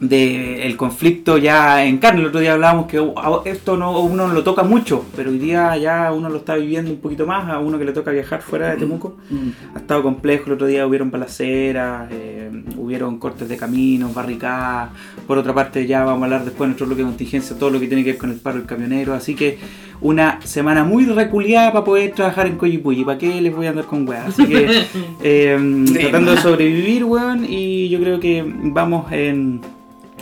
del 0.00 0.76
conflicto 0.76 1.38
ya 1.38 1.84
en 1.84 1.98
carne. 1.98 2.20
El 2.20 2.26
otro 2.26 2.40
día 2.40 2.52
hablábamos 2.52 2.86
que 2.86 3.02
esto 3.46 3.76
no 3.76 3.98
uno 4.00 4.28
no 4.28 4.34
lo 4.34 4.44
toca 4.44 4.62
mucho, 4.62 5.04
pero 5.16 5.30
hoy 5.30 5.38
día 5.38 5.76
ya 5.76 6.12
uno 6.12 6.28
lo 6.28 6.38
está 6.38 6.56
viviendo 6.56 6.90
un 6.90 6.98
poquito 6.98 7.26
más, 7.26 7.48
a 7.48 7.58
uno 7.58 7.78
que 7.78 7.84
le 7.84 7.92
toca 7.92 8.10
viajar 8.10 8.42
fuera 8.42 8.70
de 8.70 8.76
Temuco. 8.76 9.16
Mm. 9.30 9.48
Ha 9.74 9.78
estado 9.78 10.02
complejo, 10.02 10.44
el 10.46 10.52
otro 10.52 10.66
día 10.66 10.86
hubieron 10.86 11.10
balaceras, 11.10 12.08
eh, 12.12 12.50
hubieron 12.76 13.18
cortes 13.18 13.48
de 13.48 13.56
caminos, 13.56 14.12
barricadas. 14.12 14.90
Por 15.26 15.38
otra 15.38 15.54
parte 15.54 15.86
ya 15.86 16.04
vamos 16.04 16.22
a 16.22 16.24
hablar 16.26 16.44
después 16.44 16.66
en 16.66 16.70
nuestro 16.70 16.86
bloque 16.86 17.02
de 17.02 17.08
contingencia, 17.08 17.58
todo 17.58 17.70
lo 17.70 17.80
que 17.80 17.86
tiene 17.86 18.04
que 18.04 18.12
ver 18.12 18.18
con 18.18 18.30
el 18.30 18.36
paro 18.36 18.58
del 18.58 18.66
camionero. 18.66 19.14
Así 19.14 19.34
que 19.34 19.58
una 20.00 20.40
semana 20.42 20.84
muy 20.84 21.06
reculiada 21.06 21.72
para 21.72 21.84
poder 21.84 22.12
trabajar 22.12 22.46
en 22.46 22.56
Coyipulli. 22.56 23.04
¿Para 23.04 23.18
qué 23.18 23.40
les 23.40 23.54
voy 23.54 23.66
a 23.66 23.70
andar 23.70 23.86
con 23.86 24.08
weas? 24.08 24.28
Así 24.28 24.46
que 24.46 24.84
eh, 25.22 25.84
tratando 26.00 26.32
de 26.32 26.36
sobrevivir, 26.38 27.04
weón, 27.04 27.44
y 27.48 27.88
yo 27.88 28.00
creo 28.00 28.20
que 28.20 28.44
vamos 28.46 29.10
en 29.12 29.60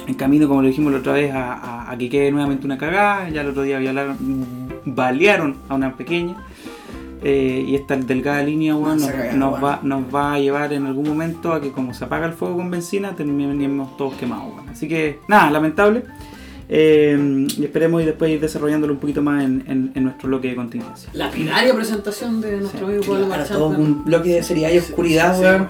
en 0.07 0.15
camino, 0.15 0.49
como 0.49 0.63
lo 0.63 0.69
dijimos 0.69 0.93
la 0.93 0.99
otra 0.99 1.13
vez, 1.15 1.33
a, 1.35 1.95
que 1.99 2.09
quede 2.09 2.31
nuevamente 2.31 2.67
una 2.67 2.77
cagada. 2.77 3.29
Ya 3.31 3.41
el 3.41 3.49
otro 3.49 3.63
día 3.63 3.81
balearon 4.85 5.57
a 5.69 5.75
una 5.75 5.97
pequeña. 5.97 6.37
Eh, 7.27 7.65
y 7.67 7.75
esta 7.75 7.97
delgada 7.97 8.43
línea 8.43 8.75
nos, 8.75 9.65
va, 9.65 9.81
nos 9.83 10.15
va 10.15 10.35
a 10.35 10.39
llevar 10.39 10.75
en 10.75 10.85
algún 10.85 11.09
momento 11.09 11.55
a 11.55 11.61
que 11.61 11.73
como 11.73 11.95
se 11.95 12.05
apaga 12.05 12.27
el 12.27 12.35
fuego 12.35 12.57
con 12.57 12.71
benzina 12.71 13.17
terminemos 13.17 13.97
todos 13.97 14.13
quemados. 14.15 14.53
Así 14.71 14.89
que 14.89 15.21
nada, 15.27 15.51
lamentable. 15.51 16.03
Eh, 16.77 17.47
y 17.57 17.65
esperemos 17.65 18.03
y 18.03 18.05
después 18.05 18.33
ir 18.33 18.41
desarrollándolo 18.41 18.95
un 18.95 18.99
poquito 18.99 19.23
más 19.23 19.45
en, 19.45 19.93
nuestro 19.95 20.29
bloque 20.29 20.49
de 20.49 20.57
contingencia. 20.57 21.09
La 21.13 21.31
binaria 21.31 21.73
presentación 21.73 22.41
de 22.41 22.57
nuestro 22.57 22.89
amigo 22.89 23.05
Pablo 23.05 23.29
Para 23.29 23.45
todo 23.45 23.69
un 23.69 24.05
bloque 24.05 24.31
de 24.31 24.43
seriedad 24.43 24.73
y 24.73 24.79
oscuridad, 24.79 25.69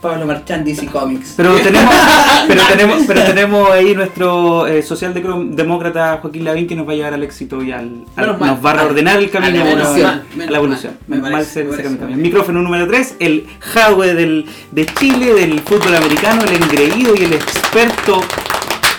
Pablo 0.00 0.26
Marchand, 0.26 0.64
DC 0.66 0.86
Comics. 0.86 1.34
Pero 1.36 1.54
tenemos, 1.62 1.94
pero 2.48 2.62
tenemos, 2.66 3.02
pero 3.06 3.22
tenemos 3.22 3.70
ahí 3.70 3.94
nuestro 3.94 4.66
eh, 4.66 4.82
socialdemócrata 4.82 6.18
Joaquín 6.20 6.44
Lavín 6.44 6.66
que 6.66 6.74
nos 6.74 6.88
va 6.88 6.92
a 6.92 6.96
llevar 6.96 7.14
al 7.14 7.22
éxito 7.22 7.62
y 7.62 7.70
al, 7.70 8.04
nos 8.16 8.64
va 8.66 8.70
a 8.72 8.74
reordenar 8.74 9.18
el 9.18 9.30
camino 9.30 9.62
a 9.62 9.64
la 9.64 10.56
evolución. 10.58 10.98
El 11.08 12.16
micrófono 12.16 12.62
número 12.62 12.88
3, 12.88 13.16
el 13.20 13.46
Jadwe 13.60 14.14
del, 14.14 14.46
de 14.72 14.86
Chile, 14.86 15.34
del 15.34 15.60
fútbol 15.60 15.94
americano, 15.94 16.42
el 16.42 16.54
engreído 16.60 17.14
y 17.14 17.22
el 17.22 17.34
experto. 17.34 18.22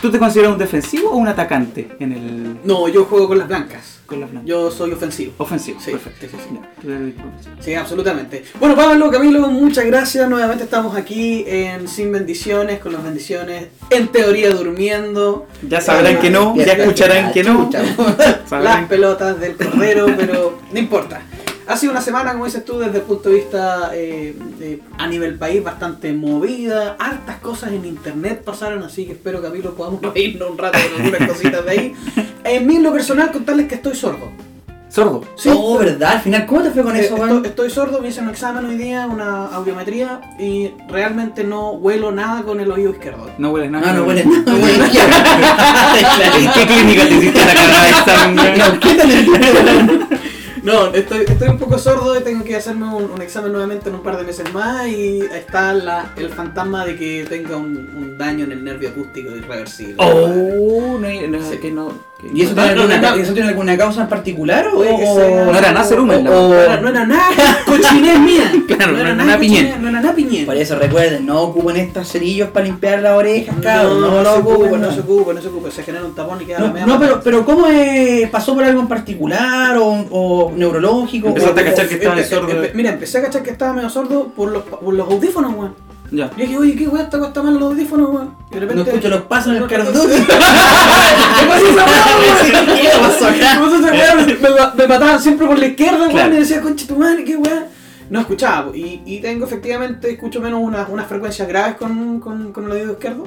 ¿Tú 0.03 0.11
te 0.11 0.19
consideras 0.19 0.51
un 0.51 0.57
defensivo 0.57 1.11
o 1.11 1.15
un 1.15 1.29
atacante 1.29 1.87
en 1.97 2.11
el.? 2.11 2.57
No, 2.65 2.89
yo 2.89 3.05
juego 3.05 3.29
con 3.29 3.37
las 3.37 3.47
blancas. 3.47 4.01
Yo 4.43 4.69
soy 4.69 4.91
ofensivo. 4.91 5.31
Ofensivo, 5.37 5.79
sí, 5.79 5.91
perfecto. 5.91 6.37
Sí, 6.81 7.15
sí, 7.61 7.73
absolutamente. 7.73 8.43
Bueno, 8.59 8.75
Pablo, 8.75 9.09
Camilo, 9.09 9.47
muchas 9.47 9.85
gracias. 9.85 10.29
Nuevamente 10.29 10.65
estamos 10.65 10.97
aquí 10.97 11.45
en 11.47 11.87
Sin 11.87 12.11
Bendiciones, 12.11 12.79
con 12.79 12.91
las 12.91 13.01
bendiciones 13.01 13.67
en 13.89 14.09
teoría 14.09 14.49
durmiendo. 14.49 15.47
Ya 15.69 15.79
sabrán 15.79 16.19
que 16.19 16.29
no, 16.29 16.53
ya, 16.57 16.73
escucharán 16.73 17.31
que 17.31 17.45
no. 17.45 17.69
las 18.51 18.85
pelotas 18.89 19.39
del 19.39 19.55
cordero, 19.55 20.07
pero 20.17 20.59
no 20.69 20.79
importa. 20.79 21.21
Ha 21.65 21.77
sido 21.77 21.91
una 21.91 22.01
semana, 22.01 22.33
como 22.33 22.45
dices 22.45 22.65
tú, 22.65 22.79
desde 22.79 22.97
el 22.97 23.03
punto 23.03 23.29
de 23.29 23.35
vista 23.35 23.91
eh, 23.93 24.35
a 24.97 25.07
nivel 25.07 25.37
país 25.37 25.63
bastante 25.63 26.11
movida. 26.11 26.95
Hartas 26.99 27.37
cosas 27.37 27.71
en 27.71 27.85
internet 27.85 28.43
pasaron, 28.43 28.83
así 28.83 29.05
que 29.05 29.13
espero 29.13 29.41
que 29.41 29.47
a 29.47 29.49
mí 29.49 29.61
lo 29.61 29.73
podamos 29.73 30.01
irnos 30.15 30.51
un 30.51 30.57
rato 30.57 30.77
con 30.91 31.05
algunas 31.05 31.29
cositas 31.29 31.63
de 31.65 31.71
ahí. 31.71 31.95
En 32.43 32.67
mí, 32.67 32.79
lo 32.79 32.91
personal, 32.91 33.31
contarles 33.31 33.67
que 33.67 33.75
estoy 33.75 33.95
sordo. 33.95 34.29
¿Sordo? 34.89 35.23
Sí. 35.35 35.49
Oh, 35.51 35.79
¿verdad? 35.79 36.11
Al 36.11 36.21
final, 36.21 36.45
¿cómo 36.45 36.61
te 36.61 36.69
fue 36.69 36.83
con 36.83 36.95
eh, 36.95 36.99
eso, 36.99 37.15
estoy, 37.15 37.47
estoy, 37.47 37.69
sordo, 37.71 37.99
me 37.99 38.09
hice 38.09 38.21
un 38.21 38.29
examen 38.29 38.65
hoy 38.65 38.77
día, 38.77 39.07
una 39.07 39.45
audiometría, 39.47 40.21
y 40.37 40.69
realmente 40.87 41.43
no 41.43 41.71
huelo 41.71 42.11
nada 42.11 42.43
con 42.43 42.59
el 42.59 42.71
oído 42.71 42.91
izquierdo. 42.91 43.27
No 43.39 43.51
hueles 43.51 43.71
nada. 43.71 43.93
No, 43.93 44.01
no 44.01 44.05
hueles 44.05 44.25
nada. 44.27 44.43
No 44.45 44.63
hueles 44.63 44.77
nada. 44.77 46.53
¿Qué 46.53 46.67
clínica 46.67 47.07
te 47.07 47.15
hiciste 47.15 47.39
la 47.39 47.53
cara 47.55 47.83
de 47.83 47.89
examen? 47.89 48.57
No, 48.57 48.79
¿qué 48.79 50.29
no, 50.63 50.93
estoy, 50.93 51.25
estoy 51.27 51.49
un 51.49 51.59
poco 51.59 51.77
sordo 51.77 52.17
y 52.17 52.23
tengo 52.23 52.43
que 52.43 52.55
hacerme 52.55 52.93
un, 52.93 53.21
examen 53.21 53.51
nuevamente 53.51 53.89
en 53.89 53.95
un 53.95 54.01
par 54.01 54.17
de 54.17 54.23
meses 54.23 54.51
más 54.53 54.87
y 54.87 55.19
está 55.19 55.73
la, 55.73 56.13
el 56.15 56.29
fantasma 56.29 56.85
de 56.85 56.95
que 56.95 57.25
tenga 57.25 57.57
un, 57.57 57.89
un 57.95 58.17
daño 58.17 58.45
en 58.45 58.53
el 58.53 58.63
nervio 58.63 58.89
acústico 58.89 59.35
irreversible. 59.35 59.95
Oh, 59.97 60.97
no, 60.99 61.27
no, 61.27 61.49
sé 61.49 61.59
que 61.59 61.71
no 61.71 62.12
¿Y 62.33 62.43
eso, 62.43 62.53
tiene 62.53 62.69
alguna, 62.69 63.15
¿Eso 63.15 63.33
tiene 63.33 63.49
alguna 63.49 63.77
causa 63.77 64.03
en 64.03 64.07
particular? 64.07 64.67
O, 64.73 64.83
no 64.83 65.57
era 65.57 65.71
nada 65.71 65.83
cerumen. 65.83 66.23
No 66.23 66.53
era 66.53 67.05
nada 67.05 67.59
cochinés 67.65 68.19
mía. 68.19 68.51
Claro, 68.67 68.93
no 68.93 68.99
era 68.99 69.15
nada 69.15 69.37
piñén. 69.39 69.81
No 69.81 69.89
era 69.89 70.01
nada. 70.01 70.13
Por 70.45 70.57
eso 70.57 70.77
recuerden, 70.77 71.25
no 71.25 71.41
ocupen 71.41 71.77
estos 71.77 72.07
cerillos 72.07 72.49
para 72.49 72.65
limpiar 72.65 73.01
las 73.01 73.13
orejas, 73.13 73.55
cabrón. 73.61 74.01
No, 74.01 74.23
no, 74.23 74.33
se 74.33 74.39
ocupen, 74.39 74.81
no 74.81 74.91
se 74.91 74.99
ocupen, 75.01 75.35
no 75.35 75.41
se 75.41 75.47
ocupen. 75.47 75.71
Se 75.71 75.83
genera 75.83 76.05
un 76.05 76.15
tapón 76.15 76.41
y 76.41 76.45
queda 76.45 76.59
la 76.59 76.67
media. 76.67 76.85
No, 76.85 76.99
pero, 76.99 77.21
pero 77.23 77.45
¿cómo 77.45 77.67
es? 77.67 78.29
¿Pasó 78.29 78.53
por 78.53 78.63
algo 78.63 78.81
en 78.81 78.87
particular 78.87 79.77
o, 79.77 80.05
o 80.11 80.51
neurológico? 80.55 81.29
Empezaste 81.29 81.61
a 81.61 81.65
cachar 81.65 81.87
que 81.87 81.95
estaba 81.95 82.23
sordo. 82.23 82.53
Mira, 82.73 82.91
empecé 82.91 83.17
a 83.17 83.23
cachar 83.23 83.43
que 83.43 83.51
estaba 83.51 83.73
medio 83.73 83.89
sordo 83.89 84.31
por 84.35 84.51
los, 84.51 84.63
por 84.63 84.93
los 84.93 85.09
audífonos, 85.09 85.53
weón. 85.53 85.75
Ya. 86.13 86.29
Yo 86.29 86.45
dije, 86.45 86.57
oye, 86.57 86.75
¿qué 86.75 86.87
weá 86.87 87.03
está 87.03 87.17
cuesta 87.17 87.41
mal 87.41 87.55
los 87.55 87.63
audífonos, 87.63 88.09
weón? 88.11 88.35
Y 88.51 88.53
de 88.53 88.59
repente. 88.59 88.83
No 88.83 88.89
escucho 88.89 89.09
los 89.09 89.21
pasos 89.23 89.55
en 89.55 89.63
el 89.63 89.67
cartón. 89.67 89.93
¿Qué 90.11 91.45
pasó 93.01 93.27
acá? 93.27 94.73
Me 94.77 94.87
mataban 94.87 95.19
siempre 95.19 95.47
por 95.47 95.57
la 95.57 95.65
izquierda, 95.65 96.07
weón, 96.07 96.33
y 96.33 96.37
decía, 96.37 96.61
concha 96.61 96.85
tu 96.85 96.95
madre, 96.97 97.23
qué 97.23 97.35
weá. 97.35 97.67
No 98.09 98.19
escuchaba, 98.19 98.75
y, 98.77 99.01
y 99.05 99.21
tengo 99.21 99.45
efectivamente, 99.45 100.11
escucho 100.11 100.39
menos 100.39 100.59
unas, 100.61 100.87
unas 100.87 101.07
frecuencias 101.07 101.47
graves 101.47 101.77
con, 101.77 102.19
con, 102.19 102.51
con 102.51 102.65
el 102.65 102.71
oído 102.71 102.91
izquierdo. 102.91 103.25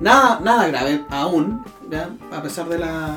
Nada, 0.00 0.40
nada 0.42 0.68
grave 0.68 1.02
aún, 1.10 1.62
¿ya? 1.90 2.08
a 2.30 2.42
pesar 2.42 2.68
de 2.68 2.78
la, 2.78 3.16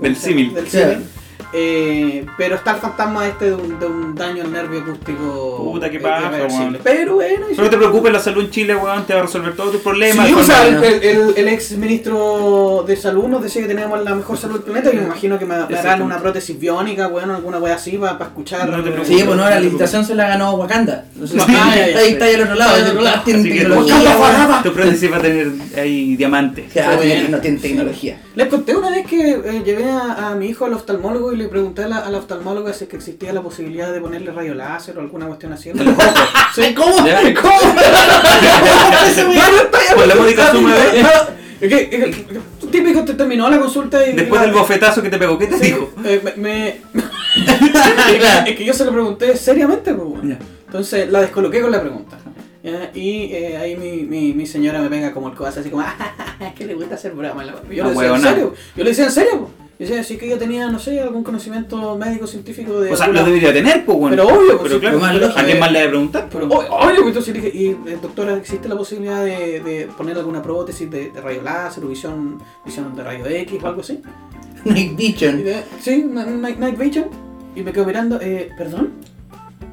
del 0.00 0.16
símil. 0.16 0.54
Del 0.54 0.68
símil. 0.68 1.06
Eh, 1.52 2.24
pero 2.38 2.54
está 2.54 2.72
el 2.72 2.76
fantasma 2.78 3.26
este 3.26 3.46
de 3.46 3.54
un, 3.54 3.78
de 3.80 3.86
un 3.86 4.14
daño 4.14 4.44
al 4.44 4.52
nervio 4.52 4.80
acústico. 4.82 5.70
Puta, 5.72 5.90
qué 5.90 5.96
eh, 5.96 6.00
paja, 6.00 6.30
weón. 6.30 6.78
Pero 6.82 7.14
bueno, 7.16 7.46
No 7.56 7.70
te 7.70 7.76
preocupes, 7.76 8.12
la 8.12 8.20
salud 8.20 8.44
en 8.44 8.50
Chile, 8.50 8.76
weón, 8.76 9.04
te 9.04 9.14
va 9.14 9.20
a 9.20 9.22
resolver 9.24 9.54
todos 9.56 9.72
tus 9.72 9.80
problemas. 9.80 10.28
Sí, 10.28 10.34
o 10.34 10.42
sea, 10.44 10.66
el, 10.68 10.84
el- 10.84 11.34
el 11.36 11.48
ex 11.48 11.72
ministro 11.72 12.84
de 12.86 12.96
salud 12.96 13.26
nos 13.28 13.42
decía 13.42 13.62
que 13.62 13.68
teníamos 13.68 14.02
la 14.04 14.14
mejor 14.14 14.36
salud 14.36 14.54
del 14.54 14.62
planeta 14.62 14.92
y 14.92 14.96
me 14.96 15.02
imagino 15.04 15.38
que 15.38 15.44
me, 15.44 15.54
me 15.66 15.78
harán 15.78 16.02
una 16.02 16.18
prótesis 16.18 16.58
biónica, 16.58 17.08
bueno, 17.08 17.34
alguna 17.34 17.58
wea 17.58 17.74
así 17.74 17.96
para 17.98 18.16
escuchar. 18.24 18.68
No 18.68 18.76
te 18.76 18.90
preocupes. 18.90 19.08
Sí, 19.08 19.22
pues 19.24 19.36
no, 19.36 19.48
la 19.48 19.60
licitación 19.60 20.04
se 20.04 20.14
la 20.14 20.28
ganó 20.28 20.52
Wakanda. 20.54 21.04
No, 21.16 21.24
está, 21.24 21.44
ah, 21.48 21.74
ya, 21.76 21.88
ya, 21.88 21.98
ahí 21.98 22.12
está 22.12 22.24
ahí 22.26 22.34
al 22.34 22.42
otro 22.42 22.54
lado. 22.54 22.74
Al 22.76 22.86
otro 22.88 23.00
lado. 23.02 23.22
Tiene 23.24 23.40
Así 23.40 23.48
que 23.52 23.58
tecnología, 23.60 23.96
weón. 24.18 24.62
tu 24.62 24.72
prótesis 24.72 25.12
va 25.12 25.16
a 25.16 25.22
tener 25.22 25.50
ahí 25.76 26.16
bien. 26.16 27.30
no 27.30 27.38
tiene 27.40 27.58
tecnología. 27.58 28.20
Les 28.34 28.46
conté 28.48 28.76
una 28.76 28.90
vez 28.90 29.06
que 29.06 29.30
eh, 29.30 29.62
llevé 29.64 29.90
a, 29.90 30.30
a 30.30 30.34
mi 30.34 30.46
hijo 30.46 30.64
al 30.64 30.74
oftalmólogo 30.74 31.32
y 31.32 31.36
le 31.40 31.48
pregunté 31.48 31.84
a 31.84 31.88
la, 31.88 31.98
al 31.98 32.14
oftalmólogo 32.14 32.72
si 32.72 32.84
es 32.84 32.90
que 32.90 32.96
existía 32.96 33.32
la 33.32 33.42
posibilidad 33.42 33.92
de 33.92 34.00
ponerle 34.00 34.30
rayo 34.32 34.54
láser 34.54 34.96
o 34.98 35.00
alguna 35.00 35.26
cuestión 35.26 35.52
así. 35.52 35.70
Sí. 36.54 36.74
¿Cómo? 36.74 37.06
Ya. 37.06 37.20
¿Cómo? 37.40 37.74
La 40.06 40.14
es 41.60 41.68
que- 41.68 42.24
típico, 42.70 43.04
te 43.04 43.14
terminó 43.14 43.48
la 43.50 43.58
consulta 43.58 44.06
y... 44.06 44.12
Después 44.14 44.40
del 44.40 44.52
bofetazo 44.52 45.02
que 45.02 45.10
te 45.10 45.18
pegó, 45.18 45.36
¿qué 45.38 45.46
te 45.46 45.58
Sí, 45.58 45.64
dijo? 45.66 45.90
eh, 46.04 46.32
me, 46.36 46.68
es 48.50 48.56
que 48.56 48.64
yo 48.64 48.72
se 48.72 48.84
lo 48.84 48.92
pregunté 48.92 49.36
seriamente, 49.36 49.92
pues. 49.94 50.38
Entonces 50.66 51.10
la 51.10 51.20
descoloqué 51.20 51.60
con 51.60 51.70
la 51.72 51.80
pregunta. 51.80 52.16
¿ya? 52.62 52.90
Y 52.94 53.32
eh, 53.34 53.56
ahí 53.58 53.76
mi, 53.76 54.02
mi, 54.04 54.32
mi 54.32 54.46
señora 54.46 54.80
me 54.80 54.88
pega 54.88 55.12
como 55.12 55.28
el 55.28 55.34
codazo, 55.34 55.60
así 55.60 55.70
como, 55.70 55.82
"Ah, 55.86 55.96
es 56.40 56.54
que 56.54 56.64
le 56.66 56.74
gusta 56.74 56.94
hacer 56.94 57.12
broma. 57.12 57.44
Yo 57.44 57.84
Ah, 57.84 57.88
le 57.88 57.90
decía 57.94 58.14
en 58.14 58.20
serio. 58.22 58.54
Yo 58.76 58.84
le 58.84 58.90
decía 58.90 59.04
en 59.04 59.12
serio. 59.12 59.50
Yo 59.80 59.86
decía, 59.86 60.04
sí 60.04 60.18
que 60.18 60.28
yo 60.28 60.36
tenía, 60.36 60.68
no 60.70 60.78
sé, 60.78 61.00
algún 61.00 61.24
conocimiento 61.24 61.96
médico, 61.96 62.26
científico 62.26 62.80
de. 62.82 62.92
O 62.92 62.96
sea, 62.96 63.06
alguna- 63.06 63.22
lo 63.22 63.26
debería 63.28 63.50
tener, 63.52 63.82
pues, 63.86 63.96
bueno. 63.96 64.14
Pero 64.14 64.28
obvio, 64.28 64.58
pues, 64.58 64.62
Pero 64.64 64.74
sí, 64.74 64.80
claro, 64.80 64.98
pero 64.98 65.00
más 65.12 65.20
lógico. 65.22 65.40
¿a 65.40 65.44
quién 65.44 65.58
más 65.58 65.72
le 65.72 65.78
debe 65.78 65.88
preguntar? 65.90 66.28
Pero, 66.30 66.46
o- 66.48 66.54
obvio, 66.58 66.94
pues, 66.96 67.06
entonces 67.06 67.34
dije, 67.34 67.50
y 67.54 67.66
eh, 67.88 67.98
doctora, 68.02 68.36
¿existe 68.36 68.68
la 68.68 68.76
posibilidad 68.76 69.24
de, 69.24 69.60
de 69.60 69.88
poner 69.96 70.18
alguna 70.18 70.42
prótesis 70.42 70.90
de, 70.90 71.10
de 71.10 71.20
rayo 71.22 71.40
láser 71.42 71.82
o 71.82 71.88
visión, 71.88 72.38
visión 72.62 72.94
de 72.94 73.02
rayo 73.02 73.24
X 73.26 73.58
o 73.62 73.66
algo 73.66 73.80
así? 73.80 74.02
Night 74.66 74.94
Vision. 74.96 75.42
de- 75.42 75.64
sí, 75.80 76.04
Night, 76.06 76.58
Night 76.58 76.78
Vision. 76.78 77.06
Y 77.56 77.62
me 77.62 77.72
quedo 77.72 77.86
mirando, 77.86 78.20
eh, 78.20 78.50
¿perdón? 78.58 78.92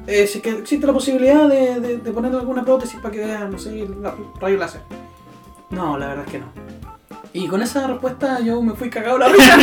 Eh, 0.06 0.26
si 0.26 0.38
es 0.38 0.42
que 0.42 0.50
existe 0.52 0.86
la 0.86 0.94
posibilidad 0.94 1.46
de, 1.50 1.80
de, 1.80 1.96
de 1.98 2.12
poner 2.12 2.32
alguna 2.34 2.64
prótesis 2.64 2.98
para 2.98 3.12
que 3.12 3.20
vea, 3.20 3.44
no 3.44 3.58
sé, 3.58 3.86
rayo 4.40 4.56
láser. 4.56 4.80
No, 5.68 5.98
la 5.98 6.08
verdad 6.08 6.24
es 6.24 6.32
que 6.32 6.38
no. 6.38 6.46
Y 7.38 7.46
con 7.46 7.62
esa 7.62 7.86
respuesta 7.86 8.40
yo 8.40 8.60
me 8.62 8.72
fui 8.74 8.90
cagado 8.90 9.16
la 9.18 9.28
risa. 9.32 9.56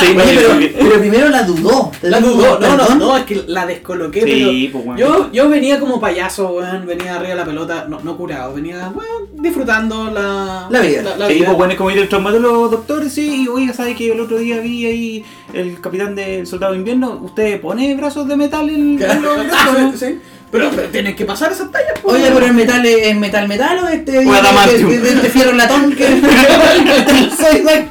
Sí, 0.00 0.06
Oye, 0.16 0.74
pero, 0.78 0.98
primero 1.00 1.28
la 1.28 1.42
dudó. 1.42 1.90
la 2.02 2.20
dudó, 2.20 2.58
no, 2.58 2.76
no, 2.76 2.76
¿Perdón? 2.78 2.98
no, 2.98 3.16
es 3.16 3.24
que 3.24 3.44
la 3.46 3.66
descoloqué, 3.66 4.22
Sí, 4.22 4.68
pero 4.72 4.84
pues, 4.84 4.84
bueno. 4.84 4.98
yo, 5.00 5.32
yo 5.32 5.48
venía 5.48 5.78
como 5.80 6.00
payaso, 6.00 6.48
weón, 6.48 6.86
venía 6.86 7.14
arriba 7.16 7.30
de 7.30 7.34
la 7.36 7.44
pelota, 7.44 7.86
no, 7.88 8.00
no 8.00 8.16
curado, 8.16 8.54
venía, 8.54 8.90
weón, 8.94 9.28
disfrutando 9.42 10.10
la, 10.10 10.66
La 10.70 10.80
vida. 10.80 11.02
La, 11.02 11.16
la 11.16 11.26
Sí, 11.28 11.34
vida. 11.34 11.46
pues 11.46 11.56
bueno, 11.58 11.72
es 11.72 11.78
como 11.78 11.90
ir 11.90 11.98
al 12.00 12.08
traumatólogo, 12.08 12.68
doctor, 12.68 13.08
sí, 13.10 13.44
y 13.44 13.48
oiga, 13.48 13.72
¿sabe 13.74 13.94
que 13.94 14.12
el 14.12 14.20
otro 14.20 14.38
día 14.38 14.60
vi 14.60 14.86
ahí 14.86 15.24
el 15.52 15.80
capitán 15.80 16.14
del 16.14 16.46
soldado 16.46 16.72
de 16.72 16.78
invierno? 16.78 17.20
¿Usted 17.22 17.60
pone 17.60 17.94
brazos 17.96 18.26
de 18.28 18.36
metal 18.36 18.68
en, 18.70 19.02
en 19.02 19.22
los 19.22 19.46
brazos? 19.46 19.98
Sí. 20.00 20.18
Pero, 20.56 20.70
pero 20.74 20.88
tienes 20.88 21.14
que 21.16 21.24
pasar 21.26 21.52
esas 21.52 21.70
tallas, 21.70 21.92
pues. 22.02 22.16
Oye, 22.16 22.30
pero 22.32 22.46
el 22.46 22.54
metal 22.54 22.84
es 22.86 23.14
metal 23.16 23.46
metal 23.46 23.78
o 23.84 23.88
este, 23.88 24.26
O 24.26 24.32
adamantium. 24.32 24.88
de 24.90 25.08
este 25.12 25.28
fierro 25.28 25.52
latón 25.52 25.94
que. 25.94 26.06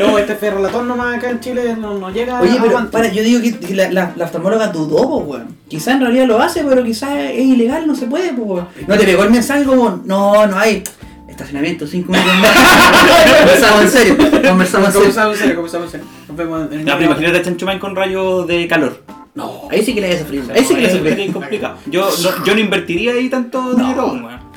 No, 0.00 0.18
este 0.18 0.34
ferro 0.36 0.60
latón 0.60 0.88
nomás 0.88 1.16
acá 1.16 1.30
en 1.30 1.40
Chile 1.40 1.76
no, 1.78 1.94
no 1.98 2.10
llega 2.10 2.40
Oye, 2.40 2.52
a 2.52 2.54
pero 2.56 2.68
aguante. 2.70 2.90
para, 2.92 3.08
yo 3.08 3.22
digo 3.22 3.40
que 3.42 3.74
la, 3.74 3.90
la, 3.90 4.12
la 4.16 4.24
oftalmóloga 4.24 4.68
dudó, 4.68 5.24
pues, 5.24 5.40
weón. 5.40 5.56
Quizás 5.68 5.94
en 5.94 6.00
realidad 6.00 6.26
lo 6.26 6.40
hace, 6.40 6.64
pero 6.64 6.82
quizás 6.82 7.10
es 7.14 7.38
ilegal, 7.44 7.86
no 7.86 7.94
se 7.94 8.06
puede, 8.06 8.32
pues, 8.32 8.48
weón. 8.48 8.68
No 8.86 8.96
te 8.98 9.04
pegó 9.04 9.22
el 9.24 9.30
mensaje 9.30 9.64
como, 9.64 10.00
no, 10.04 10.46
no 10.46 10.58
hay 10.58 10.82
estacionamiento, 11.28 11.86
cinco 11.86 12.12
minutos 12.12 12.34
más. 12.40 12.50
Conversamos 13.38 13.82
en 13.82 13.90
serio, 13.90 14.16
conversamos 14.16 14.88
en 14.88 14.92
serio. 14.92 15.00
Comenzamos 15.00 15.34
en 15.34 15.38
serio, 15.38 15.56
comenzamos 15.56 15.86
en 15.86 15.90
serio. 15.92 16.06
Nos 16.28 16.36
vemos 16.36 16.72
en 16.72 16.84
No, 16.84 16.92
pero 16.94 17.04
imagínate 17.04 17.38
a 17.38 17.42
Chancho 17.42 17.66
Man 17.66 17.78
con 17.78 17.94
rayos 17.96 18.46
de 18.46 18.66
calor. 18.68 19.02
No, 19.34 19.68
ahí 19.70 19.82
sí 19.82 19.94
que 19.94 20.00
le 20.02 20.08
voy 20.08 20.16
a 20.16 20.18
sufrir. 20.20 20.44
Ahí 20.54 20.64
sí 20.64 20.74
que 20.74 20.80
le 20.80 20.86
Eso 20.88 20.96
sufrir. 20.98 21.14
sería 21.16 21.32
complicado. 21.32 21.78
Yo 21.86 22.08
no, 22.22 22.44
yo 22.44 22.54
no 22.54 22.60
invertiría 22.60 23.12
ahí 23.12 23.28
tanto 23.30 23.74
dinero. 23.74 24.12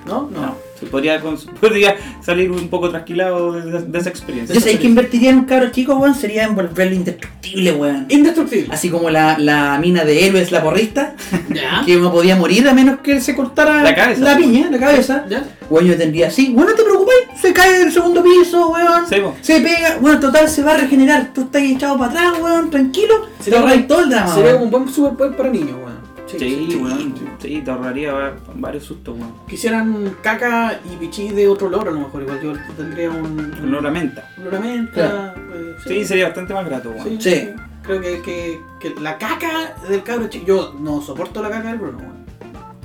¿No? 0.06 0.30
No. 0.30 0.30
No, 0.30 0.56
podría, 0.86 1.22
podría 1.62 1.96
salir 2.22 2.52
un 2.52 2.68
poco 2.70 2.90
trasquilado 2.90 3.54
de, 3.54 3.98
esa 3.98 4.10
experiencia. 4.10 4.54
Yo 4.56 4.62
sé 4.62 4.78
que 4.80 4.88
invertiría 4.88 5.30
en 5.30 5.40
un 5.40 5.46
cabro 5.46 5.70
chico, 5.72 5.96
weón, 5.96 6.16
sería 6.16 6.44
en 6.44 6.56
volverlo 6.56 6.96
indestructible, 6.96 7.72
weón. 7.74 8.06
Indestructible. 8.10 8.68
Así 8.72 8.90
como 8.90 9.10
la, 9.10 9.38
la 9.38 9.78
mina 9.80 10.04
de 10.06 10.26
héroes, 10.26 10.52
la 10.52 10.64
porrista, 10.64 11.16
Ya. 11.50 11.84
que 11.86 11.96
no 11.98 12.12
podía 12.12 12.36
morir 12.36 12.68
a 12.68 12.74
menos 12.74 13.00
que 13.00 13.22
se 13.22 13.36
cortara 13.36 13.84
La 13.84 13.96
cabeza, 13.96 14.22
la 14.22 14.36
weón. 14.36 14.42
piña, 14.52 14.72
la 14.72 14.80
cabeza. 14.80 15.26
¿Ya? 15.30 15.44
Weón, 15.70 15.88
yo 15.88 15.98
tendría 15.98 16.28
así, 16.28 16.52
bueno, 16.54 16.72
no 16.72 16.78
te 16.78 16.84
preocupes, 16.84 17.16
se 17.42 17.54
cae 17.54 17.80
del 17.80 17.92
segundo 17.92 18.24
piso, 18.24 18.70
weón. 18.70 19.08
Sí. 19.10 19.18
Se 19.42 19.62
pega, 19.62 19.98
bueno, 20.00 20.20
total 20.20 20.48
se 20.50 20.62
va 20.64 20.74
a 20.74 20.78
regenerar. 20.78 21.32
Tú 21.34 21.42
estás 21.42 21.62
echado 21.62 21.98
para 21.98 22.12
atrás, 22.12 22.34
weón, 22.42 22.70
tranquilo. 22.70 23.28
Se 23.40 23.52
te 23.52 23.58
todo 23.84 24.02
el 24.02 24.10
drama, 24.10 24.34
Sería 24.34 24.52
weón. 24.52 24.70
como 24.70 24.78
un 24.78 24.84
buen 24.86 24.94
superpoder 24.94 25.36
para 25.36 25.50
niños, 25.50 25.78
weón. 25.78 25.95
Sí, 26.28 26.78
weón. 26.82 27.14
Sí, 27.40 27.62
te 27.64 27.72
ahorraría 27.72 28.12
va- 28.14 28.34
varios 28.56 28.84
sustos, 28.84 29.18
weón. 29.18 29.34
Quisieran 29.48 30.16
caca 30.22 30.80
y 30.92 30.96
pichí 30.98 31.30
de 31.30 31.48
otro 31.48 31.70
loro, 31.70 31.92
a 31.92 31.94
lo 31.94 32.00
mejor. 32.02 32.22
Igual 32.24 32.42
yo 32.42 32.54
tendría 32.76 33.10
un. 33.12 33.52
Con 33.52 33.70
olor 33.70 33.88
a 33.88 33.92
menta. 33.92 34.30
Un 34.38 34.44
olor 34.48 34.56
a 34.56 34.60
menta, 34.60 34.92
Claro. 34.94 35.42
eh, 35.54 35.76
Sí, 35.88 36.06
sería 36.06 36.26
bastante 36.26 36.54
más 36.54 36.66
grato, 36.66 36.90
weón. 36.92 37.04
Sí, 37.04 37.18
Sí. 37.22 37.50
Creo 37.84 38.02
que, 38.02 38.20
que, 38.24 38.60
que 38.80 39.00
la 39.00 39.18
caca 39.20 39.76
del 39.88 40.02
cabro 40.02 40.28
chico. 40.28 40.46
Yo 40.48 40.76
no 40.80 41.02
soporto 41.02 41.42
la 41.44 41.50
caca 41.52 41.70
del 41.70 41.78
Bruno, 41.78 42.00
weón. 42.00 42.26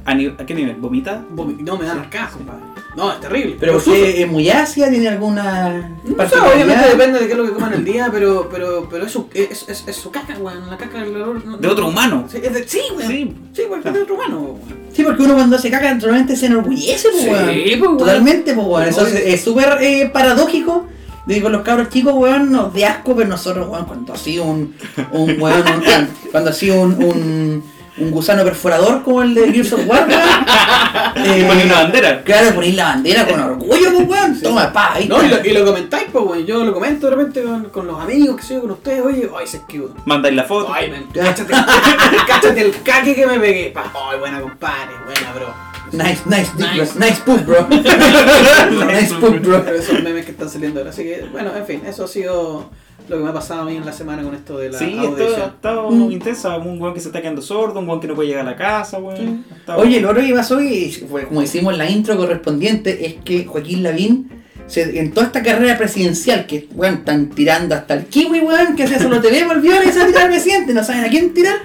¿A, 0.05 0.15
ni- 0.15 0.27
a 0.27 0.37
qué 0.47 0.55
nivel? 0.55 0.77
¿Vomita? 0.77 1.23
Vomi- 1.35 1.57
No 1.61 1.77
me 1.79 1.87
dan 1.87 1.99
arcas, 2.01 2.33
compadre. 2.33 2.61
No, 3.01 3.13
es 3.13 3.21
terrible. 3.21 3.57
Pero 3.59 3.73
porque 3.75 4.23
es 4.23 4.29
muy 4.31 4.51
ácida, 4.51 4.91
tiene 4.91 5.09
alguna. 5.09 5.91
No 6.05 6.29
sé, 6.29 6.39
obviamente 6.39 6.89
depende 6.89 7.19
de 7.19 7.27
qué 7.27 7.33
es 7.33 7.39
lo 7.39 7.47
que 7.47 7.53
coman 7.53 7.73
el 7.73 7.85
día, 7.85 8.09
pero, 8.13 8.49
pero, 8.53 8.87
pero 8.91 9.07
es, 9.07 9.13
su, 9.13 9.29
es, 9.33 9.65
es, 9.69 9.85
es 9.87 9.97
su 9.97 10.11
caca, 10.11 10.37
weón. 10.39 10.69
La 10.69 10.77
caca 10.77 10.99
del 11.03 11.17
olor. 11.17 11.45
no- 11.45 11.57
De 11.57 11.67
otro 11.69 11.89
humano. 11.89 12.27
Sí, 12.31 12.39
es 12.43 12.53
de, 12.53 12.69
sí, 12.69 12.81
weón. 12.97 13.09
Sí. 13.11 13.35
Sí, 13.55 13.63
weón, 13.69 13.83
es 13.87 13.93
de 13.95 14.03
otro 14.03 14.15
humano, 14.17 14.41
weón. 14.41 14.59
Sí, 14.93 15.03
porque 15.03 15.23
uno 15.23 15.35
cuando 15.35 15.59
se 15.59 15.71
caga 15.71 15.95
naturalmente 15.95 16.37
se 16.37 16.47
enorgullece, 16.47 17.09
pues, 17.11 17.23
Sí, 17.25 17.29
weón. 17.31 17.45
pues, 17.47 17.81
weón. 17.81 17.99
Totalmente, 17.99 18.53
pues, 18.55 18.67
weón. 18.67 18.89
Eso 18.89 19.07
es 19.07 19.41
súper 19.41 19.79
eh, 19.81 20.11
paradójico. 20.13 20.87
De 21.27 21.35
que 21.37 21.43
con 21.43 21.53
los 21.53 21.63
cabros 21.63 21.91
chicos, 21.91 22.15
weón, 22.15 22.51
nos 22.51 22.73
de 22.75 22.85
asco, 22.87 23.15
pero 23.17 23.29
nosotros, 23.29 23.69
weón, 23.69 23.85
cuando 23.85 24.13
ha 24.13 24.17
sido 24.17 24.45
un, 24.45 24.75
un 25.13 25.41
weón, 25.41 25.63
un- 25.69 26.09
cuando 26.31 26.51
ha 26.51 26.53
sido 26.53 26.81
un, 26.81 26.93
un, 27.03 27.63
un 27.99 28.11
gusano 28.11 28.45
perforador 28.45 29.03
como 29.03 29.23
el 29.23 29.35
de 29.35 29.53
Gears 29.53 29.73
of 29.73 29.87
War, 29.87 30.07
weón. 30.09 30.21
Y 31.41 31.45
poner 31.45 31.67
una 31.67 31.83
bandera. 31.83 32.23
Claro, 32.23 32.55
poner 32.55 32.75
la 32.75 32.85
bandera 32.85 33.27
con 33.27 33.41
orgullo, 33.41 33.93
pues, 33.93 34.09
weón. 34.09 34.41
Toma, 34.41 34.73
pa, 34.73 34.95
ahí 34.95 35.09
No, 35.09 35.23
y 35.23 35.29
lo, 35.29 35.45
y 35.45 35.51
lo 35.53 35.65
comentáis, 35.65 36.07
pues, 36.13 36.25
weón. 36.25 36.47
Yo 36.47 36.65
lo 36.65 36.73
comento 36.73 37.09
de 37.09 37.17
repente 37.17 37.43
con, 37.43 37.65
con 37.71 37.87
los 37.87 38.01
amigos, 38.01 38.37
que 38.37 38.43
soy 38.43 38.61
con 38.61 38.71
ustedes. 38.71 39.03
Oye, 39.03 39.29
ay, 39.39 39.47
se 39.47 39.59
esquivo. 39.59 39.91
Mandáis 40.05 40.35
la 40.35 40.45
foto. 40.45 40.73
Ay, 40.73 40.91
men, 40.91 41.07
cáchate, 41.13 41.53
cáchate 42.27 42.61
el 42.61 42.83
caque 42.83 43.15
que 43.15 43.27
me 43.27 43.39
pegué. 43.39 43.71
Pa, 43.71 43.91
ay, 44.11 44.19
buena, 44.19 44.41
compadre, 44.41 44.95
buena, 45.05 45.33
bro. 45.35 45.70
Nice, 45.93 46.23
nice, 46.27 46.51
Nice. 46.57 46.75
bro. 46.77 46.85
nice 47.07 47.21
poop, 47.25 47.45
bro. 47.47 47.67
nice 48.87 49.15
poop, 49.21 49.41
bro. 49.41 49.65
Pero 49.65 49.77
esos 49.77 50.03
memes 50.03 50.25
que 50.25 50.31
están 50.33 50.49
saliendo 50.49 50.81
ahora. 50.81 50.91
Así 50.91 51.03
que, 51.03 51.25
bueno, 51.33 51.51
en 51.57 51.65
fin, 51.67 51.83
eso 51.87 52.05
ha 52.05 52.09
sido 52.09 52.71
lo 53.09 53.17
que 53.17 53.23
me 53.25 53.31
ha 53.31 53.33
pasado 53.33 53.63
a 53.63 53.65
mí 53.65 53.77
en 53.77 53.85
la 53.85 53.93
semana 53.93 54.23
con 54.23 54.35
esto 54.35 54.57
de 54.59 54.71
la 54.71 54.79
Sí, 54.79 54.97
audición. 54.99 55.41
ha 55.41 55.47
estado 55.47 55.91
Mm. 55.91 56.13
intensa. 56.13 56.57
Un 56.59 56.81
weón 56.81 56.95
que 56.95 57.01
se 57.01 57.09
está 57.09 57.21
quedando 57.21 57.43
sordo, 57.43 57.81
un 57.81 57.89
weón 57.89 58.01
que 58.01 58.07
no 58.09 58.15
puede 58.15 58.29
llegar 58.29 58.47
a 58.47 58.51
la 58.51 58.57
casa, 58.57 58.99
weón. 58.99 59.17
Sí. 59.17 59.73
Oye, 59.77 60.01
lo 60.01 60.11
otro 60.11 60.23
que 60.23 60.33
pasó, 60.35 60.61
y 60.61 60.91
fue 60.93 61.25
como 61.27 61.41
decimos 61.41 61.73
en 61.73 61.79
la 61.79 61.91
intro 61.91 62.17
correspondiente, 62.17 63.07
es 63.07 63.15
que 63.25 63.45
Joaquín 63.47 63.83
Lavín, 63.83 64.31
se- 64.71 64.99
en 64.99 65.13
toda 65.13 65.27
esta 65.27 65.43
carrera 65.43 65.77
presidencial, 65.77 66.47
que 66.47 66.69
weón, 66.75 66.95
están 66.95 67.29
tirando 67.31 67.75
hasta 67.75 67.95
el 67.95 68.05
kiwi, 68.07 68.41
weón, 68.41 68.77
que 68.77 68.85
hace 68.85 68.99
solo 68.99 69.21
TV, 69.21 69.45
volvió 69.45 69.79
a 69.79 69.85
irse 69.85 70.01
a 70.01 70.07
tirar 70.07 70.23
al 70.25 70.29
presidente, 70.31 70.73
no 70.73 70.83
saben 70.85 71.05
a 71.05 71.09
quién 71.09 71.35
tirar. 71.35 71.57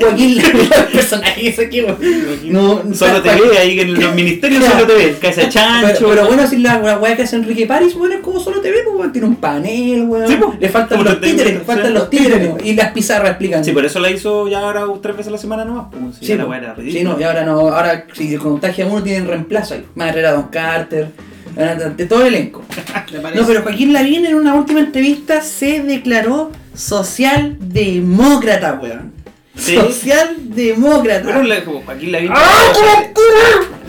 Joaquín 0.00 0.36
Lavín, 0.38 0.60
el 0.72 0.92
personaje 0.92 1.48
ese 1.48 1.66
aquí, 1.66 1.82
weón. 1.82 1.98
No, 2.44 2.82
Solo 2.94 3.22
te 3.22 3.28
ve 3.30 3.58
ahí 3.58 3.80
en 3.80 3.94
los 4.00 4.14
ministerios, 4.14 4.60
Claro. 4.64 4.80
solo 4.80 4.86
te 4.92 4.94
ve. 5.06 5.16
Cabeza 5.20 5.40
de 5.42 5.48
chancho. 5.48 5.86
Pero, 5.98 6.08
pero 6.10 6.26
bueno, 6.26 6.46
si 6.46 6.58
la, 6.58 6.78
la 6.80 6.98
weá 6.98 7.16
que 7.16 7.22
hace 7.22 7.36
Enrique 7.36 7.66
París, 7.66 7.94
weón, 7.94 8.12
es 8.12 8.20
como 8.20 8.40
solo 8.40 8.60
TV, 8.60 8.78
pues, 8.84 8.96
weón, 8.96 9.12
tiene 9.12 9.28
un 9.28 9.36
panel, 9.36 10.02
weón. 10.04 10.28
Sí, 10.28 10.36
pues. 10.36 10.58
le 10.60 10.68
faltan 10.68 11.04
los 11.04 11.20
títeres, 11.20 11.52
le 11.54 11.58
sí, 11.60 11.64
faltan 11.66 11.94
los 11.94 12.10
títeres, 12.10 12.50
y 12.64 12.74
las 12.74 12.92
pizarras 12.92 13.30
explican. 13.30 13.64
Sí, 13.64 13.72
por 13.72 13.84
eso 13.84 13.98
la 14.00 14.10
hizo 14.10 14.48
ya 14.48 14.60
ahora 14.60 14.82
tres 15.02 15.16
veces 15.16 15.28
a 15.28 15.32
la 15.32 15.38
semana 15.38 15.64
nomás. 15.64 15.86
Pues, 15.90 16.16
si 16.16 16.26
Sí, 16.26 16.34
la 16.36 16.44
po. 16.44 16.50
weá 16.50 16.58
era 16.58 16.74
Sí, 16.76 16.82
ridícula. 16.82 17.12
no, 17.14 17.20
y 17.20 17.22
ahora 17.24 17.44
no, 17.44 17.52
ahora 17.68 18.06
si 18.14 18.28
se 18.30 18.36
contagia 18.38 18.86
uno 18.86 19.02
tienen 19.02 19.26
reemplazo 19.28 19.74
ahí. 19.74 19.84
Más 19.94 20.08
Herrera 20.10 20.32
Don 20.32 20.48
Carter, 20.48 21.08
de 21.54 22.06
todo 22.06 22.22
el 22.22 22.28
elenco. 22.34 22.64
No, 23.34 23.44
pero 23.46 23.62
Joaquín 23.62 23.92
Lavín 23.92 24.24
en 24.24 24.36
una 24.36 24.54
última 24.54 24.80
entrevista 24.80 25.42
se 25.42 25.82
declaró 25.82 26.52
socialdemócrata, 26.74 28.78
weón. 28.80 29.12
Sí. 29.60 29.76
Socialdemócrata. 29.76 31.26
Pero 31.26 31.42
la- 31.42 31.64
como 31.64 31.82
Joaquín 31.82 32.12
Lavín 32.12 32.30
¡Ah, 32.34 32.72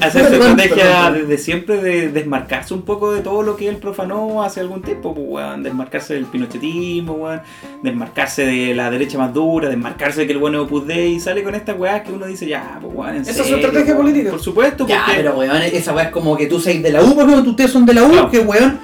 hace 0.01 0.19
su 0.19 0.25
Perdón, 0.31 0.59
estrategia 0.59 1.11
desde 1.11 1.37
siempre 1.37 1.77
de 1.81 2.09
desmarcarse 2.09 2.73
un 2.73 2.81
poco 2.81 3.13
de 3.13 3.21
todo 3.21 3.41
lo 3.43 3.55
que 3.55 3.69
él 3.69 3.77
profanó 3.77 4.43
hace 4.43 4.59
algún 4.59 4.81
tiempo, 4.81 5.13
pues, 5.13 5.25
weón. 5.29 5.63
Desmarcarse 5.63 6.15
del 6.15 6.25
pinochetismo, 6.25 7.13
weón. 7.13 7.41
Desmarcarse 7.83 8.45
de 8.45 8.73
la 8.75 8.89
derecha 8.91 9.17
más 9.17 9.33
dura, 9.33 9.69
desmarcarse 9.69 10.21
de 10.21 10.27
que 10.27 10.33
el 10.33 10.39
bueno 10.39 10.59
es 10.59 10.65
Opus 10.65 10.87
Dei 10.87 11.13
y 11.15 11.19
sale 11.19 11.43
con 11.43 11.55
estas 11.55 11.77
weas 11.79 12.01
que 12.01 12.11
uno 12.11 12.25
dice, 12.25 12.47
ya, 12.47 12.77
pues, 12.81 12.93
weón, 12.95 13.15
en 13.15 13.21
Esa 13.21 13.31
es 13.31 13.37
su 13.37 13.43
serio, 13.43 13.57
estrategia 13.57 13.93
weón. 13.93 14.05
política. 14.07 14.31
Por 14.31 14.41
supuesto, 14.41 14.87
Ya, 14.87 15.03
porque... 15.05 15.21
pero 15.21 15.37
weón, 15.37 15.61
esa 15.61 15.93
weá 15.93 16.05
es 16.05 16.11
como 16.11 16.35
que 16.35 16.47
tú 16.47 16.59
seis 16.59 16.81
de 16.83 16.91
la 16.91 17.01
U, 17.03 17.15
porque 17.15 17.33
ustedes 17.49 17.71
son 17.71 17.85
de 17.85 17.93
la 17.93 18.03
U, 18.03 18.11
Claro. 18.11 18.29
que 18.31 18.39
weón, 18.39 18.79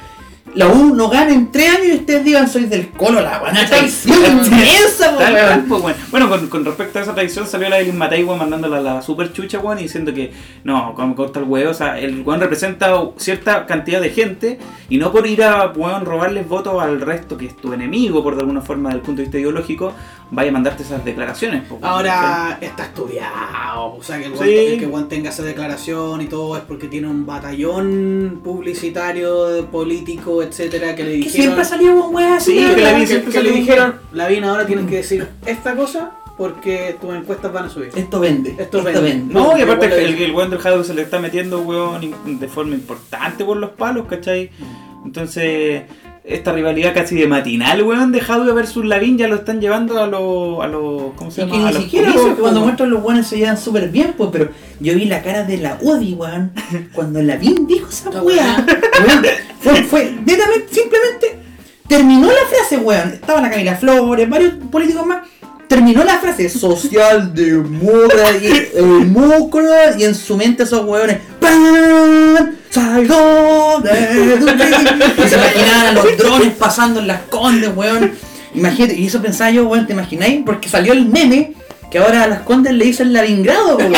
la 0.56 0.68
U 0.68 0.96
no 0.96 1.10
gana 1.10 1.34
en 1.34 1.52
tres 1.52 1.70
años 1.70 1.88
y 1.88 1.96
ustedes 1.98 2.24
digan 2.24 2.48
soy 2.48 2.66
del 2.66 2.90
colo, 2.90 3.22
la 3.22 3.42
una 3.42 3.66
traición 3.66 4.18
inmensa, 4.46 5.16
pues, 5.68 5.82
bueno. 5.82 5.98
Bueno, 6.10 6.30
con, 6.30 6.48
con 6.48 6.66
respecto 6.66 7.00
a 7.00 7.02
esa 7.04 7.14
tradición 7.14 7.46
salió 7.48 7.70
la 7.70 7.78
de 7.78 7.94
Matei, 7.94 8.24
weón, 8.24 8.40
mandándola 8.40 8.78
a 8.78 8.82
la 8.82 9.02
super 9.02 9.32
chucha, 9.34 9.60
weón, 9.60 9.80
y 9.80 9.84
diciendo 9.84 10.14
que 10.14 10.32
no, 10.64 10.94
como 10.96 11.16
corta 11.16 11.40
el 11.40 11.46
huevo, 11.46 11.72
o 11.72 11.74
sea, 11.74 12.00
el 12.00 12.22
weón 12.22 12.40
representa 12.40 12.94
cierta 13.18 13.66
cantidad 13.66 14.02
de 14.02 14.10
gente 14.10 14.60
y 14.90 14.98
no 14.98 15.12
por 15.12 15.28
ir 15.28 15.44
a, 15.44 15.68
weón, 15.68 16.06
robarles 16.06 16.48
votos 16.48 16.82
al 16.82 17.02
resto 17.02 17.38
que 17.38 17.48
es 17.48 17.56
tu 17.56 17.74
enemigo, 17.74 18.24
por 18.24 18.36
de 18.36 18.42
alguna 18.42 18.62
forma, 18.62 18.90
desde 18.90 19.00
el 19.00 19.06
punto 19.06 19.18
de 19.18 19.24
vista 19.24 19.38
ideológico, 19.38 19.94
vaya 20.30 20.50
a 20.50 20.54
mandarte 20.54 20.84
esas 20.84 21.04
declaraciones. 21.06 21.64
pues, 21.70 21.82
Ahora 21.84 22.58
está 22.62 22.84
estudiado, 22.86 23.96
o 23.96 24.04
sea 24.04 24.18
que 24.20 24.26
el 24.26 24.32
Sí. 24.34 24.38
Juan, 24.38 24.50
el 24.50 24.80
que 24.80 24.86
Juan 24.88 25.08
tenga 25.08 25.30
esa 25.30 25.44
declaración 25.44 26.22
y 26.22 26.26
todo 26.28 26.58
es 26.58 26.64
porque 26.64 26.88
tiene 26.88 27.08
un 27.08 27.26
batallón 27.26 28.42
publicitario, 28.44 29.66
político, 29.72 30.44
etcétera, 30.44 30.96
que 30.96 31.04
le 31.04 31.12
Que 31.12 31.18
dijeron. 31.18 31.42
siempre 31.42 31.62
ha 31.62 31.66
salido 31.66 32.00
con 32.02 32.16
weas 32.16 32.38
así, 32.44 32.60
Sí, 32.60 32.76
que 32.76 32.82
la 32.82 32.96
que, 32.98 33.08
siempre 33.08 33.32
que 33.32 33.40
le 33.44 33.50
salió- 33.50 33.54
dijeron, 33.62 33.96
Lavín, 34.14 34.44
ahora 34.44 34.66
tienes 34.66 34.88
que 34.88 34.98
decir 34.98 35.28
esta 35.46 35.76
cosa 35.76 36.12
porque 36.38 36.96
tus 37.02 37.16
encuestas 37.16 37.52
van 37.52 37.66
a 37.66 37.70
subir. 37.70 37.90
Esto 37.96 38.20
vende, 38.20 38.52
Esto 38.52 38.62
esto, 38.64 38.84
vende. 38.84 39.02
vende. 39.02 39.34
No, 39.34 39.58
y 39.58 39.62
aparte 39.62 39.86
el, 40.04 40.16
de- 40.18 40.26
el 40.26 40.32
weón 40.34 40.50
del 40.52 40.60
Jadwe 40.60 40.84
se 40.84 40.94
le 40.94 41.02
está 41.02 41.20
metiendo, 41.20 41.62
weón, 41.62 42.14
de 42.26 42.48
forma 42.48 42.76
importante 42.76 43.44
por 43.44 43.58
los 43.58 43.72
palos, 43.72 44.06
¿cachai? 44.08 44.52
Entonces, 45.06 45.84
esta 46.28 46.52
rivalidad 46.52 46.94
casi 46.94 47.16
de 47.16 47.26
matinal, 47.26 47.82
weón, 47.84 48.12
de 48.12 48.20
Jadwe 48.20 48.52
versus 48.52 48.86
Lavín 48.86 49.18
ya 49.18 49.28
lo 49.28 49.36
están 49.36 49.62
llevando 49.62 50.02
a 50.02 50.08
los, 50.08 50.64
a 50.64 50.68
los, 50.68 51.14
¿cómo 51.16 51.32
se 51.32 51.42
llama? 51.42 51.54
que 51.54 51.58
a 51.58 51.68
ni 51.68 51.74
los 51.74 51.84
siquiera 51.84 52.12
porque 52.14 52.42
cuando 52.42 52.62
muestran 52.62 52.90
los 52.90 53.02
weones 53.02 53.28
se 53.28 53.38
llevan 53.38 53.58
súper 53.58 53.90
bien, 53.90 54.14
pues, 54.18 54.30
pero 54.32 54.50
yo 54.80 54.94
vi 54.96 55.06
la 55.06 55.22
cara 55.22 55.44
de 55.44 55.58
la 55.58 55.78
Udi, 55.82 56.14
weón, 56.14 56.52
cuando 56.94 57.22
la 57.22 57.38
Vin 57.38 57.66
dijo 57.66 57.90
esa 57.90 58.10
weón, 58.10 58.66
fue, 59.62 59.84
fue, 59.84 60.12
netamente, 60.26 60.68
simplemente, 60.70 61.40
terminó 61.88 62.28
la 62.28 62.46
frase, 62.50 62.78
weón. 62.78 63.10
Estaba 63.14 63.42
la 63.42 63.50
Camila 63.50 63.76
Flores, 63.76 64.30
varios 64.30 64.54
políticos 64.70 65.06
más. 65.06 65.26
Terminó 65.68 66.04
la 66.06 66.18
frase 66.20 66.48
socialdemócrata 66.50 68.38
y 68.38 70.02
y 70.02 70.04
en 70.04 70.16
su 70.16 70.38
mente 70.38 70.64
esos 70.64 70.86
weones 70.86 71.18
¡Salgo 72.70 73.82
de 73.82 74.38
tu 74.40 74.46
vida! 74.46 74.68
Y 75.26 75.28
se 75.30 75.36
imaginaban 75.36 75.88
a 75.88 75.92
los 75.94 76.18
drones 76.18 76.54
pasando 76.54 77.00
en 77.00 77.08
las 77.08 77.22
condes, 77.30 77.72
weón. 77.76 78.12
Imagínate, 78.54 78.96
y 78.96 79.08
eso 79.08 79.22
pensaba 79.22 79.50
yo, 79.52 79.68
weón, 79.68 79.86
¿te 79.88 79.94
imagináis? 79.94 80.42
Porque 80.46 80.70
salió 80.70 80.94
el 80.94 81.06
meme 81.06 81.54
que 81.92 82.00
ahora 82.00 82.24
a 82.24 82.28
las 82.28 82.40
condes 82.42 82.74
le 82.74 82.86
dicen 82.86 83.14
lavingrado, 83.14 83.78
weón. 83.78 83.94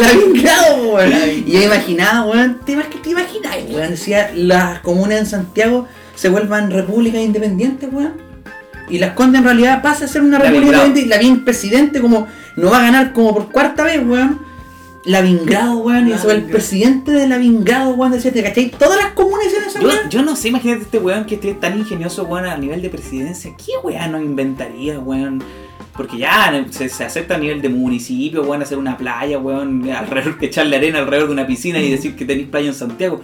lavingrado, 0.00 0.76
weón. 0.94 1.12
Y 1.46 1.52
yo 1.52 1.62
imaginaba, 1.62 2.22
weón, 2.26 2.60
¿te, 2.64 2.74
imag- 2.76 3.02
te 3.02 3.10
imagináis, 3.10 3.64
weón? 3.70 3.90
Decía, 3.90 4.30
las 4.34 4.80
comunas 4.80 5.18
en 5.18 5.26
Santiago 5.26 5.86
se 6.14 6.28
vuelvan 6.28 6.70
repúblicas 6.70 7.20
independientes, 7.20 7.88
weón. 7.92 8.14
Y 8.88 8.98
las 8.98 9.12
condes 9.12 9.38
en 9.40 9.44
realidad 9.44 9.82
pasa 9.82 10.04
a 10.06 10.08
ser 10.08 10.22
una 10.22 10.38
república 10.38 10.66
independiente 10.84 11.00
y 11.02 11.04
la 11.06 11.18
bien 11.18 11.44
presidente 11.44 12.00
como 12.00 12.26
no 12.56 12.70
va 12.70 12.78
a 12.78 12.82
ganar 12.82 13.12
como 13.12 13.32
por 13.34 13.50
cuarta 13.52 13.84
vez, 13.84 14.00
weón. 14.04 14.40
Lavingrado, 15.04 15.78
weón, 15.78 16.08
y 16.08 16.12
eso 16.12 16.30
el 16.30 16.44
presidente 16.44 17.10
de 17.12 17.26
Lavingrado, 17.26 17.94
weón, 17.94 18.12
decía, 18.12 18.32
¿te 18.32 18.42
cachai? 18.42 18.70
Todas 18.70 18.98
las 19.02 19.12
comunas 19.12 19.46
en 19.46 19.64
esa 19.64 19.80
Yo, 19.80 19.88
weón. 19.88 20.10
yo 20.10 20.22
no 20.22 20.36
sé, 20.36 20.48
imagínate 20.48 20.82
este 20.82 20.98
weón 20.98 21.24
que 21.24 21.36
esté 21.36 21.54
tan 21.54 21.78
ingenioso, 21.78 22.24
weón, 22.24 22.44
a 22.44 22.56
nivel 22.56 22.82
de 22.82 22.90
presidencia. 22.90 23.52
¿Qué 23.56 23.72
weón 23.82 24.12
nos 24.12 24.22
inventaría, 24.22 24.98
weón? 24.98 25.42
Porque 25.96 26.18
ya 26.18 26.64
se, 26.70 26.88
se 26.88 27.04
acepta 27.04 27.34
a 27.36 27.38
nivel 27.38 27.62
de 27.62 27.70
municipio, 27.70 28.42
weón, 28.42 28.62
hacer 28.62 28.76
una 28.78 28.96
playa, 28.96 29.38
weón, 29.38 29.90
alrededor, 29.90 30.36
echarle 30.40 30.76
arena 30.76 30.98
alrededor 30.98 31.28
de 31.28 31.32
una 31.32 31.46
piscina 31.46 31.78
y 31.80 31.90
decir 31.90 32.14
que 32.14 32.24
tenéis 32.26 32.48
playa 32.48 32.68
en 32.68 32.74
Santiago. 32.74 33.22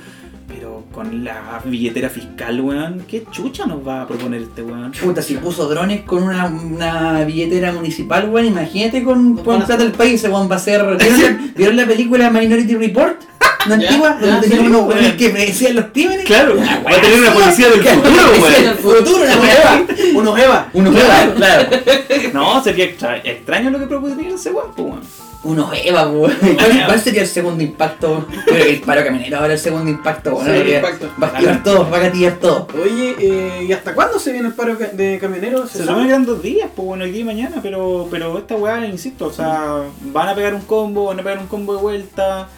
Con 0.97 1.25
la 1.25 1.61
billetera 1.63 2.09
fiscal, 2.09 2.59
weón, 2.59 3.05
¿qué 3.07 3.27
chucha 3.31 3.67
nos 3.67 3.87
va 3.87 4.01
a 4.01 4.09
proponer 4.09 4.41
este 4.41 4.63
weón? 4.63 4.93
Puta, 4.93 5.21
si 5.21 5.35
puso 5.35 5.69
drones 5.69 6.01
con 6.05 6.23
una, 6.23 6.47
una 6.47 7.23
billetera 7.23 7.71
municipal, 7.71 8.31
weón, 8.31 8.47
imagínate 8.47 9.05
con, 9.05 9.37
con 9.37 9.59
plata 9.59 9.77
del 9.77 9.93
país, 9.93 10.15
ese 10.15 10.31
weón 10.31 10.51
va 10.51 10.57
a 10.57 10.59
ser. 10.59 10.81
¿Vieron 10.97 11.21
la, 11.21 11.53
¿vieron 11.55 11.77
la 11.77 11.87
película 11.87 12.31
Minority 12.31 12.77
Report? 12.77 13.21
¿La 13.69 13.77
Ya, 13.77 13.89
antigua? 13.89 14.19
ya, 14.21 14.27
donde 14.27 14.47
sí, 14.49 14.53
tenían 14.55 14.75
unos 14.75 14.89
weones 14.89 15.13
que 15.15 15.31
predecían 15.31 15.75
los 15.77 15.85
crímenes. 15.87 16.25
Claro, 16.27 16.57
Ya, 16.57 16.83
va 16.85 16.91
a 16.97 17.01
tener 17.01 17.19
una 17.21 17.33
policía 17.33 17.69
del 17.71 17.83
futuro, 17.83 18.33
que 18.33 18.41
weón. 18.41 18.65
el 18.65 18.75
futuro, 18.77 19.23
una 19.25 19.37
weá. 19.41 19.87
Unos 20.15 20.39
Eva. 20.39 20.69
Unos 20.73 20.95
Eva, 20.97 21.35
claro. 21.37 21.69
No, 22.33 22.63
sería 22.63 22.85
extra- 22.85 23.19
extraño 23.19 23.71
lo 23.71 23.79
que 23.79 23.87
propondría 23.87 24.35
ese 24.35 24.51
weón, 24.51 24.73
pues, 24.75 24.89
weón. 24.89 25.01
Unos 25.45 25.71
Eva, 25.85 26.09
weón. 26.09 26.35
¿Cuál, 26.41 26.83
cuál 26.87 27.01
sería 27.01 27.23
el 27.23 27.29
segundo 27.29 27.63
impacto? 27.63 28.27
Yo 28.33 28.43
creo 28.47 28.65
que 28.65 28.71
el 28.71 28.81
paro 28.81 29.05
camionero 29.05 29.39
ahora 29.39 29.53
el 29.53 29.59
segundo 29.59 29.89
impacto, 29.91 30.35
weón. 30.35 30.47
Sí, 30.47 30.53
porque 30.57 30.77
impacto. 30.77 31.11
Va 31.23 31.27
a 31.27 31.31
activar 31.31 31.63
todo, 31.63 31.91
va 31.91 31.99
a 31.99 32.05
activar 32.07 32.33
todo. 32.35 32.67
Oye, 32.83 33.15
eh, 33.21 33.67
¿y 33.69 33.73
hasta 33.73 33.95
cuándo 33.95 34.19
se 34.19 34.33
viene 34.33 34.49
el 34.49 34.55
paro 34.55 34.75
de 34.77 35.19
camioneros? 35.21 35.71
Se 35.71 35.79
¿Se 35.79 35.85
supone 35.85 36.03
que 36.05 36.09
eran 36.09 36.27
dos 36.27 36.43
días, 36.43 36.69
pues 36.75 36.87
bueno, 36.87 37.05
hoy 37.05 37.13
día 37.13 37.21
y 37.21 37.25
mañana, 37.25 37.57
pero, 37.63 38.09
pero 38.11 38.37
esta 38.39 38.57
weá, 38.57 38.85
insisto, 38.87 39.27
o 39.27 39.33
sea, 39.33 39.83
van 40.07 40.29
a 40.29 40.35
pegar 40.35 40.53
un 40.55 40.63
combo, 40.63 41.07
van 41.07 41.21
a 41.21 41.23
pegar 41.23 41.39
un 41.39 41.47
combo 41.47 41.77
de 41.77 41.83
vuelta, 41.83 42.49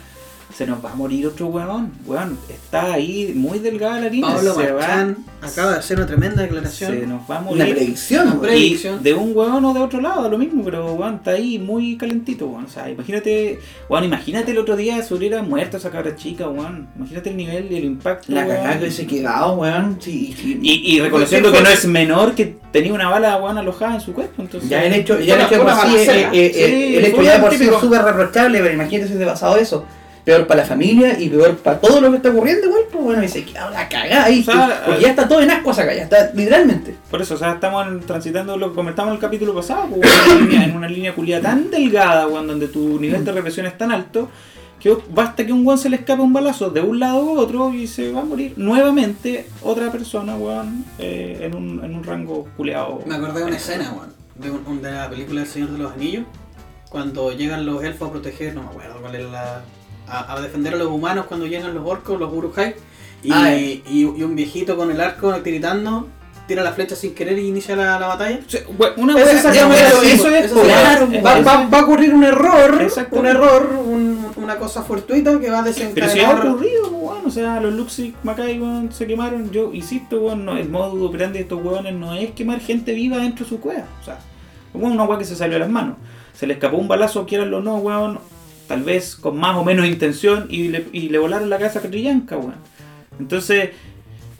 se 0.59 0.67
nos 0.67 0.85
va 0.85 0.91
a 0.91 0.95
morir 0.97 1.25
otro 1.25 1.47
weón, 1.47 1.93
weón, 2.05 2.37
está 2.49 2.95
ahí 2.95 3.33
muy 3.33 3.61
delgada 3.61 4.01
la 4.01 4.07
harina, 4.07 4.35
Pablo 4.35 4.55
se 4.57 4.73
va, 4.73 5.15
acaba 5.41 5.71
de 5.75 5.79
hacer 5.79 5.99
una 5.99 6.07
tremenda 6.09 6.39
se 6.39 6.43
declaración. 6.43 7.09
nos 7.09 7.21
va 7.31 7.37
a 7.37 7.41
Una 7.43 7.51
morir. 7.65 7.77
predicción, 7.77 8.23
Una 8.23 8.31
weón. 8.33 8.41
pre- 8.43 8.57
Y 8.57 8.61
predicción. 8.63 9.03
de 9.05 9.15
un 9.15 9.37
weón 9.37 9.65
o 9.65 9.73
de 9.73 9.79
otro 9.79 10.01
lado, 10.01 10.29
lo 10.29 10.37
mismo, 10.37 10.65
pero 10.65 10.95
weón, 10.95 11.15
está 11.15 11.31
ahí 11.31 11.61
muy 11.61 11.97
calentito, 11.97 12.49
weón. 12.49 12.65
O 12.65 12.69
sea, 12.69 12.91
imagínate, 12.91 13.61
weón, 13.89 14.03
imagínate 14.03 14.51
el 14.51 14.59
otro 14.59 14.75
día 14.75 15.01
se 15.01 15.15
hubiera 15.15 15.45
muerto 15.45 15.77
esa 15.77 15.91
cabra 15.93 16.17
chica, 16.17 16.49
weón. 16.49 16.89
Imagínate 16.97 17.31
el 17.31 17.37
nivel 17.37 17.71
y 17.71 17.77
el 17.77 17.85
impacto. 17.85 18.33
La 18.33 18.45
cagada 18.45 18.73
que 18.73 18.79
hubiese 18.81 19.07
quedado, 19.07 19.53
weón. 19.59 19.99
Sí, 20.01 20.35
sí. 20.37 20.59
Y, 20.61 20.97
y 20.97 21.01
reconociendo 21.01 21.53
que 21.53 21.61
no 21.63 21.69
es 21.69 21.87
menor 21.87 22.35
que 22.35 22.57
tenía 22.73 22.93
una 22.93 23.09
bala 23.09 23.37
weón 23.37 23.59
alojada 23.59 23.95
en 23.95 24.01
su 24.01 24.13
cuerpo, 24.13 24.43
entonces. 24.43 24.69
Ya 24.69 24.83
el 24.85 24.93
hecho, 24.93 25.21
ya 25.21 25.37
el 25.37 25.43
hecho 25.43 25.63
una 25.63 25.77
por 25.77 25.87
sí, 25.89 25.97
eh, 25.99 26.29
eh, 26.33 26.99
el 26.99 27.05
hecho 27.05 27.23
ya 27.23 27.41
por 27.41 27.55
sí 27.55 27.63
es 27.63 27.79
súper 27.81 28.03
reprochable, 28.03 28.59
pero 28.59 28.75
imagínate 28.75 29.13
si 29.13 29.17
te 29.17 29.25
pasado 29.25 29.57
eso. 29.57 29.85
Peor 30.29 30.47
para 30.47 30.61
la 30.61 30.67
familia 30.67 31.19
y 31.19 31.31
peor 31.31 31.57
para 31.57 31.81
todo 31.81 32.03
lo 32.03 32.11
que 32.11 32.17
está 32.19 32.29
ocurriendo, 32.29 32.67
igual, 32.67 32.83
pues 32.93 33.03
bueno, 33.03 33.25
y 33.25 33.29
se 33.29 33.45
quedó 33.47 33.71
la 33.71 33.89
cagada 33.89 34.25
ahí. 34.25 34.41
O 34.41 34.45
sea, 34.45 34.83
porque 34.85 35.01
ya 35.01 35.09
está 35.09 35.27
todo 35.27 35.41
en 35.41 35.51
ascuas 35.51 35.79
acá, 35.79 35.95
ya 35.95 36.03
está, 36.03 36.31
literalmente. 36.35 36.95
Por 37.11 37.23
eso, 37.23 37.35
o 37.35 37.39
sea, 37.39 37.53
estamos 37.55 37.87
en- 37.87 38.01
transitando 38.01 38.57
lo 38.59 38.69
que 38.69 38.75
comentamos 38.75 39.09
en 39.13 39.15
el 39.15 39.21
capítulo 39.23 39.55
pasado, 39.55 39.87
pues, 39.89 40.07
en, 40.27 40.37
una 40.37 40.45
línea, 40.51 40.65
en 40.67 40.77
una 40.77 40.89
línea 40.89 41.15
culia 41.15 41.41
tan 41.41 41.71
delgada, 41.71 42.27
weón, 42.27 42.47
donde 42.47 42.69
tu 42.69 43.01
nivel 43.01 43.25
de 43.25 43.33
represión 43.33 43.65
es 43.65 43.79
tan 43.79 43.91
alto, 43.91 44.29
que 44.79 44.95
basta 45.15 45.47
que 45.47 45.53
un 45.55 45.67
weón 45.67 45.79
se 45.79 45.89
le 45.89 45.97
escape 45.97 46.21
un 46.21 46.35
balazo 46.35 46.69
de 46.69 46.83
un 46.83 47.01
lado 47.01 47.25
u 47.25 47.39
otro 47.39 47.73
y 47.73 47.87
se 47.87 48.13
va 48.13 48.21
a 48.21 48.25
morir 48.25 48.53
nuevamente 48.59 49.47
otra 49.63 49.91
persona, 49.91 50.37
weón, 50.37 50.85
eh, 50.99 51.39
en, 51.41 51.55
un, 51.57 51.83
en 51.83 51.95
un 51.97 52.05
rango 52.05 52.47
culeado. 52.57 53.01
Me 53.07 53.15
acordé 53.15 53.41
de 53.41 53.47
una 53.47 53.57
escena, 53.57 53.95
weón, 53.97 54.13
de, 54.35 54.51
un- 54.51 54.83
de 54.83 54.93
la 54.93 55.09
película 55.09 55.41
El 55.41 55.47
Señor 55.47 55.71
de 55.71 55.79
los 55.79 55.91
Anillos, 55.93 56.25
cuando 56.91 57.33
llegan 57.33 57.65
los 57.65 57.83
elfos 57.83 58.09
a 58.09 58.13
proteger, 58.13 58.55
no 58.55 58.63
me 58.65 58.69
acuerdo 58.69 59.01
cuál 59.01 59.15
es 59.15 59.25
la... 59.31 59.63
A, 60.11 60.33
a 60.35 60.41
defender 60.41 60.75
a 60.75 60.77
los 60.77 60.89
humanos 60.89 61.27
cuando 61.27 61.47
llegan 61.47 61.75
los 61.75 61.87
orcos, 61.87 62.19
los 62.19 62.33
Uruk-hai, 62.33 62.75
y, 63.23 63.31
Ah, 63.33 63.55
y, 63.55 63.83
y 63.91 64.05
un 64.05 64.35
viejito 64.37 64.77
con 64.77 64.91
el 64.91 65.01
arco 65.01 65.35
tiritando 65.43 66.09
tira 66.47 66.63
la 66.63 66.73
flecha 66.73 66.97
sin 66.97 67.15
querer 67.15 67.39
y 67.39 67.49
inicia 67.49 67.77
la, 67.77 68.01
la 68.01 68.07
batalla. 68.07 68.41
Una 68.97 69.13
Eso 69.21 69.29
es 69.31 69.45
eso 69.45 70.29
Eso 70.31 70.63
claro. 70.63 71.09
Va, 71.23 71.41
va- 71.43 71.67
va 71.69 71.79
a 71.81 71.83
ocurrir 71.83 72.15
un 72.15 72.25
error, 72.25 72.79
un 73.11 73.27
error, 73.27 73.71
un- 73.85 74.27
una 74.37 74.57
cosa 74.57 74.83
fortuita 74.83 75.39
que 75.39 75.51
va 75.51 75.59
a 75.59 75.63
Pero 75.65 75.75
si 75.75 75.83
ha 75.83 75.89
desencadenar. 75.89 76.47
ocurrido, 76.47 76.89
weón, 76.89 77.27
o 77.27 77.31
sea, 77.31 77.61
los 77.61 77.75
Luxic 77.75 78.15
Macay, 78.23 78.59
weón, 78.61 78.91
se 78.93 79.07
quemaron. 79.07 79.51
Yo 79.51 79.75
insisto, 79.75 80.21
weón, 80.23 80.47
no, 80.47 80.57
el 80.57 80.71
modo 80.71 81.05
operandi 81.05 81.37
de 81.39 81.43
estos 81.43 81.63
weones 81.63 81.93
no 81.95 82.15
es 82.15 82.31
quemar 82.31 82.61
gente 82.61 82.95
viva 82.95 83.19
dentro 83.19 83.45
de 83.45 83.49
su 83.51 83.61
cueva. 83.61 83.85
O 84.01 84.05
sea, 84.07 84.19
weón, 84.73 84.93
una 84.93 85.05
weá 85.05 85.19
que 85.19 85.27
se 85.27 85.37
salió 85.37 85.55
de 85.55 85.61
las 85.61 85.69
manos. 85.71 85.97
Se 86.33 86.47
le 86.47 86.55
escapó 86.55 86.79
un 86.79 86.89
balazo, 86.89 87.27
quieranlo 87.27 87.59
o 87.59 87.61
no, 87.61 87.77
weón, 87.77 88.21
tal 88.69 88.83
vez 88.83 89.17
con 89.17 89.37
más 89.37 89.57
o 89.57 89.65
menos 89.65 89.87
intención 89.87 90.47
y 90.51 90.69
le, 90.69 91.19
volaron 91.19 91.51
la 91.51 91.59
casa 91.59 91.81
a 91.81 91.83
Catrillanca, 91.83 92.37
weón. 92.37 92.55
Entonces, 93.19 93.71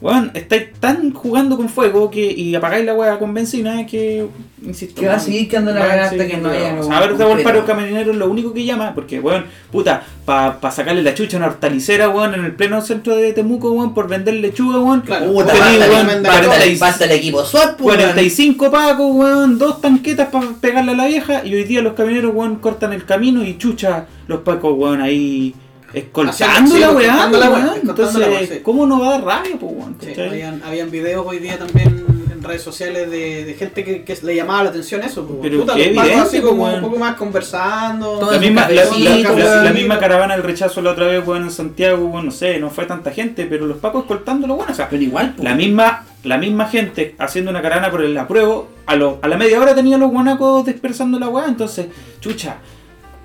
weón, 0.01 0.31
estáis 0.33 0.73
tan 0.79 1.13
jugando 1.13 1.57
con 1.57 1.67
fuego 1.67 2.09
que, 2.09 2.31
y 2.31 2.55
apagáis 2.55 2.85
la 2.85 2.93
weá 2.93 3.19
con 3.19 3.33
benzina 3.33 3.85
que, 3.85 4.25
insisto. 4.63 5.01
Que 5.01 5.07
va 5.07 5.15
a 5.15 5.19
seguir 5.19 5.49
quedando 5.49 5.73
la 5.73 5.81
seguir 5.81 5.99
hasta 5.99 6.27
que 6.27 6.37
no 6.37 6.49
haya 6.49 6.79
o 6.79 6.83
sea, 6.83 6.97
a 6.97 6.99
ver, 7.01 7.17
de 7.17 7.43
para 7.43 7.57
los 7.57 7.65
camioneros 7.65 8.15
lo 8.15 8.29
único 8.29 8.53
que 8.53 8.63
llama, 8.63 8.93
porque, 8.95 9.19
weón, 9.19 9.45
puta, 9.71 10.03
para 10.23 10.71
sacarle 10.71 11.03
la 11.03 11.13
chucha 11.13 11.35
a 11.35 11.39
una 11.39 11.47
hortalicera, 11.47 12.07
weón, 12.09 12.33
en 12.33 12.45
el 12.45 12.53
pleno 12.53 12.81
centro 12.81 13.15
de 13.15 13.33
Temuco, 13.33 13.71
weón, 13.71 13.93
por 13.93 14.07
vender 14.07 14.35
lechuga, 14.35 14.79
weón. 14.79 15.01
Claro. 15.01 15.33
Puta, 15.33 15.53
basta, 15.53 15.89
weón, 15.89 16.07
basta, 16.07 16.21
Basta, 16.21 16.47
46 16.47 16.79
basta 16.79 17.05
el 17.05 17.11
equipo 17.11 17.43
SWAT, 17.43 17.75
pues, 17.75 17.97
weón. 17.97 18.11
45 18.13 18.71
pacos, 18.71 19.15
weón, 19.15 19.57
dos 19.57 19.81
tanquetas 19.81 20.29
para 20.29 20.47
pegarle 20.61 20.91
a 20.93 20.95
la 20.95 21.07
vieja 21.07 21.45
y 21.45 21.53
hoy 21.53 21.65
día 21.65 21.81
los 21.81 21.93
camioneros, 21.93 22.33
weón, 22.33 22.55
cortan 22.55 22.93
el 22.93 23.03
camino 23.03 23.43
y 23.43 23.57
chucha 23.57 24.05
los 24.27 24.41
pacos, 24.41 24.77
weón, 24.77 25.01
ahí 25.01 25.53
escoltando 25.93 26.77
la 26.77 26.91
weá, 26.91 27.29
la 27.29 27.75
Entonces, 27.81 28.49
sí. 28.49 28.59
¿cómo 28.63 28.85
no 28.85 28.99
va 28.99 29.07
a 29.07 29.11
dar 29.11 29.23
rabia, 29.23 29.55
pues, 29.59 29.71
weón? 29.73 29.95
Sí, 29.99 30.07
¿cachai? 30.07 30.27
habían, 30.29 30.63
habían 30.63 30.91
videos 30.91 31.25
hoy 31.27 31.39
día 31.39 31.57
también 31.57 32.05
en 32.31 32.43
redes 32.43 32.61
sociales 32.61 33.09
de, 33.11 33.43
de 33.45 33.53
gente 33.55 33.83
que, 33.83 34.03
que 34.03 34.17
le 34.23 34.35
llamaba 34.35 34.63
la 34.63 34.69
atención 34.69 35.03
eso. 35.03 35.25
pues, 35.25 35.39
Pero 35.41 35.59
puta, 35.61 35.75
qué 35.75 35.87
los 35.87 35.95
pacos 35.95 36.09
evidente, 36.11 36.37
así 36.37 36.41
como 36.41 36.73
un 36.73 36.81
poco 36.81 36.97
más 36.97 37.15
conversando. 37.15 38.19
Todo 38.19 38.31
La 38.31 38.39
misma, 38.39 38.69
la, 38.69 38.83
la- 38.85 39.63
la- 39.63 39.73
misma 39.73 39.99
caravana 39.99 40.35
del 40.35 40.43
rechazo 40.43 40.81
la 40.81 40.91
otra 40.91 41.07
vez, 41.07 41.25
weón, 41.27 41.43
en 41.43 41.51
Santiago, 41.51 42.05
weón, 42.05 42.25
no 42.27 42.31
sé, 42.31 42.59
no 42.59 42.69
fue 42.69 42.85
tanta 42.85 43.11
gente, 43.11 43.45
pero 43.45 43.65
los 43.65 43.77
pacos 43.77 44.03
escoltándolo, 44.03 44.55
weón, 44.55 44.71
o 44.71 44.73
sea, 44.73 44.87
Pero 44.89 45.03
igual, 45.03 45.33
pues. 45.35 45.43
la 45.43 45.55
misma, 45.55 46.05
la 46.23 46.37
misma 46.37 46.67
gente 46.67 47.15
haciendo 47.17 47.51
una 47.51 47.61
caravana 47.61 47.91
por 47.91 48.03
el 48.03 48.17
apruebo, 48.17 48.69
a, 48.85 48.95
lo, 48.95 49.19
a 49.21 49.27
la 49.27 49.35
media 49.37 49.59
hora 49.59 49.75
tenía 49.75 49.97
los 49.97 50.09
guanacos 50.09 50.65
dispersando 50.65 51.19
la 51.19 51.27
weá, 51.29 51.45
entonces, 51.47 51.87
chucha, 52.21 52.57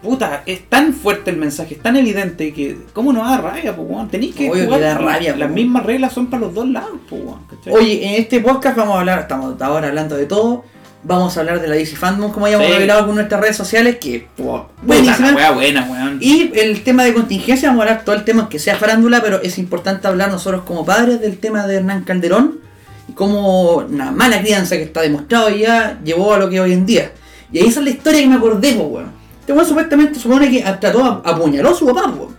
puta, 0.05 0.43
es 0.47 0.69
tan 0.69 0.93
fuerte 0.93 1.31
el 1.31 1.37
mensaje, 1.39 1.75
es 1.75 1.83
tan 1.83 1.97
evidente 1.97 2.53
que, 2.53 2.77
¿cómo 2.93 3.13
no 3.13 3.25
da 3.29 3.39
rabia, 3.39 3.75
pues, 3.75 3.89
weón? 3.91 4.09
Tenéis 4.09 4.35
que 4.37 4.49
Obvio 4.49 4.61
que 4.61 4.67
jugar, 4.67 4.81
da 4.81 4.99
rabia, 4.99 5.35
las 5.37 5.49
po. 5.49 5.55
mismas 5.55 5.85
reglas 5.85 6.13
son 6.13 6.27
para 6.29 6.43
los 6.43 6.55
dos 6.55 6.69
lados, 6.69 7.01
pues, 7.11 7.23
weón, 7.25 7.41
¿cachai? 7.51 7.73
Oye, 7.75 8.07
en 8.07 8.23
este 8.23 8.41
podcast 8.41 8.77
vamos 8.77 8.95
a 8.97 9.01
hablar, 9.01 9.19
estamos 9.21 9.61
ahora 9.61 9.89
hablando 9.89 10.17
de 10.17 10.27
todo. 10.27 10.65
Vamos 11.07 11.37
a 11.37 11.41
hablar 11.41 11.61
de 11.61 11.69
la 11.69 11.75
DC 11.75 11.97
Fandom, 11.97 12.33
como 12.33 12.49
ya 12.49 12.55
hemos 12.55 12.67
Sí. 12.67 12.73
revelado 12.73 13.05
con 13.05 13.15
nuestras 13.17 13.39
redes 13.39 13.57
sociales, 13.59 13.97
que 14.01 14.27
Puta, 14.37 14.69
buenísima. 14.83 15.33
la 15.33 15.51
buena, 15.51 15.87
weón. 15.91 16.19
Y 16.23 16.51
el 16.59 16.83
tema 16.83 17.05
de 17.05 17.13
contingencia, 17.13 17.69
vamos 17.69 17.85
a 17.85 17.89
hablar 17.91 18.05
todo 18.07 18.15
el 18.15 18.25
tema 18.25 18.49
que 18.49 18.59
sea 18.59 18.77
farándula, 18.77 19.21
pero 19.21 19.43
es 19.43 19.59
importante 19.59 20.07
hablar 20.09 20.31
nosotros 20.31 20.63
como 20.63 20.85
padres 20.87 21.21
del 21.21 21.37
tema 21.39 21.67
de 21.67 21.77
Hernán 21.77 22.05
Calderón 22.05 22.59
y 23.07 23.13
cómo 23.13 23.75
una 23.87 24.13
mala 24.13 24.41
crianza 24.41 24.77
que 24.77 24.83
está 24.85 25.03
demostrado 25.03 25.51
ya 25.51 26.01
llevó 26.03 26.33
a 26.33 26.39
lo 26.39 26.49
que 26.49 26.57
es 26.57 26.63
hoy 26.63 26.73
en 26.73 26.87
día. 26.87 27.13
Y 27.53 27.59
ahí 27.59 27.67
esa 27.67 27.81
es 27.81 27.85
la 27.85 27.91
historia 27.91 28.21
que 28.21 28.27
me 28.27 28.37
acordé, 28.37 28.73
pues, 28.73 28.89
weón. 28.89 29.24
Este 29.45 29.53
weón 29.53 29.67
supuestamente 29.67 30.19
supone 30.19 30.51
que 30.51 30.63
trató, 30.81 31.05
a- 31.05 31.21
apuñaló 31.23 31.69
a 31.71 31.75
su 31.75 31.85
papá, 31.85 32.07
weón. 32.11 32.35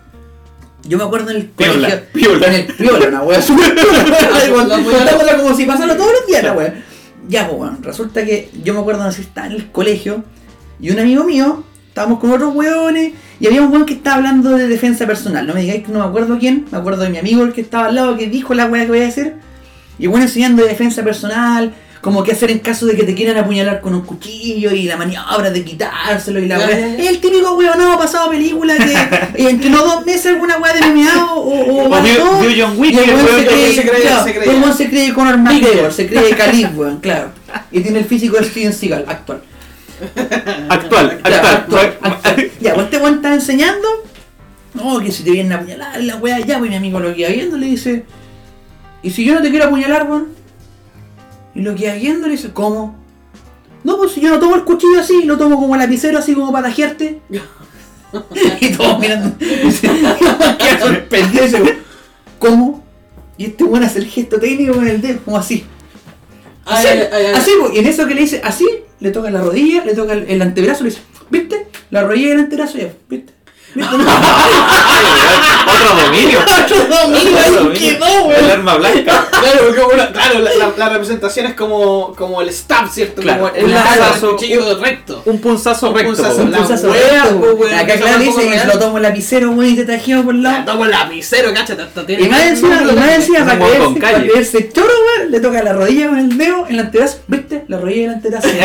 Yo 0.88 0.98
me 0.98 1.04
acuerdo 1.04 1.30
en 1.30 1.38
el 1.38 1.46
Piola, 1.46 1.74
colegio. 1.74 2.02
piola. 2.14 2.48
En 2.48 2.54
el 2.54 2.66
piola, 2.66 3.08
una 3.10 3.22
weá 3.22 3.40
súper 3.42 3.76
piola. 4.50 4.50
Contándola 4.52 5.38
como 5.38 5.56
si 5.56 5.66
pasara 5.66 5.96
todos 5.96 6.12
los 6.20 6.28
días, 6.28 6.44
la 6.44 6.54
weá. 6.54 6.74
Ya, 7.28 7.48
pues, 7.48 7.60
weón. 7.60 7.84
Resulta 7.84 8.26
que 8.26 8.50
yo 8.64 8.74
me 8.74 8.80
acuerdo 8.80 9.04
que 9.16 9.22
estaba 9.22 9.46
en 9.48 9.54
el 9.54 9.72
colegio 9.72 10.24
y 10.80 10.90
un 10.90 11.00
amigo 11.00 11.24
mío, 11.24 11.64
estábamos 11.90 12.20
con 12.20 12.32
otros 12.32 12.56
weones 12.56 13.14
y 13.40 13.46
había 13.48 13.62
un 13.62 13.72
weón 13.72 13.86
que 13.86 13.94
estaba 13.94 14.16
hablando 14.18 14.58
de 14.58 14.68
defensa 14.68 15.06
personal. 15.06 15.46
No 15.46 15.54
me 15.54 15.62
digáis 15.62 15.84
que 15.86 15.92
no 15.92 16.00
me 16.00 16.06
acuerdo 16.06 16.40
quién, 16.40 16.66
me 16.72 16.78
acuerdo 16.80 17.04
de 17.04 17.10
mi 17.12 17.20
amigo 17.20 17.44
el 17.44 17.54
que 17.54 17.62
estaba 17.62 17.86
al 17.86 17.94
lado 17.96 18.18
que 18.18 18.28
dijo 18.28 18.54
la 18.56 18.66
weá 18.66 18.84
que 18.84 18.90
voy 18.90 19.00
a 19.00 19.04
decir. 19.06 19.36
Y 20.00 20.08
bueno, 20.08 20.26
enseñando 20.26 20.64
de 20.64 20.70
defensa 20.70 21.04
personal, 21.04 21.74
como 22.06 22.22
qué 22.22 22.34
hacer 22.34 22.52
en 22.52 22.60
caso 22.60 22.86
de 22.86 22.96
que 22.96 23.02
te 23.02 23.16
quieran 23.16 23.36
apuñalar 23.36 23.82
con 23.82 23.96
un 23.96 24.02
cuchillo 24.02 24.70
y 24.72 24.84
la 24.84 24.96
maniobra 24.96 25.50
de 25.50 25.66
quitárselo 25.66 26.38
y 26.38 26.46
la 26.46 26.60
weá. 26.60 26.70
ya. 26.70 27.10
El 27.10 27.20
típico 27.20 27.56
weón 27.56 27.80
no 27.80 27.98
pasado 27.98 28.30
película 28.30 28.76
que 28.78 28.94
eh, 29.44 29.50
entrenó 29.50 29.84
dos 29.84 30.06
meses 30.06 30.28
alguna 30.28 30.60
weá 30.60 30.74
de 30.74 30.82
MMA 30.86 31.34
o, 31.34 31.40
o, 31.40 31.90
O 31.90 31.96
John 32.56 32.78
Wick 32.78 32.96
el 32.96 33.10
weón 33.10 33.28
se 33.28 33.36
que 33.38 33.48
cree, 33.48 33.74
se 33.74 33.82
creía, 33.82 34.02
claro, 34.04 34.24
se 34.24 34.36
creía. 34.36 34.64
el 34.68 34.74
se 34.76 34.90
cree 34.92 35.14
Conor 35.16 35.38
McGregor, 35.40 35.92
se 35.92 36.08
cree 36.08 36.36
Khalid, 36.36 36.68
weón, 36.76 37.00
claro. 37.00 37.32
Y 37.72 37.82
tiene 37.82 37.98
el 37.98 38.06
físico 38.06 38.38
de 38.38 38.44
Steven 38.44 38.74
Seagal, 38.74 39.06
actual. 39.08 39.42
Actual, 40.70 41.20
actual. 41.24 41.98
actual. 42.04 42.52
Ya, 42.62 42.76
pues 42.76 42.86
este 42.86 42.98
weón 43.00 43.16
está 43.16 43.34
enseñando. 43.34 43.88
No, 44.76 45.00
que 45.00 45.12
si 45.12 45.24
te 45.24 45.32
vienen 45.32 45.54
a 45.54 45.56
apuñalar, 45.56 46.04
la 46.04 46.18
weá, 46.18 46.40
ya, 46.42 46.60
pues 46.60 46.70
mi 46.70 46.76
amigo 46.76 47.00
lo 47.00 47.16
queda 47.16 47.30
viendo, 47.30 47.58
le 47.58 47.66
dice. 47.66 48.04
¿Y 49.02 49.10
si 49.10 49.26
yo 49.26 49.34
no 49.34 49.42
te 49.42 49.50
quiero 49.50 49.66
apuñalar, 49.66 50.08
weón? 50.08 50.45
Y 51.56 51.62
lo 51.62 51.74
queda 51.74 51.96
viendo, 51.96 52.28
le 52.28 52.34
dice, 52.34 52.52
¿cómo? 52.52 52.96
No, 53.84 53.98
pues 53.98 54.12
si 54.12 54.22
yo 54.22 54.30
no 54.30 54.40
tomo 54.40 54.56
el 54.56 54.64
cuchillo 54.66 55.00
así, 55.00 55.24
lo 55.24 55.38
tomo 55.38 55.58
como 55.58 55.78
lapicero, 55.78 56.20
así 56.20 56.34
como 56.34 56.52
para 56.52 56.68
tajearte. 56.68 57.22
y 58.62 58.72
todos 58.74 59.00
mirando. 59.00 59.38
Queda 59.38 60.80
sorprendido 60.80 61.46
¿cómo? 62.40 62.84
Y 63.38 63.46
este 63.46 63.64
weón 63.64 63.84
hace 63.84 64.00
el 64.00 64.08
gesto 64.08 64.40
técnico 64.40 64.74
con 64.74 64.88
el 64.88 65.02
dedo, 65.02 65.20
como 65.24 65.38
así. 65.38 65.66
Así, 66.66 66.88
Ay, 66.88 67.00
ay, 67.12 67.26
ay. 67.28 67.34
así, 67.36 67.52
pues, 67.60 67.76
y 67.76 67.80
en 67.80 67.86
eso 67.86 68.08
que 68.08 68.16
le 68.16 68.22
dice 68.22 68.42
así, 68.44 68.68
le 69.00 69.12
toca 69.12 69.30
la 69.30 69.42
rodilla, 69.42 69.86
le 69.86 69.94
toca 69.94 70.14
el, 70.14 70.24
el 70.28 70.42
antebrazo, 70.42 70.84
le 70.84 70.90
dice, 70.90 71.02
¿viste? 71.30 71.68
La 71.92 72.04
rodilla 72.04 72.30
y 72.30 72.32
el 72.32 72.40
antebrazo 72.40 72.80
ya, 72.80 72.92
¿viste? 73.08 73.35
Otro 75.68 76.04
dominio. 76.06 76.40
Otro 76.40 76.78
dominio, 76.88 77.38
Otro 77.40 77.64
dominio. 77.64 77.80
quedó, 78.00 78.32
El 78.32 78.38
weón. 78.44 78.52
arma 78.52 78.76
blanca. 78.76 79.28
Claro, 79.32 79.60
porque 79.68 79.82
una- 79.96 80.12
claro 80.12 80.40
la, 80.40 80.52
la- 80.56 80.74
la 80.78 80.90
representación 80.90 81.48
es 81.48 81.54
como, 81.56 82.14
como 82.16 82.42
el 82.42 82.52
stab, 82.54 82.90
¿cierto? 82.90 83.22
Claro, 83.22 83.50
como 83.50 83.56
el 83.56 83.66
un 83.66 83.72
el 83.72 84.20
cuchillo 84.32 84.80
recto. 84.80 85.22
Un 85.26 85.40
punzazo 85.42 85.90
Un 85.90 85.96
recto. 85.96 86.14
punzazo, 86.16 86.46
la 86.46 86.58
Pulsazo 86.58 86.92
wea, 86.92 87.24
recto, 87.24 87.66
Acá 87.76 87.96
claro 87.98 88.20
dice, 88.20 88.50
real. 88.50 88.68
lo 88.68 88.80
tomo 88.80 88.98
el 88.98 89.04
lapicero, 89.04 89.52
weón, 89.52 89.72
y 89.72 89.76
te 89.76 89.86
tajeo 89.86 90.24
por 90.24 90.36
el 90.36 90.44
La 90.44 90.52
lado. 90.54 90.66
tomo 90.72 90.86
el 90.86 90.92
lapicero, 90.92 91.52
hasta 91.84 92.06
tiene. 92.06 92.24
Y 92.24 92.30
más 92.30 92.42
encima, 92.44 92.82
y 92.82 92.96
más 92.96 93.10
encima, 93.10 93.40
Un 93.88 93.96
para 94.00 94.20
creerse 94.22 94.70
choro, 94.72 94.88
weón, 95.18 95.32
le 95.32 95.40
toca 95.40 95.62
la 95.64 95.74
rodilla 95.74 96.08
con 96.10 96.20
el 96.20 96.38
dedo, 96.38 96.66
el 96.68 96.80
antebrazo, 96.80 97.20
¿viste? 97.28 97.66
La 97.68 97.78
rodilla 97.80 98.02
y 98.02 98.04
el 98.06 98.10
antebrazo. 98.12 98.48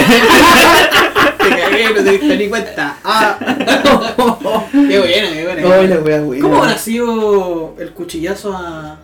Te 1.40 1.48
cagué, 1.48 1.84
no 1.88 1.94
te 2.04 2.10
diste 2.10 2.36
ni 2.36 2.48
cuenta. 2.48 2.96
Ah. 3.02 3.36
qué 5.02 5.20
buena, 5.20 5.36
qué 5.36 5.44
buena. 5.62 5.66
Oh, 5.66 5.82
la 5.82 5.96
wea, 6.00 6.22
weón. 6.22 6.40
¿Cómo 6.40 6.62
habrá 6.62 6.78
sido 6.78 7.74
el 7.78 7.90
cuchillazo 7.92 8.52
a. 8.56 8.98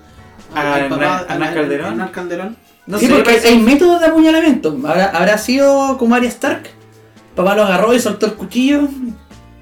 A 0.55 0.61
al 0.61 0.67
a- 0.67 0.79
Hernán 0.87 1.43
a- 1.43 1.55
Calderón? 1.55 1.87
a 1.87 1.91
Hernán 1.91 2.09
Calderón? 2.09 2.57
No 2.87 2.99
sí, 2.99 3.07
sé, 3.07 3.15
porque 3.15 3.31
hay 3.45 3.59
métodos 3.59 4.01
de 4.01 4.07
apuñalamiento. 4.07 4.77
¿Habrá, 4.87 5.07
habrá 5.07 5.39
sido 5.39 5.99
como 5.99 6.15
Arya 6.15 6.29
Stark? 6.29 6.63
Papá 7.35 7.55
lo 7.57 7.65
agarró 7.65 7.93
y 7.95 8.01
soltó 8.01 8.27
el 8.27 8.35
cuchillo. 8.35 8.83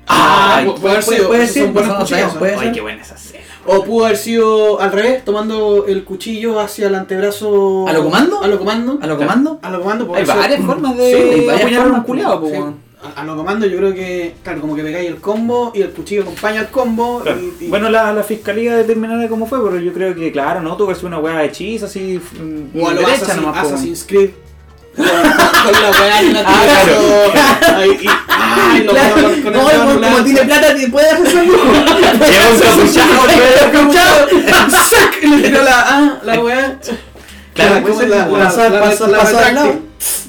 Ah, 0.07 0.57
Ay, 0.59 0.66
pu- 0.66 0.75
puede 0.79 0.94
haber 0.94 1.05
puede- 1.05 1.16
sido. 1.18 1.29
puede 1.29 1.47
ser, 1.47 2.59
Ay, 2.61 2.73
qué 2.73 2.81
buena 2.83 3.01
esa 3.03 3.14
escena. 3.14 3.42
O 3.66 3.83
pudo 3.83 4.05
haber 4.05 4.18
sido 4.18 4.79
al 4.79 4.92
revés, 4.92 5.25
tomando 5.25 5.87
el 5.88 6.05
cuchillo 6.05 6.61
hacia 6.61 6.88
el 6.88 6.94
antebrazo. 6.94 7.88
¿A 7.88 7.92
lo 7.94 8.05
comando? 8.05 8.42
A 8.42 8.47
lo 8.47 8.59
comando. 8.59 8.99
¿A 9.01 9.07
lo 9.07 9.16
comando? 9.16 9.59
A 9.62 9.70
lo 9.70 9.81
comando. 9.81 10.14
Hay 10.14 10.25
varias 10.27 10.61
formas 10.61 10.94
de 10.99 11.51
apuñalar 11.59 11.90
un 11.90 12.03
culiado. 12.03 12.42
A, 13.05 13.21
a 13.21 13.25
lo 13.25 13.37
comando 13.37 13.67
yo 13.67 13.77
creo 13.77 13.93
que, 13.95 14.35
claro, 14.43 14.61
como 14.62 14.75
que 14.75 14.83
pegáis 14.83 15.09
el 15.09 15.17
combo 15.21 15.73
y 15.75 15.83
el 15.83 15.90
cuchillo 15.90 16.23
acompaña 16.23 16.61
el 16.62 16.69
combo. 16.69 17.21
Claro. 17.23 17.38
Y, 17.61 17.64
y- 17.67 17.69
Bueno, 17.69 17.90
la, 17.90 18.12
la 18.12 18.23
fiscalía 18.23 18.77
determinará 18.77 19.29
cómo 19.29 19.47
fue, 19.47 19.62
pero 19.62 19.79
yo 19.79 19.93
creo 19.93 20.14
que, 20.14 20.33
claro, 20.33 20.62
no 20.62 20.77
tuvo 20.77 20.88
que 20.88 20.95
ser 20.95 21.07
una 21.07 21.19
weá 21.19 21.38
de 21.38 21.47
hechizo 21.47 21.87
así. 21.87 22.19
mm, 22.40 22.81
o 22.81 22.88
a 22.88 22.95
lo 22.95 23.01
derecha 23.01 23.27
Assassin- 23.27 23.37
nomás. 23.43 23.67
Assassin's 23.67 24.05
Creed. 24.09 24.31
Con, 24.97 25.05
con 25.07 25.12
la 25.83 25.90
weá 25.90 26.21
en 26.21 26.33
la 26.35 26.45
Ah, 26.47 26.62
tierra. 26.85 27.77
Ay, 27.79 27.90
y- 28.01 28.07
ay, 28.29 28.85
lo- 28.85 28.93
Claro, 28.93 29.17
lo- 29.17 29.29
con 29.29 29.47
el 29.47 29.53
no, 30.01 30.09
como, 30.11 30.25
tiene 30.25 30.43
plata, 30.45 30.75
te 30.75 30.88
puede 30.88 31.11
hacer 31.11 31.27
eso. 31.27 31.37
Lleva 31.45 32.51
un 32.51 32.61
capuchado, 32.61 33.69
Capuchado. 33.73 34.29
¡Sac! 34.71 35.19
Y 35.23 35.27
le 35.27 35.49
tiró 35.49 35.62
la, 35.64 35.81
ah, 35.88 36.19
la 36.23 36.40
weá. 36.40 36.79
Claro, 37.55 37.75
¿cómo 37.83 37.95
pues, 37.95 38.01
es 38.07 38.09
la, 38.11 38.27
la, 38.29 38.38
pasó- 38.38 38.69
la- 38.69 38.81
pasó- 38.81 39.07
la 39.09 39.19
pasó 39.19 39.38
al 39.38 39.45
retráctil? 39.45 39.55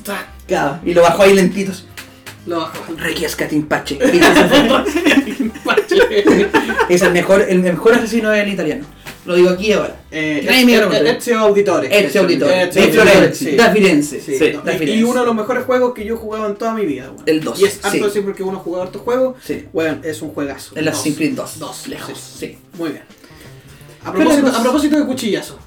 lado. 0.05 0.19
Claro, 0.47 0.79
y 0.85 0.93
lo 0.93 1.01
bajó 1.03 1.23
ahí 1.23 1.33
lentitos. 1.33 1.85
Lo 2.45 2.57
bajó. 2.59 2.93
Requiescat 2.97 3.51
Impache. 3.53 3.97
Es 6.89 7.01
el 7.01 7.11
mejor, 7.11 7.45
el 7.47 7.59
mejor 7.59 7.93
asesino 7.95 8.29
del 8.29 8.49
italiano. 8.49 8.85
Lo 9.25 9.35
digo 9.35 9.49
aquí 9.49 9.71
ahora. 9.71 9.95
Eh, 10.11 10.45
Ezio- 11.17 11.39
Auditore. 11.39 12.05
Ezio 12.05 12.21
Auditore. 12.21 12.67
De 12.67 12.87
Florencia. 12.89 13.55
Da 13.57 13.71
Firenze. 13.71 14.19
Y- 14.95 15.03
uno 15.03 15.19
de 15.21 15.25
los 15.25 15.35
mejores 15.35 15.65
juegos 15.65 15.93
que 15.95 16.05
yo 16.05 16.13
he 16.13 16.17
jugado 16.17 16.45
en 16.47 16.55
toda 16.55 16.75
mi 16.75 16.85
vida. 16.85 17.11
El 17.25 17.43
dos, 17.43 17.59
Y 17.59 17.65
es 17.65 17.83
harto 17.83 18.05
decir 18.05 18.23
porque 18.23 18.43
uno 18.43 18.59
juega 18.59 18.83
hartos 18.83 19.01
juegos. 19.01 19.37
Sí. 19.43 19.65
Bueno, 19.73 19.97
es 20.03 20.21
un 20.21 20.29
juegazo. 20.29 20.75
El. 20.75 20.87
Assassin's 20.87 21.15
Creed 21.17 21.33
2. 21.33 21.57
Dos, 21.59 21.87
Lejos. 21.87 22.19
sí. 22.19 22.57
Muy 22.77 22.89
bien. 22.91 23.01
A 24.03 24.11
Pero 24.11 24.25
propósito, 24.25 24.47
a 24.55 24.61
propósito 24.61 24.97
de 24.99 25.05
cuchillazo. 25.07 25.57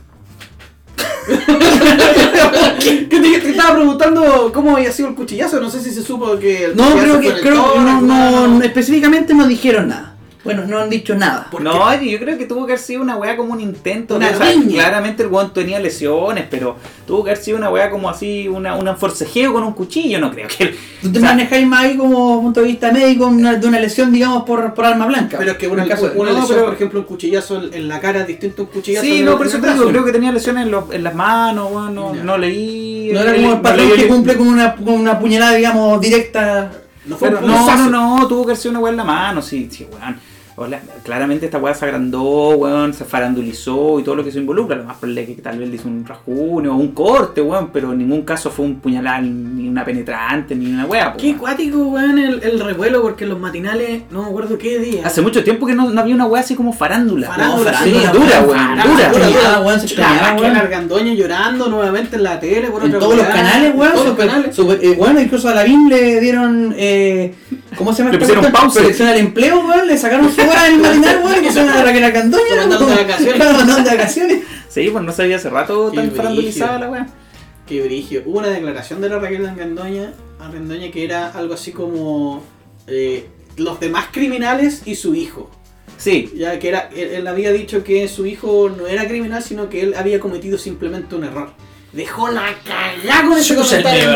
¿Qué 2.81 3.07
te, 3.09 3.41
te 3.41 3.51
estaba 3.51 3.75
preguntando 3.77 4.51
cómo 4.53 4.77
había 4.77 4.93
sido 4.93 5.09
el 5.09 5.15
cuchillazo? 5.15 5.61
No 5.61 5.71
sé 5.71 5.81
si 5.83 5.91
se 5.91 6.03
supo 6.03 6.39
que 6.39 6.67
el 6.67 6.77
No, 6.77 6.97
creo 6.97 7.21
que, 7.21 7.33
creo 7.41 7.75
que 7.75 7.81
no. 7.81 8.63
específicamente 8.63 9.35
no 9.35 9.47
dijeron 9.47 9.89
nada. 9.89 10.15
Bueno, 10.55 10.67
no 10.67 10.79
han 10.81 10.89
dicho 10.91 11.15
nada. 11.15 11.49
¿Por 11.51 11.63
No, 11.63 11.73
yo 12.03 12.19
creo 12.19 12.39
que 12.39 12.47
tuvo 12.47 12.67
que 12.67 12.73
haber 12.73 12.83
sido 12.85 13.03
una 13.03 13.17
weá 13.17 13.37
como 13.37 13.53
un 13.53 13.61
intento. 13.61 14.17
Una 14.17 14.29
de- 14.31 14.35
o 14.35 14.39
sea, 14.39 14.53
claramente 14.69 15.23
el 15.23 15.29
weón 15.29 15.53
tenía 15.53 15.79
lesiones, 15.79 16.47
pero 16.51 16.77
tuvo 17.07 17.25
que 17.25 17.31
haber 17.31 17.43
sido 17.43 17.59
una 17.59 17.71
weá 17.71 17.91
como 17.91 18.09
así, 18.09 18.49
una, 18.49 18.75
un 18.77 18.97
forcejeo 18.97 19.53
con 19.53 19.63
un 19.63 19.73
cuchillo, 19.73 20.19
no 20.21 20.31
creo 20.31 20.49
que. 20.49 20.75
Tú 21.03 21.13
te 21.13 21.19
o 21.19 21.21
sea, 21.21 21.31
manejáis 21.31 21.67
más 21.67 21.85
ahí 21.85 21.97
como 21.97 22.41
punto 22.41 22.61
de 22.61 22.67
vista 22.67 22.91
médico 22.93 23.27
una- 23.27 23.55
de 23.57 23.67
una 23.67 23.79
lesión, 23.79 24.13
digamos, 24.13 24.45
por, 24.45 24.75
por 24.75 24.85
arma 24.85 25.07
blanca. 25.07 25.37
Pero 25.39 25.53
es 25.53 25.59
que 25.59 25.69
una, 25.69 25.87
caso 25.87 26.09
de- 26.09 26.19
una 26.19 26.33
no, 26.33 26.39
lesión, 26.41 26.57
pero- 26.57 26.65
por 26.67 26.75
ejemplo, 26.75 27.01
un 27.01 27.07
cuchillazo 27.07 27.63
en 27.63 27.75
en 27.75 27.89
la 27.89 28.01
cara 28.01 28.25
distinto 28.25 28.63
a 28.63 28.65
un 28.65 28.71
cuchillazo 28.73 29.05
Sí, 29.05 29.19
en 29.19 29.25
no, 29.27 29.37
por 29.37 29.47
eso 29.47 29.59
te 29.61 29.73
digo, 29.73 29.87
creo 29.89 30.05
que 30.05 30.13
tenía 30.13 30.33
lesiones 30.33 30.65
en, 30.65 30.71
los- 30.71 30.93
en 30.93 31.05
las 31.05 31.15
manos, 31.15 31.71
weón, 31.71 31.95
no, 31.95 32.15
no 32.15 32.39
leí. 32.39 33.11
no 33.13 33.21
era 33.21 33.35
el- 33.35 33.43
como 33.43 33.55
el 33.55 33.61
patrón 33.61 33.91
que 33.97 34.09
cumple 34.09 34.37
con 34.37 34.49
una, 34.49 34.75
con 34.75 34.95
una 34.95 35.19
puñalada, 35.19 35.55
digamos, 35.55 36.01
directa. 36.01 36.71
No 37.07 37.17
fue 37.17 37.29
Pero 37.31 37.41
un 37.41 37.47
no, 37.47 37.77
no, 37.89 38.19
no, 38.19 38.29
tuvo 38.29 38.43
que 38.45 38.51
haber 38.51 38.57
sido 38.59 38.73
una 38.73 38.81
weá 38.81 38.91
en 38.91 38.97
la 38.99 39.05
mano, 39.05 39.41
sí, 39.41 39.69
sí, 39.71 39.87
weón. 39.91 40.21
Hola, 40.61 40.81
claramente 41.05 41.47
esta 41.47 41.59
weá 41.59 41.73
se 41.73 41.85
agrandó, 41.85 42.49
weón, 42.57 42.93
se 42.93 43.05
farandulizó 43.05 44.01
y 44.01 44.03
todo 44.03 44.17
lo 44.17 44.25
que 44.25 44.33
se 44.33 44.39
involucra. 44.41 44.75
Lo 44.77 44.83
más 44.83 44.97
probable 44.97 45.21
es 45.23 45.29
que 45.29 45.35
tal 45.41 45.57
vez 45.57 45.69
le 45.69 45.77
hizo 45.77 45.87
un 45.87 46.05
rasguño 46.05 46.73
o 46.75 46.77
un 46.77 46.89
corte, 46.89 47.41
weón, 47.41 47.71
pero 47.73 47.93
en 47.93 47.99
ningún 47.99 48.23
caso 48.23 48.51
fue 48.51 48.65
un 48.67 48.81
puñalal, 48.81 49.57
ni 49.57 49.69
una 49.69 49.85
penetrante, 49.85 50.57
ni 50.57 50.67
una 50.73 50.85
weá. 50.87 51.15
Qué 51.17 51.29
weón. 51.29 51.39
cuático, 51.39 51.79
weón, 51.79 52.19
el, 52.19 52.43
el 52.43 52.59
revuelo, 52.59 53.03
porque 53.03 53.23
en 53.23 53.31
los 53.31 53.39
matinales, 53.39 54.03
no 54.11 54.23
me 54.23 54.29
acuerdo 54.31 54.59
qué 54.59 54.81
día. 54.81 55.03
Hace 55.07 55.23
mucho 55.23 55.45
tiempo 55.45 55.65
que 55.65 55.77
no, 55.77 55.91
no 55.91 56.01
había 56.01 56.17
una 56.17 56.27
weá 56.27 56.43
así 56.43 56.57
como 56.57 56.73
farándula. 56.73 57.29
Farándula, 57.29 57.71
No, 57.71 57.79
sí, 57.85 57.91
dura, 57.93 58.03
farándula, 58.11 58.41
weón, 58.41 58.59
Ah, 58.59 58.85
dura. 58.85 59.09
dura, 59.13 59.27
dura, 59.27 59.27
dura, 59.29 59.61
weón, 59.61 59.81
se 59.81 59.95
La 59.97 60.37
weón. 60.41 60.57
Argandoña 60.57 61.15
llorando 61.15 61.69
nuevamente 61.69 62.17
en 62.17 62.25
la 62.25 62.41
tele 62.41 62.69
por 62.69 62.83
En 62.83 62.89
otra 62.89 62.99
todos 62.99 63.15
los 63.17 63.25
weá. 63.27 63.33
canales, 63.33 63.75
weón. 63.77 63.93
Todos 63.93 64.07
los 64.09 64.17
canales. 64.17 64.57
super- 64.57 64.81
eh, 64.83 64.97
bueno, 64.99 65.21
incluso 65.21 65.49
a 65.49 65.55
Lavín 65.55 65.89
le 65.89 66.19
dieron. 66.21 66.75
Eh, 66.77 67.33
¿Cómo 67.77 67.93
se 67.93 67.99
llama? 67.99 68.11
Le 68.11 68.17
esta 68.17 68.35
pusieron 68.35 68.53
pausa. 68.53 68.81
Selección 68.81 69.09
al 69.09 69.19
empleo, 69.19 69.61
weón. 69.61 69.87
Le 69.87 69.97
sacaron 69.97 70.33
su 70.33 70.41
hora 70.41 70.69
en 70.69 70.75
el 70.75 70.81
matinal, 70.81 71.21
weón. 71.25 71.45
Y 71.45 71.47
pusieron 71.47 71.71
a 71.71 71.83
Raquel 71.85 72.05
Argandoña. 72.05 72.45
Lo 72.51 72.57
mandaron 72.57 72.87
de 72.89 72.95
weón. 72.95 73.07
vacaciones. 73.09 73.39
Lo 73.39 73.53
mandaron 73.53 73.85
de 73.85 73.91
vacaciones. 73.91 74.43
Sí, 74.69 74.89
pues 74.91 75.05
no 75.05 75.13
sabía 75.13 75.37
hace 75.37 75.51
rato 75.51 75.91
Qué 75.91 75.97
tan 75.97 76.11
farandulizada 76.13 76.79
la 76.79 76.91
weá. 76.91 77.07
Qué 77.67 77.83
brigio. 77.83 78.23
Hubo 78.27 78.39
una 78.39 78.49
declaración 78.49 79.01
de 79.01 79.09
la 79.09 79.19
Raquel 79.19 79.47
Argandoña, 79.47 80.13
Argandoña 80.41 80.91
que 80.91 81.05
era 81.05 81.29
algo 81.29 81.55
así 81.55 81.73
como 81.73 82.43
eh, 82.87 83.29
los 83.57 83.79
demás 83.81 84.07
criminales 84.13 84.83
y 84.87 84.95
su 84.95 85.15
hijo. 85.15 85.51
Sí, 85.99 86.33
Ya 86.37 86.59
que 86.59 86.69
era, 86.69 86.89
él, 86.95 87.09
él 87.11 87.27
había 87.27 87.51
dicho 87.53 87.83
que 87.83 88.07
su 88.09 88.25
hijo 88.25 88.71
no 88.75 88.87
era 88.87 89.07
criminal, 89.09 89.43
sino 89.43 89.69
que 89.69 89.83
él 89.83 89.95
había 89.97 90.21
cometido 90.21 90.57
simplemente 90.57 91.17
un 91.17 91.25
error. 91.25 91.51
Dejó 91.99 92.29
la 92.29 92.55
cagada 92.65 93.29
con 93.29 93.37
ese 93.39 93.57
comentario. 93.57 94.13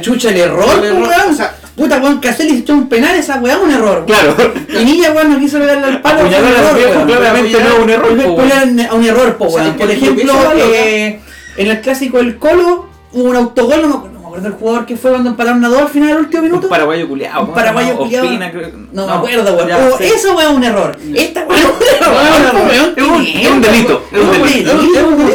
Chucha, 0.00 0.30
el- 0.30 0.36
error, 0.38 0.80
weón. 0.80 1.38
Puta, 1.76 1.98
weón, 1.98 2.18
Caselli 2.18 2.60
echó 2.60 2.72
un 2.72 2.88
penal, 2.88 3.14
esa 3.14 3.36
weá 3.36 3.58
un 3.58 3.70
error. 3.70 4.06
claro. 4.06 4.34
Y 4.68 4.82
Niña, 4.86 5.10
weón, 5.12 5.34
no 5.34 5.38
quiso 5.38 5.58
pegarle 5.58 5.84
al 5.84 6.00
palo. 6.00 6.26
Un 6.26 6.32
error, 6.32 7.06
claramente 7.06 7.62
no 7.62 7.82
un 7.82 7.90
error, 7.90 8.12
un 8.12 9.34
po, 9.34 9.44
weón. 9.48 9.74
Por 9.74 9.90
ejemplo, 9.90 10.32
eh, 10.56 11.20
en 11.58 11.66
el 11.66 11.80
clásico 11.82 12.16
del 12.16 12.38
Colo 12.38 12.88
hubo 13.12 13.24
un 13.24 13.36
autogol, 13.36 13.86
no 13.86 14.08
acuerdo, 14.30 14.48
el 14.48 14.54
jugador 14.54 14.86
que 14.86 14.96
fue 14.96 15.10
cuando 15.10 15.30
empataron 15.30 15.64
a 15.64 15.68
dos 15.68 15.82
al 15.82 15.88
final 15.88 16.08
del 16.08 16.18
último 16.18 16.42
minuto. 16.42 16.66
Un 16.66 16.70
paraguayo 16.70 17.08
culeado. 17.08 17.44
Un 17.44 17.54
paraguayo 17.54 17.98
creo- 18.08 18.72
No, 18.92 19.06
me 19.06 19.12
acuerdo, 19.12 19.54
weón. 19.56 19.92
sí. 19.98 20.04
Esa 20.04 20.34
weá 20.34 20.50
es 20.50 20.56
un 20.56 20.64
error. 20.70 20.96
Esta 21.14 21.46
weá 21.46 21.58
es 21.58 21.64
un 21.66 22.46
error. 22.46 22.68
weón. 22.68 22.94
Es 22.96 23.48
un- 23.50 23.60
delito, 23.60 24.02
es 24.12 24.20
un 24.20 24.32
delito. 24.32 24.70
Es 24.70 25.02
un 25.04 25.30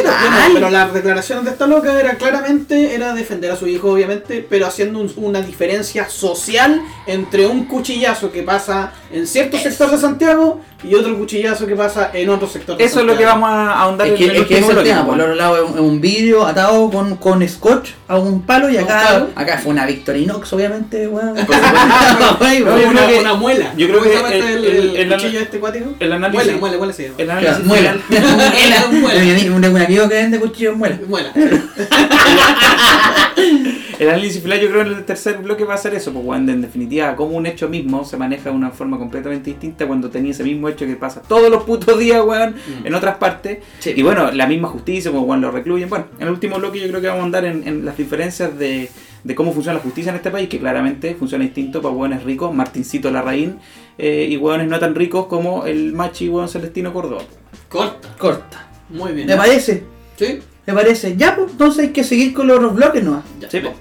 pero 0.54 0.70
las 0.70 0.92
declaraciones 0.92 1.44
de 1.44 1.50
esta 1.50 1.66
loca 1.66 1.98
era 1.98 2.14
claramente 2.14 2.94
era 2.94 3.12
defender 3.14 3.50
a 3.50 3.56
su 3.56 3.66
hijo, 3.66 3.90
obviamente, 3.92 4.46
pero 4.48 4.66
haciendo 4.66 4.98
un- 5.00 5.12
una 5.16 5.40
diferencia 5.40 6.08
social 6.08 6.82
entre 7.06 7.46
un 7.46 7.64
cuchillazo 7.66 8.30
que 8.32 8.42
pasa 8.42 8.92
en 9.12 9.26
cierto 9.26 9.58
sector 9.58 9.90
de 9.90 9.98
Santiago 9.98 10.60
y 10.84 10.94
otro 10.94 11.16
cuchillazo 11.16 11.66
que 11.66 11.74
pasa 11.74 12.10
en 12.12 12.28
otro 12.28 12.46
sector 12.46 12.80
Eso 12.80 13.00
es 13.00 13.06
lo 13.06 13.16
que 13.16 13.24
vamos 13.24 13.48
a 13.50 13.72
ahondar 13.80 14.06
Es 14.08 14.12
en 14.12 14.18
que, 14.18 14.24
el 14.26 14.36
es 14.42 14.46
que 14.46 14.58
es 14.58 14.68
el 14.68 14.82
tema, 14.84 15.00
po, 15.02 15.06
por 15.08 15.14
el 15.16 15.20
otro 15.22 15.34
lado 15.34 15.56
es 15.64 15.70
un, 15.70 15.78
un 15.80 16.00
vidrio 16.00 16.46
atado 16.46 16.90
con, 16.90 17.16
con 17.16 17.46
scotch 17.48 17.90
a 18.08 18.18
un 18.18 18.42
palo 18.42 18.68
y 18.68 18.76
acá, 18.76 19.02
palo. 19.08 19.28
acá 19.34 19.58
fue 19.58 19.72
una 19.72 19.86
Victorinox, 19.86 20.52
obviamente, 20.52 21.06
No, 21.06 21.34
yo 21.34 21.34
una, 21.34 21.36
creo 21.36 23.08
que- 23.08 23.20
una 23.20 23.34
muela. 23.34 23.72
yo 23.76 23.86
creo 23.88 23.98
¿Cómo 24.00 24.10
que 24.10 24.16
este 24.16 24.38
el- 24.38 24.44
el, 24.44 24.64
el, 24.64 24.76
el- 24.76 24.96
el- 24.96 25.12
cuchillo 25.14 25.40
este 25.40 25.58
cuático? 25.58 25.94
el 25.98 26.12
análisis- 26.12 26.34
Muela, 26.44 26.58
muela, 26.58 26.76
muela 26.78 26.92
se 26.92 27.02
llama. 27.04 27.14
El 27.18 27.30
análisis 27.30 27.64
muela. 27.64 27.96
Muela. 28.90 29.56
Un 29.56 29.64
amigo 29.64 30.08
que 30.08 30.14
vende 30.14 30.38
cuchillos 30.40 30.76
muela. 30.76 30.98
Muela. 31.08 31.32
El 33.98 34.08
análisis 34.10 34.42
final 34.42 34.60
yo 34.60 34.68
creo 34.68 34.82
en 34.82 34.88
el 34.88 35.04
tercer 35.04 35.38
bloque 35.38 35.64
va 35.64 35.74
a 35.74 35.78
ser 35.78 35.94
eso, 35.94 36.12
pues 36.12 36.24
weón, 36.24 36.48
en 36.50 36.60
definitiva, 36.60 37.16
como 37.16 37.36
un 37.36 37.46
hecho 37.46 37.68
mismo 37.68 38.04
se 38.04 38.16
maneja 38.16 38.50
de 38.50 38.56
una 38.56 38.70
forma 38.70 38.98
completamente 38.98 39.50
distinta 39.50 39.86
cuando 39.86 40.10
tenía 40.10 40.32
ese 40.32 40.44
mismo 40.44 40.68
hecho 40.68 40.84
que 40.86 40.96
pasa 40.96 41.22
todos 41.22 41.50
los 41.50 41.62
putos 41.64 41.98
días, 41.98 42.22
weón, 42.24 42.56
Mm. 42.82 42.86
en 42.86 42.94
otras 42.94 43.16
partes. 43.16 43.58
Sí. 43.78 43.94
Y 43.96 44.02
bueno, 44.02 44.30
la 44.32 44.46
misma 44.46 44.68
justicia, 44.68 45.10
pues 45.10 45.22
weón, 45.24 45.40
lo 45.40 45.50
recluyen. 45.50 45.88
Bueno, 45.88 46.06
en 46.18 46.26
el 46.26 46.32
último 46.32 46.56
bloque 46.58 46.78
yo 46.80 46.88
creo 46.88 47.00
que 47.00 47.06
vamos 47.06 47.22
a 47.22 47.24
andar 47.26 47.44
en, 47.46 47.66
en 47.66 47.84
las 47.86 47.96
diferencias 47.96 48.58
de, 48.58 48.90
de 49.24 49.34
cómo 49.34 49.52
funciona 49.52 49.78
la 49.78 49.82
justicia 49.82 50.10
en 50.10 50.16
este 50.16 50.30
país, 50.30 50.48
que 50.48 50.58
claramente 50.58 51.14
funciona 51.14 51.44
distinto 51.44 51.80
para 51.80 51.94
hueones 51.94 52.22
ricos, 52.22 52.54
Martincito 52.54 53.10
Larraín, 53.10 53.56
eh, 53.98 54.26
y 54.30 54.36
hueones 54.36 54.68
no 54.68 54.78
tan 54.78 54.94
ricos 54.94 55.26
como 55.26 55.64
el 55.64 55.92
machi 55.94 56.28
hueón 56.28 56.48
Celestino 56.50 56.92
Córdoba. 56.92 57.22
Corta. 57.68 58.14
Corta. 58.18 58.68
Muy 58.90 59.12
bien. 59.12 59.26
¿Me 59.26 59.36
parece? 59.36 59.84
Sí. 60.16 60.38
¿Me 60.66 60.74
parece? 60.74 61.16
Ya, 61.16 61.34
pues, 61.34 61.50
entonces 61.52 61.84
hay 61.84 61.90
que 61.92 62.04
seguir 62.04 62.34
con 62.34 62.46
los 62.46 62.56
otros 62.58 62.74
bloques 62.74 63.02
nomás. 63.02 63.24
Ya. 63.40 63.48
Sí, 63.50 63.60
pues, 63.60 63.72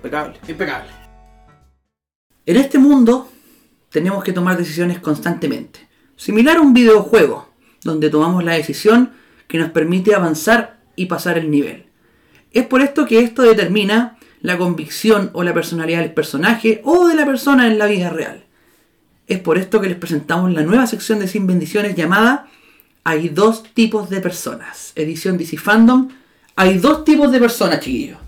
impecable. 0.00 0.38
Impecable. 0.48 0.90
En 2.46 2.56
este 2.56 2.78
mundo 2.78 3.30
tenemos 3.90 4.24
que 4.24 4.32
tomar 4.32 4.56
decisiones 4.56 4.98
constantemente. 4.98 5.88
Similar 6.16 6.56
a 6.56 6.60
un 6.60 6.72
videojuego, 6.72 7.48
donde 7.84 8.10
tomamos 8.10 8.42
la 8.44 8.54
decisión 8.54 9.12
que 9.46 9.58
nos 9.58 9.70
permite 9.70 10.14
avanzar 10.14 10.80
y 10.96 11.06
pasar 11.06 11.38
el 11.38 11.50
nivel. 11.50 11.86
Es 12.52 12.66
por 12.66 12.82
esto 12.82 13.06
que 13.06 13.20
esto 13.20 13.42
determina 13.42 14.16
la 14.40 14.56
convicción 14.58 15.30
o 15.34 15.42
la 15.42 15.54
personalidad 15.54 16.00
del 16.00 16.14
personaje 16.14 16.80
o 16.84 17.06
de 17.06 17.14
la 17.14 17.26
persona 17.26 17.66
en 17.66 17.78
la 17.78 17.86
vida 17.86 18.10
real. 18.10 18.44
Es 19.26 19.38
por 19.38 19.58
esto 19.58 19.80
que 19.80 19.88
les 19.88 19.98
presentamos 19.98 20.52
la 20.52 20.62
nueva 20.62 20.86
sección 20.86 21.18
de 21.18 21.28
Sin 21.28 21.46
Bendiciones 21.46 21.94
llamada 21.94 22.48
Hay 23.04 23.28
dos 23.28 23.62
tipos 23.74 24.10
de 24.10 24.20
personas. 24.20 24.92
Edición 24.96 25.38
DC 25.38 25.56
Fandom. 25.56 26.08
Hay 26.56 26.78
dos 26.78 27.04
tipos 27.04 27.30
de 27.30 27.38
personas, 27.38 27.80
chiquillos. 27.80 28.18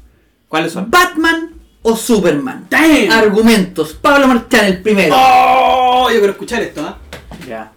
¿Cuáles 0.48 0.72
son? 0.72 0.90
Batman 0.90 1.51
o 1.82 1.96
Superman. 1.96 2.66
Damn. 2.70 3.10
Argumentos. 3.10 3.94
Pablo 3.94 4.28
Marchán, 4.28 4.66
el 4.66 4.82
primero. 4.82 5.14
Oh, 5.18 6.08
yo 6.10 6.18
quiero 6.18 6.32
escuchar 6.32 6.62
esto, 6.62 6.82
¿ah? 6.86 6.98
Ya. 7.46 7.72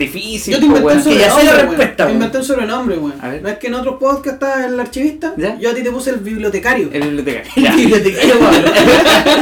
Difícil, 0.00 0.54
Yo 0.54 0.60
te 0.60 0.66
pues, 0.66 0.80
inventé 0.80 0.80
un 0.80 1.04
weón. 1.06 1.18
Que 1.18 1.24
ya 1.24 1.30
sé 1.30 1.44
la 1.44 1.50
sobrenombre. 1.52 1.86
Te 1.96 2.12
inventé 2.12 2.38
un 2.38 2.44
sobrenombre, 2.44 2.98
weón. 2.98 3.14
A 3.20 3.28
ver. 3.28 3.42
¿No 3.42 3.48
es 3.48 3.58
que 3.58 3.66
en 3.68 3.74
otros 3.74 3.96
podcasts 4.00 4.32
está 4.32 4.66
el 4.66 4.80
archivista? 4.80 5.34
¿Ya? 5.36 5.58
Yo 5.58 5.70
a 5.70 5.74
ti 5.74 5.82
te 5.82 5.90
puse 5.90 6.10
el 6.10 6.16
bibliotecario. 6.16 6.88
El 6.92 7.02
bibliotecario. 7.02 7.50
El. 7.56 7.90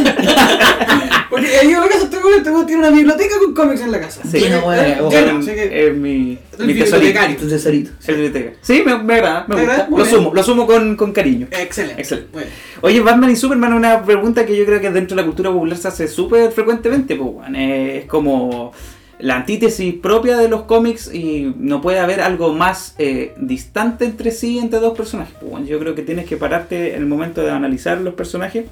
Porque 1.30 1.46
yo 1.70 1.80
lo 1.80 1.88
que 1.88 1.94
hace 1.94 2.04
este 2.04 2.16
weón, 2.16 2.38
este 2.38 2.50
tiene 2.66 2.80
una 2.88 2.90
biblioteca 2.90 3.34
con 3.38 3.54
cómics 3.54 3.80
en 3.82 3.92
la 3.92 4.00
casa. 4.00 4.22
Sí. 4.30 4.38
Así 4.46 5.46
que- 5.54 5.86
Es 5.88 5.94
mi, 5.94 6.10
mi 6.10 6.38
tesorito. 6.74 6.74
bibliotecario. 6.96 7.36
Tu 7.36 7.48
tesorito. 7.48 7.90
El 8.06 8.14
bibliotecario. 8.14 8.58
Sí, 8.62 8.82
me, 8.84 8.98
me 9.02 9.14
agrada, 9.14 9.44
me 9.46 9.56
¿Te 9.56 9.62
gusta. 9.62 9.86
Lo 9.90 9.96
bien. 9.96 10.08
sumo, 10.08 10.34
lo 10.34 10.42
sumo 10.42 10.66
con, 10.66 10.96
con 10.96 11.12
cariño. 11.12 11.46
Excelente. 11.50 12.00
Excelente. 12.00 12.46
Oye, 12.80 13.00
Batman 13.00 13.30
y 13.30 13.36
Superman, 13.36 13.74
una 13.74 14.02
pregunta 14.02 14.44
que 14.46 14.56
yo 14.56 14.64
creo 14.64 14.80
que 14.80 14.90
dentro 14.90 15.16
de 15.16 15.22
la 15.22 15.26
cultura 15.26 15.50
popular 15.52 15.76
se 15.76 15.88
hace 15.88 16.08
súper 16.08 16.50
frecuentemente. 16.50 17.14
Pues, 17.16 17.28
weón. 17.32 17.54
Eh, 17.56 17.98
es 17.98 18.04
como 18.06 18.72
la 19.18 19.36
antítesis 19.36 19.94
propia 19.94 20.36
de 20.36 20.48
los 20.48 20.62
cómics 20.62 21.12
y 21.12 21.54
no 21.58 21.80
puede 21.80 21.98
haber 21.98 22.20
algo 22.20 22.52
más 22.52 22.94
eh, 22.98 23.34
distante 23.36 24.04
entre 24.04 24.30
sí, 24.30 24.58
entre 24.58 24.78
dos 24.78 24.96
personajes. 24.96 25.34
Pues, 25.40 25.52
weón. 25.52 25.66
yo 25.66 25.78
creo 25.78 25.94
que 25.94 26.02
tienes 26.02 26.26
que 26.26 26.36
pararte 26.36 26.94
en 26.94 27.02
el 27.02 27.06
momento 27.06 27.42
de 27.42 27.50
analizar 27.50 28.00
los 28.00 28.14
personajes. 28.14 28.66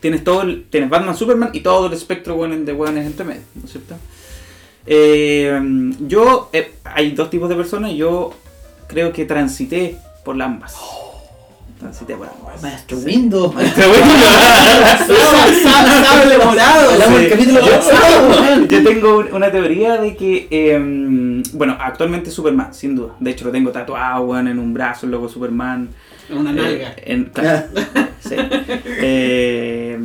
Tienes 0.00 0.24
todo 0.24 0.42
el, 0.42 0.64
tienes 0.64 0.90
Batman, 0.90 1.16
Superman 1.16 1.50
y 1.52 1.60
todo 1.60 1.86
el 1.86 1.92
espectro 1.92 2.36
de 2.36 2.72
weones 2.72 3.06
entre 3.06 3.24
medio, 3.24 3.42
¿no 3.54 3.64
es 3.64 3.72
cierto? 3.72 3.96
Eh, 4.86 5.58
yo, 6.00 6.50
eh, 6.52 6.74
hay 6.84 7.12
dos 7.12 7.30
tipos 7.30 7.48
de 7.48 7.56
personas, 7.56 7.92
yo 7.92 8.34
creo 8.86 9.12
que 9.12 9.24
transité 9.24 9.96
por 10.24 10.36
las 10.36 10.50
ambas. 11.80 11.98
Transité 11.98 12.14
por 12.16 12.28
ambas. 12.28 12.62
Maestro 12.62 12.98
Windows. 12.98 13.54
Sable 15.04 16.38
morado. 16.44 16.90
Hablamos 16.90 17.18
del 17.20 17.24
Sí. 17.24 17.30
capítulo 17.30 17.60
pasado, 17.60 18.28
weón. 18.30 18.68
Yo 18.68 18.82
tengo 18.84 19.24
una 19.32 19.50
teoría 19.50 19.96
de 20.00 20.16
que, 20.16 20.46
eh, 20.50 21.42
bueno, 21.52 21.76
actualmente 21.80 22.30
Superman, 22.30 22.72
sin 22.74 22.94
duda. 22.96 23.14
De 23.20 23.30
hecho, 23.30 23.44
lo 23.46 23.50
tengo 23.52 23.70
tatuado, 23.70 24.24
weón, 24.24 24.48
en 24.48 24.58
un 24.58 24.72
brazo, 24.74 25.06
el 25.06 25.12
logo 25.12 25.28
Superman. 25.28 25.88
Una 26.30 26.50
Eh, 26.50 26.54
nalga. 26.54 26.94
en- 27.04 27.24
claro, 27.26 27.66
sí. 28.20 28.34
Eh, 28.86 29.98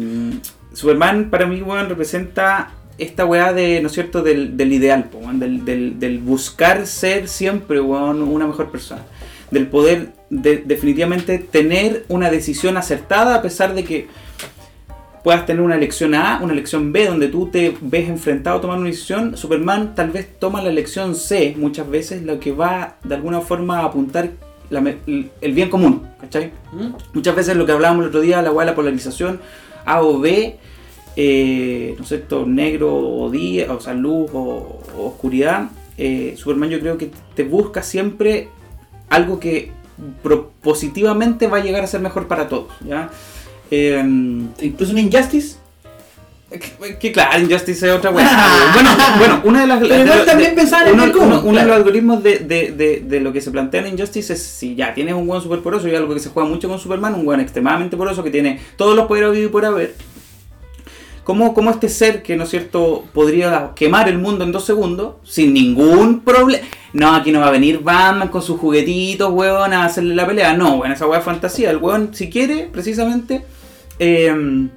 Superman 0.73 1.29
para 1.29 1.45
mí, 1.45 1.61
weón, 1.61 1.87
representa 1.89 2.71
esta 2.97 3.25
weá 3.25 3.53
de, 3.53 3.79
¿no 3.81 3.87
es 3.87 3.93
cierto?, 3.93 4.21
del, 4.21 4.57
del 4.57 4.73
ideal, 4.73 5.05
po, 5.05 5.19
del, 5.33 5.63
del- 5.63 5.97
del 5.99 6.19
buscar 6.19 6.85
ser 6.85 7.29
siempre, 7.29 7.79
weón, 7.79 8.21
una 8.21 8.45
mejor 8.47 8.69
persona. 8.69 9.03
Del 9.51 9.67
poder 9.67 10.09
de- 10.29 10.57
definitivamente 10.65 11.37
tener 11.39 12.05
una 12.09 12.29
decisión 12.29 12.77
acertada 12.77 13.35
a 13.35 13.41
pesar 13.41 13.73
de 13.73 13.83
que 13.83 14.07
puedas 15.23 15.45
tener 15.45 15.61
una 15.61 15.75
elección 15.75 16.15
A, 16.15 16.39
una 16.41 16.53
elección 16.53 16.93
B, 16.93 17.05
donde 17.05 17.27
tú 17.27 17.47
te 17.47 17.75
ves 17.81 18.07
enfrentado 18.09 18.57
a 18.57 18.61
tomar 18.61 18.77
una 18.77 18.87
decisión, 18.89 19.35
Superman 19.35 19.93
tal 19.93 20.11
vez 20.11 20.29
toma 20.39 20.61
la 20.61 20.69
elección 20.69 21.13
C 21.15 21.55
muchas 21.57 21.89
veces, 21.89 22.23
lo 22.23 22.39
que 22.39 22.51
va 22.53 22.95
de 23.03 23.15
alguna 23.15 23.41
forma 23.41 23.79
a 23.79 23.85
apuntar 23.85 24.31
la 24.69 24.79
el 25.07 25.53
bien 25.53 25.69
común, 25.69 26.03
¿cachai? 26.21 26.51
¿Mm? 26.71 26.93
Muchas 27.13 27.35
veces 27.35 27.57
lo 27.57 27.65
que 27.65 27.71
hablábamos 27.73 28.03
el 28.03 28.09
otro 28.09 28.21
día, 28.21 28.41
la 28.41 28.51
de 28.53 28.65
la 28.65 28.75
polarización, 28.75 29.41
A 29.83 30.01
o 30.03 30.19
B, 30.19 30.57
eh, 31.15 31.95
¿no 31.97 32.03
es 32.03 32.07
cierto? 32.07 32.45
Negro 32.45 32.95
o 32.97 33.29
día, 33.29 33.73
o 33.73 33.79
sea, 33.81 33.93
luz 33.93 34.29
o, 34.33 34.79
o 34.97 35.05
oscuridad. 35.07 35.69
eh, 35.97 36.35
Superman 36.37 36.69
yo 36.69 36.79
creo 36.79 36.97
que 36.97 37.11
te 37.35 37.43
busca 37.43 37.81
siempre 37.83 38.47
algo 39.09 39.39
que 39.39 39.71
propositivamente 40.23 41.47
va 41.47 41.57
a 41.57 41.61
llegar 41.63 41.83
a 41.83 41.87
ser 41.87 42.01
mejor 42.01 42.27
para 42.27 42.47
todos, 42.47 42.67
¿ya? 42.85 43.09
Eh, 43.71 44.01
Incluso 44.61 44.91
en 44.93 44.99
Injustice. 44.99 45.57
que, 46.49 46.97
que 46.97 47.11
claro, 47.11 47.39
Injustice 47.39 47.87
es 47.87 47.93
otra 47.93 48.09
weá. 48.09 48.27
bueno, 48.73 48.89
bueno, 49.19 49.41
una 49.43 49.61
de 49.61 49.67
las. 49.67 49.79
Pero 49.79 50.15
de 50.15 50.25
también 50.25 50.55
de- 50.55 50.61
en 50.61 50.99
uno, 50.99 51.59
de 51.59 51.65
los 51.65 51.75
algoritmos 51.75 52.23
de, 52.23 52.39
de, 52.39 53.03
de, 53.05 53.19
lo 53.19 53.31
que 53.31 53.41
se 53.41 53.51
plantea 53.51 53.81
en 53.81 53.93
Injustice 53.93 54.33
es 54.33 54.41
si 54.41 54.75
ya 54.75 54.93
tienes 54.93 55.13
un 55.13 55.27
buen 55.27 55.41
super 55.41 55.59
poroso 55.59 55.87
y 55.87 55.95
algo 55.95 56.13
que 56.13 56.19
se 56.19 56.29
juega 56.29 56.49
mucho 56.49 56.67
con 56.67 56.79
Superman, 56.79 57.13
un 57.13 57.25
buen 57.25 57.39
extremadamente 57.39 57.95
poroso 57.95 58.23
que 58.23 58.31
tiene 58.31 58.59
todos 58.75 58.95
los 58.95 59.05
poderes 59.05 59.29
habidos 59.29 59.49
y 59.49 59.51
por 59.51 59.65
haber. 59.65 59.95
¿Cómo, 61.29 61.53
cómo 61.53 61.69
este 61.69 61.89
ser 61.89 62.23
que, 62.23 62.35
¿no 62.35 62.45
es 62.45 62.49
cierto?, 62.49 63.03
podría 63.13 63.73
quemar 63.75 64.09
el 64.09 64.17
mundo 64.17 64.43
en 64.43 64.51
dos 64.51 64.65
segundos 64.65 65.17
sin 65.23 65.53
ningún 65.53 66.21
problema. 66.21 66.65
No, 66.91 67.13
aquí 67.13 67.31
no 67.31 67.39
va 67.39 67.49
a 67.49 67.51
venir 67.51 67.81
Batman 67.83 68.29
con 68.29 68.41
sus 68.41 68.59
juguetitos, 68.59 69.31
weón, 69.31 69.71
a 69.71 69.85
hacerle 69.85 70.15
la 70.15 70.25
pelea. 70.25 70.57
No, 70.57 70.77
weón, 70.77 70.91
esa 70.91 71.05
weá 71.05 71.19
es 71.19 71.25
fantasía. 71.25 71.69
El 71.69 71.77
weón, 71.77 72.15
si 72.15 72.31
quiere, 72.31 72.67
precisamente, 72.73 73.45
eh, 73.99 74.25
en 74.25 74.71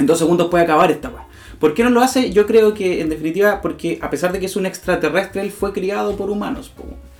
dos 0.00 0.18
segundos 0.18 0.48
puede 0.48 0.64
acabar 0.64 0.90
esta 0.90 1.08
weá. 1.08 1.26
¿Por 1.58 1.72
qué 1.72 1.82
no 1.82 1.88
lo 1.88 2.02
hace? 2.02 2.30
Yo 2.30 2.46
creo 2.46 2.74
que, 2.74 3.00
en 3.00 3.08
definitiva, 3.08 3.62
porque 3.62 3.98
a 4.02 4.10
pesar 4.10 4.32
de 4.32 4.38
que 4.38 4.44
es 4.44 4.56
un 4.56 4.66
extraterrestre, 4.66 5.40
él 5.40 5.50
fue 5.50 5.72
criado 5.72 6.14
por 6.14 6.28
humanos. 6.28 6.74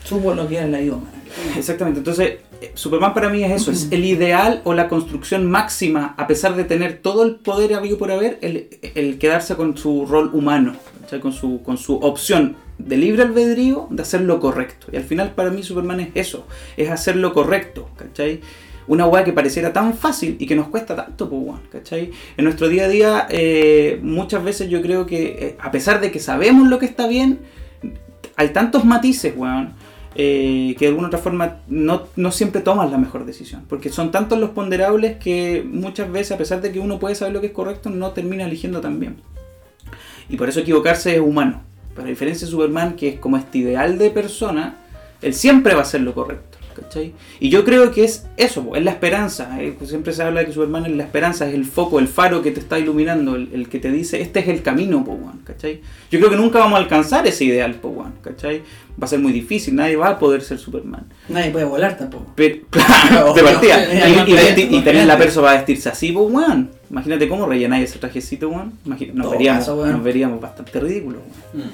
Supo 0.06 0.34
lo 0.34 0.48
que 0.48 0.56
era 0.56 0.66
la 0.66 0.80
idioma. 0.80 1.10
Exactamente, 1.56 1.98
entonces 1.98 2.38
eh, 2.60 2.70
Superman 2.74 3.12
para 3.12 3.28
mí 3.28 3.42
es 3.42 3.50
eso, 3.50 3.70
es 3.70 3.88
el 3.90 4.04
ideal 4.04 4.62
o 4.64 4.72
la 4.72 4.88
construcción 4.88 5.50
máxima, 5.50 6.14
a 6.16 6.26
pesar 6.26 6.54
de 6.54 6.64
tener 6.64 6.98
todo 6.98 7.24
el 7.24 7.36
poder 7.36 7.74
habido 7.74 7.98
por 7.98 8.10
haber, 8.10 8.38
el, 8.40 8.68
el 8.94 9.18
quedarse 9.18 9.56
con 9.56 9.76
su 9.76 10.06
rol 10.06 10.30
humano, 10.32 10.74
con 11.20 11.32
su, 11.32 11.62
con 11.62 11.76
su 11.76 11.96
opción 11.96 12.56
de 12.78 12.96
libre 12.96 13.22
albedrío 13.22 13.88
de 13.90 14.02
hacer 14.02 14.22
lo 14.22 14.40
correcto. 14.40 14.88
Y 14.92 14.96
al 14.96 15.04
final 15.04 15.32
para 15.32 15.50
mí 15.50 15.62
Superman 15.62 16.00
es 16.00 16.08
eso, 16.14 16.46
es 16.76 16.90
hacer 16.90 17.16
lo 17.16 17.32
correcto, 17.32 17.88
¿cachai? 17.96 18.40
Una 18.88 19.06
weá 19.06 19.24
que 19.24 19.32
pareciera 19.32 19.72
tan 19.72 19.94
fácil 19.94 20.36
y 20.38 20.46
que 20.46 20.54
nos 20.54 20.68
cuesta 20.68 20.94
tanto, 20.94 21.28
pues, 21.28 21.60
¿cachai? 21.72 22.12
En 22.36 22.44
nuestro 22.44 22.68
día 22.68 22.84
a 22.84 22.88
día, 22.88 23.26
eh, 23.30 23.98
muchas 24.02 24.44
veces 24.44 24.68
yo 24.68 24.80
creo 24.80 25.06
que, 25.06 25.24
eh, 25.24 25.56
a 25.58 25.72
pesar 25.72 26.00
de 26.00 26.12
que 26.12 26.20
sabemos 26.20 26.68
lo 26.68 26.78
que 26.78 26.86
está 26.86 27.08
bien, 27.08 27.40
hay 28.36 28.50
tantos 28.50 28.84
matices, 28.84 29.34
weón, 29.36 29.74
eh, 30.16 30.74
que 30.78 30.86
de 30.86 30.88
alguna 30.88 31.08
otra 31.08 31.18
forma 31.18 31.58
no, 31.68 32.04
no 32.16 32.32
siempre 32.32 32.60
toman 32.60 32.90
la 32.90 32.98
mejor 32.98 33.24
decisión. 33.24 33.64
Porque 33.68 33.90
son 33.90 34.10
tantos 34.10 34.38
los 34.38 34.50
ponderables 34.50 35.16
que 35.16 35.64
muchas 35.68 36.10
veces, 36.10 36.32
a 36.32 36.38
pesar 36.38 36.60
de 36.60 36.72
que 36.72 36.80
uno 36.80 36.98
puede 36.98 37.14
saber 37.14 37.34
lo 37.34 37.40
que 37.40 37.48
es 37.48 37.52
correcto, 37.52 37.90
no 37.90 38.12
termina 38.12 38.44
eligiendo 38.44 38.80
tan 38.80 38.98
bien. 38.98 39.16
Y 40.28 40.36
por 40.36 40.48
eso 40.48 40.60
equivocarse 40.60 41.14
es 41.14 41.20
humano. 41.20 41.62
Pero 41.94 42.06
a 42.06 42.10
diferencia 42.10 42.46
de 42.46 42.50
Superman, 42.50 42.96
que 42.96 43.08
es 43.08 43.18
como 43.18 43.36
este 43.36 43.58
ideal 43.58 43.98
de 43.98 44.10
persona, 44.10 44.76
él 45.22 45.34
siempre 45.34 45.74
va 45.74 45.80
a 45.80 45.82
hacer 45.82 46.00
lo 46.00 46.14
correcto. 46.14 46.55
¿Cachai? 46.80 47.14
Y 47.40 47.48
yo 47.48 47.64
creo 47.64 47.90
que 47.90 48.04
es 48.04 48.26
eso, 48.36 48.64
po, 48.64 48.76
es 48.76 48.84
la 48.84 48.90
esperanza. 48.90 49.60
eh, 49.62 49.74
Siempre 49.84 50.12
se 50.12 50.22
habla 50.22 50.40
de 50.40 50.46
que 50.46 50.52
Superman 50.52 50.86
es 50.86 50.92
la 50.92 51.04
esperanza, 51.04 51.48
es 51.48 51.54
el 51.54 51.64
foco, 51.64 51.98
el 51.98 52.08
faro 52.08 52.42
que 52.42 52.50
te 52.50 52.60
está 52.60 52.78
iluminando, 52.78 53.34
el, 53.36 53.48
el 53.52 53.68
que 53.68 53.78
te 53.78 53.90
dice, 53.90 54.20
este 54.20 54.40
es 54.40 54.48
el 54.48 54.62
camino, 54.62 55.04
po, 55.04 55.18
¿cachai? 55.44 55.80
Yo 56.10 56.18
creo 56.18 56.30
que 56.30 56.36
nunca 56.36 56.58
vamos 56.58 56.78
a 56.78 56.82
alcanzar 56.82 57.26
ese 57.26 57.44
ideal, 57.44 57.74
po, 57.74 58.06
¿cachai? 58.22 58.62
Va 59.00 59.04
a 59.04 59.08
ser 59.08 59.18
muy 59.18 59.32
difícil, 59.32 59.74
nadie 59.74 59.96
va 59.96 60.08
a 60.08 60.18
poder 60.18 60.40
ser 60.42 60.58
Superman. 60.58 61.04
Nadie 61.28 61.50
puede 61.50 61.66
volar 61.66 61.98
tampoco. 61.98 62.32
Pero, 62.34 62.58
claro, 62.70 63.34
de 63.34 63.42
partida. 63.42 63.76
Y, 64.26 64.76
y, 64.76 64.80
tener 64.80 65.06
la 65.06 65.14
no. 65.14 65.18
perso 65.20 65.42
va 65.42 65.52
a 65.52 65.54
vestirse 65.56 65.88
así, 65.90 66.12
pues, 66.12 66.32
weón. 66.32 66.70
Imagínate 66.90 67.28
cómo 67.28 67.46
rellenáis 67.46 67.90
ese 67.90 67.98
trajecito, 67.98 68.48
weón. 68.48 68.72
Nos, 68.84 68.98
veríamos, 69.30 69.60
caso, 69.66 69.86
nos 69.86 70.02
veríamos 70.02 70.40
bastante 70.40 70.80
ridículos, 70.80 71.20
weón. 71.54 71.66
Mm. 71.66 71.70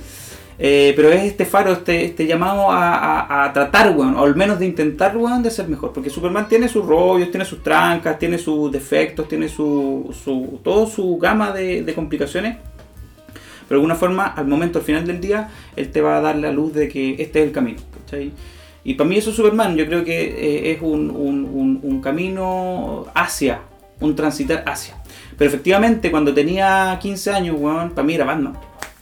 Eh, 0.64 0.92
pero 0.94 1.09
es 1.11 1.25
este 1.25 1.44
faro, 1.44 1.72
este, 1.72 2.05
este 2.05 2.25
llamado 2.25 2.70
a, 2.70 3.44
a- 3.46 3.53
tratar, 3.53 3.96
weón, 3.96 4.14
o 4.14 4.22
al 4.22 4.37
menos 4.37 4.61
de 4.61 4.66
intentar, 4.66 5.16
weón, 5.16 5.42
de 5.42 5.51
ser 5.51 5.66
mejor. 5.66 5.92
Porque 5.92 6.09
Superman 6.09 6.46
tiene 6.48 6.68
sus 6.68 6.87
rollos, 6.87 7.33
tiene 7.33 7.44
sus 7.44 7.64
trancas, 7.64 8.16
tiene 8.16 8.38
sus 8.38 8.70
defectos, 8.70 9.27
tiene 9.27 9.48
su, 9.48 10.14
su 10.22 10.61
todo 10.62 10.87
su 10.87 11.18
gama 11.18 11.51
de, 11.51 11.92
complicaciones. 11.96 12.59
Pero 13.66 13.68
de 13.68 13.75
alguna 13.75 13.96
forma, 13.96 14.27
al 14.27 14.46
momento, 14.46 14.79
al 14.79 14.85
final 14.85 15.05
del 15.05 15.20
día, 15.20 15.51
él 15.75 15.90
te 15.90 16.01
va 16.01 16.18
a 16.18 16.20
dar 16.20 16.37
la 16.37 16.53
luz 16.53 16.72
de 16.75 16.87
que 16.88 17.16
este 17.20 17.40
es 17.40 17.46
el 17.46 17.53
camino. 17.53 17.81
Y 18.85 18.94
para 18.94 19.09
mí 19.09 19.16
eso 19.16 19.31
es 19.31 19.37
Superman. 19.37 19.75
Yo 19.77 19.85
creo 19.87 20.05
que 20.05 20.20
eh, 20.22 20.72
es 20.72 20.79
un, 20.81 21.11
un- 21.11 21.44
un- 21.53 21.81
un 21.83 22.01
camino 22.01 23.07
hacia, 23.14 23.62
un 23.98 24.14
transitar 24.14 24.62
hacia. 24.66 24.94
Pero 25.37 25.48
efectivamente, 25.48 26.11
cuando 26.12 26.33
tenía 26.33 26.96
15 27.03 27.31
años, 27.33 27.57
weón, 27.59 27.90
para 27.90 28.07
mí 28.07 28.14
era 28.14 28.25
Batman. 28.25 28.53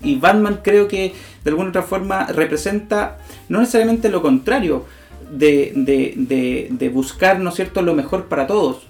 Y 0.03 0.15
Batman 0.17 0.61
creo 0.63 0.89
que 0.89 1.13
de 1.45 1.51
alguna 1.51 1.71
otra 1.71 1.83
forma 1.83 2.27
representa 2.27 3.19
no 3.49 3.61
necesariamente 3.61 4.09
lo 4.09 4.23
contrario 4.23 4.85
de, 5.31 5.73
de- 5.75 6.15
de- 6.17 6.69
de 6.71 6.89
buscar, 6.89 7.39
¿no 7.41 7.51
es 7.51 7.57
cierto?, 7.57 7.83
lo 7.83 7.95
mejor 7.95 8.25
para 8.27 8.47
todos. 8.47 8.87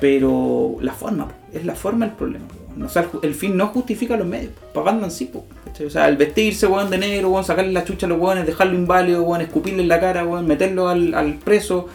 Pero 0.00 0.76
la 0.80 0.94
forma, 0.94 1.28
es 1.52 1.66
la 1.66 1.74
forma 1.74 2.06
el 2.06 2.12
problema. 2.12 2.46
po. 2.48 2.84
O 2.86 2.88
sea, 2.88 3.06
el 3.22 3.34
fin 3.34 3.54
no 3.56 3.66
justifica 3.66 4.16
los 4.16 4.26
medios. 4.26 4.52
Para 4.72 4.92
Batman 4.92 5.10
sí, 5.10 5.26
po. 5.26 5.44
O 5.86 5.90
sea, 5.90 6.08
el 6.08 6.16
vestirse, 6.16 6.66
weón, 6.66 6.88
de 6.88 6.96
negro, 6.96 7.28
weón, 7.28 7.44
sacarle 7.44 7.72
la 7.72 7.84
chucha 7.84 8.06
a 8.06 8.08
los 8.08 8.18
weones, 8.18 8.46
dejarlo 8.46 8.74
inválido, 8.74 9.22
weón, 9.24 9.42
escupirle 9.42 9.82
en 9.82 9.88
la 9.88 10.00
cara, 10.00 10.24
weón, 10.24 10.46
meterlo 10.46 10.88
al, 10.88 11.12
al 11.12 11.34
preso. 11.34 11.88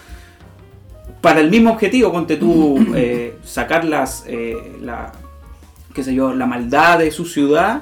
Para 1.21 1.39
el 1.39 1.49
mismo 1.49 1.71
objetivo, 1.71 2.11
ponte 2.11 2.37
tú, 2.37 2.77
eh, 2.95 3.37
sacar 3.43 3.85
las, 3.85 4.23
eh, 4.27 4.77
la, 4.81 5.11
qué 5.93 6.03
sé 6.03 6.13
yo, 6.13 6.33
la 6.35 6.45
maldad 6.45 6.99
de 6.99 7.09
su 7.09 7.25
ciudad, 7.25 7.81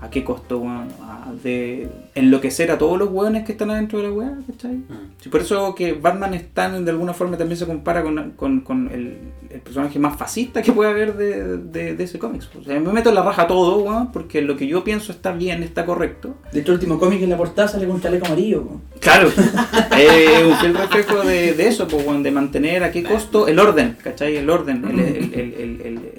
¿a 0.00 0.10
qué 0.10 0.22
costo, 0.24 0.58
weón? 0.58 0.88
A- 1.02 1.32
de 1.42 1.88
enloquecer 2.14 2.70
a 2.70 2.78
todos 2.78 2.98
los 2.98 3.10
weones 3.10 3.44
que 3.44 3.52
están 3.52 3.70
adentro 3.70 3.98
de 3.98 4.04
la 4.08 4.12
weá, 4.12 4.32
¿cachai? 4.46 4.72
Mm. 4.76 5.12
Sí, 5.20 5.28
por 5.28 5.40
eso 5.42 5.74
que 5.74 5.92
Batman 5.92 6.34
es 6.34 6.48
tan, 6.54 6.84
de 6.84 6.90
alguna 6.90 7.12
forma 7.14 7.36
también 7.36 7.58
se 7.58 7.66
compara 7.66 8.02
con, 8.02 8.32
con- 8.32 8.60
con 8.60 8.90
el, 8.92 9.18
el 9.50 9.60
personaje 9.60 9.98
más 9.98 10.16
fascista 10.16 10.62
que 10.62 10.72
puede 10.72 10.90
haber 10.90 11.16
de, 11.16 11.58
de- 11.58 11.94
de 11.94 12.04
ese 12.04 12.18
cómic. 12.18 12.42
O 12.58 12.64
sea, 12.64 12.78
me 12.80 12.92
meto 12.92 13.08
en 13.10 13.14
la 13.14 13.22
raja 13.22 13.46
todo, 13.46 13.78
weón, 13.82 14.10
porque 14.12 14.40
lo 14.42 14.56
que 14.56 14.66
yo 14.66 14.82
pienso 14.84 15.12
está 15.12 15.32
bien, 15.32 15.62
está 15.62 15.84
correcto. 15.84 16.34
De 16.52 16.60
hecho, 16.60 16.72
el 16.72 16.78
último 16.78 16.98
cómic 16.98 17.20
en 17.22 17.30
la 17.30 17.36
portada 17.36 17.68
sale 17.68 17.86
con 17.86 17.96
un 17.96 18.00
chaleco 18.02 18.26
amarillo. 18.26 18.62
po. 18.64 18.80
Claro, 19.00 19.28
es 19.98 20.44
un 20.46 20.56
fiel 20.56 20.74
reflejo 20.74 21.20
de, 21.22 21.54
de 21.54 21.68
eso, 21.68 21.86
pues, 21.88 22.06
weón, 22.06 22.22
de 22.22 22.30
mantener 22.30 22.82
a 22.84 22.90
qué 22.90 23.02
costo 23.02 23.46
el 23.48 23.58
orden, 23.58 23.96
¿cachai? 24.02 24.36
El 24.36 24.48
orden, 24.50 24.84
el, 24.88 24.98
el- 25.00 25.34
el- 25.34 25.34
el- 25.34 25.54
el- 25.54 25.80
el- 25.82 26.17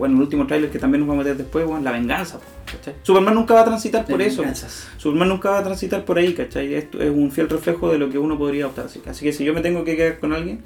bueno, 0.00 0.16
el 0.16 0.22
último 0.22 0.46
tráiler 0.46 0.70
que 0.70 0.78
también 0.80 1.00
nos 1.00 1.08
vamos 1.08 1.24
a 1.24 1.28
meter 1.28 1.36
después, 1.38 1.64
weón, 1.66 1.84
la 1.84 1.92
venganza, 1.92 2.40
¿cachai? 2.66 2.94
Superman 3.02 3.34
nunca 3.34 3.54
va 3.54 3.60
a 3.60 3.64
transitar 3.66 4.04
por 4.06 4.18
De 4.18 4.26
eso. 4.26 4.40
venganzas. 4.42 4.88
Superman 4.96 5.28
nunca 5.28 5.50
va 5.50 5.58
a 5.60 5.62
transitar 5.62 6.04
por 6.04 6.18
ahí, 6.18 6.32
¿cachai? 6.34 6.74
Esto 6.74 7.00
es 7.00 7.10
un 7.10 7.30
fiel 7.30 7.48
reflejo 7.48 7.92
de 7.92 7.98
lo 7.98 8.10
que 8.10 8.18
uno 8.18 8.36
podría 8.36 8.66
optar. 8.66 8.86
Así, 8.86 8.98
que 9.22 9.32
si 9.32 9.44
yo 9.44 9.54
me 9.54 9.60
tengo 9.60 9.84
que 9.84 9.96
quedar 9.96 10.18
con 10.18 10.32
alguien, 10.32 10.60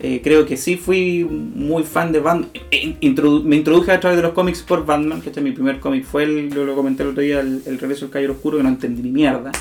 eh, 0.00 0.20
creo 0.24 0.44
que 0.44 0.56
sí 0.56 0.76
fui 0.76 1.24
muy 1.24 1.84
fan 1.84 2.10
de 2.12 2.18
Batman. 2.18 2.50
Eh, 2.72 2.96
introdu- 3.00 3.44
me 3.44 3.56
introduje 3.56 3.92
a 3.92 4.00
través 4.00 4.16
de 4.16 4.22
los 4.24 4.32
cómics 4.32 4.60
por 4.62 4.84
Batman, 4.84 5.22
que 5.22 5.40
mi 5.40 5.52
primer 5.52 5.78
cómic 5.80 6.04
fue, 6.04 6.24
el, 6.24 6.52
yo 6.52 6.64
lo 6.64 6.74
comenté 6.74 7.04
el 7.04 7.10
otro 7.10 7.22
día, 7.22 7.40
el, 7.40 7.62
el 7.64 7.78
regreso 7.78 8.02
del 8.06 8.10
Caballero 8.10 8.32
Oscuro, 8.34 8.56
que 8.58 8.64
no 8.64 8.68
entendí 8.70 9.02
ni 9.02 9.10
mierda. 9.12 9.52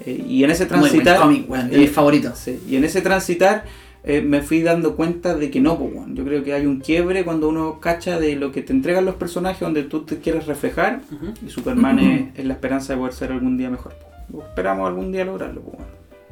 Eh, 0.00 0.24
y 0.28 0.44
en 0.44 0.50
ese 0.50 0.64
Muy 0.66 0.78
buen 0.78 0.90
transitar... 0.92 1.18
cómic, 1.20 1.50
weón, 1.50 1.68
de 1.70 1.76
eh, 1.76 1.80
mis 1.80 1.90
favoritos. 1.90 2.38
Sí, 2.38 2.60
Y 2.68 2.76
en 2.76 2.84
ese 2.84 3.00
transitar 3.00 3.64
eh, 4.06 4.22
me 4.22 4.40
fui 4.40 4.62
dando 4.62 4.96
cuenta 4.96 5.34
de 5.34 5.50
que 5.50 5.60
no, 5.60 5.76
pues, 5.78 5.92
yo 6.14 6.24
creo 6.24 6.44
que 6.44 6.54
hay 6.54 6.64
un 6.64 6.80
quiebre 6.80 7.24
cuando 7.24 7.48
uno 7.48 7.80
cacha 7.80 8.18
de 8.20 8.36
lo 8.36 8.52
que 8.52 8.62
te 8.62 8.72
entregan 8.72 9.04
los 9.04 9.16
personajes 9.16 9.60
donde 9.60 9.82
tú 9.82 10.04
te 10.04 10.18
quieres 10.18 10.46
reflejar 10.46 11.00
y 11.44 11.50
Superman 11.50 11.98
es, 11.98 12.38
es 12.38 12.44
la 12.46 12.54
esperanza 12.54 12.92
de 12.92 13.00
poder 13.00 13.12
ser 13.12 13.32
algún 13.32 13.58
día 13.58 13.68
mejor. 13.68 13.94
Esperamos 14.48 14.88
algún 14.88 15.12
día 15.12 15.24
lograrlo. 15.24 15.60
pues. 15.60 15.76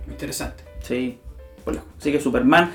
Interesante. 0.08 0.64
Sí, 0.82 1.18
lejos. 1.66 1.84
Así 1.98 2.12
que 2.12 2.20
Superman 2.20 2.70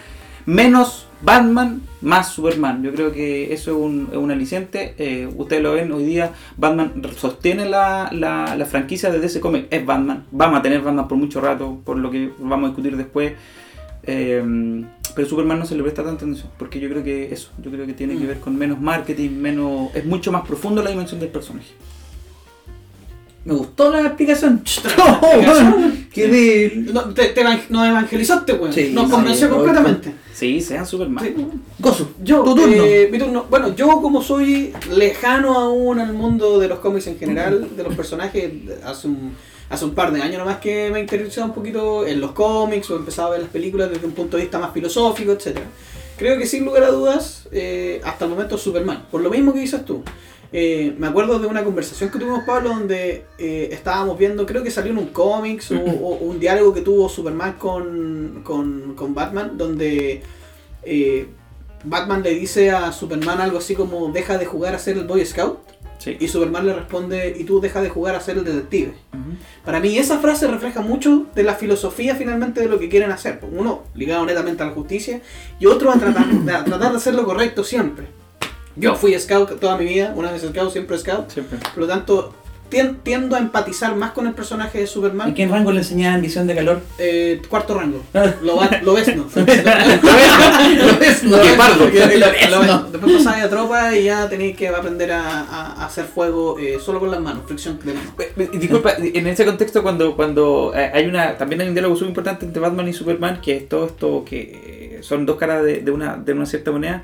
menos 0.46 1.08
Batman 1.22 1.82
más 2.02 2.30
Superman. 2.30 2.82
Yo 2.82 2.94
creo 2.94 3.12
que 3.12 3.54
eso 3.54 3.72
es 3.72 3.78
un, 3.78 4.08
es 4.12 4.18
un 4.18 4.32
aliciente. 4.32 4.96
Eh, 4.98 5.30
ustedes 5.36 5.62
lo 5.62 5.74
ven 5.74 5.92
hoy 5.92 6.04
día. 6.06 6.32
Batman 6.58 7.02
sostiene 7.16 7.68
la, 7.68 8.10
la, 8.12 8.56
la 8.56 8.66
franquicia 8.66 9.12
de 9.12 9.20
DC 9.20 9.40
Comics. 9.42 9.68
Es 9.70 9.86
Batman. 9.86 10.26
Vamos 10.32 10.60
a 10.60 10.62
tener 10.62 10.82
Batman 10.82 11.08
por 11.08 11.18
mucho 11.18 11.42
rato, 11.42 11.80
por 11.84 11.98
lo 11.98 12.10
que 12.10 12.32
vamos 12.40 12.66
a 12.66 12.68
discutir 12.70 12.98
después. 12.98 13.34
Eh, 14.10 14.84
pero 15.16 15.28
Superman 15.28 15.60
no 15.60 15.66
se 15.66 15.76
le 15.76 15.84
presta 15.84 16.04
tanta 16.04 16.24
atención. 16.24 16.50
Porque 16.58 16.80
yo 16.80 16.90
creo 16.90 17.04
que 17.04 17.34
eso. 17.34 17.52
Yo 17.62 17.72
creo 17.72 17.86
que 17.86 17.94
tiene 17.94 18.18
que 18.18 18.26
ver 18.26 18.40
con 18.40 18.56
menos 18.56 18.80
marketing, 18.80 19.32
menos. 19.32 19.94
Es 19.94 20.06
mucho 20.06 20.32
más 20.32 20.46
profundo 20.48 20.82
la 20.82 20.90
dimensión 20.90 21.20
del 21.20 21.30
personaje. 21.30 21.74
Me 23.46 23.54
gustó 23.54 23.92
la 23.92 24.02
explicación. 24.02 24.64
Weón, 25.22 26.08
Quedé. 26.14 26.74
No, 26.94 27.14
te, 27.14 27.30
te 27.30 27.44
nos 27.44 27.88
evangelizaste, 27.88 28.54
weón. 28.54 28.74
Sí, 28.74 28.92
nos 28.94 29.06
sí, 29.06 29.12
convenció 29.12 29.48
sí, 29.48 29.54
completamente. 29.54 30.14
Sí, 30.34 30.62
sean 30.62 30.86
Superman. 30.86 31.24
Sí. 31.24 31.36
Gozo. 31.80 32.12
Yo, 32.24 32.44
tu 32.44 32.56
turno. 32.56 32.84
eh, 32.84 33.10
mi 33.12 33.18
turno. 33.18 33.46
Bueno, 33.50 33.76
yo 33.76 33.88
como 34.02 34.22
soy 34.22 34.74
lejano 34.92 35.58
aún 35.58 36.00
al 36.00 36.14
mundo 36.14 36.60
de 36.60 36.68
los 36.68 36.80
cómics 36.80 37.08
en 37.08 37.18
general, 37.18 37.70
de 37.76 37.84
los 37.84 37.96
personajes, 37.96 38.52
hace 38.84 39.08
un, 39.08 39.34
hace 39.70 39.86
un 39.86 39.94
par 39.94 40.12
de 40.12 40.22
años 40.22 40.40
nomás 40.40 40.58
que 40.58 40.90
me 40.92 41.00
he 41.00 41.02
interesado 41.02 41.48
un 41.48 41.54
poquito 41.54 42.06
en 42.06 42.20
los 42.20 42.32
cómics 42.32 42.90
o 42.90 42.96
he 42.96 43.00
empezado 43.00 43.30
a 43.30 43.32
ver 43.32 43.42
las 43.42 43.50
películas 43.50 43.90
desde 43.90 44.06
un 44.06 44.14
punto 44.14 44.38
de 44.38 44.44
vista 44.44 44.60
más 44.60 44.74
filosófico, 44.74 45.32
etcétera 45.32 45.68
Creo 46.20 46.38
que 46.38 46.46
sin 46.46 46.66
lugar 46.66 46.84
a 46.84 46.92
dudas, 46.92 47.48
eh, 47.54 48.02
hasta 48.04 48.26
el 48.26 48.32
momento 48.32 48.58
Superman. 48.58 49.06
Por 49.10 49.22
lo 49.22 49.30
mismo 49.30 49.54
que 49.54 49.62
dices 49.62 49.86
tú. 49.86 50.04
Eh, 50.52 50.94
me 50.98 51.08
acuerdo 51.08 51.40
de 51.40 51.48
una 51.48 51.64
conversación 51.64 52.10
que 52.10 52.20
tuvimos, 52.20 52.44
Pablo, 52.44 52.72
donde 52.72 53.24
eh, 53.38 53.70
estábamos 53.72 54.18
viendo, 54.18 54.46
creo 54.46 54.62
que 54.62 54.70
salió 54.70 54.92
en 54.92 54.98
un 54.98 55.08
cómics 55.08 55.72
o, 55.72 55.80
o 55.80 56.16
un 56.18 56.38
diálogo 56.38 56.74
que 56.74 56.82
tuvo 56.82 57.08
Superman 57.08 57.54
con, 57.54 58.42
con, 58.44 58.96
con 58.96 59.16
Batman, 59.16 59.58
donde 59.58 60.22
Batman 61.86 62.22
le 62.22 62.36
dice 62.36 62.72
a 62.72 62.92
Superman 62.92 63.40
algo 63.40 63.60
así 63.60 63.74
como 63.74 64.12
deja 64.12 64.38
de 64.38 64.46
jugar 64.46 64.76
a 64.76 64.80
ser 64.80 64.98
el 64.98 65.08
Boy 65.08 65.26
Scout 65.26 65.60
Sí. 66.00 66.16
y 66.18 66.30
Superman 66.30 66.66
le 66.66 66.74
responde 66.74 67.36
y 67.38 67.44
tú 67.44 67.60
deja 67.60 67.82
de 67.82 67.90
jugar 67.90 68.16
a 68.16 68.22
ser 68.22 68.38
el 68.38 68.46
detective. 68.46 68.94
Para 69.66 69.80
mí 69.82 69.98
esa 69.98 70.20
frase 70.20 70.48
refleja 70.48 70.82
mucho 70.82 71.28
de 71.36 71.44
la 71.44 71.56
filosofía 71.56 72.16
finalmente 72.16 72.62
de 72.62 72.68
lo 72.68 72.80
que 72.80 72.88
quieren 72.88 73.12
hacer. 73.12 73.40
Uno 73.52 73.84
ligado 73.94 74.26
netamente 74.26 74.64
a 74.64 74.68
la 74.68 74.72
justicia 74.72 75.22
y 75.60 75.66
otro 75.66 75.92
a 75.92 76.00
tratar, 76.00 76.26
a 76.56 76.64
tratar 76.64 76.92
de 76.92 76.98
hacer 76.98 77.16
lo 77.16 77.26
correcto 77.26 77.64
siempre. 77.64 78.08
Yo 78.76 78.96
fui 78.96 79.18
scout 79.20 79.60
toda 79.60 79.78
mi 79.78 79.86
vida, 79.86 80.14
una 80.16 80.32
vez 80.32 80.42
scout, 80.42 80.72
siempre 80.72 80.98
scout. 80.98 81.30
Siempre. 81.30 81.60
Por 81.74 81.80
lo 81.80 81.88
tanto, 81.88 82.34
tiendo 82.70 83.36
a 83.36 83.40
empatizar 83.40 83.96
más 83.96 84.12
con 84.12 84.28
el 84.28 84.34
personaje 84.34 84.78
de 84.78 84.84
¿En 84.84 84.90
Superman. 84.90 85.34
qué 85.34 85.48
rango 85.48 85.72
le 85.72 85.80
enseñaban 85.80 86.22
visión 86.22 86.48
de 86.48 86.56
calor? 86.56 86.82
Eh, 86.98 87.42
cuarto 87.50 87.78
rango. 87.78 88.04
Lo, 88.42 88.58
va- 88.58 88.70
lo 88.84 88.94
ves, 88.94 89.16
¿no? 89.16 89.26
Lo 89.36 89.46
ves, 91.00 91.24
Lo 91.24 91.38
no. 91.38 91.58
pardo. 91.58 91.86
Lo 91.86 91.92
ves, 91.92 92.20
lo 92.20 92.60
ves. 92.60 92.68
no. 92.68 92.84
Después 92.84 93.14
pasás 93.18 93.44
a 93.44 93.50
tropa 93.50 93.96
y 93.96 94.06
ya 94.06 94.28
tenéis 94.30 94.56
que 94.56 94.68
aprender 94.68 95.12
a, 95.12 95.86
hacer 95.86 96.06
fuego 96.06 96.58
eh, 96.60 96.78
solo 96.84 97.00
con 97.00 97.12
las 97.12 97.20
manos, 97.20 97.44
fricción 97.48 97.80
de 97.84 97.94
manos. 97.94 98.14
Eh, 98.20 98.32
eh, 98.38 98.50
Disculpa, 98.54 98.94
en 98.98 99.28
ese 99.28 99.46
contexto 99.46 99.82
cuando, 99.84 100.16
cuando 100.16 100.74
hay 100.76 101.06
una 101.08 101.38
también 101.38 101.62
hay 101.62 101.68
un 101.68 101.74
diálogo 101.74 101.96
súper 101.96 102.10
importante 102.10 102.46
entre 102.46 102.62
Batman 102.62 102.88
y 102.88 102.94
Superman, 102.94 103.42
que 103.42 103.58
es 103.58 103.70
todo 103.70 103.86
esto 103.88 104.24
que 104.26 105.00
son 105.02 105.26
dos 105.26 105.38
caras 105.38 105.64
de, 105.64 105.80
de 105.80 105.92
una, 105.92 106.18
de 106.18 106.34
una 106.34 106.46
cierta 106.46 106.72
moneda, 106.72 107.04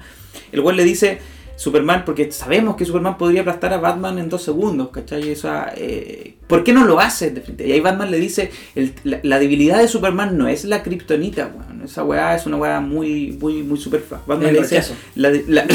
el 0.51 0.61
cual 0.61 0.75
le 0.77 0.83
dice 0.83 1.19
Superman, 1.57 2.03
porque 2.05 2.31
sabemos 2.31 2.75
que 2.75 2.83
Superman 2.85 3.17
podría 3.17 3.41
aplastar 3.41 3.71
a 3.73 3.77
Batman 3.77 4.19
en 4.19 4.27
dos 4.29 4.43
segundos, 4.43 4.89
¿cachai? 4.89 5.31
O 5.31 5.35
sea, 5.35 5.73
eh, 5.77 6.35
¿por 6.47 6.63
qué 6.63 6.73
no 6.73 6.83
lo 6.85 6.99
hace? 6.99 7.33
Y 7.59 7.71
ahí 7.71 7.79
Batman 7.79 8.11
le 8.11 8.19
dice, 8.19 8.51
el- 8.75 8.93
la, 9.05 9.19
la 9.23 9.39
debilidad 9.39 9.77
de 9.79 9.87
Superman 9.87 10.37
no 10.37 10.47
es 10.49 10.65
la 10.65 10.83
kriptonita, 10.83 11.47
weón. 11.55 11.81
Esa 11.83 12.03
weá 12.03 12.35
es 12.35 12.45
una 12.45 12.57
weá 12.57 12.79
muy, 12.81 13.37
muy, 13.39 13.63
muy 13.63 13.79
superflua. 13.79 14.21
Batman 14.27 14.47
le 14.53 14.59
dice, 14.63 14.75
la- 15.49 15.65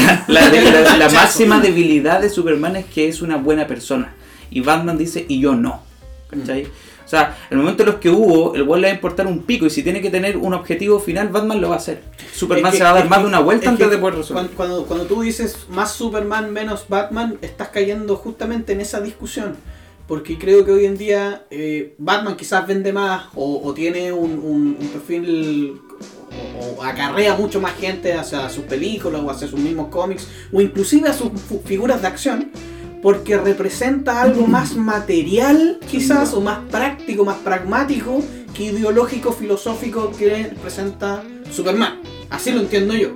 la 0.97 1.09
máxima 1.13 1.59
debilidad 1.61 2.21
de 2.21 2.29
Superman 2.29 2.75
es 2.75 2.85
que 2.85 3.07
es 3.07 3.21
una 3.21 3.37
buena 3.37 3.65
persona. 3.65 4.13
Y 4.51 4.61
Batman 4.61 4.97
dice, 4.97 5.25
y 5.27 5.39
yo 5.41 5.55
no. 5.55 5.81
¿Cachai? 6.29 6.67
O 7.05 7.07
sea, 7.11 7.37
el 7.49 7.57
momento 7.57 7.83
en 7.83 7.87
los 7.89 7.95
que 7.97 8.09
hubo, 8.09 8.55
el 8.55 8.63
weón 8.63 8.81
le 8.81 8.87
va 8.87 8.91
a 8.91 8.95
importar 8.95 9.27
un 9.27 9.43
pico 9.43 9.65
y 9.65 9.69
si 9.69 9.83
tiene 9.83 10.01
que 10.01 10.09
tener 10.09 10.37
un 10.37 10.53
objetivo 10.53 10.99
final, 10.99 11.27
Batman 11.29 11.59
lo 11.59 11.69
va 11.69 11.75
a 11.75 11.77
hacer. 11.77 12.01
Superman 12.33 12.67
Es 12.67 12.71
que- 12.71 12.77
se 12.77 12.83
va 12.83 12.91
a 12.91 12.93
dar 12.93 13.09
más 13.09 13.19
que- 13.19 13.23
de 13.23 13.27
una 13.29 13.39
vuelta 13.39 13.65
es 13.65 13.69
antes 13.71 13.89
de 13.89 13.97
poder 13.97 14.15
resolver. 14.15 14.47
Cuando, 14.47 14.55
cuando, 14.57 14.85
cuando 14.85 15.05
tú 15.05 15.21
dices 15.21 15.57
más 15.69 15.91
Superman 15.91 16.51
menos 16.53 16.85
Batman, 16.87 17.37
estás 17.41 17.69
cayendo 17.69 18.15
justamente 18.15 18.73
en 18.73 18.81
esa 18.81 19.01
discusión. 19.01 19.55
Porque 20.07 20.37
creo 20.37 20.65
que 20.65 20.71
hoy 20.71 20.85
en 20.85 20.97
día 20.97 21.45
eh, 21.51 21.95
Batman 21.97 22.35
quizás 22.35 22.67
vende 22.67 22.91
más 22.91 23.25
o, 23.35 23.61
o 23.63 23.73
tiene 23.73 24.11
un, 24.11 24.31
un- 24.39 24.77
un 24.79 24.87
perfil 24.89 25.79
o, 26.59 26.81
o 26.81 26.83
acarrea 26.83 27.35
mucho 27.35 27.61
más 27.61 27.73
gente 27.75 28.13
hacia 28.13 28.49
sus 28.49 28.63
películas 28.65 29.21
o 29.23 29.29
hacia 29.29 29.47
sus 29.47 29.59
mismos 29.59 29.87
cómics 29.89 30.27
o 30.51 30.59
inclusive 30.59 31.07
a 31.09 31.13
sus 31.13 31.29
figuras 31.65 32.01
de 32.01 32.07
acción 32.07 32.51
porque 33.01 33.37
representa 33.37 34.21
algo 34.21 34.47
más 34.47 34.75
material 34.75 35.79
quizás 35.89 36.33
o 36.33 36.41
más 36.41 36.59
práctico, 36.69 37.25
más 37.25 37.37
pragmático 37.37 38.21
que 38.53 38.65
ideológico, 38.65 39.31
filosófico 39.31 40.11
que 40.17 40.51
presenta 40.61 41.23
Superman. 41.51 41.99
Así 42.29 42.51
lo 42.51 42.59
entiendo 42.61 42.93
yo. 42.93 43.09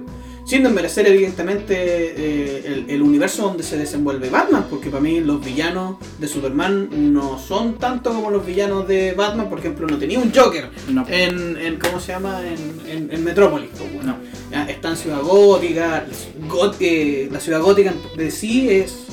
Sin 0.48 0.62
desmerecer 0.62 1.08
evidentemente 1.08 1.74
eh, 1.76 2.63
el, 2.67 2.86
el 2.88 3.02
universo 3.02 3.41
donde 3.43 3.63
se 3.63 3.78
desenvuelve 3.78 4.30
Batman, 4.30 4.67
porque 4.69 4.91
para 4.91 5.02
mí 5.02 5.19
los 5.19 5.43
villanos 5.43 5.98
de 6.19 6.28
Superman 6.28 6.88
no 7.13 7.39
son 7.39 7.80
tanto 7.80 8.13
como 8.13 8.30
los 8.30 8.45
villanos 8.45 8.88
de 8.88 9.13
Batman, 9.13 9.50
por 9.50 9.58
ejemplo, 9.58 9.88
no 9.88 9.98
tenía 9.98 10.19
un 10.19 10.32
Joker 10.32 10.69
No. 10.89 11.04
en, 11.10 11.58
en 11.58 11.78
¿cómo 11.80 12.00
se 12.00 12.12
llama? 12.12 12.41
En, 12.45 12.88
en, 12.88 13.12
en 13.12 13.24
Metrópolis. 13.24 13.69
pues, 13.76 13.91
bueno. 13.95 14.17
No. 14.52 14.63
Está 14.69 14.89
en 14.91 14.98
Ciudad 14.98 15.21
Gótica, 15.24 16.06
Got- 16.48 16.76
eh, 16.80 17.28
la 17.32 17.39
Ciudad 17.39 17.62
Gótica 17.62 17.93
de 18.15 18.30
sí 18.30 18.69
es, 18.69 19.04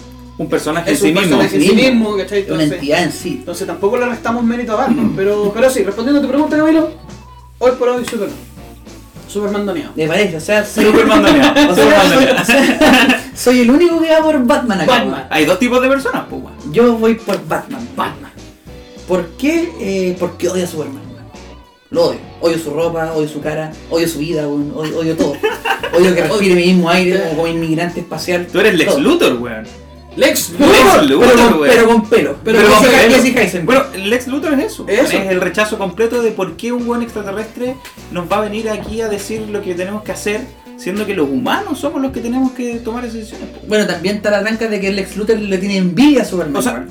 Un 0.42 0.48
personaje 0.48 0.90
es 0.90 0.98
en 0.98 1.02
sí 1.04 1.08
un 1.08 1.20
mismo. 1.22 1.38
personaje 1.38 1.56
en 1.56 1.62
sí 1.62 1.76
mismo, 1.90 2.16
¿cachai? 2.16 2.38
Una 2.40 2.52
Entonces, 2.54 2.72
entidad 2.72 3.02
en 3.04 3.12
sí. 3.12 3.28
entonces 3.38 3.66
tampoco 3.66 3.96
le 3.96 4.06
restamos 4.06 4.42
mérito 4.42 4.72
a 4.72 4.76
Batman, 4.76 5.12
pero, 5.14 5.52
pero 5.54 5.70
sí, 5.70 5.84
respondiendo 5.84 6.18
a 6.18 6.22
tu 6.22 6.28
pregunta, 6.28 6.56
Camilo, 6.56 6.90
hoy 7.58 7.70
por 7.78 7.88
hoy 7.90 8.04
Superman. 8.04 8.36
Superman 9.28 9.64
doneado. 9.66 9.92
Me 9.94 10.08
parece, 10.08 10.36
o 10.36 10.40
sea, 10.40 10.64
soy, 10.66 10.86
Superman 10.86 11.22
doneado. 11.22 11.74
soy, 13.36 13.60
el 13.60 13.70
único 13.70 14.00
que 14.00 14.10
va 14.10 14.20
por 14.20 14.44
Batman 14.44 14.80
acá. 14.80 14.90
Batman. 14.92 15.26
Hay 15.30 15.44
dos 15.44 15.60
tipos 15.60 15.80
de 15.80 15.88
personas, 15.88 16.24
pues, 16.28 16.42
weón. 16.42 16.72
Yo 16.72 16.96
voy 16.98 17.14
por 17.14 17.46
Batman. 17.46 17.88
Batman. 17.96 18.32
¿Por 19.06 19.24
qué? 19.38 19.70
Eh, 19.80 20.16
porque 20.18 20.48
odio 20.48 20.64
a 20.64 20.66
Superman. 20.66 21.02
weón. 21.08 21.24
Lo 21.90 22.06
odio. 22.06 22.18
Odio 22.40 22.58
su 22.58 22.70
ropa, 22.70 23.12
odio 23.14 23.28
su 23.28 23.40
cara, 23.40 23.72
odio 23.90 24.08
su 24.08 24.18
vida, 24.18 24.48
weón, 24.48 24.72
odio, 24.74 24.98
odio 24.98 25.16
todo. 25.16 25.34
Odio 25.96 26.14
que 26.14 26.22
respire 26.22 26.54
mi 26.56 26.66
mismo 26.66 26.90
aire 26.90 27.20
como, 27.20 27.30
como 27.36 27.46
inmigrante 27.46 28.00
espacial. 28.00 28.48
Tú 28.50 28.58
eres 28.60 28.74
Lex 28.74 28.90
todo. 28.90 29.00
Luthor, 29.00 29.34
weón. 29.34 29.64
Lex 30.16 30.50
Lex 30.50 31.08
Luthor. 31.08 31.28
Pero, 31.28 31.50
con, 31.50 31.60
pero 31.68 31.86
con 31.86 32.08
pelo. 32.08 32.36
Pero 32.44 32.58
Pero, 32.58 32.70
con 32.70 32.82
con 32.82 32.90
pelo. 32.90 33.22
Jesse. 33.22 33.64
Bueno, 33.64 33.84
Lex 33.96 34.26
Luthor 34.28 34.54
es 34.54 34.72
eso. 34.72 34.86
Eso. 34.88 35.16
Es 35.16 35.30
el 35.30 35.40
rechazo 35.40 35.78
completo 35.78 36.22
de 36.22 36.30
por 36.32 36.56
qué 36.56 36.72
un 36.72 36.86
buen 36.86 37.02
extraterrestre 37.02 37.76
nos 38.10 38.30
va 38.30 38.38
a 38.38 38.40
venir 38.42 38.68
aquí 38.68 39.00
a 39.00 39.08
decir 39.08 39.42
lo 39.48 39.62
que 39.62 39.74
tenemos 39.74 40.02
que 40.02 40.12
hacer, 40.12 40.42
siendo 40.76 41.06
que 41.06 41.14
los 41.14 41.28
humanos 41.28 41.78
somos 41.78 42.02
los 42.02 42.12
que 42.12 42.20
tenemos 42.20 42.52
que 42.52 42.76
tomar 42.76 43.04
esas 43.04 43.18
decisiones. 43.18 43.48
Bueno, 43.66 43.86
también 43.86 44.16
está 44.16 44.30
la 44.30 44.42
tranca 44.42 44.68
de 44.68 44.80
que 44.80 44.92
Lex 44.92 45.16
Luthor 45.16 45.38
le 45.38 45.58
tiene 45.58 45.76
envidia 45.78 46.22
a 46.22 46.24
Superman. 46.24 46.56
O 46.56 46.62
sea, 46.62 46.86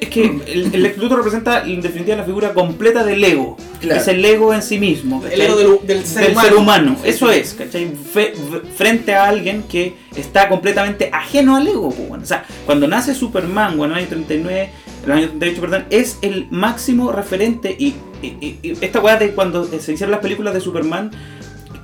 es 0.00 0.08
que 0.08 0.24
el, 0.24 0.74
el 0.74 0.94
Luthor 0.98 1.18
representa 1.18 1.64
en 1.64 1.80
definitiva 1.80 2.16
la 2.16 2.24
figura 2.24 2.52
completa 2.54 3.04
del 3.04 3.22
ego. 3.24 3.56
Claro. 3.80 4.00
Es 4.00 4.08
el 4.08 4.24
ego 4.24 4.52
en 4.54 4.62
sí 4.62 4.78
mismo. 4.78 5.22
El 5.30 5.40
ego 5.40 5.56
del, 5.56 5.86
del 5.86 6.04
ser 6.06 6.22
del 6.24 6.32
humano. 6.32 6.48
ser 6.48 6.56
humano. 6.58 6.96
Sí, 7.02 7.08
Eso 7.10 7.30
es, 7.30 7.54
¿cachai? 7.54 7.90
Fe- 7.94 8.32
frente 8.76 9.14
a 9.14 9.24
alguien 9.28 9.62
que 9.64 9.94
está 10.16 10.48
completamente 10.48 11.10
ajeno 11.12 11.56
al 11.56 11.66
ego. 11.68 11.90
pues, 11.90 12.08
bueno. 12.08 12.24
O 12.24 12.26
sea, 12.26 12.44
cuando 12.64 12.86
nace 12.88 13.14
Superman, 13.14 13.76
bueno, 13.76 13.94
en 13.94 13.98
el 14.00 14.04
año 14.06 14.08
39, 14.10 14.70
el 15.06 15.12
año 15.12 15.28
38, 15.28 15.60
perdón, 15.60 15.84
es 15.90 16.18
el 16.22 16.46
máximo 16.50 17.12
referente. 17.12 17.74
Y- 17.78 17.94
y 18.22 18.58
esta 18.80 18.98
weá 19.00 19.18
de 19.18 19.30
cuando 19.32 19.66
se 19.66 19.92
hicieron 19.92 20.10
las 20.10 20.20
películas 20.20 20.52
de 20.54 20.60
Superman, 20.60 21.10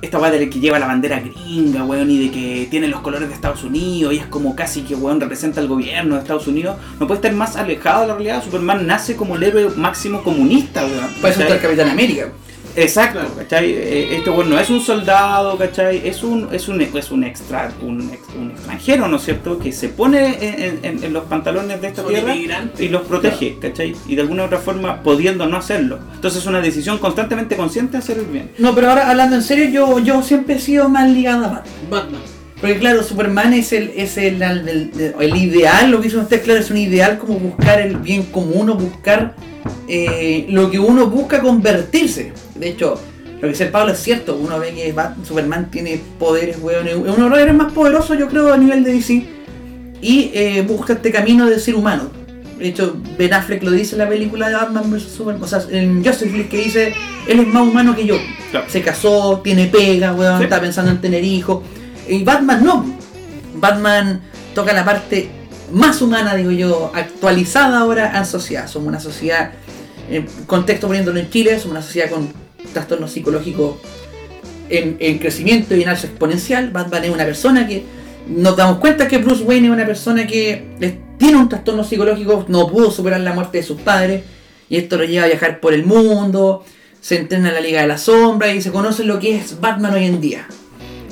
esta 0.03 0.19
weá 0.19 0.31
de 0.31 0.49
que 0.49 0.59
lleva 0.59 0.77
la 0.79 0.87
bandera 0.87 1.21
gringa, 1.21 1.85
weón, 1.85 2.11
y 2.11 2.27
de 2.27 2.31
que 2.31 2.67
tiene 2.69 2.89
los 2.89 2.99
colores 2.99 3.29
de 3.29 3.35
Estados 3.35 3.63
Unidos, 3.63 4.13
y 4.13 4.17
es 4.17 4.25
como 4.25 4.53
casi 4.53 4.81
que, 4.81 4.95
weón, 4.95 5.21
representa 5.21 5.61
al 5.61 5.69
gobierno 5.69 6.15
de 6.15 6.21
Estados 6.21 6.45
Unidos, 6.45 6.75
no 6.99 7.07
puede 7.07 7.19
estar 7.19 7.31
más 7.33 7.55
alejado 7.55 8.01
de 8.01 8.07
la 8.07 8.13
realidad. 8.15 8.43
Superman 8.43 8.85
nace 8.85 9.15
como 9.15 9.37
el 9.37 9.43
héroe 9.43 9.69
máximo 9.77 10.21
comunista, 10.21 10.85
weón. 10.85 11.05
Está 11.05 11.29
¿cachai? 11.29 11.51
el 11.53 11.61
Capitán 11.61 11.89
América. 11.89 12.27
Exacto, 12.75 13.19
Claro. 13.19 13.35
¿cachai? 13.37 13.71
Eh, 13.71 14.15
Este 14.17 14.29
bueno 14.29 14.51
no 14.51 14.59
es 14.59 14.69
un 14.69 14.81
soldado, 14.81 15.57
¿cachai? 15.57 16.07
Es 16.07 16.23
un, 16.23 16.49
es 16.51 16.67
un, 16.67 16.81
es 16.81 17.11
un, 17.11 17.23
extra, 17.23 17.71
un, 17.81 18.09
ex- 18.11 18.35
un 18.35 18.51
extranjero, 18.51 19.07
¿no 19.07 19.17
es 19.17 19.23
cierto? 19.23 19.59
Que 19.59 19.71
se 19.71 19.89
pone 19.89 20.37
en, 20.41 20.79
en- 20.83 21.03
en 21.03 21.13
los 21.13 21.25
pantalones 21.25 21.79
de 21.81 21.87
esta 21.87 22.01
Son 22.01 22.11
tierra 22.11 22.33
inmigrantes. 22.35 22.81
y 22.81 22.89
los 22.89 23.03
protege, 23.03 23.57
¿cachai? 23.61 23.95
Y 24.07 24.15
de 24.15 24.21
alguna 24.21 24.43
u 24.43 24.45
otra 24.47 24.57
forma 24.57 25.03
pudiendo 25.03 25.45
no 25.47 25.57
hacerlo. 25.57 25.99
Entonces 26.15 26.41
es 26.41 26.47
una 26.47 26.61
decisión 26.61 26.97
constantemente 26.97 27.55
consciente 27.55 27.93
de 27.93 27.97
hacer 27.99 28.17
el 28.17 28.25
bien. 28.25 28.51
No, 28.57 28.73
pero 28.73 28.89
ahora 28.89 29.09
hablando 29.09 29.35
en 29.35 29.43
serio, 29.43 29.69
yo, 29.69 29.99
yo 29.99 30.23
siempre 30.23 30.55
he 30.55 30.59
sido 30.59 30.89
más 30.89 31.09
ligado 31.09 31.45
a 31.45 31.49
Batman. 31.49 31.63
Batman. 31.89 32.21
Porque 32.59 32.77
claro, 32.79 33.03
Superman 33.03 33.53
es 33.53 33.73
el, 33.73 33.91
es 33.95 34.17
el, 34.17 34.41
el, 34.41 34.67
el- 34.69 35.13
el 35.19 35.35
ideal, 35.35 35.91
lo 35.91 35.97
que 35.99 36.05
dicen 36.05 36.21
ustedes, 36.21 36.43
claro, 36.43 36.59
es 36.61 36.71
un 36.71 36.77
ideal 36.77 37.17
como 37.19 37.37
buscar 37.37 37.81
el 37.81 37.97
bien 37.97 38.23
común 38.23 38.69
o 38.69 38.75
buscar 38.75 39.35
eh, 39.87 40.45
lo 40.49 40.71
que 40.71 40.79
uno 40.79 41.07
busca 41.07 41.41
convertirse. 41.41 42.31
De 42.55 42.69
hecho, 42.69 42.99
lo 43.35 43.41
que 43.41 43.47
dice 43.47 43.63
el 43.65 43.69
Pablo 43.71 43.91
es 43.93 43.99
cierto, 43.99 44.35
uno 44.35 44.59
ve 44.59 44.73
que 44.73 44.91
Bat- 44.93 45.23
Superman 45.25 45.69
tiene 45.71 45.99
poderes, 46.19 46.57
weón, 46.61 46.87
es 46.87 46.95
uno 46.95 47.11
de 47.25 47.29
los 47.29 47.39
héroes 47.39 47.55
más 47.55 47.73
poderosos 47.73 48.17
yo 48.17 48.27
creo 48.27 48.53
a 48.53 48.57
nivel 48.57 48.83
de 48.83 48.93
DC 48.93 49.25
y 50.01 50.31
eh, 50.33 50.63
busca 50.67 50.93
este 50.93 51.11
camino 51.11 51.45
de 51.49 51.59
ser 51.59 51.75
humano. 51.75 52.09
De 52.57 52.69
hecho, 52.69 52.95
Ben 53.17 53.33
Affleck 53.33 53.63
lo 53.63 53.71
dice 53.71 53.95
en 53.95 53.99
la 53.99 54.07
película 54.09 54.47
de 54.47 54.55
Batman 54.55 54.89
vs 54.91 55.03
Superman, 55.03 55.43
o 55.43 55.47
sea, 55.47 55.61
en 55.69 56.03
Justice 56.05 56.31
League 56.31 56.47
que 56.49 56.57
dice, 56.57 56.93
él 57.27 57.39
es 57.39 57.47
más 57.47 57.63
humano 57.67 57.95
que 57.95 58.05
yo. 58.05 58.15
Claro. 58.51 58.65
Se 58.69 58.81
casó, 58.81 59.41
tiene 59.43 59.65
pega, 59.67 60.13
weón, 60.13 60.37
Sí. 60.37 60.43
está 60.45 60.61
pensando 60.61 60.91
en 60.91 61.01
tener 61.01 61.23
hijos. 61.23 61.63
Y 62.07 62.23
Batman 62.23 62.63
no. 62.63 62.85
Batman 63.55 64.21
toca 64.53 64.71
la 64.73 64.85
parte 64.85 65.29
más 65.71 66.01
humana, 66.01 66.35
digo 66.35 66.51
yo, 66.51 66.91
actualizada 66.93 67.79
ahora 67.79 68.17
en 68.17 68.25
sociedad. 68.25 68.67
Somos 68.67 68.87
una 68.89 68.99
sociedad, 68.99 69.51
en 70.09 70.25
contexto 70.45 70.87
poniéndolo 70.87 71.19
en 71.19 71.29
Chile, 71.29 71.51
somos 71.57 71.71
una 71.71 71.81
sociedad 71.81 72.09
con 72.09 72.29
trastornos 72.71 73.11
psicológicos 73.11 73.75
en, 74.69 74.97
en 74.99 75.19
crecimiento 75.19 75.75
y 75.75 75.83
en 75.83 75.89
alza 75.89 76.07
exponencial. 76.07 76.71
Batman 76.71 77.03
es 77.03 77.09
una 77.09 77.25
persona 77.25 77.67
que 77.67 77.83
nos 78.27 78.55
damos 78.55 78.79
cuenta 78.79 79.07
que 79.07 79.17
Bruce 79.17 79.43
Wayne 79.43 79.67
es 79.67 79.73
una 79.73 79.85
persona 79.85 80.25
que 80.25 80.63
tiene 81.17 81.37
un 81.37 81.49
trastorno 81.49 81.83
psicológico, 81.83 82.45
no 82.47 82.67
pudo 82.67 82.91
superar 82.91 83.21
la 83.21 83.33
muerte 83.33 83.59
de 83.59 83.63
sus 83.63 83.81
padres 83.81 84.23
y 84.69 84.77
esto 84.77 84.97
lo 84.97 85.03
lleva 85.03 85.25
a 85.25 85.27
viajar 85.27 85.59
por 85.59 85.73
el 85.73 85.85
mundo, 85.85 86.63
se 87.01 87.17
entrena 87.17 87.49
en 87.49 87.55
la 87.55 87.61
Liga 87.61 87.81
de 87.81 87.87
la 87.87 87.97
Sombra 87.97 88.53
y 88.53 88.61
se 88.61 88.71
conoce 88.71 89.03
lo 89.03 89.19
que 89.19 89.37
es 89.37 89.59
Batman 89.59 89.93
hoy 89.93 90.05
en 90.05 90.21
día. 90.21 90.47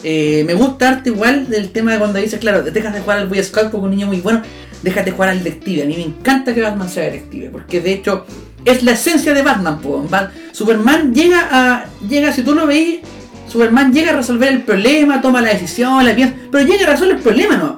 Eh, 0.03 0.43
me 0.47 0.55
gusta 0.55 0.89
arte 0.89 1.11
igual 1.11 1.49
del 1.49 1.69
tema 1.69 1.91
de 1.91 1.99
cuando 1.99 2.19
dices, 2.19 2.39
claro, 2.39 2.63
dejas 2.63 2.93
de 2.93 3.01
jugar 3.01 3.19
al 3.19 3.27
Boy 3.27 3.43
Scout 3.43 3.69
porque 3.69 3.85
un 3.85 3.91
niño 3.91 4.07
muy 4.07 4.19
bueno, 4.19 4.41
déjate 4.81 5.11
jugar 5.11 5.29
al 5.29 5.43
detective. 5.43 5.83
A 5.83 5.85
mí 5.85 5.95
me 5.95 6.03
encanta 6.03 6.55
que 6.55 6.61
Batman 6.61 6.89
sea 6.89 7.03
detective, 7.03 7.49
porque 7.51 7.81
de 7.81 7.93
hecho 7.93 8.25
es 8.65 8.84
la 8.84 8.91
esencia 8.91 9.34
de 9.34 9.42
Batman. 9.42 9.79
po. 9.79 10.06
Superman 10.52 11.13
llega 11.13 11.48
a. 11.52 11.85
llega, 12.08 12.31
si 12.31 12.44
tú 12.44 12.54
lo 12.54 12.67
veis, 12.67 13.00
Superman 13.48 13.94
llega 13.94 14.12
a 14.12 14.15
resolver 14.15 14.52
el 14.52 14.62
problema, 14.63 15.21
toma 15.21 15.42
la 15.42 15.50
decisión, 15.50 16.06
la 16.06 16.15
piensa, 16.15 16.35
pero 16.52 16.65
llega 16.65 16.85
a 16.85 16.92
resolver 16.92 17.17
el 17.17 17.21
problema, 17.21 17.58
¿no? 17.58 17.77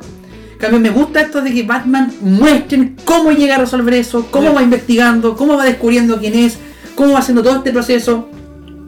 Cambio, 0.58 0.80
me 0.80 0.92
gusta 0.92 1.22
esto 1.22 1.42
de 1.42 1.52
que 1.54 1.64
Batman 1.64 2.14
muestren 2.22 2.96
cómo 3.04 3.32
llega 3.32 3.56
a 3.56 3.58
resolver 3.58 3.96
eso, 3.96 4.28
cómo 4.30 4.54
va 4.54 4.62
investigando, 4.62 5.36
cómo 5.36 5.58
va 5.58 5.66
descubriendo 5.66 6.20
quién 6.20 6.36
es, 6.36 6.58
cómo 6.96 7.14
va 7.14 7.20
haciendo 7.20 7.44
todo 7.44 7.58
este 7.58 7.72
proceso. 7.72 8.30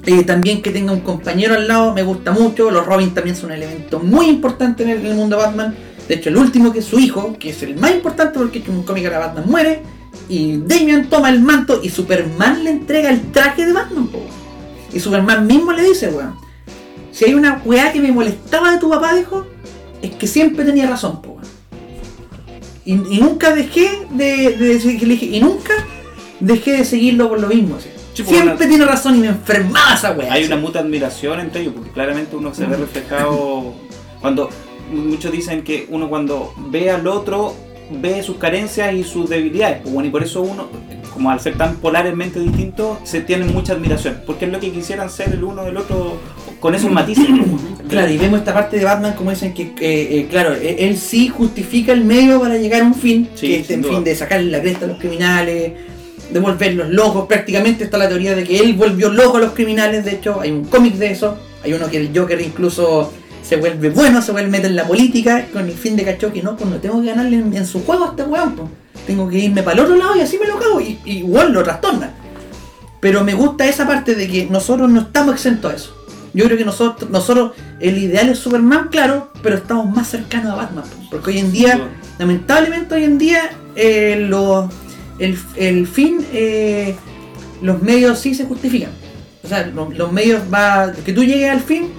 Eh, 0.06 0.24
también 0.24 0.62
que 0.62 0.70
tenga 0.70 0.92
un 0.92 1.00
compañero 1.00 1.56
al 1.56 1.68
lado, 1.68 1.94
me 1.94 2.04
gusta 2.04 2.32
mucho. 2.32 2.70
Los 2.70 2.86
Robin 2.86 3.14
también 3.14 3.36
son 3.36 3.48
un 3.48 3.58
elemento 3.58 4.00
muy 4.00 4.28
importante 4.28 4.84
en 4.84 4.90
el, 4.90 5.00
en 5.00 5.06
el 5.08 5.16
mundo 5.16 5.38
de 5.38 5.44
Batman. 5.44 5.76
De 6.08 6.16
hecho, 6.16 6.30
el 6.30 6.38
último 6.38 6.72
que 6.72 6.80
es 6.80 6.86
su 6.86 7.00
hijo, 7.00 7.36
que 7.40 7.50
es 7.50 7.64
el 7.64 7.76
más 7.76 7.92
importante 7.92 8.38
porque 8.38 8.60
es 8.60 8.68
en 8.68 8.76
un 8.76 8.84
cómic 8.84 9.06
ahora 9.06 9.20
Batman 9.20 9.46
muere. 9.48 9.82
Y 10.30 10.58
Damian 10.58 11.08
toma 11.10 11.30
el 11.30 11.40
manto 11.42 11.80
y 11.84 11.90
Superman 11.90 12.64
le 12.64 12.72
entrega 12.72 13.10
el 13.10 13.32
traje 13.32 13.66
de 13.66 13.74
Batman. 13.74 14.08
po. 14.08 14.20
Y 14.94 15.00
Superman 15.00 15.46
mismo 15.46 15.72
le 15.72 15.84
dice, 15.84 16.10
weón, 16.10 16.36
si 17.12 17.26
hay 17.26 17.34
una 17.34 17.62
weá 17.66 17.92
que 17.94 18.00
me 18.02 18.12
molestaba 18.12 18.72
de 18.72 18.80
tu 18.80 18.90
papá, 18.90 19.14
dijo, 19.16 19.46
es 20.02 20.12
que 20.16 20.28
siempre 20.28 20.66
tenía 20.66 20.88
razón, 20.90 21.22
po, 21.22 21.32
weón. 21.32 21.46
Y, 22.86 22.94
y 23.16 23.20
nunca 23.20 23.54
dejé 23.56 24.06
de, 24.12 24.52
de 24.58 24.66
decir 24.76 25.00
que 25.00 25.06
le 25.06 25.14
dije, 25.14 25.26
y 25.28 25.40
nunca 25.42 25.74
dejé 26.40 26.74
de 26.74 26.86
seguirlo 26.86 27.30
por 27.30 27.40
lo 27.40 27.48
mismo. 27.48 27.76
así. 27.78 27.90
Sí, 28.14 28.24
siempre 28.24 28.56
una- 28.56 28.68
tiene 28.68 28.86
razón 28.86 29.16
y 29.16 29.20
me 29.20 29.28
enfermaba 29.28 29.94
esa 29.96 30.12
weá. 30.12 30.32
Hay 30.32 30.44
así. 30.44 30.52
una 30.52 30.62
mutua 30.62 30.82
admiración 30.82 31.40
entre 31.40 31.62
ellos, 31.62 31.74
porque 31.76 31.92
claramente 31.92 32.36
uno 32.36 32.54
se 32.54 32.66
ve 32.66 32.78
reflejado 32.78 33.74
cuando 34.22 34.50
muchos 34.92 35.32
dicen 35.32 35.64
que 35.64 35.88
uno 35.90 36.10
cuando 36.10 36.54
ve 36.70 36.90
al 36.92 37.06
otro 37.08 37.56
ve 37.92 38.24
sus 38.24 38.38
carencias 38.38 38.94
y 38.94 39.04
sus 39.04 39.30
debilidades, 39.30 39.80
pues 39.82 39.94
bueno, 39.94 40.10
y 40.10 40.12
por 40.12 40.24
eso 40.24 40.42
uno, 40.42 40.68
como 41.14 41.30
al 41.32 41.40
ser 41.40 41.58
tan 41.58 41.76
polarmente 41.78 42.40
distintos, 42.40 42.98
se 43.04 43.22
tienen 43.22 43.54
mucha 43.54 43.74
admiración, 43.74 44.22
porque 44.26 44.46
es 44.46 44.52
lo 44.52 44.60
que 44.60 44.72
quisieran 44.72 45.10
ser 45.10 45.34
el 45.34 45.44
uno 45.44 45.64
del 45.64 45.78
otro 45.78 46.18
con 46.60 46.76
esos 46.76 46.92
matices. 46.92 47.26
Claro, 47.88 48.12
y 48.12 48.18
vemos 48.18 48.40
esta 48.40 48.52
parte 48.52 48.78
de 48.80 48.84
Batman 48.84 49.14
como 49.14 49.30
dicen 49.30 49.54
que, 49.54 49.62
eh, 49.62 49.74
eh, 49.80 50.28
claro, 50.28 50.56
él, 50.56 50.76
él 50.80 50.98
sí 50.98 51.28
justifica 51.28 51.94
el 51.94 52.04
medio 52.04 52.42
para 52.42 52.58
llegar 52.58 52.82
a 52.82 52.86
un 52.86 52.96
fin, 52.96 53.30
Sí, 53.36 53.48
que 53.48 53.60
es 53.60 53.70
en 53.70 53.84
duda. 53.84 53.94
fin 53.94 54.04
de 54.04 54.16
sacarle 54.16 54.50
la 54.50 54.60
cresta 54.60 54.86
a 54.86 54.88
los 54.88 54.98
criminales, 54.98 55.74
de 56.32 56.40
volverlos 56.40 56.90
locos. 56.90 57.28
Prácticamente 57.28 57.84
está 57.84 58.00
la 58.00 58.10
teoría 58.10 58.34
de 58.36 58.44
que 58.44 58.58
él 58.58 58.74
volvió 58.74 59.10
loco 59.12 59.38
a 59.38 59.40
los 59.40 59.52
criminales, 59.52 60.04
de 60.04 60.14
hecho, 60.14 60.42
hay 60.42 60.50
un 60.50 60.66
cómic 60.66 60.96
de 60.96 61.12
eso, 61.12 61.38
hay 61.64 61.74
uno 61.74 61.88
que 61.88 61.98
el 61.98 62.10
Joker 62.18 62.42
incluso 62.42 63.14
se 63.48 63.58
vuelve 63.58 63.90
bueno, 63.90 64.22
se 64.22 64.32
vuelve 64.32 64.50
meter 64.50 64.72
en 64.72 64.76
la 64.76 64.88
política 64.88 65.46
con 65.54 65.66
el 65.66 65.74
fin 65.74 65.96
de 65.96 66.04
cachó 66.04 66.32
que 66.34 66.42
no, 66.42 66.56
pues 66.58 66.70
no 66.70 66.78
tengo 66.78 67.02
que 67.02 67.08
ganarle 67.08 67.38
en, 67.38 67.56
en 67.56 67.66
su 67.66 67.84
juego 67.84 68.06
a 68.06 68.08
este 68.10 68.24
weón, 68.24 68.56
pues. 68.56 68.70
tengo 69.06 69.30
que 69.30 69.38
irme 69.40 69.62
para 69.64 69.76
el 69.76 69.80
otro 69.86 69.96
lado 69.96 70.16
y 70.16 70.22
así 70.22 70.38
me 70.40 70.48
lo 70.48 70.58
cago 70.60 70.82
y, 70.82 71.00
y 71.06 71.18
igual 71.20 71.52
lo 71.54 71.62
trastorna. 71.64 72.12
Pero 73.00 73.24
me 73.24 73.36
gusta 73.36 73.68
esa 73.68 73.86
parte 73.86 74.16
de 74.16 74.28
que 74.28 74.46
nosotros 74.48 74.90
no 74.90 75.02
estamos 75.02 75.36
exentos 75.36 75.72
a 75.72 75.76
eso. 75.76 75.96
Yo 76.34 76.46
creo 76.46 76.58
que 76.58 76.66
nosotros, 76.66 77.10
nosotros, 77.12 77.52
el 77.80 77.98
ideal 78.00 78.30
es 78.30 78.40
Superman, 78.40 78.88
claro, 78.90 79.32
pero 79.44 79.58
estamos 79.58 79.88
más 79.96 80.10
cercanos 80.10 80.52
a 80.52 80.56
Batman. 80.56 80.84
po. 80.84 81.10
Porque 81.12 81.30
hoy 81.32 81.38
en 81.40 81.52
día, 81.52 81.80
lamentablemente 82.18 82.96
hoy 82.96 83.04
en 83.04 83.18
día, 83.20 83.52
eh, 83.76 84.26
lo- 84.28 84.70
el, 85.20 85.38
el 85.56 85.88
fin, 85.88 86.26
eh, 86.34 86.96
los 87.62 87.82
medios 87.82 88.18
sí 88.20 88.34
se 88.34 88.46
justifican. 88.46 88.90
O 89.44 89.48
sea, 89.48 89.68
lo- 89.68 89.92
los 89.92 90.12
medios 90.12 90.42
va, 90.54 90.92
que 91.06 91.14
tú 91.14 91.24
llegues 91.24 91.52
al 91.52 91.62
fin, 91.62 91.90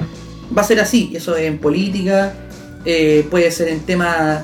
va 0.57 0.63
a 0.63 0.65
ser 0.65 0.81
así. 0.81 1.13
Eso 1.15 1.37
es 1.37 1.47
en 1.47 1.59
política, 1.59 2.35
eh, 2.85 3.27
puede 3.31 3.51
ser 3.51 3.69
en 3.69 3.81
temas 3.81 4.43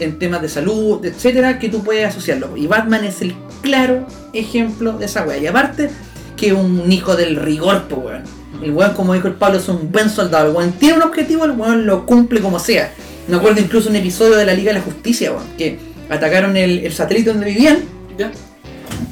en 0.00 0.18
temas 0.18 0.42
de 0.42 0.48
salud, 0.48 1.04
etcétera, 1.04 1.58
que 1.58 1.68
tú 1.68 1.84
puedes 1.84 2.08
asociarlo. 2.08 2.56
Y 2.56 2.66
Batman 2.66 3.04
es 3.04 3.20
el 3.20 3.34
claro 3.62 4.06
ejemplo 4.32 4.92
de 4.94 5.04
esa 5.04 5.24
wea. 5.24 5.38
Y 5.38 5.46
aparte, 5.46 5.90
que 6.36 6.52
un 6.52 6.90
hijo 6.90 7.16
del 7.16 7.36
rigor, 7.36 7.84
pues 7.88 8.00
weón. 8.02 8.22
El 8.62 8.72
weón, 8.72 8.94
como 8.94 9.14
dijo 9.14 9.28
el 9.28 9.34
Pablo, 9.34 9.58
es 9.58 9.68
un 9.68 9.92
buen 9.92 10.10
soldado. 10.10 10.48
El 10.48 10.56
weón 10.56 10.72
tiene 10.72 10.96
un 10.96 11.02
objetivo, 11.02 11.44
el 11.44 11.52
weón 11.52 11.86
lo 11.86 12.06
cumple 12.06 12.40
como 12.40 12.58
sea. 12.58 12.92
Me 13.28 13.36
acuerdo 13.36 13.60
incluso 13.60 13.90
un 13.90 13.96
episodio 13.96 14.36
de 14.36 14.44
la 14.44 14.54
Liga 14.54 14.72
de 14.72 14.78
la 14.78 14.84
Justicia, 14.84 15.32
weón, 15.32 15.46
que 15.56 15.78
atacaron 16.08 16.56
el, 16.56 16.78
el 16.80 16.92
satélite 16.92 17.30
donde 17.30 17.46
vivían. 17.46 17.78
¿Ya? 18.18 18.32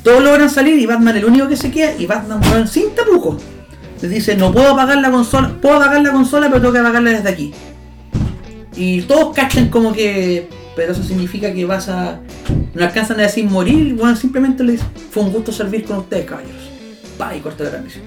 Todos 0.03 0.23
logran 0.23 0.51
salir 0.51 0.79
y 0.79 0.87
Batman 0.87 1.17
el 1.17 1.25
único 1.25 1.49
que 1.49 1.57
se 1.57 1.71
queda 1.71 1.95
y 1.99 2.07
Batman 2.07 2.41
weón 2.51 2.67
sin 2.67 2.95
tapujos. 2.95 3.43
Les 4.01 4.11
dice, 4.11 4.37
no 4.37 4.53
puedo 4.53 4.69
apagar 4.69 4.99
la 4.99 5.11
consola, 5.11 5.57
puedo 5.61 5.77
apagar 5.77 6.03
la 6.03 6.13
consola 6.13 6.49
pero 6.49 6.61
tengo 6.61 6.73
que 6.73 6.79
apagarla 6.79 7.11
desde 7.11 7.29
aquí. 7.29 7.53
Y 8.77 9.03
todos 9.03 9.35
cachan 9.35 9.69
como 9.69 9.93
que, 9.93 10.49
pero 10.77 10.93
eso 10.93 11.03
significa 11.03 11.53
que 11.53 11.65
vas 11.65 11.89
a, 11.89 12.21
no 12.75 12.85
alcanzan 12.85 13.19
a 13.19 13.25
decir 13.25 13.45
morir, 13.45 13.95
bueno, 13.95 14.15
simplemente 14.15 14.63
le 14.63 14.73
dice, 14.73 14.85
fue 15.11 15.25
un 15.25 15.33
gusto 15.33 15.51
servir 15.51 15.85
con 15.85 15.99
ustedes 15.99 16.27
caballeros. 16.27 16.63
Va 17.21 17.35
y 17.35 17.41
corta 17.41 17.65
la 17.65 17.71
transmisión. 17.71 18.05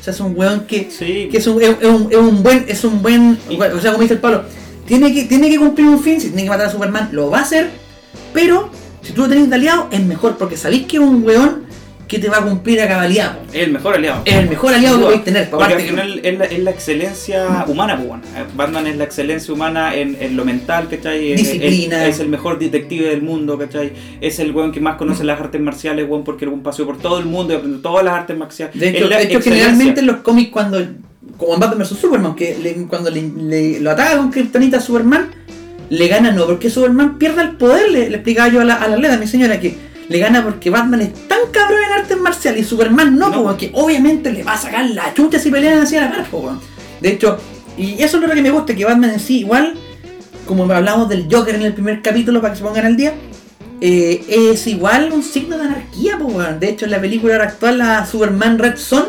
O 0.00 0.02
sea, 0.02 0.12
es 0.12 0.20
un 0.20 0.36
weón 0.36 0.66
que, 0.66 0.90
Sí, 0.90 1.28
que 1.30 1.38
es, 1.38 1.46
un, 1.46 1.62
es, 1.62 1.76
es 1.80 1.88
un, 1.88 2.08
es 2.10 2.18
un 2.18 2.42
buen, 2.42 2.64
es 2.66 2.84
un 2.84 3.00
buen, 3.02 3.38
o 3.48 3.80
sea, 3.80 3.92
como 3.92 4.02
dice 4.02 4.14
el 4.14 4.20
Pablo, 4.20 4.42
tiene 4.84 5.14
que, 5.14 5.24
tiene 5.26 5.48
que 5.48 5.58
cumplir 5.58 5.86
un 5.86 6.02
fin, 6.02 6.20
si 6.20 6.28
tiene 6.28 6.44
que 6.44 6.50
matar 6.50 6.66
a 6.66 6.70
Superman, 6.70 7.10
lo 7.12 7.30
va 7.30 7.38
a 7.38 7.42
hacer, 7.42 7.70
pero 8.32 8.70
si 9.02 9.12
tú 9.12 9.22
lo 9.22 9.28
tenés 9.28 9.48
de 9.48 9.54
aliado, 9.54 9.86
es 9.92 10.04
mejor, 10.04 10.36
porque 10.38 10.56
sabéis 10.56 10.86
que 10.86 10.96
es 10.96 11.02
un 11.02 11.22
weón 11.22 11.67
que 12.08 12.18
te 12.18 12.28
va 12.30 12.38
a 12.38 12.42
cumplir 12.42 12.80
a 12.80 12.88
cabalidad. 12.88 13.36
po. 13.38 13.44
es 13.52 13.62
el 13.64 13.72
mejor 13.72 13.94
aliado. 13.94 14.22
Es 14.24 14.34
el 14.34 14.48
mejor 14.48 14.72
aliado 14.74 14.98
que 14.98 15.04
podéis 15.04 15.24
tener, 15.24 15.50
Porque 15.50 15.64
al 15.74 15.76
que- 15.78 15.84
final 15.88 16.20
es 16.24 16.38
la, 16.38 16.44
es 16.46 16.58
la 16.60 16.70
excelencia 16.70 17.64
humana, 17.68 17.96
pues 17.96 18.08
bueno. 18.08 18.22
Eh, 18.34 18.44
Batman 18.56 18.86
es 18.86 18.96
la 18.96 19.04
excelencia 19.04 19.52
humana 19.54 19.94
en, 19.94 20.16
en 20.20 20.34
lo 20.36 20.44
mental, 20.44 20.88
¿cachai? 20.90 21.32
Es- 21.32 21.42
Disciplina. 21.42 22.06
Es, 22.06 22.14
es 22.16 22.20
el 22.20 22.28
mejor 22.28 22.58
detective 22.58 23.08
del 23.08 23.20
mundo, 23.22 23.58
¿cachai? 23.58 23.92
Es 24.20 24.38
el 24.38 24.52
weón 24.52 24.72
que 24.72 24.80
más 24.80 24.96
conoce 24.96 25.22
las 25.22 25.38
artes 25.38 25.60
marciales, 25.60 26.08
weón, 26.08 26.24
porque 26.24 26.46
el 26.46 26.48
weón 26.50 26.62
paseó 26.62 26.86
por 26.86 26.96
todo 26.98 27.18
el 27.18 27.26
mundo 27.26 27.52
y 27.52 27.56
aprendió 27.56 27.80
todas 27.82 28.04
las 28.04 28.14
artes 28.14 28.36
marciales. 28.36 28.78
De 28.80 28.88
hecho, 28.88 29.08
de 29.08 29.40
generalmente 29.42 30.00
en 30.00 30.06
los 30.06 30.16
cómics 30.16 30.50
cuando, 30.50 30.82
como 31.36 31.54
en 31.54 31.60
Batman 31.60 31.78
vs 31.80 31.88
Superman, 31.98 32.34
que 32.34 32.56
le- 32.58 32.86
cuando 32.86 33.10
le, 33.10 33.22
le- 33.22 33.80
lo 33.80 33.90
ataca 33.90 34.16
con 34.16 34.30
Kryptonita 34.30 34.78
a 34.78 34.80
Superman, 34.80 35.28
le 35.90 36.08
gana 36.08 36.32
no 36.32 36.46
porque 36.46 36.70
Superman 36.70 37.18
pierda 37.18 37.42
el 37.42 37.52
poder, 37.56 37.90
le, 37.90 38.08
le 38.08 38.16
explicaba 38.16 38.48
yo 38.48 38.60
a 38.60 38.64
la, 38.64 38.74
a 38.76 38.88
la 38.88 38.96
Leda, 38.96 39.16
mi 39.18 39.26
señora, 39.26 39.60
que 39.60 39.76
le 40.08 40.18
gana 40.18 40.42
porque 40.42 40.70
Batman 40.70 41.02
es 41.02 41.12
tan 41.28 41.38
cabrón 41.52 41.78
en 41.86 42.00
artes 42.00 42.18
marciales 42.18 42.62
y 42.62 42.64
Superman 42.64 43.16
no, 43.18 43.28
No. 43.30 43.42
porque 43.44 43.70
obviamente 43.74 44.32
le 44.32 44.42
va 44.42 44.54
a 44.54 44.58
sacar 44.58 44.88
la 44.90 45.12
chucha 45.14 45.38
si 45.38 45.50
pelean 45.50 45.82
hacia 45.82 46.02
la 46.02 46.10
par. 46.10 46.26
De 47.00 47.08
hecho, 47.10 47.38
y 47.76 48.02
eso 48.02 48.16
es 48.18 48.22
lo 48.26 48.34
que 48.34 48.42
me 48.42 48.50
gusta, 48.50 48.74
que 48.74 48.84
Batman 48.84 49.10
en 49.10 49.20
sí, 49.20 49.40
igual, 49.40 49.74
como 50.46 50.64
hablamos 50.72 51.08
del 51.08 51.26
Joker 51.30 51.54
en 51.54 51.62
el 51.62 51.74
primer 51.74 52.00
capítulo 52.02 52.40
para 52.40 52.54
que 52.54 52.58
se 52.58 52.64
pongan 52.64 52.86
al 52.86 52.96
día, 52.96 53.12
eh, 53.80 54.24
es 54.52 54.66
igual 54.66 55.12
un 55.12 55.22
signo 55.22 55.56
de 55.58 55.64
anarquía, 55.64 56.18
po. 56.18 56.32
De 56.58 56.68
hecho, 56.70 56.86
en 56.86 56.90
la 56.90 57.00
película 57.00 57.36
actual, 57.36 57.78
la 57.78 58.04
Superman 58.06 58.58
Red 58.58 58.76
Son, 58.76 59.04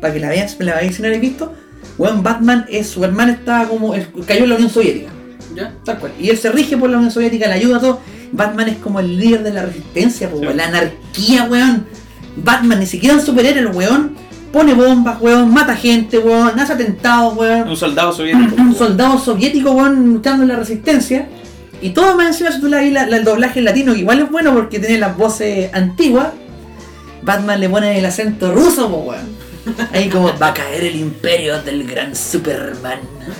para 0.00 0.12
que 0.14 0.20
la 0.20 0.28
vean, 0.28 0.46
la 0.60 0.74
veáis 0.76 0.94
si 0.94 1.02
no 1.02 1.08
la 1.08 1.16
habéis 1.16 1.30
visto, 1.32 1.52
weón, 1.96 2.22
Batman 2.22 2.66
es, 2.68 2.86
Superman 2.88 3.30
estaba 3.30 3.66
como, 3.68 3.94
el- 3.94 4.06
cayó 4.26 4.44
en 4.44 4.50
la 4.50 4.54
Unión 4.56 4.70
Soviética, 4.70 5.10
¿Ya? 5.56 5.74
tal 5.84 5.98
cual. 5.98 6.12
Y 6.20 6.28
él 6.30 6.38
se 6.38 6.52
rige 6.52 6.76
por 6.76 6.88
la 6.90 6.98
Unión 6.98 7.10
Soviética, 7.10 7.48
le 7.48 7.54
ayuda 7.54 7.78
a 7.78 7.80
todo. 7.80 8.00
Batman 8.32 8.68
es 8.68 8.76
como 8.78 9.00
el 9.00 9.18
líder 9.18 9.42
de 9.42 9.52
la 9.52 9.62
resistencia, 9.62 10.30
po, 10.30 10.38
Sí. 10.40 10.46
la 10.54 10.66
anarquía, 10.66 11.44
weón. 11.44 11.86
Batman 12.36 12.78
ni 12.80 12.86
siquiera 12.86 13.14
un 13.16 13.22
superhéroe, 13.22 13.60
el 13.60 13.68
weón. 13.68 14.14
Pone 14.52 14.72
bombas, 14.74 15.20
weón, 15.20 15.52
mata 15.52 15.76
gente, 15.76 16.18
weón, 16.18 16.58
hace 16.58 16.72
atentados, 16.72 17.36
weón 17.36 17.68
Un 17.68 17.76
soldado 17.76 18.12
soviético. 18.12 18.54
un 18.62 18.74
soldado 18.74 19.18
soviético 19.18 19.72
weón, 19.72 20.12
luchando 20.14 20.42
en 20.42 20.48
la 20.48 20.56
resistencia. 20.56 21.28
Y 21.82 21.90
todo 21.90 22.16
más 22.16 22.28
encima 22.28 22.50
si 22.50 22.60
tú 22.60 22.66
la, 22.68 22.80
la- 22.82 23.04
el 23.16 23.24
doblaje 23.24 23.60
latino, 23.60 23.92
que 23.92 24.00
igual 24.00 24.20
es 24.20 24.30
bueno 24.30 24.52
porque 24.54 24.78
tiene 24.78 24.98
las 24.98 25.16
voces 25.16 25.70
antiguas. 25.74 26.28
Batman 27.22 27.60
le 27.60 27.68
pone 27.68 27.98
el 27.98 28.04
acento 28.06 28.52
ruso, 28.52 28.88
po, 28.90 28.96
weón. 28.98 29.37
Ahí 29.92 30.08
como 30.08 30.36
va 30.38 30.48
a 30.48 30.54
caer 30.54 30.84
el 30.84 30.96
imperio 30.96 31.60
del 31.62 31.84
gran 31.86 32.14
Superman. 32.14 32.98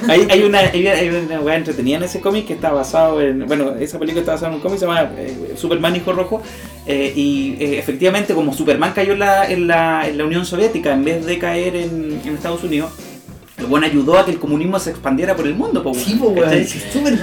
Hay, 0.09 0.27
hay 0.31 0.43
una, 0.43 0.59
hay, 0.61 0.87
hay 0.87 1.09
una 1.09 1.41
weá 1.41 1.57
entretenida 1.57 1.97
en 1.99 2.03
ese 2.05 2.21
cómic 2.21 2.47
que 2.47 2.55
está 2.55 2.71
basado 2.71 3.21
en. 3.21 3.47
Bueno, 3.47 3.75
esa 3.79 3.99
película 3.99 4.21
está 4.21 4.33
basada 4.33 4.49
en 4.51 4.57
un 4.57 4.61
cómic 4.61 4.79
se 4.79 4.87
llama 4.87 5.11
eh, 5.17 5.55
Superman 5.57 5.97
Hijo 5.97 6.13
Rojo. 6.13 6.43
eh, 6.87 7.13
y 7.17 7.57
eh, 7.61 7.79
efectivamente, 7.79 8.35
como 8.35 8.53
Superman 8.53 8.93
cayó 8.95 9.13
en 9.15 9.19
la, 9.21 9.51
en, 9.51 9.67
la, 9.67 10.07
en 10.09 10.19
la 10.19 10.25
Unión 10.25 10.45
Soviética 10.45 10.93
en 10.93 11.05
vez 11.05 11.25
de 11.27 11.39
caer 11.39 11.77
en, 11.77 12.21
en 12.25 12.35
Estados 12.35 12.63
Unidos, 12.65 12.93
el 13.57 13.65
weón 13.65 13.83
ayudó 13.83 14.17
a 14.19 14.25
que 14.25 14.31
el 14.31 14.39
comunismo 14.39 14.79
se 14.79 14.91
expandiera 14.91 15.35
por 15.35 15.45
el 15.47 15.55
mundo, 15.55 15.83
po, 15.83 15.93
Sí, 15.95 16.15
weón. 16.21 16.53
Es 16.53 16.77
súper 16.93 17.15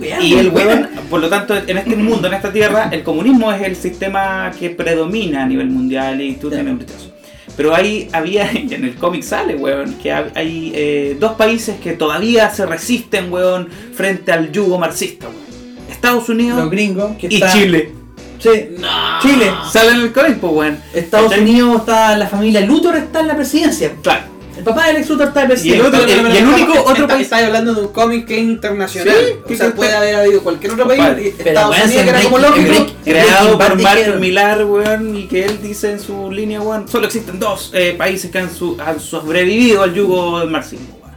weá, 0.00 0.20
Y 0.22 0.34
el 0.34 0.48
weón. 0.50 0.88
por 1.10 1.20
lo 1.20 1.28
tanto, 1.28 1.54
en 1.56 1.76
este 1.76 1.96
mundo, 1.96 2.28
en 2.28 2.34
esta 2.34 2.50
tierra, 2.52 2.88
el 2.92 3.02
comunismo 3.02 3.52
es 3.52 3.62
el 3.62 3.76
sistema 3.76 4.50
que 4.58 4.70
predomina 4.70 5.42
a 5.42 5.46
nivel 5.46 5.68
mundial 5.68 6.20
y 6.22 6.34
tú 6.36 6.48
Claro. 6.48 6.64
tienes 6.64 6.86
eso. 6.86 7.12
Pero 7.56 7.74
ahí 7.74 8.08
había, 8.12 8.50
en 8.52 8.84
el 8.84 8.94
cómic 8.96 9.22
sale, 9.22 9.54
weón, 9.56 9.94
que 9.94 10.12
ha- 10.12 10.30
hay 10.34 10.72
eh, 10.74 11.16
dos 11.20 11.32
países 11.32 11.78
que 11.80 11.92
todavía 11.92 12.50
se 12.50 12.64
resisten, 12.66 13.32
weón, 13.32 13.68
frente 13.94 14.32
al 14.32 14.50
yugo 14.52 14.78
marxista, 14.78 15.26
weón. 15.26 15.50
Estados 15.90 16.28
Unidos 16.28 16.58
Los 16.58 16.70
gringos, 16.70 17.16
que 17.18 17.26
y 17.28 17.34
está- 17.34 17.52
Chile. 17.52 17.92
Sí. 18.38 18.48
No. 18.78 18.88
Chile. 19.20 19.52
Sale 19.70 19.90
en 19.90 20.00
el 20.00 20.12
cómic, 20.12 20.38
pues, 20.40 20.52
weón. 20.54 20.78
Estados. 20.94 21.36
Unidos 21.36 21.80
está 21.80 22.16
la 22.16 22.26
familia 22.26 22.62
Luthor 22.62 22.96
está 22.96 23.20
en 23.20 23.28
la 23.28 23.36
presidencia. 23.36 23.92
Claro. 24.02 24.22
El 24.60 24.64
papá 24.64 24.86
del 24.88 24.96
ex 24.98 25.08
Luthor 25.08 25.28
está 25.28 25.48
Y 25.64 25.72
el 25.72 25.80
otro- 25.80 26.00
pero, 26.06 26.28
y 26.34 26.36
el 26.36 26.46
único 26.46 26.68
está- 26.74 26.80
otro 26.82 26.92
está- 27.04 27.06
país- 27.08 27.22
Estáis 27.22 27.46
hablando 27.46 27.74
de 27.74 27.80
un 27.80 27.88
cómic 27.88 28.26
que 28.26 28.34
es 28.36 28.42
internacional. 28.42 29.16
Sí, 29.48 29.54
o 29.54 29.56
sea, 29.56 29.74
puede 29.74 29.94
haber 29.94 30.14
habido 30.16 30.42
cualquier 30.42 30.72
otro 30.72 30.86
país. 30.86 31.32
Pero, 31.38 31.48
Estados 31.50 31.76
Unidos, 31.84 32.02
que 32.04 32.10
era 32.10 32.20
como 32.22 32.38
lógico. 32.38 32.86
Creado 33.04 33.58
por 33.58 33.80
Mark 33.80 34.20
Millar, 34.20 34.64
weón, 34.66 35.16
y 35.16 35.22
que 35.28 35.46
él 35.46 35.58
dice 35.62 35.92
en 35.92 36.00
su 36.00 36.30
línea, 36.30 36.60
weón, 36.60 36.86
solo 36.88 37.06
existen 37.06 37.38
dos 37.40 37.70
eh, 37.72 37.94
países 37.96 38.30
que 38.30 38.38
han, 38.38 38.54
su- 38.54 38.76
han 38.84 39.00
sobrevivido 39.00 39.82
al 39.82 39.94
yugo 39.94 40.40
del 40.40 40.50
marxismo, 40.50 40.98
weón. 41.02 41.14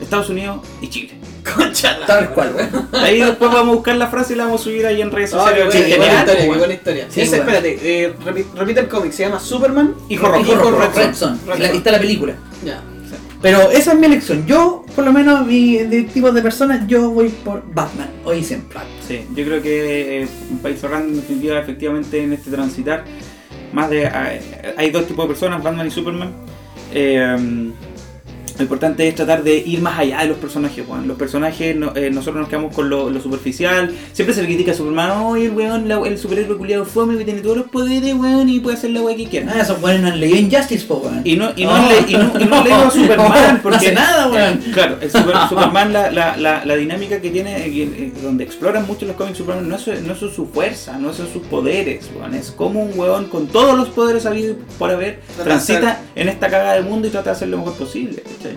Estados 0.00 0.28
Unidos 0.30 0.60
y 0.80 0.88
Chile. 0.88 1.19
Concha 1.42 1.98
la- 1.98 2.06
Tal 2.06 2.30
cual, 2.30 2.54
weón. 2.54 2.88
Ahí 2.92 3.20
después 3.20 3.50
vamos 3.52 3.68
a 3.72 3.74
buscar 3.76 3.96
la 3.96 4.06
frase 4.08 4.32
y 4.32 4.36
la 4.36 4.44
vamos 4.44 4.60
a 4.60 4.64
subir 4.64 4.86
ahí 4.86 5.00
en 5.00 5.10
redes 5.10 5.32
Ah, 5.34 5.38
sociales. 5.38 5.58
qué 5.58 5.64
buena, 5.64 5.84
Sí, 5.86 5.90
qué 5.92 5.98
buena 5.98 6.18
historia, 6.20 6.42
qué 6.52 6.58
buena 6.58 6.74
historia. 6.74 7.06
Sí, 7.10 7.20
Ese, 7.22 7.36
espérate, 7.36 7.78
eh, 8.04 8.14
repi- 8.24 8.46
repite 8.54 8.80
el 8.80 8.88
cómic, 8.88 9.12
se 9.12 9.22
llama 9.24 9.40
Superman. 9.40 9.94
Hijo 10.08 10.26
rojo. 10.28 10.40
Hijo 10.40 10.54
rojo, 10.54 10.70
Red 10.80 10.94
Red 10.94 11.14
Son. 11.14 11.38
Son. 11.38 11.40
Red 11.46 11.56
Y 11.56 11.60
la- 11.60 11.66
Son. 11.68 11.74
y 11.74 11.78
está 11.78 11.92
la 11.92 11.98
película. 12.00 12.34
Ya. 12.64 12.82
Pero 13.42 13.70
esa 13.70 13.92
es 13.92 13.98
mi 13.98 14.04
elección. 14.06 14.46
Yo, 14.46 14.84
por 14.94 15.02
lo 15.02 15.12
menos, 15.14 15.46
mi 15.46 15.78
de 15.78 16.02
tipo 16.02 16.30
de 16.30 16.42
personas, 16.42 16.86
yo 16.86 17.10
voy 17.10 17.30
por 17.30 17.62
Batman. 17.72 18.10
Hoy 18.24 18.44
siempre. 18.44 18.78
Sí, 19.08 19.24
yo 19.34 19.44
creo 19.46 19.62
que 19.62 20.22
eh, 20.24 20.28
un 20.50 20.58
país 20.58 20.78
en 20.84 21.16
definitiva 21.16 21.58
efectivamente 21.58 22.22
en 22.22 22.34
este 22.34 22.50
transitar 22.50 23.04
más 23.72 23.88
de 23.88 24.06
hay, 24.08 24.40
hay 24.76 24.90
dos 24.90 25.06
tipos 25.06 25.24
de 25.24 25.28
personas, 25.28 25.62
Batman 25.62 25.86
y 25.86 25.90
Superman. 25.90 26.32
Eh, 26.92 27.70
lo 28.60 28.64
importante 28.64 29.08
es 29.08 29.14
tratar 29.14 29.42
de 29.42 29.56
ir 29.56 29.80
más 29.80 29.98
allá 29.98 30.20
de 30.20 30.26
los 30.28 30.36
personajes, 30.36 30.86
weón. 30.86 31.08
Los 31.08 31.16
personajes, 31.16 31.74
no- 31.74 31.92
eh, 31.96 32.10
nosotros 32.10 32.36
nos 32.42 32.48
quedamos 32.50 32.74
con 32.74 32.90
lo, 32.90 33.08
lo 33.08 33.20
superficial. 33.20 33.90
Siempre 34.12 34.34
se 34.34 34.42
le 34.42 34.48
critica 34.48 34.72
a 34.72 34.74
Superman, 34.74 35.10
oye, 35.22 35.46
el 35.46 35.52
weón, 35.52 35.88
la- 35.88 35.98
el 36.06 36.18
superhéroe 36.18 36.58
culiado 36.58 36.84
fome 36.84 37.16
que 37.16 37.24
tiene 37.24 37.40
todos 37.40 37.56
los 37.56 37.66
poderes, 37.70 38.14
weón, 38.14 38.48
y 38.50 38.60
puede 38.60 38.76
hacer 38.76 38.90
la 38.90 39.00
weá 39.00 39.16
que 39.16 39.26
quiera. 39.28 39.50
Ah, 39.56 39.60
esos 39.62 39.80
buenos 39.80 40.02
no 40.02 40.08
han 40.08 40.20
leído 40.20 40.36
Injustice, 40.36 40.84
po, 40.86 40.96
weón. 40.96 41.22
Y 41.24 41.36
no, 41.36 41.50
y 41.56 41.64
no, 41.64 41.70
Oh. 41.72 41.88
le- 41.88 42.10
y 42.12 42.16
no, 42.16 42.32
y 42.38 42.44
no 42.44 42.56
han 42.56 42.64
leído 42.64 42.82
a 42.86 42.90
Superman 42.90 43.54
No 43.56 43.62
porque 43.62 43.76
hace 43.78 43.92
nada, 43.92 44.28
weón. 44.28 44.58
Claro, 44.74 44.98
el 45.00 45.10
Super- 45.10 45.36
Superman, 45.48 45.92
la, 45.94 46.10
la, 46.10 46.36
la, 46.36 46.64
la 46.66 46.76
dinámica 46.76 47.20
que 47.20 47.30
tiene, 47.30 47.66
eh, 47.66 47.72
eh, 47.82 48.12
donde 48.22 48.44
exploran 48.44 48.86
mucho 48.86 49.06
los 49.06 49.16
cómics 49.16 49.38
Superman, 49.38 49.68
no 49.68 49.76
es, 49.76 49.86
no 50.02 50.12
es 50.12 50.18
su 50.18 50.46
fuerza, 50.46 50.98
no 50.98 51.14
son 51.14 51.28
sus 51.32 51.42
poderes, 51.46 52.10
weón. 52.14 52.34
Es 52.34 52.50
como 52.50 52.82
un 52.82 52.98
weón 52.98 53.26
con 53.28 53.46
todos 53.46 53.74
los 53.76 53.88
poderes 53.88 54.26
habidos 54.26 54.56
por 54.78 54.90
haber, 54.90 55.20
transita 55.42 56.02
en 56.14 56.28
esta 56.28 56.48
cagada 56.50 56.74
del 56.74 56.84
mundo 56.84 57.08
y 57.08 57.10
trata 57.10 57.30
de 57.30 57.36
hacer 57.36 57.48
lo 57.48 57.56
mejor 57.56 57.74
posible, 57.74 58.22
¿cachai? 58.22 58.49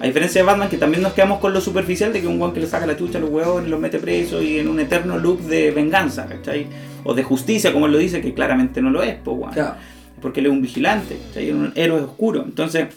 A 0.00 0.06
diferencia 0.06 0.40
de 0.40 0.46
Batman, 0.46 0.68
que 0.68 0.76
también 0.78 1.02
nos 1.02 1.12
quedamos 1.12 1.38
con 1.40 1.52
lo 1.52 1.60
superficial 1.60 2.12
de 2.12 2.20
que 2.20 2.26
un 2.26 2.40
weón 2.40 2.52
que 2.54 2.60
le 2.60 2.66
saca 2.66 2.86
la 2.86 2.96
chucha 2.96 3.18
a 3.18 3.20
los 3.20 3.30
huevos 3.30 3.66
los 3.66 3.78
mete 3.80 3.98
presos 3.98 4.42
y 4.42 4.58
en 4.58 4.68
un 4.68 4.80
eterno 4.80 5.18
loop 5.18 5.40
de 5.42 5.70
venganza, 5.70 6.26
¿cachai? 6.26 6.66
O 7.04 7.14
de 7.14 7.22
justicia, 7.22 7.72
como 7.72 7.86
él 7.86 7.92
lo 7.92 7.98
dice, 7.98 8.20
que 8.20 8.34
claramente 8.34 8.80
no 8.82 8.90
lo 8.90 9.02
es, 9.02 9.16
weón 9.24 9.52
Claro. 9.52 9.74
porque 10.20 10.40
él 10.40 10.46
es 10.46 10.52
un 10.52 10.62
vigilante, 10.62 11.18
¿cachai? 11.28 11.50
un 11.52 11.72
héroe 11.74 12.00
oscuro. 12.02 12.42
Entonces, 12.44 12.88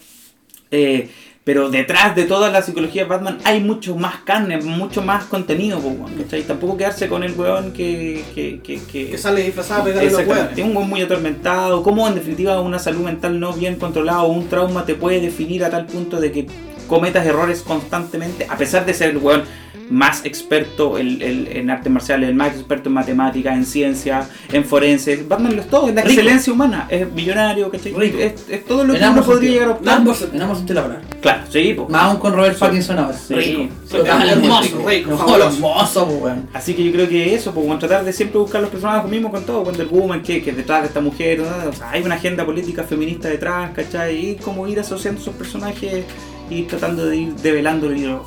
eh, 0.71 1.09
pero 1.43 1.69
detrás 1.69 2.15
de 2.15 2.23
toda 2.23 2.49
la 2.49 2.61
psicología 2.61 3.03
de 3.03 3.09
Batman 3.09 3.37
hay 3.43 3.59
mucho 3.59 3.95
más 3.95 4.17
carne, 4.23 4.57
mucho 4.61 5.01
más 5.01 5.25
contenido, 5.25 5.81
¿cachai? 6.17 6.43
Tampoco 6.43 6.77
quedarse 6.77 7.07
con 7.09 7.23
el 7.23 7.33
weón 7.33 7.73
que... 7.73 8.23
que, 8.33 8.59
que, 8.61 8.79
que- 8.79 9.09
Que 9.11 9.17
sale 9.17 9.41
disfrazado 9.43 9.81
a 9.81 9.85
pegarle 9.85 10.09
los 10.11 10.21
un 10.63 10.75
weón 10.77 10.89
muy 10.89 11.01
atormentado, 11.01 11.83
cómo 11.83 12.07
en 12.07 12.15
definitiva 12.15 12.61
una 12.61 12.79
salud 12.79 13.01
mental 13.03 13.39
no 13.39 13.51
bien 13.53 13.75
controlada 13.75 14.23
o 14.23 14.31
un 14.31 14.47
trauma 14.47 14.85
te 14.85 14.95
puede 14.95 15.19
definir 15.19 15.65
a 15.65 15.69
tal 15.69 15.85
punto 15.85 16.21
de 16.21 16.31
que 16.31 16.47
cometas 16.87 17.25
errores 17.25 17.61
constantemente, 17.61 18.45
a 18.49 18.55
pesar 18.57 18.85
de 18.85 18.93
ser 18.93 19.09
el 19.09 19.17
weón 19.17 19.43
más 19.89 20.25
experto 20.25 20.97
en, 20.97 21.21
en- 21.21 21.47
en 21.51 21.69
artes 21.69 21.91
marciales, 21.91 22.29
el 22.29 22.35
más 22.35 22.53
experto 22.55 22.89
en 22.89 22.95
matemáticas, 22.95 23.55
en 23.55 23.65
ciencia, 23.65 24.27
en 24.51 24.63
forenses. 24.65 25.27
Batman 25.27 25.55
lo 25.55 25.61
es 25.61 25.67
todo, 25.69 25.89
es 25.89 25.95
la 25.95 26.01
Rico. 26.01 26.13
excelencia 26.13 26.53
humana, 26.53 26.87
es 26.89 27.11
millonario, 27.11 27.69
¿cachai? 27.69 27.93
Rico. 27.93 28.17
Es, 28.17 28.45
es 28.49 28.65
todo 28.65 28.83
lo 28.83 28.93
que 28.93 28.99
En 28.99 29.09
uno 29.11 29.23
podría 29.23 29.51
llegar 29.51 29.67
a 29.67 29.71
En 29.71 29.77
optar. 29.77 29.97
ambos, 29.97 30.27
en 30.33 30.41
ambos 30.41 30.57
sentidos 30.57 30.83
palabra. 30.83 31.01
Claro, 31.21 31.43
sí, 31.49 31.73
po. 31.73 31.87
Más 31.89 32.03
aún 32.03 32.17
con 32.17 32.33
Robert. 32.33 32.57
Pattinson 32.57 32.97
ahora. 32.99 33.17
Sí, 33.17 33.33
Rico. 33.35 33.67
sí, 33.85 33.97
Total, 33.97 34.29
hermoso, 34.29 34.61
rico. 34.63 34.89
rico, 34.89 35.09
No, 35.11 35.17
fabuloso. 35.17 35.55
hermoso, 35.55 36.05
po, 36.07 36.13
weón. 36.13 36.49
Así 36.53 36.73
que 36.73 36.83
yo 36.83 36.91
creo 36.91 37.07
que 37.09 37.35
eso, 37.35 37.53
pues, 37.53 37.65
bueno, 37.65 37.79
tratar 37.79 38.03
de 38.03 38.13
siempre 38.13 38.39
buscar 38.39 38.61
los 38.61 38.69
personajes 38.69 39.09
mismo 39.09 39.29
con 39.31 39.43
todo, 39.45 39.63
Wonder 39.63 39.87
Woman, 39.87 40.21
que, 40.23 40.41
que 40.41 40.51
detrás 40.51 40.81
de 40.81 40.87
esta 40.87 41.01
mujer, 41.01 41.39
¿no? 41.39 41.69
o 41.69 41.73
sea, 41.73 41.91
hay 41.91 42.01
una 42.01 42.15
agenda 42.15 42.45
política 42.45 42.83
feminista 42.83 43.27
detrás, 43.29 43.71
¿cachai? 43.75 44.31
Y 44.31 44.35
como 44.35 44.67
ir 44.67 44.79
asociando 44.79 45.21
esos 45.21 45.35
personajes 45.35 46.05
y 46.49 46.63
tratando 46.63 47.05
de 47.05 47.15
ir 47.17 47.33
develando 47.35 47.89
el 47.89 47.97
hilo 47.97 48.25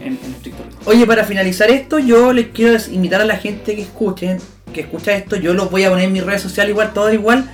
en, 0.00 0.12
en, 0.12 0.32
estricto. 0.32 0.62
Oye, 0.86 1.06
para 1.06 1.24
finalizar 1.24 1.70
esto, 1.70 1.98
yo 1.98 2.32
les 2.32 2.48
quiero 2.48 2.78
invitar 2.90 3.20
a 3.20 3.24
la 3.24 3.36
gente 3.36 3.74
que 3.76 3.82
escuche, 3.82 4.38
que 4.72 4.82
escucha 4.82 5.12
esto, 5.12 5.36
yo 5.36 5.54
los 5.54 5.70
voy 5.70 5.84
a 5.84 5.90
poner 5.90 6.06
en 6.06 6.12
mis 6.12 6.24
redes 6.24 6.42
sociales 6.42 6.70
igual, 6.70 6.92
todo 6.92 7.12
igual. 7.12 7.50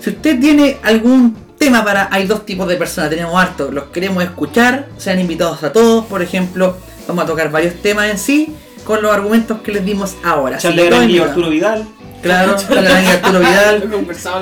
Si 0.00 0.10
usted 0.10 0.38
tiene 0.40 0.76
algún 0.82 1.36
tema 1.58 1.84
para, 1.84 2.08
hay 2.10 2.26
dos 2.26 2.44
tipos 2.44 2.66
de 2.68 2.76
personas, 2.76 3.10
tenemos 3.10 3.40
harto, 3.40 3.70
los 3.70 3.84
queremos 3.84 4.22
escuchar, 4.24 4.88
sean 4.96 5.20
invitados 5.20 5.62
a 5.62 5.72
todos, 5.72 6.06
por 6.06 6.22
ejemplo, 6.22 6.76
vamos 7.06 7.24
a 7.24 7.26
tocar 7.26 7.50
varios 7.50 7.74
temas 7.82 8.10
en 8.10 8.18
sí, 8.18 8.54
con 8.84 9.02
los 9.02 9.12
argumentos 9.12 9.60
que 9.60 9.72
les 9.72 9.84
dimos 9.84 10.16
ahora. 10.24 10.58
Y 10.62 10.66
invitados. 10.66 11.28
Arturo 11.28 11.50
Vidal. 11.50 11.86
Claro, 12.22 12.56
Charles 12.68 12.90
Arangui, 12.90 13.10
Arturo 13.10 13.38
Vidal, 13.40 13.90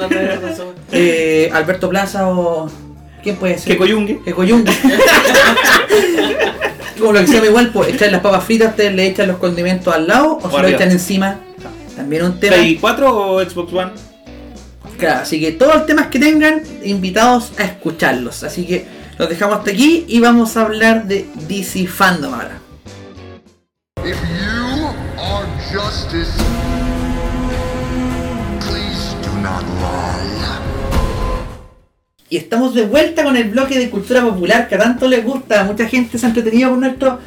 de 0.08 1.44
eh, 1.46 1.50
Alberto 1.52 1.88
Plaza 1.88 2.28
o... 2.28 2.70
¿Quién 3.22 3.36
puede 3.36 3.58
ser? 3.58 3.72
Que 3.72 3.76
Coyungue. 3.76 4.22
Que 4.24 4.32
coyungue. 4.32 4.72
Como 7.00 7.12
lo 7.12 7.20
que 7.20 7.26
se 7.26 7.34
llama 7.34 7.46
igual, 7.46 7.70
pues 7.72 7.94
echar 7.94 8.12
las 8.12 8.20
papas 8.20 8.44
fritas, 8.44 8.70
ustedes 8.70 8.94
le 8.94 9.06
echan 9.06 9.28
los 9.28 9.38
condimentos 9.38 9.92
al 9.92 10.06
lado 10.06 10.38
o 10.38 10.42
se 10.42 10.48
lo 10.48 10.58
arriba. 10.58 10.76
echan 10.76 10.90
encima. 10.90 11.40
También 11.96 12.24
un 12.24 12.38
tema. 12.38 12.56
¿Play 12.56 12.76
4 12.76 13.16
o 13.16 13.40
Xbox 13.42 13.72
One? 13.72 13.90
Claro, 14.98 15.20
así 15.22 15.40
que 15.40 15.52
todos 15.52 15.74
los 15.74 15.86
temas 15.86 16.08
que 16.08 16.18
tengan, 16.18 16.62
invitados 16.84 17.52
a 17.58 17.64
escucharlos. 17.64 18.44
Así 18.44 18.66
que 18.66 18.84
los 19.18 19.28
dejamos 19.28 19.58
hasta 19.58 19.70
aquí 19.70 20.04
y 20.06 20.20
vamos 20.20 20.56
a 20.56 20.62
hablar 20.62 21.06
de 21.06 21.26
DC 21.48 21.86
Fandom 21.86 22.34
ahora. 22.34 22.58
If 24.04 24.16
you 24.16 24.86
are 25.18 25.46
justice, 25.72 26.32
Y 32.32 32.36
estamos 32.36 32.74
de 32.76 32.86
vuelta 32.86 33.24
con 33.24 33.36
el 33.36 33.50
bloque 33.50 33.76
de 33.76 33.90
cultura 33.90 34.22
popular 34.22 34.68
que 34.68 34.76
a 34.76 34.78
tanto 34.78 35.08
les 35.08 35.24
gusta. 35.24 35.64
Mucha 35.64 35.88
gente 35.88 36.16
se 36.16 36.24
ha 36.24 36.28
entretenido 36.28 36.70
con 36.70 36.78
nuestro 36.78 37.18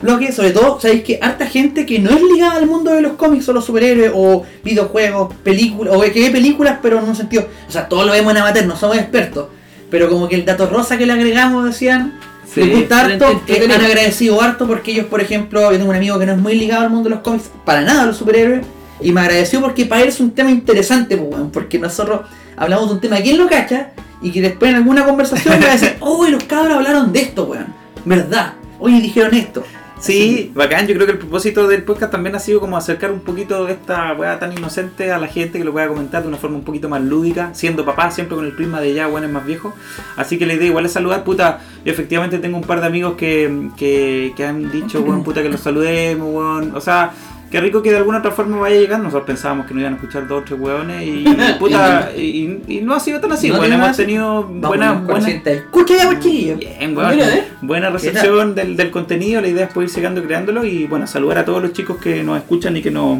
bloque. 0.00 0.30
Sobre 0.30 0.52
todo, 0.52 0.80
sabéis 0.80 1.02
que 1.02 1.18
harta 1.20 1.46
gente 1.46 1.84
que 1.84 1.98
no 1.98 2.10
es 2.10 2.22
ligada 2.22 2.58
al 2.58 2.66
mundo 2.66 2.92
de 2.92 3.02
los 3.02 3.14
cómics 3.14 3.48
o 3.48 3.52
los 3.52 3.64
superhéroes 3.64 4.12
o 4.14 4.44
videojuegos, 4.62 5.34
películas, 5.42 5.96
o 5.96 6.00
que 6.00 6.20
ve 6.20 6.30
películas, 6.30 6.78
pero 6.80 7.00
en 7.00 7.08
un 7.08 7.16
sentido. 7.16 7.48
O 7.66 7.72
sea, 7.72 7.88
todos 7.88 8.06
lo 8.06 8.12
vemos 8.12 8.30
en 8.30 8.38
amateur, 8.38 8.64
no 8.64 8.76
somos 8.76 8.96
expertos. 8.98 9.48
Pero 9.90 10.08
como 10.08 10.28
que 10.28 10.36
el 10.36 10.44
dato 10.44 10.66
rosa 10.66 10.96
que 10.96 11.06
le 11.06 11.12
agregamos, 11.12 11.64
decían, 11.64 12.20
Sí, 12.46 12.62
les 12.62 12.78
gusta 12.78 13.00
harto, 13.00 13.42
que 13.44 13.64
han 13.64 13.72
agradecido 13.72 14.40
harto 14.40 14.68
porque 14.68 14.92
ellos, 14.92 15.06
por 15.06 15.20
ejemplo, 15.20 15.72
yo 15.72 15.78
tengo 15.78 15.90
un 15.90 15.96
amigo 15.96 16.20
que 16.20 16.26
no 16.26 16.32
es 16.32 16.38
muy 16.38 16.54
ligado 16.54 16.82
al 16.82 16.90
mundo 16.90 17.08
de 17.08 17.16
los 17.16 17.24
cómics, 17.24 17.50
para 17.64 17.80
nada 17.80 18.02
a 18.02 18.06
los 18.06 18.16
superhéroes, 18.16 18.64
y 19.00 19.10
me 19.10 19.22
agradeció 19.22 19.60
porque 19.60 19.86
para 19.86 20.02
él 20.02 20.08
es 20.08 20.20
un 20.20 20.30
tema 20.30 20.52
interesante, 20.52 21.16
pues, 21.16 21.42
porque 21.52 21.80
nosotros 21.80 22.20
hablamos 22.56 22.88
de 22.88 22.94
un 22.94 23.00
tema 23.00 23.20
que 23.20 23.30
él 23.30 23.38
no 23.38 23.48
cacha, 23.48 23.92
y 24.22 24.30
que 24.30 24.40
después 24.40 24.70
en 24.70 24.76
alguna 24.76 25.04
conversación 25.04 25.58
me 25.58 25.66
va 25.66 25.72
a 25.72 25.76
decir, 25.76 25.96
uy, 26.00 26.30
los 26.30 26.44
cabros 26.44 26.76
hablaron 26.76 27.12
de 27.12 27.20
esto, 27.20 27.44
weón, 27.44 27.74
verdad, 28.04 28.54
oye, 28.78 29.00
dijeron 29.00 29.34
esto. 29.34 29.64
Sí, 30.02 30.50
bacán. 30.52 30.88
Yo 30.88 30.96
creo 30.96 31.06
que 31.06 31.12
el 31.12 31.18
propósito 31.18 31.68
del 31.68 31.84
podcast 31.84 32.10
también 32.10 32.34
ha 32.34 32.40
sido 32.40 32.58
como 32.58 32.76
acercar 32.76 33.12
un 33.12 33.20
poquito 33.20 33.68
esta 33.68 34.12
weá 34.14 34.36
tan 34.40 34.52
inocente 34.52 35.12
a 35.12 35.18
la 35.18 35.28
gente 35.28 35.58
que 35.58 35.64
lo 35.64 35.70
pueda 35.70 35.86
comentar 35.86 36.22
de 36.22 36.28
una 36.28 36.38
forma 36.38 36.56
un 36.56 36.64
poquito 36.64 36.88
más 36.88 37.00
lúdica, 37.02 37.54
siendo 37.54 37.84
papá, 37.84 38.10
siempre 38.10 38.34
con 38.34 38.44
el 38.44 38.50
prisma 38.50 38.80
de 38.80 38.94
ya, 38.94 39.06
bueno, 39.06 39.28
es 39.28 39.32
más 39.32 39.46
viejo. 39.46 39.72
Así 40.16 40.38
que 40.38 40.46
la 40.46 40.54
idea 40.54 40.66
igual 40.66 40.86
es 40.86 40.92
saludar, 40.92 41.22
puta. 41.22 41.60
Yo 41.84 41.92
efectivamente 41.92 42.40
tengo 42.40 42.56
un 42.56 42.64
par 42.64 42.80
de 42.80 42.88
amigos 42.88 43.14
que, 43.16 43.68
que, 43.76 44.32
que 44.36 44.44
han 44.44 44.72
dicho, 44.72 45.00
weón, 45.06 45.22
puta, 45.22 45.40
que 45.40 45.48
los 45.48 45.60
saludemos, 45.60 46.34
weón. 46.34 46.74
O 46.74 46.80
sea, 46.80 47.12
qué 47.52 47.60
rico 47.60 47.82
que 47.82 47.90
de 47.90 47.98
alguna 47.98 48.18
otra 48.18 48.30
forma 48.32 48.56
vaya 48.58 48.76
a 48.76 48.80
llegar. 48.80 48.98
Nosotros 48.98 49.24
pensábamos 49.26 49.66
que 49.66 49.74
no 49.74 49.80
iban 49.80 49.92
a 49.92 49.96
escuchar 49.96 50.26
dos 50.26 50.40
o 50.40 50.44
tres 50.44 50.58
weones 50.58 51.02
y, 51.06 51.24
puta, 51.58 52.10
y, 52.16 52.62
y 52.66 52.80
no 52.80 52.94
ha 52.94 53.00
sido 53.00 53.20
tan 53.20 53.30
así, 53.30 53.48
No 53.48 53.54
weón. 53.54 53.66
tiene 53.66 53.84
Hemos 53.84 53.96
tenido 53.96 54.42
Vamos, 54.42 54.68
buena, 54.68 54.88
con 54.94 55.04
buena, 55.04 55.12
consciente. 55.12 55.52
Escucha 55.58 55.96
ya, 55.96 56.06
pues, 56.06 56.20
chiquillos. 56.20 56.58
Bien, 56.58 56.96
weón. 56.96 57.10
Mira, 57.14 57.34
¿eh? 57.36 57.48
Buena 57.60 57.90
recepción 57.90 58.54
del, 58.54 58.76
del 58.76 58.90
contenido. 58.90 59.40
La 59.42 59.48
idea 59.48 59.66
es 59.66 59.72
poder 59.72 59.90
ir 59.90 59.94
llegando 59.94 60.22
creándolo 60.24 60.64
y 60.64 60.86
bueno, 60.86 61.06
saludar 61.06 61.38
a 61.38 61.44
todos 61.44 61.62
los 61.62 61.72
chicos 61.74 61.98
que 61.98 62.24
nos 62.24 62.38
escuchan 62.38 62.74
y 62.76 62.82
que 62.82 62.90
nos, 62.90 63.18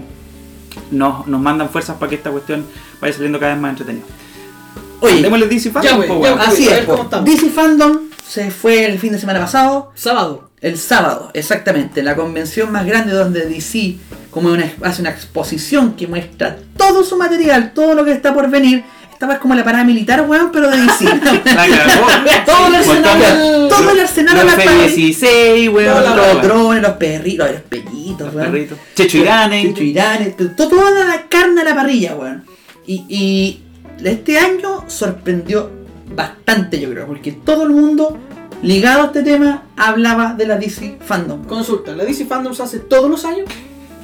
nos, 0.90 1.26
nos 1.26 1.40
mandan 1.40 1.68
fuerzas 1.68 1.96
para 1.98 2.08
que 2.08 2.16
esta 2.16 2.30
cuestión 2.30 2.64
vaya 3.00 3.12
saliendo 3.12 3.38
cada 3.38 3.52
vez 3.52 3.60
más 3.60 3.70
entretenida. 3.72 4.04
Oye, 5.00 5.20
Démosle 5.20 5.46
DC 5.48 5.70
Fandom, 5.70 6.00
Ya, 6.00 6.14
güey. 6.14 6.32
Así 6.38 6.68
es, 6.68 6.70
ver 6.70 6.84
cómo. 6.86 7.04
DC 7.22 7.50
Fandom 7.50 7.98
se 8.26 8.50
fue 8.50 8.86
el 8.86 8.98
fin 8.98 9.12
de 9.12 9.18
semana 9.18 9.40
pasado. 9.40 9.92
Sábado. 9.94 10.51
El 10.62 10.78
sábado, 10.78 11.30
exactamente, 11.34 12.02
la 12.04 12.14
convención 12.14 12.70
más 12.70 12.86
grande 12.86 13.12
donde 13.12 13.46
DC 13.46 13.96
como 14.30 14.48
una, 14.50 14.72
hace 14.82 15.00
una 15.02 15.10
exposición 15.10 15.94
que 15.96 16.06
muestra 16.06 16.56
todo 16.76 17.02
su 17.04 17.16
material, 17.16 17.72
todo 17.74 17.94
lo 17.94 18.04
que 18.04 18.12
está 18.12 18.32
por 18.32 18.48
venir. 18.48 18.84
Esta 19.12 19.26
vez 19.26 19.38
como 19.38 19.54
la 19.54 19.62
parada 19.64 19.84
militar, 19.84 20.24
weón, 20.28 20.50
pero 20.52 20.70
de 20.70 20.80
DC. 20.80 21.04
La 21.54 21.66
cagó. 21.66 22.06
todo 22.46 22.66
el 22.68 22.74
arsenal, 22.76 23.02
Mostrando 23.18 23.68
todo 23.68 23.90
el 23.90 24.00
arsenal 24.00 24.36
a 24.38 24.42
Los 24.44 24.52
la 24.52 24.64
parada. 24.64 24.84
F-16, 24.86 25.72
weón. 25.72 26.16
Los 26.16 26.42
drones, 26.42 26.82
los 26.82 26.92
perritos, 26.92 27.50
los 27.52 27.60
pellitos, 27.62 28.26
Los 28.26 28.34
weón. 28.34 28.50
perritos. 28.52 28.78
Checho 28.94 29.18
Irane. 29.18 29.62
Checho 29.64 29.82
Irane, 29.82 30.26
to- 30.30 30.50
toda 30.68 31.04
la 31.06 31.22
carne 31.28 31.60
a 31.60 31.64
la 31.64 31.74
parrilla, 31.74 32.14
weón. 32.14 32.44
Y, 32.86 33.04
y 33.08 33.62
este 34.04 34.38
año 34.38 34.84
sorprendió 34.88 35.70
bastante, 36.14 36.80
yo 36.80 36.90
creo, 36.90 37.06
porque 37.06 37.32
todo 37.32 37.62
el 37.64 37.70
mundo 37.70 38.18
ligado 38.62 39.02
a 39.02 39.06
este 39.06 39.22
tema 39.22 39.62
hablaba 39.76 40.34
de 40.34 40.46
la 40.46 40.56
DC 40.56 40.98
Fandom. 41.04 41.44
Consulta, 41.44 41.92
¿la 41.92 42.04
DC 42.04 42.26
Fandom 42.26 42.54
se 42.54 42.62
hace 42.62 42.78
todos 42.78 43.10
los 43.10 43.24
años? 43.24 43.46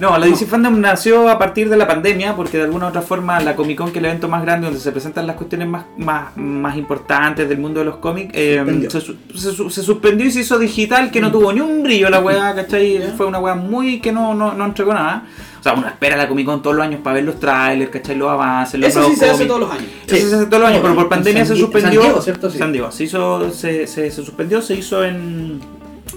No, 0.00 0.16
la 0.16 0.26
DC 0.26 0.46
Fandom 0.46 0.80
nació 0.80 1.28
a 1.28 1.40
partir 1.40 1.68
de 1.68 1.76
la 1.76 1.84
pandemia, 1.88 2.36
porque 2.36 2.56
de 2.56 2.62
alguna 2.64 2.86
u 2.86 2.88
otra 2.90 3.02
forma 3.02 3.40
la 3.40 3.56
Comic 3.56 3.78
Con, 3.78 3.86
que 3.90 3.98
es 3.98 4.04
el 4.04 4.04
evento 4.04 4.28
más 4.28 4.42
grande 4.42 4.66
donde 4.66 4.78
se 4.80 4.92
presentan 4.92 5.26
las 5.26 5.34
cuestiones 5.34 5.66
más, 5.66 5.86
más, 5.96 6.36
más 6.36 6.76
importantes 6.76 7.48
del 7.48 7.58
mundo 7.58 7.80
de 7.80 7.86
los 7.86 7.96
cómics, 7.96 8.30
eh, 8.32 8.86
se, 8.90 9.00
su- 9.00 9.16
se 9.34 9.50
su- 9.50 9.70
se 9.70 9.82
suspendió 9.82 10.24
y 10.24 10.30
se 10.30 10.40
hizo 10.40 10.56
digital, 10.56 11.10
que 11.10 11.20
no 11.20 11.32
tuvo 11.32 11.52
ni 11.52 11.60
un 11.60 11.82
brillo 11.82 12.10
la 12.10 12.20
weá, 12.20 12.54
¿cachai? 12.54 12.98
Ya. 13.00 13.08
Fue 13.16 13.26
una 13.26 13.40
weá 13.40 13.56
muy 13.56 14.00
que 14.00 14.12
no, 14.12 14.34
no, 14.34 14.54
no 14.54 14.66
entregó 14.66 14.94
nada. 14.94 15.24
O 15.58 15.62
sea, 15.62 15.74
uno 15.74 15.86
espera 15.88 16.16
la 16.16 16.28
Comic 16.28 16.46
Con 16.46 16.62
todos 16.62 16.76
los 16.76 16.84
años 16.84 17.00
para 17.02 17.14
ver 17.14 17.24
los 17.24 17.40
trailers, 17.40 17.90
¿cachai? 17.90 18.16
Los 18.16 18.30
avances, 18.30 18.78
los 18.80 18.90
Eso 18.90 19.08
sí 19.08 19.16
se 19.16 19.30
hace 19.30 19.46
todos 19.46 19.60
los 19.60 19.70
años. 19.70 19.86
Eso 20.06 20.28
se 20.28 20.34
hace 20.36 20.46
todos 20.46 20.60
los 20.60 20.68
años, 20.70 20.80
pero 20.82 20.94
por 20.94 21.08
pandemia 21.08 21.40
San 21.40 21.48
se 21.48 21.54
Di- 21.54 21.60
suspendió. 21.60 22.00
San 22.00 22.08
Diego, 22.10 22.22
¿cierto? 22.22 22.50
Sí. 22.50 22.58
San 22.58 22.72
Diego, 22.72 22.90
se 22.92 23.04
hizo, 23.04 23.50
se, 23.52 23.86
se, 23.86 24.10
se 24.10 24.22
suspendió, 24.24 24.62
se 24.62 24.74
hizo 24.74 25.04
en 25.04 25.60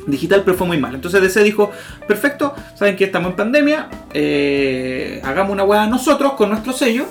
digital, 0.07 0.41
pero 0.45 0.57
fue 0.57 0.67
muy 0.67 0.77
mal. 0.79 0.95
Entonces 0.95 1.21
DC 1.21 1.43
dijo, 1.43 1.71
perfecto, 2.07 2.53
saben 2.75 2.95
que 2.95 3.03
estamos 3.05 3.31
en 3.31 3.35
pandemia, 3.35 3.87
eh, 4.13 5.21
hagamos 5.23 5.51
una 5.53 5.63
weá 5.63 5.87
nosotros 5.87 6.33
con 6.33 6.49
nuestro 6.49 6.73
sello. 6.73 7.05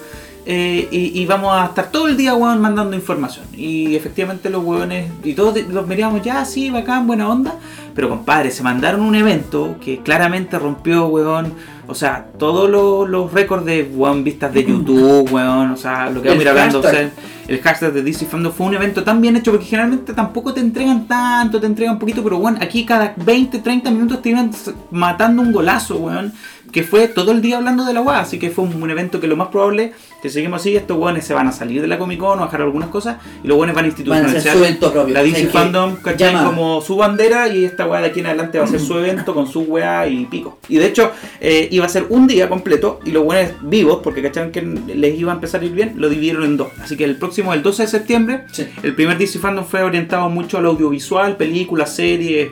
eh, 0.47 0.89
y, 0.91 1.21
y 1.21 1.27
vamos 1.27 1.55
a 1.55 1.67
estar 1.67 1.91
todo 1.93 2.09
el 2.09 2.17
día 2.17 2.35
weón, 2.35 2.61
mandando 2.61 2.97
información. 2.97 3.45
Y 3.55 3.95
efectivamente 3.95 4.49
los 4.51 4.65
weones, 4.65 5.11
y 5.23 5.35
todos 5.35 5.55
los 5.69 5.87
mirábamos 5.87 6.23
ya, 6.23 6.45
sí, 6.45 6.71
bacán, 6.71 7.07
buena 7.07 7.29
onda. 7.29 7.55
Pero 7.95 8.09
compadre, 8.09 8.51
se 8.51 8.63
mandaron 8.63 9.03
un 9.03 9.15
evento 9.15 9.77
que 9.85 9.99
claramente 10.01 10.59
rompió, 10.59 11.07
weón. 11.09 11.53
O 11.91 11.95
sea, 11.95 12.29
todos 12.39 12.71
los, 12.71 13.09
los 13.09 13.33
récords 13.33 13.65
de 13.65 13.83
weón, 13.83 14.23
vistas 14.23 14.55
de 14.55 14.65
YouTube, 14.65 15.29
weón. 15.33 15.73
O 15.73 15.77
sea, 15.77 16.09
lo 16.09 16.23
que 16.23 16.29
vamos 16.29 16.41
a 16.41 16.43
ir 16.43 16.49
hablando. 16.49 16.79
o 16.79 16.83
sea, 16.83 17.11
el 17.49 17.61
hashtag 17.61 17.93
de 17.93 18.03
DC 18.03 18.27
Fandom 18.27 18.53
fue 18.53 18.69
un 18.69 18.75
evento 18.75 19.03
tan 19.03 19.21
bien 19.21 19.37
hecho 19.37 19.51
porque 19.51 19.67
generalmente 19.67 20.13
tampoco 20.13 20.55
te 20.55 20.61
entregan 20.61 21.09
tanto, 21.09 21.61
te 21.61 21.67
entregan 21.67 21.95
un 21.95 21.99
poquito, 21.99 22.23
pero 22.23 22.39
bueno, 22.39 22.59
aquí 22.61 22.85
cada 22.85 23.13
20, 23.17 23.59
30 23.59 23.91
minutos 23.91 24.23
te 24.23 24.29
iban 24.29 24.53
matando 24.93 25.43
un 25.43 25.51
golazo, 25.51 25.97
weón, 25.97 26.33
que 26.73 26.83
fue 26.85 27.09
todo 27.09 27.33
el 27.33 27.43
día 27.43 27.57
hablando 27.59 27.85
de 27.85 27.93
la 27.93 28.01
weá, 28.01 28.21
así 28.21 28.39
que 28.39 28.51
fue 28.51 28.65
un, 28.65 28.83
un 28.83 28.91
evento 28.91 29.21
que 29.21 29.27
lo 29.27 29.37
más 29.37 29.49
probable, 29.49 29.93
que 30.23 30.29
seguimos 30.29 30.61
así, 30.61 30.77
estos 30.77 30.97
weones 30.99 31.25
se 31.25 31.35
van 31.35 31.49
a 31.49 31.53
salir 31.53 31.81
de 31.83 31.89
la 31.89 31.99
Comic 31.99 32.19
Con 32.21 32.39
o 32.39 32.43
a 32.43 32.47
bajar 32.47 32.63
algunas 32.63 32.89
cosas 32.91 33.17
y 33.43 33.49
los 33.49 33.57
weones 33.59 33.75
van 33.75 33.81
a 33.81 33.81
Van 33.81 33.85
a 33.85 33.89
institucionalizar 33.89 34.57
hacer 34.57 34.79
su 34.79 35.09
la 35.09 35.23
DC 35.23 35.47
Fandom, 35.49 35.97
¿cachai? 35.97 36.35
Como 36.45 36.81
su 36.81 36.97
bandera 36.97 37.49
y 37.49 37.65
esta 37.65 37.87
weá 37.87 38.01
de 38.01 38.09
aquí 38.09 38.21
en 38.21 38.27
adelante 38.27 38.59
va 38.59 38.65
a 38.65 38.69
ser 38.69 38.81
su 38.81 38.97
evento 38.99 39.35
con 39.35 39.47
su 39.47 39.63
weá 39.63 40.07
y 40.07 40.27
pico. 40.27 40.59
Y 40.69 40.77
de 40.77 40.87
hecho, 40.87 41.11
eh, 41.41 41.69
iba 41.71 41.87
a 41.87 41.89
ser 41.89 42.07
un 42.11 42.27
día 42.27 42.49
completo 42.49 43.01
y 43.05 43.11
los 43.11 43.25
weones 43.25 43.55
vivos, 43.63 44.01
porque 44.03 44.23
cacharon 44.23 44.53
que 44.53 44.63
les 44.63 45.19
iba 45.19 45.33
a 45.33 45.35
empezar 45.35 45.63
a 45.63 45.65
ir 45.65 45.73
bien, 45.73 45.95
lo 45.97 46.09
dividieron 46.09 46.45
en 46.45 46.57
dos. 46.57 46.69
Así 46.83 46.97
que 46.97 47.05
el 47.05 47.17
próximo, 47.17 47.53
el 47.55 47.63
12 47.63 47.83
de 47.83 47.89
septiembre, 47.89 48.45
Sí. 48.53 48.67
el 48.83 48.95
primer 48.95 49.19
DC 49.19 49.39
Fandom 49.39 49.65
fue 49.65 49.83
orientado 49.83 50.29
mucho 50.29 50.59
al 50.59 50.67
audiovisual, 50.67 51.37
películas, 51.37 51.95
series. 51.95 52.51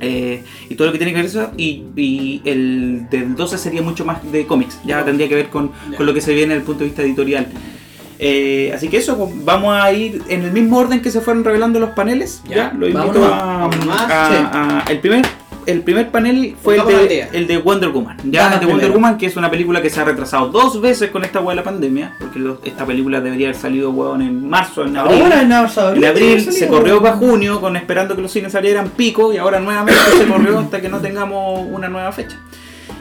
Eh, 0.00 0.42
y 0.68 0.74
todo 0.74 0.86
lo 0.88 0.92
que 0.92 0.98
tiene 0.98 1.12
que 1.12 1.16
ver 1.18 1.26
eso 1.26 1.50
y, 1.56 1.84
y 1.96 2.42
el 2.44 3.06
del 3.10 3.34
12 3.34 3.58
sería 3.58 3.82
mucho 3.82 4.04
más 4.04 4.18
de 4.30 4.46
cómics. 4.46 4.78
Ya 4.84 5.04
tendría 5.04 5.28
que 5.28 5.34
ver 5.34 5.48
con, 5.48 5.70
con 5.96 6.06
lo 6.06 6.12
que 6.14 6.20
se 6.20 6.32
viene 6.34 6.48
desde 6.54 6.60
el 6.60 6.66
punto 6.66 6.80
de 6.80 6.86
vista 6.86 7.02
editorial. 7.02 7.46
Eh, 8.18 8.72
así 8.74 8.88
que 8.88 8.96
eso, 8.96 9.16
pues, 9.18 9.44
vamos 9.44 9.74
a 9.74 9.92
ir 9.92 10.22
en 10.28 10.42
el 10.42 10.52
mismo 10.52 10.78
orden 10.78 11.02
que 11.02 11.10
se 11.10 11.20
fueron 11.20 11.44
revelando 11.44 11.78
los 11.78 11.90
paneles. 11.90 12.42
Ya, 12.48 12.56
Ya, 12.56 12.72
lo 12.72 12.86
invito 12.88 13.24
a, 13.34 13.64
a- 13.64 14.78
a- 14.80 14.84
el 14.90 15.00
primer 15.00 15.26
el 15.66 15.82
primer 15.82 16.10
panel 16.10 16.54
fue 16.62 16.76
el 16.76 16.86
de, 16.86 17.28
el 17.32 17.46
de 17.46 17.58
Wonder 17.58 17.90
Woman. 17.90 18.16
Ya, 18.24 18.58
de 18.58 18.66
Wonder. 18.66 18.90
Woman, 18.90 19.18
que 19.18 19.26
es 19.26 19.36
una 19.36 19.50
película 19.50 19.82
que 19.82 19.90
se 19.90 20.00
ha 20.00 20.04
retrasado 20.04 20.48
dos 20.48 20.80
veces 20.80 21.10
con 21.10 21.24
esta 21.24 21.40
hueá 21.40 21.50
de 21.50 21.56
la 21.56 21.64
pandemia, 21.64 22.14
porque 22.18 22.38
lo- 22.38 22.60
esta 22.64 22.86
película 22.86 23.20
debería 23.20 23.48
haber 23.48 23.60
salido 23.60 23.90
hueón, 23.90 24.22
en 24.22 24.48
marzo, 24.48 24.84
en 24.84 24.96
abril. 24.96 25.22
Ahora 25.22 25.42
en 25.42 25.52
abril, 25.52 26.04
En 26.04 26.04
abril 26.10 26.40
se 26.52 26.68
corrió 26.68 27.02
para 27.02 27.16
junio 27.16 27.60
con 27.60 27.76
esperando 27.76 28.14
que 28.16 28.22
los 28.22 28.30
cines 28.32 28.52
salieran 28.52 28.90
pico 28.90 29.32
y 29.32 29.36
ahora 29.38 29.60
nuevamente 29.60 30.00
se 30.18 30.26
corrió 30.26 30.58
hasta 30.60 30.80
que 30.80 30.88
no 30.88 30.98
tengamos 31.00 31.66
una 31.70 31.88
nueva 31.88 32.12
fecha. 32.12 32.38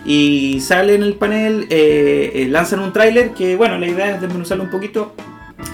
Y 0.06 0.60
sale 0.62 0.96
en 0.96 1.04
el 1.04 1.14
panel, 1.16 1.68
eh, 1.70 2.32
eh, 2.36 2.48
lanzan 2.50 2.80
un 2.80 2.94
tráiler 2.94 3.32
que 3.32 3.56
bueno, 3.56 3.78
la 3.78 3.88
idea 3.88 4.16
es 4.16 4.22
desmenuzarlo 4.22 4.64
un 4.64 4.70
poquito. 4.70 5.14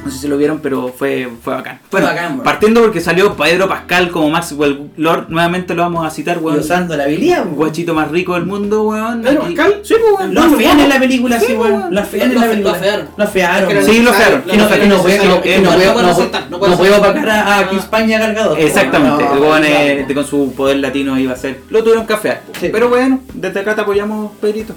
No 0.04 0.10
sé 0.10 0.18
si 0.18 0.28
lo 0.28 0.36
vieron, 0.36 0.60
pero 0.62 0.88
fue, 0.98 1.30
fue 1.44 1.54
bacán. 1.54 1.80
Fue 1.90 2.00
Bueno, 2.02 2.08
bacán, 2.08 2.32
weón. 2.34 2.44
partiendo 2.44 2.82
porque 2.82 3.00
salió 3.00 3.36
Pedro 3.36 3.70
Pascal 3.70 4.10
como 4.10 4.32
Maxwell 4.32 4.90
Lord, 4.98 5.28
nuevamente 5.30 5.76
lo 5.76 5.84
vamos 5.84 6.06
a 6.06 6.10
citar, 6.10 6.38
Y 6.38 6.40
weón. 6.40 6.60
usando 6.60 6.98
la 6.98 7.04
habilidad, 7.04 7.44
weón. 7.46 7.56
Guachito 7.56 7.94
más 7.94 8.10
rico 8.10 8.34
del 8.34 8.48
mundo, 8.48 8.82
weón. 8.84 9.22
¿Pedro 9.22 9.44
Y- 9.48 9.54
Pascal? 9.56 9.80
Sí, 9.84 9.94
pues, 10.02 10.14
weón. 10.20 10.34
Lo 10.34 10.48
No, 10.48 10.56
afean 10.56 10.80
en 10.80 10.90
la 10.90 11.00
película, 11.00 11.40
sí, 11.40 11.54
weón. 11.54 11.94
Lo 11.94 12.02
afean 12.02 12.30
en 12.30 12.34
Lo 12.36 12.42
la 12.42 12.48
película. 12.48 12.72
lo 12.72 12.78
afearon. 12.80 13.08
Lo 13.16 13.24
afearon. 13.24 13.86
Sí, 13.86 14.02
lo 14.02 14.14
fearon. 14.14 14.42
Que 14.42 14.58
no, 14.58 16.14
soltar. 16.16 16.44
opacar 16.52 17.30
a, 17.30 17.42
a 17.42 17.60
Ah. 17.60 17.68
Chris 17.70 17.84
Pine 17.84 18.08
y 18.08 18.14
a 18.14 18.20
Gal 18.20 18.34
Gadot, 18.34 18.58
Exactamente, 18.60 19.24
el 19.34 19.40
weón 19.40 20.14
con 20.16 20.26
su 20.26 20.54
poder 20.56 20.78
latino 20.78 21.18
iba 21.20 21.34
a 21.34 21.38
ser. 21.38 21.60
Lo 21.70 21.84
tuvieron 21.84 22.08
que 22.08 22.14
afear. 22.14 22.42
Sí. 22.60 22.70
Pero 22.72 22.90
bueno, 22.90 23.20
desde 23.34 23.60
acá 23.60 23.76
te 23.76 23.82
apoyamos, 23.82 24.32
Pedrito. 24.42 24.74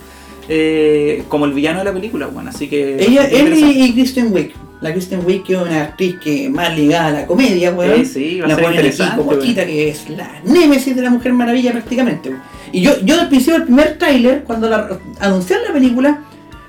Eh, 0.49 1.25
como 1.29 1.47
el 1.47 1.53
villano 1.53 1.79
de 1.79 1.85
la 1.85 1.93
película, 1.93 2.27
bueno, 2.27 2.51
así 2.51 2.69
que. 2.69 2.97
Ella, 3.03 3.25
él 3.25 3.55
interesante. 3.55 3.79
y, 3.79 3.93
Kristen 3.93 4.33
Wiig. 4.33 4.53
La 4.81 4.93
Kristen 4.93 5.25
Wiig 5.25 5.45
que 5.45 5.55
es 5.55 5.59
una 5.59 5.83
actriz 5.83 6.17
que 6.23 6.51
más 6.51 6.77
ligada 6.77 7.07
a 7.07 7.11
la 7.11 7.27
comedia, 7.27 7.73
weón. 7.73 8.05
Sí, 8.05 8.05
sí, 8.05 8.41
va 8.41 8.47
a 8.47 8.49
la 8.49 8.55
ser 8.55 8.65
ponen 8.65 8.79
aquí, 8.79 8.89
interesante, 8.89 9.23
guachita, 9.23 9.67
que 9.67 9.89
es 9.89 10.11
la 10.11 10.31
némesis 10.45 10.95
de 10.95 11.03
la 11.03 11.11
Mujer 11.11 11.33
Maravilla 11.33 11.73
prácticamente. 11.73 12.29
weón. 12.31 12.43
Y 12.73 12.83
yo, 12.83 12.93
yo 13.05 13.21
al 13.21 13.29
principio 13.29 13.55
del 13.55 13.65
primer 13.65 13.99
tráiler, 13.99 14.43
cuando 14.45 14.69
la, 14.69 14.99
anunciaron 15.21 15.65
la 15.67 15.73
película, 15.73 16.25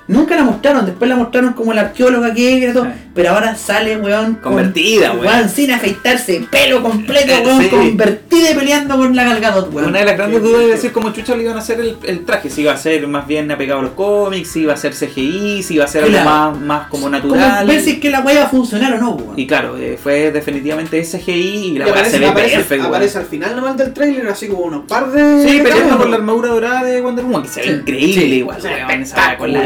nunca 0.08 0.36
la 0.36 0.44
mostraron, 0.44 0.86
después 0.86 1.08
la 1.08 1.16
mostraron 1.16 1.52
como 1.52 1.72
la 1.74 1.82
arqueóloga 1.82 2.32
que 2.32 2.62
era, 2.62 2.72
todo, 2.72 2.84
Sí. 2.84 2.90
Pero 3.16 3.30
ahora 3.30 3.56
sale, 3.56 3.96
weón, 3.96 4.34
con- 4.34 4.52
Convertida, 4.52 5.12
weón. 5.12 5.48
sin 5.48 5.70
afeitarse, 5.72 6.46
pelo 6.50 6.82
completo, 6.82 7.32
Eh, 7.32 7.42
weón, 7.44 7.62
sí. 7.62 7.68
convertida 7.68 8.50
y 8.50 8.54
peleando 8.54 8.96
con 8.96 9.16
la 9.16 9.24
Galgadot, 9.24 9.72
weón. 9.72 9.88
Una 9.88 10.00
de 10.00 10.04
las 10.04 10.16
grandes 10.16 10.42
dudas 10.42 10.62
es 10.62 10.68
decir 10.68 10.92
cómo 10.92 11.10
chucha 11.12 11.34
le 11.34 11.42
iban 11.44 11.56
a 11.56 11.60
hacer 11.60 11.80
el, 11.80 11.96
el 12.04 12.24
traje, 12.24 12.50
si 12.50 12.60
iba 12.62 12.72
a 12.72 12.76
ser 12.76 13.06
más 13.08 13.26
bien 13.26 13.50
apegado 13.50 13.80
a 13.80 13.82
los 13.82 13.92
cómics, 13.92 14.48
si 14.50 14.60
iba 14.60 14.74
a 14.74 14.76
ser 14.76 14.92
CGI, 14.94 15.62
si 15.62 15.74
iba 15.74 15.84
a 15.84 15.88
ser 15.88 16.04
algo 16.04 16.20
más, 16.22 16.56
más 16.60 16.80
como 16.88 17.06
Como 17.06 17.08
natural. 17.10 17.66
ver 17.66 17.80
si 17.80 17.90
es 17.92 17.98
que 17.98 18.10
la 18.10 18.20
weá 18.20 18.40
va 18.40 18.44
a 18.46 18.48
funcionar 18.48 18.92
o 18.94 18.98
no, 18.98 19.10
weón. 19.12 19.38
Y 19.38 19.46
claro, 19.46 19.76
eh, 19.78 19.98
fue 20.02 20.30
definitivamente 20.30 21.02
CGI 21.02 21.32
y 21.32 21.78
la 21.78 21.86
weá 21.86 21.94
se 21.94 22.00
aparece, 22.00 22.18
ve 22.18 22.26
aparece, 22.26 22.54
perfecto. 22.56 22.82
weón. 22.84 22.94
aparece 22.94 23.18
al 23.18 23.26
final 23.26 23.56
nomás 23.56 23.76
del 23.76 23.92
trailer, 23.94 24.28
así 24.28 24.48
como 24.48 24.62
unos 24.62 24.84
par 24.86 25.10
de. 25.10 25.48
Sí, 25.48 25.58
de 25.58 25.62
peleando 25.64 25.98
con 25.98 26.10
la 26.10 26.16
armadura 26.16 26.48
dorada 26.50 26.82
de 26.84 27.00
Wonder 27.00 27.24
Woman, 27.24 27.42
que 27.42 27.48
se 27.48 27.60
ve 27.60 27.66
Sí. 27.66 27.72
increíble 27.72 28.20
Sí. 28.22 28.32
igual. 28.34 28.58
O 28.58 28.60
sea, 28.60 28.86
weón, 28.88 29.36
con 29.38 29.52
la 29.52 29.60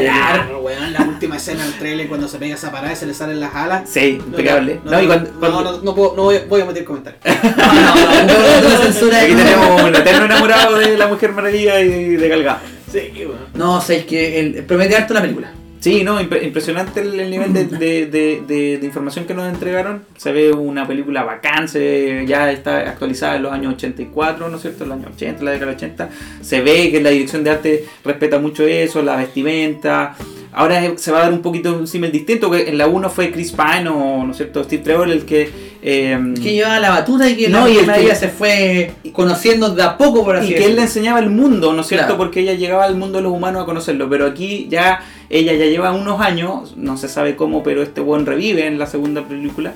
weón, 0.62 0.92
la 0.92 1.02
última 1.04 1.36
escena 1.36 1.64
del 1.64 1.74
trailer 1.74 2.08
cuando 2.08 2.28
se 2.28 2.38
pega 2.38 2.54
esa 2.54 2.70
parada 2.70 2.92
y 2.92 2.96
se 2.96 3.06
le 3.06 3.14
las 3.40 3.54
alas. 3.54 3.88
Sí, 3.90 4.18
No, 4.20 4.26
impecable. 4.26 4.80
No, 4.84 4.90
No, 4.90 4.96
no, 4.98 5.02
y 5.02 5.06
cuando- 5.06 5.30
no, 5.32 5.38
cuando- 5.40 5.62
no, 5.62 5.82
no 5.82 5.94
puedo, 5.94 6.16
no 6.16 6.22
voy, 6.24 6.38
voy 6.48 6.60
a 6.60 6.64
meter 6.66 6.84
comentarios. 6.84 7.20
No, 7.24 7.32
no, 7.34 7.94
no, 7.94 8.22
no, 8.26 8.68
no, 8.70 8.82
censura 8.82 9.20
Aquí 9.20 9.32
no. 9.32 9.38
tenemos 9.38 9.82
un 9.82 9.94
eterno 9.96 10.24
enamorado 10.26 10.76
de 10.78 10.96
la 10.96 11.06
Mujer 11.08 11.32
Maravilla 11.32 11.80
y 11.80 12.16
de 12.16 12.28
Gal 12.28 12.42
Gadot. 12.42 12.60
Sí, 12.92 13.12
weón. 13.18 13.38
No, 13.54 13.80
sé, 13.80 13.98
es 13.98 14.04
que 14.04 14.40
el, 14.40 14.64
promete 14.64 14.96
harto 14.96 15.14
la 15.14 15.20
película. 15.22 15.52
Sí, 15.80 16.04
no, 16.04 16.20
impre- 16.20 16.44
impresionante 16.44 17.00
el, 17.00 17.18
el 17.18 17.30
nivel 17.30 17.52
de, 17.54 17.64
de- 18.06 18.42
de- 18.46 18.86
información 18.86 19.24
que 19.24 19.32
nos 19.34 19.48
entregaron. 19.48 20.02
Se 20.18 20.30
ve 20.30 20.52
una 20.52 20.86
película 20.86 21.22
bacán, 21.24 21.68
se 21.68 21.78
ve- 21.78 22.24
ya 22.28 22.50
está 22.52 22.80
actualizada 22.80 23.36
en 23.36 23.42
los 23.44 23.52
años 23.52 23.74
84, 23.74 24.48
¿no 24.50 24.56
es 24.56 24.62
cierto? 24.62 24.84
En 24.84 24.90
los 24.90 24.98
años 24.98 25.10
80, 25.16 25.42
la 25.42 25.50
década 25.52 25.70
del 25.72 25.76
80. 25.76 26.08
Se 26.42 26.60
ve 26.60 26.90
que 26.90 27.00
la 27.00 27.10
dirección 27.10 27.42
de 27.44 27.50
arte 27.50 27.84
respeta 28.04 28.38
mucho 28.38 28.66
eso, 28.66 29.00
la 29.02 29.16
vestimenta. 29.16 30.14
Ahora 30.52 30.82
se 30.96 31.12
va 31.12 31.18
a 31.18 31.22
dar 31.22 31.32
un 31.32 31.42
poquito 31.42 31.72
un 31.74 31.86
símil 31.86 32.10
distinto, 32.10 32.50
que 32.50 32.68
en 32.68 32.76
la 32.76 32.88
1 32.88 33.08
fue 33.08 33.30
Chris 33.30 33.52
Pine 33.52 33.88
o, 33.88 34.24
¿no 34.24 34.32
es 34.32 34.36
cierto?, 34.36 34.64
Steve 34.64 34.82
Trevor 34.82 35.08
el 35.08 35.24
que... 35.24 35.48
eh, 35.80 36.18
Que 36.42 36.52
llevaba 36.54 36.80
la 36.80 36.90
batuta 36.90 37.30
y 37.30 37.36
que 37.36 37.48
No, 37.48 37.66
la 37.68 37.70
y 37.70 37.78
el 37.78 37.86
que- 38.08 38.14
se 38.16 38.28
fue 38.28 38.90
conociendo 39.12 39.70
de 39.70 39.82
a 39.84 39.96
poco, 39.96 40.24
por 40.24 40.34
así 40.36 40.50
y 40.52 40.56
que 40.56 40.66
él 40.66 40.74
le 40.76 40.82
enseñaba 40.82 41.20
el 41.20 41.30
mundo, 41.30 41.72
¿no 41.72 41.82
es 41.82 41.86
cierto? 41.86 42.06
Claro. 42.06 42.18
Porque 42.18 42.40
ella 42.40 42.54
llegaba 42.54 42.84
al 42.84 42.96
mundo 42.96 43.18
de 43.18 43.22
los 43.22 43.32
humanos 43.32 43.62
a 43.62 43.64
conocerlo. 43.64 44.10
Pero 44.10 44.26
aquí 44.26 44.66
ya 44.68 45.00
ella 45.30 45.54
ya 45.54 45.64
lleva 45.66 45.92
unos 45.92 46.20
años, 46.20 46.74
no 46.76 46.96
se 46.96 47.08
sabe 47.08 47.36
cómo, 47.36 47.62
pero 47.62 47.82
este 47.82 48.00
buen 48.00 48.26
revive 48.26 48.66
en 48.66 48.78
la 48.78 48.86
segunda 48.86 49.22
película. 49.26 49.72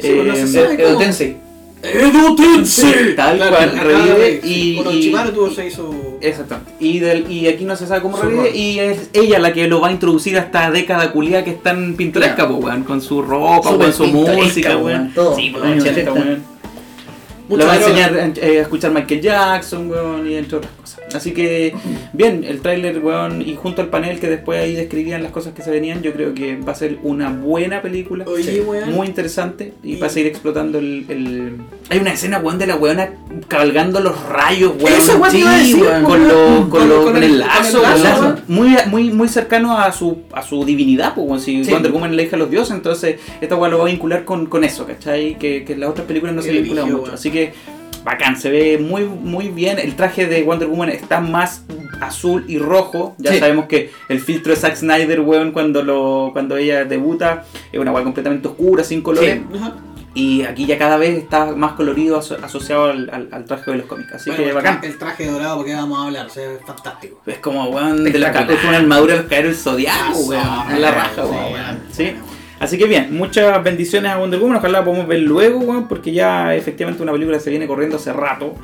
Sí, 0.00 0.10
pues, 0.14 0.26
no 0.26 0.34
se 0.34 0.42
Eh, 0.42 0.46
sabe. 0.46 0.82
Edo 0.82 0.98
Tensei. 0.98 1.36
Tal 3.14 3.36
Claro, 3.36 3.56
cual, 3.56 3.78
revive 3.78 4.40
sí, 4.42 4.48
y, 4.48 5.08
y- 5.08 5.12
tuvo 5.34 5.50
se 5.50 5.66
hizo. 5.66 5.94
Exactamente. 6.22 6.72
Y, 6.80 6.98
del, 6.98 7.30
y 7.30 7.46
aquí 7.46 7.64
no 7.64 7.76
se 7.76 7.86
sabe 7.86 8.00
cómo 8.00 8.16
Su 8.16 8.22
revive 8.22 8.56
y 8.56 8.78
es 8.78 9.10
ella 9.12 9.38
la 9.38 9.52
que 9.52 9.68
lo 9.68 9.82
va 9.82 9.88
a 9.88 9.92
introducir 9.92 10.36
a 10.38 10.40
esta 10.40 10.70
década 10.70 11.12
culiada 11.12 11.44
que 11.44 11.50
es 11.50 11.62
tan 11.62 11.94
pintoresca, 11.94 12.36
Claro. 12.36 12.58
po, 12.60 12.66
weón, 12.66 12.84
con 12.84 13.02
su 13.02 13.20
ropa, 13.20 13.76
con 13.76 13.92
su 13.92 14.06
música, 14.06 14.76
weón. 14.78 15.12
Sí, 15.36 15.50
po, 15.50 15.62
Años 15.62 15.84
80, 15.84 16.10
80. 16.10 16.12
weón. 16.12 16.53
Mucha 17.48 17.62
Le 17.62 17.66
va 17.66 17.72
a 17.72 17.76
enseñar 17.76 18.32
eh, 18.40 18.58
a 18.58 18.62
escuchar 18.62 18.90
Michael 18.92 19.20
Jackson, 19.20 19.90
weón, 19.90 20.30
y 20.30 20.34
entre 20.36 20.58
otras 20.58 20.72
cosas. 20.80 21.00
Así 21.14 21.32
que, 21.32 21.74
bien, 22.12 22.42
el 22.44 22.60
tráiler, 22.60 22.98
weón, 23.04 23.42
y 23.42 23.54
junto 23.54 23.82
al 23.82 23.88
panel 23.88 24.18
que 24.18 24.28
después 24.28 24.58
ahí 24.60 24.74
describían 24.74 25.22
las 25.22 25.30
cosas 25.30 25.52
que 25.52 25.62
se 25.62 25.70
venían, 25.70 26.02
yo 26.02 26.12
creo 26.12 26.34
que 26.34 26.56
va 26.56 26.72
a 26.72 26.74
ser 26.74 26.98
una 27.02 27.28
buena 27.30 27.82
película. 27.82 28.24
Oye, 28.26 28.42
Sí, 28.44 28.60
weón. 28.60 28.92
Muy 28.92 29.06
interesante 29.06 29.74
y, 29.82 29.94
Y- 29.94 29.96
va 30.00 30.06
a 30.06 30.10
seguir 30.10 30.28
explotando 30.28 30.78
el, 30.78 31.04
el- 31.08 31.56
Hay 31.90 31.98
una 31.98 32.12
escena, 32.14 32.38
weón, 32.38 32.58
de 32.58 32.66
la 32.66 32.76
weona 32.76 33.10
cabalgando 33.48 34.00
los 34.00 34.20
rayos, 34.26 34.72
weón. 34.80 34.98
Eso, 34.98 35.18
weón, 35.18 35.30
sí, 35.30 35.42
decir, 35.42 35.82
weón. 35.82 36.02
con, 36.04 36.26
lo- 36.28 36.70
con, 36.70 36.88
lo- 36.88 37.04
con 37.04 37.22
el 37.22 37.38
lazo, 37.40 37.82
con 37.82 37.92
el 37.92 38.02
lazo, 38.02 38.36
muy, 38.48 38.74
muy, 38.86 39.10
muy 39.10 39.28
cercano 39.28 39.78
a 39.78 39.92
su, 39.92 40.22
a 40.32 40.42
su 40.42 40.64
divinidad, 40.64 41.14
pues, 41.14 41.26
weón. 41.28 41.40
si 41.40 41.64
Sí. 41.64 41.70
Wonder 41.70 41.92
Woman 41.92 42.10
es 42.10 42.16
la 42.16 42.22
hija 42.22 42.30
de 42.32 42.38
los 42.38 42.50
dioses, 42.50 42.74
entonces 42.74 43.16
esta 43.40 43.54
weón 43.56 43.70
lo 43.70 43.78
va 43.78 43.84
a 43.84 43.88
vincular 43.88 44.24
con, 44.24 44.46
con 44.46 44.64
eso, 44.64 44.86
¿cachai? 44.86 45.38
Que, 45.38 45.64
que 45.64 45.76
las 45.76 45.90
otras 45.90 46.06
películas 46.06 46.34
no 46.34 46.42
se 46.42 46.50
Qué 46.50 46.60
vincula 46.60 46.82
brígido, 46.82 47.00
mucho. 47.02 47.12
Así 47.14 47.30
que 47.34 47.52
bacán, 48.04 48.36
se 48.40 48.50
ve 48.50 48.78
muy, 48.78 49.04
muy 49.04 49.48
bien. 49.48 49.78
El 49.78 49.94
traje 49.96 50.26
de 50.26 50.42
Wonder 50.42 50.68
Woman 50.68 50.88
está 50.90 51.20
más 51.20 51.64
azul 52.00 52.44
y 52.48 52.58
rojo. 52.58 53.14
Ya 53.18 53.32
Sí. 53.32 53.38
sabemos 53.38 53.66
que 53.66 53.90
el 54.08 54.20
filtro 54.20 54.52
de 54.54 54.60
Zack 54.60 54.76
Snyder, 54.76 55.20
weón, 55.20 55.52
cuando, 55.52 55.82
lo, 55.82 56.30
cuando 56.32 56.56
ella 56.56 56.84
debuta, 56.84 57.44
es 57.72 57.78
una 57.80 57.92
weón 57.92 58.04
completamente 58.04 58.48
oscura, 58.48 58.84
sin 58.84 59.00
colores. 59.02 59.40
Y 60.16 60.42
aquí 60.44 60.64
ya 60.66 60.78
cada 60.78 60.96
vez 60.96 61.18
está 61.18 61.56
más 61.56 61.72
colorido 61.72 62.16
aso- 62.18 62.36
asociado 62.40 62.84
al, 62.84 63.10
al- 63.12 63.28
al 63.32 63.44
traje 63.46 63.72
de 63.72 63.78
los 63.78 63.86
cómics. 63.86 64.12
Así 64.12 64.30
Bueno, 64.30 64.44
que 64.44 64.48
el, 64.50 64.54
bacán. 64.54 64.80
el 64.84 64.96
traje 64.96 65.26
dorado, 65.26 65.56
porque 65.56 65.74
vamos 65.74 65.98
a 65.98 66.06
hablar, 66.06 66.26
o 66.26 66.28
sea, 66.30 66.52
es 66.52 66.60
fantástico. 66.64 67.20
Es 67.26 67.38
como, 67.38 67.64
weón, 67.64 68.04
de 68.04 68.16
la, 68.20 68.30
es 68.30 68.64
una 68.64 68.76
armadura 68.76 69.14
de 69.14 69.20
los 69.22 69.28
caeros 69.28 69.52
del 69.54 69.60
zodiaco, 69.60 70.12
Eso, 70.12 70.28
weón. 70.30 70.72
Es 70.72 70.78
la 70.78 70.90
raja, 70.92 71.10
sí, 71.16 71.20
weón. 71.32 71.52
weón. 71.52 72.34
¿Sí? 72.66 72.74
Así 72.74 72.78
que 72.78 72.86
bien, 72.86 73.16
muchas 73.16 73.62
bendiciones 73.62 74.10
a 74.10 74.18
Wonder 74.18 74.40
Woman. 74.40 74.56
Ojalá 74.56 74.80
la 74.80 74.84
podamos 74.84 75.06
ver 75.06 75.20
luego, 75.20 75.60
weón, 75.60 75.86
porque 75.86 76.12
ya 76.12 76.54
efectivamente 76.54 77.02
una 77.02 77.12
película 77.12 77.38
se 77.38 77.50
viene 77.50 77.66
corriendo 77.66 77.96
hace 77.96 78.12
rato. 78.12 78.54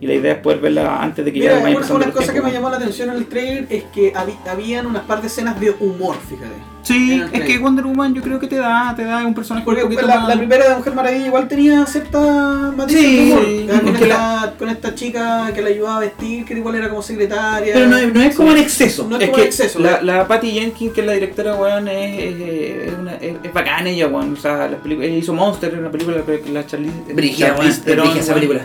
Y 0.00 0.06
la 0.06 0.14
idea 0.14 0.32
es 0.32 0.38
poder 0.38 0.60
verla 0.60 1.02
antes 1.02 1.24
de 1.24 1.32
que 1.32 1.40
Mira, 1.40 1.56
ya 1.56 1.62
vaya 1.62 1.76
una, 1.76 1.86
una 1.94 2.12
cosa 2.12 2.26
que 2.26 2.32
tiempo, 2.32 2.48
me 2.48 2.54
llamó 2.54 2.70
la 2.70 2.76
atención 2.76 3.10
en 3.10 3.16
el 3.16 3.26
trailer 3.26 3.66
es 3.68 3.84
que 3.84 4.12
habían 4.46 4.86
unas 4.86 5.02
par 5.02 5.20
de 5.20 5.26
escenas 5.26 5.60
de 5.60 5.70
humor, 5.80 6.16
fíjate. 6.28 6.77
Sí, 6.82 7.12
en 7.12 7.22
es 7.34 7.42
que. 7.44 7.58
Wonder 7.58 7.84
Woman 7.84 8.14
yo 8.14 8.22
creo 8.22 8.38
que 8.38 8.46
te 8.46 8.56
da, 8.56 8.94
te 8.96 9.04
da 9.04 9.26
un 9.26 9.34
personaje 9.34 9.64
Porque 9.64 9.82
un 9.82 9.88
poquito 9.90 10.06
la, 10.06 10.20
más... 10.20 10.28
la 10.28 10.36
primera 10.36 10.68
de 10.70 10.76
Mujer 10.76 10.94
Maravilla 10.94 11.26
igual 11.26 11.46
tenía 11.48 11.84
cierta 11.84 12.72
matices 12.76 13.02
Sí, 13.02 13.68
Con, 13.68 13.96
esta, 13.96 14.54
con 14.58 14.68
esta 14.70 14.94
chica 14.94 15.50
que 15.54 15.60
la 15.60 15.68
ayudaba 15.68 15.96
a 15.96 16.00
vestir, 16.00 16.44
que 16.44 16.54
igual 16.54 16.76
era 16.76 16.88
como 16.88 17.02
secretaria. 17.02 17.74
Pero 17.74 17.86
no, 17.88 17.98
es- 17.98 18.14
no 18.14 18.22
es 18.22 18.34
como 18.36 18.52
en 18.52 18.58
exceso. 18.58 19.06
No 19.08 19.16
es 19.16 19.22
Es 19.22 19.28
como 19.28 19.42
que 19.42 19.48
exceso. 19.48 19.78
la, 19.80 20.00
la 20.02 20.26
Patty 20.26 20.50
Jenkins, 20.52 20.92
que 20.94 21.00
es 21.02 21.06
la 21.06 21.12
directora, 21.12 21.54
weón, 21.56 21.88
es, 21.88 22.18
es, 22.18 22.40
es, 22.88 22.94
una, 22.98 23.14
es, 23.16 23.36
es 23.42 23.52
bacán 23.52 23.86
ella, 23.86 24.06
weón. 24.06 24.32
O 24.32 24.36
sea, 24.36 24.68
la 24.68 24.76
película, 24.78 25.06
ella 25.06 25.16
hizo 25.18 25.34
Monster, 25.34 25.74
una 25.78 25.90
película 25.90 26.22
que 26.24 26.42
la 26.52 26.64
Charlie... 26.64 26.90
Brígida, 27.12 27.48
weón. 27.48 27.58
Charlize 27.58 27.80
Theron, 27.82 28.04
Brígida 28.06 28.22
esa 28.22 28.34
película. 28.34 28.60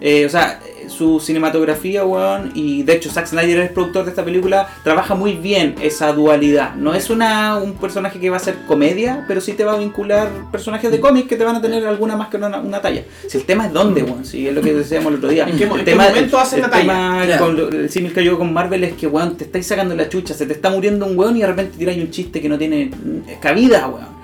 Eh, 0.00 0.26
o 0.26 0.28
sea, 0.28 0.60
su 0.88 1.20
cinematografía, 1.20 2.04
weón, 2.04 2.52
y 2.54 2.82
de 2.82 2.94
hecho 2.94 3.10
Zack 3.10 3.26
Snyder 3.26 3.58
es 3.60 3.70
productor 3.72 4.04
de 4.04 4.10
esta 4.10 4.24
película, 4.24 4.68
trabaja 4.82 5.14
muy 5.14 5.32
bien 5.34 5.74
esa 5.82 6.12
dualidad. 6.12 6.74
No 6.74 6.94
es 6.94 7.10
una 7.10 7.56
un 7.56 7.74
personaje 7.74 8.18
que 8.18 8.30
va 8.30 8.36
a 8.36 8.40
ser 8.40 8.56
comedia, 8.66 9.24
pero 9.28 9.40
sí 9.40 9.52
te 9.52 9.64
va 9.64 9.74
a 9.74 9.78
vincular 9.78 10.28
personajes 10.50 10.90
de 10.90 11.00
cómics 11.00 11.28
que 11.28 11.36
te 11.36 11.44
van 11.44 11.56
a 11.56 11.60
tener 11.62 11.86
alguna 11.86 12.16
más 12.16 12.28
que 12.28 12.36
una, 12.36 12.58
una 12.58 12.80
talla. 12.80 13.04
Si 13.28 13.38
el 13.38 13.44
tema 13.44 13.66
es 13.66 13.72
dónde, 13.72 14.02
weón, 14.02 14.24
si 14.24 14.46
es 14.48 14.54
lo 14.54 14.60
que 14.60 14.72
decíamos 14.72 15.12
el 15.12 15.18
otro 15.18 15.28
día. 15.30 15.44
¿En 15.48 15.56
qué 15.56 15.64
el 15.64 15.70
en 15.70 15.76
qué 15.78 15.84
tema, 15.84 16.08
momento 16.08 16.38
hacen 16.38 16.60
la 16.60 16.66
el 16.66 16.70
talla? 16.70 16.82
tema 16.82 17.22
Claro. 17.24 17.44
con 17.46 17.74
el 17.74 17.90
símil 17.90 18.12
que 18.12 18.24
yo 18.24 18.38
con 18.38 18.52
Marvel 18.52 18.84
es 18.84 18.94
que, 18.94 19.06
weón, 19.06 19.36
te 19.36 19.44
estáis 19.44 19.66
sacando 19.66 19.94
la 19.94 20.08
chucha, 20.08 20.34
se 20.34 20.46
te 20.46 20.52
está 20.52 20.70
muriendo 20.70 21.06
un 21.06 21.18
weón 21.18 21.36
y 21.36 21.40
de 21.40 21.46
repente 21.46 21.76
tiráis 21.78 22.02
un 22.02 22.10
chiste 22.10 22.40
que 22.40 22.48
no 22.48 22.58
tiene 22.58 22.86
mm, 22.86 23.40
cabida, 23.40 23.86
weón. 23.88 24.14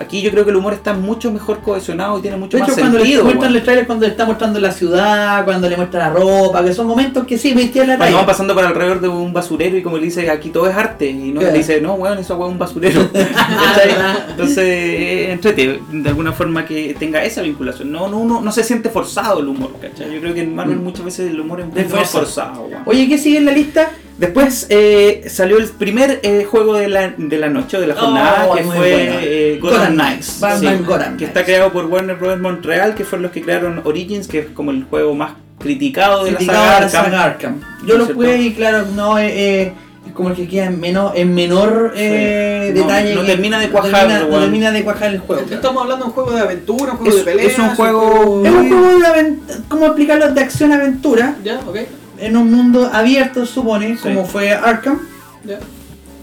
Aquí 0.00 0.22
yo 0.22 0.30
creo 0.30 0.44
que 0.44 0.50
el 0.50 0.56
humor 0.56 0.72
está 0.72 0.94
mucho 0.94 1.30
mejor 1.30 1.60
cohesionado 1.60 2.18
y 2.18 2.22
tiene 2.22 2.36
mucho 2.38 2.56
De 2.56 2.62
más 2.62 2.70
hecho, 2.70 2.80
cuando 2.80 2.98
le 2.98 3.04
sentido. 3.04 3.24
muestran 3.24 3.54
el 3.54 3.86
cuando 3.86 4.06
le 4.06 4.10
está 4.12 4.24
mostrando 4.24 4.58
la 4.58 4.72
ciudad, 4.72 5.44
cuando 5.44 5.68
le 5.68 5.76
muestra 5.76 6.00
la 6.08 6.10
ropa, 6.10 6.64
que 6.64 6.72
son 6.72 6.86
momentos 6.86 7.26
que 7.26 7.36
sí, 7.36 7.54
me 7.54 7.64
la 7.86 7.96
Cuando 7.98 8.16
van 8.16 8.26
pasando 8.26 8.54
por 8.54 8.64
alrededor 8.64 9.00
de 9.02 9.08
un 9.08 9.32
basurero 9.32 9.76
y 9.76 9.82
como 9.82 9.98
le 9.98 10.04
dice 10.04 10.30
aquí 10.30 10.48
todo 10.48 10.68
es 10.68 10.74
arte 10.76 11.06
y 11.10 11.30
no 11.32 11.40
Claro. 11.40 11.52
le 11.52 11.58
dice 11.58 11.80
no 11.82 11.94
weón 11.94 12.18
eso 12.18 12.34
weón 12.36 12.48
es 12.50 12.52
un 12.54 12.58
basurero 12.58 13.08
entonces 14.30 15.28
entrete 15.30 15.80
de 15.90 16.08
alguna 16.08 16.32
forma 16.32 16.64
que 16.64 16.94
tenga 16.98 17.22
esa 17.24 17.42
vinculación 17.42 17.90
no 17.92 18.08
no 18.08 18.24
no, 18.24 18.40
no 18.40 18.52
se 18.52 18.64
siente 18.64 18.88
forzado 18.90 19.40
el 19.40 19.48
humor 19.48 19.72
¿cachai? 19.80 20.12
yo 20.14 20.20
creo 20.20 20.34
que 20.34 20.40
en 20.42 20.54
Marvel 20.54 20.78
Mm. 20.78 20.84
muchas 20.84 21.04
veces 21.04 21.30
el 21.30 21.40
humor 21.40 21.60
es 21.60 21.74
De 21.74 21.82
más 21.82 21.90
fuerza. 21.92 22.18
forzado 22.20 22.62
weón. 22.62 22.82
Oye, 22.86 23.08
¿qué 23.08 23.18
sigue 23.18 23.38
en 23.38 23.44
la 23.44 23.52
lista? 23.52 23.90
Después 24.20 24.66
eh, 24.68 25.24
salió 25.28 25.56
el 25.58 25.66
primer 25.68 26.20
eh, 26.22 26.44
juego 26.48 26.74
de 26.74 26.88
la, 26.88 27.14
de 27.16 27.38
la 27.38 27.48
noche 27.48 27.76
o 27.76 27.80
de 27.80 27.88
la 27.88 27.94
Oh, 27.94 27.98
jornada 27.98 28.48
que 28.54 28.62
muy 28.62 28.76
fue 28.76 29.54
eh, 29.54 29.58
Gotham 29.60 29.94
Knights 29.94 30.38
Batman 30.40 30.84
Gotham 30.84 31.00
que 31.00 31.24
Knights. 31.24 31.28
está 31.28 31.44
creado 31.44 31.72
por 31.72 31.86
Warner 31.86 32.16
Bros. 32.16 32.38
Montreal 32.38 32.94
que 32.94 33.04
fueron 33.04 33.22
los 33.24 33.32
que 33.32 33.42
crearon 33.42 33.80
Origins 33.84 34.28
que 34.28 34.38
es 34.40 34.46
como 34.54 34.70
el 34.70 34.84
juego 34.84 35.14
más 35.14 35.32
criticado 35.58 36.24
de 36.24 36.34
Criticado 36.34 36.80
la 36.80 36.88
saga 36.88 37.08
la 37.10 37.24
Arkham. 37.24 37.60
Yo 37.86 37.98
lo 37.98 38.06
jugué 38.06 38.36
y 38.42 38.52
claro, 38.54 38.86
no 38.94 39.18
eh, 39.18 39.28
eh, 39.66 39.72
es 40.06 40.12
como 40.14 40.30
el 40.30 40.34
que 40.34 40.48
queda 40.48 40.66
en 40.66 40.80
menor, 40.80 41.12
en 41.14 41.34
menor 41.34 41.92
eh. 41.96 42.72
No, 42.74 42.80
detalle. 42.82 43.14
no 43.14 43.20
que- 43.22 43.26
termina 43.26 43.58
de 43.60 43.66
no 43.66 43.72
cuajar, 43.72 44.08
termina- 44.08 44.26
no 44.30 44.40
termina 44.40 44.70
de 44.70 44.84
cuajar 44.84 45.10
el 45.12 45.18
juego. 45.18 45.42
claro. 45.42 45.56
Estamos 45.56 45.82
hablando 45.82 46.04
de 46.06 46.08
un 46.08 46.14
juego 46.14 46.30
de 46.32 46.40
aventura, 46.40 46.92
un 46.92 46.98
juego 46.98 47.10
Es- 47.18 47.24
de 47.24 47.30
pelea. 47.30 47.46
es 47.46 47.58
un 47.58 47.68
juego- 47.76 48.42
Es 48.44 48.52
un 48.52 48.68
juego 48.70 48.98
de 49.00 49.06
aventura, 49.06 49.58
¿cómo 49.68 49.86
explicarlo? 49.86 50.30
De 50.32 50.40
acción-aventura, 50.40 51.36
Ya, 51.44 51.60
ok. 51.66 51.76
En 52.20 52.36
un 52.36 52.50
mundo 52.52 52.90
abierto, 52.92 53.44
supone, 53.46 53.96
Sí. 53.96 54.02
como 54.02 54.24
fue 54.24 54.52
Arkham. 54.52 55.00
Ya. 55.44 55.58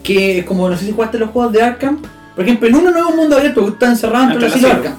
que 0.04 0.39
es 0.39 0.45
como 0.45 0.70
no 0.70 0.78
sé 0.78 0.86
si 0.86 0.91
jugaste 0.93 1.18
los 1.18 1.32
juegos 1.32 1.52
de 1.52 1.62
Arkham. 1.62 2.02
Por 2.36 2.45
ejemplo, 2.45 2.68
el 2.68 2.76
1 2.76 2.91
no 2.91 2.98
es 2.98 3.06
un 3.08 3.16
mundo 3.18 3.36
abierto, 3.36 3.60
porque 3.62 3.74
está 3.74 3.88
encerrado 3.88 4.39
sitio 4.39 4.48
las 4.70 4.78
Arkham. 4.78 4.95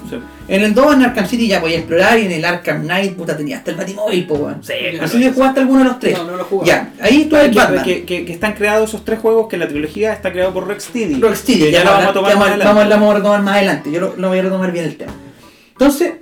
En 0.47 0.61
el 0.61 0.73
2 0.75 0.93
en 0.93 1.01
Arkham 1.03 1.25
City 1.25 1.47
ya 1.47 1.61
podías 1.61 1.79
explorar 1.79 2.19
y 2.19 2.25
en 2.25 2.31
el 2.33 2.45
Arkham 2.45 2.83
Knight 2.83 3.15
puta 3.15 3.35
tenía 3.37 3.57
hasta 3.57 3.71
el 3.71 3.77
Batimóvil, 3.77 4.27
po 4.27 4.35
weón. 4.35 4.61
Sí, 4.63 4.73
Ya. 4.93 5.01
No 5.01 5.07
sé 5.07 5.17
si 5.17 5.31
jugaste 5.31 5.61
alguno 5.61 5.79
de 5.79 5.85
los 5.85 5.99
tres. 5.99 6.17
No, 6.17 6.25
no 6.25 6.37
lo 6.37 6.43
jugué. 6.43 6.67
Ya, 6.67 6.91
ahí 7.01 7.25
tú 7.25 7.35
Que, 7.37 7.41
eres 7.45 7.55
Batman. 7.55 7.83
que, 7.83 8.03
que- 8.03 8.25
que 8.25 8.33
están 8.33 8.53
creados 8.53 8.89
esos 8.89 9.03
tres 9.05 9.19
juegos 9.19 9.47
que 9.47 9.57
la 9.57 9.67
trilogía 9.67 10.13
está 10.13 10.31
creado 10.31 10.53
por 10.53 10.67
Rocksteady. 10.67 11.19
Rocksteady, 11.21 11.59
Que 11.59 11.71
ya, 11.71 11.83
lo 11.85 11.91
vamos 11.91 12.07
a 12.09 12.13
tomar 12.13 12.31
ya 12.33 12.37
más 12.37 12.49
vamos, 12.49 12.63
adelante. 12.65 12.65
vamos, 12.75 12.89
vamos 12.99 13.11
a 13.11 13.17
retomar 13.17 13.41
más 13.43 13.55
adelante. 13.55 13.91
Yo 13.91 14.01
lo, 14.01 14.15
lo 14.17 14.27
voy 14.27 14.39
a 14.39 14.41
retomar 14.43 14.71
bien 14.71 14.85
el 14.85 14.95
tema. 14.97 15.13
Entonces, 15.71 16.13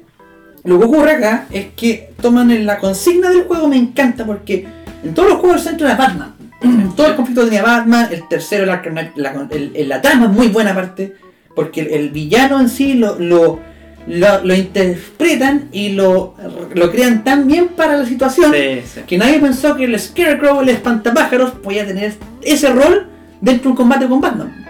lo 0.68 0.78
que 0.80 0.86
ocurre 0.86 1.12
acá 1.14 1.46
es 1.52 1.68
que 1.76 2.12
toman 2.22 2.52
en 2.52 2.66
la 2.66 2.78
consigna 2.78 3.30
del 3.30 3.44
juego, 3.44 3.68
me 3.68 3.78
encanta 3.78 4.26
porque 4.26 4.68
en 5.04 5.14
todos 5.14 5.30
los 5.30 5.40
juegos 5.40 5.62
el 5.62 5.64
centro 5.70 5.88
era 5.88 5.96
Batman. 5.96 6.34
En 6.62 6.96
todo 6.96 7.08
el 7.08 7.16
conflicto 7.16 7.46
tenía 7.46 7.62
Batman, 7.64 8.08
el 8.12 8.28
tercero, 8.28 8.66
Knight, 8.66 9.16
la, 9.16 9.48
el- 9.52 9.88
la 9.90 10.02
trama 10.02 10.26
es 10.26 10.32
muy 10.32 10.48
buena 10.48 10.72
aparte, 10.72 11.16
porque 11.56 11.82
el, 11.82 11.88
el 11.94 12.10
villano 12.10 12.60
en 12.60 12.68
sí 12.70 12.96
lo, 12.96 13.18
lo, 13.20 13.60
lo, 14.08 14.44
lo 14.44 14.56
interpretan 14.56 15.70
y 15.72 15.90
lo, 15.90 16.36
lo 16.74 16.92
crean 16.92 17.24
tan 17.24 17.48
bien 17.48 17.68
para 17.70 17.96
la 17.98 18.06
situación 18.06 18.52
Sí, 18.54 18.82
sí. 18.92 19.02
que 19.08 19.18
nadie 19.18 19.40
pensó 19.40 19.76
que 19.76 19.84
el 19.86 20.00
Scarecrow, 20.00 20.62
el 20.62 20.70
espantapájaros, 20.70 21.52
podía 21.52 21.86
tener 21.86 22.14
ese 22.42 22.70
rol 22.74 23.08
dentro 23.40 23.66
de 23.66 23.70
un 23.70 23.76
combate 23.76 24.08
con 24.08 24.20
Batman. 24.20 24.66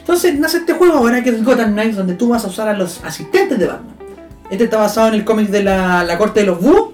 Entonces 0.00 0.38
nace 0.38 0.58
este 0.58 0.74
juego 0.74 0.94
ahora 0.98 1.22
que 1.22 1.30
es 1.30 1.42
Gotham 1.44 1.72
Knights, 1.72 1.96
donde 1.96 2.14
tú 2.14 2.28
vas 2.28 2.44
a 2.44 2.48
usar 2.48 2.68
a 2.68 2.74
los 2.74 3.02
asistentes 3.04 3.58
de 3.58 3.66
Batman. 3.66 3.94
Este 4.50 4.64
está 4.64 4.78
basado 4.78 5.08
en 5.08 5.14
el 5.14 5.24
cómic 5.24 5.48
de 5.48 5.62
la, 5.62 6.04
la 6.04 6.18
corte 6.18 6.40
de 6.40 6.46
los 6.46 6.60
búhos. 6.60 6.90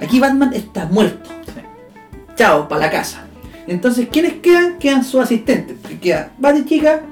Aquí 0.00 0.20
Batman 0.20 0.52
está 0.54 0.86
muerto. 0.86 1.30
Chao, 2.36 2.68
para 2.68 2.82
la 2.82 2.90
casa. 2.90 3.24
Entonces, 3.66 4.08
¿quiénes 4.10 4.34
quedan? 4.34 4.78
Quedan 4.78 5.04
sus 5.04 5.20
asistentes. 5.20 5.76
Queda 6.00 6.30
Batichica, 6.38 7.02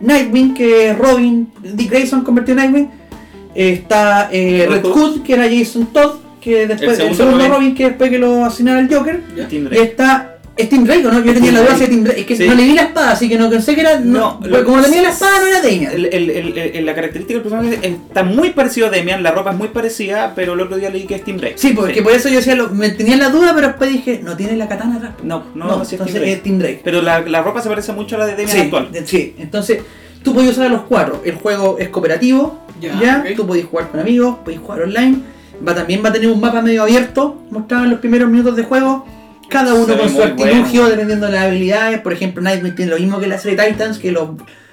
Nightwing, 0.00 0.54
que 0.54 0.90
es 0.90 0.98
Robin, 0.98 1.50
Dick 1.62 1.90
Grayson 1.90 2.22
convirtió 2.22 2.52
en 2.52 2.58
Nightwing. 2.58 2.90
Eh, 3.54 3.72
está 3.72 4.28
eh, 4.30 4.66
Red 4.68 4.84
Hood, 4.84 5.22
que 5.22 5.32
era 5.32 5.48
Jason 5.48 5.86
Todd, 5.86 6.16
que 6.40 6.66
después 6.66 6.98
El 6.98 7.08
el 7.08 7.14
segundo 7.14 7.38
Robin. 7.38 7.52
Robin. 7.52 7.74
que 7.74 7.84
después 7.84 8.10
que 8.10 8.18
lo 8.18 8.44
asignaron 8.44 8.84
al 8.84 8.94
Joker. 8.94 9.22
Y 9.70 9.76
está 9.78 10.35
es 10.56 10.68
Tim 10.70 10.84
Drake, 10.84 11.06
¿o 11.06 11.12
¿no? 11.12 11.22
Yo 11.24 11.34
tenía 11.34 11.52
la 11.52 11.60
duda 11.60 11.76
si 11.76 11.82
era 11.84 11.90
Tim 11.90 12.02
Drake. 12.04 12.20
Es 12.20 12.26
que 12.26 12.36
Sí. 12.36 12.46
no 12.48 12.54
le 12.54 12.62
vi 12.64 12.72
la 12.72 12.82
espada, 12.82 13.10
así 13.12 13.28
que 13.28 13.36
no 13.38 13.50
pensé 13.50 13.74
que 13.74 13.82
era. 13.82 14.00
No, 14.00 14.40
No, 14.40 14.64
como 14.64 14.80
tenía 14.82 15.02
la 15.02 15.10
espada, 15.10 15.38
no 15.40 15.46
era 15.46 15.60
Damian. 15.60 15.92
El- 15.92 16.06
el- 16.06 16.30
el- 16.30 16.58
el- 16.58 16.86
la 16.86 16.94
característica 16.94 17.34
del 17.40 17.42
personaje 17.48 17.78
está 17.86 18.22
muy 18.24 18.50
parecido 18.50 18.86
a 18.86 18.90
Demian, 18.90 19.22
la 19.22 19.32
ropa 19.32 19.50
es 19.50 19.56
muy 19.58 19.68
parecida, 19.68 20.32
pero 20.34 20.54
el 20.54 20.60
otro 20.60 20.76
día 20.78 20.88
leí 20.90 21.04
que 21.04 21.16
es 21.16 21.24
Team 21.24 21.36
Drake. 21.36 21.56
Sí, 21.58 21.72
porque 21.74 22.02
por 22.02 22.12
eso 22.12 22.28
yo 22.28 22.36
decía, 22.36 22.54
lo- 22.54 22.70
me 22.70 22.88
tenía 22.90 23.16
la 23.16 23.28
duda, 23.28 23.52
pero 23.54 23.68
después 23.68 23.90
dije, 23.90 24.20
no 24.22 24.36
tiene 24.36 24.56
la 24.56 24.66
katana 24.68 24.96
atrás. 24.96 25.12
No, 25.22 25.44
no, 25.54 25.66
No, 25.66 25.84
sí 25.84 25.96
es 25.96 25.98
Team 25.98 26.08
entonces 26.08 26.36
es 26.36 26.42
Tim 26.42 26.58
Drake. 26.58 26.80
Pero 26.82 27.02
la, 27.02 27.20
la 27.20 27.42
ropa 27.42 27.60
se 27.62 27.68
parece 27.68 27.92
mucho 27.92 28.16
a 28.16 28.20
la 28.20 28.26
de 28.26 28.36
Demian 28.36 28.56
Sí, 28.56 28.62
actual. 28.62 28.92
de- 28.92 29.06
sí, 29.06 29.34
entonces 29.38 29.80
tú 30.22 30.32
podías 30.34 30.52
usar 30.52 30.66
a 30.66 30.70
los 30.70 30.82
cuatro. 30.82 31.22
El 31.24 31.34
juego 31.34 31.76
es 31.78 31.88
cooperativo, 31.90 32.60
Ya, 32.80 32.98
ya, 33.00 33.24
ok. 33.28 33.36
tú 33.36 33.46
podías 33.46 33.66
jugar 33.66 33.90
con 33.90 34.00
amigos, 34.00 34.36
podías 34.44 34.60
jugar 34.62 34.82
online. 34.82 35.18
Va, 35.66 35.74
también 35.74 36.02
va 36.04 36.10
a 36.10 36.12
tener 36.12 36.28
un 36.28 36.40
mapa 36.40 36.60
medio 36.60 36.82
abierto, 36.82 37.42
mostrado 37.50 37.84
en 37.84 37.90
los 37.90 38.00
primeros 38.00 38.28
minutos 38.30 38.56
de 38.56 38.62
juego. 38.64 39.06
Cada 39.48 39.74
uno 39.74 39.86
Se 39.86 39.98
con 39.98 40.08
su 40.10 40.22
artilugio, 40.22 40.80
bueno. 40.82 40.88
dependiendo 40.90 41.26
de 41.26 41.32
las 41.32 41.44
habilidades. 41.46 42.00
Por 42.00 42.12
ejemplo, 42.12 42.42
Nightwing 42.42 42.74
tiene 42.74 42.90
lo 42.92 42.98
mismo 42.98 43.18
que 43.20 43.26
la 43.26 43.38
serie 43.38 43.56
Titans, 43.64 43.98
que 43.98 44.10
los, 44.12 44.30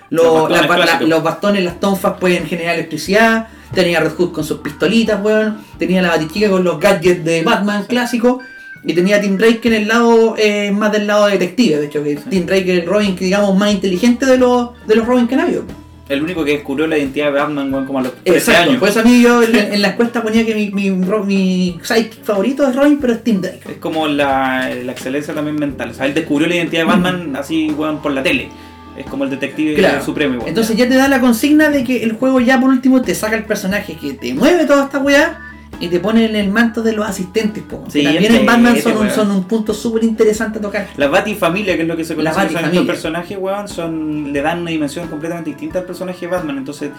Los 0.10 0.26
los, 0.26 0.34
bastones 0.50 0.62
la- 0.62 0.68
la- 0.68 0.76
clásicos. 0.84 1.10
los 1.10 1.24
bastones, 1.24 1.64
las 1.64 1.80
tonfas 1.80 2.14
pueden 2.20 2.46
generar 2.46 2.76
electricidad. 2.76 3.48
Tenía 3.74 4.00
Red 4.00 4.12
Hood 4.18 4.32
con 4.32 4.44
sus 4.44 4.60
pistolitas, 4.60 5.24
weón. 5.24 5.58
Tenía 5.80 6.02
la 6.02 6.10
batichica 6.10 6.50
con 6.50 6.64
los 6.64 6.80
gadgets 6.80 7.24
de 7.24 7.44
Batman 7.44 7.86
clásico. 7.86 8.40
Y 8.86 8.94
tenía 8.94 9.16
a 9.16 9.22
Tim 9.22 9.38
Drake 9.38 9.62
en 9.64 9.74
el 9.76 9.88
lado, 9.88 10.36
eh, 10.38 10.70
más 10.72 10.92
del 10.92 11.08
lado 11.08 11.28
detective, 11.28 11.78
de 11.80 11.86
hecho, 11.86 12.04
que 12.04 12.18
Tim 12.18 12.46
Drake 12.46 12.74
es 12.74 12.84
el 12.84 12.86
Robin, 12.86 13.16
que 13.16 13.24
digamos, 13.26 13.56
más 13.58 13.72
inteligente 13.72 14.26
de 14.26 14.38
los, 14.38 14.72
de 14.86 14.96
los 14.96 15.06
Robin 15.08 15.26
que 15.28 15.36
han 15.36 15.42
habido. 15.42 15.64
El 16.10 16.22
único 16.22 16.44
que 16.44 16.52
descubrió 16.52 16.86
la 16.86 16.98
identidad 16.98 17.28
de 17.28 17.40
Batman, 17.40 17.74
weón, 17.74 17.86
como 17.86 18.00
a 18.00 18.02
los 18.04 18.14
13 18.24 18.38
Exacto, 18.38 18.62
años. 18.70 18.80
por 18.80 18.90
eso 18.90 19.00
a 19.00 19.04
mí 19.04 19.22
yo 19.22 19.42
en, 19.42 19.56
en 19.56 19.82
la 19.82 19.90
encuesta 19.90 20.22
ponía 20.22 20.46
que 20.46 20.54
mi, 20.54 20.70
mi, 20.70 20.92
mi 20.92 21.80
sidekick 21.82 22.24
favorito 22.24 22.68
es 22.68 22.76
Robin, 22.76 22.98
pero 23.00 23.14
es 23.14 23.24
Tim 23.24 23.40
Drake. 23.42 23.60
Es 23.72 23.78
como 23.78 24.08
la, 24.08 24.70
la 24.84 24.92
excelencia 24.92 25.34
también 25.34 25.56
mental. 25.56 25.92
O 25.92 25.94
sea, 25.94 26.06
él 26.06 26.14
descubrió 26.14 26.48
la 26.50 26.56
identidad 26.56 26.82
de 26.82 26.88
Batman 26.88 27.36
así, 27.38 27.70
weón, 27.72 28.02
por 28.02 28.12
la 28.12 28.22
tele. 28.22 28.50
Es 28.98 29.06
como 29.06 29.24
el 29.24 29.30
detective 29.30 29.76
Claro. 29.76 30.04
supremo, 30.04 30.36
weón. 30.36 30.50
Entonces 30.50 30.76
ya 30.76 30.88
te 30.90 30.96
da 30.96 31.08
la 31.08 31.20
consigna 31.22 31.70
de 31.70 31.84
que 31.86 32.04
el 32.04 32.12
juego 32.14 32.42
ya 32.42 32.60
por 32.60 32.70
último 32.70 33.02
te 33.02 33.16
saca 33.16 33.36
el 33.38 33.46
personaje 33.46 33.96
que 33.96 34.14
te 34.14 34.34
mueve 34.34 34.66
toda 34.66 34.84
esta 34.86 35.00
weá 35.00 35.40
y 35.84 35.90
te 35.90 36.00
pone 36.00 36.26
en 36.26 36.36
el 36.36 36.50
manto 36.50 36.82
de 36.82 36.94
los 36.94 37.06
asistentes, 37.06 37.64
po. 37.64 37.84
Sí, 37.90 38.00
que 38.00 38.06
también 38.06 38.26
en 38.26 38.32
entrete, 38.42 38.46
Batman 38.46 38.82
son 38.82 38.92
un, 38.94 38.98
weón. 39.00 39.12
son 39.12 39.32
un 39.32 39.44
punto 39.44 39.74
súper 39.74 40.04
interesante 40.04 40.60
a 40.60 40.62
tocar. 40.62 40.88
La 40.98 41.08
Batifamilia, 41.08 41.76
que 41.76 41.82
es 41.82 41.88
lo 41.88 41.98
que 41.98 42.06
se 42.06 42.16
conoce 42.16 42.50
son 42.50 42.66
estos 42.66 42.86
personajes, 42.86 43.38
weón, 43.40 43.68
son, 43.68 44.32
le 44.32 44.42
dan 44.42 44.62
una 44.62 44.72
dimensión 44.72 45.08
completamente 45.08 45.50
distinta 45.50 45.80
al 45.80 45.86
personaje 45.86 46.22
de 46.22 46.28
Batman. 46.28 46.58
Entonces, 46.58 46.92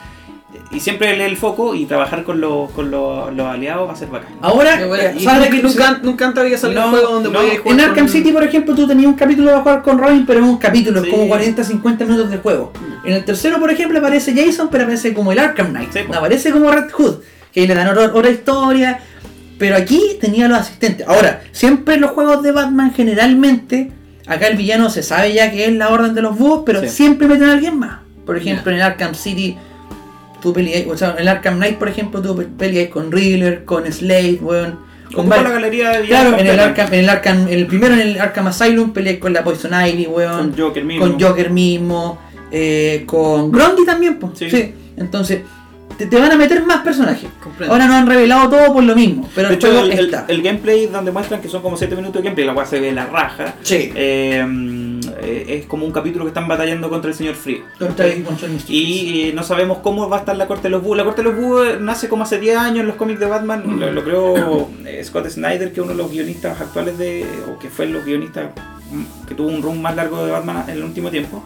y 0.70 0.78
siempre 0.78 1.16
lee 1.16 1.24
el 1.24 1.36
foco 1.36 1.74
y 1.74 1.84
trabajar 1.84 2.22
con, 2.22 2.40
los 2.40 2.70
con 2.70 2.90
los, 2.90 3.34
los 3.34 3.46
aliados 3.46 3.88
va 3.88 3.92
a 3.92 3.96
ser 3.96 4.08
bacán. 4.08 4.34
Ahora, 4.40 4.80
eh, 4.80 5.14
¿sabes 5.20 5.48
que 5.50 5.60
nunca, 5.62 5.98
nunca 6.02 6.26
antes 6.26 6.42
había 6.44 6.58
salido 6.58 6.80
No, 6.80 6.86
un 6.88 6.92
juego 6.92 7.12
donde 7.14 7.30
no. 7.30 7.38
podías 7.40 7.58
jugar 7.58 7.74
En 7.78 7.84
Arkham 7.84 8.04
con- 8.06 8.08
City, 8.08 8.32
por 8.32 8.44
ejemplo, 8.44 8.74
tú 8.74 8.86
tenías 8.86 9.06
un 9.08 9.14
capítulo 9.14 9.50
para 9.50 9.60
jugar 9.62 9.82
con 9.82 9.98
Robin, 9.98 10.24
pero 10.26 10.40
es 10.40 10.46
un 10.46 10.58
capítulo, 10.58 11.02
es 11.02 11.10
como 11.10 11.26
40-50 11.26 12.06
minutos 12.06 12.30
de 12.30 12.38
juego. 12.38 12.72
En 13.04 13.12
el 13.14 13.24
tercero, 13.24 13.58
por 13.58 13.70
ejemplo, 13.70 13.98
aparece 13.98 14.32
Jason, 14.32 14.68
pero 14.70 14.84
aparece 14.84 15.12
como 15.12 15.32
el 15.32 15.38
Arkham 15.40 15.70
Knight. 15.70 15.92
Sí, 15.92 16.00
po. 16.06 16.12
no 16.12 16.18
aparece 16.20 16.50
como 16.52 16.70
Red 16.70 16.90
Hood, 16.92 17.16
que 17.54 17.66
le 17.66 17.74
dan 17.74 17.88
otra, 17.88 18.12
otra 18.12 18.30
historia. 18.30 19.00
Pero 19.58 19.76
aquí 19.76 20.02
tenía 20.20 20.48
los 20.48 20.58
asistentes. 20.58 21.06
Ahora, 21.06 21.42
siempre 21.52 21.94
en 21.94 22.00
los 22.00 22.10
juegos 22.10 22.42
de 22.42 22.50
Batman, 22.52 22.92
generalmente, 22.92 23.92
acá 24.26 24.48
el 24.48 24.56
villano 24.56 24.90
se 24.90 25.02
sabe 25.02 25.32
ya 25.32 25.50
que 25.52 25.66
es 25.66 25.72
la 25.72 25.88
orden 25.90 26.14
de 26.14 26.22
los 26.22 26.36
búhos, 26.36 26.62
pero 26.66 26.80
Sí. 26.82 26.88
siempre 26.88 27.28
meten 27.28 27.48
a 27.48 27.52
alguien 27.52 27.78
más. 27.78 28.00
Por 28.26 28.36
ejemplo, 28.36 28.70
en 28.72 28.78
el 28.78 28.82
Arkham 28.82 29.14
City, 29.14 29.56
tú 30.42 30.52
peleas, 30.52 30.86
o 30.88 30.96
sea, 30.96 31.12
en 31.12 31.18
el 31.20 31.28
Arkham 31.28 31.56
Knight, 31.56 31.76
por 31.78 31.88
ejemplo, 31.88 32.20
tú 32.20 32.44
peleas 32.58 32.88
con 32.90 33.12
Riddler, 33.12 33.64
con 33.64 33.90
Slade, 33.90 34.38
weón. 34.42 34.78
Con 35.14 35.28
la 35.28 35.42
galería 35.42 35.90
de 35.90 36.06
Claro, 36.08 36.36
en 36.36 36.46
el. 36.48 36.58
Arkham, 36.58 36.88
en 36.92 37.00
el 37.00 37.08
Arkham, 37.08 37.46
el 37.48 37.66
primero 37.68 37.94
en 37.94 38.00
el 38.00 38.20
Arkham 38.20 38.48
Asylum 38.48 38.92
peleé 38.92 39.20
con 39.20 39.32
la 39.32 39.44
Poison 39.44 39.70
Ivy, 39.72 40.06
weón. 40.08 40.50
Con 40.50 40.58
Joker 40.58 40.84
mismo. 40.84 41.06
Con 41.06 41.20
Joker 41.20 41.50
mismo. 41.50 42.18
eh, 42.50 43.04
con 43.06 43.52
Grundy 43.52 43.84
también, 43.84 44.18
pues. 44.18 44.32
Sí. 44.38 44.50
Sí. 44.50 44.74
Entonces, 44.96 45.40
te, 45.98 46.06
te 46.06 46.20
van 46.20 46.32
a 46.32 46.36
meter 46.36 46.64
más 46.64 46.82
personajes. 46.82 47.28
Ahora 47.68 47.86
no 47.86 47.94
han 47.94 48.06
revelado 48.06 48.48
todo 48.48 48.72
por 48.72 48.82
lo 48.84 48.94
mismo. 48.94 49.28
Pero 49.34 49.48
De 49.48 49.54
el 49.54 49.58
hecho, 49.60 49.68
juego 49.68 49.84
el, 49.86 49.92
está. 50.06 50.24
el 50.28 50.42
gameplay 50.42 50.86
donde 50.86 51.10
muestran 51.12 51.40
que 51.40 51.48
son 51.48 51.62
como 51.62 51.76
7 51.76 51.94
minutos 51.96 52.20
de 52.22 52.24
gameplay, 52.24 52.46
la 52.46 52.54
cual 52.54 52.66
se 52.66 52.80
ve 52.80 52.92
la 52.92 53.06
raja. 53.06 53.54
Sí. 53.62 53.92
eh, 53.94 54.44
eh, 55.22 55.44
es 55.48 55.66
como 55.66 55.86
un 55.86 55.92
capítulo 55.92 56.24
que 56.24 56.28
están 56.30 56.48
batallando 56.48 56.88
contra 56.90 57.10
el 57.10 57.16
señor 57.16 57.34
Frío. 57.34 57.62
Y 58.68 59.32
no 59.34 59.42
sabemos 59.42 59.78
cómo 59.78 60.08
va 60.08 60.16
a 60.16 60.20
estar 60.20 60.36
la 60.36 60.46
Corte 60.46 60.64
de 60.64 60.70
los 60.70 60.82
Búhos. 60.82 60.96
La 60.96 61.04
Corte 61.04 61.22
de 61.22 61.28
los 61.30 61.36
Búhos 61.36 61.66
eh, 61.68 61.76
nace 61.80 62.08
como 62.08 62.24
hace 62.24 62.38
10 62.38 62.56
años 62.56 62.80
en 62.80 62.86
los 62.88 62.96
cómics 62.96 63.20
de 63.20 63.26
Batman. 63.26 63.78
Lo, 63.78 63.92
lo 63.92 64.04
creó 64.04 64.68
eh, 64.86 65.02
Scott 65.04 65.28
Snyder, 65.28 65.72
que 65.72 65.80
es 65.80 65.84
uno 65.84 65.92
de 65.92 66.02
los 66.02 66.10
guionistas 66.10 66.60
actuales 66.60 66.98
de. 66.98 67.24
o 67.50 67.58
que 67.58 67.68
fue 67.68 67.86
los 67.86 68.04
guionistas 68.04 68.50
mm, 68.90 69.26
que 69.26 69.34
tuvo 69.34 69.48
un 69.48 69.62
run 69.62 69.80
más 69.80 69.94
largo 69.96 70.24
de 70.24 70.32
Batman 70.32 70.64
en 70.68 70.74
el 70.76 70.84
último 70.84 71.10
tiempo. 71.10 71.44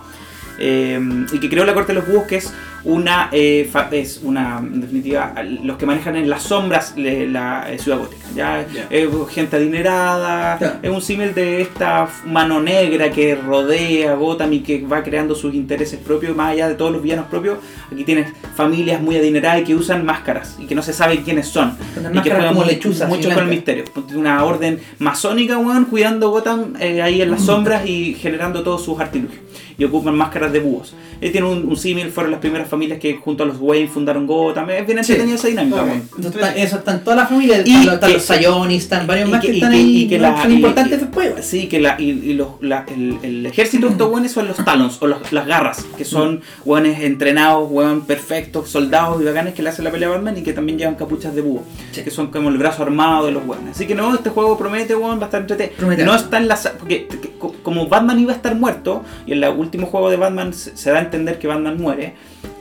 Eh, 0.61 0.99
y 1.33 1.39
que 1.39 1.49
creó 1.49 1.65
la 1.65 1.75
Corte 1.75 1.93
de 1.93 2.01
los 2.01 2.09
Búhos, 2.09 2.25
que 2.25 2.37
es 2.37 2.53
una, 2.89 3.29
eh, 3.33 3.69
fa- 3.71 3.89
es 3.93 4.21
una, 4.23 4.59
en 4.59 4.81
definitiva, 4.81 5.35
los 5.63 5.77
que 5.77 5.85
manejan 5.87 6.17
en 6.17 6.29
las 6.31 6.43
sombras 6.43 6.95
le- 6.97 7.29
la 7.29 7.71
eh, 7.71 7.79
ciudad 7.79 7.99
gótica. 7.99 8.25
¿ya? 8.35 8.67
Es 8.91 9.09
gente 9.31 9.57
adinerada, 9.57 10.59
Ya. 10.59 10.81
es 10.83 10.91
un 10.91 11.03
símil 11.03 11.35
de 11.35 11.61
esta 11.61 12.09
mano 12.25 12.61
negra 12.63 13.11
que 13.11 13.35
rodea 13.35 14.15
Gotham 14.15 14.53
y 14.55 14.61
que 14.61 14.81
va 14.87 15.03
creando 15.03 15.35
sus 15.35 15.55
intereses 15.55 15.99
propios, 15.99 16.35
más 16.35 16.53
allá 16.53 16.69
de 16.69 16.75
todos 16.77 16.91
los 16.93 17.03
villanos 17.03 17.27
propios. 17.27 17.59
Aquí 17.93 18.05
tienes 18.05 18.33
familias 18.57 19.01
muy 19.03 19.17
adineradas 19.17 19.61
y 19.61 19.65
que 19.65 19.75
usan 19.75 20.05
máscaras 20.07 20.57
y 20.59 20.67
que 20.67 20.75
no 20.75 20.83
se 20.83 20.93
sabe 20.93 21.23
quiénes 21.23 21.47
son. 21.49 21.77
Y 22.15 22.21
que 22.21 22.31
juegan 22.31 22.49
como 22.49 22.61
mu- 22.63 22.67
lechuzas, 22.67 23.03
así 23.09 23.17
mucho 23.17 23.29
con 23.35 23.45
el 23.45 23.51
misterio. 23.51 23.85
Una 24.15 24.45
orden 24.45 24.81
masónica, 24.99 25.59
weón, 25.59 25.85
cuidando 25.85 26.31
Gotham 26.31 26.75
eh, 26.81 27.03
ahí 27.03 27.21
en 27.21 27.31
las 27.31 27.43
sombras 27.43 27.87
y 27.87 28.15
generando 28.15 28.63
todos 28.63 28.83
sus 28.85 28.99
artilugios. 28.99 29.41
Y 29.77 29.85
ocupan 29.85 30.17
máscaras 30.17 30.53
de 30.53 30.59
búhos. 30.59 30.95
Él 31.21 31.31
tiene 31.31 31.47
un, 31.47 31.69
un 31.69 31.77
símil, 31.77 32.11
fueron 32.11 32.33
las 32.33 32.41
primeras 32.41 32.69
familias 32.69 32.78
que 32.99 33.17
junto 33.17 33.43
a 33.43 33.47
los 33.47 33.57
Wayne 33.61 33.89
fundaron 33.89 34.27
Gotham. 34.27 34.71
Es 34.71 34.87
bien 34.87 35.03
Sí. 35.05 35.13
entretenida 35.13 35.35
esa 35.37 35.49
dinámica, 35.49 35.83
Ok. 35.83 35.87
weón. 35.87 36.03
Eso 36.19 36.29
está, 36.29 36.57
eso 36.57 36.77
está 36.79 36.93
en 36.93 37.05
toda 37.05 37.17
la 37.17 37.27
familia. 37.27 37.57
Y 37.59 37.61
están, 37.61 37.85
los- 37.87 37.95
están 37.95 38.09
que- 38.11 38.15
los 38.15 38.25
Sayonis, 38.25 38.83
están 38.85 39.07
varios 39.07 39.29
y 39.29 39.33
más 39.33 39.41
que- 39.41 39.47
que, 39.49 39.53
y 39.53 39.57
están 39.57 39.71
que- 39.73 39.77
ahí. 39.79 39.97
y 40.03 40.09
que 40.09 40.19
la- 40.19 40.43
son 40.43 40.53
y- 40.53 40.55
importantes 40.55 40.99
y- 40.99 41.01
después. 41.01 41.33
Sí, 41.45 41.67
que 41.67 41.81
la, 41.81 41.97
y, 42.01 42.11
y 42.11 42.35
los, 42.35 42.49
la- 42.61 42.85
el, 42.89 43.19
el 43.23 43.47
ejército 43.47 43.87
de 43.87 43.93
estos 43.93 44.11
weones 44.11 44.33
son 44.33 44.47
los 44.49 44.57
talons, 44.65 44.97
o 45.01 45.07
los- 45.07 45.33
las 45.33 45.47
garras, 45.47 45.85
que 45.97 46.05
son 46.05 46.41
weones 46.65 47.01
entrenados, 47.03 47.69
weón 47.71 48.03
perfectos, 48.03 48.69
soldados 48.71 49.21
y 49.21 49.25
bacanes 49.25 49.55
que 49.55 49.63
le 49.63 49.71
hacen 49.71 49.85
la 49.85 49.91
pelea 49.91 50.09
a 50.09 50.13
Batman 50.13 50.37
y 50.39 50.43
que 50.43 50.53
también 50.53 50.79
llevan 50.79 50.95
capuchas 50.95 51.35
de 51.35 51.41
búho, 51.43 51.63
Sí. 51.93 52.03
que 52.03 52.11
son 52.11 52.29
como 52.29 52.49
el 52.49 52.59
brazo 52.59 52.83
armado 52.83 53.27
de 53.27 53.33
los 53.33 53.45
weones. 53.47 53.73
Así 53.77 53.87
que 53.87 53.95
no, 53.95 54.15
este 54.15 54.31
juego 54.31 54.57
promete, 54.59 54.95
entrete. 55.39 55.73
Promete. 55.77 56.05
No 56.05 56.15
está 56.15 56.37
en 56.39 56.49
la 56.49 56.59
porque 56.79 57.07
que- 57.07 57.31
co- 57.39 57.55
como 57.63 57.89
Batman 57.89 58.19
iba 58.19 58.33
a 58.33 58.37
estar 58.37 58.55
muerto, 58.55 59.05
y 59.27 59.33
en 59.33 59.43
el 59.43 59.51
último 59.51 59.87
juego 59.87 60.11
de 60.11 60.17
Batman 60.17 60.53
se, 60.53 60.77
se 60.77 60.91
da 60.91 60.99
a 60.99 61.03
entender 61.03 61.39
que 61.39 61.47
Batman 61.47 61.81
muere, 61.81 62.15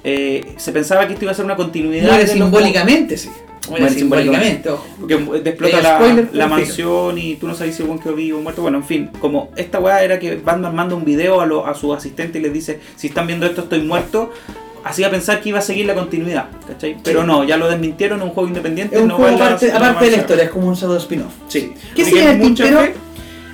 eh, 0.03 0.53
se 0.57 0.71
pensaba 0.71 1.05
que 1.07 1.13
esto 1.13 1.25
iba 1.25 1.31
a 1.31 1.35
ser 1.35 1.45
una 1.45 1.55
continuidad 1.55 2.07
Muere 2.07 2.23
los- 2.23 2.31
simbólicamente, 2.31 3.17
sí. 3.17 3.29
Muere 3.69 3.81
Muere 3.83 3.99
simbólicamente, 3.99 4.69
ojo. 4.69 4.85
porque 4.99 5.15
explota 5.49 5.81
la, 6.31 6.47
mansión 6.47 7.17
y 7.17 7.35
tú 7.35 7.47
no 7.47 7.53
sabes 7.55 7.75
si 7.75 7.81
el 7.81 7.89
buen 7.89 7.99
quedó 7.99 8.13
vivo 8.15 8.39
o 8.39 8.41
muerto. 8.41 8.61
Bueno, 8.61 8.77
en 8.77 8.85
fin, 8.85 9.09
como 9.19 9.51
esta 9.57 9.79
weá 9.79 10.01
era 10.03 10.19
que 10.19 10.35
Batman 10.37 10.73
manda 10.73 10.95
un 10.95 11.03
video 11.03 11.41
a, 11.41 11.45
lo- 11.45 11.67
a 11.67 11.73
su 11.73 11.93
asistente 11.93 12.39
y 12.39 12.41
les 12.43 12.53
dice: 12.53 12.79
Si 12.95 13.07
están 13.07 13.27
viendo 13.27 13.45
esto, 13.45 13.61
estoy 13.63 13.81
muerto. 13.81 14.31
Hacía 14.85 15.09
pensar 15.11 15.41
que 15.41 15.49
iba 15.49 15.59
a 15.59 15.61
seguir 15.61 15.85
la 15.85 15.95
continuidad, 15.95 16.45
¿cachai? 16.65 16.95
Pero 17.03 17.25
no, 17.25 17.43
ya 17.43 17.57
lo 17.57 17.67
desmintieron, 17.69 18.19
es 18.19 18.25
un 18.25 18.31
juego 18.31 18.47
independiente. 18.47 18.95
Es 18.95 19.01
un 19.01 19.09
no 19.09 19.15
juego 19.17 19.37
va 19.37 19.47
a 19.47 19.49
la- 19.49 19.55
aparte, 19.75 20.05
de 20.05 20.11
la 20.11 20.17
historia, 20.17 20.43
es 20.45 20.49
como 20.49 20.67
un 20.69 20.77
pseudo 20.77 20.95
spin-off. 20.95 21.33
Sí. 21.49 21.73
¿Qué 21.93 22.03
en 22.03 22.17
el 22.29 22.41
tintero? 22.41 22.79
fe. 22.79 22.93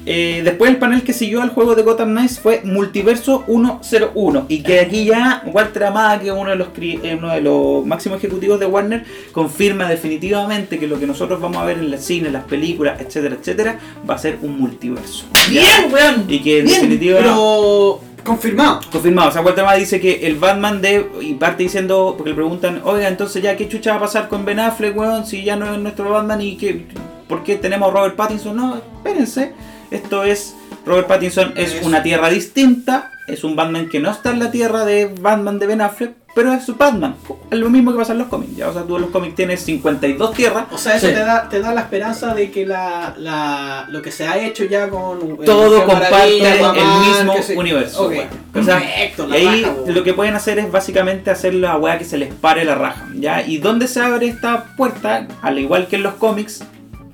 Eh, 0.05 0.41
después 0.43 0.69
el 0.69 0.77
panel 0.77 1.03
que 1.03 1.13
siguió 1.13 1.41
al 1.41 1.49
juego 1.49 1.75
de 1.75 1.83
Gotham 1.83 2.09
Knights 2.09 2.39
fue 2.39 2.61
Multiverso 2.63 3.45
101 3.47 4.45
y 4.49 4.61
que 4.61 4.81
aquí 4.81 5.05
ya 5.05 5.43
Walter 5.45 5.85
Amada, 5.85 6.19
que 6.19 6.27
es 6.27 6.33
uno 6.33 6.49
de 6.49 6.55
los 6.57 6.67
eh, 6.77 7.15
uno 7.17 7.33
de 7.33 7.41
los 7.41 7.85
máximos 7.85 8.17
ejecutivos 8.17 8.59
de 8.59 8.65
Warner, 8.65 9.05
confirma 9.31 9.87
definitivamente 9.89 10.77
que 10.77 10.87
lo 10.87 10.99
que 10.99 11.07
nosotros 11.07 11.39
vamos 11.39 11.57
a 11.57 11.65
ver 11.65 11.77
en 11.77 11.85
el 11.85 11.99
cine, 11.99 12.31
las 12.31 12.43
películas, 12.43 12.99
etcétera, 12.99 13.37
etcétera, 13.39 13.79
va 14.09 14.15
a 14.15 14.17
ser 14.17 14.39
un 14.41 14.59
multiverso. 14.59 15.25
Bien, 15.49 15.91
weón. 15.91 16.25
Y 16.27 16.39
que 16.39 16.59
en 16.59 16.65
Bien, 16.65 16.81
definitiva 16.81 17.19
Pero 17.19 18.01
confirmado. 18.23 18.81
Confirmado, 18.91 19.29
o 19.29 19.31
sea, 19.31 19.41
Walter 19.41 19.63
Amada 19.63 19.77
dice 19.77 19.99
que 19.99 20.27
el 20.27 20.35
Batman 20.35 20.81
de. 20.81 21.05
Y 21.21 21.35
parte 21.35 21.63
diciendo, 21.63 22.15
porque 22.17 22.31
le 22.31 22.35
preguntan, 22.35 22.81
oiga, 22.83 23.07
entonces 23.07 23.41
ya, 23.41 23.55
¿qué 23.55 23.69
chucha 23.69 23.91
va 23.91 23.97
a 23.97 24.01
pasar 24.01 24.27
con 24.27 24.43
Ben 24.43 24.59
Affleck, 24.59 24.97
weón? 24.97 25.25
Si 25.25 25.43
ya 25.43 25.55
no 25.55 25.73
es 25.73 25.79
nuestro 25.79 26.09
Batman 26.09 26.41
y 26.41 26.57
que. 26.57 26.85
¿Por 27.27 27.43
qué 27.43 27.55
tenemos 27.55 27.89
a 27.89 27.93
Robert 27.93 28.15
Pattinson? 28.15 28.55
No, 28.55 28.75
espérense. 28.75 29.53
Esto 29.93 30.23
es. 30.23 30.55
Robert 30.85 31.07
Pattinson 31.07 31.53
es 31.55 31.81
una 31.83 32.03
tierra 32.03 32.29
distinta. 32.29 33.09
Es 33.25 33.45
un 33.45 33.55
Batman 33.55 33.87
que 33.87 34.01
no 34.01 34.11
está 34.11 34.31
en 34.31 34.39
la 34.39 34.51
tierra 34.51 34.83
de 34.83 35.05
Batman 35.05 35.57
de 35.57 35.65
Ben 35.65 35.79
Affleck, 35.79 36.11
pero 36.35 36.51
es 36.51 36.65
su 36.65 36.75
Batman. 36.75 37.15
Es 37.51 37.57
lo 37.57 37.69
mismo 37.69 37.93
que 37.93 37.97
pasa 37.99 38.11
en 38.11 38.17
los 38.17 38.27
cómics. 38.27 38.53
Ya, 38.57 38.67
o 38.67 38.73
sea, 38.73 38.81
tú 38.81 38.97
en 38.97 39.03
los 39.03 39.11
cómics 39.11 39.33
tienes 39.35 39.61
52 39.61 40.33
tierras. 40.33 40.65
O 40.73 40.77
sea, 40.77 40.97
eso 40.97 41.07
Sí. 41.07 41.13
te, 41.13 41.19
da, 41.19 41.47
te 41.47 41.61
da 41.61 41.73
la 41.73 41.79
esperanza 41.81 42.35
de 42.35 42.51
que 42.51 42.65
la, 42.65 43.13
la, 43.17 43.85
lo 43.89 44.01
que 44.01 44.11
se 44.11 44.27
ha 44.27 44.37
hecho 44.45 44.65
ya 44.65 44.89
con. 44.89 45.21
eh, 45.21 45.45
Todo 45.45 45.85
comparte 45.85 46.37
el 46.39 46.73
mismo 46.73 47.33
se- 47.41 47.55
universo. 47.57 48.03
Ok, 48.07 48.11
weón. 48.11 48.27
O 48.55 48.61
sea, 48.61 48.79
perfecto, 48.79 49.25
y 49.25 49.29
la 49.29 49.35
ahí 49.37 49.61
raja, 49.63 49.73
lo 49.87 50.03
que 50.03 50.13
pueden 50.13 50.35
hacer 50.35 50.59
es 50.59 50.69
básicamente 50.69 51.31
hacer 51.31 51.53
la 51.53 51.77
weá 51.77 51.97
que 51.97 52.03
se 52.05 52.17
les 52.17 52.33
pare 52.33 52.65
la 52.65 52.75
raja. 52.75 53.07
¿ya? 53.15 53.41
¿Y 53.47 53.59
dónde 53.59 53.87
se 53.87 54.01
abre 54.01 54.27
esta 54.27 54.65
puerta? 54.75 55.27
Al 55.41 55.59
igual 55.59 55.87
que 55.87 55.95
en 55.95 56.03
los 56.03 56.15
cómics, 56.15 56.61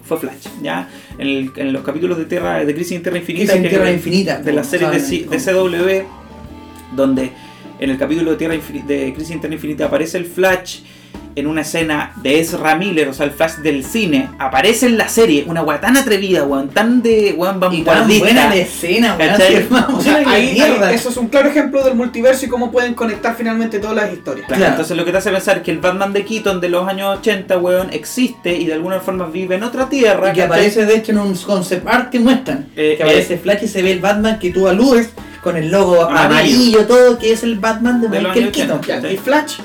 fue 0.10 0.20
Flash. 0.20 0.48
¿ya? 0.62 0.90
En, 1.18 1.28
el- 1.28 1.52
en 1.56 1.72
los 1.72 1.84
capítulos 1.84 2.18
de 2.18 2.26
Tierra 2.26 2.66
de 2.66 2.74
Crisis 2.76 2.98
en 2.98 3.04
Tierra 3.04 3.18
Infinita, 3.20 3.54
en 3.54 3.62
Tierra 3.70 3.92
Infinita, 3.92 4.42
de 4.42 4.52
la 4.52 4.64
serie 4.64 4.88
de, 4.90 5.00
de 5.30 5.38
CW, 5.38 6.96
donde 6.96 7.32
en 7.80 7.90
el 7.90 7.98
capítulo 7.98 8.32
de 8.32 8.38
Tierra 8.38 8.56
Infin- 8.56 8.86
de 8.86 9.14
Crisis 9.14 9.32
en 9.32 9.40
Tierra 9.40 9.56
Infinita 9.56 9.86
aparece 9.86 10.18
el 10.18 10.26
Flash 10.26 10.80
en 11.40 11.48
una 11.48 11.62
escena 11.62 12.12
de 12.18 12.40
Ezra 12.40 12.76
Miller, 12.76 13.08
o 13.10 13.14
sea, 13.14 13.26
el 13.26 13.32
Flash 13.32 13.56
del 13.58 13.84
cine, 13.86 14.30
aparece 14.40 14.86
en 14.86 14.98
la 14.98 15.08
serie, 15.08 15.46
una 15.48 15.62
weá 15.62 15.80
tan 15.82 15.98
atrevida, 15.98 16.44
weón, 16.44 16.70
tan 16.70 17.02
de 17.02 17.34
weón 17.38 17.60
vanguardista. 17.60 18.20
buena 18.26 18.48
la 18.50 18.56
escena, 18.56 19.16
weón. 19.18 19.96
O 19.96 20.02
sea, 20.02 20.18
ahí, 20.18 20.60
ahí- 20.60 20.94
eso 20.94 21.10
es 21.10 21.18
un 21.18 21.28
claro 21.30 21.50
ejemplo 21.50 21.84
del 21.84 21.96
multiverso 21.96 22.46
y 22.46 22.50
cómo 22.50 22.72
pueden 22.72 22.94
conectar 22.94 23.36
finalmente 23.38 23.80
todas 23.80 23.96
las 23.96 24.12
historias. 24.14 24.48
Claro, 24.48 24.60
Claro. 24.60 24.74
Entonces 24.74 24.98
lo 24.98 25.06
que 25.06 25.12
te 25.12 25.18
hace 25.18 25.32
pensar 25.32 25.62
que 25.64 25.72
el 25.72 25.80
Batman 25.80 26.14
de 26.14 26.26
Keaton 26.26 26.60
de 26.62 26.70
los 26.70 26.88
años 26.88 27.18
80, 27.20 27.58
weón, 27.58 27.90
existe 27.92 28.56
y 28.56 28.66
de 28.66 28.74
alguna 28.74 29.00
forma 29.00 29.26
vive 29.28 29.56
en 29.56 29.64
otra 29.64 29.90
tierra. 29.90 30.30
Y 30.32 30.34
que 30.34 30.44
aparece 30.44 30.86
de 30.86 30.96
hecho 30.96 31.12
en 31.12 31.20
un 31.20 31.36
concept 31.36 31.88
art 31.88 32.10
que 32.10 32.20
muestran. 32.20 32.68
Eh, 32.76 32.96
que 32.98 33.04
aparece 33.04 33.38
Flash 33.38 33.64
y 33.64 33.68
se 33.68 33.82
ve 33.82 33.92
el 33.92 34.00
Batman 34.00 34.40
que 34.40 34.52
tú 34.52 34.68
aludes 34.68 35.10
con 35.42 35.56
el 35.56 35.72
logo 35.72 36.04
Amarillo. 36.04 36.26
amarillo, 36.26 36.86
todo, 36.86 37.18
que 37.18 37.32
es 37.32 37.44
el 37.44 37.58
Batman 37.60 38.02
de 38.02 38.10
De 38.10 38.20
Michael 38.20 38.52
Keaton. 38.52 38.80
80. 38.80 39.08
Ya, 39.08 39.14
y 39.14 39.18
Flash, 39.18 39.60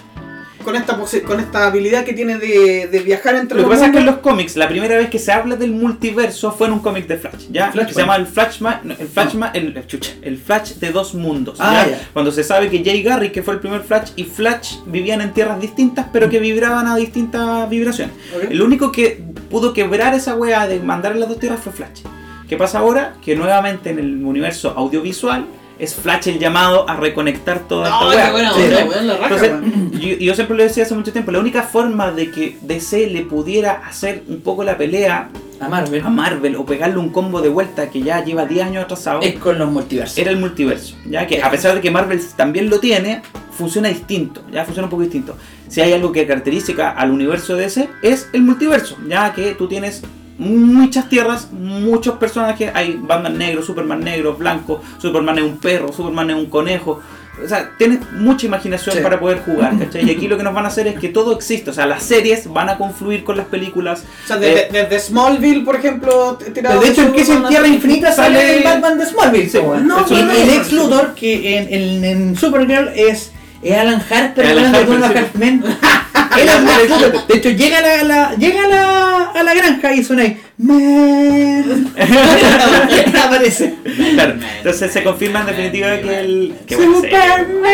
con 0.64 0.74
esta 0.74 0.98
con 1.24 1.38
esta 1.40 1.66
habilidad 1.66 2.04
que 2.04 2.12
tiene 2.14 2.38
de, 2.38 2.88
de 2.90 2.98
viajar 3.00 3.36
entre 3.36 3.58
Lo 3.58 3.64
que 3.64 3.68
los 3.70 3.76
pasa 3.78 3.86
es 3.86 3.92
que 3.92 3.98
en 3.98 4.04
mundos. 4.04 4.22
los 4.24 4.32
cómics, 4.32 4.56
la 4.56 4.66
primera 4.68 4.96
vez 4.96 5.10
que 5.10 5.18
se 5.20 5.30
habla 5.30 5.54
del 5.56 5.70
multiverso 5.72 6.50
fue 6.52 6.66
en 6.66 6.72
un 6.72 6.80
cómic 6.80 7.06
de 7.06 7.18
Flash, 7.18 7.46
¿ya? 7.50 7.70
Que 7.70 7.92
se 7.92 8.00
llama 8.00 8.16
el 8.16 8.26
Flashma, 8.26 8.80
no, 8.82 8.94
el 8.98 9.06
Flashma, 9.06 9.50
el, 9.54 9.76
el- 9.76 9.86
chucha, 9.86 10.12
el 10.22 10.38
Flash 10.38 10.72
de 10.74 10.90
dos 10.90 11.14
mundos, 11.14 11.58
Ah. 11.60 11.86
Cuando 12.12 12.32
se 12.32 12.42
sabe 12.42 12.68
que 12.70 12.82
Jay 12.84 13.02
Garrick, 13.02 13.32
que 13.32 13.42
fue 13.42 13.54
el 13.54 13.60
primer 13.60 13.82
Flash, 13.82 14.10
y 14.16 14.24
Flash 14.24 14.76
vivían 14.86 15.20
en 15.20 15.32
tierras 15.32 15.60
distintas, 15.60 16.06
pero 16.12 16.28
que 16.30 16.38
vibraban 16.40 16.86
a 16.88 16.96
distintas 16.96 17.68
vibraciones. 17.70 18.14
El 18.50 18.60
único 18.62 18.90
que 18.90 19.22
pudo 19.50 19.72
quebrar 19.72 20.14
esa 20.14 20.34
wea 20.34 20.66
de 20.66 20.80
mandar 20.80 21.12
en 21.12 21.20
las 21.20 21.28
dos 21.28 21.38
tierras 21.38 21.60
fue 21.60 21.72
Flash. 21.72 22.00
¿Qué 22.48 22.56
pasa 22.56 22.78
ahora? 22.80 23.14
Que 23.24 23.36
nuevamente 23.36 23.90
en 23.90 23.98
el 23.98 24.24
universo 24.24 24.74
audiovisual 24.76 25.46
es 25.78 25.94
Flash 25.94 26.28
el 26.28 26.38
llamado 26.38 26.88
a 26.88 26.96
reconectar 26.96 27.60
toda 27.60 27.90
No, 27.90 28.12
esta 28.12 28.30
buena 28.30 28.52
Sí, 28.52 28.60
¿no? 28.70 29.14
Entonces, 29.22 29.52
yo, 29.92 30.08
yo 30.18 30.34
siempre 30.34 30.56
lo 30.56 30.62
decía 30.62 30.84
hace 30.84 30.94
mucho 30.94 31.12
tiempo, 31.12 31.30
la 31.32 31.40
única 31.40 31.62
forma 31.62 32.10
de 32.12 32.30
que 32.30 32.56
DC 32.62 33.08
le 33.08 33.22
pudiera 33.22 33.82
hacer 33.86 34.22
un 34.28 34.40
poco 34.40 34.62
la 34.64 34.76
pelea 34.76 35.30
A 35.60 35.68
Marvel. 35.68 36.02
a 36.04 36.10
Marvel 36.10 36.56
o 36.56 36.64
pegarle 36.64 36.98
un 36.98 37.10
combo 37.10 37.40
de 37.40 37.48
vuelta 37.48 37.90
que 37.90 38.02
ya 38.02 38.24
lleva 38.24 38.46
10 38.46 38.66
años 38.66 38.84
atrasado 38.84 39.20
Es 39.22 39.34
con 39.38 39.58
los 39.58 39.70
multiversos. 39.70 40.16
era 40.18 40.30
el 40.30 40.38
multiverso, 40.38 40.96
ya 41.08 41.26
que 41.26 41.42
a 41.42 41.50
pesar 41.50 41.74
de 41.74 41.80
que 41.80 41.90
Marvel 41.90 42.20
también 42.36 42.70
lo 42.70 42.78
tiene, 42.80 43.22
funciona 43.56 43.88
distinto, 43.88 44.42
ya 44.52 44.64
funciona 44.64 44.86
un 44.86 44.90
poco 44.90 45.02
distinto. 45.02 45.36
Si 45.68 45.80
hay 45.80 45.92
algo 45.92 46.12
que 46.12 46.26
caracteriza 46.26 46.90
al 46.90 47.10
universo 47.10 47.56
de 47.56 47.62
DC 47.62 47.88
es 48.02 48.28
el 48.32 48.42
multiverso, 48.42 48.96
ya 49.08 49.32
que 49.32 49.52
tú 49.52 49.66
tienes 49.66 50.02
muchas 50.38 51.08
tierras, 51.08 51.48
muchos 51.52 52.16
personajes, 52.18 52.70
hay 52.74 52.98
Batman 53.00 53.38
negro, 53.38 53.62
Superman 53.62 54.00
negro, 54.00 54.34
blanco, 54.34 54.80
Superman 54.98 55.38
es 55.38 55.44
un 55.44 55.58
perro, 55.58 55.92
Superman 55.92 56.30
es 56.30 56.36
un 56.36 56.46
conejo. 56.46 57.00
O 57.44 57.48
sea, 57.48 57.72
tienes 57.76 57.98
mucha 58.12 58.46
imaginación 58.46 58.94
Sí. 58.96 59.02
para 59.02 59.18
poder 59.18 59.40
jugar, 59.44 59.76
¿cachai? 59.78 60.08
Y 60.08 60.10
aquí 60.12 60.28
lo 60.28 60.36
que 60.36 60.44
nos 60.44 60.54
van 60.54 60.66
a 60.66 60.68
hacer 60.68 60.86
es 60.86 60.98
que 61.00 61.08
todo 61.08 61.34
existe, 61.34 61.70
o 61.70 61.72
sea, 61.72 61.84
las 61.84 62.04
series 62.04 62.46
van 62.52 62.68
a 62.68 62.78
confluir 62.78 63.24
con 63.24 63.36
las 63.36 63.46
películas. 63.46 64.04
O 64.24 64.26
sea, 64.28 64.36
desde, 64.36 64.68
Eh, 64.94 65.00
Smallville, 65.00 65.64
por 65.64 65.74
ejemplo, 65.76 66.38
tirado 66.54 66.80
de 66.80 66.88
hecho, 66.90 67.02
en 67.02 67.12
que 67.12 67.22
es 67.22 67.28
en 67.30 67.44
Tierra 67.48 67.66
Infinita 67.66 68.12
sale- 68.12 68.58
el 68.58 68.62
Batman 68.62 68.98
de 68.98 69.06
Smallville. 69.06 69.48
Sí, 69.50 69.58
no, 69.58 69.76
y 69.76 69.80
no, 69.82 70.06
no, 70.08 70.16
el 70.16 70.26
no, 70.28 70.32
ex 70.52 70.72
no. 70.72 70.82
Luthor, 70.84 71.14
que 71.14 71.58
en, 71.58 71.74
en, 71.74 72.04
en 72.04 72.36
Supergirl 72.36 72.90
es, 72.94 73.32
es 73.62 73.76
Alan 73.78 74.00
Harper, 74.08 74.46
Alan 74.46 74.72
weón, 74.72 75.00
de 75.00 75.06
Harper, 75.06 75.54
Two 76.34 76.40
and 76.42 76.50
a 76.50 76.52
sí. 76.52 76.66
Half 76.66 76.66
Men. 76.66 76.88
Él 76.88 76.88
es 76.88 76.88
Lex 76.88 77.02
Luthor. 77.02 77.26
De 77.26 77.36
hecho, 77.36 77.50
llega 77.50 77.78
a 77.78 78.04
la, 78.04 78.34
llega 78.36 78.64
a 78.64 78.68
la, 78.68 79.22
a 79.30 79.42
la 79.42 79.54
granja 79.54 79.94
y 79.94 80.04
suena 80.04 80.22
ahí. 80.22 80.40
"Man". 80.58 81.94
Aparece. 83.24 83.74
Claro, 84.14 84.34
entonces 84.58 84.92
se 84.92 85.02
confirma 85.02 85.40
en 85.40 85.46
definitiva 85.46 85.98
que 86.00 86.20
el. 86.20 86.54
Que 86.66 86.76
Superman. 86.76 87.64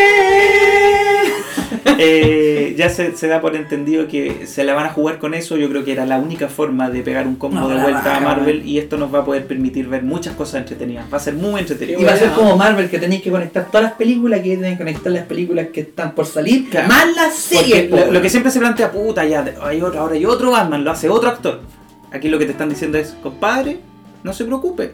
Eh, 1.98 2.74
ya 2.76 2.88
se, 2.90 3.16
se 3.16 3.26
da 3.28 3.40
por 3.40 3.56
entendido 3.56 4.08
que 4.08 4.46
se 4.46 4.64
la 4.64 4.74
van 4.74 4.86
a 4.86 4.90
jugar 4.90 5.18
con 5.18 5.34
eso. 5.34 5.56
Yo 5.56 5.68
creo 5.68 5.84
que 5.84 5.92
era 5.92 6.06
la 6.06 6.18
única 6.18 6.48
forma 6.48 6.90
de 6.90 7.02
pegar 7.02 7.26
un 7.26 7.36
combo 7.36 7.60
No, 7.60 7.68
de 7.68 7.80
vuelta 7.80 8.16
a 8.16 8.20
Marvel 8.20 8.58
man. 8.58 8.68
y 8.68 8.78
esto 8.78 8.96
nos 8.96 9.12
va 9.14 9.20
a 9.20 9.24
poder 9.24 9.46
permitir 9.46 9.88
ver 9.88 10.02
muchas 10.02 10.34
cosas 10.34 10.60
entretenidas. 10.62 11.06
Va 11.12 11.16
a 11.16 11.20
ser 11.20 11.34
muy 11.34 11.60
entretenido. 11.60 12.00
Y 12.00 12.04
va 12.04 12.12
a 12.12 12.16
ser 12.16 12.30
como 12.30 12.56
Marvel, 12.56 12.88
que 12.90 12.98
tenéis 12.98 13.22
que 13.22 13.30
conectar 13.30 13.66
todas 13.66 13.82
las 13.84 13.92
películas, 13.94 14.40
que 14.40 14.44
tienen 14.56 14.72
que 14.72 14.78
conectar 14.78 15.12
las 15.12 15.24
películas 15.26 15.68
que 15.72 15.80
están 15.80 16.14
por 16.14 16.26
salir, 16.26 16.68
Claro. 16.70 16.88
más 16.88 17.14
las 17.14 17.34
series. 17.34 17.90
lo, 17.90 18.20
que 18.22 18.30
siempre 18.30 18.50
se 18.52 18.60
plantea, 18.60 18.90
puta, 18.92 19.24
ya 19.24 19.44
hay 19.62 19.80
otro, 19.82 20.00
ahora 20.00 20.14
hay 20.14 20.24
otro 20.24 20.50
Batman, 20.50 20.84
lo 20.84 20.90
hace 20.90 21.08
otro 21.08 21.28
actor. 21.28 21.60
Aquí 22.12 22.28
lo 22.28 22.38
que 22.38 22.44
te 22.46 22.52
están 22.52 22.68
diciendo 22.68 22.98
es, 22.98 23.16
compadre, 23.22 23.78
no 24.22 24.32
se 24.32 24.44
preocupe. 24.44 24.92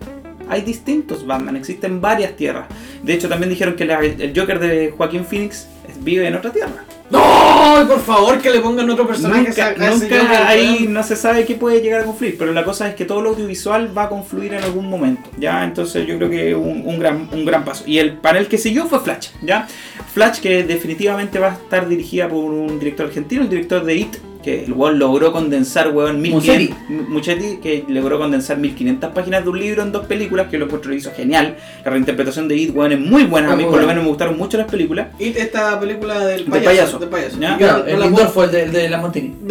Hay 0.48 0.62
distintos 0.62 1.26
Batman, 1.26 1.56
existen 1.56 2.00
varias 2.00 2.36
tierras. 2.36 2.66
De 3.02 3.14
hecho, 3.14 3.28
también 3.28 3.50
dijeron 3.50 3.74
que 3.74 3.84
la- 3.84 4.00
el 4.00 4.32
Joker 4.34 4.58
de 4.58 4.92
Joaquín 4.96 5.24
Phoenix 5.24 5.66
vive 6.00 6.26
en 6.26 6.34
otra 6.34 6.52
tierra. 6.52 6.84
No, 7.08 7.84
por 7.86 8.00
favor, 8.00 8.38
que 8.40 8.50
le 8.50 8.58
pongan 8.60 8.90
otro 8.90 9.06
personaje 9.06 9.48
Nunca, 9.48 9.68
a- 9.68 9.90
nunca 9.90 10.48
ahí 10.48 10.86
no 10.88 11.02
se 11.04 11.14
sabe 11.14 11.44
qué 11.44 11.54
puede 11.54 11.80
llegar 11.80 12.00
a 12.00 12.04
confluir, 12.04 12.36
pero 12.36 12.52
la 12.52 12.64
cosa 12.64 12.88
es 12.88 12.96
que 12.96 13.04
todo 13.04 13.20
lo 13.22 13.30
audiovisual 13.30 13.96
va 13.96 14.04
a 14.04 14.08
confluir 14.08 14.54
en 14.54 14.64
algún 14.64 14.90
momento, 14.90 15.30
¿ya? 15.38 15.62
Entonces 15.62 16.04
yo 16.06 16.16
creo 16.16 16.28
que 16.30 16.54
un, 16.56 16.82
un 16.84 16.98
gran, 16.98 17.28
un 17.32 17.44
gran 17.44 17.64
paso. 17.64 17.84
Y 17.86 17.98
el 17.98 18.14
panel 18.14 18.48
que 18.48 18.58
siguió 18.58 18.86
fue 18.86 18.98
Flash, 19.00 19.28
¿ya? 19.42 19.68
Flash 20.14 20.40
que 20.40 20.64
definitivamente 20.64 21.38
va 21.38 21.48
a 21.48 21.52
estar 21.52 21.88
dirigida 21.88 22.28
por 22.28 22.38
un 22.44 22.78
director 22.80 23.06
argentino, 23.06 23.42
el 23.42 23.48
director 23.50 23.84
de 23.84 23.94
IT, 23.94 24.16
que 24.46 24.64
el 24.64 24.72
weón 24.72 24.98
logró 25.00 25.32
condensar, 25.32 25.88
weón, 25.90 26.20
1500, 26.22 26.76
Muchetti, 27.08 27.56
que 27.56 27.84
logró 27.88 28.16
condensar 28.18 28.56
1500 28.58 29.10
páginas 29.12 29.42
de 29.42 29.50
un 29.50 29.58
libro 29.58 29.82
en 29.82 29.90
dos 29.90 30.06
películas, 30.06 30.46
que 30.48 30.56
lo 30.56 30.66
encuentro 30.66 30.90
lo 30.90 30.96
hizo 30.96 31.10
genial. 31.16 31.56
La 31.84 31.90
reinterpretación 31.90 32.46
de 32.46 32.54
IT, 32.56 32.76
weón, 32.76 32.92
es 32.92 33.00
muy 33.00 33.24
buena, 33.24 33.52
a 33.52 33.56
mí 33.56 33.64
por 33.64 33.80
lo 33.80 33.86
menos 33.88 34.04
me 34.04 34.08
gustaron 34.08 34.38
mucho 34.38 34.56
las 34.56 34.70
películas. 34.70 35.08
Y 35.18 35.36
esta 35.36 35.80
película 35.80 36.24
del 36.24 36.44
De 36.44 36.50
payaso. 36.50 36.64
payaso. 36.68 36.98
del 37.00 37.08
payaso. 37.08 37.40
Ya. 37.40 37.56
Claro, 37.58 37.86
el 37.86 38.00
Lindor 38.00 38.28
fue 38.28 38.44
el 38.44 38.50
de, 38.52 38.66
de 38.70 38.88
la 38.88 38.98
Montini. 38.98 39.34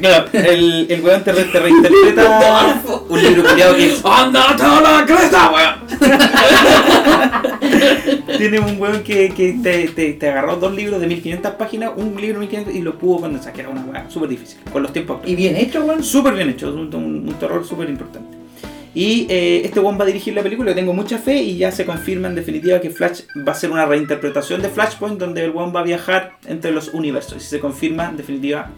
Claro, 0.00 0.24
el, 0.32 0.86
el 0.90 1.00
weón 1.02 1.22
te, 1.22 1.30
re- 1.32 1.44
te 1.44 1.60
reinterpreta 1.60 2.82
un 3.08 3.22
libro 3.22 3.44
culiado 3.48 3.76
que 3.76 3.94
¡Ándate 4.04 4.62
a 4.64 4.80
la 4.80 5.06
cresta, 5.06 5.52
weón! 5.52 5.92
tiene 8.38 8.60
un 8.60 8.80
weón 8.80 9.02
que, 9.02 9.30
que 9.30 9.58
te, 9.62 9.88
te, 9.88 10.12
te 10.14 10.28
agarró 10.28 10.56
dos 10.56 10.74
libros 10.74 11.00
de 11.00 11.06
1500 11.06 11.52
páginas, 11.52 11.92
un 11.96 12.14
libro 12.20 12.40
de 12.40 12.46
1500 12.46 12.74
y 12.74 12.82
lo 12.82 12.98
pudo 12.98 13.20
condensar, 13.20 13.52
que 13.52 13.60
era 13.60 13.70
una 13.70 13.82
weá 13.82 14.06
súper 14.10 14.28
difícil, 14.32 14.58
con 14.72 14.82
los 14.82 14.92
tiempos 14.92 15.20
Y 15.24 15.34
bien 15.34 15.56
hecho, 15.56 15.84
weón. 15.84 16.02
Súper 16.02 16.34
bien 16.34 16.50
hecho, 16.50 16.72
un, 16.72 16.94
un, 16.94 17.34
terror 17.38 17.64
súper 17.64 17.88
importante. 17.88 18.36
Y 18.94 19.26
eh, 19.30 19.62
este 19.64 19.80
weón 19.80 19.98
va 19.98 20.04
a 20.04 20.06
dirigir 20.06 20.34
la 20.34 20.42
película, 20.42 20.74
tengo 20.74 20.92
mucha 20.92 21.16
fe 21.18 21.36
y 21.36 21.56
ya 21.56 21.72
se 21.72 21.86
confirma 21.86 22.28
en 22.28 22.34
definitiva 22.34 22.78
que 22.80 22.90
Flash 22.90 23.22
va 23.46 23.52
a 23.52 23.54
ser 23.54 23.70
una 23.70 23.86
reinterpretación 23.86 24.60
de 24.60 24.68
Flashpoint 24.68 25.18
donde 25.18 25.44
el 25.44 25.50
weón 25.50 25.74
va 25.74 25.80
a 25.80 25.84
viajar 25.84 26.36
entre 26.46 26.72
los 26.72 26.88
universos. 26.88 27.42
Y 27.42 27.46
se 27.46 27.58
confirma 27.58 28.10
en 28.10 28.18
definitiva 28.18 28.70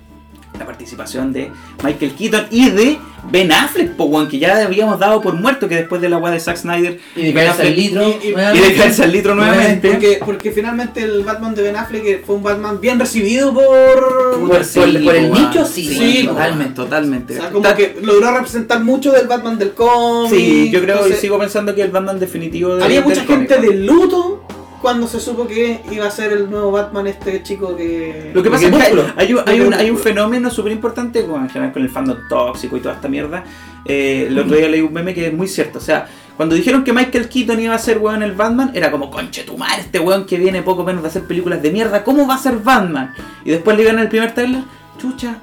la 0.58 0.66
participación 0.66 1.32
de 1.32 1.50
Michael 1.82 2.12
Keaton 2.14 2.46
y 2.50 2.70
de 2.70 2.98
Ben 3.30 3.50
Affleck, 3.50 3.92
po, 3.96 4.04
weón, 4.04 4.28
que 4.28 4.38
ya 4.38 4.64
habíamos 4.64 4.98
dado 5.00 5.20
por 5.20 5.34
muerto 5.34 5.66
que 5.68 5.74
después 5.76 6.00
de 6.00 6.08
la 6.08 6.20
de 6.30 6.38
Zack 6.38 6.56
Snyder 6.58 7.00
Y 7.16 7.22
de 7.22 7.34
caerse 7.34 7.62
al 7.62 7.74
litro. 7.76 8.02
y- 8.22 8.26
y- 8.28 8.28
y 8.30 8.60
de 8.60 8.74
caerse 8.76 9.02
al 9.04 9.12
litro 9.12 9.34
nuevamente. 9.34 9.90
Porque, 9.90 10.20
porque 10.24 10.52
finalmente 10.52 11.02
el 11.02 11.24
Batman 11.24 11.54
de 11.54 11.62
Ben 11.62 11.76
Affleck 11.76 12.24
fue 12.24 12.36
un 12.36 12.42
Batman 12.44 12.80
bien 12.80 13.00
recibido 13.00 13.52
por... 13.52 13.64
Por- 13.64 14.48
por- 14.48 15.04
por 15.04 15.16
el 15.16 15.32
nicho, 15.32 15.64
sí, 15.66 15.88
Sí, 15.88 16.26
totalmente. 16.26 16.74
totalmente. 16.74 17.38
O 17.38 17.40
sea, 17.40 17.50
como 17.50 17.64
Está- 17.66 17.76
que 17.76 17.96
logró 18.02 18.30
representar 18.32 18.84
mucho 18.84 19.10
del 19.10 19.26
Batman 19.26 19.58
del 19.58 19.72
cómic. 19.72 20.30
Sí, 20.38 20.70
yo 20.70 20.80
creo 20.82 21.08
y 21.08 21.12
sigo 21.14 21.38
pensando 21.38 21.74
que 21.74 21.82
el 21.82 21.90
Batman 21.90 22.20
definitivo 22.20 22.76
de 22.76 22.84
Había 22.84 23.00
mucha 23.00 23.24
gente 23.24 23.58
de 23.60 23.74
luto 23.74 24.44
cuando 24.84 25.06
se 25.08 25.18
supo 25.18 25.46
que 25.48 25.80
iba 25.90 26.06
a 26.06 26.10
ser 26.10 26.30
el 26.32 26.50
nuevo 26.50 26.70
Batman 26.70 27.06
este 27.06 27.42
chico 27.42 27.74
que... 27.74 28.30
Lo 28.34 28.42
que 28.42 28.50
pasa 28.50 28.66
es 28.66 28.70
que 28.70 28.82
hay, 28.82 28.92
un, 28.92 29.08
hay 29.16 29.32
un- 29.32 29.46
hay 29.48 29.60
un 29.62 29.68
Crepúsculo. 29.70 29.98
fenómeno 30.02 30.50
súper 30.50 30.72
importante 30.72 31.24
con, 31.24 31.42
en 31.42 31.48
general 31.48 31.72
con 31.72 31.80
el 31.82 31.88
fandom 31.88 32.18
tóxico 32.28 32.76
y 32.76 32.80
toda 32.80 32.96
esta 32.96 33.08
mierda. 33.08 33.44
Eh, 33.86 34.26
el 34.28 34.38
otro 34.38 34.54
día 34.56 34.68
leí 34.68 34.82
un 34.82 34.92
meme 34.92 35.14
que 35.14 35.28
es 35.28 35.32
muy 35.32 35.48
cierto. 35.48 35.78
O 35.78 35.80
sea, 35.80 36.06
cuando 36.36 36.54
dijeron 36.54 36.84
que 36.84 36.92
Michael 36.92 37.30
Keaton 37.30 37.60
iba 37.60 37.74
a 37.74 37.78
ser 37.78 37.96
weón 37.96 38.22
el 38.22 38.32
Batman, 38.32 38.72
era 38.74 38.90
como, 38.90 39.10
conche 39.10 39.44
tu 39.44 39.56
madre, 39.56 39.80
este 39.80 40.00
weón 40.00 40.26
que 40.26 40.36
viene 40.36 40.60
poco 40.62 40.84
menos 40.84 41.00
de 41.02 41.08
hacer 41.08 41.24
películas 41.26 41.62
de 41.62 41.70
mierda, 41.70 42.04
¿cómo 42.04 42.26
va 42.28 42.34
a 42.34 42.38
ser 42.38 42.58
Batman? 42.58 43.14
Y 43.42 43.52
después 43.52 43.76
le 43.78 43.84
iban 43.84 43.98
el 43.98 44.08
primer 44.08 44.34
trailer, 44.34 44.64
chucha, 44.98 45.38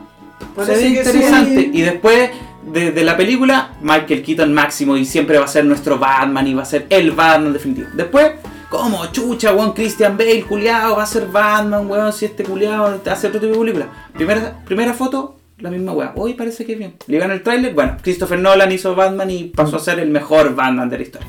Parece 0.55 0.75
se 0.75 0.81
ve 0.83 0.87
interesante. 0.89 1.61
sí. 1.61 1.71
Y 1.73 1.81
después 1.81 2.29
de, 2.71 2.91
de 2.91 3.03
la 3.03 3.17
película, 3.17 3.71
Michael 3.81 4.21
Keaton 4.21 4.53
máximo 4.53 4.95
y 4.97 5.05
siempre 5.05 5.39
va 5.39 5.45
a 5.45 5.47
ser 5.47 5.65
nuestro 5.65 5.97
Batman 5.97 6.45
y 6.45 6.53
va 6.53 6.61
a 6.61 6.65
ser 6.65 6.85
el 6.91 7.09
Batman 7.11 7.53
definitivo. 7.53 7.87
Después, 7.93 8.31
como 8.71 9.05
chucha, 9.07 9.53
weón, 9.53 9.73
Christian 9.73 10.17
Bale, 10.17 10.43
culiao, 10.43 10.95
va 10.95 11.03
a 11.03 11.05
ser 11.05 11.27
Batman, 11.27 11.91
weón, 11.91 12.13
si 12.13 12.23
este 12.23 12.45
culiao 12.45 13.01
hace 13.05 13.27
otro 13.27 13.41
tipo 13.41 13.51
de 13.51 13.59
película. 13.59 14.07
Primera, 14.13 14.63
primera 14.63 14.93
foto, 14.93 15.39
la 15.57 15.69
misma 15.69 15.91
weón. 15.91 16.13
Hoy 16.15 16.35
parece 16.35 16.65
que 16.65 16.71
es 16.71 16.79
bien. 16.79 16.95
Le 17.05 17.17
el 17.17 17.43
tráiler, 17.43 17.73
bueno, 17.73 17.97
Christopher 18.01 18.39
Nolan 18.39 18.71
hizo 18.71 18.95
Batman 18.95 19.29
y 19.29 19.43
pasó 19.43 19.75
a 19.75 19.79
ser 19.79 19.99
el 19.99 20.09
mejor 20.09 20.55
Batman 20.55 20.89
de 20.89 20.97
la 20.97 21.03
historia. 21.03 21.27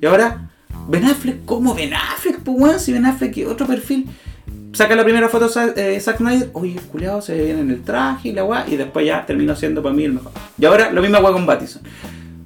Y 0.00 0.06
ahora, 0.06 0.50
Ben 0.86 1.04
Affleck, 1.04 1.44
¿cómo 1.44 1.74
Ben 1.74 1.92
Affleck? 1.94 2.38
Pues 2.38 2.56
weón, 2.56 2.78
si 2.78 2.92
Ben 2.92 3.06
Affleck 3.06 3.44
otro 3.48 3.66
perfil. 3.66 4.06
Saca 4.72 4.94
la 4.94 5.02
primera 5.02 5.28
foto 5.28 5.50
eh, 5.76 5.98
Zack 6.00 6.18
Snyder, 6.18 6.50
oye, 6.52 6.74
el 6.74 6.82
culiao 6.82 7.20
se 7.20 7.34
ve 7.34 7.44
bien 7.46 7.58
en 7.58 7.70
el 7.70 7.82
traje 7.82 8.28
y 8.28 8.32
la 8.32 8.44
weá, 8.44 8.66
y 8.68 8.76
después 8.76 9.04
ya 9.04 9.26
terminó 9.26 9.56
siendo 9.56 9.82
para 9.82 9.94
mí 9.96 10.04
el 10.04 10.12
mejor. 10.12 10.30
Y 10.58 10.64
ahora 10.64 10.92
lo 10.92 11.02
mismo 11.02 11.18
weá 11.18 11.32
con 11.32 11.44
Pattinson. 11.44 11.82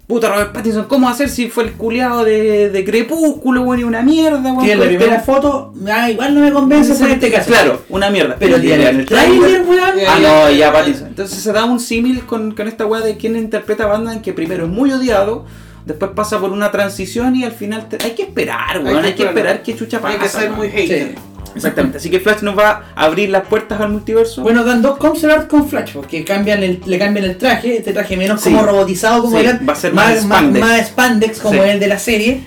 Puta 0.08 0.30
Robert 0.30 0.52
Pattinson, 0.52 0.86
¿cómo 0.86 1.06
hacer 1.06 1.28
si 1.28 1.50
fue 1.50 1.64
el 1.64 1.72
culiao 1.74 2.24
de, 2.24 2.70
de 2.70 2.84
Crepúsculo, 2.84 3.60
weón, 3.62 3.80
y 3.80 3.84
una 3.84 4.00
mierda, 4.00 4.40
weón? 4.54 4.64
Que 4.64 4.74
la 4.74 4.86
primera 4.86 5.20
foto, 5.20 5.74
ah, 5.86 6.10
igual 6.10 6.34
no 6.34 6.40
me 6.40 6.50
convence 6.50 6.92
en 7.04 7.10
este 7.10 7.30
caso. 7.30 7.50
Claro, 7.50 7.82
una 7.90 8.08
mierda. 8.08 8.36
Pero 8.38 8.56
Y 8.56 8.60
tiene 8.62 8.88
el 8.88 9.04
trailer, 9.04 9.62
weón. 9.68 9.90
Ah, 10.08 10.18
no, 10.22 10.50
ya 10.50 10.72
Pattinson. 10.72 11.08
Entonces 11.08 11.38
se 11.38 11.52
da 11.52 11.66
un 11.66 11.78
símil 11.78 12.22
con, 12.24 12.52
con 12.52 12.66
esta 12.68 12.86
weá 12.86 13.02
de 13.02 13.18
quién 13.18 13.36
interpreta 13.36 13.84
a 13.84 13.88
Batman 13.88 14.22
que 14.22 14.32
primero 14.32 14.64
es 14.64 14.70
muy 14.70 14.90
odiado, 14.92 15.44
después 15.84 16.12
pasa 16.14 16.40
por 16.40 16.52
una 16.52 16.70
transición 16.70 17.36
y 17.36 17.44
al 17.44 17.52
final 17.52 17.86
te- 17.90 17.98
hay 18.02 18.12
que 18.12 18.22
esperar, 18.22 18.82
weón. 18.82 19.04
Hay 19.04 19.12
que, 19.14 19.24
esperar 19.24 19.62
que 19.62 19.76
chucha 19.76 20.00
pasa. 20.00 20.14
Hay 20.14 20.20
que 20.20 20.28
ser 20.30 20.50
muy 20.52 20.70
hater. 20.70 21.08
Sí. 21.08 21.14
Exactamente. 21.54 21.98
Así 21.98 22.10
que 22.10 22.20
Flash 22.20 22.42
nos 22.42 22.56
va 22.58 22.84
a 22.94 23.04
abrir 23.04 23.30
las 23.30 23.46
puertas 23.46 23.80
al 23.80 23.90
multiverso. 23.90 24.42
Bueno, 24.42 24.64
dan 24.64 24.82
dos 24.82 24.98
concept 24.98 25.32
art 25.32 25.48
con 25.48 25.68
Flash, 25.68 25.92
porque 25.92 26.24
cambian 26.24 26.62
el, 26.62 26.80
le 26.86 26.98
cambian 26.98 27.24
el 27.24 27.36
traje, 27.36 27.76
este 27.78 27.92
traje 27.92 28.16
menos 28.16 28.40
Sí. 28.40 28.50
como 28.50 28.62
robotizado 28.64 29.22
como 29.22 29.38
Sí, 29.38 29.44
era, 29.44 29.60
va 29.68 29.72
a 29.72 29.76
ser 29.76 29.92
más 29.92 30.08
más, 30.10 30.24
spandex. 30.24 30.66
más 30.66 30.86
spandex 30.88 31.38
como 31.40 31.62
Sí. 31.62 31.68
el 31.70 31.80
de 31.80 31.86
la 31.88 31.98
serie. 31.98 32.40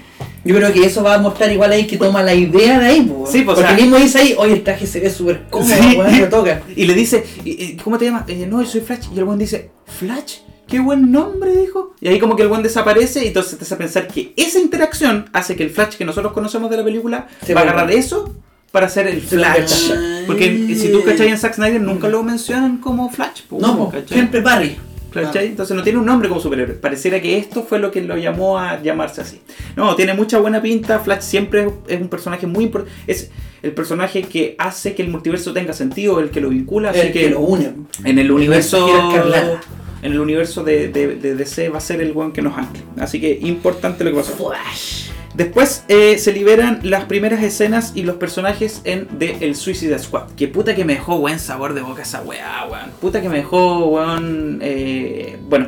Yo 0.43 0.55
creo 0.55 0.73
que 0.73 0.83
eso 0.83 1.03
va 1.03 1.13
a 1.15 1.17
mostrar 1.19 1.51
igual 1.51 1.71
ahí 1.71 1.85
que 1.85 1.97
toma 1.97 2.23
la 2.23 2.33
idea 2.33 2.79
de 2.79 2.85
ahí, 2.87 3.01
po, 3.01 3.27
Sí, 3.31 3.43
pues, 3.43 3.57
o 3.57 3.61
porque 3.61 3.75
sea- 3.75 3.79
mismo 3.83 3.97
dice 3.97 4.17
ahí, 4.19 4.35
oye, 4.37 4.53
el 4.53 4.63
traje 4.63 4.87
se 4.87 4.99
ve 4.99 5.09
súper 5.11 5.43
cómodo, 5.51 5.69
Sí. 6.09 6.19
lo 6.19 6.29
toca. 6.29 6.61
Y 6.75 6.85
le 6.85 6.95
dice, 6.95 7.23
"¿Y- 7.45 7.63
y 7.63 7.77
¿cómo 7.77 7.99
te 7.99 8.05
llamas? 8.05 8.23
Eh, 8.27 8.47
no, 8.49 8.59
yo 8.61 8.67
soy 8.67 8.81
Flash. 8.81 9.05
Y 9.15 9.19
el 9.19 9.25
buen 9.25 9.37
dice, 9.37 9.69
¿Flash? 9.85 10.37
Qué 10.67 10.79
buen 10.79 11.11
nombre, 11.11 11.55
dijo. 11.55 11.93
Y 12.01 12.07
ahí 12.07 12.17
como 12.17 12.35
que 12.35 12.41
el 12.43 12.47
buen 12.47 12.63
desaparece 12.63 13.23
y 13.23 13.27
entonces 13.27 13.57
te 13.59 13.65
hace 13.65 13.75
pensar 13.75 14.07
que 14.07 14.33
esa 14.37 14.57
interacción 14.57 15.29
hace 15.33 15.55
que 15.55 15.63
el 15.63 15.69
Flash 15.69 15.95
que 15.97 16.05
nosotros 16.05 16.31
conocemos 16.33 16.71
de 16.71 16.77
la 16.77 16.83
película 16.83 17.27
Se 17.45 17.53
va 17.53 17.59
a 17.61 17.63
agarrar 17.65 17.91
eso 17.91 18.33
para 18.71 18.85
hacer 18.87 19.07
el 19.07 19.21
Flash. 19.21 19.91
Porque 20.27 20.75
si 20.75 20.91
tú 20.91 21.03
cachai 21.03 21.27
en 21.29 21.37
Zack 21.37 21.55
Snyder 21.55 21.81
nunca 21.81 22.07
lo 22.09 22.23
mencionan 22.23 22.77
como 22.77 23.09
Flash. 23.09 23.41
po, 23.49 23.59
No, 23.59 23.91
siempre 24.07 24.41
Barry. 24.41 24.77
¿Cachai? 25.13 25.47
Entonces 25.47 25.75
no 25.75 25.83
tiene 25.83 25.99
un 25.99 26.05
nombre 26.05 26.29
como 26.29 26.39
superhéroe. 26.39 26.75
Pareciera 26.75 27.21
que 27.21 27.37
esto 27.37 27.63
fue 27.63 27.79
lo 27.79 27.91
que 27.91 28.01
lo 28.01 28.15
llamó 28.15 28.57
a 28.57 28.81
llamarse 28.81 29.19
así. 29.19 29.41
No, 29.75 29.93
tiene 29.97 30.13
mucha 30.13 30.39
buena 30.39 30.61
pinta. 30.61 30.99
Flash 30.99 31.19
siempre 31.23 31.67
es- 31.89 31.99
un 31.99 32.07
personaje 32.07 32.47
muy 32.47 32.63
importante. 32.63 32.95
Es 33.07 33.29
el 33.61 33.73
personaje 33.73 34.21
que 34.23 34.55
hace 34.57 34.95
que 34.95 35.01
el 35.01 35.09
multiverso 35.09 35.51
tenga 35.51 35.73
sentido, 35.73 36.21
el 36.21 36.29
que 36.29 36.39
lo 36.39 36.47
vincula. 36.47 36.91
Así 36.91 36.99
El 37.01 37.11
que 37.11 37.29
lo 37.29 37.41
une. 37.41 37.73
en 38.05 38.19
el 38.19 38.31
universo. 38.31 38.87
escarlata. 38.87 39.59
En 40.01 40.13
el 40.13 40.19
universo 40.21 40.63
de, 40.63 40.87
de- 40.87 41.15
de 41.17 41.35
DC 41.35 41.67
va 41.67 41.79
a 41.79 41.81
ser 41.81 42.01
el 42.01 42.13
one 42.15 42.31
que 42.31 42.41
nos 42.41 42.57
ancle. 42.57 42.81
Así 42.97 43.19
que 43.19 43.37
importante 43.43 44.05
lo 44.05 44.11
que 44.11 44.15
pasó. 44.17 44.33
Flash. 44.49 45.09
Después 45.33 45.85
eh, 45.87 46.17
se 46.17 46.33
liberan 46.33 46.79
las 46.83 47.05
primeras 47.05 47.41
escenas 47.41 47.93
y 47.95 48.03
los 48.03 48.17
personajes 48.17 48.81
en 48.83 49.07
The 49.17 49.37
El 49.41 49.55
Suicide 49.55 49.97
Squad. 49.99 50.31
Que 50.35 50.47
puta 50.49 50.75
que 50.75 50.83
me 50.83 50.93
dejó 50.95 51.17
buen 51.19 51.39
sabor 51.39 51.73
de 51.73 51.81
boca 51.81 52.01
esa 52.01 52.21
weá, 52.21 52.65
weón. 52.69 52.91
Puta 52.99 53.21
que 53.21 53.29
me 53.29 53.37
dejó, 53.37 53.85
weón. 53.87 54.59
eh, 54.61 55.37
bueno, 55.47 55.67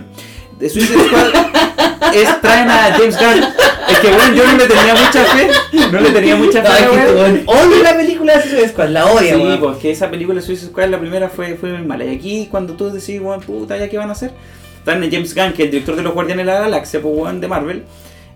The 0.60 0.70
Suicide 0.70 1.00
Squad 1.08 1.34
es, 2.14 2.42
traen 2.42 2.70
a 2.70 2.94
James 2.98 3.18
Gunn. 3.18 3.44
Es 3.90 4.00
que, 4.00 4.08
weón, 4.08 4.34
yo 4.36 4.46
no 4.46 4.58
le 4.58 4.68
tenía 4.68 4.96
mucha 4.96 5.24
fe. 5.24 5.50
No 5.94 6.00
le 6.02 6.10
tenía 6.12 6.36
mucha 6.36 6.62
fe, 6.62 6.84
que 6.86 7.14
weón. 7.14 7.44
Odio 7.46 7.84
la 7.84 7.96
película 7.96 8.34
de 8.36 8.42
Suicide 8.42 8.68
Squad, 8.70 8.90
la 8.90 9.06
odia, 9.06 9.36
Sí, 9.36 9.42
weón. 9.42 9.60
porque 9.62 9.92
esa 9.92 10.10
película 10.12 10.42
Suicide 10.42 10.72
Squad, 10.72 10.90
la 10.90 11.00
primera 11.00 11.30
fue, 11.30 11.56
fue 11.56 11.72
muy 11.72 11.88
mala. 11.88 12.04
Y 12.04 12.16
aquí, 12.16 12.48
cuando 12.52 12.74
tú 12.74 12.90
decís, 12.92 13.22
weón, 13.22 13.40
puta, 13.40 13.78
¿ya 13.78 13.88
qué 13.90 13.98
van 13.98 14.10
a 14.10 14.12
hacer? 14.12 14.32
Están 14.80 15.02
en 15.02 15.10
James 15.10 15.34
Gunn, 15.34 15.54
que 15.54 15.62
es 15.64 15.66
el 15.68 15.72
director 15.72 15.96
de 15.96 16.02
los 16.04 16.14
Guardianes 16.14 16.46
de 16.46 16.52
la 16.52 16.60
Galaxia, 16.60 17.02
pues, 17.02 17.14
weón, 17.18 17.40
de 17.40 17.48
Marvel. 17.48 17.84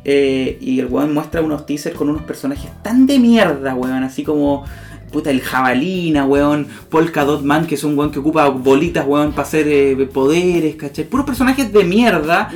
Eh, 0.10 0.58
y 0.62 0.80
el 0.80 0.86
weón 0.86 1.14
muestra 1.14 1.42
unos 1.42 1.66
teasers 1.66 1.94
con 1.94 2.10
unos 2.10 2.24
personajes 2.24 2.72
tan 2.82 3.06
de 3.06 3.20
mierda, 3.20 3.76
weón. 3.76 4.04
Así 4.04 4.24
como, 4.24 4.64
puta, 5.12 5.30
el 5.30 5.42
Jabalina, 5.42 6.26
weón. 6.26 6.66
Polka 6.90 7.26
Dot 7.26 7.44
Man, 7.44 7.68
que 7.68 7.76
es 7.76 7.84
un 7.84 7.98
weón 7.98 8.12
que 8.12 8.20
ocupa 8.20 8.48
bolitas, 8.48 9.06
weón, 9.06 9.32
para 9.32 9.44
hacer 9.44 9.68
eh, 9.68 10.10
poderes, 10.12 10.78
¿cachai? 10.78 11.04
Puros 11.04 11.26
personajes 11.26 11.74
de 11.74 11.84
mierda. 11.84 12.50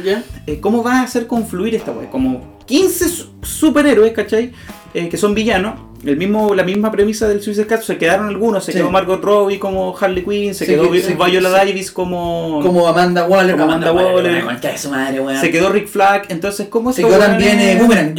Eh, 0.48 0.62
¿Cómo 0.62 0.82
va 0.82 1.02
a 1.02 1.04
hacer 1.04 1.28
confluir 1.28 1.76
esta 1.76 1.92
weá? 1.92 2.10
Como 2.10 2.61
15 2.72 3.10
su- 3.10 3.28
superhéroes, 3.42 4.14
¿cachai? 4.14 4.52
Eh, 4.94 5.10
que 5.10 5.18
son 5.18 5.34
villanos. 5.34 5.76
El 6.06 6.18
mismo, 6.18 6.56
la 6.56 6.64
misma 6.64 6.92
premisa 6.92 7.28
del 7.28 7.42
Suicide 7.44 7.66
Squad, 7.66 7.82
se 7.82 7.98
quedaron 7.98 8.28
algunos, 8.28 8.64
se 8.66 8.72
Sí. 8.72 8.80
quedó 8.80 8.90
Margot 8.90 9.24
Robbie 9.24 9.60
como 9.60 9.96
Harley 9.96 10.24
Quinn, 10.24 10.56
se 10.56 10.66
Sí, 10.66 10.72
quedó 10.72 10.86
sí, 10.92 11.14
Viola. 11.30 11.50
Davis 11.50 11.92
como, 11.92 12.60
Como 12.64 12.88
Amanda 12.88 13.26
Waller. 13.28 13.52
Como 13.56 13.66
Amanda 13.66 13.92
Waller. 13.94 14.44
Su 14.78 14.90
madre, 14.90 15.22
se 15.40 15.52
quedó 15.52 15.70
Rick 15.70 15.88
Flag, 15.88 16.24
entonces 16.30 16.68
¿cómo 16.70 16.92
Se 16.92 17.04
quedó 17.04 17.20
también 17.20 17.60
eh, 17.60 17.78
Boomerang. 17.80 18.16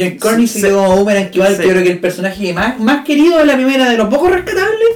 Se 0.47 0.61
quedó 0.61 0.95
Boomerang, 0.95 1.29
que 1.29 1.39
yo 1.39 1.45
creo 1.57 1.83
que 1.83 1.91
el 1.91 1.99
personaje 1.99 2.53
más, 2.53 2.79
más 2.79 3.03
querido 3.03 3.39
de 3.39 3.45
la 3.45 3.55
primera, 3.55 3.89
de 3.89 3.97
los 3.97 4.07
pocos 4.07 4.31
rescatables, 4.31 4.87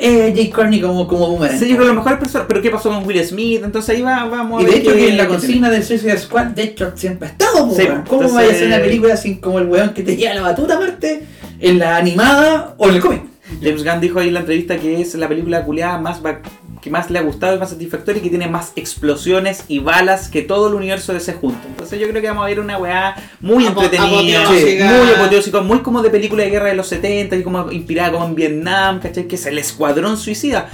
es 0.00 0.34
Jake 0.34 0.50
Corney 0.50 0.80
como, 0.80 1.06
como 1.06 1.28
Boomerang. 1.28 1.58
Sí, 1.58 1.68
yo 1.68 1.76
creo 1.76 1.88
que 1.88 1.94
lo 1.94 2.02
mejor 2.02 2.18
pero 2.48 2.62
¿qué 2.62 2.70
pasó 2.70 2.88
con 2.90 3.04
Will 3.06 3.24
Smith? 3.24 3.60
Entonces 3.64 3.94
ahí 3.96 4.02
va, 4.02 4.24
vamos 4.24 4.62
Y 4.62 4.64
a 4.64 4.68
de 4.68 4.72
ver 4.74 4.80
hecho 4.82 4.92
qué- 4.92 4.98
que 4.98 5.08
en 5.10 5.16
la 5.16 5.28
consigna 5.28 5.70
del 5.70 5.84
Suicide 5.84 6.18
Squad, 6.18 6.46
de 6.46 6.62
hecho 6.62 6.92
siempre 6.96 7.28
ha 7.28 7.30
estado, 7.32 7.70
Sí. 7.74 7.82
¿Cómo 7.86 8.22
entonces- 8.22 8.32
vaya 8.34 8.50
a 8.50 8.54
ser 8.54 8.66
una 8.68 8.78
película 8.80 9.16
sin 9.16 9.36
como 9.40 9.58
el 9.58 9.66
weón 9.66 9.90
que 9.94 10.02
te 10.02 10.16
lleva 10.16 10.34
la 10.34 10.42
batuta 10.42 10.74
aparte 10.76 11.22
en 11.60 11.78
la 11.78 11.96
animada 11.96 12.74
o 12.78 12.88
en 12.88 12.94
el 12.94 13.00
cómic? 13.00 13.22
James 13.62 13.84
Gunn 13.84 14.00
dijo 14.00 14.18
ahí 14.20 14.28
en 14.28 14.34
la 14.34 14.40
entrevista 14.40 14.76
que 14.78 15.00
es 15.00 15.14
la 15.16 15.28
película 15.28 15.64
culiada 15.64 15.98
más 15.98 16.20
que 16.80 16.90
más 16.90 17.10
le 17.10 17.18
ha 17.18 17.22
gustado 17.22 17.54
y 17.54 17.58
más 17.58 17.70
satisfactoria 17.70 18.20
y 18.20 18.22
que 18.22 18.30
tiene 18.30 18.48
más 18.48 18.72
explosiones 18.76 19.64
y 19.68 19.78
balas 19.80 20.28
que 20.28 20.42
todo 20.42 20.68
el 20.68 20.74
universo 20.74 21.12
de 21.12 21.18
ese 21.18 21.34
junto. 21.34 21.60
Entonces 21.68 22.00
yo 22.00 22.08
creo 22.08 22.22
que 22.22 22.28
vamos 22.28 22.44
a 22.44 22.46
ver 22.46 22.60
una 22.60 22.78
weá 22.78 23.14
muy 23.40 23.66
Apo- 23.66 23.82
entretenida, 23.82 24.44
muy 24.48 25.10
apoteósica, 25.14 25.60
muy 25.60 25.80
como 25.80 26.02
de 26.02 26.10
película 26.10 26.42
de 26.44 26.50
guerra 26.50 26.68
de 26.68 26.74
los 26.74 26.86
70 26.88 27.36
y 27.36 27.42
como 27.42 27.70
inspirada 27.70 28.12
como 28.12 28.24
en 28.26 28.34
Vietnam, 28.34 29.00
¿cachai? 29.00 29.28
Que 29.28 29.36
es 29.36 29.46
el 29.46 29.58
Escuadrón 29.58 30.16
Suicida. 30.16 30.68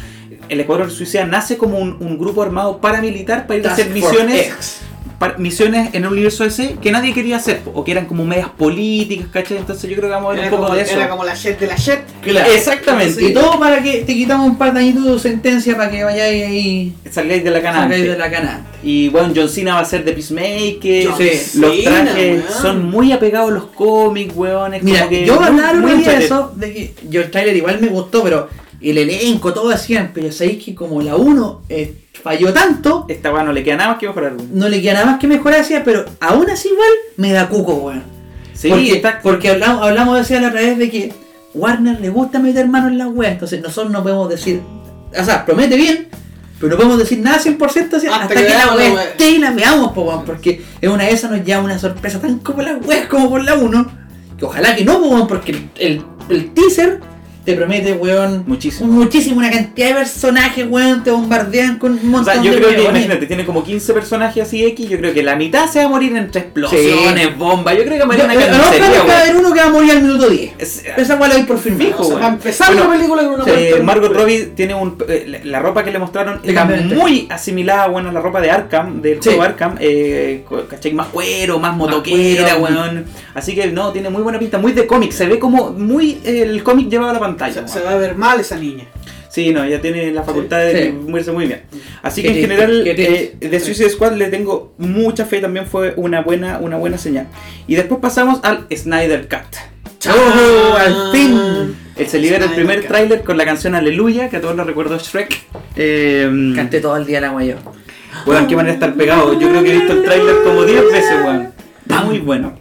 El 0.48 0.60
Escuadrón 0.60 0.90
Suicida 0.90 1.24
nace 1.26 1.56
como 1.56 1.78
un, 1.78 1.96
un 2.00 2.18
grupo 2.18 2.42
armado 2.42 2.80
paramilitar 2.80 3.46
para 3.46 3.58
ir 3.58 3.66
a 3.68 3.72
hacer 3.72 3.90
misiones 3.90 4.46
X. 4.46 4.76
misiones 5.38 5.94
en 5.94 6.04
el 6.04 6.12
universo 6.12 6.44
ese 6.44 6.76
que 6.82 6.90
nadie 6.90 7.14
quería 7.14 7.36
hacer, 7.36 7.60
o 7.74 7.84
que 7.84 7.92
eran 7.92 8.06
como 8.06 8.24
medias 8.24 8.50
políticas, 8.50 9.28
¿cachai? 9.32 9.58
Entonces 9.58 9.88
yo 9.88 9.96
creo 9.96 10.08
que 10.08 10.14
vamos 10.14 10.32
a 10.32 10.34
ver 10.34 10.44
Era 10.44 10.48
un 10.48 10.50
poco 10.50 10.64
como, 10.64 10.76
de 10.76 10.82
eso. 10.82 10.96
era 10.96 11.08
como 11.08 11.24
la 11.24 11.34
jet 11.34 11.58
de 11.58 11.66
la 11.66 11.76
jet. 11.76 12.04
Claro. 12.22 12.50
Exactamente. 12.52 13.24
Y 13.24 13.32
todo 13.32 13.58
para 13.58 13.82
que 13.82 14.02
te 14.02 14.14
quitamos 14.14 14.48
un 14.48 14.58
par 14.58 14.72
de 14.74 14.80
añitos 14.80 15.04
de 15.04 15.18
sentencia 15.30 15.76
para 15.76 15.90
que 15.90 16.04
vayáis 16.04 16.46
ahí. 16.46 16.94
Salgáis 17.10 17.44
de 17.44 17.50
la 17.50 17.62
cana. 17.62 17.80
Salgáis 17.80 18.02
antes. 18.02 18.12
de 18.12 18.18
la 18.18 18.30
cana. 18.30 18.66
Y 18.82 19.08
bueno, 19.08 19.32
John 19.34 19.48
Cena 19.48 19.74
va 19.74 19.80
a 19.80 19.84
ser 19.84 20.04
de 20.04 20.12
Peacemaker. 20.12 21.08
Sí. 21.16 21.58
Los 21.58 21.82
trajes 21.82 22.44
son 22.60 22.90
muy 22.90 23.12
apegados 23.12 23.50
a 23.50 23.54
los 23.54 23.66
cómics, 23.66 24.34
weón. 24.36 24.74
Es 24.74 24.82
Mira, 24.82 25.00
como 25.00 25.10
que 25.10 25.26
yo 25.26 25.38
día 25.38 26.18
de 26.18 26.24
eso, 26.24 26.52
de 26.54 26.72
que 26.72 26.94
yo 27.08 27.22
el 27.22 27.30
trailer 27.30 27.56
igual 27.56 27.80
me 27.80 27.88
gustó, 27.88 28.22
pero 28.22 28.48
el 28.80 28.98
elenco, 28.98 29.52
todo 29.52 29.70
hacían, 29.70 30.10
pero 30.14 30.30
sabéis 30.32 30.64
que 30.64 30.74
como 30.74 31.00
la 31.02 31.16
1 31.16 31.62
eh, 31.68 31.94
falló 32.22 32.52
tanto, 32.52 33.06
Esta 33.08 33.32
weón 33.32 33.46
no 33.46 33.52
le 33.52 33.62
queda 33.64 33.76
nada 33.76 33.90
más 33.90 33.98
que 33.98 34.06
mejorar. 34.06 34.34
weón. 34.36 34.50
no 34.52 34.68
le 34.68 34.82
queda 34.82 34.94
nada 34.94 35.06
más 35.06 35.18
que 35.18 35.26
mejorar, 35.26 35.60
decía, 35.60 35.82
pero 35.84 36.04
aún 36.20 36.48
así 36.50 36.68
igual 36.68 36.88
me 37.16 37.32
da 37.32 37.48
cuco, 37.48 37.74
weón. 37.74 38.02
Sí, 38.52 38.68
porque, 38.70 38.92
está- 38.92 39.20
porque 39.22 39.50
hablamos, 39.50 39.82
hablamos 39.86 40.18
decía 40.18 40.40
la 40.40 40.48
otra 40.48 40.60
vez 40.60 40.78
de 40.78 40.90
que 40.90 41.12
Warner 41.54 42.00
le 42.00 42.08
gusta 42.10 42.38
meter 42.38 42.66
mano 42.68 42.88
en 42.88 42.98
la 42.98 43.06
web, 43.08 43.32
entonces 43.32 43.62
nosotros 43.62 43.92
no 43.92 44.02
podemos 44.02 44.28
decir, 44.28 44.60
o 45.18 45.24
sea, 45.24 45.44
promete 45.46 45.76
bien, 45.76 46.08
pero 46.58 46.70
no 46.70 46.76
podemos 46.76 46.98
decir 46.98 47.18
nada 47.20 47.38
100% 47.38 47.94
así, 47.96 48.06
Hasta 48.06 48.22
hasta, 48.22 48.34
que 48.34 48.46
que, 48.46 48.48
la 48.48 48.74
wea. 48.74 49.04
esté 49.04 49.30
y 49.30 49.38
la 49.38 49.50
veamos, 49.52 49.92
po, 49.92 50.02
weón, 50.02 50.24
porque 50.24 50.62
es 50.80 50.88
una 50.90 51.04
de 51.04 51.12
esas 51.12 51.30
nos 51.30 51.44
lleva 51.44 51.62
una 51.62 51.78
sorpresa 51.78 52.18
tan 52.20 52.38
como 52.40 52.62
la 52.62 52.74
web 52.76 53.08
como 53.08 53.28
por 53.30 53.42
la 53.44 53.54
1, 53.54 53.90
que 54.38 54.44
ojalá 54.44 54.74
que 54.76 54.84
no, 54.84 55.00
po, 55.00 55.08
weón, 55.08 55.26
porque 55.28 55.52
el, 55.52 55.70
el, 55.78 56.02
el 56.30 56.52
teaser 56.54 57.00
te 57.46 57.54
promete, 57.54 57.92
weón, 57.94 58.44
Muchísimo. 58.46 58.92
muchísimo, 58.92 59.38
una 59.38 59.50
cantidad 59.50 59.88
de 59.88 59.94
personajes, 59.94 60.66
weón, 60.68 61.02
te 61.04 61.10
bombardean 61.12 61.78
con 61.78 61.92
un 61.92 61.98
O 62.00 62.02
montón 62.02 62.34
sea, 62.34 62.42
yo 62.42 62.50
de 62.50 62.56
creo 62.58 62.70
que, 62.70 62.82
imagínate, 62.82 63.26
tiene 63.26 63.46
como 63.46 63.62
15 63.64 63.94
personajes 63.94 64.42
así 64.42 64.64
X. 64.66 64.88
Yo 64.88 64.98
creo 64.98 65.14
que 65.14 65.22
la 65.22 65.36
mitad 65.36 65.66
se 65.70 65.78
va 65.78 65.84
a 65.84 65.88
morir 65.88 66.14
entre 66.16 66.40
explosiones, 66.42 67.38
bombas. 67.38 67.76
Yo 67.76 67.84
creo 67.84 67.98
que 67.98 68.04
va 68.04 68.14
a 68.14 68.16
Yo- 68.18 68.24
yo- 68.24 68.24
una 68.26 68.34
claro, 68.34 68.52
va 68.58 68.68
a 68.68 69.04
weón. 69.06 69.10
haber 69.10 69.36
uno 69.36 69.52
que 69.54 69.60
va 69.60 69.66
a 69.66 69.70
morir 69.70 69.90
al 69.92 70.02
minuto 70.02 70.28
10. 70.28 70.52
Es- 70.58 70.82
Esa 70.96 71.16
cual 71.18 71.30
la 71.38 71.46
por 71.46 71.58
firmado. 71.58 71.86
Fijo, 71.86 72.02
O 72.02 72.04
sea, 72.06 72.08
weón. 72.16 72.20
para 72.22 72.34
empezar 72.34 72.66
Bueno, 72.74 72.84
la 72.84 72.96
película 72.96 73.22
con 73.24 73.34
una 73.40 73.44
Eh. 73.52 73.80
Margot 73.82 74.12
Robbie 74.12 74.44
tiene 74.56 74.74
un. 74.74 74.96
eh, 75.08 75.40
la 75.44 75.60
ropa 75.60 75.84
que 75.84 75.92
le 75.92 75.98
mostraron 76.00 76.40
Le 76.42 76.48
está 76.50 76.64
muy 76.64 77.26
asimilada 77.30 77.86
bueno, 77.88 78.08
a 78.08 78.12
la 78.12 78.20
ropa 78.20 78.40
de 78.40 78.50
Arkham, 78.50 79.00
del 79.00 79.22
Sí. 79.22 79.28
juego 79.28 79.42
Arkham. 79.44 79.76
Eh, 79.78 80.44
¿cachai? 80.68 80.92
Más 80.94 81.06
cuero, 81.08 81.58
más 81.60 81.76
motoquera, 81.76 82.56
cuero. 82.56 82.74
weón. 82.76 83.04
Así 83.34 83.54
que 83.54 83.68
no, 83.68 83.92
tiene 83.92 84.10
muy 84.10 84.22
buena 84.22 84.38
pinta, 84.40 84.58
muy 84.58 84.72
de 84.72 84.86
cómic. 84.86 85.12
Se 85.12 85.26
ve 85.26 85.38
como 85.38 85.70
muy 85.70 86.18
eh, 86.24 86.42
el 86.42 86.62
cómic 86.64 86.88
llevado 86.88 87.10
a 87.10 87.14
la 87.14 87.20
pantalla. 87.20 87.35
Se, 87.38 87.66
se 87.68 87.80
va 87.80 87.92
a 87.92 87.96
ver 87.96 88.16
mal 88.16 88.40
esa 88.40 88.56
niña. 88.56 88.84
Sí, 89.28 89.50
no, 89.52 89.62
ella 89.64 89.80
tiene 89.82 90.10
la 90.12 90.22
facultad 90.22 90.60
Sí. 90.70 90.74
de 90.74 90.82
Sí. 90.84 90.92
moverse 90.92 91.30
muy 91.32 91.46
bien. 91.46 91.62
Así 92.02 92.22
que 92.22 92.28
en 92.28 92.36
general, 92.36 92.84
eh, 92.86 93.36
de 93.38 93.60
Suicide 93.60 93.90
Squad 93.90 94.12
le 94.14 94.28
tengo 94.28 94.72
mucha 94.78 95.26
fe, 95.26 95.40
también 95.40 95.66
fue 95.66 95.92
una 95.96 96.22
buena, 96.22 96.58
una 96.58 96.76
buena 96.78 96.96
señal. 96.96 97.26
Y 97.66 97.74
después 97.74 98.00
pasamos 98.00 98.40
al 98.42 98.66
Snyder 98.74 99.28
Cut. 99.28 100.08
¡Oh, 100.08 100.76
al 100.76 101.12
fin! 101.12 101.76
Eh, 101.96 102.06
se 102.06 102.18
libera 102.18 102.44
el 102.44 102.52
primer 102.52 102.84
tráiler 102.86 103.22
con 103.24 103.36
la 103.36 103.44
canción 103.44 103.74
Aleluya, 103.74 104.28
que 104.30 104.36
a 104.36 104.40
todos 104.40 104.54
lo 104.56 104.64
recuerdo 104.64 104.98
Shrek. 104.98 105.38
Eh, 105.76 106.52
Canté 106.54 106.80
todo 106.80 106.96
el 106.96 107.04
día 107.06 107.20
la 107.20 107.28
guayo. 107.30 107.56
Weón, 108.26 108.46
qué 108.46 108.56
manera 108.56 108.72
de 108.78 108.84
estar 108.86 108.94
pegado. 108.96 109.38
Yo 109.38 109.48
creo 109.50 109.62
que 109.62 109.70
he 109.70 109.74
visto 109.78 109.92
el 109.92 110.02
tráiler 110.04 110.36
como 110.44 110.64
10 110.64 110.82
veces, 110.92 111.12
weón. 111.24 111.48
Está 111.82 112.02
muy 112.04 112.18
bueno. 112.20 112.58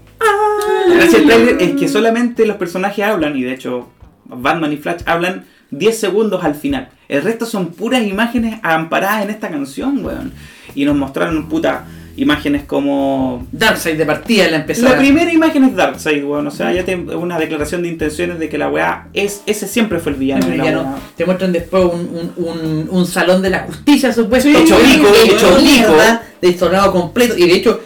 La 0.90 0.96
gracia 0.96 1.20
del 1.20 1.28
tráiler 1.28 1.58
es 1.62 1.76
que 1.76 1.88
solamente 1.88 2.46
los 2.46 2.58
personajes 2.58 3.06
hablan, 3.06 3.36
y 3.38 3.44
de 3.44 3.54
hecho 3.54 3.90
Batman 4.26 4.74
y 4.74 4.78
Flash 4.78 5.02
hablan 5.06 5.46
10 5.72 5.98
segundos 6.00 6.44
al 6.44 6.56
final. 6.56 6.90
El 7.08 7.22
resto 7.22 7.46
son 7.46 7.68
puras 7.68 8.04
imágenes 8.04 8.60
amparadas 8.64 9.24
en 9.24 9.30
esta 9.30 9.50
canción, 9.50 10.04
weón. 10.06 10.32
Y 10.74 10.86
nos 10.86 10.96
mostraron, 10.96 11.48
puta, 11.48 11.86
imágenes 12.18 12.64
como... 12.64 13.46
Darkseid 13.52 13.98
de 13.98 14.06
partida 14.06 14.48
la 14.50 14.58
empezó. 14.58 14.84
La 14.84 14.98
primera 14.98 15.32
imagen 15.32 15.64
es 15.66 15.76
Darkseid, 15.76 16.24
weón. 16.24 16.48
O 16.48 16.52
sea, 16.52 16.72
ya 16.74 16.84
tiene 16.84 17.16
una 17.16 17.38
declaración 17.38 17.84
de 17.84 17.90
intenciones 17.90 18.40
de 18.40 18.50
que 18.50 18.58
la 18.58 18.70
weá 18.70 19.08
es... 19.14 19.42
Ese 19.46 19.68
siempre 19.68 20.00
fue 20.00 20.14
el 20.14 20.18
villano. 20.18 20.48
la 20.56 20.64
weá. 20.64 20.96
Te 21.16 21.26
muestran 21.26 21.52
después 21.52 21.84
un, 21.86 22.32
un, 22.38 22.46
un, 22.46 22.88
un 22.90 23.06
salón 23.06 23.42
de 23.42 23.50
la 23.52 23.60
justicia, 23.60 24.12
supuesto. 24.14 24.50
Sí, 24.50 24.56
hecho 24.56 25.60
mierda, 25.62 26.24
desordenado 26.42 26.92
completo. 26.92 27.36
Y 27.38 27.48
de 27.48 27.54
hecho, 27.56 27.82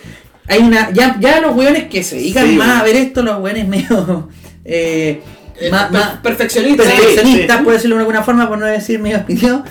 hay 0.47 0.59
una. 0.59 0.91
Ya, 0.91 1.17
ya 1.19 1.41
los 1.41 1.55
weones 1.55 1.85
que 1.89 2.03
se 2.03 2.15
dedican 2.17 2.47
Sí, 2.47 2.55
más 2.55 2.67
weón. 2.67 2.79
a 2.79 2.83
ver 2.83 2.95
esto, 2.95 3.21
los 3.23 3.39
weones 3.41 3.67
medio. 3.67 4.29
Eh, 4.71 5.21
Eh, 5.61 5.69
Más- 5.69 5.85
per- 5.89 5.99
más- 5.99 6.09
perfeccionista. 6.21 6.83
Perfeccionista, 6.83 7.57
sí. 7.59 7.65
decirlo 7.69 7.95
de 7.97 7.99
alguna 8.01 8.23
forma, 8.23 8.47
por 8.47 8.57
no 8.57 8.65
decir 8.65 8.99
medio 8.99 9.17
opinión. 9.21 9.63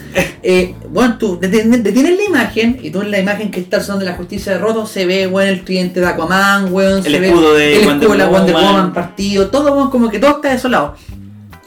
Eh, 0.43 0.75
bueno, 0.91 1.17
tú 1.19 1.39
detienes, 1.41 1.83
detienes 1.83 2.17
la 2.17 2.25
imagen 2.25 2.79
y 2.83 2.91
tú 2.91 3.01
en 3.03 3.11
la 3.11 3.19
imagen 3.19 3.51
que 3.51 3.61
está 3.61 3.81
son 3.81 3.99
de 3.99 4.05
la 4.05 4.15
justicia 4.15 4.53
de 4.53 4.59
roto 4.59 4.87
se 4.87 5.07
ve, 5.07 5.27
bueno, 5.27 5.51
el 5.51 5.63
cliente 5.63 6.01
de 6.01 6.07
Aquaman, 6.07 6.73
weón, 6.73 7.03
se 7.03 7.09
El 7.09 7.21
ve 7.21 7.29
escudo 7.29 7.55
de 7.55 7.81
el 7.81 7.87
Wonder 7.87 8.11
escudo 8.11 8.31
Wonder 8.31 8.55
Woman. 8.55 8.73
Woman 8.75 8.93
partido, 8.93 9.49
todo 9.49 9.91
como 9.91 10.11
que 10.11 10.19
todo 10.19 10.33
está 10.37 10.51
desolado. 10.51 10.95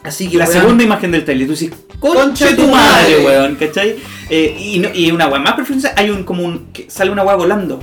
Así 0.04 0.28
que 0.28 0.36
La 0.36 0.46
weón, 0.46 0.60
segunda 0.60 0.84
imagen 0.84 1.12
del 1.12 1.24
trailer, 1.24 1.46
tú 1.46 1.52
dices, 1.52 1.72
concha 1.98 2.46
de 2.46 2.54
tu 2.54 2.66
madre, 2.68 3.24
weón, 3.24 3.54
¿cachai? 3.56 3.96
Eh, 4.30 4.56
y, 4.58 4.78
no- 4.78 4.88
y 4.94 5.10
una 5.10 5.28
weá 5.28 5.40
más 5.40 5.54
perfecta, 5.54 5.92
hay 5.96 6.10
un 6.10 6.24
como 6.24 6.44
un. 6.44 6.72
que 6.72 6.86
sale 6.88 7.10
una 7.10 7.22
weá 7.22 7.36
volando. 7.36 7.80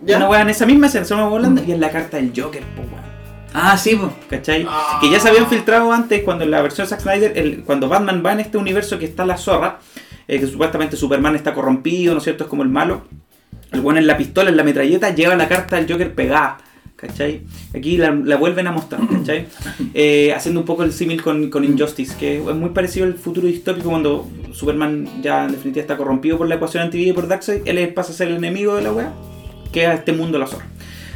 ¿Ya? 0.00 0.16
Una 0.18 0.28
weá 0.28 0.42
en 0.42 0.50
esa 0.50 0.64
misma 0.64 0.86
escena, 0.86 1.04
sale 1.04 1.20
una 1.22 1.30
weá 1.30 1.38
volando 1.40 1.62
y 1.66 1.72
es 1.72 1.78
la 1.78 1.90
carta 1.90 2.16
del 2.18 2.32
Joker, 2.34 2.62
po, 2.62 2.82
weón. 2.82 3.07
Ah, 3.54 3.76
sí, 3.76 3.96
pues. 3.96 4.12
¿Cachai? 4.28 4.66
Ah. 4.68 4.98
Que 5.00 5.10
ya 5.10 5.18
se 5.20 5.28
habían 5.28 5.48
filtrado 5.48 5.92
antes 5.92 6.22
cuando 6.22 6.44
en 6.44 6.50
la 6.50 6.62
versión 6.62 6.86
de 6.86 6.90
Zack 6.90 7.00
Snyder, 7.00 7.36
el- 7.38 7.64
cuando 7.64 7.88
Batman 7.88 8.22
va 8.24 8.32
en 8.32 8.40
este 8.40 8.58
universo 8.58 8.98
que 8.98 9.04
está 9.06 9.24
la 9.24 9.36
zorra, 9.36 9.78
eh, 10.26 10.38
que 10.38 10.46
supuestamente 10.46 10.96
Superman 10.96 11.34
está 11.36 11.54
corrompido, 11.54 12.12
¿no 12.14 12.18
es 12.18 12.24
cierto? 12.24 12.44
Es 12.44 12.50
como 12.50 12.62
el 12.62 12.68
malo. 12.68 13.02
El 13.72 13.80
bueno 13.80 13.98
en 13.98 14.06
la 14.06 14.16
pistola, 14.16 14.50
en 14.50 14.56
la 14.56 14.64
metralleta, 14.64 15.14
lleva 15.14 15.34
la 15.36 15.48
carta 15.48 15.76
del 15.76 15.90
Joker 15.90 16.14
pegada. 16.14 16.58
¿Cachai? 16.96 17.42
Aquí 17.76 17.96
la, 17.96 18.10
la 18.10 18.34
vuelven 18.36 18.66
a 18.66 18.72
mostrar, 18.72 19.00
¿cachai? 19.08 19.46
Eh, 19.94 20.32
haciendo 20.34 20.60
un 20.60 20.66
poco 20.66 20.82
el 20.82 20.92
símil 20.92 21.22
con, 21.22 21.48
con 21.48 21.64
Injustice, 21.64 22.16
que 22.18 22.38
es 22.38 22.54
muy 22.56 22.70
parecido 22.70 23.06
al 23.06 23.14
futuro 23.14 23.46
distópico 23.46 23.88
cuando 23.90 24.28
Superman 24.52 25.08
ya 25.22 25.44
en 25.44 25.52
definitiva 25.52 25.80
está 25.82 25.96
corrompido 25.96 26.36
por 26.38 26.48
la 26.48 26.56
ecuación 26.56 26.82
antivida 26.82 27.10
y 27.10 27.12
por 27.12 27.28
Darkseid, 27.28 27.62
él 27.66 27.94
pasa 27.94 28.10
a 28.12 28.14
ser 28.16 28.28
el 28.28 28.36
enemigo 28.36 28.74
de 28.74 28.82
la 28.82 28.92
wea, 28.92 29.12
que 29.72 29.84
es 29.84 29.90
este 29.94 30.12
mundo 30.12 30.38
de 30.38 30.38
la 30.40 30.46
zorra. 30.48 30.66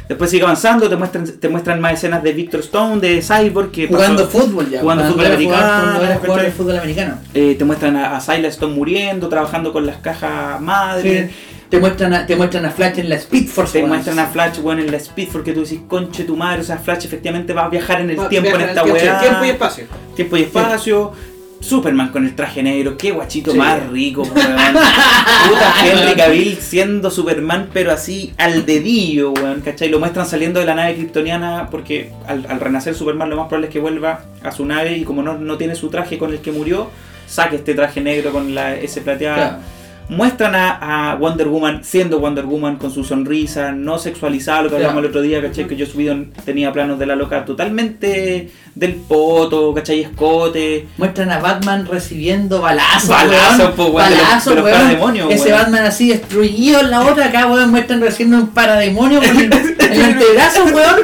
Después 0.07 0.29
sigue 0.29 0.43
avanzando, 0.43 0.89
te 0.89 0.95
muestran, 0.97 1.25
te 1.25 1.49
muestran 1.49 1.79
más 1.79 1.93
escenas 1.93 2.21
de 2.23 2.33
Victor 2.33 2.59
Stone, 2.59 2.99
de 2.99 3.21
Cyborg, 3.21 3.71
que 3.71 3.87
Jugando 3.87 4.25
pasó- 4.25 4.39
fútbol 4.41 4.69
ya. 4.69 4.81
jugando 4.81 5.05
fútbol 5.05 5.25
americano, 5.27 5.99
¿cachai? 6.21 6.51
fútbol 6.51 6.77
americano. 6.77 7.17
Eh, 7.33 7.55
te 7.57 7.63
muestran 7.65 7.95
a, 7.95 8.17
a 8.17 8.19
Silas 8.21 8.53
Stone 8.55 8.75
muriendo, 8.75 9.29
trabajando 9.29 9.71
con 9.71 9.85
las 9.85 9.97
cajas 9.97 10.59
madre. 10.61 11.27
Sí. 11.29 11.35
Te 11.69 11.79
muestran, 11.79 12.13
a, 12.13 12.25
te 12.27 12.35
muestran 12.35 12.65
a 12.65 12.69
Flash 12.69 12.99
en 12.99 13.09
la 13.09 13.15
Speed 13.15 13.47
Force. 13.47 13.79
Te 13.81 13.87
muestran 13.87 14.19
a 14.19 14.27
Flash, 14.27 14.59
bueno, 14.59 14.81
en 14.81 14.91
la 14.91 14.97
Speed 14.97 15.29
porque 15.31 15.53
tú 15.53 15.61
decís, 15.63 15.79
conche 15.87 16.23
tu 16.23 16.35
madre, 16.37 16.61
o 16.61 16.63
sea, 16.63 16.77
Flash 16.77 17.05
efectivamente 17.05 17.51
va 17.53 17.65
a 17.65 17.69
viajar 17.69 18.01
en 18.01 18.11
el 18.11 18.19
Va- 18.19 18.29
tiempo 18.29 18.49
en 18.53 18.61
esta 18.61 18.83
weá. 18.83 19.19
Tiempo 19.21 19.45
y 19.45 19.49
espacio. 19.49 19.85
Tiempo 20.15 20.37
y 20.37 20.41
espacio. 20.43 21.11
Superman 21.63 22.09
con 22.09 22.25
el 22.25 22.35
traje 22.35 22.61
negro, 22.61 22.97
qué 22.97 23.11
guachito 23.11 23.51
Sí. 23.51 23.57
más 23.57 23.87
rico, 23.89 24.23
weón. 24.23 24.73
Puta 24.73 25.73
Henry 25.85 26.13
Cavill 26.15 26.57
siendo 26.57 27.09
Superman, 27.09 27.69
pero 27.73 27.91
así 27.91 28.33
al 28.37 28.65
dedillo, 28.65 29.31
weón, 29.31 29.61
¿cachai? 29.61 29.89
Lo 29.89 29.99
muestran 29.99 30.27
saliendo 30.27 30.59
de 30.59 30.65
la 30.65 30.75
nave 30.75 30.95
kryptoniana 30.95 31.69
porque 31.71 32.11
al, 32.27 32.45
al 32.49 32.59
renacer 32.59 32.95
Superman 32.95 33.29
lo 33.29 33.37
más 33.37 33.47
probable 33.47 33.67
es 33.67 33.73
que 33.73 33.79
vuelva 33.79 34.25
a 34.43 34.51
su 34.51 34.65
nave 34.65 34.97
y 34.97 35.03
como 35.03 35.23
no, 35.23 35.37
no 35.37 35.57
tiene 35.57 35.75
su 35.75 35.89
traje 35.89 36.17
con 36.17 36.31
el 36.31 36.39
que 36.39 36.51
murió, 36.51 36.89
saque 37.27 37.55
este 37.55 37.73
traje 37.73 38.01
negro 38.01 38.31
con 38.31 38.53
la 38.53 38.75
S 38.75 38.99
plateada. 39.01 39.35
Claro. 39.35 39.57
Muestran 40.09 40.53
a, 40.55 41.11
a 41.11 41.15
Wonder 41.15 41.47
Woman 41.47 41.83
siendo 41.83 42.19
Wonder 42.19 42.45
Woman 42.45 42.75
con 42.77 42.91
su 42.91 43.03
sonrisa, 43.03 43.71
no 43.71 43.97
sexualizada, 43.97 44.63
lo 44.63 44.69
que 44.69 44.75
hablamos 44.75 44.99
el 44.99 45.09
otro 45.09 45.21
día, 45.21 45.41
¿cachai? 45.41 45.67
Que 45.67 45.77
Joss 45.77 45.95
Whedon 45.95 46.31
tenía 46.45 46.71
planos 46.71 46.99
de 46.99 47.05
la 47.05 47.15
loca 47.15 47.45
totalmente 47.45 48.51
del 48.75 48.95
poto, 48.95 49.73
¿cachai? 49.73 50.01
Escote. 50.01 50.87
Muestran 50.97 51.31
a 51.31 51.39
Batman 51.39 51.85
recibiendo 51.85 52.61
balazos. 52.61 53.09
Balazos, 53.09 53.71
po, 53.71 53.85
weón, 53.85 54.09
balazos, 54.11 54.57
Ese 55.29 55.49
weón. 55.49 55.61
Batman 55.61 55.85
así 55.85 56.09
destruido 56.09 56.81
en 56.81 56.91
la 56.91 57.01
otra, 57.01 57.27
acá 57.27 57.47
weón 57.47 57.71
muestran 57.71 58.01
recibiendo 58.01 58.37
un 58.37 58.47
parademonio 58.47 59.19
con 59.19 59.37
el, 59.37 59.51
el 59.91 60.01
antebrazo, 60.03 60.65
weón. 60.65 60.95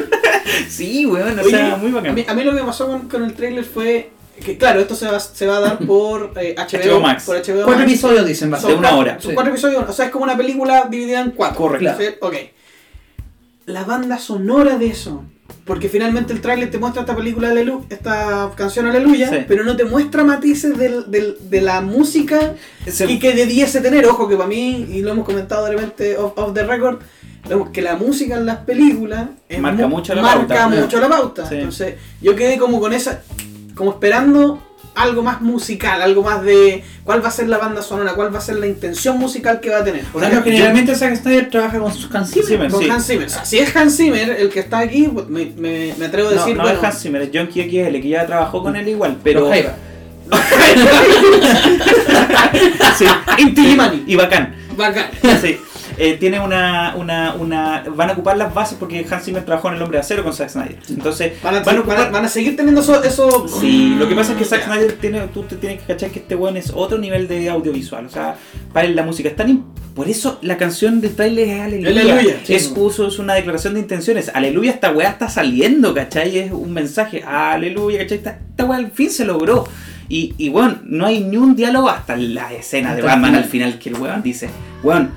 Sí, 0.68 1.06
weón, 1.06 1.38
o 1.38 1.42
Oye, 1.42 1.52
sea, 1.52 1.78
muy 1.78 1.92
A 1.92 1.96
bacán. 1.96 2.16
mí, 2.16 2.26
a 2.28 2.34
mí 2.34 2.44
lo 2.44 2.56
que 2.56 2.62
pasó 2.64 2.88
con, 2.88 3.08
con 3.08 3.24
el 3.24 3.34
trailer 3.34 3.64
fue 3.64 4.12
que, 4.40 4.58
claro, 4.58 4.80
esto 4.80 4.96
se 4.96 5.08
va, 5.08 5.20
se 5.20 5.46
va 5.48 5.58
a 5.58 5.60
dar 5.60 5.78
por 5.80 6.34
eh, 6.42 6.56
HBO, 6.58 6.96
HBO 6.96 7.00
Max. 7.02 7.24
Por 7.26 7.36
HBO 7.38 7.54
Cuatro 7.64 7.72
Max. 7.80 7.84
episodios 7.84 8.26
dicen, 8.26 8.52
va 8.52 8.58
a 8.58 8.62
de 8.62 8.68
ser. 8.68 8.78
una 8.78 8.96
hora. 8.96 9.20
Son 9.20 9.32
Sí. 9.32 9.36
cuatro 9.36 9.52
episodios, 9.54 9.86
o 9.90 9.94
sea, 9.94 10.06
es 10.06 10.12
como 10.12 10.24
una 10.24 10.38
película 10.38 10.88
dividida 10.90 11.22
en 11.22 11.32
cuatro. 11.32 11.58
Correcto. 11.58 11.96
¿sí? 12.00 12.06
Ok. 12.22 12.36
La 13.66 13.84
banda 13.84 14.18
sonora 14.18 14.78
de 14.78 14.88
eso. 14.88 15.24
Porque 15.66 15.90
finalmente 15.90 16.34
el 16.34 16.42
tráiler 16.42 16.70
te 16.72 16.78
muestra 16.80 17.02
esta 17.02 17.16
película, 17.16 17.52
Alelu- 17.52 17.86
esta 17.90 18.52
canción 18.56 18.88
Aleluya, 18.88 19.30
Sí. 19.30 19.38
pero 19.48 19.64
no 19.64 19.76
te 19.76 19.84
muestra 19.86 20.24
matices 20.24 20.78
del- 20.78 21.10
del- 21.12 21.38
de 21.42 21.62
la 21.62 21.82
música 21.82 22.54
y 23.08 23.20
que 23.20 23.34
debiese 23.34 23.82
tener. 23.82 24.06
Ojo 24.08 24.28
que 24.28 24.36
para 24.36 24.48
mí, 24.48 24.88
y 24.92 25.02
lo 25.02 25.12
hemos 25.12 25.26
comentado 25.26 25.66
de 25.66 25.72
repente 25.72 26.18
off, 26.18 26.34
off 26.38 26.54
the 26.54 26.64
record, 26.64 27.00
que 27.72 27.82
la 27.82 27.96
música 27.96 28.36
en 28.36 28.46
las 28.46 28.58
películas 28.60 29.28
Marca 29.60 29.88
mu- 29.88 29.96
mucho 29.98 30.14
la 30.16 30.22
marca 30.22 30.48
pauta. 30.48 30.68
mucho 30.68 31.00
la 31.00 31.08
pauta. 31.10 31.48
Sí. 31.50 31.56
Entonces, 31.56 31.96
yo 32.22 32.36
quedé 32.36 32.58
como 32.58 32.80
con 32.80 32.94
esa, 32.94 33.22
como 33.80 33.92
esperando 33.92 34.62
algo 34.96 35.24
más 35.24 35.40
musical, 35.40 36.02
algo 36.02 36.22
más 36.24 36.44
de 36.44 36.84
cuál 37.06 37.24
va 37.24 37.30
a 37.30 37.32
ser 37.32 37.48
la 37.48 37.58
banda 37.58 37.82
sonora, 37.82 38.14
cuál 38.16 38.34
va 38.34 38.40
a 38.40 38.42
ser 38.42 38.58
la 38.58 38.68
intención 38.68 39.18
musical 39.18 39.62
que 39.62 39.70
va 39.70 39.78
a 39.78 39.84
tener. 39.86 40.04
Generalmente 40.44 40.94
Zack 40.94 41.16
Snyder 41.16 41.50
trabaja 41.50 41.80
con 41.80 41.94
sus 41.94 42.08
canciones. 42.08 42.50
Zimmer, 42.50 42.70
Con 42.70 42.84
sí. 42.84 42.90
Hans 42.90 43.08
Zimmer. 43.08 43.28
O 43.28 43.30
sea, 43.30 43.46
si 43.46 43.60
es 43.60 43.74
Hans 43.74 43.96
Zimmer 43.96 44.30
el 44.32 44.50
que 44.50 44.60
está 44.60 44.80
aquí, 44.80 45.08
pues, 45.14 45.28
me, 45.30 45.46
me- 45.58 45.94
me 45.98 46.06
atrevo 46.08 46.28
a 46.30 46.34
No, 46.34 46.38
decir, 46.42 46.58
no 46.58 46.64
bueno, 46.64 46.78
es 46.80 46.84
Hans 46.84 47.02
Zimmer, 47.02 47.22
es 47.22 47.30
John 47.34 47.48
XXL, 47.48 48.02
que 48.02 48.10
ya 48.10 48.26
trabajó 48.26 48.62
con 48.62 48.76
él 48.76 48.88
igual, 48.90 49.18
pero... 49.24 49.50
Sí, 52.98 53.06
Inti 53.38 53.78
y 54.06 54.16
bacán. 54.16 54.56
bacán. 54.76 55.10
Sí. 55.42 55.58
Eh, 56.02 56.14
tiene 56.18 56.40
una, 56.40 56.96
una, 56.96 57.34
una... 57.36 57.84
Van 57.94 58.10
a 58.10 58.14
ocupar 58.14 58.38
las 58.38 58.54
bases 58.54 58.78
porque 58.80 59.06
Hans 59.12 59.26
Zimmer 59.26 59.44
trabajó 59.44 59.68
en 59.68 59.76
El 59.76 59.82
Hombre 59.82 59.98
de 59.98 60.02
Acero 60.02 60.24
con 60.24 60.34
Zack 60.34 60.50
Snyder. 60.50 60.78
Entonces, 60.90 61.34
Van 61.44 61.56
a, 61.56 61.60
van 61.60 61.62
a 61.62 61.66
van 61.66 61.76
a- 61.76 61.80
ocupar... 61.82 62.12
van 62.14 62.26
a 62.26 62.30
seguir 62.30 62.56
teniendo 62.56 62.80
eso. 62.82 63.04
eso 63.04 63.48
Sí, 63.60 63.96
lo 64.00 64.08
que 64.08 64.16
pasa 64.16 64.32
es 64.32 64.38
que 64.38 64.46
Zack 64.46 64.64
Snyder 64.66 64.94
tiene, 64.94 65.20
tú 65.34 65.44
te 65.44 65.58
tienes 65.58 65.82
que 65.82 65.88
cachar 65.94 66.10
que 66.12 66.20
este 66.20 66.36
weón 66.36 66.56
es 66.56 66.72
otro 66.74 66.98
nivel 66.98 67.28
de 67.28 67.50
audiovisual. 67.50 68.06
O 68.06 68.10
sea, 68.10 68.36
para 68.72 68.88
él 68.88 68.96
la 68.96 69.04
música 69.04 69.30
es 69.30 69.36
tan. 69.36 69.66
Por 69.94 70.08
eso 70.08 70.40
la 70.42 70.56
canción 70.56 71.02
de 71.02 71.10
trailer 71.10 71.50
es 71.50 71.60
Aleluya. 71.62 71.90
Aleluya, 72.14 72.36
es 72.48 72.74
una 73.20 73.34
declaración 73.34 73.74
de 73.74 73.82
intenciones. 73.82 74.32
Aleluya, 74.34 74.72
esta 74.72 74.92
weá 74.92 75.10
está 75.10 75.28
saliendo, 75.28 75.94
¿cachai? 75.94 76.38
Es 76.38 76.52
un 76.54 76.72
mensaje. 76.72 77.22
Aleluya, 77.24 78.00
¿cachai? 78.00 78.20
Esta, 78.20 78.40
esta 78.52 78.64
weá 78.64 78.78
al 78.80 78.92
fin 78.92 79.10
se 79.10 79.26
logró. 79.26 79.68
Y, 80.08 80.34
y 80.38 80.48
bueno, 80.50 80.80
no 80.86 81.06
hay 81.06 81.20
ni 81.26 81.36
un 81.38 81.56
diálogo 81.56 81.90
hasta 81.90 82.16
la 82.16 82.54
escena 82.54 82.96
de 82.96 83.02
Batman 83.02 83.36
al 83.36 83.44
final 83.44 83.78
que 83.78 83.90
el 83.90 83.96
weón 83.96 84.24
dice, 84.24 84.50
weón, 84.82 85.12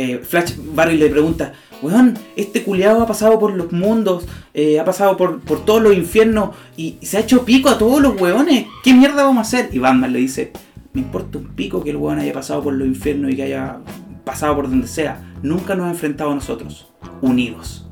eh, 0.00 0.20
Flash 0.22 0.52
Barry 0.76 0.96
le 0.96 1.08
pregunta, 1.08 1.54
weón, 1.82 2.16
este 2.36 2.62
culiado 2.62 3.02
ha 3.02 3.06
pasado 3.08 3.36
por 3.40 3.52
los 3.52 3.72
mundos, 3.72 4.26
eh, 4.54 4.78
ha 4.78 4.84
pasado 4.84 5.16
por, 5.16 5.40
por 5.40 5.64
todos 5.64 5.82
los 5.82 5.92
infiernos 5.92 6.50
y 6.76 6.98
se 7.02 7.16
ha 7.16 7.20
hecho 7.20 7.44
pico 7.44 7.68
a 7.68 7.78
todos 7.78 8.00
los 8.00 8.20
weones, 8.20 8.66
¿qué 8.84 8.94
mierda 8.94 9.24
vamos 9.24 9.38
a 9.38 9.40
hacer? 9.40 9.70
Y 9.72 9.80
Batman 9.80 10.12
le 10.12 10.20
dice, 10.20 10.52
me 10.92 11.00
importa 11.00 11.38
un 11.38 11.48
pico 11.48 11.82
que 11.82 11.90
el 11.90 11.96
weón 11.96 12.20
haya 12.20 12.32
pasado 12.32 12.62
por 12.62 12.74
los 12.74 12.86
infiernos 12.86 13.32
y 13.32 13.34
que 13.34 13.42
haya 13.42 13.78
pasado 14.22 14.54
por 14.54 14.70
donde 14.70 14.86
sea, 14.86 15.20
nunca 15.42 15.74
nos 15.74 15.86
ha 15.86 15.90
enfrentado 15.90 16.30
a 16.30 16.36
nosotros, 16.36 16.86
unidos. 17.20 17.84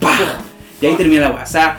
¡Pah! 0.00 0.40
Y 0.82 0.86
ahí 0.86 0.96
termina 0.96 1.28
la 1.28 1.30
weá. 1.30 1.44
O 1.44 1.46
sea, 1.46 1.78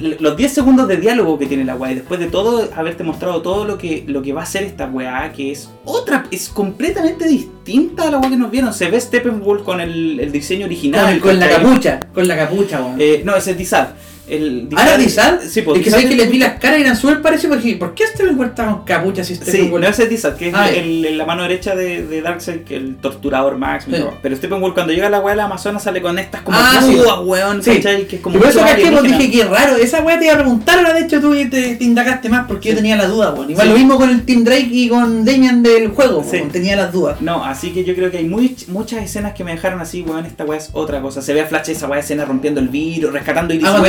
los 0.00 0.36
10 0.36 0.52
segundos 0.52 0.88
de 0.88 0.96
diálogo 0.96 1.38
que 1.38 1.46
tiene 1.46 1.64
la 1.64 1.76
weá, 1.76 1.92
y 1.92 1.96
después 1.96 2.20
de 2.20 2.26
todo, 2.26 2.68
haberte 2.74 3.04
mostrado 3.04 3.42
todo 3.42 3.64
lo 3.64 3.78
que, 3.78 4.04
lo 4.06 4.22
que 4.22 4.32
va 4.32 4.42
a 4.42 4.46
ser 4.46 4.64
esta 4.64 4.86
weá, 4.86 5.32
que 5.32 5.52
es 5.52 5.70
otra, 5.84 6.26
es 6.30 6.48
completamente 6.48 7.26
distinta 7.26 8.08
a 8.08 8.10
la 8.10 8.18
weá 8.18 8.30
que 8.30 8.36
nos 8.36 8.50
vieron. 8.50 8.72
Se 8.72 8.90
ve 8.90 9.00
Steppenwolf 9.00 9.62
con 9.62 9.80
el, 9.80 10.20
el 10.20 10.32
diseño 10.32 10.66
original. 10.66 11.20
Con, 11.20 11.30
con 11.30 11.40
la 11.40 11.48
capucha, 11.48 12.00
con 12.12 12.28
la 12.28 12.36
capucha, 12.36 12.80
weón. 12.80 12.96
Eh, 12.98 13.22
no, 13.24 13.36
ese 13.36 13.52
es 13.52 13.58
Dizad. 13.58 13.88
El 14.28 14.68
¿Ah, 14.74 14.86
era 14.88 14.96
Dizad? 14.96 15.38
Sí, 15.46 15.60
pues. 15.62 15.78
es 15.78 15.84
que 15.84 15.90
sabes 15.90 16.06
que 16.06 16.12
es- 16.12 16.16
les 16.18 16.30
vi 16.30 16.38
las 16.38 16.58
caras 16.58 16.78
y 16.78 16.82
eran 16.82 16.96
súper 16.96 17.20
parecidos 17.20 17.56
porque 17.58 17.76
¿por 17.76 17.94
qué 17.94 18.04
este 18.04 18.22
me 18.22 18.30
encuentra 18.30 18.64
con 18.66 18.84
capucha 18.84 19.22
si 19.22 19.34
este 19.34 19.50
Sí, 19.50 19.68
no 19.70 19.78
ese 19.86 20.04
es 20.04 20.08
Dizad, 20.10 20.34
que 20.36 20.48
es 20.48 20.54
Ah, 20.54 20.70
ya. 20.70 20.76
el, 20.78 21.04
el- 21.04 21.18
la 21.18 21.26
mano 21.26 21.42
derecha 21.42 21.74
de, 21.76 22.06
de 22.06 22.22
Darkseid, 22.22 22.60
que 22.62 22.76
el 22.76 22.96
torturador 22.96 23.58
Max. 23.58 23.84
Sí. 23.86 23.94
Pero 24.22 24.36
Steppenwolf 24.36 24.72
cuando 24.74 24.92
llega 24.92 25.08
a 25.08 25.10
la 25.10 25.20
weá 25.20 25.32
de 25.34 25.36
la 25.38 25.44
Amazona 25.44 25.78
sale 25.78 26.00
con 26.00 26.18
estas 26.18 26.40
como 26.42 26.56
Ah, 26.58 26.80
púas, 26.80 27.18
weón, 27.24 27.62
Sí. 27.62 27.76
¿cachai? 27.76 28.06
Que 28.06 28.16
es 28.16 28.22
como 28.22 28.38
por 28.38 28.48
eso 28.48 28.60
más 28.62 28.70
caché, 28.72 28.90
pues 28.90 29.02
dije 29.02 29.30
que 29.30 29.44
raro, 29.44 29.76
esa 29.76 30.00
weá 30.02 30.18
te 30.18 30.24
iba 30.24 30.34
a 30.34 30.38
preguntar, 30.38 30.78
ahora 30.78 30.94
de 30.94 31.00
hecho 31.00 31.20
tú 31.20 31.34
te, 31.34 31.74
te 31.76 31.84
indagaste 31.84 32.28
más 32.30 32.46
porque 32.46 32.70
yo 32.70 32.76
tenía 32.76 32.96
la 32.96 33.06
duda, 33.06 33.32
weón. 33.32 33.50
Igual 33.50 33.68
lo 33.68 33.74
mismo 33.76 33.96
con 33.98 34.08
el 34.08 34.24
Team 34.24 34.44
Drake 34.44 34.68
y 34.70 34.88
con 34.88 35.24
Damian 35.26 35.62
del 35.62 35.88
juego, 35.88 36.20
weón, 36.20 36.48
tenía 36.50 36.76
las 36.76 36.92
dudas. 36.92 37.20
No, 37.20 37.44
así 37.44 37.72
que 37.72 37.84
yo 37.84 37.94
creo 37.94 38.10
que 38.10 38.18
hay 38.18 38.24
muy- 38.28 38.56
muchas 38.68 39.02
escenas 39.04 39.34
que 39.34 39.44
me 39.44 39.52
dejaron 39.52 39.80
así, 39.80 40.00
weón, 40.02 40.24
esta 40.24 40.44
weá 40.44 40.58
es 40.58 40.70
otra 40.72 41.02
cosa. 41.02 41.20
Se 41.20 41.34
ve 41.34 41.42
a 41.42 41.46
Flash 41.46 41.68
esa 41.70 41.88
weá 41.88 42.00
escena 42.00 42.24
rompiendo 42.24 42.60
el 42.60 42.68
vidrio, 42.68 43.10
rescatando 43.10 43.52
Iris 43.52 43.66
Ah, 43.68 43.80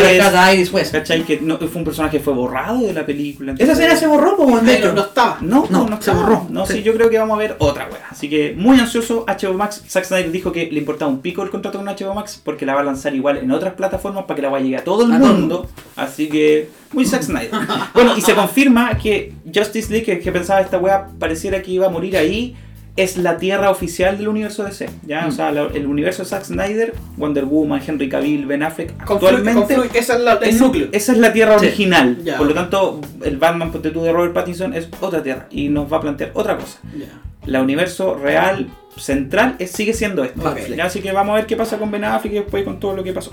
West. 0.71 0.91
¿cachai? 0.91 1.23
Que 1.23 1.39
no, 1.41 1.57
fue 1.57 1.69
un 1.75 1.83
personaje 1.83 2.17
que 2.17 2.23
fue 2.23 2.33
borrado 2.33 2.79
de 2.79 2.93
la 2.93 3.05
película. 3.05 3.55
Esa 3.57 3.73
escena 3.73 3.95
se 3.95 4.07
borró, 4.07 4.35
pues, 4.37 4.63
de 4.63 4.71
Ahí 4.71 4.79
no, 4.79 4.85
hecho. 4.87 4.93
no 4.93 5.01
estaba. 5.01 5.37
No, 5.41 5.67
no, 5.69 5.87
No, 5.87 6.01
se 6.01 6.11
borró. 6.11 6.47
No, 6.49 6.65
sí. 6.65 6.73
Sí. 6.73 6.83
yo 6.83 6.93
creo 6.93 7.09
que 7.09 7.17
vamos 7.17 7.35
a 7.35 7.39
ver 7.39 7.55
otra 7.59 7.87
wea. 7.91 8.07
Así 8.09 8.29
que 8.29 8.53
muy 8.57 8.79
ansioso, 8.79 9.25
HBO 9.27 9.53
Max. 9.53 9.83
Zack 9.87 10.05
Snyder 10.05 10.31
dijo 10.31 10.51
que 10.51 10.69
le 10.71 10.79
importaba 10.79 11.09
un 11.11 11.21
pico 11.21 11.43
el 11.43 11.49
contrato 11.49 11.77
con 11.79 11.87
HBO 11.87 12.13
Max 12.13 12.41
porque 12.43 12.65
la 12.65 12.75
va 12.75 12.81
a 12.81 12.83
lanzar 12.83 13.13
igual 13.15 13.37
en 13.37 13.51
otras 13.51 13.73
plataformas 13.73 14.25
para 14.25 14.35
que 14.35 14.41
la 14.41 14.49
vaya 14.49 14.63
a 14.63 14.67
llegar 14.67 14.81
a 14.81 14.83
todo 14.85 15.05
el 15.05 15.11
A 15.11 15.19
todo 15.19 15.31
el 15.31 15.37
mundo. 15.39 15.67
Así 15.95 16.27
que 16.29 16.69
muy 16.91 17.05
Zack 17.05 17.23
Snyder. 17.23 17.51
bueno, 17.93 18.17
y 18.17 18.21
se 18.21 18.33
confirma 18.35 18.97
que 18.97 19.33
Justice 19.53 19.91
League, 19.91 20.05
que, 20.05 20.19
que 20.19 20.31
pensaba 20.31 20.61
esta 20.61 20.77
wea 20.77 21.07
pareciera 21.19 21.61
que 21.61 21.71
iba 21.71 21.87
a 21.87 21.89
morir 21.89 22.17
ahí. 22.17 22.55
Es 22.97 23.17
la 23.17 23.37
tierra 23.37 23.69
oficial 23.71 24.17
del 24.17 24.29
universo 24.29 24.63
DC. 24.63 24.89
¿ya? 25.05 25.25
O 25.25 25.29
Mm. 25.29 25.31
sea, 25.33 25.51
la- 25.51 25.67
el 25.73 25.85
universo 25.85 26.23
de 26.23 26.29
Zack 26.29 26.45
Snyder, 26.45 26.93
Wonder 27.17 27.43
Woman, 27.45 27.81
Henry 27.85 28.07
Cavill, 28.07 28.45
Ben 28.45 28.63
Affleck, 28.63 28.93
actualmente 28.99 29.75
confluye- 29.75 29.89
esa 29.95 30.13
es 30.15 30.21
la, 30.21 30.33
el 30.35 30.57
núcleo. 30.59 30.87
esa 30.93 31.11
es 31.11 31.17
la 31.17 31.33
tierra 31.33 31.59
Sí. 31.59 31.65
original. 31.67 32.17
Por 32.37 32.47
lo 32.47 32.53
tanto, 32.53 33.01
el 33.23 33.37
Batman 33.37 33.71
ponte 33.71 33.91
de 33.91 34.11
Robert 34.13 34.33
Pattinson 34.33 34.73
es 34.73 34.87
otra 35.01 35.21
tierra 35.21 35.47
y 35.51 35.67
nos 35.69 35.91
va 35.91 35.97
a 35.97 36.01
plantear 36.01 36.31
otra 36.35 36.57
cosa. 36.57 36.79
Ya. 36.97 37.07
La 37.45 37.61
universo 37.61 38.15
real 38.15 38.67
central 38.97 39.55
es- 39.59 39.71
sigue 39.71 39.93
siendo 39.93 40.23
esto. 40.23 40.55
Ya, 40.75 40.85
Así 40.85 41.01
que 41.01 41.11
vamos 41.11 41.33
a 41.33 41.35
ver 41.35 41.45
qué 41.47 41.57
pasa 41.57 41.77
con 41.77 41.91
Ben 41.91 42.05
Affleck 42.05 42.31
y 42.33 42.35
después 42.37 42.63
con 42.63 42.79
todo 42.79 42.95
lo 42.95 43.03
que 43.03 43.11
pasó. 43.11 43.31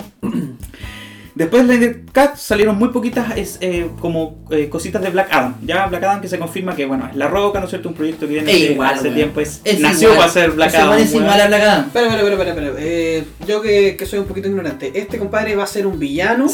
Después 1.35 1.67
de 1.67 1.77
Snyder 1.77 2.01
Cut 2.13 2.37
salieron 2.37 2.77
muy 2.79 2.89
poquitas 2.91 3.37
es, 3.37 3.59
eh, 3.61 3.89
como 4.01 4.45
eh, 4.51 4.69
cositas 4.69 5.01
de 5.03 5.11
Black 5.11 5.29
Adam. 5.33 5.55
Ya 5.65 5.87
Black 5.87 6.03
Adam 6.05 6.21
que 6.21 6.29
se 6.29 6.39
confirma 6.39 6.75
que 6.77 6.85
bueno, 6.87 7.09
es 7.11 7.17
La 7.17 7.29
Roca, 7.29 7.59
¿no 7.59 7.65
es 7.65 7.71
cierto? 7.71 7.89
Un 7.89 7.95
proyecto 7.95 8.27
que 8.27 8.35
viene 8.35 8.53
igual, 8.53 8.95
hace 8.95 9.05
weón. 9.05 9.15
tiempo. 9.15 9.41
Es, 9.41 9.61
Es 9.65 9.81
nació 9.81 10.09
igual. 10.13 10.19
para 10.19 10.31
ser 10.33 10.51
Black 10.53 10.69
Ese 10.69 10.77
Adam. 10.79 10.99
es 10.99 11.15
igual 11.15 11.41
a 11.41 11.47
Black 11.47 11.63
Adam. 11.63 11.87
Espera, 11.87 12.07
espera, 12.09 12.23
espera, 12.33 12.51
espera, 12.51 12.67
espera. 12.69 12.85
Eh, 12.87 13.25
yo 13.47 13.63
que, 13.63 13.97
que 13.97 14.07
soy 14.07 14.19
un 14.19 14.27
poquito 14.27 14.49
ignorante, 14.49 14.93
este 14.95 15.19
compadre 15.19 15.57
va 15.57 15.65
a 15.65 15.67
ser 15.67 15.87
un 15.87 15.99
villano. 15.99 16.47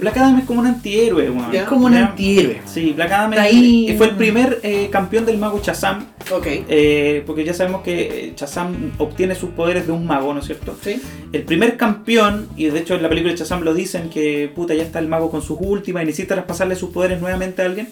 Black 0.00 0.16
Adam 0.16 0.38
es 0.40 0.44
como 0.44 0.60
un 0.60 0.66
antihéroe, 0.66 1.30
weón. 1.30 1.52
Ya. 1.52 1.62
Es 1.62 1.68
como 1.68 1.86
un 1.86 1.92
Ya. 1.92 2.06
antihéroe. 2.08 2.60
Sí, 2.66 2.92
Black 2.96 3.12
Adam 3.12 3.32
ahí. 3.38 3.94
fue 3.96 4.06
el 4.08 4.16
primer 4.16 4.60
eh, 4.62 4.88
campeón 4.90 5.24
del 5.26 5.38
mago 5.38 5.60
Shazam. 5.62 6.04
Ok. 6.32 6.46
eh, 6.68 7.22
porque 7.24 7.44
ya 7.44 7.54
sabemos 7.54 7.82
que 7.82 8.00
eh, 8.00 8.32
Shazam 8.36 8.90
obtiene 8.98 9.36
sus 9.36 9.50
poderes 9.50 9.86
de 9.86 9.92
un 9.92 10.04
mago, 10.06 10.34
¿no 10.34 10.40
es 10.40 10.46
cierto? 10.46 10.76
Sí. 10.82 11.00
El 11.32 11.42
primer 11.44 11.76
campeón, 11.76 12.48
y 12.56 12.66
de 12.66 12.80
hecho 12.80 12.94
en 12.96 13.02
la 13.02 13.08
película 13.08 13.32
de 13.32 13.38
Shazam 13.38 13.62
lo 13.62 13.72
dicen, 13.74 14.10
que 14.16 14.50
puta 14.54 14.72
ya 14.74 14.82
está 14.82 14.98
el 14.98 15.08
mago 15.08 15.30
con 15.30 15.42
sus 15.42 15.58
últimas 15.60 16.02
y 16.02 16.06
necesita 16.06 16.34
traspasarle 16.34 16.74
sus 16.74 16.88
poderes 16.88 17.20
nuevamente 17.20 17.60
a 17.60 17.66
alguien. 17.66 17.88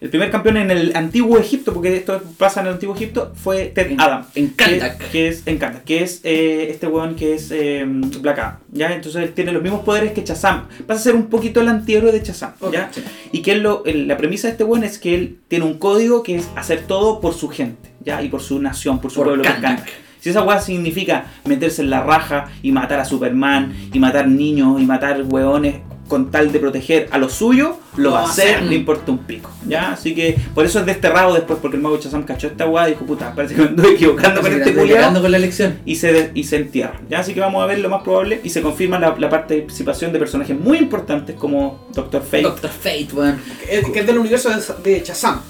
El 0.00 0.10
primer 0.10 0.32
campeón 0.32 0.56
en 0.56 0.68
el 0.72 0.96
antiguo 0.96 1.38
Egipto, 1.38 1.72
porque 1.72 1.94
esto 1.96 2.20
pasa 2.36 2.60
en 2.60 2.66
el 2.66 2.72
antiguo 2.72 2.92
Egipto, 2.96 3.32
fue 3.36 3.66
Ted 3.66 3.92
En- 3.92 4.00
Adam. 4.00 4.24
en 4.34 4.48
Kandak. 4.48 4.98
que 5.12 5.28
es 5.28 5.46
en 5.46 5.58
Kandak, 5.58 5.84
que 5.84 6.02
es 6.02 6.20
eh, 6.24 6.66
este 6.70 6.88
weón 6.88 7.14
que 7.14 7.34
es 7.34 7.52
eh, 7.52 7.84
Black 7.86 8.38
Adam. 8.40 8.56
¿ya? 8.72 8.92
Entonces 8.92 9.22
él 9.22 9.32
tiene 9.32 9.52
los 9.52 9.62
mismos 9.62 9.82
poderes 9.84 10.10
que 10.10 10.24
Shazam. 10.24 10.66
Pasa 10.88 10.98
a 11.00 11.02
ser 11.04 11.14
un 11.14 11.26
poquito 11.28 11.60
el 11.60 11.68
antihéroe 11.68 12.10
de 12.10 12.18
Shazam. 12.24 12.54
Ok, 12.58 12.72
¿ya? 12.72 12.90
sí. 12.92 13.00
Y 13.30 13.42
que 13.42 13.52
él 13.52 13.62
lo, 13.62 13.84
el- 13.84 14.08
la 14.08 14.16
premisa 14.16 14.48
de 14.48 14.52
este 14.52 14.64
weón 14.64 14.82
es 14.82 14.98
que 14.98 15.14
él 15.14 15.38
tiene 15.46 15.64
un 15.66 15.74
código 15.78 16.24
que 16.24 16.34
es 16.34 16.48
hacer 16.56 16.80
todo 16.88 17.20
por 17.20 17.34
su 17.34 17.48
gente, 17.48 17.90
¿ya? 18.04 18.20
Y 18.22 18.28
por 18.28 18.40
su 18.42 18.60
nación, 18.60 19.00
por 19.00 19.12
su 19.12 19.18
Por 19.18 19.26
pueblo. 19.28 19.44
Kandak. 19.44 19.86
Si 20.22 20.30
esa 20.30 20.42
weá 20.44 20.60
significa 20.60 21.26
meterse 21.44 21.82
en 21.82 21.90
la 21.90 22.02
raja 22.04 22.46
y 22.62 22.70
matar 22.70 23.00
a 23.00 23.04
Superman, 23.04 23.74
y 23.92 23.98
matar 23.98 24.28
niños, 24.28 24.80
y 24.80 24.86
matar 24.86 25.20
weones 25.28 25.76
con 26.08 26.30
tal 26.30 26.52
de 26.52 26.58
proteger 26.60 27.08
a 27.10 27.18
los 27.18 27.32
suyos, 27.32 27.70
lo 27.96 28.12
va 28.12 28.20
a 28.20 28.24
hacer, 28.24 28.62
le 28.62 28.76
importa 28.76 29.10
un 29.10 29.18
pico. 29.18 29.50
¿ya? 29.66 29.92
Así 29.92 30.14
que 30.14 30.36
por 30.54 30.64
eso 30.64 30.78
es 30.80 30.86
desterrado 30.86 31.34
después, 31.34 31.58
porque 31.60 31.76
el 31.76 31.82
mago 31.82 31.96
Chazam 31.96 32.22
cachó 32.24 32.46
esta 32.48 32.66
weá 32.68 32.86
y 32.88 32.92
dijo, 32.92 33.04
puta, 33.06 33.34
parece 33.34 33.54
que 33.56 33.62
me 33.62 33.68
estoy 33.70 33.94
equivocando 33.94 34.42
con 34.42 34.52
este 34.52 34.74
cagando 34.94 35.22
con 35.22 35.30
la 35.32 35.36
elección. 35.38 35.78
y 35.86 35.96
se, 35.96 36.12
de- 36.12 36.30
y 36.34 36.44
se 36.44 36.56
entierra. 36.56 37.00
¿ya? 37.10 37.20
Así 37.20 37.34
que 37.34 37.40
vamos 37.40 37.60
a 37.62 37.66
ver 37.66 37.80
lo 37.80 37.88
más 37.88 38.02
probable 38.02 38.40
y 38.44 38.50
se 38.50 38.62
confirma 38.62 38.98
la, 39.00 39.16
la 39.18 39.28
participación 39.30 40.12
de 40.12 40.18
personajes 40.20 40.56
muy 40.58 40.78
importantes 40.78 41.34
como 41.34 41.86
Doctor 41.94 42.22
Fate. 42.22 42.42
Doctor 42.42 42.70
Fate, 42.70 43.08
weón. 43.12 43.38
Que 43.64 43.78
es, 43.78 43.88
que 43.90 44.00
es 44.00 44.06
del 44.06 44.18
universo 44.18 44.50
de, 44.50 44.90
de 44.90 45.00
Shazam. 45.04 45.40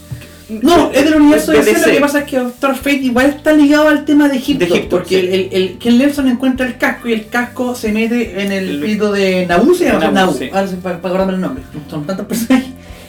No, 0.62 0.90
es 0.92 1.04
del 1.04 1.14
universo 1.14 1.52
de 1.52 1.62
DC. 1.62 1.86
Lo 1.86 1.92
que 1.94 2.00
pasa 2.00 2.18
es 2.20 2.24
que 2.24 2.38
Doctor 2.38 2.74
Fate 2.76 2.96
igual 2.96 3.26
está 3.26 3.52
ligado 3.52 3.88
al 3.88 4.04
tema 4.04 4.28
de 4.28 4.36
Egipto. 4.36 4.64
De 4.66 4.70
Egipto, 4.70 4.96
porque 4.96 5.20
sí. 5.20 5.26
el, 5.26 5.28
el, 5.34 5.48
el- 5.52 5.78
Ken 5.78 5.98
Nelson 5.98 6.28
encuentra 6.28 6.66
el 6.66 6.76
casco 6.78 7.08
y 7.08 7.12
el 7.12 7.28
casco 7.28 7.74
se 7.74 7.92
mete 7.92 8.42
en 8.42 8.52
el 8.52 8.68
El- 8.68 8.74
espíritu 8.76 9.12
de 9.12 9.46
Naboo. 9.46 9.74
Se 9.74 9.84
llama 9.86 10.10
Naboo. 10.10 10.34
sí. 10.34 10.50
Ahora 10.52 10.66
para, 10.82 10.96
para 11.00 11.08
acordarme 11.14 11.34
el 11.34 11.40
nombre. 11.40 11.62
Son 11.88 12.06
tantos 12.06 12.26
personajes. 12.26 12.68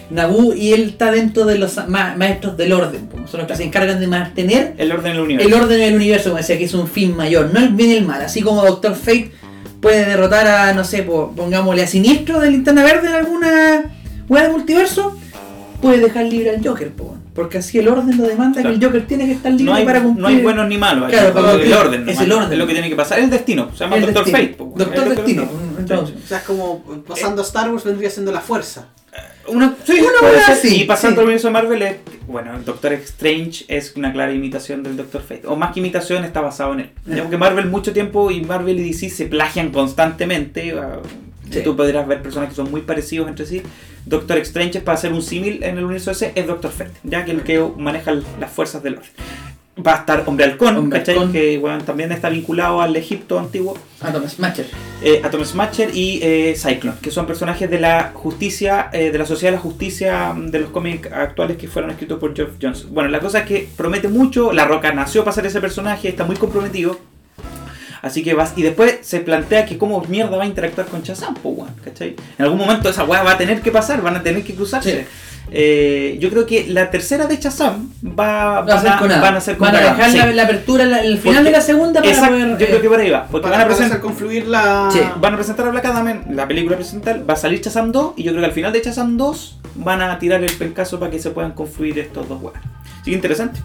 Naboo 0.09 0.53
y 0.53 0.73
él 0.73 0.83
está 0.89 1.11
dentro 1.11 1.45
de 1.45 1.57
los 1.57 1.75
ma- 1.87 2.15
maestros 2.15 2.55
del 2.57 2.73
orden. 2.73 3.07
pues, 3.09 3.29
Son 3.29 3.39
los 3.39 3.47
que 3.47 3.55
se 3.55 3.63
encargan 3.63 3.99
de 3.99 4.07
mantener 4.07 4.73
El 4.77 4.91
orden 4.91 5.13
del 5.13 5.21
universo. 5.21 5.47
el 5.49 5.53
orden 5.63 5.79
del 5.79 5.95
universo, 5.95 6.29
como 6.29 6.37
decía, 6.37 6.57
que 6.57 6.65
es 6.65 6.73
un 6.73 6.87
fin 6.87 7.15
mayor, 7.15 7.49
no 7.53 7.59
el 7.59 7.69
bien 7.69 7.89
y 7.89 7.93
el 7.93 8.05
mal. 8.05 8.21
Así 8.21 8.41
como 8.41 8.63
Doctor 8.63 8.95
Fate 8.95 9.31
puede 9.81 10.05
derrotar 10.05 10.45
a, 10.47 10.73
no 10.73 10.83
sé, 10.83 11.03
po- 11.03 11.33
pongámosle 11.35 11.83
a 11.83 11.87
Siniestro 11.87 12.39
de 12.39 12.51
Linterna 12.51 12.83
Verde 12.83 13.07
en 13.07 13.13
alguna 13.15 13.83
hueá 14.29 14.43
de 14.43 14.49
multiverso, 14.49 15.17
puede 15.81 15.99
dejar 15.99 16.25
libre 16.25 16.51
al 16.51 16.65
Joker, 16.65 16.89
po, 16.91 17.17
porque 17.33 17.57
así 17.57 17.79
el 17.79 17.87
orden 17.87 18.17
lo 18.17 18.23
demanda 18.27 18.61
Claro. 18.61 18.69
que 18.69 18.75
el 18.85 18.91
Joker 18.91 19.07
tiene 19.07 19.25
que 19.25 19.31
estar 19.33 19.51
libre 19.51 19.65
no 19.65 19.73
hay, 19.73 19.85
para 19.85 20.01
cumplir. 20.03 20.21
no 20.21 20.27
hay 20.27 20.41
buenos 20.41 20.67
ni 20.67 20.77
malos. 20.77 21.03
aquí. 21.05 21.13
Claro, 21.13 21.29
es 21.29 21.35
el 21.35 21.51
cumplir. 21.51 21.73
orden. 21.75 22.09
Es 22.09 22.19
el 22.21 22.31
orden. 22.31 22.51
Es 22.53 22.57
lo 22.59 22.67
que 22.67 22.73
tiene 22.73 22.89
que 22.89 22.95
pasar. 22.95 23.17
Es 23.19 23.23
el 23.25 23.29
destino. 23.31 23.69
Se 23.73 23.83
llama 23.83 23.95
El 23.97 24.01
Doctor 24.03 24.25
destino. 24.25 24.47
Fate. 24.51 24.63
weón. 24.63 24.77
Doctor 24.77 25.09
Destino. 25.09 25.41
lo- 25.43 25.79
Entonces, 25.79 26.15
O 26.23 26.27
sea, 26.27 26.37
es 26.39 26.43
como 26.43 26.83
pasando 27.07 27.41
a 27.41 27.45
Star 27.45 27.69
Wars 27.71 27.83
vendría 27.83 28.09
siendo 28.09 28.31
la 28.31 28.41
fuerza. 28.41 28.87
Una, 29.47 29.75
sí, 29.85 29.99
Una 29.99 30.09
puede 30.21 30.39
ser. 30.41 30.53
así, 30.55 30.81
Y 30.81 30.85
pasando 30.85 31.15
sí. 31.15 31.19
al 31.19 31.25
universo 31.25 31.47
de 31.49 31.53
Marvel, 31.53 31.81
es, 31.81 31.95
bueno, 32.27 32.55
el 32.55 32.63
Doctor 32.63 32.93
Strange 32.93 33.65
es 33.67 33.93
una 33.95 34.11
clara 34.13 34.31
imitación 34.31 34.81
del 34.83 34.95
Doctor 34.95 35.21
Fate. 35.21 35.43
O 35.47 35.55
más 35.57 35.73
que 35.73 35.81
imitación, 35.81 36.23
está 36.23 36.39
basado 36.41 36.73
en 36.73 36.79
él. 36.81 36.89
Ya, 37.05 37.23
Porque 37.23 37.37
Marvel 37.37 37.65
mucho 37.69 37.91
tiempo 37.93 38.31
y 38.31 38.41
Marvel 38.41 38.79
y 38.79 38.83
DC 38.83 39.09
se 39.09 39.25
plagian 39.25 39.71
constantemente. 39.71 40.73
ah, 40.79 40.99
Sí. 41.51 41.61
Tú 41.63 41.75
podrás 41.75 42.07
ver 42.07 42.21
personas 42.23 42.49
que 42.49 42.55
son 42.55 42.71
muy 42.71 42.81
parecidos 42.81 43.27
entre 43.27 43.45
sí. 43.45 43.61
Doctor 44.05 44.37
Strange 44.39 44.81
para 44.81 44.97
hacer 44.97 45.13
un 45.13 45.21
símil 45.21 45.63
en 45.63 45.77
el 45.77 45.83
universo 45.85 46.11
ese, 46.11 46.31
es 46.35 46.47
Doctor 46.47 46.71
Fate, 46.71 46.91
ya 47.03 47.25
que 47.25 47.31
el 47.31 47.41
que 47.43 47.63
maneja 47.77 48.11
las 48.39 48.51
fuerzas 48.51 48.83
del 48.83 48.95
orden. 48.95 49.09
Va 49.85 49.95
a 49.95 49.97
estar 49.97 50.23
Hombre 50.27 50.45
Halcón, 50.45 50.77
Hombre 50.77 50.99
¿cachai? 50.99 51.15
Halcón. 51.15 51.31
que 51.31 51.57
bueno, 51.57 51.83
también 51.83 52.11
está 52.11 52.29
vinculado 52.29 52.79
al 52.79 52.95
Egipto 52.95 53.39
antiguo. 53.39 53.75
Atom 54.01 54.27
Smasher. 54.27 54.67
eh, 55.01 55.19
Atom 55.23 55.43
Smasher 55.43 55.89
y 55.95 56.19
eh, 56.21 56.53
Cyclone, 56.55 56.97
que 57.01 57.09
son 57.09 57.25
personajes 57.25 57.67
de 57.71 57.79
la 57.79 58.11
justicia, 58.13 58.89
eh, 58.93 59.09
de 59.09 59.17
la 59.17 59.25
Sociedad 59.25 59.51
de 59.51 59.57
la 59.57 59.61
Justicia 59.63 60.31
mm, 60.33 60.51
de 60.51 60.59
los 60.59 60.69
cómics 60.69 61.11
actuales 61.11 61.57
que 61.57 61.67
fueron 61.67 61.89
escritos 61.89 62.19
por 62.19 62.35
Geoff 62.35 62.51
Jones. 62.61 62.87
Bueno, 62.87 63.09
la 63.09 63.19
cosa 63.19 63.39
es 63.39 63.45
que 63.47 63.67
promete 63.75 64.09
mucho, 64.09 64.53
La 64.53 64.65
Roca 64.65 64.93
nació 64.93 65.23
para 65.23 65.33
ser 65.33 65.47
ese 65.47 65.59
personaje, 65.59 66.07
está 66.07 66.23
muy 66.23 66.35
comprometido. 66.35 66.99
Así 68.03 68.21
que 68.21 68.33
vas, 68.35 68.53
y 68.55 68.61
después 68.61 68.97
se 69.01 69.21
plantea 69.21 69.65
que 69.65 69.77
cómo 69.79 70.03
mierda 70.09 70.37
va 70.37 70.43
a 70.43 70.45
interactuar 70.45 70.85
con 70.87 71.01
Shazam, 71.01 71.33
po, 71.35 71.49
weón, 71.49 71.73
¿cachai? 71.83 72.15
En 72.37 72.43
algún 72.45 72.59
momento 72.59 72.89
esa 72.89 73.05
weá 73.05 73.23
va 73.23 73.31
a 73.31 73.37
tener 73.37 73.61
que 73.61 73.71
pasar, 73.71 74.01
van 74.01 74.15
a 74.17 74.21
tener 74.21 74.43
que 74.43 74.53
cruzarse. 74.53 75.03
Sí. 75.03 75.07
Eh, 75.51 76.17
yo 76.19 76.29
creo 76.29 76.45
que 76.45 76.65
la 76.67 76.89
tercera 76.89 77.27
de 77.27 77.37
Shazam 77.37 77.91
va, 78.05 78.13
Va 78.13 78.57
a 78.59 78.61
van, 78.61 78.81
ser 78.81 78.91
con 78.97 79.09
van 79.09 79.35
a 79.35 79.41
ser 79.41 79.57
con 79.57 79.67
Van 79.67 79.75
a 79.75 79.79
dejar 79.81 80.11
sí. 80.11 80.17
la, 80.17 80.25
la 80.31 80.43
apertura, 80.43 80.85
la- 80.85 80.99
el 81.01 81.17
final 81.17 81.35
Porque- 81.37 81.43
de 81.43 81.51
la 81.57 81.61
segunda 81.61 81.99
para 82.01 82.11
Exacto, 82.13 82.33
poder. 82.35 82.49
yo 82.57 82.65
creo 82.67 82.81
que 82.81 82.89
por 82.89 82.99
ahí 82.99 83.09
va. 83.09 83.27
Porque 83.27 83.43
Para, 83.43 83.57
van 83.57 83.61
a 83.61 83.63
para 83.65 83.75
presentar 83.75 84.01
confluir 84.01 84.47
la. 84.47 84.89
Sí. 84.91 84.99
Van 85.21 85.33
a 85.33 85.35
presentar 85.37 85.67
a 85.67 85.71
Black 85.71 85.85
Adam 85.85 86.07
en 86.09 86.35
la 86.35 86.47
película 86.47 86.75
principal, 86.75 87.29
va 87.29 87.33
a 87.33 87.37
salir 87.37 87.61
Shazam 87.61 87.91
2 87.91 88.13
y 88.17 88.23
yo 88.23 88.31
creo 88.31 88.41
que 88.41 88.47
al 88.47 88.51
final 88.53 88.73
de 88.73 88.81
Shazam 88.81 89.15
2 89.17 89.59
van 89.75 90.01
a 90.01 90.17
tirar 90.19 90.43
el 90.43 90.51
pencazo 90.53 90.99
para 90.99 91.11
que 91.11 91.19
se 91.19 91.29
puedan 91.31 91.51
confluir 91.51 91.99
estos 91.99 92.27
dos 92.27 92.41
weas. 92.41 92.57
Así 93.01 93.11
que 93.11 93.15
interesante, 93.15 93.59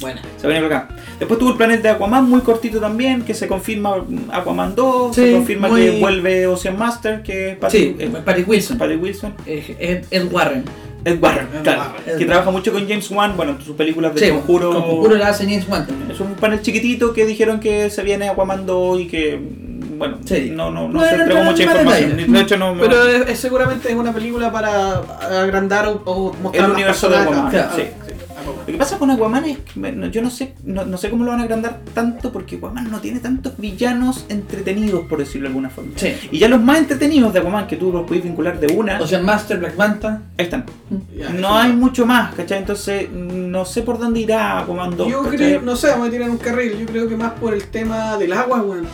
Buena. 0.00 0.20
se 0.36 0.46
viene 0.46 0.62
por 0.62 0.72
acá. 0.72 0.88
Después 1.18 1.38
tuvo 1.40 1.50
el 1.52 1.56
planeta 1.56 1.82
de 1.84 1.88
Aquaman 1.90 2.28
muy 2.28 2.40
cortito 2.42 2.78
también, 2.80 3.22
que 3.22 3.32
se 3.34 3.48
confirma 3.48 3.96
Aquaman 4.30 4.74
2, 4.74 5.14
se 5.14 5.32
confirma 5.32 5.68
muy- 5.68 5.82
que 5.86 6.00
vuelve 6.00 6.46
Ocean 6.46 6.76
Master, 6.78 7.22
que 7.22 7.50
es 7.52 7.54
Sí, 7.54 7.58
Patrick, 7.96 8.00
eh, 8.00 8.10
Patrick 8.24 8.48
Wilson. 8.48 8.78
Patrick 8.78 9.02
Wilson. 9.02 9.34
Eh, 9.46 9.76
Ed, 9.78 10.04
Ed 10.10 10.30
Warren. 10.32 10.64
Ed 11.04 11.18
Warren, 11.22 11.46
Ed 11.54 11.62
claro, 11.62 11.80
Warren. 11.96 12.18
que 12.18 12.24
trabaja 12.24 12.50
mucho 12.50 12.72
con 12.72 12.86
James 12.88 13.08
Wan, 13.12 13.36
bueno, 13.36 13.52
en 13.52 13.62
sus 13.64 13.76
películas 13.76 14.12
de 14.14 14.20
Sí, 14.26 14.30
Conjuro. 14.32 14.72
con 14.72 14.82
Conjuro 14.82 15.16
la 15.16 15.28
hace 15.28 15.44
James 15.44 15.66
Wan 15.68 15.86
también. 15.86 16.10
Es 16.10 16.18
un 16.20 16.34
panel 16.34 16.60
chiquitito 16.62 17.12
que 17.14 17.24
dijeron 17.24 17.60
que 17.60 17.90
se 17.90 18.02
viene 18.02 18.28
Aquaman 18.28 18.66
2 18.66 19.00
y 19.00 19.06
que, 19.06 19.40
bueno, 19.96 20.18
Sí. 20.24 20.50
no, 20.52 20.70
no, 20.72 20.88
no 20.88 21.00
No, 21.00 21.08
se 21.08 21.14
entregó 21.14 21.44
mucha 21.44 21.62
información. 21.62 22.32
De 22.32 22.40
hecho, 22.40 22.56
no. 22.56 22.74
Pero 22.78 23.04
es, 23.08 23.28
es 23.30 23.38
seguramente 23.38 23.88
es 23.88 23.94
una 23.94 24.12
película 24.12 24.50
para 24.50 24.96
agrandar 25.42 25.86
o, 25.86 26.02
o 26.04 26.34
mostrar 26.42 26.64
El 26.66 26.72
universo 26.72 27.08
de. 27.08 27.16
Aquaman, 27.18 27.52
sí. 27.76 27.82
Lo 28.46 28.66
que 28.66 28.78
pasa 28.78 28.98
con 28.98 29.10
Aquaman 29.10 29.44
es 29.44 29.58
que 29.58 29.80
bueno, 29.80 30.06
yo 30.08 30.22
no 30.22 30.30
sé, 30.30 30.54
no, 30.64 30.84
no 30.84 30.96
sé 30.98 31.10
cómo 31.10 31.24
lo 31.24 31.30
van 31.30 31.40
a 31.40 31.44
agrandar 31.44 31.80
tanto 31.94 32.32
porque 32.32 32.56
Aquaman 32.56 32.90
no 32.90 33.00
tiene 33.00 33.20
tantos 33.20 33.56
villanos 33.58 34.26
entretenidos, 34.28 35.06
por 35.06 35.18
decirlo 35.18 35.42
de 35.42 35.48
alguna 35.48 35.70
forma. 35.70 35.92
Sí. 35.96 36.14
Y 36.30 36.38
ya 36.38 36.48
los 36.48 36.62
más 36.62 36.78
entretenidos 36.78 37.32
de 37.32 37.40
Aquaman 37.40 37.66
que 37.66 37.76
tú 37.76 37.92
los 37.92 38.06
puedes 38.06 38.24
vincular 38.24 38.58
de 38.60 38.74
una, 38.74 39.00
Ocean 39.00 39.24
Master, 39.24 39.58
Black 39.58 39.76
Manta. 39.76 40.22
ahí 40.36 40.44
están. 40.44 40.64
Ya, 41.16 41.30
No 41.30 41.56
hay 41.56 41.72
mucho 41.72 42.06
más, 42.06 42.34
¿cachai? 42.34 42.58
Entonces 42.58 43.10
no 43.10 43.64
sé 43.64 43.82
por 43.82 43.98
dónde 43.98 44.20
irá 44.20 44.60
Aquaman 44.60 44.96
2. 44.96 45.08
Yo 45.10 45.22
¿cachai? 45.22 45.36
creo, 45.36 45.62
no 45.62 45.76
sé, 45.76 45.88
vamos 45.88 46.08
a 46.08 46.10
tirar 46.10 46.30
un 46.30 46.38
carril. 46.38 46.78
Yo 46.78 46.86
creo 46.86 47.08
que 47.08 47.16
más 47.16 47.32
por 47.32 47.54
el 47.54 47.64
tema 47.68 48.16
del 48.16 48.32
agua, 48.32 48.62
weón. 48.62 48.86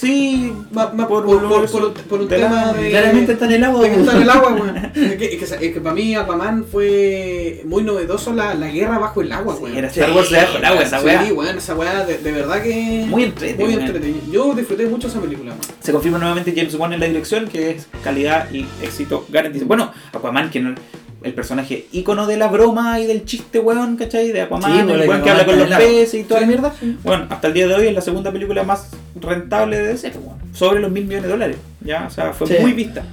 Sí, 0.00 0.50
Más, 0.72 0.94
más 0.94 1.06
por, 1.06 1.26
por, 1.26 1.34
un 1.36 1.42
por, 1.42 1.50
universo 1.52 1.78
por- 1.78 1.92
por 2.04 2.20
un 2.22 2.28
de 2.28 2.36
tema 2.36 2.66
la- 2.66 2.72
de. 2.72 2.88
Claramente 2.90 3.32
está 3.32 3.44
en 3.44 3.52
el 3.52 3.64
agua. 3.64 3.82
de 3.82 3.90
que 3.90 4.00
está 4.00 4.16
en 4.16 4.22
el 4.22 4.30
agua, 4.30 4.52
weón. 4.54 4.76
Es 4.94 5.16
que, 5.16 5.24
es 5.34 5.52
que, 5.52 5.66
es 5.66 5.74
que 5.74 5.80
para 5.80 5.94
mí 5.94 6.14
Aquaman 6.14 6.64
fue 6.64 7.62
muy 7.66 7.82
novedoso 7.82 8.32
la, 8.32 8.54
la 8.54 8.68
guerra 8.68 8.98
bajo 8.98 9.20
el 9.20 9.30
agua, 9.30 9.54
weón. 9.56 9.76
Era 9.76 9.88
Star 9.88 10.10
Wars 10.12 10.30
debajo 10.30 10.54
del 10.54 10.64
agua, 10.64 10.82
esa 10.82 11.00
sí, 11.00 11.04
weá. 11.06 11.32
weón, 11.34 11.58
esa 11.58 11.74
weá 11.74 12.04
de, 12.06 12.18
de 12.18 12.32
verdad 12.32 12.62
que. 12.62 13.04
Muy 13.08 13.24
entretenida, 13.24 13.64
Muy 13.64 13.74
weón. 13.74 13.86
entretenida. 13.86 14.20
Yo 14.32 14.54
disfruté 14.54 14.86
mucho 14.86 15.08
esa 15.08 15.20
película, 15.20 15.50
weón. 15.50 15.60
Se 15.80 15.92
confirma 15.92 16.18
nuevamente 16.18 16.52
James 16.56 16.74
Wan 16.76 16.92
en 16.94 17.00
la 17.00 17.06
dirección, 17.06 17.46
que 17.48 17.70
es 17.70 17.86
calidad 18.02 18.50
y 18.50 18.66
éxito 18.82 19.26
garantizado. 19.28 19.68
Bueno, 19.68 19.92
Aquaman, 20.14 20.48
que 20.50 20.60
no, 20.60 20.74
el 21.22 21.34
personaje 21.34 21.86
ícono 21.92 22.26
de 22.26 22.36
la 22.36 22.48
broma 22.48 22.98
y 23.00 23.06
del 23.06 23.24
chiste, 23.24 23.58
weón, 23.58 23.96
¿cachai? 23.96 24.32
De 24.32 24.40
Aquaman, 24.42 24.72
Sí, 24.72 24.78
el 24.78 24.86
pues, 24.86 25.08
weón 25.08 25.22
que 25.22 25.30
habla 25.30 25.46
con 25.46 25.58
los 25.58 25.68
peces 25.68 26.14
y 26.14 26.24
toda 26.24 26.40
la 26.40 26.46
mierda. 26.46 26.74
Bueno, 27.02 27.26
hasta 27.28 27.48
el 27.48 27.54
día 27.54 27.66
de 27.66 27.74
hoy 27.74 27.86
es 27.88 27.94
la 27.94 28.00
segunda 28.00 28.32
película 28.32 28.62
más 28.62 28.90
rentable 29.20 29.78
de 29.78 29.88
DC, 29.88 30.10
pues, 30.10 30.24
weón. 30.24 30.40
Sobre 30.52 30.80
los 30.80 30.90
mil 30.90 31.04
millones 31.04 31.24
de 31.24 31.28
dólares. 31.30 31.56
Ya, 31.82 32.06
o 32.06 32.10
sea, 32.10 32.32
fue 32.32 32.60
muy 32.60 32.72
vista. 32.72 33.04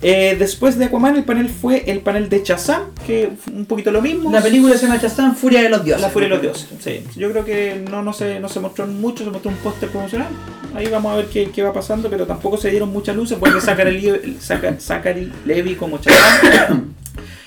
Eh, 0.00 0.36
después 0.38 0.78
de 0.78 0.84
Aquaman, 0.84 1.16
el 1.16 1.24
panel 1.24 1.48
fue 1.48 1.82
el 1.90 2.00
panel 2.00 2.28
de 2.28 2.42
Shazam, 2.44 2.82
que 3.04 3.30
un 3.52 3.66
poquito 3.66 3.90
lo 3.90 4.00
mismo. 4.00 4.30
La 4.30 4.40
película 4.40 4.76
se 4.76 4.86
llama 4.86 4.98
Shazam, 5.02 5.34
Furia 5.34 5.60
de 5.62 5.68
los 5.70 5.84
Dioses. 5.84 6.02
La 6.02 6.08
Furia 6.10 6.28
de 6.28 6.34
los 6.34 6.42
Dioses. 6.42 6.68
Sí. 6.78 7.02
Yo 7.16 7.30
creo 7.32 7.44
que 7.44 7.82
no, 7.90 8.02
no, 8.04 8.12
se, 8.12 8.38
no 8.38 8.48
se 8.48 8.60
mostró 8.60 8.86
mucho, 8.86 9.24
se 9.24 9.30
mostró 9.30 9.50
un 9.50 9.56
póster 9.56 9.88
promocional. 9.88 10.28
Ahí 10.74 10.86
vamos 10.88 11.12
a 11.12 11.16
ver 11.16 11.26
qué, 11.26 11.50
qué 11.50 11.62
va 11.64 11.72
pasando, 11.72 12.08
pero 12.08 12.26
tampoco 12.26 12.56
se 12.56 12.70
dieron 12.70 12.90
muchas 12.92 13.16
luces. 13.16 13.40
Vuelve 13.40 13.60
Zachary, 13.60 14.36
Zaca- 14.40 14.78
Zachary 14.78 15.32
Levy 15.44 15.74
como 15.74 15.98
Shazam. 15.98 16.94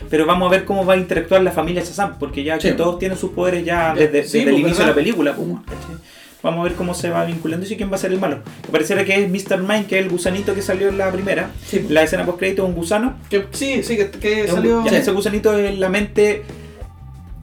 Pero 0.09 0.25
vamos 0.25 0.47
a 0.49 0.51
ver 0.51 0.65
cómo 0.65 0.85
va 0.85 0.95
a 0.95 0.97
interactuar 0.97 1.41
la 1.41 1.51
familia 1.51 1.81
Shazam, 1.83 2.19
porque 2.19 2.43
ya 2.43 2.57
que 2.57 2.71
Sí. 2.71 2.75
todos 2.75 2.99
tienen 2.99 3.17
sus 3.17 3.31
poderes 3.31 3.63
ya 3.63 3.93
desde, 3.95 4.25
Sí, 4.25 4.39
desde 4.39 4.49
el 4.49 4.55
pues, 4.55 4.59
inicio 4.65 4.83
de 4.83 4.89
la 4.89 4.95
película. 4.95 5.33
pues, 5.35 5.47
¿cachai? 5.65 5.95
Vamos 6.43 6.61
a 6.61 6.63
ver 6.63 6.73
cómo 6.73 6.93
se 6.93 7.09
va 7.09 7.23
vinculando 7.25 7.67
y 7.67 7.75
quién 7.75 7.91
va 7.91 7.95
a 7.95 7.99
ser 7.99 8.11
el 8.11 8.19
malo. 8.19 8.39
Me 8.63 8.69
pareciera 8.71 9.05
que 9.05 9.23
es 9.23 9.29
Mr. 9.29 9.59
Mind, 9.59 9.87
que 9.87 9.99
es 9.99 10.05
el 10.05 10.11
gusanito 10.11 10.55
que 10.55 10.61
salió 10.61 10.89
en 10.89 10.97
la 10.97 11.11
primera. 11.11 11.51
Sí, 11.65 11.79
pues. 11.79 11.91
La 11.91 12.03
escena 12.03 12.25
post 12.25 12.39
crédito 12.39 12.63
es 12.63 12.69
un 12.69 12.75
gusano. 12.75 13.15
Que, 13.29 13.45
sí, 13.51 13.83
sí, 13.83 13.97
que, 14.19 14.47
salió. 14.47 14.83
ya, 14.85 14.97
Ese 14.97 15.11
gusanito 15.11 15.55
es 15.57 15.77
la 15.77 15.89
mente. 15.89 16.43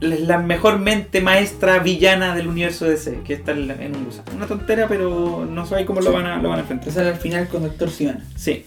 es 0.01 0.19
La 0.21 0.39
mejor 0.39 0.79
mente 0.79 1.21
maestra 1.21 1.79
villana 1.79 2.35
del 2.35 2.47
universo 2.47 2.85
DC, 2.85 3.21
que 3.25 3.33
está 3.33 3.53
en 3.53 3.95
un 3.95 4.05
gusano. 4.05 4.31
Una 4.35 4.47
tontera, 4.47 4.87
pero 4.87 5.47
no 5.49 5.65
sé 5.65 5.85
cómo 5.85 6.01
lo 6.01 6.11
van 6.11 6.25
a, 6.25 6.41
lo 6.41 6.49
van 6.49 6.59
a 6.59 6.61
enfrentar. 6.61 6.91
Sale 6.91 7.09
al 7.09 7.17
final 7.17 7.47
con 7.47 7.63
Doctor 7.63 7.89
Sivana. 7.89 8.25
Sí. 8.35 8.65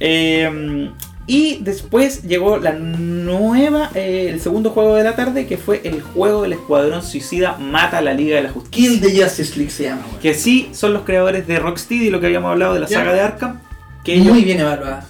Eh, 0.00 0.90
y 1.26 1.58
después 1.62 2.22
llegó 2.24 2.58
la 2.58 2.72
nueva, 2.72 3.90
eh, 3.94 4.28
el 4.30 4.40
segundo 4.40 4.70
juego 4.70 4.94
de 4.94 5.04
la 5.04 5.16
tarde, 5.16 5.46
que 5.46 5.56
fue 5.56 5.80
el 5.84 6.02
juego 6.02 6.42
del 6.42 6.52
Escuadrón 6.52 7.02
Suicida 7.02 7.56
Mata 7.56 7.98
a 7.98 8.00
la 8.02 8.12
Liga 8.12 8.36
de 8.36 8.42
la 8.42 8.50
Justicia. 8.50 8.90
Kill 8.90 9.00
the 9.00 9.22
Justice 9.22 9.56
League 9.56 9.70
se 9.70 9.84
llama. 9.84 10.02
Que 10.20 10.34
sí 10.34 10.68
son 10.72 10.92
los 10.92 11.02
creadores 11.02 11.46
de 11.46 11.58
Rocksteady, 11.58 12.10
lo 12.10 12.20
que 12.20 12.26
habíamos 12.26 12.50
hablado 12.50 12.74
de 12.74 12.80
la 12.80 12.88
saga 12.88 13.14
de 13.14 13.20
Arkham. 13.20 13.60
Que 14.04 14.14
ellos 14.16 14.34
Muy 14.34 14.44
bien 14.44 14.60
evaluada. 14.60 15.06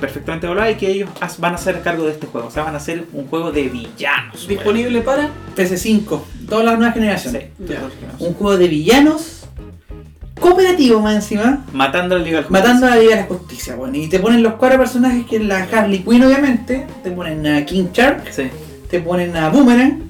perfectamente 0.00 0.46
hablaban 0.46 0.72
y 0.72 0.76
que 0.76 0.88
ellos 0.90 1.10
van 1.38 1.54
a 1.54 1.58
ser 1.58 1.82
cargo 1.82 2.04
de 2.06 2.12
este 2.12 2.26
juego. 2.26 2.48
O 2.48 2.50
sea, 2.50 2.62
van 2.62 2.74
a 2.74 2.80
ser 2.80 3.04
un 3.12 3.26
juego 3.26 3.52
de 3.52 3.68
villanos. 3.68 4.48
Disponible 4.48 5.02
para. 5.02 5.28
PC5, 5.54 6.22
todas 6.48 6.64
las 6.64 6.78
nuevas 6.78 6.94
generaciones. 6.94 7.48
Sí. 7.58 7.74
Un 8.20 8.32
juego 8.32 8.56
de 8.56 8.68
villanos 8.68 9.41
cooperativo 10.42 11.00
más 11.00 11.14
encima. 11.14 11.64
Matando 11.72 12.16
a 12.16 12.18
la 12.18 12.24
Liga 12.24 12.36
de 12.38 12.42
la 12.42 12.48
Justicia. 12.48 12.62
Matando 12.68 12.86
a 12.86 12.90
la 12.90 12.96
Liga 13.02 13.14
de 13.16 13.20
la 13.22 13.26
Justicia, 13.28 13.74
bueno, 13.76 13.96
y 13.96 14.08
te 14.08 14.18
ponen 14.18 14.42
los 14.42 14.54
cuatro 14.54 14.78
personajes 14.78 15.24
que 15.26 15.36
es 15.36 15.42
la 15.44 15.62
Harley 15.72 16.00
Quinn 16.00 16.22
obviamente, 16.24 16.86
te 17.02 17.10
ponen 17.10 17.46
a 17.46 17.64
King 17.64 17.86
Shark, 17.92 18.30
Sí. 18.30 18.44
te 18.90 19.00
ponen 19.00 19.34
a 19.36 19.48
Boomerang 19.48 20.02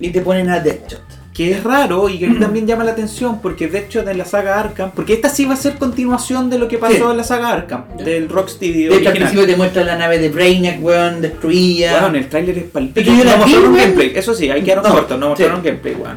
y 0.00 0.10
te 0.10 0.20
ponen 0.20 0.50
a 0.50 0.58
Deadshot. 0.60 1.02
Que 1.34 1.50
es 1.50 1.64
raro 1.64 2.08
y 2.08 2.16
que 2.20 2.26
aquí 2.26 2.36
también 2.38 2.64
llama 2.64 2.84
la 2.84 2.92
atención 2.92 3.40
porque 3.42 3.66
de 3.66 3.80
hecho 3.80 4.04
de 4.04 4.14
la 4.14 4.24
saga 4.24 4.60
Arkham, 4.60 4.92
porque 4.94 5.14
esta 5.14 5.28
sí 5.28 5.44
va 5.44 5.54
a 5.54 5.56
ser 5.56 5.74
continuación 5.78 6.48
de 6.48 6.60
lo 6.60 6.68
que 6.68 6.78
pasó 6.78 6.94
Sí. 6.94 7.02
en 7.10 7.16
la 7.16 7.24
saga 7.24 7.48
Arkham, 7.50 7.84
del 8.04 8.28
Rocksteady 8.28 8.84
De 8.84 8.96
hecho 8.98 9.08
al 9.08 9.16
principio 9.16 9.44
te 9.44 9.56
muestra 9.56 9.82
la 9.82 9.96
nave 9.96 10.18
de 10.20 10.28
Brainiac, 10.28 10.78
weón, 10.80 11.20
destruida. 11.20 12.02
Weón, 12.02 12.14
el 12.14 12.28
tráiler 12.28 12.58
es 12.58 12.64
palpito. 12.64 13.10
No 13.10 13.36
mostraron 13.38 13.74
gameplay, 13.76 14.12
eso 14.14 14.32
sí, 14.32 14.48
ahí 14.48 14.62
quedaron 14.62 14.84
No, 14.84 14.92
cortos, 14.92 15.18
no 15.18 15.28
mostraron 15.30 15.60
sí. 15.60 15.66
gameplay, 15.66 15.94
weón. 15.96 16.16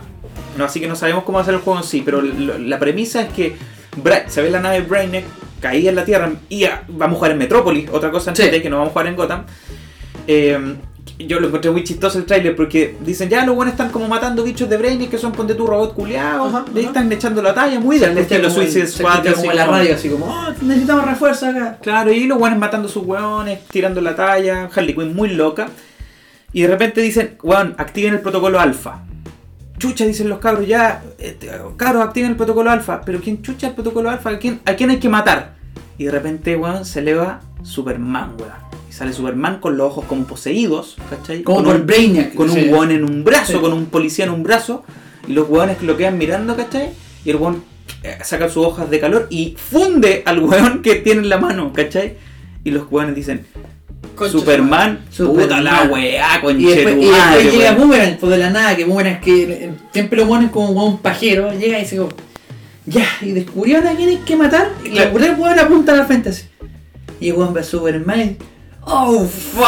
No, 0.57 0.65
así 0.65 0.79
que 0.79 0.87
no 0.87 0.95
sabemos 0.95 1.23
cómo 1.23 1.43
ser 1.43 1.53
el 1.53 1.59
juego 1.61 1.79
en 1.79 1.85
sí, 1.85 2.01
pero 2.03 2.21
lo- 2.21 2.57
la 2.57 2.79
premisa 2.79 3.21
es 3.21 3.29
que 3.33 3.55
Bra- 4.03 4.27
se 4.27 4.41
ve 4.41 4.49
la 4.49 4.59
nave 4.59 4.81
Brainiac 4.81 5.23
caída 5.59 5.89
en 5.89 5.95
la 5.95 6.05
Tierra 6.05 6.31
y 6.49 6.65
ah, 6.65 6.83
vamos 6.87 7.15
a 7.15 7.17
jugar 7.17 7.31
en 7.31 7.37
Metrópolis, 7.39 7.89
otra 7.91 8.11
cosa 8.11 8.31
antes 8.31 8.45
Sí. 8.45 8.51
de 8.51 8.61
que 8.61 8.69
no 8.69 8.77
vamos 8.77 8.89
a 8.89 8.93
jugar 8.93 9.07
en 9.07 9.15
Gotham. 9.15 9.43
Eh, 10.27 10.75
yo 11.19 11.39
lo 11.39 11.47
encontré 11.47 11.71
muy 11.71 11.83
chistoso 11.83 12.19
el 12.19 12.25
tráiler 12.25 12.55
porque 12.55 12.95
dicen 13.03 13.27
ya 13.27 13.43
los 13.43 13.55
buenos 13.55 13.71
están 13.73 13.89
como 13.89 14.07
matando 14.07 14.43
bichos 14.43 14.69
de 14.69 14.77
Brainiac 14.77 15.09
que 15.09 15.17
son 15.17 15.31
ponte 15.31 15.55
tu 15.55 15.65
robot 15.65 15.95
culiados, 15.95 16.51
y 16.51 16.55
ahí 16.77 16.83
ajá. 16.83 16.87
están 16.89 17.11
echando 17.11 17.41
la 17.41 17.55
talla, 17.55 17.79
muy 17.79 17.97
del 17.97 18.15
estilo 18.19 18.49
como 18.49 18.61
en- 18.61 18.71
Suicide 18.71 18.87
Squad. 18.87 19.25
como 19.33 19.49
en 19.51 19.57
la 19.57 19.65
como- 19.65 19.77
radio, 19.77 19.95
así 19.95 20.09
como, 20.09 20.25
oh, 20.27 20.53
necesitamos 20.61 21.05
refuerzo 21.05 21.47
acá. 21.47 21.79
Claro, 21.81 22.11
y 22.11 22.25
los 22.27 22.37
guanes 22.37 22.59
matando 22.59 22.87
a 22.87 22.91
sus 22.91 23.03
hueones, 23.03 23.59
tirando 23.71 23.99
la 24.01 24.15
talla, 24.15 24.69
Harley 24.75 24.93
Quinn 24.93 25.15
muy 25.15 25.29
loca. 25.29 25.69
Y 26.53 26.61
de 26.61 26.67
repente 26.67 27.01
dicen, 27.01 27.35
weón, 27.41 27.73
activen 27.79 28.13
el 28.13 28.19
protocolo 28.21 28.59
alfa. 28.59 28.99
Chucha, 29.77 30.05
dicen 30.05 30.27
los 30.29 30.39
cabros, 30.39 30.67
ya, 30.67 31.03
este, 31.19 31.49
cabros, 31.75 32.03
activen 32.03 32.31
el 32.31 32.37
protocolo 32.37 32.71
alfa. 32.71 33.01
Pero 33.01 33.19
¿quién 33.21 33.41
chucha 33.41 33.67
el 33.67 33.73
protocolo 33.73 34.09
alfa? 34.09 34.31
¿A 34.31 34.39
quién, 34.39 34.59
¿A 34.65 34.73
quién 34.75 34.89
hay 34.89 34.97
que 34.97 35.09
matar? 35.09 35.55
Y 35.99 36.05
de 36.05 36.11
repente, 36.11 36.55
weón, 36.55 36.83
se 36.85 36.99
eleva 36.99 37.41
Superman, 37.63 38.35
weón. 38.39 38.51
Y 38.89 38.93
sale 38.93 39.13
Superman 39.13 39.59
con 39.59 39.77
los 39.77 39.87
ojos 39.91 40.05
como 40.05 40.25
poseídos, 40.25 40.97
¿cachai? 41.09 41.43
Como 41.43 41.57
con 41.57 41.65
por 41.65 41.75
un, 41.75 41.85
Brainiac. 41.87 42.33
con 42.33 42.49
Sí. 42.49 42.63
un 42.63 42.73
weón 42.73 42.91
en 42.91 43.03
un 43.03 43.23
brazo, 43.23 43.53
Sí. 43.53 43.59
con 43.59 43.73
un 43.73 43.85
policía 43.87 44.25
en 44.25 44.31
un 44.31 44.43
brazo. 44.43 44.83
Y 45.27 45.33
los 45.33 45.47
weones 45.49 45.81
lo 45.83 45.95
quedan 45.97 46.17
mirando, 46.17 46.55
¿cachai? 46.55 46.89
Y 47.23 47.29
el 47.29 47.35
weón 47.35 47.63
eh, 48.03 48.17
saca 48.23 48.47
sus 48.49 48.65
hojas 48.65 48.89
de 48.89 48.99
calor 48.99 49.27
y 49.29 49.55
funde 49.57 50.23
al 50.25 50.39
weón 50.39 50.81
que 50.81 50.95
tiene 50.95 51.21
en 51.21 51.29
la 51.29 51.37
mano, 51.37 51.71
¿cachai? 51.73 52.17
Y 52.63 52.71
los 52.71 52.91
weones 52.91 53.15
dicen, 53.15 53.45
Superman, 54.31 54.99
Superman. 55.11 55.43
puta 55.47 55.61
la 55.61 55.83
weá, 55.83 56.27
Y 56.57 56.65
después, 56.65 56.95
y 56.97 57.05
después 57.07 57.53
llega. 57.53 57.71
Boomerang, 57.73 58.19
de 58.19 58.37
la 58.37 58.49
nada, 58.49 58.75
que 58.75 58.85
Boomerang 58.85 59.21
que 59.21 59.43
eh, 59.43 59.71
siempre 59.93 60.19
lo 60.19 60.27
ponen 60.27 60.49
como 60.49 60.85
un 60.85 60.97
pajero, 60.99 61.51
llega 61.53 61.77
y 61.77 61.81
dice 61.81 61.97
como, 61.97 62.09
ya, 62.85 63.05
y 63.21 63.31
descubrieron 63.31 63.87
a 63.87 63.95
quién 63.95 64.09
hay 64.09 64.17
que 64.17 64.35
matar, 64.35 64.69
y 64.83 64.89
Claro. 64.89 65.17
le 65.19 65.25
el 65.27 65.35
weón 65.35 65.59
apunta 65.59 65.93
a 65.93 65.97
la 65.97 66.05
frente 66.05 66.29
así. 66.29 66.43
Y 67.19 67.29
el 67.29 67.35
weón 67.35 67.53
ve 67.53 67.61
a 67.61 67.63
Superman 67.63 68.19
y, 68.21 68.37
oh 68.87 69.25
fuck, 69.25 69.67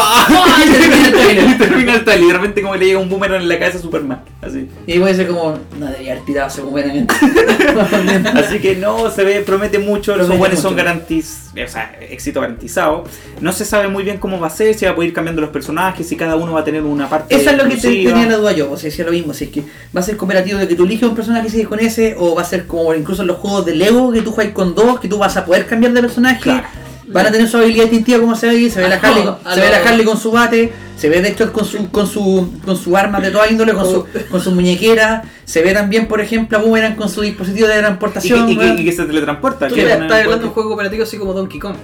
y 0.66 1.58
termina 1.58 1.96
el 1.96 2.04
trailer. 2.04 2.26
Y 2.26 2.28
de 2.28 2.34
repente 2.34 2.62
como 2.62 2.76
le 2.76 2.86
llega 2.86 3.00
un 3.00 3.10
boomerang 3.10 3.42
en 3.42 3.50
la 3.50 3.60
cabeza 3.60 3.78
a 3.78 3.82
Superman. 3.82 4.22
Así. 4.42 4.70
Y 4.88 5.00
puede 5.00 5.16
ser 5.16 5.28
como, 5.28 5.60
no 5.78 5.88
debería 5.88 6.14
haber 6.14 6.26
tirado 6.26 6.48
ese 6.48 6.62
Boomerang. 6.62 7.08
Así 8.36 8.60
que 8.60 8.76
no, 8.76 9.10
se 9.12 9.24
ve, 9.26 9.42
promete 9.42 9.80
mucho, 9.80 10.16
los 10.16 10.30
buenos 10.38 10.60
son 10.60 10.76
garantiz, 10.76 11.50
o 11.52 11.68
sea, 11.68 11.98
éxito 12.00 12.40
garantizado. 12.40 13.04
No 13.42 13.52
se 13.52 13.66
sabe 13.66 13.90
muy 13.90 14.04
bien 14.04 14.18
cómo 14.18 14.40
va 14.40 14.48
a 14.48 14.52
ser, 14.52 14.76
si 14.76 14.86
va 14.86 14.92
a 14.92 14.96
poder 14.96 15.10
ir 15.10 15.14
cambiando 15.14 15.42
los 15.42 15.50
personajes, 15.50 16.08
si 16.08 16.16
cada 16.16 16.38
uno 16.38 16.54
va 16.54 16.62
a 16.62 16.64
tener 16.64 16.84
una 16.84 17.10
parte 17.10 17.36
Eso 17.36 17.50
es 17.50 17.58
lo 17.58 17.66
que 17.68 17.76
te, 17.76 17.82
tenía 17.82 18.28
la 18.28 18.38
duda 18.38 18.52
yo, 18.54 18.72
o 18.72 18.78
sea, 18.78 18.90
es 18.90 19.00
lo 19.00 19.12
mismo, 19.12 19.34
si 19.34 19.46
es 19.46 19.50
que 19.52 19.62
va 19.96 20.00
a 20.00 20.04
ser 20.04 20.16
cooperativo 20.16 20.58
de 20.58 20.68
que 20.68 20.76
tú 20.76 20.86
eliges 20.86 21.10
un 21.10 21.16
personaje 21.16 21.48
y 21.48 21.52
sigues 21.52 21.68
con 21.68 21.80
ese, 21.80 22.16
o 22.18 22.36
va 22.36 22.44
a 22.44 22.46
ser 22.46 22.66
como 22.66 22.94
incluso 22.94 23.24
en 23.24 23.28
los 23.28 23.38
juegos 23.38 23.66
de 23.66 23.76
Lego, 23.76 24.12
que 24.12 24.22
tú 24.22 24.32
juegas 24.32 24.54
con 24.54 24.74
dos, 24.74 25.00
que 25.00 25.10
tú 25.10 25.18
vas 25.18 25.36
a 25.36 25.46
poder 25.46 25.66
cambiar 25.66 25.94
de 25.94 26.02
personaje, 26.02 26.40
Claro. 26.42 26.89
Van 27.12 27.28
a 27.28 27.32
tener 27.32 27.48
su 27.50 27.58
habilidad 27.58 27.84
distintiva 27.86 28.20
como 28.20 28.36
se 28.36 28.48
ve 28.48 28.52
ahí, 28.54 28.70
se 28.70 28.82
ve 28.82 28.90
la 28.90 28.96
Ah, 28.96 29.00
Harley, 29.04 29.24
no, 29.24 29.38
con, 29.40 29.48
a 29.52 29.56
se 29.56 29.62
ve 29.62 29.70
la 29.70 29.78
Harley 29.78 30.06
con 30.06 30.18
su 30.20 30.32
bate, 30.32 30.74
se 30.98 31.10
ve 31.10 31.22
Deadshot 31.22 31.52
con 31.52 31.66
su, 31.66 31.90
con 31.92 32.08
su, 32.08 32.54
con 32.66 32.78
su 32.78 32.96
arma 32.98 33.20
de 33.20 33.32
toda 33.32 33.50
índole, 33.50 33.74
con 33.74 33.86
su, 33.86 34.06
con 34.30 34.42
su 34.42 34.52
muñequera, 34.52 35.24
se 35.46 35.62
ve 35.62 35.74
también 35.74 36.08
por 36.08 36.22
ejemplo 36.22 36.58
a 36.58 36.62
Boomerang 36.62 36.96
con 36.96 37.10
su 37.10 37.22
dispositivo 37.22 37.68
de 37.68 37.74
Y 37.74 37.78
que, 37.78 37.82
transportación, 37.82 38.50
y 38.50 38.58
que- 38.58 38.76
y 38.82 38.86
que 38.86 38.92
se 38.92 39.06
teletransporta. 39.06 39.68
Tú 39.68 39.76
estás 39.76 39.94
hablando 40.02 40.38
de 40.38 40.46
un 40.46 40.52
juego 40.52 40.70
cooperativo 40.70 41.04
así 41.04 41.18
como 41.18 41.34
Donkey 41.34 41.60
Kong. 41.60 41.76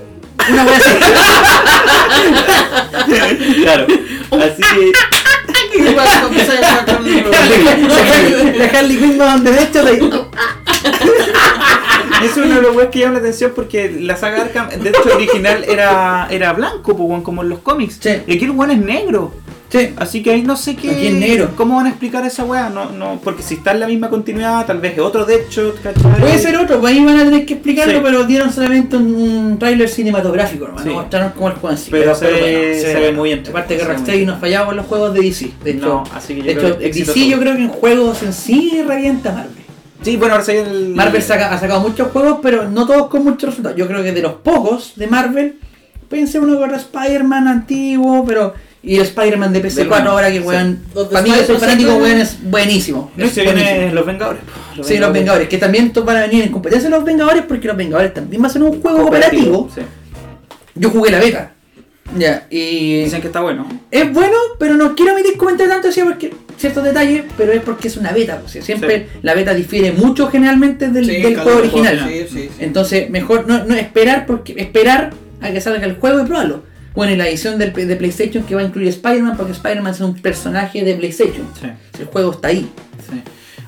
una 0.49 0.63
así. 0.63 0.89
Claro. 3.63 3.87
Así 4.31 4.61
que 4.61 4.91
la, 8.57 8.65
Harley, 8.79 8.97
Quinn 8.97 9.19
va 9.19 9.31
donde 9.33 9.51
Deadshot 9.51 9.85
eso 12.23 12.41
es 12.41 12.45
uno 12.47 12.55
de 12.55 12.61
los 12.61 12.75
weas 12.75 12.89
que 12.89 12.99
llama 12.99 13.13
la 13.13 13.19
atención 13.19 13.51
porque 13.55 13.89
la 13.99 14.15
saga 14.17 14.41
Arkham, 14.43 14.69
de 14.69 14.89
hecho, 14.89 15.01
original 15.15 15.63
era, 15.67 16.27
era 16.29 16.53
blanco, 16.53 16.95
pues, 16.95 17.21
como 17.23 17.41
en 17.43 17.49
los 17.49 17.59
cómics. 17.59 17.97
Sí. 18.01 18.09
Y 18.27 18.35
aquí 18.35 18.45
el 18.45 18.51
weón 18.51 18.71
es 18.71 18.79
negro. 18.79 19.31
Sí. 19.67 19.89
Así 19.97 20.23
que 20.23 20.31
ahí 20.31 20.41
no 20.43 20.55
sé 20.55 20.75
qué. 20.75 20.91
Aquí 20.91 21.07
es 21.07 21.13
negro. 21.15 21.49
¿Cómo 21.57 21.75
van 21.75 21.87
a 21.87 21.89
explicar 21.89 22.23
esa 22.25 22.45
wea? 22.45 22.69
No, 22.69 22.91
no, 22.91 23.19
porque 23.21 23.41
si 23.43 23.55
está 23.55 23.71
en 23.71 23.81
la 23.81 23.87
misma 23.87 24.09
continuidad, 24.09 24.65
tal 24.65 24.79
vez 24.79 24.93
es 24.93 24.99
otro 24.99 25.25
Deadshot, 25.25 25.81
¿cachai? 25.81 26.19
Puede 26.19 26.37
ser 26.37 26.55
otro, 26.55 26.79
pues 26.79 26.93
ahí 26.93 27.03
van 27.03 27.17
a 27.19 27.25
tener 27.25 27.45
que 27.45 27.55
explicarlo, 27.55 27.93
Sí. 27.95 27.99
pero 28.01 28.23
dieron 28.25 28.53
solamente 28.53 28.95
un, 28.95 29.57
tráiler 29.59 29.89
cinematográfico, 29.89 30.67
¿no? 30.69 30.81
Sí. 30.81 30.89
Mostraron 30.89 31.31
cómo 31.31 31.47
el 31.49 31.55
juego 31.55 31.71
en 31.71 31.77
sí. 31.77 31.87
Pero 31.91 32.15
se 32.15 32.25
ve- 32.27 32.79
se 32.79 32.93
ve 32.93 32.99
bueno. 33.01 33.17
muy 33.17 33.29
bien. 33.33 33.43
Aparte 33.49 33.73
que 33.75 33.81
Se 33.81 33.87
Rocksteady 33.87 34.17
muy 34.19 34.25
no 34.27 34.37
fallaba 34.37 34.69
en 34.71 34.77
los 34.77 34.85
juegos 34.85 35.13
de 35.13 35.21
DC. 35.21 35.51
De 35.63 35.71
hecho, 35.71 35.85
No, 35.87 36.03
así 36.13 36.35
que 36.35 36.41
yo 36.41 36.45
de 36.45 36.55
creo 36.55 36.69
hecho 36.69 36.79
DC 36.79 37.05
todo. 37.05 37.25
yo 37.25 37.39
creo 37.39 37.55
que 37.55 37.61
en 37.63 37.69
juegos 37.69 38.23
en 38.23 38.33
sí 38.33 38.81
revienta 38.87 39.31
Marvel. 39.33 39.64
Sí, 40.05 40.15
bueno, 40.17 40.35
ahora 40.35 40.45
el. 40.59 40.89
Marvel 40.95 41.21
saca- 41.21 41.51
ha 41.53 41.59
sacado 41.59 41.81
muchos 41.81 42.11
juegos, 42.11 42.39
pero 42.41 42.69
no 42.69 42.85
todos 42.87 43.07
con 43.07 43.23
muchos 43.23 43.49
resultados. 43.49 43.77
Yo 43.77 43.87
creo 43.87 44.03
que 44.03 44.11
de 44.13 44.21
los 44.21 44.33
pocos 44.35 44.93
de 44.95 45.07
Marvel, 45.07 45.59
ser 46.27 46.41
uno 46.41 46.57
con 46.59 46.69
el 46.69 46.75
Spider-Man 46.75 47.47
antiguo, 47.47 48.23
pero... 48.25 48.53
Y 48.83 48.97
el 48.97 49.01
Spider-Man 49.01 49.51
de 49.51 49.63
PC4 49.63 49.87
bueno, 49.87 50.11
ahora 50.11 50.27
que 50.31 50.39
sí. 50.41 50.45
weón... 50.45 50.83
De 50.93 51.05
Para 51.05 51.21
mí 51.23 51.31
que 51.31 51.39
Spider-Man 51.39 51.59
fanático, 51.59 51.95
weón, 51.95 52.17
es 52.19 52.37
buenísimo. 52.43 53.11
No, 53.17 53.25
Es 53.25 53.31
se 53.31 53.43
buenísimo. 53.43 53.71
vienen 53.73 53.95
los 53.95 54.05
Vengadores. 54.05 54.41
Sí, 54.83 54.97
los 54.99 55.11
Vengadores, 55.11 55.49
que 55.49 55.57
también 55.57 55.91
van 56.05 56.17
a 56.17 56.21
venir 56.21 56.43
en 56.43 56.51
competencia 56.51 56.87
los 56.91 57.03
Vengadores 57.03 57.43
porque 57.47 57.67
los 57.67 57.75
Vengadores 57.75 58.13
también 58.13 58.39
van 58.43 58.51
a 58.51 58.53
ser 58.53 58.61
un 58.61 58.79
juego 58.79 59.01
cooperativo. 59.01 59.67
Sí. 59.73 59.81
Yo 60.75 60.91
jugué 60.91 61.09
la 61.09 61.19
beta. 61.19 61.51
Ya, 62.15 62.45
y 62.51 63.01
Dicen 63.05 63.21
que 63.21 63.27
está 63.27 63.41
bueno. 63.41 63.67
es 63.89 64.13
bueno, 64.13 64.37
pero 64.59 64.75
no 64.75 64.93
quiero 64.95 65.13
emitir 65.13 65.35
comentarios 65.37 65.73
tanto 65.73 65.87
así 65.89 66.01
porque 66.01 66.31
ciertos 66.57 66.83
detalles, 66.83 67.23
pero 67.37 67.51
es 67.51 67.61
porque 67.61 67.87
es 67.87 67.97
una 67.97 68.11
beta. 68.11 68.41
O 68.43 68.47
sea, 68.47 68.61
siempre 68.61 69.07
la 69.21 69.33
beta 69.33 69.53
difiere 69.53 69.91
mucho 69.91 70.27
generalmente 70.27 70.89
del, 70.89 71.05
Sí, 71.05 71.21
del 71.21 71.37
juego 71.39 71.59
original. 71.59 72.09
Entonces, 72.59 73.09
mejor 73.09 73.47
no, 73.47 73.65
no 73.65 73.75
esperar 73.75 74.25
porque 74.25 74.55
esperar 74.57 75.11
a 75.41 75.51
que 75.51 75.61
salga 75.61 75.85
el 75.85 75.95
juego 75.95 76.21
y 76.21 76.25
probarlo. 76.25 76.63
Bueno, 76.93 77.11
y 77.11 77.17
la 77.17 77.27
edición 77.27 77.57
del, 77.59 77.73
de 77.73 77.95
PlayStation 77.97 78.45
que 78.45 78.55
va 78.55 78.61
a 78.61 78.63
incluir 78.63 78.87
Spider-Man, 78.87 79.35
porque 79.35 79.51
Spider-Man 79.51 79.93
es 79.93 79.99
un 79.99 80.15
personaje 80.15 80.83
de 80.83 80.95
PlayStation. 80.95 81.45
El 81.99 82.05
juego 82.05 82.31
está 82.31 82.47
ahí. 82.47 82.69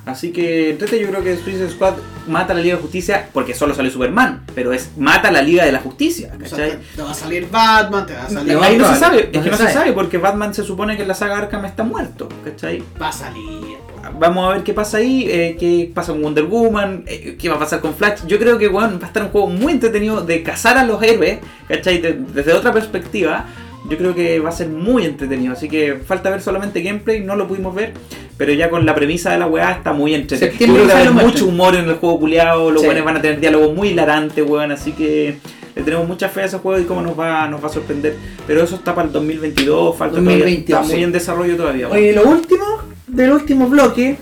Sí. 0.08 0.28
Así 0.28 0.32
que, 0.32 0.72
entrete, 0.72 1.00
yo 1.00 1.08
creo 1.10 1.24
que 1.24 1.36
Suicide 1.38 1.70
Squad 1.70 1.96
mata 2.28 2.54
a 2.54 2.56
la 2.56 2.62
Liga 2.62 2.76
de 2.76 2.82
Justicia 2.82 3.30
porque 3.34 3.54
solo 3.54 3.74
sale 3.76 3.90
Superman, 3.92 4.44
pero 4.56 4.74
es 4.74 4.92
mata 4.98 5.30
a 5.30 5.32
la 5.32 5.42
Liga 5.42 5.66
de 5.66 5.72
la 5.72 5.80
Justicia, 5.80 6.30
O 6.36 6.40
sea, 6.48 6.50
¿cachai? 6.50 6.72
te, 6.72 6.78
te 6.96 7.02
va 7.02 7.12
a 7.12 7.14
salir 7.14 7.48
Batman, 7.52 8.06
te 8.06 8.14
va 8.14 8.24
a 8.24 8.30
salir. 8.30 8.54
No, 8.54 8.62
Ahí 8.64 8.78
no 8.78 8.94
se 8.94 9.00
sabe, 9.00 9.30
No 9.34 9.40
es 9.40 9.44
que 9.46 9.52
no 9.52 9.58
se 9.58 9.64
sabe. 9.64 9.74
sabe 9.74 9.94
porque 9.94 10.18
Batman 10.18 10.54
se 10.54 10.64
supone 10.64 10.96
que 10.96 11.04
en 11.04 11.08
la 11.08 11.14
saga 11.14 11.38
Arkham 11.38 11.66
está 11.66 11.84
muerto, 11.84 12.28
¿cachai? 12.44 12.84
Va 13.02 13.10
a 13.10 13.12
salir. 13.12 13.78
Vamos 14.20 14.50
a 14.50 14.54
ver 14.56 14.64
qué 14.64 14.74
pasa 14.74 14.98
ahí, 14.98 15.28
eh, 15.30 15.58
qué 15.60 15.92
pasa 15.94 16.14
con 16.14 16.22
Wonder 16.22 16.46
Woman, 16.46 17.04
eh, 17.08 17.36
qué 17.38 17.50
va 17.50 17.56
a 17.56 17.60
pasar 17.60 17.82
con 17.82 17.94
Flash. 17.94 18.26
Yo 18.26 18.40
creo 18.40 18.58
que 18.58 18.70
bueno, 18.70 18.98
va 19.00 19.04
a 19.06 19.08
estar 19.08 19.22
un 19.24 19.30
juego 19.30 19.48
muy 19.48 19.74
entretenido 19.74 20.22
de 20.22 20.44
cazar 20.44 20.78
a 20.78 20.86
los 20.86 21.04
héroes, 21.04 21.40
¿cachai? 21.68 21.98
De- 22.00 22.14
desde 22.34 22.54
otra 22.54 22.72
perspectiva. 22.72 23.46
Yo 23.90 23.98
creo 23.98 24.14
que 24.14 24.40
va 24.40 24.50
a 24.50 24.52
ser 24.52 24.68
muy 24.70 25.06
entretenido, 25.06 25.54
así 25.54 25.70
que 25.70 25.96
falta 26.06 26.30
ver 26.30 26.42
solamente 26.42 26.82
gameplay, 26.82 27.22
no 27.22 27.36
lo 27.36 27.48
pudimos 27.48 27.74
ver, 27.74 27.94
pero 28.38 28.52
ya 28.54 28.70
con 28.70 28.86
la 28.86 28.94
premisa 28.94 29.32
de 29.32 29.38
la 29.40 29.48
weá 29.48 29.72
está 29.72 29.94
muy 29.94 30.14
entretenido. 30.14 30.58
Que 30.58 30.84
quizá 30.84 31.00
haber 31.00 31.12
mucho 31.12 31.48
humor 31.48 31.76
en 31.76 31.86
el 31.88 31.96
juego 31.96 32.20
culiado, 32.20 32.70
los 32.70 32.82
Sí. 32.82 32.88
weones 32.88 33.06
van 33.06 33.18
a 33.18 33.22
tener 33.22 33.40
diálogos 33.40 33.74
muy 33.76 33.90
hilarantes, 33.90 34.46
weón, 34.48 34.72
así 34.72 34.92
que 34.92 35.38
le 35.76 35.84
tenemos 35.84 36.08
mucha 36.08 36.28
fe 36.28 36.42
a 36.42 36.46
ese 36.46 36.58
juego 36.58 36.82
y 36.82 36.86
cómo 36.86 37.02
nos 37.02 37.18
va, 37.18 37.48
nos 37.48 37.64
va 37.64 37.68
a 37.68 37.72
sorprender. 37.72 38.16
Pero 38.46 38.62
eso 38.64 38.76
está 38.76 38.94
para 38.94 39.08
el 39.08 39.14
2022, 39.14 39.96
falta 39.96 40.16
2022, 40.18 40.66
todavía, 40.66 40.82
está 40.82 40.94
muy 40.96 41.04
en 41.04 41.12
desarrollo 41.12 41.56
todavía. 41.56 41.88
weón. 41.88 41.98
Oye, 41.98 42.14
lo 42.14 42.24
último 42.30 42.66
del 43.08 43.32
último 43.32 43.68
bloque, 43.70 44.18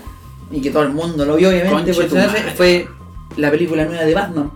y 0.52 0.60
que 0.60 0.70
todo 0.70 0.84
el 0.84 0.90
mundo 0.90 1.24
lo 1.24 1.34
vio 1.36 1.48
obviamente, 1.48 1.92
fue 2.56 2.86
la 3.36 3.50
película 3.50 3.84
nueva 3.84 4.04
de 4.04 4.14
Batman. 4.14 4.50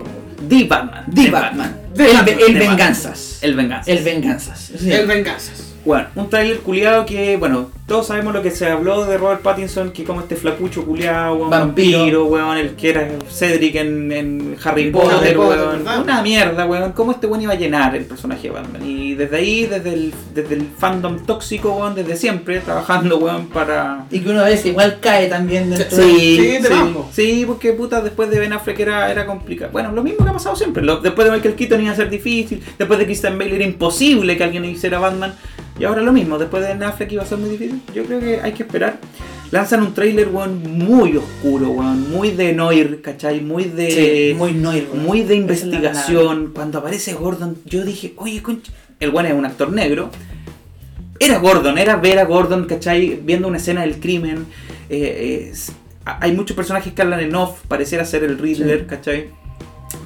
The 0.48 0.64
Batman. 0.64 1.04
The 1.12 1.30
Batman. 1.30 1.76
The 1.76 1.79
el, 1.94 2.12
Batman, 2.12 2.38
el 2.46 2.58
Venganzas. 2.58 3.38
El 3.42 3.54
Venganza. 3.54 3.90
El 3.90 4.04
Venganzas. 4.04 4.70
Sí. 4.78 4.92
El 4.92 5.06
Venganzas. 5.06 5.69
Bueno, 5.84 6.08
un 6.14 6.28
trailer 6.28 6.58
culiado 6.58 7.06
que, 7.06 7.36
bueno, 7.38 7.70
todos 7.86 8.06
sabemos 8.08 8.34
lo 8.34 8.42
que 8.42 8.50
se 8.50 8.66
habló 8.68 9.04
de 9.06 9.16
Robert 9.16 9.40
Pattinson, 9.40 9.90
que 9.92 10.04
como 10.04 10.20
este 10.20 10.36
flacucho 10.36 10.84
culiado, 10.84 11.34
weón, 11.36 11.50
Vampiro. 11.50 11.98
vampiro, 12.00 12.24
weón, 12.26 12.58
el 12.58 12.70
que 12.76 12.90
era 12.90 13.08
Cedric 13.30 13.74
en, 13.76 14.12
en 14.12 14.56
Harry 14.62 14.82
Harry 14.82 14.90
Potter, 14.92 15.38
weón. 15.38 15.78
¿verdad? 15.84 16.02
Una 16.02 16.22
mierda, 16.22 16.66
weón. 16.66 16.92
¿Cómo 16.92 17.12
este 17.12 17.26
weón 17.26 17.42
iba 17.42 17.54
a 17.54 17.56
llenar 17.56 17.96
el 17.96 18.04
personaje 18.04 18.42
de 18.48 18.50
Batman? 18.50 18.86
Y 18.86 19.14
desde 19.14 19.36
ahí, 19.38 19.66
desde 19.66 19.92
el, 19.94 20.14
desde 20.34 20.54
el 20.54 20.68
fandom 20.78 21.18
tóxico, 21.24 21.72
weón, 21.72 21.94
desde 21.94 22.14
siempre, 22.16 22.60
trabajando, 22.60 23.16
weón, 23.18 23.46
para... 23.48 24.04
Y 24.10 24.20
que 24.20 24.28
uno 24.30 24.40
a 24.40 24.44
veces 24.44 24.66
igual 24.66 24.98
cae 25.00 25.28
también 25.28 25.70
dentro 25.70 25.96
Sí. 25.96 26.02
de- 26.36 26.60
Sí, 26.60 26.66
sí, 26.68 26.72
banco. 26.72 27.08
sí, 27.10 27.44
porque 27.46 27.72
puta, 27.72 28.02
después 28.02 28.30
de 28.30 28.38
Ben 28.38 28.52
Affleck 28.52 28.78
era, 28.80 29.10
era 29.10 29.24
complicado. 29.26 29.72
Bueno, 29.72 29.90
lo 29.92 30.02
mismo 30.02 30.24
que 30.24 30.30
ha 30.30 30.34
pasado 30.34 30.54
siempre. 30.54 30.82
Lo- 30.84 30.98
después 31.00 31.26
de 31.26 31.34
Michael 31.34 31.54
Keaton 31.54 31.80
iba 31.82 31.92
a 31.92 31.96
ser 31.96 32.10
difícil. 32.10 32.62
Después 32.78 32.98
de 32.98 33.06
Christian 33.06 33.38
Bale 33.38 33.54
era 33.56 33.64
imposible 33.64 34.36
que 34.36 34.44
alguien 34.44 34.64
hiciera 34.66 34.98
Batman. 35.00 35.34
Y 35.80 35.84
ahora 35.84 36.02
lo 36.02 36.12
mismo. 36.12 36.38
Después 36.38 36.62
de 36.62 36.68
Ben 36.68 36.82
Affleck 36.82 37.10
iba 37.12 37.22
a 37.22 37.26
ser 37.26 37.38
muy 37.38 37.50
difícil. 37.50 37.80
Yo 37.94 38.04
creo 38.04 38.20
que 38.20 38.40
hay 38.40 38.52
que 38.52 38.62
esperar. 38.64 38.98
Lanzan 39.50 39.82
un 39.82 39.94
trailer, 39.94 40.28
weón, 40.28 40.62
muy 40.62 41.16
oscuro, 41.16 41.70
weón. 41.70 42.10
Muy 42.10 42.30
de 42.32 42.52
Noir, 42.52 43.00
¿cachai? 43.02 43.40
Muy 43.40 43.64
de. 43.64 43.90
Sí, 43.90 44.34
muy 44.38 44.52
noir, 44.52 44.88
weón. 44.92 45.04
muy 45.06 45.22
de 45.22 45.30
la 45.30 45.40
investigación. 45.40 46.52
Cuando 46.54 46.78
aparece 46.78 47.14
Gordon, 47.14 47.56
yo 47.64 47.84
dije, 47.84 48.12
oye, 48.16 48.42
concha. 48.42 48.70
El 49.00 49.10
weón 49.10 49.26
es 49.26 49.32
un 49.32 49.46
actor 49.46 49.72
negro. 49.72 50.10
Era 51.18 51.38
Gordon, 51.38 51.78
era 51.78 51.96
ver 51.96 52.18
a 52.18 52.24
Gordon, 52.24 52.66
¿cachai? 52.66 53.18
Viendo 53.22 53.48
una 53.48 53.56
escena 53.56 53.80
del 53.80 53.98
crimen. 54.00 54.46
Eh, 54.88 55.50
eh, 55.50 55.52
hay 56.04 56.32
muchos 56.32 56.56
personajes 56.56 56.92
que 56.92 57.02
hablan 57.02 57.20
en 57.20 57.34
off, 57.34 57.60
pareciera 57.68 58.04
ser 58.04 58.24
el 58.24 58.38
Riddler, 58.38 58.80
Sí. 58.80 58.86
¿cachai? 58.86 59.30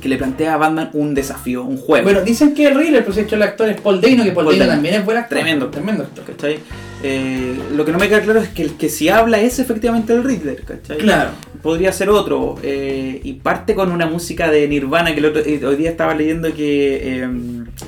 Que 0.04 0.10
le 0.10 0.18
plantea 0.18 0.52
a 0.52 0.56
Batman 0.58 0.90
un 0.92 1.14
desafío, 1.14 1.64
un 1.64 1.78
juego. 1.78 2.04
Bueno, 2.04 2.20
dicen 2.20 2.52
que 2.52 2.66
el 2.66 2.74
Riddler, 2.74 3.02
pues 3.06 3.16
hecho 3.16 3.36
el 3.36 3.42
actor 3.42 3.70
es 3.70 3.80
Paul 3.80 4.02
Dano, 4.02 4.22
que 4.22 4.32
Paul, 4.32 4.44
Paul 4.44 4.58
Dano 4.58 4.66
Dano. 4.68 4.72
también 4.76 4.94
es 4.96 5.04
buen 5.06 5.16
actor. 5.16 5.38
Tremendo. 5.38 5.70
Tremendo 5.70 6.02
actor. 6.02 6.24
¿cachai? 6.26 6.58
Eh, 7.02 7.54
lo 7.74 7.86
que 7.86 7.92
no 7.92 7.98
me 7.98 8.06
queda 8.10 8.20
claro 8.20 8.40
es 8.42 8.50
que 8.50 8.60
el 8.64 8.72
que 8.74 8.90
si 8.90 9.08
habla 9.08 9.40
es 9.40 9.58
efectivamente 9.60 10.12
el 10.12 10.22
Riddler, 10.22 10.62
¿cachai? 10.62 10.98
Claro. 10.98 11.30
Podría 11.62 11.90
ser 11.90 12.10
otro. 12.10 12.56
eh, 12.62 13.18
y 13.24 13.32
parte 13.32 13.74
con 13.74 13.90
una 13.92 14.04
música 14.04 14.50
de 14.50 14.68
Nirvana 14.68 15.14
que 15.14 15.20
el 15.20 15.24
otro- 15.24 15.40
eh, 15.42 15.64
hoy 15.64 15.76
día 15.76 15.88
estaba 15.90 16.14
leyendo 16.14 16.52
que 16.52 17.22
eh, 17.22 17.28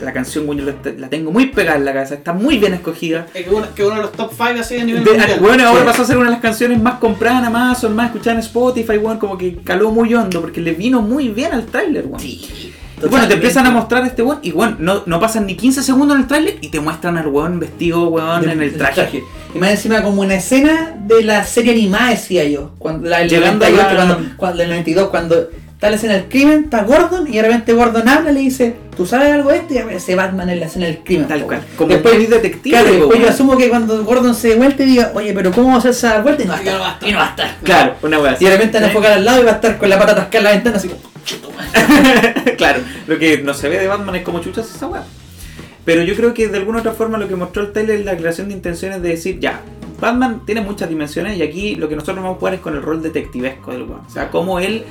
la 0.02 0.12
canción, 0.12 0.46
bueno, 0.46 0.62
la, 0.98 1.08
tengo 1.08 1.30
muy 1.30 1.46
pegada 1.46 1.78
en 1.78 1.84
la 1.84 1.92
cabeza, 1.92 2.14
está 2.14 2.32
muy 2.32 2.58
bien 2.58 2.74
escogida. 2.74 3.26
Es 3.34 3.44
que 3.46 3.50
uno, 3.54 3.66
que 3.74 3.84
uno 3.84 3.96
de 3.96 4.02
los 4.02 4.12
top 4.12 4.30
5 4.36 4.60
así 4.60 4.76
a 4.78 4.84
nivel 4.84 5.04
De- 5.04 5.12
mundial. 5.12 5.38
bueno, 5.40 5.66
ahora 5.68 5.80
Sí. 5.82 5.86
pasó 5.86 6.02
a 6.02 6.04
ser 6.06 6.16
una 6.16 6.26
de 6.26 6.32
las 6.32 6.40
canciones 6.42 6.82
más 6.82 6.94
compradas 6.98 7.40
en 7.40 7.46
Amazon, 7.46 7.94
más 7.94 8.06
escuchadas 8.06 8.38
en 8.40 8.46
Spotify, 8.46 8.98
bueno, 8.98 9.18
como 9.20 9.38
que 9.38 9.56
caló 9.64 9.90
muy 9.92 10.12
hondo 10.14 10.40
porque 10.40 10.60
le 10.60 10.72
vino 10.72 11.00
muy 11.02 11.28
bien 11.28 11.52
al 11.52 11.66
tráiler, 11.66 12.04
bueno. 12.04 12.18
Sí. 12.18 12.72
Y 13.02 13.08
bueno, 13.08 13.28
te 13.28 13.34
empiezan 13.34 13.66
a 13.66 13.70
mostrar 13.70 14.06
este 14.06 14.22
weón 14.22 14.38
y 14.42 14.52
bueno, 14.52 14.76
no, 14.78 15.02
no 15.04 15.20
pasan 15.20 15.44
ni 15.46 15.54
15 15.54 15.82
segundos 15.82 16.14
en 16.16 16.22
el 16.22 16.28
tráiler 16.28 16.56
y 16.62 16.68
te 16.68 16.80
muestran 16.80 17.18
al 17.18 17.26
weón 17.28 17.60
vestido, 17.60 18.08
weón, 18.08 18.48
en 18.48 18.62
el 18.62 18.74
traje. 18.74 19.22
Y 19.54 19.58
más 19.58 19.70
encima 19.70 20.02
como 20.02 20.22
una 20.22 20.34
escena 20.36 20.94
de 20.98 21.22
la 21.22 21.44
serie 21.44 21.72
animada, 21.72 22.10
decía 22.10 22.44
yo. 22.44 22.72
Cuando, 22.78 23.08
la 23.08 23.18
del 23.18 23.28
Llegando 23.28 23.66
98, 23.66 23.88
a 23.88 23.92
la- 24.04 24.14
cuando, 24.14 24.36
cuando, 24.38 24.62
el 24.62 24.68
92, 24.70 25.08
cuando 25.10 25.48
está 25.76 25.90
la 25.90 25.96
escena 25.96 26.14
del 26.14 26.24
crimen, 26.24 26.64
está 26.64 26.84
Gordon 26.84 27.28
y 27.28 27.36
de 27.36 27.42
repente 27.42 27.74
Gordon 27.74 28.08
habla 28.08 28.30
y 28.30 28.34
le 28.34 28.40
dice, 28.40 28.74
¿tú 28.96 29.04
sabes 29.04 29.30
algo 29.30 29.50
de 29.50 29.58
esto? 29.58 29.74
Y 29.74 29.78
aparece 29.78 30.14
Batman 30.14 30.48
en 30.48 30.60
la 30.60 30.66
escena 30.66 30.86
del 30.86 31.00
crimen. 31.00 31.28
Tal 31.28 31.42
cual. 31.42 31.62
Como 31.76 31.92
después, 31.92 32.14
muy 32.14 32.24
detective, 32.26 32.70
Claro, 32.70 32.92
después 32.92 33.20
yo 33.20 33.28
asumo 33.28 33.58
que 33.58 33.68
cuando 33.68 34.02
Gordon 34.02 34.34
se 34.34 34.48
dé 34.48 34.54
vuelta 34.56 34.82
y 34.84 34.86
diga, 34.86 35.12
oye, 35.14 35.34
pero 35.34 35.52
¿cómo 35.52 35.66
vamos 35.68 35.84
a 35.84 35.90
hacer 35.90 36.08
esa 36.08 36.22
vuelta? 36.22 36.44
Y 36.44 36.46
no 36.46 36.52
va 36.52 36.58
a 36.58 36.62
estar. 36.62 36.80
va 36.80 36.88
a 36.88 36.92
estar. 36.92 37.08
Y 37.08 37.12
no 37.12 37.18
va 37.18 37.26
a 37.26 37.28
estar. 37.28 37.56
Claro, 37.62 37.94
una 38.02 38.18
weá 38.18 38.36
Y 38.40 38.44
de 38.44 38.50
repente 38.50 38.78
van 38.78 38.84
a 38.84 38.86
enfocar 38.86 39.12
al 39.12 39.24
lado 39.26 39.42
y 39.42 39.44
va 39.44 39.50
a 39.50 39.54
estar 39.56 39.76
con 39.76 39.90
la 39.90 39.98
pata 39.98 40.12
atascada 40.12 40.38
en 40.38 40.44
la 40.44 40.50
ventana 40.52 40.76
así 40.78 40.88
como, 40.88 41.02
"Chuto, 41.26 41.50
madre". 41.50 42.54
claro, 42.56 42.80
lo 43.06 43.18
que 43.18 43.38
no 43.42 43.52
se 43.52 43.68
ve 43.68 43.78
de 43.78 43.86
Batman 43.86 44.16
es 44.16 44.22
como 44.22 44.40
chuchas 44.40 44.74
esa 44.74 44.86
weá. 44.86 45.04
Pero 45.84 46.02
yo 46.02 46.16
creo 46.16 46.32
que 46.32 46.48
de 46.48 46.56
alguna 46.56 46.78
otra 46.78 46.92
forma 46.92 47.18
lo 47.18 47.28
que 47.28 47.36
mostró 47.36 47.62
el 47.62 47.72
trailer 47.72 48.00
es 48.00 48.06
la 48.06 48.16
creación 48.16 48.48
de 48.48 48.54
intenciones 48.54 49.02
de 49.02 49.10
decir, 49.10 49.38
ya, 49.40 49.60
Batman 50.00 50.42
tiene 50.46 50.62
muchas 50.62 50.88
dimensiones 50.88 51.36
y 51.36 51.42
aquí 51.42 51.74
lo 51.74 51.88
que 51.88 51.94
nosotros 51.96 52.16
vamos 52.16 52.36
a 52.36 52.38
jugar 52.38 52.54
es 52.54 52.60
con 52.60 52.74
el 52.74 52.82
rol 52.82 53.02
detectivesco 53.02 53.72
del 53.72 53.82
weón. 53.82 54.00
O 54.06 54.10
sea, 54.10 54.30
cómo 54.30 54.58
él 54.58 54.84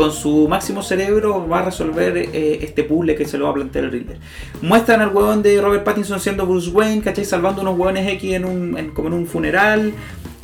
con 0.00 0.12
su 0.12 0.48
máximo 0.48 0.82
cerebro 0.82 1.46
va 1.46 1.58
a 1.58 1.64
resolver 1.66 2.16
eh, 2.16 2.60
este 2.62 2.84
puzzle 2.84 3.14
que 3.14 3.26
se 3.26 3.36
lo 3.36 3.44
va 3.44 3.50
a 3.50 3.54
plantear 3.54 3.84
el 3.84 3.90
Riddler. 3.90 4.16
Muestran 4.62 5.02
al 5.02 5.14
weón 5.14 5.42
de 5.42 5.60
Robert 5.60 5.84
Pattinson 5.84 6.18
siendo 6.18 6.46
Bruce 6.46 6.70
Wayne, 6.70 7.02
¿cachai? 7.02 7.26
Salvando 7.26 7.60
unos 7.60 7.78
weones 7.78 8.08
X 8.14 8.32
en 8.32 8.46
un, 8.46 8.92
como 8.94 9.08
en 9.08 9.12
un 9.12 9.26
funeral. 9.26 9.92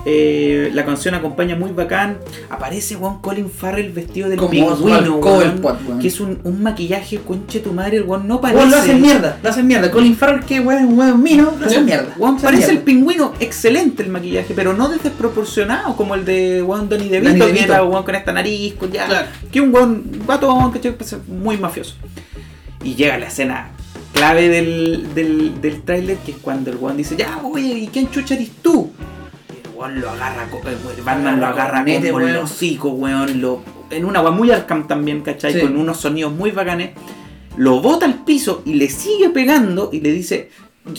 Eh, 0.09 0.71
la 0.73 0.85
canción 0.85 1.17
acompaña 1.17 1.57
muy 1.57 1.73
bacán. 1.73 2.19
Aparece 2.49 2.95
weón 2.95 3.21
Colin 3.21 3.51
Farrell 3.51 3.91
vestido 3.91 4.29
del 4.29 4.39
pingüino, 4.39 5.21
que 6.01 6.07
es 6.07 6.21
un, 6.21 6.39
un 6.45 6.63
maquillaje, 6.63 7.19
conche 7.19 7.59
tu 7.59 7.73
madre, 7.73 7.97
el 7.97 8.05
weón 8.05 8.29
no 8.29 8.41
parece. 8.41 8.59
Weón, 8.61 8.71
lo 8.71 8.77
hacen 8.77 9.03
mierda, 9.03 9.41
lo 9.43 9.51
hacen 9.51 9.67
mierda. 9.67 9.91
Colin 9.91 10.17
Farrell, 10.17 10.45
que 10.45 10.61
weón, 10.61 10.85
es 10.85 10.89
un 10.89 10.97
weón 10.97 11.21
mino, 11.21 11.53
lo 11.59 11.67
hacen 11.67 11.85
mierda. 11.85 12.15
Hacen 12.15 12.37
parece 12.37 12.71
el 12.71 12.79
pingüino, 12.79 13.33
excelente 13.41 14.05
el 14.05 14.11
maquillaje, 14.11 14.55
pero 14.55 14.75
no 14.75 14.89
desproporcionado 14.89 15.97
como 15.97 16.15
el 16.15 16.25
de 16.25 16.63
weón 16.63 16.89
Donny 16.89 17.09
DeVito, 17.09 17.45
Danny 17.45 17.59
que 17.59 17.65
era 17.65 17.83
weón 17.83 18.05
con 18.05 18.15
esta 18.15 18.33
nariz, 18.33 18.75
con 18.75 18.93
ya. 18.93 19.07
Claro. 19.07 19.27
Que 19.51 19.61
un 19.61 19.73
guatón, 20.25 20.73
que 20.73 20.95
muy 21.27 21.57
mafioso. 21.57 21.97
Y 22.85 22.95
llega 22.95 23.19
la 23.19 23.27
escena 23.27 23.71
clave 24.13 24.49
del, 24.49 25.15
del, 25.15 25.61
del 25.61 25.83
tráiler, 25.83 26.17
que 26.19 26.31
es 26.31 26.39
cuando 26.39 26.71
el 26.71 26.77
weón 26.77 26.97
dice, 26.97 27.17
ya, 27.17 27.41
oye, 27.43 27.75
¿y 27.75 27.89
quién 27.89 28.09
chucha 28.09 28.35
eres 28.35 28.51
tú? 28.63 28.93
Weón 29.77 30.01
lo 30.01 30.11
agarra, 30.11 30.49
weón- 30.51 31.05
Batman 31.05 31.41
lo 31.41 31.47
agarra 31.47 31.85
con 32.13 32.23
el 32.29 32.37
hocico, 32.37 32.89
weón, 32.91 33.41
lo, 33.41 33.63
en 33.91 34.05
una 34.05 34.21
weón 34.23 34.37
muy 34.37 34.51
Arkham 34.51 34.87
también, 34.89 35.21
¿cachai? 35.23 35.53
Sí. 35.53 35.61
Con 35.61 35.77
unos 35.77 35.99
sonidos 35.99 36.33
muy 36.33 36.51
bacanes. 36.51 36.91
Lo 37.57 37.81
bota 37.81 38.05
al 38.07 38.25
piso 38.25 38.63
y 38.67 38.75
le 38.75 38.89
sigue 38.89 39.31
pegando 39.31 39.91
y 39.93 40.01
le 40.01 40.13
dice, 40.13 40.51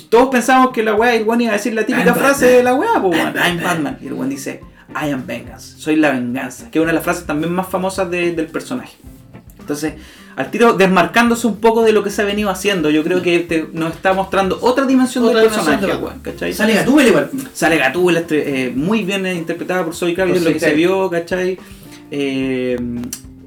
todos 0.10 0.30
pensamos 0.30 0.72
que 0.72 0.84
la 0.84 0.96
weá, 0.96 1.14
el 1.16 1.24
weón 1.24 1.42
iba 1.42 1.52
a 1.52 1.54
decir 1.58 1.74
la 1.74 1.86
típica 1.86 2.06
I'm 2.08 2.16
frase 2.16 2.46
Batman. 2.46 2.58
de 2.58 2.64
la 2.64 2.74
weá, 2.76 3.02
pues 3.02 3.20
weón, 3.20 3.34
I'm 3.36 3.64
Batman. 3.64 3.98
Y 4.02 4.08
el 4.08 4.14
weón 4.14 4.30
dice, 4.30 4.62
I 4.90 5.12
am 5.12 5.26
vengeance, 5.28 5.76
soy 5.78 5.96
la 5.98 6.12
venganza, 6.12 6.72
que 6.72 6.80
es 6.80 6.82
una 6.84 6.92
de 6.92 6.96
las 6.96 7.04
frases 7.04 7.26
también 7.26 7.54
más 7.54 7.68
famosas 7.68 8.10
de- 8.10 8.32
del 8.32 8.48
personaje. 8.48 8.96
Entonces, 9.60 9.94
al 10.38 10.50
tiro 10.52 10.74
desmarcándose 10.74 11.48
un 11.48 11.58
poco 11.58 11.84
de 11.84 11.92
lo 11.92 12.04
que 12.04 12.10
se 12.12 12.22
ha 12.22 12.26
venido 12.26 12.50
haciendo, 12.50 12.90
yo 12.90 13.04
creo 13.04 13.22
que 13.22 13.40
te- 13.40 13.68
nos 13.74 13.94
está 13.96 14.14
mostrando 14.14 14.58
otra 14.62 14.86
dimensión 14.86 15.26
Otra 15.26 15.40
del 15.42 15.50
dimensión 15.50 15.66
personaje, 15.80 15.86
de 15.86 15.92
¿cachai? 16.22 16.54
Sale 16.54 16.74
Gatúbela 16.76 17.10
igual. 17.10 17.30
Sale 17.54 17.78
Gatúbela, 17.78 18.20
estre- 18.22 18.44
eh, 18.46 18.72
muy 18.76 19.04
bien 19.04 19.26
interpretada 19.28 19.84
por 19.84 19.96
Zoe 19.96 20.14
Kravitz, 20.14 20.42
lo 20.44 20.54
que 20.54 20.60
se 20.60 20.74
vio, 20.76 21.10
¿cachai? 21.10 21.58
Eh, 22.12 22.78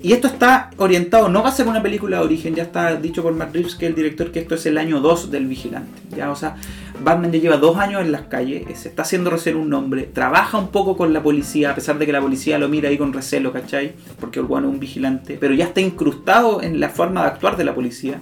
y 0.02 0.12
esto 0.12 0.26
está 0.28 0.70
orientado, 0.78 1.28
no 1.28 1.42
va 1.42 1.50
a 1.50 1.52
ser 1.52 1.68
una 1.68 1.82
película 1.82 2.18
de 2.18 2.24
origen, 2.24 2.54
ya 2.54 2.62
está 2.62 2.96
dicho 2.96 3.22
por 3.22 3.34
Matt 3.34 3.52
Reeves, 3.54 3.74
que 3.74 3.86
es 3.86 3.90
el 3.90 3.96
director, 3.96 4.32
que 4.32 4.40
esto 4.40 4.54
es 4.54 4.64
el 4.66 4.78
año 4.78 5.00
2 5.00 5.30
del 5.30 5.46
Vigilante. 5.46 6.00
Ya, 6.16 6.30
o 6.30 6.36
sea, 6.36 6.56
Batman 7.02 7.32
ya 7.32 7.38
lleva 7.38 7.56
dos 7.58 7.76
años 7.76 8.00
en 8.00 8.12
las 8.12 8.22
calles, 8.22 8.64
eh, 8.68 8.76
se 8.76 8.88
está 8.88 9.02
haciendo 9.02 9.30
recién 9.30 9.56
un 9.56 9.68
nombre, 9.68 10.02
trabaja 10.04 10.58
un 10.58 10.68
poco 10.68 10.96
con 10.96 11.12
la 11.12 11.22
policía, 11.22 11.70
a 11.70 11.74
pesar 11.74 11.98
de 11.98 12.06
que 12.06 12.12
la 12.12 12.20
policía 12.20 12.58
lo 12.58 12.68
mira 12.68 12.88
ahí 12.88 12.98
con 12.98 13.12
recelo, 13.12 13.52
¿cachai? 13.52 13.92
Porque 14.18 14.40
el 14.40 14.46
bueno 14.46 14.68
es 14.68 14.74
un 14.74 14.80
vigilante, 14.80 15.36
pero 15.40 15.54
ya 15.54 15.66
está 15.66 15.80
incrustado 15.80 16.62
en 16.62 16.80
la 16.80 16.88
forma 16.88 17.22
de 17.22 17.28
actuar 17.28 17.56
de 17.56 17.64
la 17.64 17.74
policía. 17.74 18.20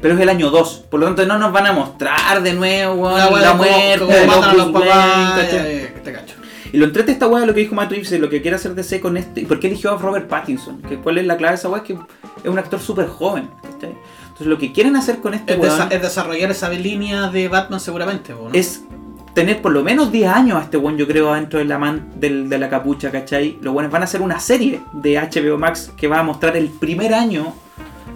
Pero 0.00 0.14
es 0.14 0.20
el 0.20 0.30
año 0.30 0.50
2, 0.50 0.86
por 0.90 0.98
lo 1.00 1.06
tanto 1.06 1.26
no 1.26 1.38
nos 1.38 1.52
van 1.52 1.66
a 1.66 1.72
mostrar 1.72 2.42
de 2.42 2.54
nuevo 2.54 2.94
weón, 2.94 3.42
La 3.42 3.52
muerte 3.52 4.06
de 4.06 4.26
matan 4.26 4.44
a 4.44 4.52
los 4.54 4.72
Bruce 4.72 4.86
papás. 4.86 5.36
Wayne, 5.36 5.42
¿cachai? 5.42 5.76
eh, 5.76 5.94
te 6.02 6.12
cacho. 6.12 6.34
Y 6.72 6.76
lo 6.78 6.84
entrete 6.86 7.12
esta 7.12 7.26
weá 7.26 7.44
lo 7.46 7.54
que 7.54 7.60
dijo 7.60 7.74
Matt 7.74 7.90
Reeves, 7.90 8.12
lo 8.20 8.28
que 8.30 8.40
quiere 8.42 8.56
hacer 8.56 8.74
DC 8.74 9.00
con 9.00 9.16
este. 9.16 9.40
¿Y 9.42 9.44
por 9.44 9.58
qué 9.60 9.66
eligió 9.68 9.92
a 9.92 9.98
Robert 9.98 10.28
Pattinson? 10.28 10.80
Que 10.82 10.96
¿Cuál 10.98 11.18
es 11.18 11.26
la 11.26 11.36
clave 11.36 11.52
de 11.52 11.58
esa 11.58 11.68
weá? 11.68 11.80
Es 11.82 11.86
que 11.86 11.92
es 11.94 12.50
un 12.50 12.58
actor 12.58 12.78
súper 12.80 13.06
joven. 13.08 13.48
¿cachai? 13.62 13.94
Entonces 14.22 14.46
lo 14.46 14.58
que 14.58 14.72
quieren 14.72 14.96
hacer 14.96 15.18
con 15.18 15.34
este 15.34 15.54
Es, 15.54 15.58
weón 15.58 15.78
desa- 15.78 15.88
es 15.92 16.00
desarrollar 16.02 16.50
esa 16.50 16.68
línea 16.70 17.28
de 17.28 17.48
Batman 17.48 17.80
seguramente, 17.80 18.34
es 18.52 18.84
tener 19.34 19.60
por 19.62 19.70
lo 19.72 19.82
menos 19.82 20.10
10 20.10 20.28
años 20.28 20.58
a 20.58 20.62
este 20.62 20.76
weón, 20.76 20.96
yo 20.96 21.06
creo, 21.06 21.32
dentro 21.34 21.58
de 21.58 21.64
la, 21.64 21.78
man- 21.78 22.10
del- 22.16 22.48
de 22.48 22.58
la 22.58 22.68
capucha, 22.70 23.10
¿cachai? 23.10 23.58
Los 23.62 23.72
buenos 23.74 23.92
van 23.92 24.02
a 24.02 24.04
hacer 24.06 24.22
una 24.22 24.40
serie 24.40 24.80
de 24.92 25.18
HBO 25.18 25.58
Max 25.58 25.92
que 25.96 26.08
va 26.08 26.18
a 26.20 26.22
mostrar 26.22 26.56
el 26.56 26.68
primer 26.68 27.12
año 27.14 27.52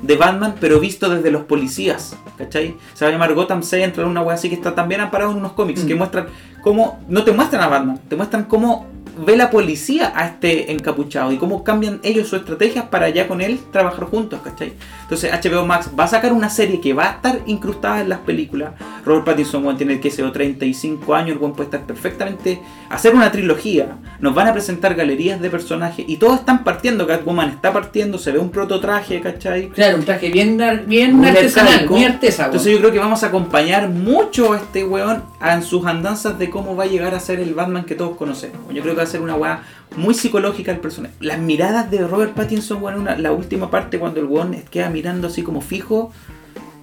de 0.07 0.17
Batman, 0.17 0.55
pero 0.61 0.79
visto 0.81 1.09
desde 1.09 1.31
los 1.31 1.45
policías, 1.45 2.17
¿cachai? 2.37 2.77
Se 2.95 3.05
va 3.05 3.09
a 3.09 3.13
llamar 3.13 3.35
Gotham 3.35 3.63
Central, 3.63 4.07
una 4.07 4.23
wea 4.23 4.35
así 4.35 4.49
que 4.49 4.55
está 4.55 4.75
también 4.75 5.01
amparado 5.01 5.31
en 5.33 5.39
unos 5.39 5.53
cómics 5.53 5.85
Mm. 5.85 5.87
que 5.87 5.95
muestran 5.95 6.27
cómo, 6.63 7.01
no 7.09 7.25
te 7.25 7.33
muestran 7.33 7.63
a 7.63 7.69
Batman, 7.69 8.01
te 8.09 8.17
muestran 8.17 8.45
cómo 8.45 8.87
ve 9.17 9.37
la 9.37 9.51
policía 9.51 10.13
a 10.15 10.27
este 10.27 10.73
encapuchado 10.73 11.33
y 11.33 11.37
cómo 11.39 11.65
cambian 11.65 12.01
ellos 12.03 12.29
sus 12.29 12.41
estrategias 12.41 12.87
para 12.87 13.09
ya 13.09 13.29
con 13.29 13.41
él 13.41 13.59
trabajar 13.73 14.05
juntos, 14.05 14.41
¿cachai? 14.43 14.73
Entonces 15.03 15.31
HBO 15.33 15.67
Max 15.67 15.91
va 15.99 16.05
a 16.05 16.09
sacar 16.09 16.33
una 16.33 16.51
serie 16.51 16.81
que 16.81 16.93
va 16.93 17.05
a 17.05 17.13
estar 17.13 17.41
incrustada 17.47 18.01
en 18.01 18.09
las 18.09 18.21
películas. 18.21 18.73
Robert 19.05 19.25
Pattinson 19.25 19.65
weón, 19.65 19.77
tiene 19.77 20.01
que 20.01 20.11
ser 20.11 20.31
35 20.31 21.15
años, 21.15 21.37
el 21.37 21.39
weón 21.39 21.53
puede 21.55 21.67
estar 21.67 21.83
perfectamente 21.87 22.61
hacer 22.91 23.15
una 23.15 23.31
trilogía. 23.31 23.97
Nos 24.21 24.35
van 24.35 24.49
a 24.49 24.53
presentar 24.53 24.95
galerías 24.95 25.41
de 25.41 25.51
personajes 25.51 26.05
y 26.09 26.17
todos 26.17 26.41
están 26.41 26.65
partiendo, 26.65 27.07
Catwoman 27.07 27.51
está 27.51 27.73
partiendo, 27.73 28.19
se 28.19 28.33
ve 28.33 28.39
un 28.39 28.51
prototraje, 28.51 29.21
¿cachai? 29.21 29.69
Claro, 29.69 29.99
un 29.99 30.05
traje 30.05 30.31
bien, 30.31 30.61
bien 30.87 31.17
Muy 31.17 31.29
artesanal, 31.29 31.73
arcaico. 31.73 31.95
muy 31.95 32.05
artesa, 32.05 32.43
weón. 32.45 32.53
Entonces 32.53 32.73
yo 32.73 32.79
creo 32.79 32.93
que 32.93 32.99
vamos 32.99 33.23
a 33.23 33.27
acompañar 33.27 33.89
mucho 33.89 34.53
a 34.53 34.59
este 34.59 34.85
weón 34.85 35.23
en 35.53 35.63
sus 35.63 35.85
andanzas 35.85 36.39
de 36.39 36.49
cómo 36.49 36.75
va 36.75 36.85
a 36.85 36.87
llegar 36.87 37.15
a 37.15 37.21
ser 37.21 37.39
el 37.41 37.53
Batman 37.55 37.85
que 37.85 37.95
todos 37.95 38.17
conocemos. 38.17 38.59
Yo 38.73 38.81
creo 38.83 38.95
que 38.95 38.99
va 38.99 39.03
a 39.03 39.07
ser 39.07 39.21
una 39.21 39.35
weá 39.35 39.63
muy 39.97 40.15
psicológica 40.15 40.73
el 40.73 40.79
personaje. 40.79 41.15
Las 41.21 41.39
miradas 41.39 41.91
de 41.91 41.99
Robert 42.07 42.33
Pattinson, 42.35 42.83
una- 42.83 43.17
la 43.19 43.33
última 43.33 43.71
parte 43.71 43.99
cuando 43.99 44.21
el 44.21 44.27
weón 44.27 44.57
queda 44.71 44.89
mirando 44.89 45.27
así 45.29 45.43
como 45.43 45.61
fijo, 45.61 46.11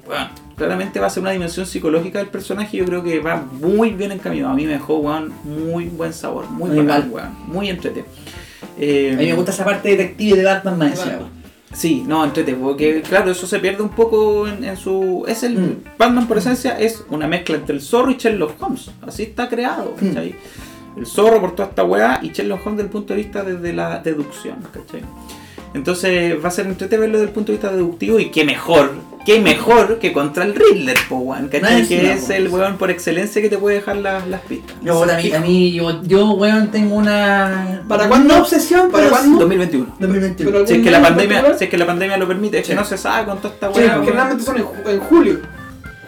weón, 0.07 0.27
claramente 0.55 0.99
va 0.99 1.07
a 1.07 1.09
ser 1.09 1.21
una 1.23 1.31
dimensión 1.31 1.65
psicológica 1.65 2.19
del 2.19 2.27
personaje. 2.27 2.77
Yo 2.77 2.85
creo 2.85 3.01
que 3.03 3.19
va 3.19 3.37
muy 3.37 3.91
bien 3.91 4.11
encaminado. 4.11 4.51
A 4.51 4.55
mí 4.55 4.65
me 4.65 4.73
dejó, 4.73 4.97
weón, 4.99 5.33
muy 5.43 5.85
buen 5.85 6.13
sabor, 6.13 6.49
muy 6.51 6.69
Muy 6.69 6.85
bacán, 6.85 7.01
mal. 7.01 7.09
weón, 7.11 7.29
muy 7.47 7.69
entrete. 7.69 8.05
Eh, 8.77 9.11
A 9.15 9.17
mí 9.17 9.25
me 9.25 9.33
gusta 9.33 9.51
esa 9.51 9.65
parte 9.65 9.89
detective 9.89 10.37
de 10.37 10.45
Batman 10.45 10.77
más. 10.77 11.01
Sí, 11.73 12.03
no, 12.05 12.23
entrete, 12.25 12.53
porque 12.53 13.01
claro, 13.01 13.31
eso 13.31 13.47
se 13.47 13.59
pierde 13.59 13.81
un 13.81 13.89
poco 13.89 14.47
en, 14.47 14.63
en 14.63 14.75
su... 14.77 15.23
Es 15.27 15.43
el... 15.43 15.57
Mm. 15.57 15.83
Batman 15.97 16.27
por 16.27 16.37
esencia 16.37 16.77
es 16.79 17.03
una 17.09 17.27
mezcla 17.27 17.55
entre 17.55 17.75
el 17.75 17.81
zorro 17.81 18.11
y 18.11 18.15
Sherlock 18.17 18.61
Holmes. 18.61 18.91
Así 19.01 19.23
está 19.23 19.47
creado, 19.47 19.95
Mm. 19.99 20.07
¿cachai? 20.07 20.35
El 20.97 21.05
zorro 21.05 21.39
por 21.39 21.55
toda 21.55 21.69
esta 21.69 21.83
weá 21.85 22.19
y 22.21 22.29
Sherlock 22.31 22.65
Holmes 22.65 22.77
desde 22.77 22.87
el 22.87 22.91
punto 22.91 23.13
de 23.13 23.23
vista 23.23 23.43
desde 23.43 23.71
la 23.73 23.99
deducción, 23.99 24.57
¿cachai? 24.73 25.01
Entonces 25.73 26.35
va 26.43 26.49
a 26.49 26.51
ser 26.51 26.67
entrete 26.67 26.97
verlo 26.97 27.17
desde 27.17 27.27
el 27.29 27.33
punto 27.33 27.51
de 27.51 27.57
vista 27.57 27.71
deductivo 27.71 28.19
y 28.19 28.29
qué 28.29 28.43
mejor, 28.43 28.91
qué 29.25 29.39
mejor 29.39 29.99
que 29.99 30.11
contra 30.11 30.43
el 30.43 30.53
Riddler, 30.53 30.97
po, 31.07 31.33
que 31.49 32.11
es 32.11 32.29
el 32.29 32.49
weón 32.49 32.77
por 32.77 32.91
excelencia 32.91 33.41
que 33.41 33.47
te 33.49 33.57
puede 33.57 33.77
dejar 33.77 33.95
las, 33.97 34.27
las 34.27 34.41
pistas. 34.41 34.75
Yo, 34.83 35.01
a 35.03 35.17
mí, 35.17 35.31
a 35.31 35.39
mí 35.39 35.71
yo, 35.71 36.03
yo, 36.03 36.31
weón, 36.31 36.71
tengo 36.71 36.95
una. 36.95 37.83
¿Para 37.87 38.03
una 38.03 38.09
cuándo? 38.09 38.37
obsesión, 38.39 38.91
¿Para 38.91 39.05
pero 39.05 39.15
cuándo? 39.15 39.39
2021. 39.39 39.95
2021. 39.97 40.51
Pero- 40.51 40.67
Si 40.67 40.73
es, 40.73 40.83
que 40.83 40.91
la 40.91 40.97
¿Algún 40.97 41.09
pandemia, 41.15 41.57
si 41.57 41.63
es 41.63 41.69
que 41.69 41.77
la 41.77 41.85
pandemia 41.85 42.17
lo 42.17 42.27
permite, 42.27 42.57
es 42.59 42.63
que 42.67 42.73
Sí. 42.73 42.77
no 42.77 42.83
se 42.83 42.97
sabe 42.97 43.25
con 43.27 43.37
toda 43.37 43.53
esta 43.53 43.73
Sí, 43.73 43.79
weón. 43.79 44.03
generalmente 44.05 44.43
son 44.43 44.57
en, 44.57 44.63
ju- 44.65 44.89
en 44.89 44.99
julio. 44.99 45.39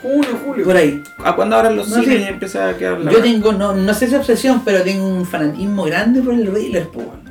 Junio, 0.01 0.27
julio. 0.45 0.65
Por 0.65 0.75
ahí. 0.75 1.01
¿A 1.23 1.33
cuándo 1.33 1.55
abran 1.55 1.77
los 1.77 1.87
No, 1.87 2.01
cines 2.01 2.17
sí. 2.17 2.23
y 2.25 2.27
empieza 2.27 2.67
a 2.67 2.75
quedar 2.75 2.99
la 2.99 3.09
Yo 3.13 3.21
tengo, 3.21 3.53
no, 3.53 3.73
no 3.73 3.93
sé 3.93 4.09
si 4.09 4.15
obsesión, 4.15 4.61
pero 4.65 4.81
tengo 4.83 5.07
un 5.07 5.25
fanatismo 5.25 5.85
grande 5.85 6.21
por 6.21 6.33
el 6.33 6.53
Riddler, 6.53 6.89
po, 6.89 6.99
weón. 6.99 7.22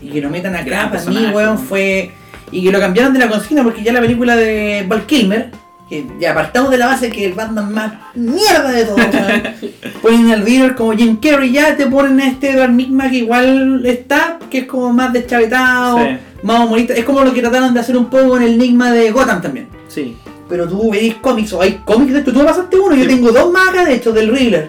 Y 0.00 0.08
que 0.10 0.20
lo 0.20 0.30
metan 0.30 0.54
acá, 0.56 0.64
para 0.70 0.84
mí, 0.86 0.90
personaje, 0.92 1.26
weón, 1.26 1.34
weón. 1.54 1.58
fue. 1.58 2.10
Y 2.52 2.64
que 2.64 2.72
lo 2.72 2.80
cambiaron 2.80 3.12
de 3.12 3.18
la 3.20 3.28
consigna 3.28 3.62
porque 3.62 3.82
ya 3.82 3.92
la 3.92 4.00
película 4.00 4.34
de 4.36 4.84
Val 4.88 5.06
Kilmer, 5.06 5.50
que 5.88 6.04
ya 6.18 6.32
apartamos 6.32 6.70
de 6.70 6.78
la 6.78 6.86
base 6.86 7.10
que 7.10 7.24
el 7.26 7.32
Batman 7.34 7.72
más 7.72 7.92
mierda 8.14 8.72
de 8.72 8.84
todo, 8.84 8.96
weón. 8.96 9.42
ponen 10.02 10.30
al 10.32 10.42
Riddler 10.44 10.74
como 10.74 10.92
Jim 10.92 11.18
Carrey, 11.20 11.52
ya 11.52 11.76
te 11.76 11.86
ponen 11.86 12.20
a 12.20 12.28
este 12.28 12.50
Edward 12.52 12.70
Nigma 12.70 13.10
que 13.10 13.18
igual 13.18 13.82
está, 13.86 14.38
que 14.50 14.58
es 14.58 14.64
como 14.66 14.92
más 14.92 15.12
deschavetado, 15.12 15.98
Sí. 15.98 16.16
más 16.42 16.60
humorista. 16.66 16.94
Es 16.94 17.04
como 17.04 17.22
lo 17.22 17.32
que 17.32 17.40
trataron 17.40 17.74
de 17.74 17.80
hacer 17.80 17.96
un 17.96 18.06
poco 18.06 18.36
en 18.36 18.42
el 18.44 18.54
Enigma 18.54 18.90
de 18.92 19.10
Gotham 19.10 19.42
también. 19.42 19.68
Sí. 19.88 20.16
Pero 20.48 20.66
tú 20.68 20.90
veis 20.90 21.14
cómics, 21.20 21.52
o 21.52 21.60
hay 21.62 21.80
cómics 21.84 22.12
de 22.12 22.18
esto, 22.20 22.32
tú 22.32 22.38
me 22.40 22.44
pasaste 22.46 22.76
uno, 22.78 22.96
yo 22.96 23.06
tengo 23.06 23.30
dos 23.30 23.52
más 23.52 23.68
acá 23.68 23.84
de 23.84 23.94
hecho 23.94 24.10
del 24.12 24.32
Riddler. 24.32 24.66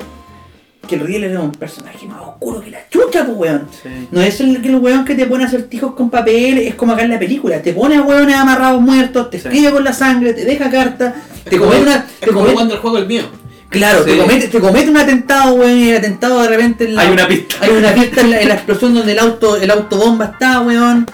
Que 0.87 0.95
el 0.95 1.01
Riddler 1.01 1.31
es 1.31 1.37
un 1.37 1.51
personaje 1.51 2.05
más 2.07 2.21
oscuro 2.21 2.59
que 2.59 2.71
la 2.71 2.79
chucha, 2.89 3.23
pues 3.25 3.37
weón. 3.37 3.67
Sí. 3.83 4.07
No 4.11 4.21
es 4.21 4.39
el, 4.41 4.61
que 4.61 4.69
el 4.69 4.75
weón 4.77 5.05
que 5.05 5.15
te 5.15 5.25
pone 5.25 5.43
acertijos 5.45 5.93
con 5.93 6.09
papel, 6.09 6.57
es 6.57 6.75
como 6.75 6.93
acá 6.93 7.03
en 7.03 7.11
la 7.11 7.19
película. 7.19 7.61
Te 7.61 7.71
pone 7.73 7.95
a 7.97 8.01
weones 8.01 8.35
amarrados 8.35 8.81
muertos, 8.81 9.29
te 9.29 9.39
Sí. 9.39 9.47
escribe 9.47 9.71
con 9.71 9.83
la 9.83 9.93
sangre, 9.93 10.33
te 10.33 10.43
deja 10.43 10.69
carta, 10.69 11.15
te 11.43 11.57
como- 11.57 11.71
comete 11.71 11.83
una. 11.83 11.95
Es 11.97 12.19
Te 12.19 12.25
como 12.27 12.39
comete, 12.39 12.53
cuando 12.55 12.73
el 12.73 12.79
juego 12.81 12.97
es 12.97 13.07
mío. 13.07 13.23
claro, 13.69 14.03
te, 14.03 14.17
comete, 14.17 14.47
te 14.47 14.59
comete 14.59 14.89
un 14.89 14.97
atentado, 14.97 15.53
weón, 15.53 15.77
y 15.77 15.89
el 15.91 15.97
atentado 15.97 16.41
de 16.41 16.47
repente 16.49 16.85
en 16.85 16.95
la, 16.95 17.01
Hay 17.03 17.11
una 17.11 17.27
pista. 17.27 17.55
hay 17.61 17.69
una 17.71 17.89
fiesta 17.89 18.21
en 18.21 18.29
la, 18.31 18.41
en 18.41 18.47
la 18.49 18.53
explosión 18.55 18.93
donde 18.95 19.11
el 19.11 19.19
auto, 19.19 19.55
el 19.57 19.69
autobomba 19.71 20.25
está, 20.25 20.61
weón. 20.61 21.05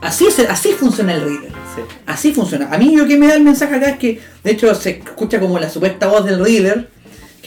Así, 0.00 0.26
es, 0.26 0.38
así 0.40 0.70
funciona 0.72 1.14
el 1.14 1.22
Riddler. 1.22 1.52
Sí. 1.74 1.82
Así 2.06 2.32
funciona. 2.32 2.68
A 2.70 2.78
mí 2.78 2.94
lo 2.96 3.06
que 3.06 3.16
me 3.16 3.26
da 3.28 3.34
el 3.34 3.42
mensaje 3.42 3.74
acá 3.76 3.90
es 3.90 3.98
que, 3.98 4.20
de 4.44 4.50
hecho, 4.50 4.72
se 4.74 4.90
escucha 5.04 5.38
como 5.40 5.58
la 5.58 5.70
supuesta 5.70 6.06
voz 6.08 6.24
del 6.24 6.44
Riddler 6.44 6.88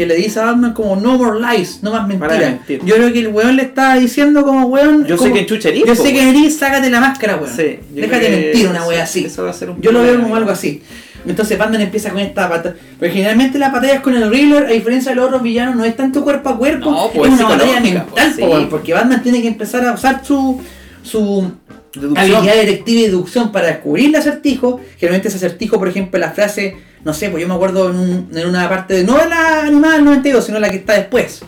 que 0.01 0.07
le 0.07 0.15
dice 0.15 0.39
a 0.39 0.45
Batman 0.45 0.73
como 0.73 0.95
no 0.95 1.17
more 1.17 1.39
lies, 1.39 1.79
no 1.83 1.91
más 1.91 2.07
mentiras. 2.07 2.39
mentir. 2.39 2.81
Yo 2.83 2.95
creo 2.95 3.13
que 3.13 3.19
el 3.19 3.27
weón 3.29 3.55
le 3.55 3.63
está 3.63 3.95
diciendo 3.95 4.43
como 4.43 4.65
weón. 4.65 5.05
Yo 5.05 5.17
sé 5.17 5.31
que 5.31 5.45
chucha 5.45 5.69
eres, 5.69 5.81
Yo 5.85 5.95
po, 5.95 6.03
sé 6.03 6.11
que 6.13 6.29
eres, 6.29 6.57
sácate 6.57 6.89
la 6.89 6.99
máscara, 6.99 7.35
weón. 7.37 7.55
Sí, 7.55 7.79
Déjate 7.91 8.21
que 8.27 8.29
mentir 8.29 8.67
una 8.67 8.85
wea 8.87 9.03
así. 9.03 9.25
eso 9.25 9.43
va 9.43 9.51
a 9.51 9.53
ser 9.53 9.69
un 9.69 9.81
Yo 9.81 9.91
lo 9.91 10.01
veo 10.01 10.19
como 10.21 10.35
algo 10.35 10.49
así. 10.51 10.81
Entonces 11.25 11.55
Batman 11.57 11.81
empieza 11.81 12.09
con 12.09 12.19
esta 12.19 12.47
batalla. 12.47 12.75
Pero 12.99 13.13
generalmente 13.13 13.59
las 13.59 13.71
batallas 13.71 13.99
con 14.01 14.15
el 14.15 14.27
Riddler, 14.29 14.65
a 14.65 14.69
diferencia 14.69 15.11
de 15.11 15.17
los 15.17 15.25
otros 15.27 15.43
villanos, 15.43 15.75
no 15.75 15.85
es 15.85 15.95
tanto 15.95 16.23
cuerpo 16.23 16.49
a 16.49 16.57
cuerpo, 16.57 16.89
No, 16.89 17.11
pues, 17.13 17.31
es 17.31 17.39
una 17.39 17.49
batalla 17.49 17.79
mental, 17.79 18.05
pues, 18.09 18.33
po, 18.39 18.69
porque 18.69 18.93
Batman 18.93 19.21
tiene 19.21 19.41
que 19.41 19.47
empezar 19.47 19.85
a 19.85 19.93
usar 19.93 20.25
su, 20.25 20.59
su 21.03 21.51
Deducción. 21.93 22.17
habilidad 22.17 22.55
detective 22.55 22.99
y 22.99 23.03
deducción 23.03 23.51
para 23.51 23.67
descubrir 23.67 24.07
el 24.09 24.15
acertijo. 24.15 24.79
Generalmente 24.97 25.27
ese 25.27 25.37
acertijo, 25.37 25.77
por 25.77 25.87
ejemplo, 25.89 26.19
la 26.19 26.31
frase, 26.31 26.75
no 27.03 27.13
sé, 27.13 27.29
pues 27.29 27.41
yo 27.41 27.47
me 27.47 27.53
acuerdo 27.55 27.89
en, 27.89 27.97
un- 27.97 28.29
en 28.37 28.47
una 28.47 28.67
parte 28.69 29.03
no 29.03 29.17
de 29.17 29.27
la 29.27 29.63
animada 29.65 29.95
del 29.95 30.05
92, 30.05 30.45
sino 30.45 30.59
la 30.59 30.69
que 30.69 30.77
está 30.77 30.93
después. 30.93 31.41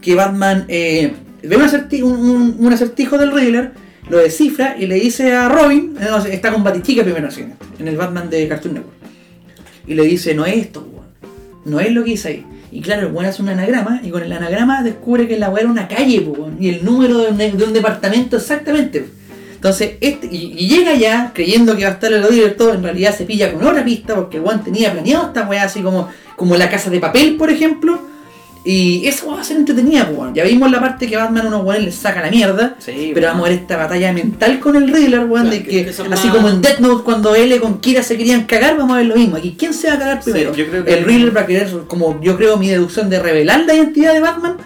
Que 0.00 0.14
Batman 0.14 0.64
eh, 0.68 1.12
ve 1.42 1.56
un 1.56 1.62
acertijo, 1.62 2.06
un, 2.06 2.72
acertijo 2.72 3.18
del 3.18 3.32
Riddler, 3.32 3.72
lo 4.08 4.18
descifra 4.18 4.76
y 4.78 4.86
le 4.86 4.96
dice 4.96 5.32
a 5.32 5.48
Robin, 5.48 5.96
eh, 6.00 6.06
no, 6.10 6.18
está 6.18 6.52
con 6.52 6.62
Batichica 6.62 7.02
primero 7.02 7.28
así, 7.28 7.44
en 7.78 7.88
el 7.88 7.96
Batman 7.96 8.28
de 8.30 8.46
Cartoon 8.48 8.74
Network. 8.74 8.96
Y 9.86 9.94
le 9.94 10.04
dice, 10.04 10.34
no 10.34 10.44
es 10.46 10.56
esto, 10.56 10.86
no 11.64 11.80
es 11.80 11.90
lo 11.92 12.04
que 12.04 12.10
dice 12.12 12.28
ahí. 12.28 12.46
Y 12.70 12.80
claro, 12.80 13.06
el 13.06 13.12
weón 13.12 13.26
hace 13.26 13.40
un 13.40 13.48
anagrama 13.50 14.00
y 14.02 14.10
con 14.10 14.22
el 14.22 14.32
anagrama 14.32 14.82
descubre 14.82 15.28
que 15.28 15.38
la 15.38 15.48
weá 15.48 15.62
era 15.62 15.70
una 15.70 15.86
calle, 15.88 16.20
po, 16.22 16.50
y 16.58 16.70
el 16.70 16.84
número 16.84 17.18
de 17.32 17.52
un 17.64 17.72
departamento 17.72 18.36
exactamente. 18.36 19.06
Entonces, 19.64 19.92
este, 20.02 20.26
y, 20.30 20.52
y 20.58 20.68
llega 20.68 20.92
ya 20.92 21.32
creyendo 21.34 21.74
que 21.74 21.84
va 21.84 21.88
a 21.92 21.94
estar 21.94 22.12
el 22.12 22.22
Riddler 22.22 22.54
todo, 22.54 22.74
en 22.74 22.82
realidad 22.82 23.16
se 23.16 23.24
pilla 23.24 23.50
con 23.50 23.64
otra 23.66 23.82
pista 23.82 24.14
porque 24.14 24.38
weón 24.38 24.62
tenía 24.62 24.92
planeado 24.92 25.28
esta 25.28 25.48
weá 25.48 25.62
así 25.62 25.80
como, 25.80 26.10
como 26.36 26.54
la 26.58 26.68
casa 26.68 26.90
de 26.90 27.00
papel, 27.00 27.36
por 27.36 27.48
ejemplo. 27.48 27.98
Y 28.62 29.08
weá 29.24 29.36
va 29.36 29.40
a 29.40 29.44
ser 29.44 29.56
entretenida, 29.56 30.06
po, 30.06 30.20
weón. 30.20 30.34
Ya 30.34 30.44
vimos 30.44 30.70
la 30.70 30.80
parte 30.80 31.06
que 31.06 31.16
Batman 31.16 31.46
a 31.46 31.48
unos 31.48 31.64
weones 31.64 31.84
les 31.86 31.94
saca 31.94 32.20
la 32.20 32.30
mierda. 32.30 32.76
Sí, 32.78 33.12
Pero 33.14 33.28
vamos 33.28 33.46
a 33.46 33.50
ver 33.52 33.58
esta 33.60 33.78
batalla 33.78 34.12
mental 34.12 34.60
con 34.60 34.76
el 34.76 34.86
Riddler, 34.92 35.20
weón, 35.24 35.48
de 35.48 35.62
que- 35.62 35.88
así 35.88 36.02
más- 36.02 36.20
como 36.26 36.50
en 36.50 36.60
Death 36.60 36.80
Note 36.80 37.02
cuando 37.02 37.34
L 37.34 37.58
con 37.58 37.78
Kira 37.80 38.02
se 38.02 38.18
querían 38.18 38.44
cagar, 38.44 38.76
vamos 38.76 38.92
a 38.92 38.98
ver 38.98 39.06
lo 39.06 39.16
mismo. 39.16 39.36
Aquí, 39.36 39.54
¿quién 39.58 39.72
se 39.72 39.88
va 39.88 39.94
a 39.94 39.98
cagar 39.98 40.20
primero? 40.20 40.52
que- 40.52 40.94
El 40.94 41.04
Riddler 41.06 41.34
va 41.34 41.40
a 41.40 41.46
querer, 41.46 41.70
como 41.88 42.20
yo 42.20 42.36
creo, 42.36 42.58
mi 42.58 42.68
deducción 42.68 43.08
de 43.08 43.18
revelar 43.18 43.64
la 43.66 43.74
identidad 43.74 44.12
de 44.12 44.20
Batman, 44.20 44.58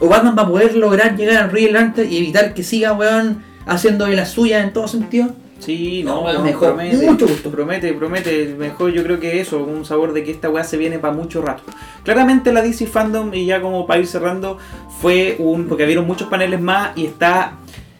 o 0.00 0.08
Batman 0.08 0.34
va 0.36 0.42
a 0.42 0.48
poder 0.48 0.74
lograr 0.74 1.16
llegar 1.16 1.36
al 1.44 1.50
Riddler 1.52 1.76
antes 1.76 2.10
y 2.10 2.16
evitar 2.18 2.52
que 2.52 2.64
siga, 2.64 2.94
weón, 2.94 3.48
haciendo 3.70 4.06
de 4.06 4.16
la 4.16 4.26
suya 4.26 4.60
en 4.62 4.72
todo 4.72 4.88
sentido. 4.88 5.30
Sí, 5.60 6.02
No, 6.04 6.24
no, 6.24 6.32
no, 6.32 6.42
mejor, 6.42 6.68
promete, 6.74 7.06
mucho 7.06 7.28
gusto. 7.28 7.50
promete, 7.50 7.92
promete, 7.92 8.54
mejor 8.58 8.92
yo 8.92 9.02
creo 9.04 9.20
que 9.20 9.40
eso, 9.40 9.62
un 9.62 9.84
sabor 9.84 10.14
de 10.14 10.24
que 10.24 10.30
esta 10.30 10.48
weá 10.48 10.64
se 10.64 10.78
viene 10.78 10.98
para 10.98 11.12
mucho 11.12 11.42
rato. 11.42 11.62
Claramente 12.02 12.50
la 12.52 12.62
DC 12.62 12.86
Fandom, 12.86 13.32
y 13.34 13.44
ya 13.44 13.60
como 13.60 13.86
para 13.86 14.00
ir 14.00 14.06
cerrando, 14.06 14.56
fue 15.00 15.36
un, 15.38 15.66
porque 15.66 15.84
vieron 15.84 16.06
muchos 16.06 16.28
paneles 16.28 16.60
más 16.60 16.96
y 16.96 17.04
está 17.04 17.58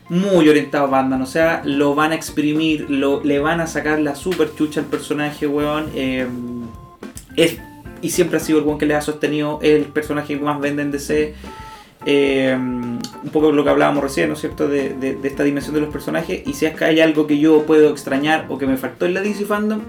muy 0.08 0.48
orientado 0.48 0.86
a 0.86 0.88
Batman, 0.88 1.20
o 1.22 1.26
sea, 1.26 1.60
lo 1.64 1.94
van 1.94 2.12
a 2.12 2.14
exprimir, 2.14 2.90
lo, 2.90 3.22
le 3.22 3.38
van 3.38 3.60
a 3.60 3.66
sacar 3.66 4.00
la 4.00 4.14
super 4.14 4.54
chucha 4.54 4.80
al 4.80 4.86
personaje, 4.86 5.46
weón. 5.46 5.90
eh, 5.94 6.26
es, 7.36 7.58
y 8.02 8.08
siempre 8.10 8.38
ha 8.38 8.40
sido 8.40 8.58
el 8.58 8.64
weón 8.64 8.78
que 8.78 8.86
le 8.86 8.94
ha 8.94 9.02
sostenido 9.02 9.58
el 9.62 9.84
personaje 9.84 10.38
que 10.38 10.42
más 10.42 10.58
vende 10.60 10.82
en 10.82 10.90
DC. 10.90 11.34
Eh, 12.06 12.56
un 12.58 13.30
poco 13.32 13.52
lo 13.52 13.62
que 13.62 13.70
hablábamos 13.70 14.02
recién, 14.02 14.28
¿no 14.28 14.34
es 14.34 14.40
cierto? 14.40 14.68
De, 14.68 14.94
de- 14.94 15.14
de 15.16 15.28
esta 15.28 15.42
dimensión 15.44 15.74
de 15.74 15.80
los 15.82 15.90
personajes. 15.90 16.42
Y 16.46 16.54
si 16.54 16.66
es 16.66 16.74
que 16.74 16.84
hay 16.84 17.00
algo 17.00 17.26
que 17.26 17.38
yo 17.38 17.62
puedo 17.64 17.90
extrañar 17.90 18.46
o 18.48 18.56
que 18.58 18.66
me 18.66 18.76
faltó 18.78 19.04
en 19.06 19.14
la 19.14 19.20
DC 19.20 19.44
Fandom, 19.44 19.80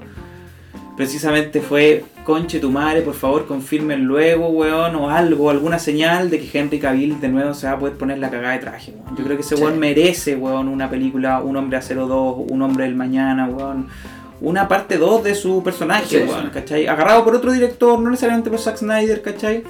precisamente 0.98 1.62
fue, 1.62 2.04
conche 2.26 2.60
tu 2.60 2.70
madre, 2.70 3.02
por 3.02 3.14
favor, 3.14 3.46
confirmen 3.48 4.04
luego, 4.04 4.50
weón, 4.50 4.96
o 4.96 5.10
algo, 5.10 5.50
alguna 5.50 5.80
señal 5.80 6.30
de 6.30 6.40
que 6.40 6.58
Henry 6.60 6.80
Cavill 6.80 7.20
de 7.22 7.30
nuevo 7.30 7.54
se 7.54 7.68
va 7.68 7.74
a 7.74 7.80
poder 7.80 7.96
poner 7.96 8.18
la 8.20 8.30
cagada 8.30 8.54
de 8.54 8.60
traje, 8.60 8.92
weón. 8.94 9.16
Yo 9.18 9.24
creo 9.24 9.38
que 9.38 9.42
ese 9.44 9.56
Sí. 9.56 9.64
weón 9.64 9.80
merece, 9.80 10.36
weón, 10.36 10.68
una 10.68 10.90
película, 10.90 11.42
Un 11.42 11.56
Hombre 11.58 11.78
a 11.78 11.82
02, 11.82 12.46
Un 12.50 12.62
Hombre 12.62 12.86
del 12.86 12.96
Mañana, 12.96 13.48
weón. 13.48 13.88
Una 14.42 14.68
parte 14.68 14.98
2 14.98 15.24
de 15.24 15.36
su 15.36 15.64
personaje, 15.64 16.26
sí. 16.28 16.32
¿cachai? 16.52 16.88
Agarrado 16.88 17.24
por 17.24 17.36
otro 17.36 17.52
director, 17.52 18.00
no 18.00 18.10
necesariamente 18.10 18.50
por 18.50 18.60
Zack 18.60 18.78
Snyder, 18.78 19.22
¿cachai? 19.22 19.64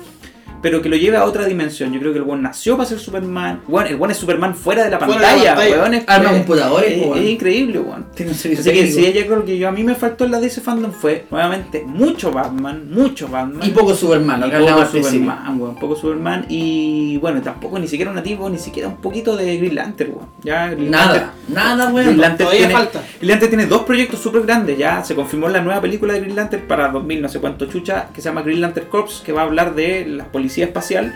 Pero 0.62 0.82
que 0.82 0.90
lo 0.90 0.96
lleve 0.96 1.18
a 1.18 1.26
otra 1.26 1.46
dimensión. 1.46 1.92
Yo 1.94 2.00
creo 2.00 2.12
que 2.14 2.20
el 2.20 2.24
weón 2.26 2.42
nació 2.42 2.78
para 2.78 2.88
ser 2.90 3.00
Superman. 3.00 3.62
Weón, 3.68 3.88
el 3.88 3.96
weón 3.96 4.12
es 4.12 4.18
Superman 4.18 4.56
fuera 4.56 4.84
de 4.84 4.92
la 4.92 5.00
Fuera 5.00 5.14
de 5.16 5.20
la 5.22 5.28
pantalla, 5.30 5.56
pantalla. 5.56 5.78
weón. 5.82 5.94
Es, 5.94 6.04
Arma 6.08 6.30
es- 6.32 6.38
computadores, 6.38 6.92
es- 6.92 7.06
weón. 7.06 7.18
es 7.20 7.30
increíble, 7.30 7.80
weón. 7.80 8.06
Tiene 8.16 8.32
un 8.32 8.38
servicio 8.38 8.62
Así 8.72 8.80
que 8.80 8.92
si 8.92 9.06
ella 9.06 9.26
creo 9.26 9.46
que 9.46 9.58
yo 9.58 9.68
a 9.68 9.72
mí 9.72 9.84
me 9.84 9.96
faltó 9.96 10.26
en 10.26 10.32
la 10.32 10.40
DC 10.40 10.62
Fandom 10.62 10.92
fue 10.92 11.26
nuevamente 11.32 11.84
mucho 11.86 12.32
Batman, 12.32 12.90
mucho 12.92 13.28
Batman. 13.28 13.68
Y 13.68 13.72
poco 13.72 13.96
Superman, 13.96 14.44
Y 14.48 14.52
poco. 14.52 14.86
Superman, 14.86 15.60
weón, 15.62 15.76
poco 15.76 15.96
Superman 15.96 16.46
y 16.50 17.18
bueno, 17.18 17.42
tampoco 17.42 17.80
ni 17.80 17.88
siquiera 17.88 18.12
un 18.12 18.16
nativo, 18.16 18.50
ni 18.50 18.58
siquiera 18.60 18.88
un 18.90 18.98
poquito 18.98 19.36
de 19.36 19.58
Green 19.58 19.76
Lantern, 19.76 20.12
weón. 20.14 20.28
Ya 20.44 20.68
Green 20.70 20.92
Nada, 20.92 21.34
nada, 21.48 21.86
weón. 21.90 22.06
Green 22.08 22.22
Lantern 22.22 22.50
Todavía 22.50 22.68
tiene, 22.68 22.74
falta. 22.74 23.04
Green 23.18 23.30
Lantern 23.30 23.50
tiene 23.50 23.66
dos 23.66 23.82
proyectos 23.84 24.20
súper 24.20 24.42
grandes, 24.44 24.78
ya 24.78 25.04
se 25.04 25.16
confirmó 25.16 25.48
la 25.50 25.62
nueva 25.62 25.82
película 25.82 26.14
de 26.14 26.22
Green 26.22 26.36
Lantern 26.36 26.64
para 26.68 26.90
2000, 26.90 27.22
no 27.22 27.30
sé 27.30 27.40
cuánto 27.40 27.66
chucha, 27.66 28.08
que 28.14 28.22
se 28.22 28.30
llama 28.30 28.42
Green 28.42 28.62
Lantern 28.62 28.88
Corps, 28.88 29.22
que 29.26 29.32
va 29.32 29.42
a 29.42 29.46
hablar 29.46 29.76
de 29.76 30.06
la 30.06 30.26
policía 30.52 30.66
espacial. 30.66 31.14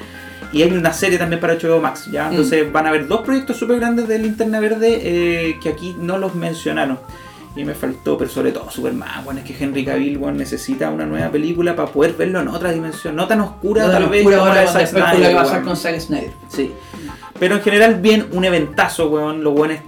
Y 0.52 0.62
hay 0.64 0.72
una 0.72 0.94
serie 0.94 1.18
también 1.18 1.42
para 1.42 1.56
HBO 1.56 1.82
Max, 1.82 2.08
¿ya? 2.12 2.28
Mm. 2.28 2.32
Entonces 2.32 2.72
van 2.72 2.86
a 2.86 2.90
haber 2.90 3.08
dos 3.08 3.22
proyectos 3.22 3.58
súper 3.58 3.78
grandes 3.78 4.08
de 4.08 4.20
Linterna 4.20 4.60
Verde 4.60 5.02
eh, 5.02 5.60
que 5.62 5.70
aquí 5.70 5.96
no 6.00 6.18
los 6.18 6.36
mencionaron. 6.36 7.00
Y 7.58 7.64
me 7.64 7.74
faltó, 7.74 8.18
pero 8.18 8.30
sobre 8.30 8.52
todo 8.52 8.70
Superman, 8.70 9.24
bueno, 9.24 9.40
es 9.40 9.46
que 9.46 9.64
Henry 9.64 9.86
Cavill 9.86 10.18
bueno, 10.18 10.38
necesita 10.38 10.90
una 10.90 11.06
nueva 11.06 11.30
película 11.32 11.74
para 11.74 11.90
poder 11.90 12.14
verlo 12.14 12.42
en 12.42 12.50
otra 12.50 12.72
dimensión, 12.72 13.16
no 13.16 13.28
tan 13.28 13.40
oscura 13.40 13.86
No, 13.86 13.92
tal 13.92 14.10
vez 14.10 14.24
como 14.24 14.46
la 14.46 14.62
de 14.62 14.68
Zack 14.68 14.92
con 14.92 15.78
Snyder, 15.78 15.78
Zack 15.78 16.00
Snyder. 16.00 16.32
Sí. 16.50 16.74
Pero 17.40 17.56
en 17.56 17.62
general, 17.62 17.96
bien, 18.02 18.28
un 18.34 18.44
eventazo, 18.44 19.10
weón. 19.10 19.42
Los 19.42 19.54
weones 19.54 19.80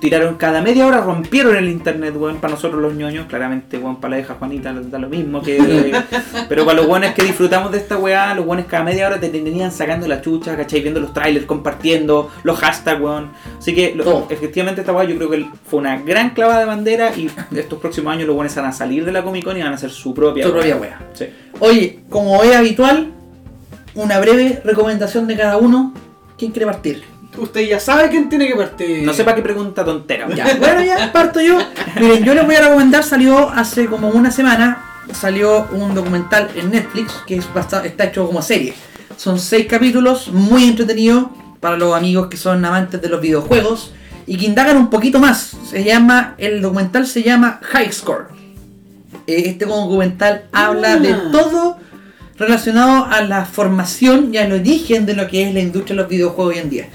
tiraron 0.00 0.36
cada 0.36 0.60
media 0.62 0.86
hora, 0.86 1.00
rompieron 1.00 1.56
el 1.56 1.68
internet, 1.68 2.14
weón. 2.16 2.36
Para 2.36 2.54
nosotros 2.54 2.80
los 2.80 2.94
ñoños, 2.94 3.26
claramente, 3.26 3.78
weón, 3.78 3.96
para 4.00 4.14
la 4.16 4.20
hija 4.22 4.34
Juanita 4.38 4.72
da 4.72 4.98
lo 4.98 5.08
mismo. 5.08 5.42
que 5.42 5.56
Pero 6.48 6.64
para 6.64 6.76
los 6.78 6.86
weones 6.86 7.14
que 7.14 7.22
disfrutamos 7.24 7.70
de 7.72 7.78
esta 7.78 7.96
weá, 7.96 8.34
los 8.34 8.46
weones 8.46 8.66
cada 8.66 8.82
media 8.84 9.06
hora 9.06 9.20
te 9.20 9.28
tenían 9.28 9.70
sacando 9.72 10.06
la 10.08 10.20
chucha, 10.20 10.56
¿cachai? 10.56 10.80
Viendo 10.80 11.00
los 11.00 11.12
trailers, 11.12 11.46
compartiendo, 11.46 12.30
los 12.42 12.58
hashtags, 12.58 13.00
weón. 13.00 13.30
Así 13.58 13.74
que, 13.74 13.94
lo- 13.94 14.26
efectivamente, 14.30 14.80
esta 14.80 14.92
weá 14.92 15.04
yo 15.04 15.16
creo 15.16 15.30
que 15.30 15.46
fue 15.68 15.80
una 15.80 15.98
gran 16.00 16.30
clavada 16.30 16.60
de 16.60 16.66
bandera. 16.66 17.10
Y 17.16 17.30
estos 17.56 17.78
próximos 17.78 18.12
años 18.12 18.26
los 18.26 18.36
weones 18.36 18.54
van 18.56 18.66
a 18.66 18.72
salir 18.72 19.04
de 19.04 19.12
la 19.12 19.22
Comic 19.22 19.44
Con 19.44 19.56
y 19.56 19.62
van 19.62 19.72
a 19.72 19.76
hacer 19.76 19.90
su 19.90 20.14
propia 20.14 20.44
Tu 20.44 20.52
propia 20.52 20.76
weá. 20.76 21.00
Sí. 21.12 21.26
Oye, 21.60 22.00
como 22.08 22.42
es 22.42 22.54
habitual, 22.56 23.12
una 23.94 24.18
breve 24.20 24.60
recomendación 24.64 25.26
de 25.26 25.36
cada 25.36 25.56
uno. 25.58 25.92
¿Quién 26.38 26.52
quiere 26.52 26.66
partir? 26.66 27.02
Usted 27.36 27.68
ya 27.68 27.80
sabe 27.80 28.08
quién 28.08 28.28
tiene 28.28 28.46
que 28.48 28.54
partir. 28.54 29.02
No 29.04 29.12
sé 29.12 29.24
para 29.24 29.36
qué 29.36 29.42
pregunta 29.42 29.84
tontera. 29.84 30.26
Ya, 30.34 30.56
bueno, 30.58 30.82
ya 30.82 31.12
parto 31.12 31.40
yo. 31.40 31.58
Miren, 32.00 32.24
yo 32.24 32.34
les 32.34 32.46
voy 32.46 32.54
a 32.54 32.60
recomendar, 32.62 33.04
salió 33.04 33.50
hace 33.50 33.86
como 33.86 34.08
una 34.08 34.30
semana, 34.30 35.02
salió 35.12 35.66
un 35.72 35.94
documental 35.94 36.50
en 36.56 36.70
Netflix 36.70 37.12
que 37.26 37.36
es 37.36 37.46
está 37.84 38.04
hecho 38.04 38.26
como 38.26 38.40
serie. 38.42 38.74
Son 39.16 39.38
seis 39.38 39.66
capítulos, 39.66 40.28
muy 40.28 40.64
entretenido 40.64 41.30
para 41.60 41.76
los 41.76 41.94
amigos 41.94 42.28
que 42.28 42.36
son 42.36 42.64
amantes 42.64 43.00
de 43.02 43.08
los 43.08 43.20
videojuegos 43.20 43.92
y 44.26 44.36
que 44.36 44.46
indagan 44.46 44.76
un 44.76 44.90
poquito 44.90 45.18
más. 45.18 45.52
Se 45.70 45.84
llama, 45.84 46.34
el 46.38 46.60
documental 46.62 47.06
se 47.06 47.22
llama 47.22 47.60
High 47.62 47.92
Score. 47.92 48.26
Este 49.26 49.64
documental 49.64 50.44
habla 50.52 50.96
de 50.96 51.12
Ah. 51.12 51.28
todo 51.32 51.78
relacionado 52.38 53.06
a 53.06 53.22
la 53.22 53.44
formación 53.46 54.34
y 54.34 54.38
al 54.38 54.52
origen 54.52 55.06
de 55.06 55.14
lo 55.14 55.26
que 55.28 55.48
es 55.48 55.54
la 55.54 55.60
industria 55.60 55.96
de 55.96 56.02
los 56.02 56.10
videojuegos 56.10 56.54
hoy 56.54 56.60
en 56.60 56.70
día. 56.70 56.88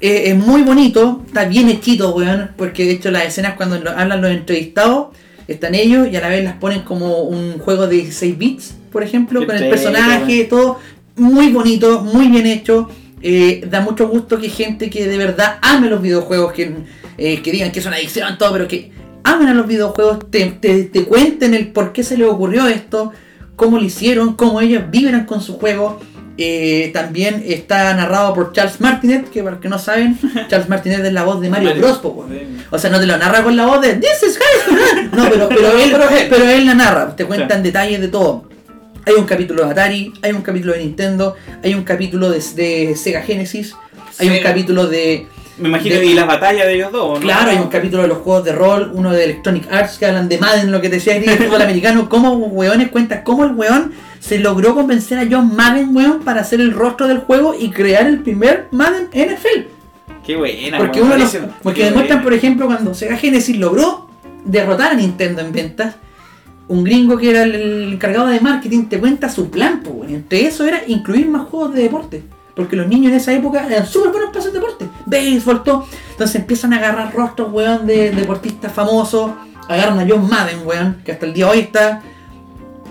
Eh, 0.00 0.30
es 0.30 0.36
muy 0.36 0.62
bonito, 0.62 1.22
está 1.26 1.44
bien 1.44 1.68
hechito, 1.68 2.14
weón, 2.14 2.50
porque 2.56 2.84
de 2.86 2.92
hecho 2.92 3.10
las 3.10 3.24
escenas 3.26 3.54
cuando 3.54 3.78
lo- 3.78 3.90
hablan 3.90 4.22
los 4.22 4.30
entrevistados, 4.30 5.08
están 5.46 5.74
ellos 5.74 6.08
y 6.10 6.16
a 6.16 6.20
la 6.20 6.28
vez 6.28 6.42
las 6.44 6.54
ponen 6.54 6.82
como 6.82 7.22
un 7.22 7.58
juego 7.58 7.86
de 7.86 7.96
16 7.96 8.38
bits, 8.38 8.74
por 8.92 9.02
ejemplo, 9.02 9.40
Qué 9.40 9.46
con 9.46 9.56
el 9.56 9.62
personaje, 9.70 10.44
todo 10.44 10.78
muy 11.16 11.50
bonito, 11.52 12.02
muy 12.02 12.28
bien 12.28 12.46
hecho. 12.46 12.88
Eh, 13.22 13.62
da 13.68 13.82
mucho 13.82 14.08
gusto 14.08 14.38
que 14.38 14.48
gente 14.48 14.88
que 14.88 15.06
de 15.06 15.18
verdad 15.18 15.58
ame 15.60 15.90
los 15.90 16.00
videojuegos, 16.00 16.54
que, 16.54 16.72
eh, 17.18 17.42
que 17.42 17.52
digan 17.52 17.70
que 17.70 17.80
es 17.80 17.86
una 17.86 17.96
adicción, 17.96 18.38
todo, 18.38 18.52
pero 18.52 18.66
que 18.66 18.92
amen 19.24 19.48
a 19.48 19.54
los 19.54 19.66
videojuegos, 19.66 20.30
te, 20.30 20.46
te, 20.46 20.84
te 20.84 21.04
cuenten 21.04 21.52
el 21.52 21.68
por 21.68 21.92
qué 21.92 22.02
se 22.02 22.16
les 22.16 22.26
ocurrió 22.26 22.66
esto, 22.66 23.12
cómo 23.56 23.76
lo 23.78 23.84
hicieron, 23.84 24.34
cómo 24.36 24.62
ellos 24.62 24.84
vibran 24.90 25.26
con 25.26 25.42
su 25.42 25.58
juego. 25.58 26.00
Eh, 26.38 26.90
también 26.94 27.42
está 27.46 27.92
narrado 27.94 28.32
por 28.32 28.52
Charles 28.52 28.80
Martinet, 28.80 29.28
que 29.30 29.42
para 29.42 29.52
los 29.56 29.60
que 29.60 29.68
no 29.68 29.78
saben, 29.78 30.18
Charles 30.48 30.68
Martinet 30.68 31.04
es 31.04 31.12
la 31.12 31.24
voz 31.24 31.40
de 31.40 31.50
Mario, 31.50 31.68
Mario. 31.70 31.82
Bros. 31.82 31.98
po. 31.98 32.26
O 32.70 32.78
sea, 32.78 32.88
no 32.90 32.98
te 32.98 33.06
lo 33.06 33.16
narra 33.18 33.42
con 33.42 33.56
la 33.56 33.66
voz 33.66 33.80
de 33.82 33.94
This 33.94 34.22
is 34.26 34.38
High. 34.38 35.10
No, 35.12 35.28
pero, 35.28 35.48
pero, 35.48 35.78
él, 35.78 35.94
Pero 36.30 36.48
él. 36.48 36.66
la 36.66 36.74
narra, 36.74 37.14
te 37.14 37.24
cuentan 37.26 37.62
detalles 37.62 38.00
de 38.00 38.08
todo. 38.08 38.48
Hay 39.06 39.14
un 39.14 39.24
capítulo 39.24 39.64
de 39.64 39.70
Atari, 39.70 40.12
hay 40.22 40.32
un 40.32 40.42
capítulo 40.42 40.72
de 40.74 40.80
Nintendo, 40.80 41.34
hay 41.62 41.74
un 41.74 41.84
capítulo 41.84 42.30
de, 42.30 42.42
de 42.54 42.96
Sega 42.96 43.22
Genesis, 43.22 43.74
hay 44.18 44.28
un 44.30 44.38
capítulo 44.42 44.86
de. 44.86 45.26
Me 45.60 45.68
imagino 45.68 45.96
de- 45.96 46.06
y 46.06 46.14
las 46.14 46.26
batallas 46.26 46.66
de 46.66 46.74
ellos 46.74 46.90
dos, 46.92 47.02
¿o 47.04 47.14
¿no? 47.14 47.20
Claro, 47.20 47.50
hay 47.50 47.58
un 47.58 47.68
capítulo 47.68 48.02
de 48.02 48.08
los 48.08 48.18
juegos 48.18 48.44
de 48.44 48.52
rol, 48.52 48.90
uno 48.94 49.12
de 49.12 49.24
Electronic 49.24 49.70
Arts 49.70 49.98
que 49.98 50.06
hablan 50.06 50.28
de 50.28 50.38
Madden, 50.38 50.72
lo 50.72 50.80
que 50.80 50.88
te 50.88 50.96
decía 50.96 51.18
del 51.20 51.30
fútbol 51.38 51.62
americano, 51.62 52.08
cómo 52.08 52.32
weones 52.34 52.88
cuentan 52.90 53.22
cómo 53.24 53.44
el 53.44 53.52
weón 53.52 53.92
se 54.18 54.38
logró 54.38 54.74
convencer 54.74 55.18
a 55.18 55.26
John 55.30 55.54
Madden, 55.54 55.94
weón, 55.94 56.20
para 56.22 56.40
hacer 56.40 56.60
el 56.60 56.72
rostro 56.72 57.06
del 57.08 57.18
juego 57.18 57.54
y 57.58 57.70
crear 57.70 58.06
el 58.06 58.20
primer 58.20 58.66
Madden 58.70 59.08
NFL. 59.12 59.66
Qué 60.26 60.36
buena, 60.36 60.78
Porque, 60.78 61.00
weón, 61.00 61.14
uno 61.14 61.24
los- 61.24 61.36
porque 61.62 61.84
demuestran, 61.84 62.22
por 62.22 62.32
ejemplo, 62.34 62.66
cuando 62.66 62.94
Sega 62.94 63.16
Genesis 63.16 63.56
logró 63.56 64.08
derrotar 64.44 64.92
a 64.92 64.94
Nintendo 64.94 65.40
en 65.42 65.52
ventas, 65.52 65.96
un 66.68 66.84
gringo 66.84 67.16
que 67.18 67.30
era 67.30 67.42
el, 67.42 67.54
el 67.54 67.92
encargado 67.94 68.28
de 68.28 68.38
marketing 68.40 68.84
te 68.84 68.98
cuenta 69.00 69.28
su 69.28 69.50
plan, 69.50 69.80
pues. 69.82 70.10
Entre 70.10 70.46
eso 70.46 70.64
era 70.64 70.82
incluir 70.86 71.26
más 71.28 71.48
juegos 71.48 71.74
de 71.74 71.82
deporte. 71.82 72.22
Porque 72.60 72.76
los 72.76 72.86
niños 72.86 73.10
en 73.12 73.16
esa 73.18 73.32
época 73.32 73.66
eran 73.66 73.86
súper 73.86 74.10
buenos 74.12 74.28
para 74.30 74.40
hacer 74.40 74.52
deporte. 74.52 74.86
Béisbol, 75.06 75.62
todo. 75.62 75.86
Entonces 76.10 76.36
empiezan 76.36 76.72
a 76.74 76.76
agarrar 76.76 77.14
rostros, 77.14 77.50
weón, 77.52 77.86
de 77.86 78.10
deportistas 78.10 78.70
famosos. 78.72 79.30
Agarran 79.68 79.98
a 79.98 80.06
John 80.08 80.28
Madden, 80.28 80.58
weón, 80.66 80.96
que 81.04 81.12
hasta 81.12 81.24
el 81.26 81.32
día 81.32 81.46
de 81.46 81.50
hoy 81.52 81.58
está. 81.60 82.02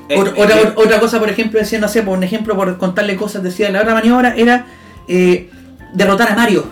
Eh, 0.07 0.17
Otra, 0.19 0.33
eh, 0.35 0.43
otra- 0.43 0.73
otra 0.75 0.99
cosa, 0.99 1.19
por 1.19 1.29
ejemplo, 1.29 1.59
decía, 1.59 1.77
no 1.79 1.87
sé, 1.87 2.01
por 2.01 2.17
un 2.17 2.23
ejemplo, 2.23 2.55
por 2.55 2.77
contarle 2.79 3.15
cosas, 3.15 3.43
decía, 3.43 3.69
la 3.69 3.81
otra 3.81 3.93
maniobra 3.93 4.33
era 4.35 4.65
eh, 5.07 5.49
derrotar 5.93 6.31
a 6.31 6.35
Mario. 6.35 6.65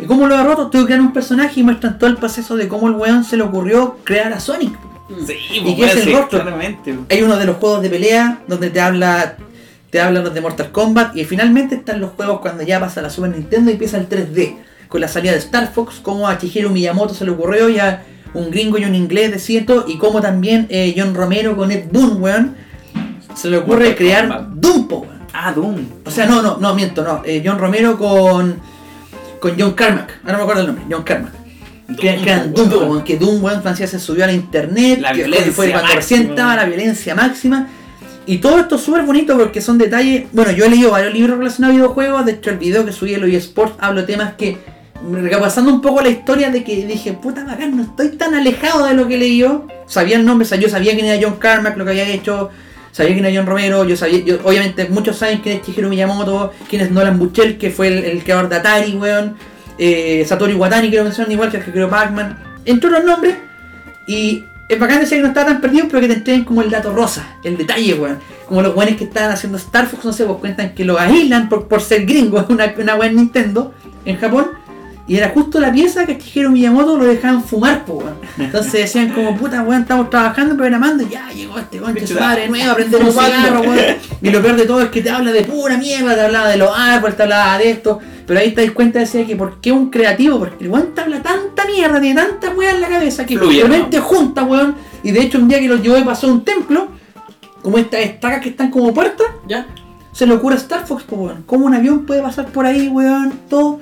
¿Y 0.00 0.06
cómo 0.06 0.26
lo 0.26 0.36
derroto? 0.36 0.68
Tuve 0.70 0.82
que 0.82 0.86
crear 0.86 1.00
un 1.00 1.12
personaje 1.12 1.60
y 1.60 1.62
muestran 1.62 1.98
todo 1.98 2.10
el 2.10 2.16
proceso 2.16 2.56
de 2.56 2.66
cómo 2.68 2.88
el 2.88 2.94
weón 2.94 3.22
se 3.24 3.36
le 3.36 3.42
ocurrió 3.44 3.96
crear 4.04 4.32
a 4.32 4.40
Sonic. 4.40 4.72
Sí, 5.26 5.34
¿Y 5.54 5.60
pues, 5.60 5.74
qué 5.76 5.84
es 6.00 6.06
el 6.06 6.12
rostro? 6.14 6.40
claramente. 6.42 6.98
Hay 7.10 7.22
uno 7.22 7.36
de 7.36 7.44
los 7.46 7.56
juegos 7.56 7.80
de 7.82 7.90
pelea 7.90 8.40
donde 8.46 8.70
te 8.70 8.80
habla 8.80 9.36
te 9.90 10.00
hablan 10.00 10.24
los 10.24 10.34
de 10.34 10.40
Mortal 10.40 10.70
Kombat 10.70 11.16
y 11.16 11.24
finalmente 11.24 11.76
están 11.76 12.00
los 12.00 12.10
juegos 12.12 12.40
cuando 12.40 12.62
ya 12.62 12.78
pasa 12.80 13.00
la 13.02 13.10
Super 13.10 13.30
Nintendo 13.30 13.70
y 13.70 13.74
empieza 13.74 13.96
el 13.98 14.08
3D 14.08 14.56
con 14.88 15.00
la 15.00 15.08
salida 15.08 15.32
de 15.32 15.38
Star 15.38 15.72
Fox, 15.72 16.00
cómo 16.02 16.28
a 16.28 16.38
Shigeru 16.38 16.70
Miyamoto 16.70 17.14
se 17.14 17.24
le 17.24 17.30
ocurrió 17.30 17.68
y 17.68 17.78
a 17.78 18.02
un 18.34 18.50
gringo 18.50 18.78
y 18.78 18.84
un 18.84 18.94
inglés 18.94 19.30
de 19.30 19.38
cierto 19.38 19.84
y 19.88 19.96
cómo 19.98 20.20
también 20.20 20.66
eh, 20.70 20.94
John 20.96 21.14
Romero 21.14 21.56
con 21.56 21.70
Ed 21.70 21.84
Boon, 21.90 22.22
weón, 22.22 22.56
se 23.34 23.48
le 23.48 23.58
ocurre 23.58 23.86
Mortal 23.88 23.96
crear 23.96 24.28
Kombat. 24.28 24.48
Doom, 24.54 24.88
po, 24.88 24.96
weón. 25.00 25.18
Ah, 25.32 25.52
Doom. 25.52 25.76
O 26.04 26.10
sea, 26.10 26.26
no, 26.26 26.42
no, 26.42 26.56
no, 26.58 26.74
miento, 26.74 27.02
no. 27.04 27.22
eh, 27.24 27.42
John 27.44 27.58
Romero 27.58 27.96
con 27.98 28.56
con 29.40 29.54
John 29.58 29.72
Carmack, 29.72 30.18
ahora 30.22 30.32
no 30.32 30.38
me 30.38 30.42
acuerdo 30.42 30.60
el 30.62 30.66
nombre, 30.68 30.84
John 30.90 31.02
Carmack. 31.04 31.32
Doom, 31.88 31.96
crean 31.98 32.52
weón. 32.54 32.70
Doom, 32.70 32.90
weón, 32.90 33.04
que 33.04 33.16
Doom, 33.16 33.42
weón, 33.44 33.62
Francia 33.62 33.86
se 33.86 33.98
subió 33.98 34.24
a 34.24 34.26
la 34.26 34.32
internet, 34.32 35.00
La 35.00 35.12
que 35.12 35.18
violencia 35.18 35.52
fue 35.52 35.70
cuando 35.70 35.94
recién 35.94 36.20
máxima. 36.20 36.34
estaba 36.34 36.56
la 36.56 36.64
violencia 36.64 37.14
máxima. 37.14 37.68
Y 38.28 38.38
todo 38.38 38.58
esto 38.58 38.76
es 38.76 38.82
súper 38.82 39.04
bonito 39.04 39.38
porque 39.38 39.62
son 39.62 39.78
detalles. 39.78 40.26
Bueno, 40.32 40.52
yo 40.52 40.66
he 40.66 40.68
leído 40.68 40.90
varios 40.90 41.14
libros 41.14 41.38
relacionados 41.38 41.72
a 41.72 41.78
videojuegos. 41.78 42.26
De 42.26 42.32
hecho, 42.32 42.50
el 42.50 42.58
video 42.58 42.84
que 42.84 42.92
subí 42.92 43.14
en 43.14 43.22
los 43.22 43.30
eSports 43.30 43.76
hablo 43.78 44.04
temas 44.04 44.34
que, 44.34 44.58
repasando 45.10 45.72
un 45.72 45.80
poco 45.80 46.02
la 46.02 46.10
historia, 46.10 46.50
de 46.50 46.62
que 46.62 46.84
dije, 46.84 47.14
puta 47.14 47.42
bacán, 47.44 47.74
no 47.74 47.84
estoy 47.84 48.10
tan 48.18 48.34
alejado 48.34 48.84
de 48.84 48.92
lo 48.92 49.08
que 49.08 49.16
leí 49.16 49.38
yo. 49.38 49.66
Sabía 49.86 50.18
el 50.18 50.26
nombre, 50.26 50.44
o 50.44 50.46
sea, 50.46 50.58
yo 50.58 50.68
sabía 50.68 50.92
quién 50.92 51.06
era 51.06 51.26
John 51.26 51.38
Carmack, 51.38 51.78
lo 51.78 51.86
que 51.86 51.92
había 51.92 52.06
hecho. 52.06 52.50
Sabía 52.92 53.14
quién 53.14 53.24
era 53.24 53.34
John 53.34 53.46
Romero, 53.46 53.84
yo 53.84 53.96
sabía, 53.96 54.22
yo, 54.22 54.36
obviamente 54.44 54.90
muchos 54.90 55.16
saben 55.16 55.38
quién 55.38 55.56
es 55.56 55.66
Shigeru 55.66 55.88
Miyamoto, 55.88 56.52
quién 56.68 56.82
es 56.82 56.90
Nolan 56.90 57.18
Buchel, 57.18 57.56
que 57.56 57.70
fue 57.70 57.88
el, 57.88 58.22
creador 58.22 58.50
de 58.50 58.56
Atari, 58.56 58.94
weón. 58.94 59.36
Eh, 59.78 60.22
Satoru 60.28 60.52
Iwatani, 60.52 60.90
que 60.90 61.02
mencionan 61.02 61.32
igual 61.32 61.50
que 61.50 61.56
el 61.56 61.64
que 61.64 61.72
creó 61.72 61.88
Pac-Man. 61.88 62.38
Entre 62.66 62.90
otros 62.90 63.04
nombres. 63.04 63.36
Y 64.06 64.44
es 64.68 64.78
bacán 64.78 65.00
decir 65.00 65.18
que 65.18 65.22
no 65.22 65.28
estaba 65.28 65.46
tan 65.46 65.60
perdido, 65.60 65.86
pero 65.88 66.00
que 66.00 66.08
te 66.08 66.14
entreguen 66.14 66.44
como 66.44 66.60
el 66.62 66.70
dato 66.70 66.92
rosa, 66.92 67.36
el 67.42 67.56
detalle, 67.56 67.94
weón. 67.94 68.18
Como 68.46 68.62
los 68.62 68.76
weones 68.76 68.96
que 68.96 69.04
estaban 69.04 69.30
haciendo 69.30 69.56
Star 69.56 69.86
Fox, 69.86 70.04
no 70.04 70.12
sé, 70.12 70.24
pues 70.24 70.38
cuentan 70.38 70.74
que 70.74 70.84
lo 70.84 70.98
aíslan 70.98 71.48
por, 71.48 71.68
por 71.68 71.80
ser 71.80 72.04
gringo, 72.04 72.44
una, 72.50 72.74
una 72.76 72.94
weón 72.96 73.16
Nintendo 73.16 73.72
en 74.04 74.18
Japón. 74.18 74.48
Y 75.06 75.16
era 75.16 75.30
justo 75.30 75.58
la 75.58 75.72
pieza 75.72 76.04
que 76.04 76.18
Shigeru 76.18 76.50
Miyamoto 76.50 76.98
lo 76.98 77.06
dejaban 77.06 77.42
fumar, 77.42 77.86
pues 77.86 78.04
weón. 78.04 78.16
Entonces 78.36 78.72
decían 78.72 79.08
como, 79.08 79.34
puta 79.38 79.62
weón, 79.62 79.82
estamos 79.82 80.10
trabajando, 80.10 80.54
programando, 80.54 81.08
ya 81.08 81.30
llegó 81.30 81.58
este 81.58 81.78
concha 81.78 82.06
su 82.06 82.20
madre 82.20 82.46
nuevo 82.46 82.70
a 82.70 82.74
prender 82.74 83.02
un 83.02 83.12
cigarro, 83.12 83.60
weón. 83.62 83.96
Y 84.20 84.28
lo 84.28 84.42
peor 84.42 84.56
de 84.56 84.66
todo 84.66 84.82
es 84.82 84.90
que 84.90 85.00
te 85.00 85.08
habla 85.08 85.32
de 85.32 85.44
pura 85.44 85.78
mierda, 85.78 86.14
te 86.14 86.20
hablaba 86.20 86.48
de 86.48 86.58
los 86.58 86.70
árboles, 86.76 87.16
te 87.16 87.22
hablaba 87.22 87.56
de 87.56 87.70
esto. 87.70 88.00
Pero 88.26 88.40
ahí 88.40 88.52
te 88.52 88.66
das 88.66 88.72
cuenta 88.72 88.98
decía 88.98 89.26
que 89.26 89.34
por 89.34 89.62
qué 89.62 89.72
un 89.72 89.88
creativo, 89.88 90.38
porque 90.38 90.64
el 90.64 90.70
weón 90.70 90.94
te 90.94 91.00
habla 91.00 91.22
tanta 91.22 91.57
mierda, 91.78 92.00
tiene 92.00 92.20
tanta 92.20 92.50
weá 92.50 92.72
en 92.72 92.80
la 92.80 92.88
cabeza 92.88 93.24
que 93.24 93.36
realmente 93.36 94.00
junta, 94.00 94.44
weón. 94.44 94.74
Y 95.02 95.12
de 95.12 95.22
hecho 95.22 95.38
un 95.38 95.48
día 95.48 95.60
que 95.60 95.68
los 95.68 95.80
llevó 95.80 95.96
y 95.96 96.02
pasó 96.02 96.26
a 96.26 96.32
un 96.32 96.44
templo, 96.44 96.88
como 97.62 97.78
estas 97.78 98.00
estacas 98.00 98.40
que 98.40 98.50
están 98.50 98.70
como 98.70 98.92
puertas, 98.92 99.26
¿Ya? 99.46 99.66
se 100.12 100.26
le 100.26 100.34
ocurre 100.34 100.56
a 100.56 100.58
Star 100.58 100.86
Fox, 100.86 101.04
weón. 101.08 101.44
¿Cómo 101.46 101.66
un 101.66 101.74
avión 101.74 102.04
puede 102.04 102.22
pasar 102.22 102.46
por 102.46 102.66
ahí, 102.66 102.88
weón? 102.88 103.32
Todo. 103.48 103.80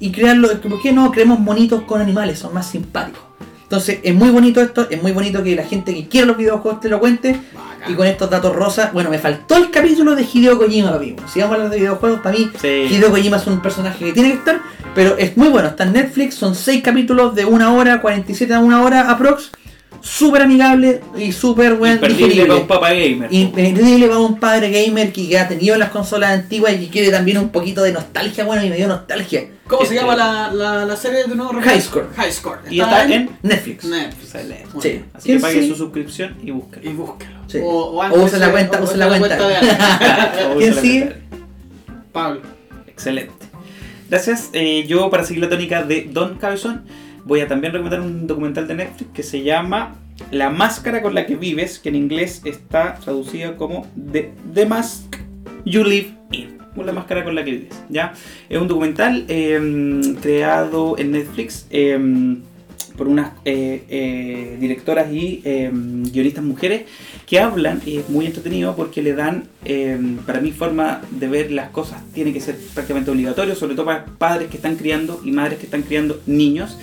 Y 0.00 0.12
crearlo. 0.12 0.48
¿Por 0.60 0.82
qué 0.82 0.92
no 0.92 1.10
creemos 1.10 1.40
monitos 1.40 1.82
con 1.82 2.00
animales? 2.00 2.38
Son 2.38 2.52
más 2.52 2.66
simpáticos. 2.66 3.22
Entonces, 3.62 3.98
es 4.02 4.14
muy 4.14 4.30
bonito 4.30 4.60
esto. 4.60 4.86
Es 4.90 5.02
muy 5.02 5.12
bonito 5.12 5.42
que 5.42 5.56
la 5.56 5.64
gente 5.64 5.94
que 5.94 6.06
quiere 6.06 6.26
los 6.26 6.36
videojuegos 6.36 6.80
te 6.80 6.88
lo 6.88 7.00
cuente. 7.00 7.40
Y 7.86 7.94
con 7.94 8.06
estos 8.06 8.28
datos 8.28 8.54
rosas, 8.54 8.92
bueno, 8.92 9.10
me 9.10 9.18
faltó 9.18 9.56
el 9.56 9.70
capítulo 9.70 10.14
de 10.16 10.22
Hideo 10.30 10.58
Kojima, 10.58 10.92
papi. 10.92 11.14
Si 11.32 11.40
vamos 11.40 11.52
a 11.52 11.56
hablar 11.56 11.70
de 11.70 11.78
videojuegos, 11.78 12.20
para 12.20 12.36
mí, 12.36 12.50
Sí. 12.60 12.66
Hideo 12.90 13.10
Kojima 13.10 13.36
es 13.36 13.46
un 13.46 13.60
personaje 13.60 14.04
que 14.06 14.12
tiene 14.12 14.30
que 14.32 14.36
estar, 14.38 14.60
pero 14.94 15.16
es 15.16 15.36
muy 15.36 15.48
bueno. 15.48 15.68
Está 15.68 15.84
en 15.84 15.92
Netflix, 15.92 16.34
son 16.34 16.54
6 16.54 16.82
capítulos 16.82 17.34
de 17.34 17.44
una 17.44 17.72
hora, 17.72 18.00
47 18.00 18.52
a 18.54 18.58
una 18.60 18.82
hora 18.82 19.10
aprox. 19.10 19.50
Súper 20.00 20.42
amigable 20.42 21.00
y 21.18 21.32
súper 21.32 21.74
buen 21.74 21.94
Imperdible 21.94 22.46
para 22.46 22.60
un 22.60 22.66
papá 22.68 22.90
gamer. 22.92 23.32
Imperdible 23.32 24.06
para 24.06 24.20
un 24.20 24.38
padre 24.38 24.70
gamer 24.70 25.12
que, 25.12 25.36
ha 25.36 25.48
tenido 25.48 25.76
las 25.76 25.90
consolas 25.90 26.30
antiguas 26.30 26.72
y 26.74 26.78
que 26.86 26.88
quiere 26.88 27.10
también 27.10 27.36
un 27.38 27.48
poquito 27.48 27.82
de 27.82 27.92
nostalgia, 27.92 28.44
bueno, 28.44 28.64
y 28.64 28.70
me 28.70 28.76
dio 28.76 28.86
nostalgia. 28.86 29.48
¿Cómo 29.66 29.80
se 29.84 29.94
Este- 29.94 29.96
llama 29.96 30.14
la, 30.14 30.52
la, 30.52 30.84
la 30.84 30.96
serie 30.96 31.24
de 31.26 31.34
nuevo? 31.34 31.52
High 31.60 31.80
Score. 31.80 32.06
High 32.16 32.32
Score. 32.32 32.58
Y 32.70 32.80
está 32.80 33.04
en 33.12 33.30
Netflix. 33.42 33.84
Sí. 33.84 33.92
Así 34.72 34.90
que 34.92 35.02
¿Quién 35.24 35.40
pague 35.40 35.62
sí? 35.62 35.68
su 35.68 35.74
suscripción 35.74 36.36
y 36.44 36.52
búsquelo. 36.52 36.88
Y 36.88 36.94
búsquelo. 36.94 37.37
Sí. 37.48 37.58
O, 37.62 38.00
O 38.00 38.24
usa 38.24 38.38
la 38.38 38.50
cuenta, 38.52 38.80
usa 38.80 38.96
la 38.96 39.08
cuenta. 39.08 39.36
de 39.48 39.56
alguien. 39.56 39.76
¿Quién 40.58 40.74
sigue? 40.74 41.12
Pablo. 42.12 42.42
Excelente. 42.86 43.32
Gracias. 44.08 44.50
Eh, 44.52 44.84
yo, 44.86 45.10
para 45.10 45.24
seguir 45.24 45.42
la 45.42 45.48
tónica 45.48 45.82
de 45.82 46.08
Don 46.12 46.36
Cabezón, 46.36 46.84
voy 47.24 47.40
a 47.40 47.48
también 47.48 47.72
recomendar 47.72 48.00
un 48.00 48.26
documental 48.26 48.66
de 48.68 48.74
Netflix 48.74 49.10
que 49.12 49.22
se 49.22 49.42
llama 49.42 49.96
La 50.30 50.50
máscara 50.50 51.02
con 51.02 51.14
la 51.14 51.26
que 51.26 51.36
vives, 51.36 51.78
que 51.78 51.88
en 51.90 51.94
inglés 51.96 52.42
está 52.44 52.94
traducida 53.02 53.56
como 53.56 53.86
The, 54.12 54.32
The 54.54 54.66
Mask 54.66 55.16
You 55.64 55.84
Live 55.84 56.14
In. 56.32 56.58
o 56.76 56.82
La 56.82 56.92
máscara 56.92 57.24
con 57.24 57.34
la 57.34 57.44
que 57.44 57.50
vives. 57.52 57.82
¿ya? 57.88 58.12
Es 58.48 58.58
un 58.58 58.68
documental 58.68 59.24
eh, 59.28 60.14
creado 60.20 60.96
en 60.98 61.12
Netflix. 61.12 61.66
eh, 61.70 61.98
por 62.98 63.08
unas 63.08 63.30
eh, 63.44 63.84
eh, 63.88 64.56
directoras 64.60 65.10
y 65.12 65.40
eh, 65.44 65.70
guionistas 65.72 66.44
mujeres 66.44 66.82
que 67.26 67.38
hablan, 67.38 67.80
y 67.86 67.98
es 67.98 68.10
muy 68.10 68.26
entretenido 68.26 68.74
porque 68.74 69.00
le 69.00 69.14
dan, 69.14 69.44
eh, 69.64 69.96
para 70.26 70.40
mi 70.40 70.50
forma 70.50 71.00
de 71.12 71.28
ver 71.28 71.52
las 71.52 71.70
cosas, 71.70 72.02
tiene 72.12 72.32
que 72.32 72.40
ser 72.40 72.58
prácticamente 72.74 73.12
obligatorio, 73.12 73.54
sobre 73.54 73.76
todo 73.76 73.86
para 73.86 74.04
padres 74.04 74.48
que 74.50 74.56
están 74.56 74.74
criando 74.74 75.20
y 75.24 75.30
madres 75.30 75.58
que 75.60 75.66
están 75.66 75.82
criando 75.82 76.20
niños, 76.26 76.76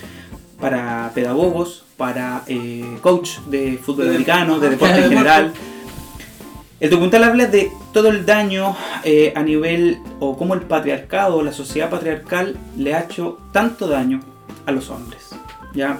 para 0.60 1.12
pedagogos, 1.14 1.84
para 1.98 2.44
eh, 2.48 2.86
coach 3.02 3.40
de 3.50 3.78
fútbol 3.78 4.08
americano, 4.08 4.58
de 4.58 4.70
deporte 4.70 4.98
en 5.04 5.10
general. 5.10 5.54
El 6.80 6.90
documental 6.90 7.24
habla 7.26 7.48
de 7.48 7.72
todo 7.94 8.10
el 8.10 8.26
daño 8.26 8.76
a 9.36 9.44
nivel, 9.44 9.98
o 10.20 10.38
cómo 10.38 10.54
el 10.54 10.62
patriarcado, 10.62 11.44
la 11.44 11.52
sociedad 11.52 11.90
patriarcal, 11.90 12.56
le 12.78 12.94
ha 12.94 13.02
hecho 13.02 13.38
tanto 13.52 13.88
daño 13.88 14.22
a 14.66 14.72
los 14.72 14.90
hombres. 14.90 15.25
¿Ya? 15.76 16.00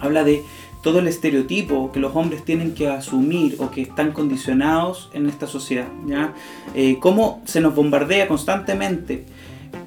Habla 0.00 0.24
de 0.24 0.42
todo 0.82 0.98
el 1.00 1.08
estereotipo 1.08 1.90
que 1.90 1.98
los 2.00 2.14
hombres 2.14 2.44
tienen 2.44 2.74
que 2.74 2.88
asumir 2.88 3.56
o 3.58 3.70
que 3.70 3.82
están 3.82 4.12
condicionados 4.12 5.10
en 5.14 5.26
esta 5.26 5.46
sociedad. 5.46 5.88
¿ya? 6.06 6.32
Eh, 6.74 6.98
cómo 7.00 7.42
se 7.46 7.60
nos 7.60 7.74
bombardea 7.74 8.28
constantemente. 8.28 9.24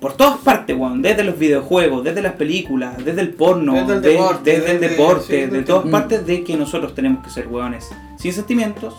Por 0.01 0.13
todas 0.13 0.37
partes, 0.39 0.77
weón, 0.77 1.01
desde 1.01 1.23
los 1.23 1.37
videojuegos, 1.39 2.03
desde 2.03 2.21
las 2.21 2.33
películas, 2.33 3.03
desde 3.03 3.21
el 3.21 3.29
porno, 3.33 3.73
Desde 3.73 3.93
el 3.95 4.01
de- 4.01 4.09
deporte, 4.09 4.51
desde 4.59 4.71
el 4.73 4.79
sí, 5.21 5.35
de 5.51 5.61
todas 5.63 5.89
partes, 5.89 6.25
de 6.25 6.43
que 6.43 6.55
nosotros 6.57 6.93
tenemos 6.95 7.23
que 7.23 7.29
ser 7.31 7.47
weones 7.47 7.89
sin 8.17 8.31
sentimientos, 8.33 8.93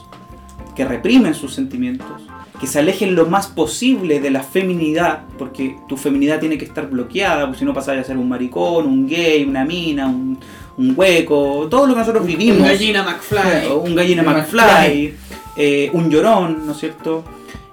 que 0.74 0.84
reprimen 0.84 1.34
sus 1.34 1.54
sentimientos, 1.54 2.22
que 2.60 2.66
se 2.66 2.78
alejen 2.78 3.14
lo 3.14 3.26
más 3.26 3.46
posible 3.46 4.20
de 4.20 4.30
la 4.30 4.42
feminidad, 4.42 5.22
porque 5.38 5.78
tu 5.88 5.96
feminidad 5.96 6.38
tiene 6.40 6.58
que 6.58 6.66
estar 6.66 6.90
bloqueada, 6.90 7.46
porque 7.46 7.60
si 7.60 7.64
no 7.64 7.72
pasas 7.72 7.96
a 7.98 8.04
ser 8.04 8.18
un 8.18 8.28
maricón, 8.28 8.86
un 8.86 9.08
gay, 9.08 9.44
una 9.44 9.64
mina, 9.64 10.06
un, 10.06 10.38
un 10.76 10.94
hueco, 10.94 11.68
todo 11.70 11.86
lo 11.86 11.94
que 11.94 12.00
nosotros 12.00 12.26
vivimos. 12.26 12.58
Un 12.58 12.66
gallina 12.66 13.02
McFly. 13.02 13.70
Un 13.82 13.94
gallina 13.94 14.22
Un 14.22 14.28
McFly, 14.28 15.14
eh, 15.56 15.90
un 15.94 16.10
llorón, 16.10 16.66
¿no 16.66 16.72
es 16.72 16.78
cierto? 16.78 17.24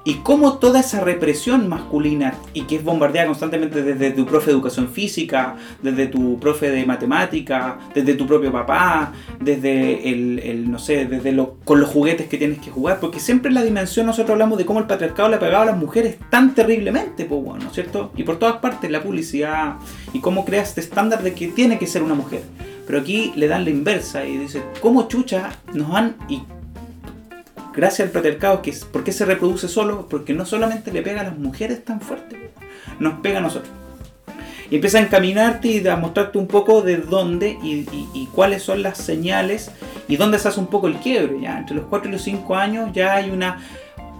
Y 0.07 0.21
cómo 0.23 0.57
toda 0.57 0.79
esa 0.79 1.01
represión 1.01 1.67
masculina 1.67 2.35
y 2.53 2.61
que 2.61 2.77
es 2.77 2.83
bombardeada 2.85 3.27
constantemente 3.27 3.83
desde 3.83 4.11
tu 4.11 4.25
profe 4.25 4.45
de 4.45 4.51
educación 4.53 4.87
física, 4.87 5.57
desde 5.81 6.07
tu 6.07 6.39
profe 6.39 6.69
de 6.69 6.85
matemática, 6.85 7.77
desde 7.93 8.13
tu 8.13 8.25
propio 8.25 8.49
papá, 8.49 9.11
desde 9.41 10.09
el, 10.09 10.71
no 10.71 10.79
sé, 10.79 11.07
desde 11.07 11.33
lo, 11.33 11.55
con 11.65 11.81
los 11.81 11.89
juguetes 11.89 12.29
que 12.29 12.37
tienes 12.37 12.59
que 12.59 12.71
jugar, 12.71 13.01
porque 13.01 13.19
siempre 13.19 13.49
en 13.49 13.55
la 13.55 13.63
dimensión 13.63 14.05
nosotros 14.05 14.31
hablamos 14.31 14.57
de 14.57 14.65
cómo 14.65 14.79
el 14.79 14.87
patriarcado 14.87 15.27
le 15.27 15.35
ha 15.35 15.39
pegado 15.39 15.63
a 15.63 15.65
las 15.65 15.77
mujeres 15.77 16.15
tan 16.29 16.55
terriblemente, 16.55 17.25
pues 17.25 17.43
bueno, 17.43 17.65
¿no 17.65 17.67
es 17.67 17.75
cierto? 17.75 18.13
Y 18.15 18.23
por 18.23 18.39
todas 18.39 18.59
partes 18.59 18.89
la 18.89 19.03
publicidad 19.03 19.75
y 20.13 20.21
cómo 20.21 20.45
crea 20.45 20.61
este 20.61 20.79
estándar 20.79 21.21
de 21.21 21.33
que 21.33 21.49
tiene 21.49 21.77
que 21.77 21.85
ser 21.85 22.01
una 22.01 22.13
mujer. 22.13 22.43
Pero 22.85 22.99
aquí 22.99 23.33
le 23.35 23.49
dan 23.49 23.65
la 23.65 23.71
inversa 23.71 24.25
y 24.25 24.37
dice, 24.37 24.63
¿cómo 24.79 25.09
chucha 25.09 25.49
nos 25.73 25.93
han... 25.93 26.15
Y 26.29 26.43
gracias 27.77 28.07
al 28.07 28.11
patriarcado, 28.11 28.61
que 28.63 28.73
¿por 28.91 29.03
qué 29.03 29.11
se 29.11 29.23
reproduce 29.23 29.67
solo? 29.67 30.07
Porque 30.09 30.33
no 30.33 30.45
solamente 30.45 30.91
le 30.91 31.03
pega 31.03 31.21
a 31.21 31.25
las 31.25 31.37
mujeres 31.37 31.85
tan 31.85 32.01
fuerte, 32.01 32.49
nos 32.99 33.19
pega 33.19 33.37
a 33.37 33.41
nosotros. 33.41 33.71
Y 34.69 34.75
empieza 34.75 34.97
a 34.97 35.01
encaminarte 35.01 35.67
y 35.69 35.87
a 35.87 35.95
mostrarte 35.95 36.39
un 36.39 36.47
poco 36.47 36.81
de 36.81 36.97
dónde 36.97 37.57
y, 37.63 38.27
cuáles 38.33 38.63
son 38.63 38.83
las 38.83 38.97
señales 38.97 39.71
y 40.09 40.17
dónde 40.17 40.39
se 40.39 40.49
hace 40.49 40.59
un 40.59 40.67
poco 40.67 40.87
el 40.87 40.95
quiebre. 40.95 41.39
Ya 41.39 41.59
entre 41.59 41.77
los 41.77 41.85
4 41.85 42.09
y 42.09 42.11
los 42.11 42.21
5 42.23 42.55
años 42.55 42.89
ya 42.93 43.15
hay 43.15 43.29
una 43.29 43.59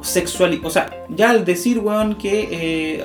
sexualidad. 0.02 0.66
O 0.66 0.70
sea, 0.70 0.90
ya 1.10 1.32
al 1.32 1.44
decir, 1.44 1.80
weón, 1.80 2.16
que 2.16 2.48
eh, 2.50 3.04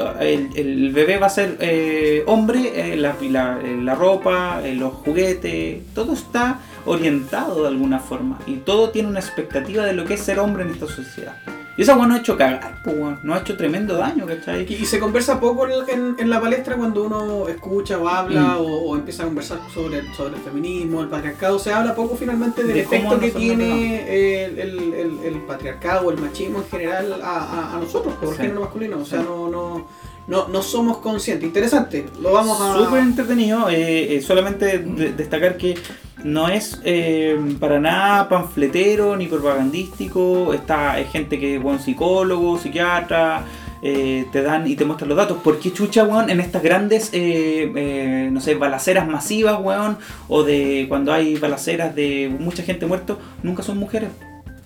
el, 0.55 0.93
bebé 0.93 1.19
va 1.19 1.27
a 1.27 1.31
ser 1.31 1.57
eh, 1.61 2.23
hombre, 2.27 2.93
eh, 2.93 2.97
la, 2.97 3.95
ropa, 3.97 4.61
los 4.74 4.93
juguetes, 4.93 5.81
todo 5.95 6.12
está 6.12 6.61
orientado 6.84 7.62
de 7.62 7.68
alguna 7.68 7.98
forma. 7.98 8.38
Y 8.46 8.56
todo 8.56 8.90
tiene 8.90 9.09
una 9.09 9.20
expectativa 9.20 9.84
de 9.84 9.92
lo 9.94 10.04
que 10.04 10.14
es 10.14 10.20
ser 10.20 10.38
hombre 10.38 10.62
en 10.64 10.70
esta 10.70 10.86
sociedad. 10.86 11.34
Y 11.74 11.82
esa 11.82 11.94
weón 11.96 12.09
nos 12.10 12.18
ha 12.18 12.20
hecho 12.20 12.36
cagar, 12.36 12.80
pues, 12.84 12.94
weón. 12.98 13.18
Nos 13.22 13.38
ha 13.38 13.40
hecho 13.40 13.56
tremendo 13.56 13.96
daño, 13.96 14.26
¿cachai? 14.26 14.66
Y, 14.70 14.74
y 14.74 14.84
se 14.84 14.98
conversa 14.98 15.40
poco 15.40 15.66
en, 15.66 15.72
en- 15.88 16.16
en 16.18 16.28
la 16.28 16.38
palestra 16.38 16.76
cuando 16.76 17.02
uno 17.04 17.48
escucha 17.48 17.96
o 17.98 18.06
habla 18.09 18.42
Mm. 18.42 18.60
o, 18.60 18.64
o 18.90 18.96
empieza 18.96 19.22
a 19.22 19.26
conversar 19.26 19.59
sobre, 19.72 20.02
sobre 20.14 20.36
el 20.36 20.42
feminismo, 20.42 21.00
el 21.00 21.09
patriarcado. 21.09 21.59
Se 21.59 21.72
habla 21.72 21.94
poco 21.94 22.14
finalmente 22.14 22.62
del 22.62 22.74
De 22.74 22.80
efecto 22.82 23.18
que 23.18 23.30
tiene 23.30 24.44
el, 24.44 24.59
el- 24.59 24.92
el- 24.92 25.18
el 25.24 25.34
patriarcado 25.46 26.09
o 26.09 26.10
el 26.10 26.18
machismo 26.18 26.59
en 26.59 26.66
general 26.68 27.22
a, 27.22 27.38
a- 27.38 27.76
a 27.76 27.80
nosotros, 27.80 28.12
por 28.16 28.28
el 28.28 28.34
Sí. 28.34 28.42
género 28.42 28.60
masculino. 28.60 28.98
O 28.98 29.04
sea, 29.06 29.20
Sí. 29.20 29.26
no, 29.26 29.48
no, 29.48 29.86
no, 30.28 30.49
no 30.49 30.62
somos 30.62 30.99
conscientes. 30.99 31.47
Interesante, 31.47 32.07
lo 32.20 32.32
vamos 32.32 32.61
a. 32.61 32.77
Súper 32.77 33.01
entretenido. 33.01 33.69
eh, 33.70 34.16
eh, 34.16 34.20
solamente 34.23 34.78
de- 34.78 35.12
destacar 35.12 35.57
que 35.57 35.77
no 36.24 36.49
es 36.49 36.81
eh, 36.85 37.39
para 37.59 37.81
nada 37.81 38.28
panfletero 38.28 39.16
ni 39.16 39.27
propagandístico. 39.27 40.53
Está 40.55 40.93
hay 40.93 41.05
gente 41.07 41.39
que 41.40 41.57
es 41.57 41.82
psicólogo, 41.82 42.59
psiquiatra. 42.59 43.44
eh, 43.85 44.27
te 44.31 44.43
dan 44.43 44.65
y 44.69 44.77
te 44.77 44.85
muestran 44.85 45.09
los 45.09 45.19
datos. 45.19 45.39
¿Por 45.43 45.59
qué 45.59 45.73
chucha, 45.73 46.05
weón, 46.05 46.31
en 46.31 46.39
estas 46.39 46.62
grandes, 46.62 47.11
eh, 47.12 47.73
eh, 47.74 48.28
no 48.31 48.40
sé, 48.40 48.55
balaceras 48.55 49.09
masivas, 49.09 49.59
weón, 49.61 49.99
o 50.28 50.44
de 50.44 50.86
cuando 50.89 51.12
hay 51.12 51.35
balaceras 51.36 51.93
de 51.97 52.31
mucha 52.39 52.62
gente 52.62 52.86
muerta, 52.86 53.16
nunca 53.43 53.65
son 53.65 53.78
mujeres? 53.78 54.11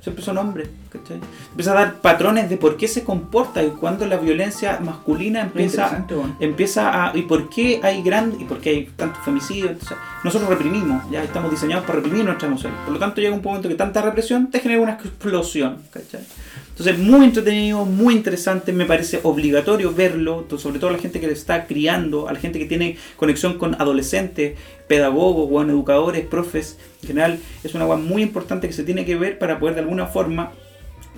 Siempre 0.02 0.22
son 0.22 0.36
hombres, 0.36 0.68
¿cachai? 0.98 1.20
Empieza 1.50 1.72
a 1.72 1.74
dar 1.74 2.00
patrones 2.00 2.48
de 2.50 2.56
por 2.56 2.76
qué 2.76 2.88
se 2.88 3.04
comporta 3.04 3.62
y 3.62 3.70
cuando 3.70 4.06
la 4.06 4.16
violencia 4.16 4.78
masculina 4.80 5.42
empieza, 5.42 6.06
empieza 6.40 7.06
a. 7.06 7.16
¿Y 7.16 7.22
por 7.22 7.48
qué 7.48 7.80
hay 7.82 8.02
gran 8.02 8.34
y 8.40 8.44
por 8.44 8.58
qué 8.58 8.70
hay 8.70 8.84
tantos 8.96 9.24
femicidios? 9.24 9.72
Entonces, 9.72 9.96
nosotros 10.24 10.48
reprimimos, 10.50 11.02
ya 11.10 11.22
estamos 11.22 11.50
diseñados 11.50 11.84
para 11.84 11.96
reprimir 11.96 12.24
nuestras 12.24 12.48
emociones. 12.48 12.78
Por 12.84 12.92
lo 12.92 12.98
tanto, 12.98 13.20
llega 13.20 13.34
un 13.34 13.42
momento 13.42 13.68
que 13.68 13.74
tanta 13.74 14.02
represión 14.02 14.50
te 14.50 14.60
genera 14.60 14.80
una 14.80 14.92
explosión, 14.92 15.78
¿cachai? 15.90 16.20
Entonces, 16.78 16.98
muy 16.98 17.24
entretenido, 17.24 17.86
muy 17.86 18.14
interesante, 18.14 18.70
me 18.70 18.84
parece 18.84 19.20
obligatorio 19.22 19.94
verlo, 19.94 20.46
sobre 20.58 20.78
todo 20.78 20.90
a 20.90 20.92
la 20.92 20.98
gente 20.98 21.20
que 21.20 21.26
le 21.26 21.32
está 21.32 21.66
criando, 21.66 22.28
a 22.28 22.34
la 22.34 22.38
gente 22.38 22.58
que 22.58 22.66
tiene 22.66 22.98
conexión 23.16 23.56
con 23.56 23.80
adolescentes, 23.80 24.58
pedagogos, 24.86 25.48
bueno, 25.48 25.72
educadores, 25.72 26.26
profes, 26.26 26.78
en 27.00 27.08
general, 27.08 27.38
es 27.64 27.74
una 27.74 27.86
cosa 27.86 28.02
muy 28.02 28.20
importante 28.20 28.66
que 28.66 28.74
se 28.74 28.84
tiene 28.84 29.06
que 29.06 29.16
ver 29.16 29.38
para 29.38 29.58
poder 29.58 29.74
de 29.74 29.80
alguna 29.80 30.04
forma 30.04 30.52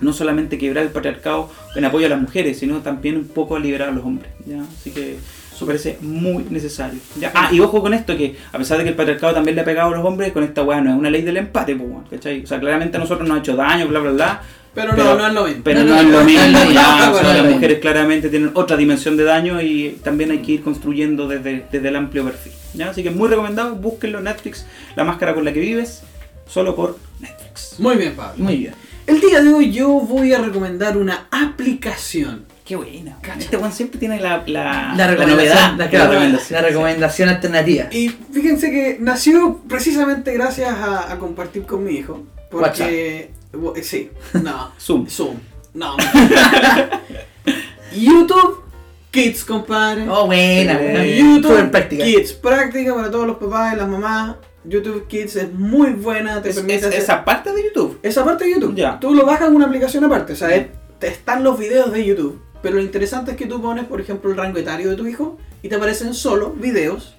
no 0.01 0.13
solamente 0.13 0.57
quebrar 0.57 0.85
el 0.85 0.91
patriarcado 0.91 1.49
en 1.75 1.85
apoyo 1.85 2.05
a 2.05 2.09
las 2.09 2.21
mujeres, 2.21 2.59
sino 2.59 2.79
también 2.79 3.17
un 3.17 3.27
poco 3.27 3.55
a 3.55 3.59
liberar 3.59 3.89
a 3.89 3.91
los 3.91 4.03
hombres. 4.05 4.31
¿ya? 4.45 4.61
Así 4.61 4.91
que 4.91 5.17
eso 5.53 5.65
parece 5.65 5.97
muy 6.01 6.45
necesario. 6.49 6.99
¿ya? 7.19 7.31
Ah, 7.35 7.49
y 7.51 7.59
ojo 7.59 7.81
con 7.81 7.93
esto, 7.93 8.15
que 8.15 8.35
a 8.51 8.57
pesar 8.57 8.77
de 8.77 8.83
que 8.85 8.89
el 8.91 8.95
patriarcado 8.95 9.33
también 9.33 9.55
le 9.55 9.61
ha 9.61 9.65
pegado 9.65 9.93
a 9.93 9.97
los 9.97 10.05
hombres, 10.05 10.31
con 10.31 10.43
esta 10.43 10.63
weá 10.63 10.79
no 10.81 10.91
es 10.91 10.97
una 10.97 11.09
ley 11.09 11.21
del 11.21 11.37
empate, 11.37 11.75
pues, 11.75 11.89
¿cachai? 12.09 12.43
O 12.43 12.47
sea, 12.47 12.59
claramente 12.59 12.97
a 12.97 12.99
nosotros 12.99 13.27
nos 13.27 13.37
ha 13.37 13.39
hecho 13.41 13.55
daño, 13.55 13.87
bla, 13.87 13.99
bla, 13.99 14.11
bla. 14.11 14.41
Pero, 14.73 14.91
Pero- 14.95 15.03
no, 15.03 15.17
no 15.17 15.27
es 15.27 15.33
lo 15.33 15.43
mismo. 15.45 15.61
Pero 15.63 15.79
No, 15.83 15.85
no, 15.87 15.93
no, 15.95 15.99
es 16.01 16.07
lo 16.09 16.23
mismo, 16.23 16.47
no, 16.47 16.71
ya, 16.71 17.05
no, 17.07 17.11
o 17.11 17.19
sea, 17.19 17.33
las 17.33 17.43
no. 17.43 17.51
mujeres 17.51 17.79
claramente 17.79 18.29
tienen 18.29 18.51
otra 18.53 18.77
dimensión 18.77 19.17
de 19.17 19.23
daño 19.23 19.59
y 19.61 19.99
también 20.03 20.31
hay 20.31 20.39
que 20.39 20.53
ir 20.53 20.61
construyendo 20.61 21.27
desde, 21.27 21.65
desde 21.71 21.87
el 21.89 21.95
amplio 21.95 22.23
perfil. 22.23 22.53
¿ya? 22.75 22.91
Así 22.91 23.01
que 23.03 23.09
muy 23.09 23.27
recomendado, 23.27 23.75
búsquenlo 23.75 24.19
en 24.19 24.25
Netflix, 24.25 24.65
La 24.95 25.03
Máscara 25.03 25.33
con 25.33 25.43
la 25.43 25.51
que 25.51 25.59
vives, 25.59 26.03
solo 26.47 26.75
por 26.75 26.97
Netflix. 27.19 27.79
Muy 27.79 27.97
bien, 27.97 28.13
Pablo. 28.15 28.43
Muy 28.43 28.57
bien. 28.57 28.73
El 29.09 29.21
día 29.21 29.41
de 29.41 29.49
hoy 29.53 29.71
yo 29.71 29.89
voy 29.89 30.33
a 30.33 30.37
recomendar 30.39 30.97
una 30.97 31.27
aplicación 31.31 32.45
Qué 32.63 32.75
buena. 32.75 33.17
Este 33.39 33.57
weón 33.57 33.71
siempre 33.71 33.99
tiene 33.99 34.19
la, 34.19 34.43
la, 34.45 34.93
La 34.95 35.11
la 35.11 35.25
novedad. 35.25 35.73
la, 35.75 35.89
claro, 35.89 36.11
recomendación. 36.11 36.63
recomendación 36.63 37.29
alternativa. 37.29 37.85
Y 37.91 38.09
fíjense 38.09 38.69
que 38.69 38.97
nació 38.99 39.59
precisamente 39.67 40.31
gracias 40.33 40.69
a, 40.75 41.11
a 41.11 41.17
compartir 41.17 41.63
con 41.65 41.83
mi 41.83 41.93
hijo. 41.93 42.21
Porque. 42.51 43.31
bo- 43.53 43.75
eh, 43.75 43.81
Sí, 43.81 44.11
no. 44.33 44.71
Zoom. 44.79 45.07
Zoom. 45.07 45.37
No. 45.73 45.97
YouTube 47.91 48.63
Kids, 49.09 49.43
compadre. 49.45 50.07
Oh, 50.07 50.27
buena, 50.27 50.73
Sí. 50.77 50.83
buena. 50.83 51.05
YouTube. 51.07 51.87
Kids, 52.03 52.33
práctica 52.33 52.93
para 52.93 53.09
todos 53.09 53.25
los 53.25 53.37
papás 53.37 53.73
y 53.73 53.77
las 53.77 53.87
mamás. 53.87 54.35
YouTube 54.69 55.07
Kids 55.07 55.35
es 55.35 55.53
muy 55.53 55.91
buena, 55.91 56.41
te 56.41 56.49
Es- 56.49 56.55
permite 56.55 56.75
es- 56.79 56.85
hacer- 56.85 56.99
esa 57.01 57.25
parte 57.25 57.51
de 57.53 57.63
YouTube. 57.63 57.99
esa 58.03 58.23
parte 58.23 58.45
de 58.45 58.51
YouTube. 58.53 58.75
Ya. 58.75 58.99
Tú 58.99 59.13
lo 59.13 59.25
bajas 59.25 59.49
en 59.49 59.55
una 59.55 59.65
aplicación 59.65 60.03
aparte, 60.03 60.33
o 60.33 60.35
sea, 60.35 60.53
es- 60.55 60.67
te 60.99 61.07
están 61.07 61.43
los 61.43 61.57
videos 61.59 61.91
de 61.91 62.05
YouTube. 62.05 62.41
Pero 62.61 62.75
lo 62.75 62.81
interesante 62.81 63.31
es 63.31 63.37
que 63.37 63.45
tú 63.45 63.61
pones, 63.61 63.85
por 63.85 64.01
ejemplo, 64.01 64.29
el 64.31 64.37
rango 64.37 64.57
etario 64.59 64.89
de 64.89 64.95
tu 64.97 65.07
hijo 65.07 65.37
y 65.63 65.69
te 65.69 65.75
aparecen 65.75 66.13
solo 66.13 66.51
videos 66.51 67.15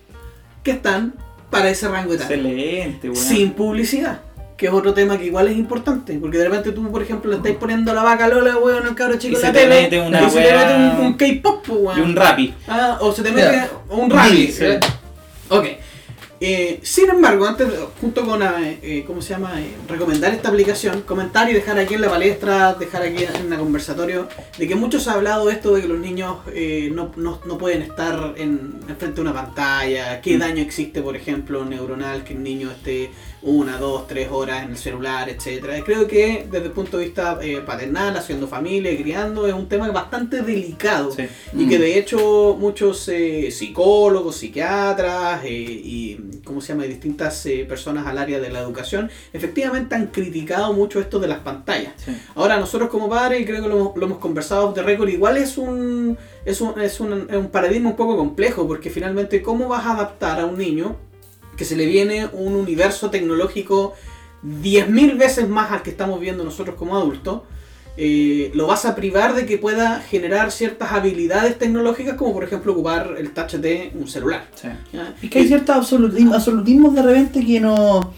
que 0.63 0.73
están 0.73 1.15
para 1.51 1.71
ese 1.71 1.89
rango 1.89 2.13
etario. 2.13 2.37
Excelente, 2.37 3.09
weón. 3.11 3.17
Sin 3.23 3.53
publicidad. 3.53 4.21
Que 4.59 4.67
es 4.67 4.73
otro 4.75 4.93
tema 4.93 5.17
que 5.17 5.25
igual 5.25 5.49
es 5.49 5.57
importante. 5.57 6.19
Porque 6.21 6.37
de 6.37 6.45
repente 6.45 6.73
tú, 6.73 6.87
por 6.93 7.01
ejemplo, 7.03 7.31
le 7.31 7.39
estáis 7.39 7.57
poniendo 7.57 7.95
la 7.95 8.03
vaca 8.03 8.29
Lola, 8.29 8.59
weón, 8.59 8.87
al 8.87 8.95
cabro 8.95 9.17
chico 9.17 9.33
Y 9.33 9.37
en 9.37 9.41
se 9.41 9.47
la 9.47 9.53
te 9.55 9.61
tele. 9.61 9.81
mete 9.83 10.01
una 10.03 10.21
y 10.23 10.31
se 10.31 10.43
te 10.43 10.53
mete 10.55 10.75
un, 10.75 11.07
un 11.07 11.13
K-pop, 11.15 11.65
weón. 11.71 11.99
Y 11.99 12.03
un 12.03 12.15
rapi. 12.17 12.55
Ah, 12.69 12.99
o 13.01 13.11
se 13.11 13.23
te 13.23 13.33
mete 13.33 13.51
Ya. 13.53 13.71
un 13.89 14.11
rally. 14.11 14.49
Sí. 14.53 14.65
Ok. 15.49 15.65
Eh, 16.43 16.81
sin 16.83 17.11
embargo, 17.11 17.47
antes, 17.47 17.69
de- 17.69 17.77
junto 18.01 18.25
con, 18.25 18.43
eh, 18.43 18.79
eh, 18.83 19.05
¿cómo 19.07 19.21
se 19.21 19.35
llama? 19.35 19.61
Eh, 19.61 19.75
recomendar 19.87 20.33
esta 20.33 20.49
aplicación, 20.49 21.03
comentar 21.03 21.51
y 21.51 21.53
dejar 21.53 21.79
aquí 21.79 21.95
en 21.95 22.01
la 22.01 22.09
palestra, 22.09 22.73
dejar 22.75 23.03
aquí 23.03 23.25
en 23.25 23.53
el 23.53 23.59
conversatorio, 23.59 24.27
de 24.57 24.67
que 24.67 24.75
muchos 24.75 25.07
ha 25.09 25.13
hablado 25.15 25.51
esto 25.51 25.75
de 25.75 25.83
que 25.83 25.89
los 25.89 25.99
niños 25.99 26.39
eh, 26.55 26.91
no, 26.95 27.13
no- 27.17 27.41
no 27.45 27.59
pueden 27.59 27.83
estar 27.83 28.33
en, 28.39 28.73
en 28.89 28.97
frente 28.97 29.17
de 29.17 29.21
una 29.21 29.35
pantalla, 29.35 30.23
qué 30.23 30.37
Mm. 30.37 30.41
daño 30.41 30.63
existe, 30.63 31.03
por 31.03 31.15
ejemplo, 31.15 31.63
neuronal, 31.67 32.25
que 32.25 32.33
un 32.35 32.43
niño 32.43 32.71
esté 32.71 33.11
una, 33.43 33.79
dos, 33.79 34.07
tres 34.07 34.29
horas 34.31 34.65
en 34.65 34.71
el 34.73 34.77
celular, 34.77 35.29
etcétera. 35.31 35.83
Creo 35.85 36.07
que 36.07 36.47
desde 36.51 36.67
el 36.67 36.73
punto 36.73 36.99
de 36.99 37.05
vista 37.07 37.39
eh, 37.43 37.63
paternal, 37.65 38.17
haciendo 38.17 38.47
familia, 38.47 38.95
criando, 38.97 39.47
es 39.47 39.55
un 39.55 39.67
tema 39.69 39.91
bastante 39.91 40.43
delicado. 40.43 41.11
Sí. 41.13 41.23
Y 41.57 41.67
que 41.69 41.79
Mm. 41.79 41.81
de 41.81 41.99
hecho 41.99 42.57
muchos 42.59 43.09
eh, 43.09 43.51
psicólogos, 43.51 44.37
psiquiatras 44.37 45.43
eh, 45.45 45.49
y 45.51 46.21
¿cómo 46.45 46.61
se 46.61 46.69
llama? 46.75 46.85
Y 46.85 46.89
distintas 46.89 47.45
eh, 47.47 47.65
personas 47.69 48.07
al 48.07 48.19
área 48.19 48.41
de 48.41 48.51
la 48.51 48.61
educación 48.61 49.11
efectivamente 49.33 49.95
han 49.95 50.09
criticado 50.09 50.73
mucho 50.73 51.01
esto 51.01 51.19
de 51.19 51.29
las 51.29 51.39
pantallas. 51.39 51.93
Sí. 51.97 52.13
Ahora 52.35 52.59
nosotros 52.59 52.91
como 52.91 53.09
padres, 53.09 53.41
y 53.41 53.45
creo 53.47 53.63
que 53.63 53.69
lo, 53.69 53.79
hemos- 53.79 53.97
lo 53.97 54.07
hemos 54.07 54.19
conversado 54.19 54.73
de 54.73 54.83
récord, 54.83 55.09
igual 55.09 55.37
es 55.39 55.57
un, 55.57 56.19
es, 56.45 56.61
un, 56.61 56.79
es, 56.81 57.01
un, 57.01 57.27
es 57.31 57.37
un 57.37 57.49
paradigma 57.49 57.91
un 57.91 57.97
poco 57.97 58.17
complejo, 58.17 58.67
porque 58.69 58.91
finalmente 58.91 59.41
cómo 59.43 59.67
vas 59.69 59.87
a 59.87 59.93
adaptar 59.95 60.41
a 60.41 60.47
un 60.47 60.59
niño 60.59 60.97
que 61.61 61.67
se 61.67 61.77
le 61.77 61.85
viene 61.85 62.27
un 62.33 62.57
universo 62.57 63.11
tecnológico 63.11 63.93
10.000 64.43 65.19
veces 65.19 65.47
más 65.47 65.71
al 65.71 65.83
que 65.83 65.91
estamos 65.91 66.19
viendo 66.19 66.43
nosotros 66.43 66.75
como 66.75 66.97
adultos, 66.97 67.43
eh, 67.99 68.51
lo 68.55 68.67
vas 68.67 68.87
a 68.87 68.95
privar 68.95 69.35
de 69.35 69.45
que 69.45 69.59
pueda 69.59 70.01
generar 70.01 70.53
ciertas 70.53 70.91
habilidades 70.93 71.59
tecnológicas 71.59 72.15
como 72.15 72.33
por 72.33 72.45
ejemplo 72.45 72.73
ocupar 72.73 73.15
el 73.19 73.33
touch 73.33 73.57
de 73.57 73.93
un 73.95 74.09
celular. 74.09 74.47
Sí. 74.55 74.69
Es 75.23 75.29
que 75.29 75.41
hay 75.41 75.49
ciertos 75.49 75.77
absolutismos, 75.77 76.37
absolutismos 76.37 76.95
de 76.95 77.03
repente 77.03 77.45
que 77.45 77.61
no, 77.61 78.15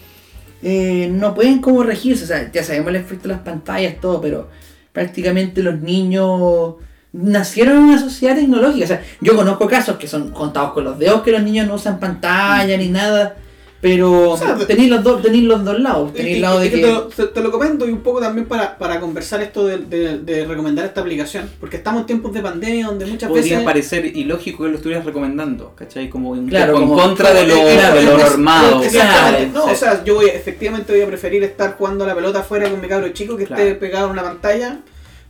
eh, 0.62 1.08
no 1.10 1.34
pueden 1.34 1.60
como 1.60 1.82
regirse. 1.82 2.22
O 2.22 2.26
sea, 2.28 2.52
ya 2.52 2.62
sabemos 2.62 2.90
el 2.90 2.96
efecto 2.96 3.26
de 3.26 3.34
las 3.34 3.42
pantallas, 3.42 4.00
todo, 4.00 4.20
pero 4.20 4.50
prácticamente 4.92 5.64
los 5.64 5.80
niños 5.80 6.76
nacieron 7.12 7.76
en 7.76 7.82
una 7.84 7.98
sociedad 8.00 8.34
tecnológica. 8.36 8.84
O 8.84 8.88
sea, 8.88 9.02
yo 9.20 9.36
conozco 9.36 9.66
casos 9.68 9.96
que 9.96 10.06
son 10.08 10.30
contados 10.30 10.72
con 10.72 10.84
los 10.84 10.98
dedos 10.98 11.22
que 11.22 11.32
los 11.32 11.42
niños 11.42 11.66
no 11.66 11.74
usan 11.74 12.00
pantalla 12.00 12.76
ni 12.76 12.88
nada. 12.88 13.36
Pero 13.82 14.30
O 14.30 14.36
sea, 14.38 14.56
tenéis 14.56 14.90
los 14.90 15.02
dos, 15.02 15.20
tenéis 15.22 15.42
los 15.42 15.64
dos 15.64 15.76
lados. 15.80 16.12
Tenéis 16.14 16.40
lado 16.40 16.60
de 16.60 16.70
que 16.70 16.78
te, 16.78 16.86
lo, 16.86 17.02
te- 17.08 17.26
te 17.26 17.40
lo 17.40 17.50
comento 17.50 17.84
y 17.88 17.90
un 17.90 17.98
poco 18.00 18.20
también 18.20 18.46
para, 18.46 18.78
para 18.78 19.00
conversar 19.00 19.42
esto 19.42 19.66
de, 19.66 19.78
de- 19.78 20.18
de 20.20 20.44
recomendar 20.44 20.84
esta 20.86 21.00
aplicación, 21.00 21.50
porque 21.58 21.78
estamos 21.78 22.02
en 22.02 22.06
tiempos 22.06 22.32
de 22.32 22.42
pandemia 22.42 22.86
donde 22.86 23.06
muchas 23.06 23.28
Podría 23.28 23.54
veces... 23.56 23.64
parecer 23.64 24.06
ilógico 24.16 24.62
que 24.62 24.68
lo 24.70 24.76
estuvieras 24.76 25.04
recomendando, 25.04 25.74
¿cachai? 25.74 26.08
Como 26.08 26.30
un 26.30 26.46
Claro, 26.46 26.76
en 26.76 26.80
como- 26.82 26.94
contra 26.96 27.34
de 27.34 27.44
lo, 27.44 27.54
claro, 27.56 27.96
de 27.96 28.02
lo 28.04 28.16
es- 28.18 28.22
normado. 28.22 28.82
Claro, 28.88 29.38
no, 29.52 29.64
sí. 29.64 29.70
o 29.72 29.74
sea, 29.74 30.04
yo 30.04 30.14
voy, 30.14 30.26
efectivamente 30.26 30.92
voy 30.92 31.02
a 31.02 31.06
preferir 31.08 31.42
estar 31.42 31.74
jugando 31.76 32.04
a 32.04 32.06
la 32.06 32.14
pelota 32.14 32.38
afuera 32.38 32.70
con 32.70 32.80
mi 32.80 32.86
cabro 32.86 33.08
chico 33.08 33.36
que 33.36 33.46
Claro. 33.46 33.64
esté 33.64 33.74
pegado 33.74 34.06
a 34.06 34.10
una 34.12 34.22
pantalla, 34.22 34.78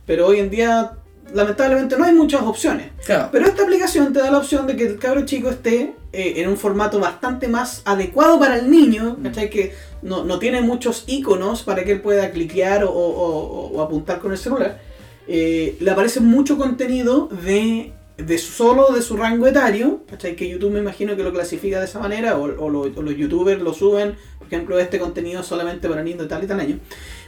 pero 0.05 0.27
hoy 0.27 0.37
en 0.37 0.51
día 0.51 0.91
lamentablemente 1.33 1.97
no 1.97 2.03
hay 2.05 2.13
muchas 2.13 2.41
opciones. 2.41 2.91
Claro. 3.05 3.29
Pero 3.31 3.45
esta 3.45 3.63
aplicación 3.63 4.11
te 4.13 4.19
da 4.19 4.31
la 4.31 4.37
opción 4.39 4.67
de 4.67 4.75
que 4.75 4.85
el 4.85 4.97
cabro 4.99 5.25
chico 5.25 5.49
esté 5.49 5.93
eh, 6.11 6.33
en 6.37 6.49
un 6.49 6.57
formato 6.57 6.99
bastante 6.99 7.47
más 7.47 7.81
adecuado 7.85 8.39
para 8.39 8.57
el 8.59 8.69
niño, 8.69 9.17
¿cachai? 9.23 9.49
Que 9.49 9.73
no, 10.01 10.23
no 10.25 10.37
tiene 10.39 10.61
muchos 10.61 11.03
iconos 11.07 11.63
para 11.63 11.83
que 11.83 11.93
él 11.93 12.01
pueda 12.01 12.29
cliquear 12.31 12.83
o, 12.83 12.91
o- 12.91 12.93
o- 12.93 13.67
o 13.77 13.81
apuntar 13.81 14.19
con 14.19 14.31
el 14.31 14.37
celular. 14.37 14.79
Eh, 15.27 15.77
le 15.79 15.89
aparece 15.91 16.19
mucho 16.19 16.57
contenido 16.57 17.29
de, 17.45 17.93
de 18.17 18.37
solo 18.37 18.91
de 18.93 19.01
su 19.01 19.15
rango 19.17 19.47
etario, 19.47 20.03
¿cachai? 20.09 20.35
Que 20.35 20.47
YouTube 20.49 20.71
me 20.71 20.79
imagino 20.79 21.15
que 21.15 21.23
lo 21.23 21.31
clasifica 21.31 21.79
de 21.79 21.85
esa 21.85 21.99
manera, 21.99 22.37
o, 22.37 22.43
o 22.43 22.69
lo- 22.69 22.81
o 22.81 23.01
los 23.01 23.15
youtubers 23.15 23.61
lo 23.61 23.73
suben, 23.73 24.15
por 24.37 24.47
ejemplo, 24.47 24.77
este 24.79 24.99
contenido 24.99 25.41
solamente 25.41 25.87
para 25.89 26.03
niños 26.03 26.19
de 26.19 26.27
tal 26.27 26.43
y 26.43 26.47
tal 26.47 26.59
año. 26.59 26.79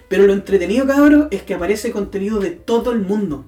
Pero 0.09 0.27
lo 0.27 0.33
entretenido, 0.33 0.85
cabrón, 0.85 1.29
es 1.31 1.41
que 1.41 1.55
aparece 1.55 1.91
contenido 1.91 2.39
de 2.39 2.51
todo 2.51 2.91
el 2.91 2.99
mundo. 2.99 3.45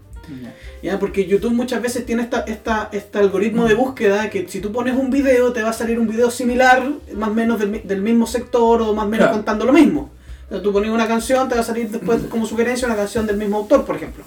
¿Ya? 0.83 0.99
Porque 0.99 1.25
YouTube 1.25 1.53
muchas 1.53 1.81
veces 1.81 2.05
tiene 2.05 2.21
esta, 2.23 2.41
esta, 2.41 2.89
este 2.91 3.17
algoritmo 3.19 3.65
de 3.65 3.73
búsqueda 3.73 4.29
que 4.29 4.47
si 4.47 4.59
tú 4.61 4.71
pones 4.71 4.95
un 4.95 5.09
video 5.09 5.53
te 5.53 5.61
va 5.63 5.69
a 5.69 5.73
salir 5.73 5.99
un 5.99 6.07
video 6.07 6.29
similar, 6.31 6.87
más 7.15 7.29
o 7.29 7.33
menos 7.33 7.59
del, 7.59 7.69
mi- 7.69 7.79
del 7.79 8.01
mismo 8.01 8.27
sector 8.27 8.81
o 8.81 8.93
más 8.93 9.05
o 9.05 9.09
menos 9.09 9.25
Claro. 9.27 9.37
contando 9.37 9.65
lo 9.65 9.73
mismo. 9.73 10.11
Sea, 10.49 10.61
tú 10.61 10.71
pones 10.71 10.89
una 10.91 11.07
canción, 11.07 11.49
te 11.49 11.55
va 11.55 11.61
a 11.61 11.63
salir 11.63 11.89
después 11.89 12.21
como 12.29 12.45
sugerencia 12.45 12.87
una 12.87 12.95
canción 12.95 13.27
del 13.27 13.37
mismo 13.37 13.57
autor, 13.57 13.85
por 13.85 13.95
ejemplo. 13.95 14.23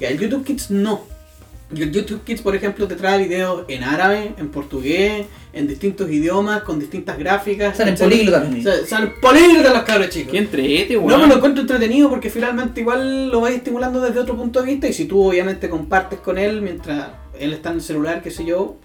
Y 0.00 0.04
el 0.04 0.18
YouTube 0.18 0.44
Kids 0.44 0.70
no. 0.70 1.02
Y 1.72 1.82
el 1.82 1.92
YouTube 1.92 2.24
Kids, 2.24 2.42
por 2.42 2.56
ejemplo, 2.56 2.88
te 2.88 2.96
trae 2.96 3.18
videos 3.18 3.64
en 3.68 3.84
árabe, 3.84 4.32
en 4.38 4.48
portugués, 4.48 5.26
en 5.52 5.68
distintos 5.68 6.10
idiomas, 6.10 6.62
con 6.62 6.80
distintas 6.80 7.16
gráficas. 7.16 7.76
Salen 7.76 7.94
políglotas 7.96 8.42
los 8.42 8.50
niños. 8.52 8.74
Salen 8.88 9.12
políglotas 9.20 9.72
los 9.74 9.82
cabros 9.84 10.08
chicos. 10.08 10.32
Qué 10.32 10.38
entrete, 10.38 10.94
No, 10.94 11.00
weón. 11.02 11.20
me 11.22 11.26
lo 11.28 11.36
encuentro 11.36 11.60
entretenido 11.62 12.08
porque 12.10 12.28
finalmente 12.28 12.80
igual 12.80 13.28
lo 13.28 13.40
vais 13.42 13.56
estimulando 13.56 14.00
desde 14.00 14.18
otro 14.18 14.36
punto 14.36 14.60
de 14.60 14.66
vista 14.66 14.88
y 14.88 14.92
si 14.92 15.04
tú 15.04 15.22
obviamente 15.22 15.68
compartes 15.68 16.18
con 16.18 16.38
él 16.38 16.60
mientras 16.60 17.08
él 17.38 17.52
está 17.52 17.68
en 17.70 17.76
el 17.76 17.82
celular, 17.82 18.20
qué 18.20 18.32
sé 18.32 18.44
yo, 18.44 18.76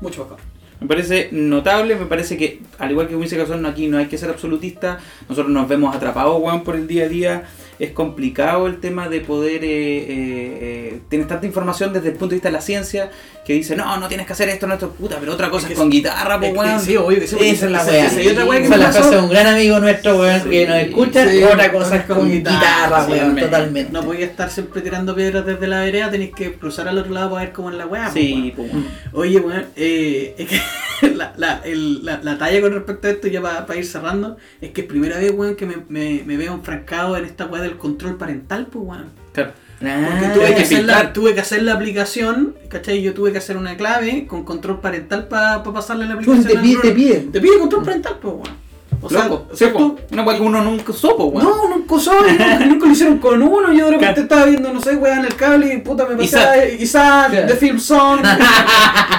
mucho 0.00 0.24
mejor. 0.24 0.38
Me 0.80 0.88
parece 0.88 1.28
notable, 1.32 1.94
me 1.96 2.04
parece 2.04 2.36
que, 2.36 2.60
al 2.78 2.90
igual 2.90 3.08
que 3.08 3.16
dice 3.16 3.36
Cazón, 3.38 3.64
aquí 3.64 3.86
no 3.86 3.96
hay 3.96 4.06
que 4.06 4.18
ser 4.18 4.28
absolutista. 4.28 4.98
Nosotros 5.28 5.50
nos 5.52 5.66
vemos 5.68 5.94
atrapados, 5.94 6.38
weón, 6.42 6.64
por 6.64 6.76
el 6.76 6.86
día 6.86 7.04
a 7.04 7.08
día. 7.08 7.44
Es 7.78 7.90
complicado 7.90 8.66
el 8.66 8.78
tema 8.80 9.08
de 9.08 9.20
poder. 9.20 9.64
Eh, 9.64 9.68
eh, 9.68 10.08
eh, 10.08 11.00
tienes 11.08 11.28
tanta 11.28 11.46
información 11.46 11.92
desde 11.92 12.08
el 12.08 12.14
punto 12.14 12.28
de 12.30 12.36
vista 12.36 12.48
de 12.48 12.52
la 12.54 12.60
ciencia 12.60 13.10
que 13.44 13.52
dice, 13.52 13.76
no, 13.76 13.96
no 13.98 14.08
tienes 14.08 14.26
que 14.26 14.32
hacer 14.32 14.48
esto, 14.48 14.66
no 14.66 14.74
esto, 14.74 14.90
puta, 14.90 15.18
pero 15.20 15.32
otra 15.34 15.50
cosa 15.50 15.66
Es 15.66 15.72
es, 15.72 15.76
que 15.76 15.82
con 15.82 15.90
sí. 15.92 15.98
guitarra, 15.98 16.40
pues, 16.40 16.52
weón. 16.56 16.80
sí, 16.80 16.96
obvio 16.96 17.20
que 17.20 17.26
sí, 17.28 17.34
porque 17.36 17.50
Esa 17.50 17.66
es 17.66 17.72
la 17.72 17.82
esa 18.06 18.22
y 18.22 18.28
otra 18.28 18.44
wea 18.44 18.60
que 18.62 18.68
me 18.68 18.76
la 18.76 18.90
pasó- 18.90 19.10
de 19.10 19.18
un 19.18 19.28
gran 19.28 19.46
amigo 19.46 19.78
nuestro, 19.78 20.18
weón, 20.18 20.50
que 20.50 20.66
nos 20.66 20.76
escucha. 20.78 21.30
Sí, 21.30 21.42
otra 21.44 21.70
cosa 21.72 21.96
es 21.96 22.04
con, 22.06 22.28
guitarra, 22.30 23.04
sí, 23.06 23.12
weón, 23.12 23.34
me- 23.34 23.42
totalmente. 23.42 23.92
No 23.92 24.02
podía 24.02 24.26
estar 24.26 24.50
siempre 24.50 24.80
tirando 24.82 25.14
piedras 25.14 25.46
desde 25.46 25.66
la 25.68 25.80
vereda, 25.82 26.10
tenéis 26.10 26.32
que 26.34 26.54
cruzar 26.54 26.88
al 26.88 26.98
otro 26.98 27.12
lado 27.12 27.30
para 27.30 27.44
ver 27.44 27.52
cómo 27.52 27.70
es 27.70 27.76
la 27.76 27.86
weá. 27.86 28.10
Sí, 28.10 28.52
pues, 28.56 28.72
weón. 28.72 28.86
Oye, 29.12 29.38
weón, 29.38 29.66
eh, 29.76 30.34
es 30.38 30.48
que 30.48 30.60
la, 31.14 31.32
la, 31.36 31.60
el- 31.64 32.04
la- 32.04 32.20
la 32.22 32.38
talla 32.38 32.60
con 32.60 32.72
respecto 32.72 33.08
a 33.08 33.10
esto, 33.10 33.28
ya 33.28 33.40
para 33.42 33.76
ir 33.78 33.84
cerrando, 33.86 34.36
es 34.60 34.70
que 34.70 34.82
es 34.82 34.86
primera 34.86 35.18
vez, 35.18 35.32
weón, 35.34 35.56
que 35.56 35.66
me, 35.66 35.76
me, 35.88 36.22
me 36.24 36.36
veo 36.36 36.54
enfrancado 36.54 37.16
en 37.16 37.24
esta 37.24 37.46
weá 37.46 37.62
del 37.62 37.76
control 37.76 38.16
parental, 38.16 38.66
pues, 38.66 38.84
weón. 38.86 39.06
Claro. 39.32 39.52
Porque 39.78 39.92
Ah, 39.92 40.32
tuve, 40.34 40.46
que 40.48 40.54
que 40.54 40.62
hacer 40.62 40.84
la, 40.84 41.12
tuve 41.12 41.34
que 41.34 41.40
hacer 41.40 41.62
la 41.62 41.74
aplicación, 41.74 42.54
¿cachai? 42.70 43.02
Yo 43.02 43.12
tuve 43.12 43.32
que 43.32 43.38
hacer 43.38 43.58
una 43.58 43.76
clave 43.76 44.26
con 44.26 44.42
control 44.44 44.80
parental 44.80 45.28
para 45.28 45.62
pasarle 45.62 46.06
la 46.06 46.14
aplicación. 46.14 46.44
te 46.46 46.92
pide. 46.92 47.18
Te 47.30 47.40
pide 47.40 47.58
control 47.58 47.84
parental, 47.84 48.18
pues, 48.20 48.34
weón. 48.34 48.65
O 49.02 49.08
sea, 49.08 49.24
Loco, 49.28 49.46
sea, 49.54 49.68
sí, 49.68 49.74
tú- 49.76 49.98
Una 50.12 50.22
weá 50.24 50.36
que 50.36 50.42
uno 50.42 50.62
nunca 50.62 50.92
supo, 50.92 51.24
weón. 51.26 51.44
no, 51.48 51.68
nunca 51.68 51.94
usó, 51.94 52.12
nunca, 52.22 52.58
nunca 52.66 52.86
lo 52.86 52.92
hicieron 52.92 53.18
con 53.18 53.42
uno. 53.42 53.72
Yo 53.72 53.84
de 53.86 53.90
repente 53.92 53.98
Claro. 54.14 54.22
estaba 54.22 54.44
viendo, 54.46 54.72
no 54.72 54.80
sé, 54.80 54.96
weá, 54.96 55.16
en 55.18 55.24
el 55.26 55.34
cable 55.36 55.72
y 55.74 55.78
puta 55.78 56.06
me 56.06 56.16
pasaba 56.16 56.56
Isaac. 56.66 57.46
The 57.46 57.54
Film 57.56 57.78
Song. 57.78 58.20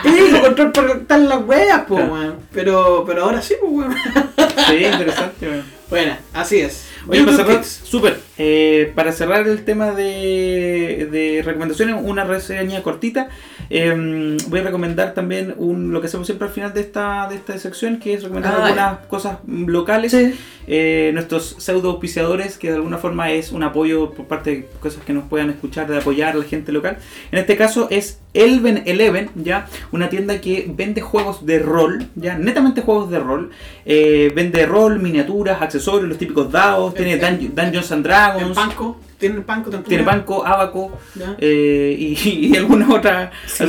y 0.04 0.32
con 0.32 0.42
control 0.42 0.72
parental 0.72 1.30
las 1.30 1.42
weas, 1.46 1.82
pues, 1.88 2.10
weón. 2.10 2.36
Pero, 2.54 3.04
pero 3.06 3.24
ahora 3.24 3.42
sí, 3.42 3.56
pues, 3.60 3.72
weón. 3.74 3.96
Sí, 4.68 4.86
interesante, 4.86 5.48
weón. 5.50 5.64
Bueno, 5.90 6.18
así 6.34 6.60
es. 6.60 6.86
Oye, 7.08 7.20
YouTube 7.20 7.36
para 7.38 7.48
cerrar, 7.48 7.62
Kids. 7.62 7.82
Eh, 8.40 8.92
para 8.96 9.12
cerrar 9.12 9.48
el 9.48 9.64
tema 9.66 9.92
de, 9.92 11.08
de 11.12 11.42
recomendaciones, 11.44 11.96
una 12.02 12.24
reseña 12.24 12.84
cortita. 12.84 13.30
Eh, 13.70 14.38
voy 14.48 14.60
a 14.60 14.64
recomendar 14.64 15.14
también 15.14 15.54
un, 15.58 15.92
lo 15.92 16.00
que 16.02 16.08
hacemos 16.08 16.28
siempre 16.28 16.48
al 16.48 16.54
final 16.54 16.74
de 16.74 16.82
esta, 16.82 17.28
de 17.30 17.36
esta 17.36 17.58
sección, 17.58 18.00
que 18.00 18.14
es 18.14 18.24
recomendar 18.24 18.54
Ah, 18.58 18.66
algunas 18.66 18.98
cosas 19.08 19.38
locales. 19.48 20.12
Sí. 20.12 20.34
Eh, 20.70 21.12
nuestros 21.14 21.56
pseudo 21.60 21.92
auspiciadores, 21.92 22.58
que 22.58 22.70
de 22.70 22.76
alguna 22.76 22.98
forma 22.98 23.32
es 23.32 23.54
un 23.54 23.64
apoyo 23.64 24.12
por 24.12 24.26
parte 24.28 24.50
de 24.52 24.68
cosas 24.82 25.02
que 25.06 25.14
nos 25.14 25.24
puedan 25.30 25.50
escuchar, 25.50 25.88
de 25.88 25.98
apoyar 25.98 26.34
a 26.36 26.38
la 26.40 26.44
gente 26.44 26.72
local. 26.74 26.98
En 27.32 27.40
este 27.40 27.56
caso 27.56 27.88
es 27.90 28.20
Elven 28.34 28.84
Eleven, 28.86 29.30
ya 29.36 29.68
una 29.94 30.10
tienda 30.10 30.42
que 30.42 30.66
vende 30.76 31.00
juegos 31.02 31.46
de 31.46 31.60
rol, 31.60 32.08
ya 32.16 32.38
netamente 32.38 32.82
juegos 32.82 33.10
de 33.10 33.20
rol. 33.20 33.50
Eh, 33.86 34.32
vende 34.36 34.66
rol, 34.66 35.00
miniaturas, 35.00 35.62
accesorios, 35.62 36.10
los 36.10 36.18
típicos 36.18 36.52
dados, 36.52 36.94
tiene 36.94 37.14
En- 37.14 37.22
Dun- 37.22 37.56
Dungeons 37.56 37.92
and 37.94 38.06
En 38.06 38.12
Dragons, 38.34 38.56
Panco. 38.56 39.00
¿Tienen 39.18 39.44
Panco? 39.44 39.70
Tempura? 39.72 39.90
tiene 39.90 40.04
banco, 40.04 40.46
abaco 40.46 40.92
eh, 41.40 41.96
y, 41.98 42.06
y 42.30 42.56
Sí, 43.48 43.64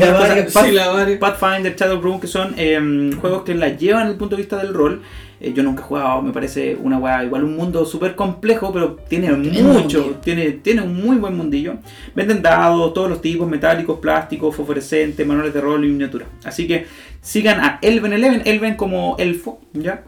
Path- 0.53 0.73
la 0.73 0.89
varias. 0.89 1.19
Pathfinder, 1.19 1.75
Shadowrun, 1.75 2.21
que 2.21 2.27
son 2.27 2.55
eh, 2.57 3.11
juegos 3.21 3.43
que 3.45 3.55
la 3.55 3.71
llevan 3.71 4.03
desde 4.03 4.13
el 4.13 4.19
punto 4.19 4.37
de 4.37 4.43
vista 4.43 4.59
del 4.59 4.75
rol. 4.75 5.03
Eh, 5.41 5.53
yo 5.55 5.63
nunca 5.63 5.83
he 5.83 5.85
jugado, 5.85 6.21
me 6.21 6.33
parece 6.33 6.77
una 6.83 6.99
weá, 6.99 7.25
igual 7.25 7.45
un 7.45 7.57
mundo 7.57 7.87
súper 7.87 8.15
complejo, 8.17 8.73
pero 8.73 8.97
tiene 9.09 9.29
Tiene 9.29 9.63
mucho, 9.63 10.17
tiene, 10.23 10.51
tiene 10.51 10.83
un 10.83 11.01
muy 11.01 11.17
buen 11.17 11.37
mundillo. 11.37 11.75
Venden 12.15 12.43
dados, 12.43 12.93
todos 12.93 13.09
los 13.09 13.21
tipos, 13.23 13.49
metálicos, 13.49 14.01
plásticos, 14.01 14.55
fosforescentes, 14.55 15.25
manuales 15.27 15.55
de 15.55 15.61
rol 15.61 15.85
y 15.85 15.89
miniatura. 15.89 16.27
Así 16.45 16.67
que 16.67 16.87
sigan 17.23 17.61
a 17.61 17.79
Elven 17.83 18.13
Eleven, 18.13 18.43
Elven 18.45 18.75
como 18.75 19.17
elfo, 19.19 19.61
¿ya? 19.73 20.03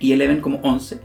Y 0.00 0.12
Eleven 0.12 0.40
como 0.40 0.58
11. 0.62 0.98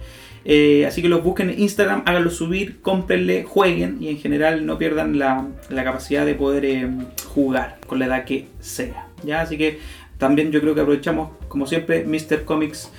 Eh, 0.46 0.86
así 0.86 1.02
que 1.02 1.10
los 1.10 1.24
busquen 1.24 1.50
en 1.50 1.60
Instagram, 1.60 2.04
háganlo 2.06 2.30
subir, 2.32 2.82
cómprenle, 2.82 3.44
jueguen 3.44 3.98
y 4.02 4.10
en 4.10 4.18
general 4.18 4.66
no 4.66 4.78
pierdan 4.78 5.20
la, 5.20 5.48
la 5.70 5.84
capacidad 5.84 6.26
de 6.26 6.36
poder 6.36 6.66
eh, 6.66 6.90
jugar 7.28 7.78
con 7.88 8.00
la 8.00 8.06
edad 8.06 8.26
que 8.26 8.48
sea. 8.60 9.08
¿ya? 9.24 9.42
Así 9.42 9.58
que 9.58 9.80
también 10.18 10.52
yo 10.52 10.62
creo 10.62 10.76
que 10.76 10.82
aprovechamos, 10.82 11.32
como 11.48 11.66
siempre, 11.66 12.06
Mr. 12.06 12.44
Comics 12.46 12.92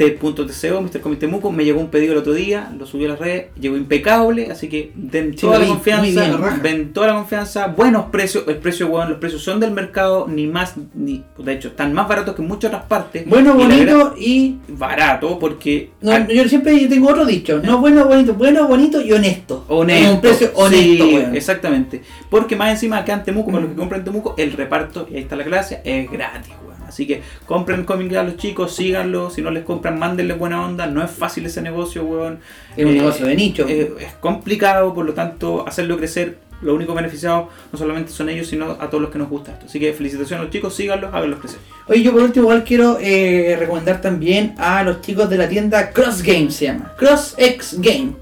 T.tco, 0.00 0.80
Mr. 0.80 1.16
Temuco, 1.18 1.52
me 1.52 1.62
llegó 1.62 1.78
un 1.78 1.88
pedido 1.90 2.12
el 2.14 2.18
otro 2.20 2.32
día, 2.32 2.72
lo 2.78 2.86
subí 2.86 3.04
a 3.04 3.08
las 3.08 3.18
redes, 3.18 3.48
llegó 3.60 3.76
impecable, 3.76 4.50
así 4.50 4.66
que 4.70 4.92
den 4.94 5.34
toda 5.36 5.58
la 5.58 5.66
confianza, 5.66 6.04
bien, 6.24 6.62
ven 6.62 6.92
toda 6.94 7.08
la 7.08 7.14
confianza, 7.16 7.66
buenos 7.66 8.06
precios, 8.06 8.44
el 8.48 8.56
precio 8.56 8.88
bueno, 8.88 9.10
los 9.10 9.18
precios 9.18 9.42
son 9.42 9.60
del 9.60 9.72
mercado, 9.72 10.26
ni 10.26 10.46
más, 10.46 10.74
ni 10.94 11.22
de 11.36 11.52
hecho, 11.52 11.68
están 11.68 11.92
más 11.92 12.08
baratos 12.08 12.34
que 12.34 12.40
en 12.40 12.48
muchas 12.48 12.70
otras 12.70 12.84
partes. 12.86 13.26
Bueno, 13.26 13.54
Y 13.58 13.62
bonito 13.62 14.14
y. 14.18 14.56
barato, 14.68 15.38
porque 15.38 15.90
No, 16.00 16.12
al- 16.12 16.28
yo 16.28 16.48
siempre 16.48 16.78
tengo 16.88 17.10
otro 17.10 17.26
dicho, 17.26 17.60
no 17.62 17.76
bueno, 17.78 18.06
bonito, 18.06 18.32
bueno, 18.32 18.66
bonito 18.66 19.02
y 19.02 19.12
honesto. 19.12 19.66
Honesto. 19.68 20.14
Un 20.14 20.20
precio 20.22 20.50
honesto, 20.54 21.04
Sí, 21.04 21.16
exactamente. 21.34 22.00
Porque 22.30 22.56
más 22.56 22.70
encima 22.70 22.96
acá 22.96 23.12
en 23.12 23.24
Temuco, 23.24 23.50
para 23.50 23.64
los 23.64 23.72
que 23.72 23.76
compran 23.76 24.00
en 24.00 24.04
Temuco, 24.06 24.34
el 24.38 24.52
reparto, 24.52 25.06
y 25.10 25.16
ahí 25.16 25.22
está 25.24 25.36
la 25.36 25.44
clase, 25.44 25.82
es 25.84 26.10
gratis, 26.10 26.52
weón. 26.64 26.69
Así 26.90 27.06
que 27.06 27.22
compren 27.46 27.84
cómics 27.84 28.14
a 28.16 28.22
los 28.22 28.36
chicos, 28.36 28.76
síganlo. 28.76 29.30
Si 29.30 29.40
no 29.42 29.50
les 29.50 29.64
compran, 29.64 29.98
mándenle 29.98 30.34
buena 30.34 30.64
onda. 30.64 30.86
No 30.86 31.02
es 31.02 31.10
fácil 31.10 31.46
ese 31.46 31.62
negocio, 31.62 32.04
weón. 32.04 32.40
Es 32.76 32.84
un 32.84 32.90
Eh, 32.92 32.94
negocio 32.96 33.24
de 33.26 33.34
nicho. 33.36 33.66
eh, 33.68 33.92
es 34.00 34.12
complicado, 34.20 34.92
por 34.92 35.06
lo 35.06 35.14
tanto, 35.14 35.66
hacerlo 35.66 35.96
crecer. 35.96 36.36
Los 36.62 36.74
únicos 36.74 36.94
beneficiados 36.94 37.46
no 37.72 37.78
solamente 37.78 38.12
son 38.12 38.28
ellos, 38.28 38.46
sino 38.46 38.72
a 38.72 38.90
todos 38.90 39.00
los 39.00 39.10
que 39.10 39.16
nos 39.16 39.30
gusta 39.30 39.52
esto. 39.52 39.64
Así 39.64 39.80
que 39.80 39.94
felicitaciones 39.94 40.40
a 40.40 40.44
los 40.44 40.52
chicos, 40.52 40.74
síganlos, 40.76 41.08
háganlos 41.14 41.40
crecer. 41.40 41.58
Oye, 41.86 42.02
yo 42.02 42.12
por 42.12 42.20
último 42.22 42.44
igual 42.44 42.64
quiero 42.64 42.98
eh, 43.00 43.56
recomendar 43.58 44.02
también 44.02 44.54
a 44.58 44.82
los 44.82 45.00
chicos 45.00 45.30
de 45.30 45.38
la 45.38 45.48
tienda 45.48 45.90
Cross 45.90 46.22
Game 46.22 46.50
se 46.50 46.66
llama. 46.66 46.92
Cross 46.98 47.34
X 47.38 47.76
Game. 47.78 48.12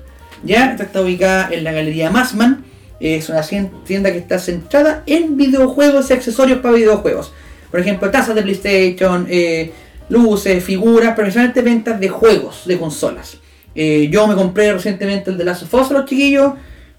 Ya, 0.44 0.70
esta 0.70 0.84
está 0.84 1.00
ubicada 1.00 1.48
en 1.50 1.64
la 1.64 1.72
galería 1.72 2.12
Massman. 2.12 2.64
Es 3.00 3.28
una 3.28 3.42
tienda 3.84 4.12
que 4.12 4.18
está 4.18 4.38
centrada 4.38 5.02
en 5.06 5.36
videojuegos 5.36 6.08
y 6.10 6.12
accesorios 6.12 6.60
para 6.60 6.74
videojuegos. 6.74 7.32
Por 7.70 7.80
ejemplo, 7.80 8.10
tazas 8.10 8.34
de 8.34 8.42
PlayStation, 8.42 9.26
eh, 9.28 9.72
luces, 10.08 10.62
figuras, 10.64 11.12
pero 11.14 11.26
principalmente 11.26 11.62
ventas 11.62 12.00
de 12.00 12.08
juegos, 12.08 12.62
de 12.66 12.78
consolas. 12.78 13.38
Eh, 13.74 14.08
yo 14.10 14.26
me 14.26 14.34
compré 14.34 14.72
recientemente 14.72 15.30
el 15.30 15.38
de 15.38 15.44
Last 15.44 15.62
of 15.62 15.74
Us 15.74 15.90
a 15.90 15.94
los 15.94 16.04
chiquillos. 16.06 16.54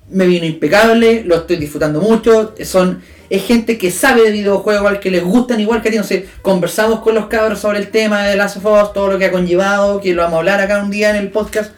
Me 0.09 0.25
vino 0.25 0.45
impecable, 0.45 1.23
lo 1.23 1.35
estoy 1.35 1.57
disfrutando 1.57 2.01
mucho. 2.01 2.55
Son, 2.63 3.01
es 3.29 3.43
gente 3.45 3.77
que 3.77 3.91
sabe 3.91 4.23
de 4.23 4.31
videojuegos, 4.31 4.89
al 4.89 4.99
que 4.99 5.11
les 5.11 5.23
gustan 5.23 5.59
igual 5.59 5.81
que 5.81 5.89
a 5.89 5.91
ti. 5.91 5.97
No 5.97 6.03
sé, 6.03 6.27
conversamos 6.41 7.01
con 7.01 7.15
los 7.15 7.27
cabros 7.27 7.59
sobre 7.59 7.79
el 7.79 7.89
tema 7.89 8.23
de 8.23 8.35
Last 8.35 8.57
of 8.57 8.65
Us, 8.65 8.93
todo 8.93 9.11
lo 9.11 9.19
que 9.19 9.25
ha 9.25 9.31
conllevado, 9.31 10.01
que 10.01 10.13
lo 10.13 10.21
vamos 10.21 10.37
a 10.37 10.39
hablar 10.39 10.61
acá 10.61 10.81
un 10.83 10.89
día 10.89 11.09
en 11.11 11.17
el 11.17 11.29
podcast. 11.29 11.73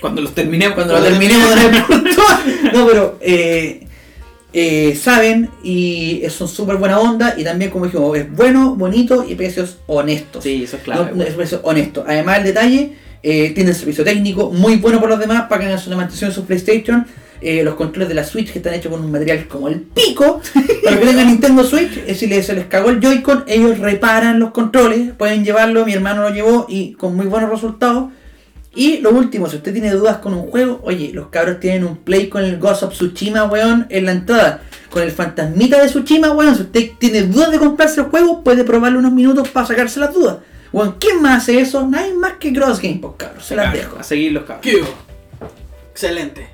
Cuando 0.00 0.20
los 0.20 0.34
terminemos, 0.34 0.74
Cuando 0.74 0.94
lo 0.94 1.02
terminemos 1.02 1.54
ver 1.54 1.72
No, 2.74 2.86
pero 2.86 3.18
eh, 3.22 3.86
eh, 4.54 4.94
saben 4.94 5.50
y 5.64 6.22
son 6.30 6.46
súper 6.48 6.76
buena 6.76 7.00
onda. 7.00 7.34
Y 7.36 7.42
también, 7.44 7.70
como 7.70 7.86
dijimos, 7.86 8.16
es 8.16 8.30
bueno, 8.30 8.76
bonito 8.76 9.26
y 9.28 9.34
precios 9.34 9.78
honestos. 9.86 10.44
Sí, 10.44 10.62
eso 10.64 10.76
es 10.76 10.82
clave. 10.82 11.10
No, 11.12 11.24
es 11.24 11.34
precio 11.34 11.60
honesto. 11.64 12.04
Además, 12.06 12.38
el 12.38 12.44
detalle, 12.44 12.92
eh, 13.22 13.52
tiene 13.54 13.70
el 13.70 13.76
servicio 13.76 14.04
técnico 14.04 14.50
muy 14.50 14.76
bueno 14.76 15.00
por 15.00 15.08
los 15.08 15.18
demás 15.18 15.46
para 15.48 15.60
que 15.60 15.66
hagan 15.66 15.80
su 15.80 15.90
mantención 15.90 16.30
en 16.30 16.34
su 16.34 16.44
PlayStation. 16.44 17.04
Eh, 17.40 17.62
los 17.62 17.74
controles 17.74 18.08
de 18.08 18.14
la 18.14 18.24
Switch 18.24 18.52
que 18.52 18.58
están 18.58 18.72
hechos 18.74 18.90
con 18.92 19.04
un 19.04 19.10
material 19.10 19.46
como 19.48 19.68
el 19.68 19.80
pico. 19.80 20.40
Para 20.84 20.98
que 20.98 21.06
tengan 21.06 21.26
Nintendo 21.26 21.62
Switch, 21.64 22.02
eh, 22.06 22.14
si 22.14 22.26
les, 22.26 22.46
se 22.46 22.54
les 22.54 22.66
cagó 22.66 22.88
el 22.88 23.00
Joy-Con, 23.00 23.44
ellos 23.48 23.80
reparan 23.80 24.38
los 24.38 24.52
controles. 24.52 25.12
Pueden 25.18 25.44
llevarlo, 25.44 25.84
mi 25.84 25.92
hermano 25.92 26.22
lo 26.22 26.30
llevó 26.30 26.64
y 26.70 26.92
con 26.92 27.14
muy 27.14 27.26
buenos 27.26 27.50
resultados. 27.50 28.12
Y 28.74 28.98
lo 28.98 29.10
último, 29.10 29.48
si 29.48 29.56
usted 29.56 29.72
tiene 29.72 29.92
dudas 29.92 30.18
con 30.18 30.34
un 30.34 30.50
juego, 30.50 30.80
oye, 30.82 31.12
los 31.12 31.28
cabros 31.28 31.60
tienen 31.60 31.84
un 31.84 31.96
play 31.98 32.28
con 32.28 32.42
el 32.42 32.58
Ghost 32.58 32.82
of 32.82 32.92
Tsushima, 32.92 33.44
weón, 33.44 33.86
en 33.88 34.06
la 34.06 34.12
entrada. 34.12 34.62
Con 34.90 35.02
el 35.02 35.12
fantasmita 35.12 35.80
de 35.80 35.88
Tsushima, 35.88 36.32
weón, 36.32 36.56
si 36.56 36.62
usted 36.62 36.90
tiene 36.98 37.22
dudas 37.22 37.50
de 37.52 37.58
comprarse 37.58 38.00
el 38.00 38.08
juego, 38.08 38.42
puede 38.42 38.64
probarlo 38.64 38.98
unos 38.98 39.12
minutos 39.12 39.48
para 39.48 39.66
sacarse 39.66 40.00
las 40.00 40.12
dudas. 40.12 40.38
Weón, 40.72 40.96
¿quién 40.98 41.22
más 41.22 41.42
hace 41.42 41.60
eso? 41.60 41.86
Nadie 41.86 42.14
más 42.14 42.34
que 42.34 42.52
Cross 42.52 42.80
Game, 42.80 42.98
pues 43.00 43.14
cabros, 43.16 43.46
se 43.46 43.54
las 43.54 43.72
dejo. 43.72 43.98
A 43.98 44.02
seguir 44.02 44.32
los 44.32 44.44
cabros. 44.44 44.66
Excelente. 45.92 46.48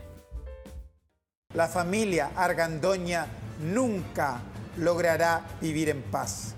La 1.54 1.68
familia 1.68 2.30
Argandoña 2.36 3.26
nunca 3.72 4.42
logrará 4.76 5.42
vivir 5.60 5.88
en 5.88 6.02
paz. 6.02 6.54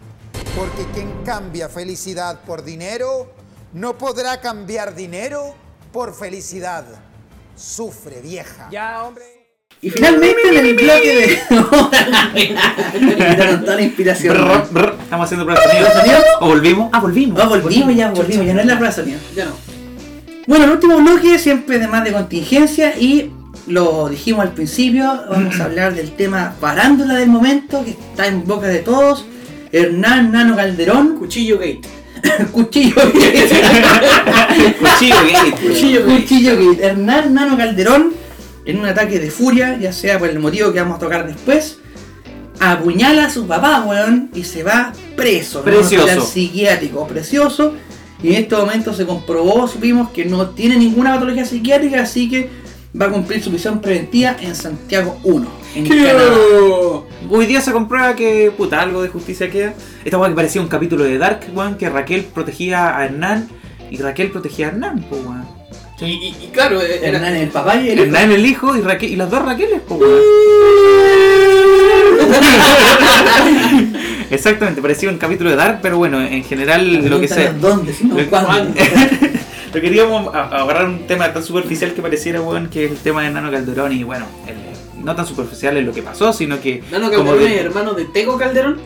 Porque 0.57 0.85
quien 0.93 1.23
cambia 1.25 1.69
felicidad 1.69 2.41
por 2.45 2.65
dinero, 2.65 3.33
no 3.73 3.97
podrá 3.97 4.41
cambiar 4.41 4.95
dinero 4.95 5.55
por 5.93 6.15
felicidad. 6.15 6.85
Sufre, 7.57 8.21
vieja. 8.21 8.69
Y 9.81 9.91
finalmente 9.91 10.41
en 10.49 10.67
el 10.67 10.75
bloque 10.75 11.39
de. 11.51 12.97
Me 13.01 13.57
toda 13.59 13.75
la 13.77 13.83
inspiración. 13.83 14.37
Brr, 14.37 14.69
brr, 14.71 14.97
Estamos 15.03 15.25
haciendo 15.25 15.45
pruebas 15.45 15.65
de 15.65 16.01
sonido. 16.01 16.19
¿O 16.41 16.47
volvimos? 16.47 16.91
Ah, 16.93 17.01
volvimos. 17.01 17.41
Ah, 17.41 17.49
volvimos 17.49 17.97
ya, 17.97 18.11
volvimos, 18.11 18.47
ya 18.47 18.55
no 18.55 18.61
es 18.61 18.67
la 18.67 18.75
prueba 18.79 18.95
de 18.95 19.03
sonido. 19.03 19.19
Ya 19.35 19.47
no. 19.47 19.53
Bueno, 20.47 20.65
el 20.65 20.71
último 20.71 20.97
bloque 20.99 21.39
siempre 21.39 21.79
de 21.79 21.89
más 21.89 22.05
de 22.05 22.13
contingencia 22.13 22.97
y 22.99 23.33
lo 23.67 24.09
dijimos 24.09 24.43
al 24.43 24.53
principio, 24.53 25.25
vamos 25.29 25.59
a 25.61 25.65
hablar 25.65 25.95
del 25.95 26.13
tema 26.13 26.55
parándula 26.61 27.15
del 27.15 27.29
momento 27.29 27.85
que 27.85 27.91
está 27.93 28.27
en 28.27 28.45
boca 28.45 28.67
de 28.67 28.81
todos. 28.81 29.25
Hernán 29.71 30.33
Nano 30.33 30.55
Calderón, 30.57 31.17
Cuchillo 31.19 31.59
Gate. 31.59 32.02
cuchillo 32.53 32.95
Cuchillo. 34.81 35.17
Cuchillo 35.61 36.05
cuchillo 36.05 36.57
Gate. 36.57 36.87
Hernán 36.87 37.35
Nano 37.35 37.57
Calderón, 37.57 38.13
en 38.65 38.79
un 38.79 38.87
ataque 38.87 39.19
de 39.19 39.31
furia, 39.31 39.79
ya 39.79 39.93
sea 39.93 40.19
por 40.19 40.29
el 40.29 40.39
motivo 40.39 40.73
que 40.73 40.81
vamos 40.81 40.97
a 40.97 41.01
tocar 41.01 41.27
después, 41.27 41.79
apuñala 42.61 43.27
a 43.27 43.31
su 43.31 43.47
papá, 43.47 43.85
weón, 43.87 44.31
y 44.35 44.45
se 44.45 44.63
va 44.63 44.93
preso. 45.17 45.59
¿no? 45.59 45.65
Precioso. 45.65 46.05
Hospital 46.05 46.23
psiquiátrico, 46.27 47.07
precioso. 47.07 47.75
Y 48.23 48.29
en 48.29 48.43
este 48.43 48.55
momento 48.55 48.95
se 48.95 49.05
comprobó, 49.05 49.67
supimos 49.67 50.11
que 50.11 50.25
no 50.25 50.51
tiene 50.51 50.77
ninguna 50.77 51.15
patología 51.15 51.45
psiquiátrica, 51.45 52.03
así 52.03 52.31
que 52.31 52.49
va 53.01 53.07
a 53.07 53.11
cumplir 53.11 53.43
su 53.43 53.51
prisión 53.51 53.81
preventiva 53.81 54.37
en 54.41 54.55
Santiago 54.55 55.19
1, 55.25 55.47
en 55.75 55.89
Canadá. 55.89 56.33
Hoy 57.31 57.47
día 57.47 57.61
se 57.61 57.73
comprueba 57.73 58.15
que, 58.15 58.51
puta, 58.57 58.81
algo 58.83 59.03
de 59.03 59.09
justicia 59.09 59.51
queda. 59.51 59.75
Esta 60.05 60.19
weá 60.19 60.29
que 60.29 60.35
parecía 60.37 60.61
un 60.61 60.69
capítulo 60.69 61.05
de 61.05 61.19
Dark, 61.19 61.41
weón, 61.55 61.77
que 61.77 61.89
Raquel 61.89 62.25
protegía 62.25 62.97
a 62.97 63.05
Hernán 63.07 63.49
y 63.91 63.97
Raquel 63.99 64.31
protegía 64.31 64.67
a 64.67 64.69
Hernán, 64.71 65.01
po, 65.03 65.17
weón. 65.17 65.47
Y, 66.01 66.05
y- 66.05 66.37
y 66.45 66.49
claro, 66.53 66.81
era, 66.83 67.07
Hernán 67.07 67.37
el 67.37 67.49
papá 67.51 67.77
y 67.77 67.89
el 67.91 67.95
hijo. 67.95 68.03
Hernán 68.05 68.33
el 68.33 68.45
hijo 68.47 68.77
y, 68.77 68.81
Raquel, 68.83 69.11
y 69.13 69.17
las 69.17 69.31
dos 69.31 69.43
Raqueles, 69.45 69.81
po, 69.83 69.95
weón. 69.95 70.13
Exactamente, 74.31 74.81
parecía 74.83 75.09
un 75.11 75.19
capítulo 75.19 75.51
de 75.51 75.57
Dark, 75.57 75.79
pero 75.83 75.99
bueno, 75.99 76.21
en 76.21 76.43
general 76.45 77.07
lo 77.09 77.21
que 77.21 77.29
sea. 77.29 77.53
¿Dónde? 77.53 77.93
Si 77.93 78.05
no, 78.05 78.19
Lo- 78.19 78.27
¿cuándo? 78.29 78.75
Lo 79.75 79.81
queríamos 79.81 80.35
agarrar 80.35 80.85
un 80.85 81.07
tema 81.07 81.33
tan 81.33 81.43
superficial 81.43 81.95
que 81.95 82.03
pareciera, 82.03 82.43
weón, 82.43 82.69
que 82.69 82.85
es 82.87 82.91
el 82.91 82.99
tema 82.99 83.23
de 83.23 83.31
Nano 83.31 83.51
Calderón 83.51 83.93
y 83.93 84.03
bueno, 84.03 84.27
el- 84.47 84.72
no 85.03 85.15
tan 85.15 85.27
superficial 85.27 85.77
es 85.77 85.85
lo 85.85 85.93
que 85.93 86.03
pasó, 86.03 86.33
sino 86.33 86.61
que... 86.61 86.83
Nano 86.91 87.11
como 87.11 87.31
Calderón 87.31 87.39
de- 87.51 87.55
es 87.57 87.65
hermano 87.65 87.93
de 87.95 88.05
Tego 88.07 88.39
Calderón. 88.39 88.79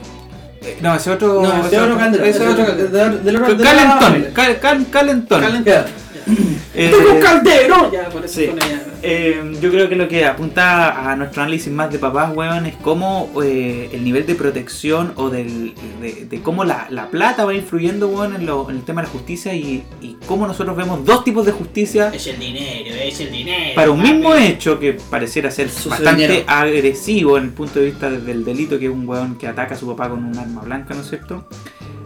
eh, 0.63 0.79
No, 0.81 0.95
ese 0.95 1.11
otro... 1.11 1.43
No, 1.43 1.67
ese 1.67 1.79
otro 1.81 1.97
Calderón. 1.99 2.27
ese 2.27 2.47
otro- 2.49 2.63
otro- 2.65 2.75
de- 2.77 2.89
de- 2.89 2.89
de- 2.89 3.19
de- 3.19 3.39
de- 3.39 3.55
de- 3.55 3.65
Calentón, 3.65 4.27
cal- 4.35 4.59
cal- 4.61 4.87
calentón. 4.91 5.41
Calentón. 5.41 5.85
Eh, 6.79 6.91
¡Tengo 6.95 7.15
un 7.15 7.21
caldero! 7.21 7.91
Ya, 7.91 8.11
por 8.11 8.23
eso 8.25 8.39
Sí. 8.41 8.47
con 8.49 8.59
ella. 8.59 8.83
Eh, 9.03 9.57
yo 9.63 9.71
creo 9.71 9.89
que 9.89 9.97
lo 9.97 10.09
que 10.09 10.27
apunta 10.27 11.11
a 11.11 11.17
nuestro 11.17 11.41
análisis 11.43 11.73
más 11.73 11.91
de 11.91 11.99
papás, 11.99 12.31
weón, 12.37 12.67
es 12.67 12.75
cómo 12.77 13.31
eh, 13.43 13.89
el 13.93 14.05
nivel 14.05 14.27
de 14.27 14.35
protección 14.35 15.13
o 15.17 15.31
del, 15.31 15.73
de, 16.03 16.27
de 16.29 16.43
cómo 16.43 16.65
la, 16.65 16.87
la 16.91 17.09
plata 17.09 17.47
va 17.47 17.55
influyendo, 17.55 18.09
weón, 18.09 18.35
en, 18.37 18.45
lo- 18.45 18.69
en 18.69 18.77
el 18.77 18.83
tema 18.83 19.01
de 19.01 19.07
la 19.07 19.13
justicia 19.13 19.55
y, 19.55 19.85
y 20.03 20.19
cómo 20.27 20.47
nosotros 20.47 20.77
vemos 20.77 21.03
dos 21.05 21.25
tipos 21.25 21.47
de 21.47 21.53
justicia 21.53 22.11
Es 22.13 22.27
el 22.27 22.39
dinero, 22.39 22.95
es 22.95 23.21
el 23.21 23.31
dinero. 23.33 23.75
para 23.75 23.91
un 23.91 23.99
papi. 24.03 24.13
mismo 24.13 24.35
hecho 24.35 24.79
que 24.79 24.95
pareciera 25.09 25.51
ser 25.51 25.69
bastante 25.89 26.23
dinero. 26.29 26.45
agresivo 26.47 27.39
en 27.39 27.45
el 27.45 27.51
punto 27.53 27.79
de 27.81 27.87
vista 27.87 28.11
del 28.11 28.45
delito, 28.45 28.79
que 28.79 28.85
es 28.87 28.91
un 28.93 29.09
weón 29.09 29.37
que 29.39 29.47
ataca 29.47 29.75
a 29.77 29.79
su 29.79 29.87
papá 29.87 30.11
con 30.11 30.23
un 30.25 30.37
arma 30.37 30.61
blanca, 30.61 30.93
¿no 30.93 31.01
es 31.01 31.09
cierto? 31.09 31.49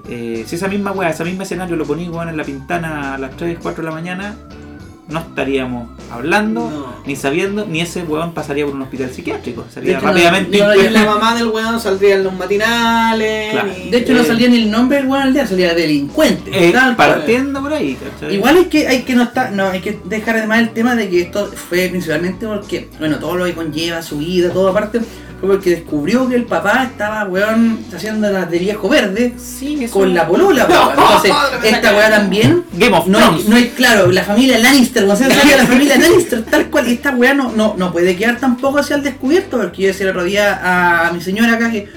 Eh, 0.08 0.44
si 0.46 0.56
esa 0.56 0.68
misma 0.68 0.92
weá, 0.92 1.10
ese 1.10 1.24
mismo 1.24 1.42
escenario 1.42 1.76
lo 1.76 1.84
ponís 1.84 2.08
weón, 2.08 2.28
en 2.28 2.36
la 2.36 2.44
pintana 2.44 3.14
a 3.14 3.18
las 3.18 3.36
3, 3.36 3.58
4 3.62 3.82
de 3.82 3.88
la 3.88 3.94
mañana, 3.94 4.34
no 5.08 5.18
estaríamos 5.18 5.88
hablando, 6.12 6.70
No. 6.70 6.94
ni 7.04 7.16
sabiendo, 7.16 7.66
ni 7.66 7.80
ese 7.80 8.04
weón 8.04 8.32
pasaría 8.32 8.64
por 8.64 8.76
un 8.76 8.82
hospital 8.82 9.10
psiquiátrico. 9.10 9.62
De 9.64 9.70
Sería 9.72 9.92
hecho, 9.98 10.02
no- 10.06 10.12
rápidamente 10.12 10.50
Ni 10.52 10.58
impuesto. 10.58 10.90
la 10.92 11.04
mamá 11.14 11.34
del 11.34 11.48
weón 11.48 11.80
saldría 11.80 12.14
en 12.14 12.24
los 12.24 12.32
matinales. 12.34 13.50
Claro. 13.52 13.68
ni- 13.76 13.90
De 13.90 13.98
hecho, 13.98 14.12
no 14.14 14.20
eh, 14.20 14.24
salía 14.24 14.48
ni 14.48 14.62
el 14.62 14.70
nombre 14.70 14.98
del 14.98 15.06
weón 15.08 15.22
al 15.24 15.32
día, 15.34 15.46
salía 15.46 15.74
delincuente. 15.74 16.50
Eh, 16.54 16.70
Tal 16.72 16.94
partiendo 16.94 17.60
por 17.60 17.72
ahí, 17.72 17.96
¿cachai? 17.96 18.34
Igual 18.36 18.58
es 18.58 18.66
que 18.68 18.86
hay 18.86 19.02
que 19.02 19.14
no 19.16 19.24
estar, 19.24 19.50
no, 19.52 19.66
hay 19.66 19.80
que 19.80 19.98
dejar 20.04 20.36
además 20.36 20.60
el 20.60 20.70
tema 20.70 20.94
de 20.94 21.08
que 21.08 21.22
esto 21.22 21.50
fue 21.68 21.88
principalmente 21.88 22.46
porque, 22.46 22.88
bueno, 23.00 23.18
todo 23.18 23.36
lo 23.36 23.44
que 23.46 23.54
conlleva 23.54 24.02
su 24.02 24.18
vida, 24.18 24.50
todo 24.52 24.68
aparte, 24.68 25.00
fue 25.40 25.48
porque 25.48 25.70
descubrió 25.70 26.28
que 26.28 26.36
el 26.36 26.44
papá 26.44 26.84
estaba, 26.84 27.24
weón, 27.24 27.80
haciendo 27.94 28.30
las 28.30 28.50
de 28.50 28.58
viejo 28.58 28.88
verde 28.88 29.34
sí, 29.38 29.86
con 29.90 30.12
la 30.14 30.26
polola, 30.28 30.66
weón. 30.66 30.90
Entonces, 30.98 31.32
esta 31.64 31.92
weá 31.96 32.10
también. 32.10 32.64
Game 32.74 32.96
of 32.96 33.06
No 33.06 33.18
Thrones. 33.18 33.42
hay, 33.44 33.48
no 33.50 33.56
hay, 33.56 33.68
claro, 33.70 34.10
la 34.12 34.22
familia 34.22 34.58
Lannister, 34.58 35.04
cuando 35.06 35.24
se 35.24 35.30
la 35.56 35.66
familia 35.66 35.96
Lannister, 35.98 36.42
tal 36.44 36.66
cual, 36.70 36.88
y 36.88 36.92
esta 36.92 37.10
weá 37.16 37.32
no, 37.34 37.50
no, 37.52 37.74
no 37.76 37.92
puede 37.92 38.14
quedar 38.16 38.38
tampoco 38.38 38.78
hacia 38.78 38.96
el 38.96 39.02
descubierto, 39.02 39.58
porque 39.58 39.82
yo 39.82 39.88
decía 39.88 40.04
el 40.04 40.10
otro 40.10 40.24
día 40.24 40.60
a 41.08 41.12
mi 41.12 41.20
señora 41.20 41.54
acá 41.54 41.70
que, 41.70 41.88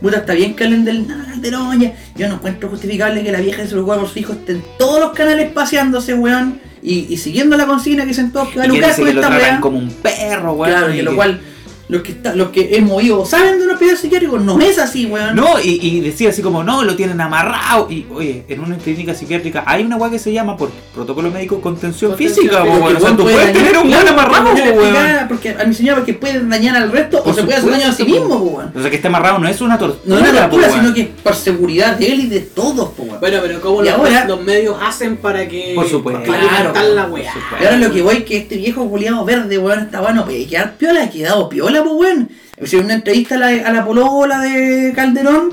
puta, 0.00 0.18
está 0.18 0.32
bien 0.32 0.54
que 0.56 0.64
hablen 0.64 0.84
del 0.84 1.06
Calderón, 1.06 1.92
yo 2.16 2.28
no 2.28 2.34
encuentro 2.36 2.68
justificable 2.68 3.22
que 3.22 3.32
la 3.32 3.40
vieja 3.40 3.62
de 3.62 3.68
su 3.68 3.76
lugar 3.76 3.98
por 4.00 4.08
su 4.08 4.18
hijo 4.18 4.32
esté 4.32 4.52
en 4.52 4.64
todos 4.78 5.00
los 5.00 5.12
canales 5.12 5.52
paseándose, 5.52 6.14
weón, 6.14 6.60
y, 6.82 7.06
y 7.12 7.16
siguiendo 7.18 7.56
la 7.56 7.66
consigna 7.66 8.02
que 8.04 8.08
dicen 8.08 8.30
todos 8.32 8.48
que 8.48 8.58
va 8.58 8.64
a 8.64 8.68
lucrar 8.68 8.94
con 8.96 9.08
esta 9.08 9.28
weá. 9.28 9.60
como 9.60 9.78
un 9.78 9.90
perro, 9.90 10.52
weón. 10.54 10.72
Claro, 10.72 10.94
y 10.94 10.98
y 10.98 11.02
lo 11.02 11.10
que- 11.10 11.16
cual, 11.16 11.40
los 11.88 12.02
que, 12.02 12.12
está, 12.12 12.34
los 12.34 12.48
que 12.48 12.76
hemos 12.76 13.00
ido 13.02 13.24
saben 13.24 13.58
de 13.58 13.64
un 13.64 13.70
hospital 13.72 13.96
psiquiátrico, 13.96 14.38
no 14.38 14.60
es 14.60 14.78
así, 14.78 15.06
weón. 15.06 15.36
No, 15.36 15.60
y, 15.62 15.78
y 15.80 16.00
decía 16.00 16.30
así 16.30 16.42
como, 16.42 16.64
no, 16.64 16.82
lo 16.82 16.96
tienen 16.96 17.20
amarrado. 17.20 17.86
Y 17.90 18.06
oye, 18.12 18.44
en 18.48 18.60
una 18.60 18.76
clínica 18.76 19.14
psiquiátrica 19.14 19.62
hay 19.66 19.84
una 19.84 19.96
weá 19.96 20.10
que 20.10 20.18
se 20.18 20.32
llama 20.32 20.56
por 20.56 20.70
protocolo 20.94 21.30
médico 21.30 21.60
contención, 21.60 22.10
Contención 22.12 22.36
física, 22.46 22.64
weón. 22.64 22.96
O 22.96 23.00
sea, 23.00 23.10
tú 23.10 23.22
puede 23.22 23.36
puedes 23.36 23.54
dañar- 23.54 23.64
tener 23.68 23.78
un 23.78 23.90
weón 23.92 24.08
amarrado, 24.08 24.50
weón. 24.52 25.28
Porque 25.28 25.50
a 25.50 25.64
mi 25.64 25.74
señora 25.74 25.98
porque 25.98 26.14
puede 26.14 26.44
dañar 26.46 26.76
al 26.76 26.90
resto 26.90 27.22
Por 27.22 27.32
o 27.32 27.34
se 27.36 27.42
puede 27.44 27.58
hacer 27.58 27.70
daño 27.70 27.88
a 27.88 27.92
sí 27.92 28.04
mismo, 28.04 28.36
weón. 28.36 28.72
O 28.74 28.80
sea, 28.80 28.90
que 28.90 28.96
esté 28.96 29.08
amarrado 29.08 29.38
no 29.38 29.48
es 29.48 29.60
una 29.60 29.78
tortura. 29.78 30.02
No 30.04 30.18
es 30.24 30.30
una 30.30 30.40
tortura, 30.50 30.70
sino 30.70 30.92
que 30.94 31.00
es 31.02 31.08
por 31.22 31.34
seguridad 31.34 31.96
de 31.96 32.12
él 32.12 32.20
y 32.20 32.26
de 32.26 32.40
todos, 32.40 32.90
weón. 32.98 33.20
Bueno, 33.20 33.38
pero 33.42 33.60
¿cómo 33.60 33.82
los, 33.82 33.92
ahora- 33.92 34.24
los 34.26 34.42
medios 34.42 34.76
hacen 34.82 35.16
para 35.18 35.46
que. 35.46 35.72
Por 35.76 35.88
supuesto. 35.88 36.22
Claro, 36.24 36.72
la 36.94 37.06
weá. 37.06 37.32
Y 37.60 37.64
ahora 37.64 37.76
lo 37.76 37.92
que 37.92 38.02
voy 38.02 38.24
que 38.24 38.38
este 38.38 38.56
viejo 38.56 38.88
culiado 38.90 39.24
verde, 39.24 39.56
weón, 39.58 39.80
está 39.80 40.00
bueno, 40.00 40.24
puede 40.24 40.46
quedar 40.46 40.76
piola, 40.76 41.04
ha 41.04 41.10
quedado 41.10 41.48
piola, 41.48 41.75
pues 41.84 41.94
weón. 41.96 42.28
Hicieron 42.62 42.86
una 42.86 42.94
entrevista 42.94 43.34
a 43.34 43.38
la, 43.38 43.48
a 43.48 43.72
la 43.72 43.84
polola 43.84 44.40
de 44.40 44.92
Calderón 44.94 45.50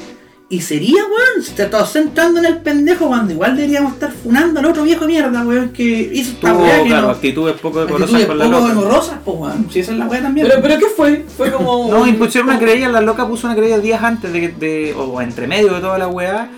y 0.49 0.61
sería, 0.61 1.01
weón, 1.03 1.43
se 1.43 1.49
está 1.51 1.69
todo 1.69 1.85
centrando 1.85 2.39
en 2.39 2.45
el 2.45 2.57
pendejo 2.57 3.07
cuando 3.07 3.33
igual 3.33 3.55
deberíamos 3.55 3.93
estar 3.93 4.11
funando 4.11 4.59
al 4.59 4.67
otro 4.67 4.83
viejo 4.83 5.05
mierda, 5.05 5.43
weón, 5.43 5.69
que 5.69 5.83
hizo 6.13 6.33
esta 6.33 6.51
Tuvo, 6.51 6.63
weá 6.63 6.83
que 6.83 6.87
claro, 6.89 7.07
no. 7.07 7.13
actitudes 7.13 7.55
poco 7.59 7.81
decorosas 7.81 8.21
Actitudes 8.21 8.27
con 8.27 8.37
la 8.37 8.45
poco 8.45 8.59
loca. 8.59 8.73
decorosas, 8.73 9.17
pues 9.25 9.37
weón. 9.39 9.67
Si 9.71 9.79
esa 9.79 9.91
es 9.93 9.97
la 9.97 10.05
weá 10.05 10.21
también. 10.21 10.47
Pero, 10.47 10.61
pero 10.61 10.79
¿qué 10.79 10.85
fue? 10.95 11.25
Fue 11.35 11.51
como. 11.51 11.89
No, 11.89 12.05
impusieron 12.05 12.49
una 12.49 12.59
querella, 12.59 12.89
la 12.89 13.01
loca 13.01 13.27
puso 13.27 13.47
una 13.47 13.55
querella 13.55 13.79
días 13.79 14.03
antes 14.03 14.31
de, 14.31 14.49
de 14.49 14.93
o 14.93 15.21
entre 15.21 15.47
medio 15.47 15.73
de 15.73 15.81
toda 15.81 15.97
la 15.97 16.07
weá. 16.07 16.49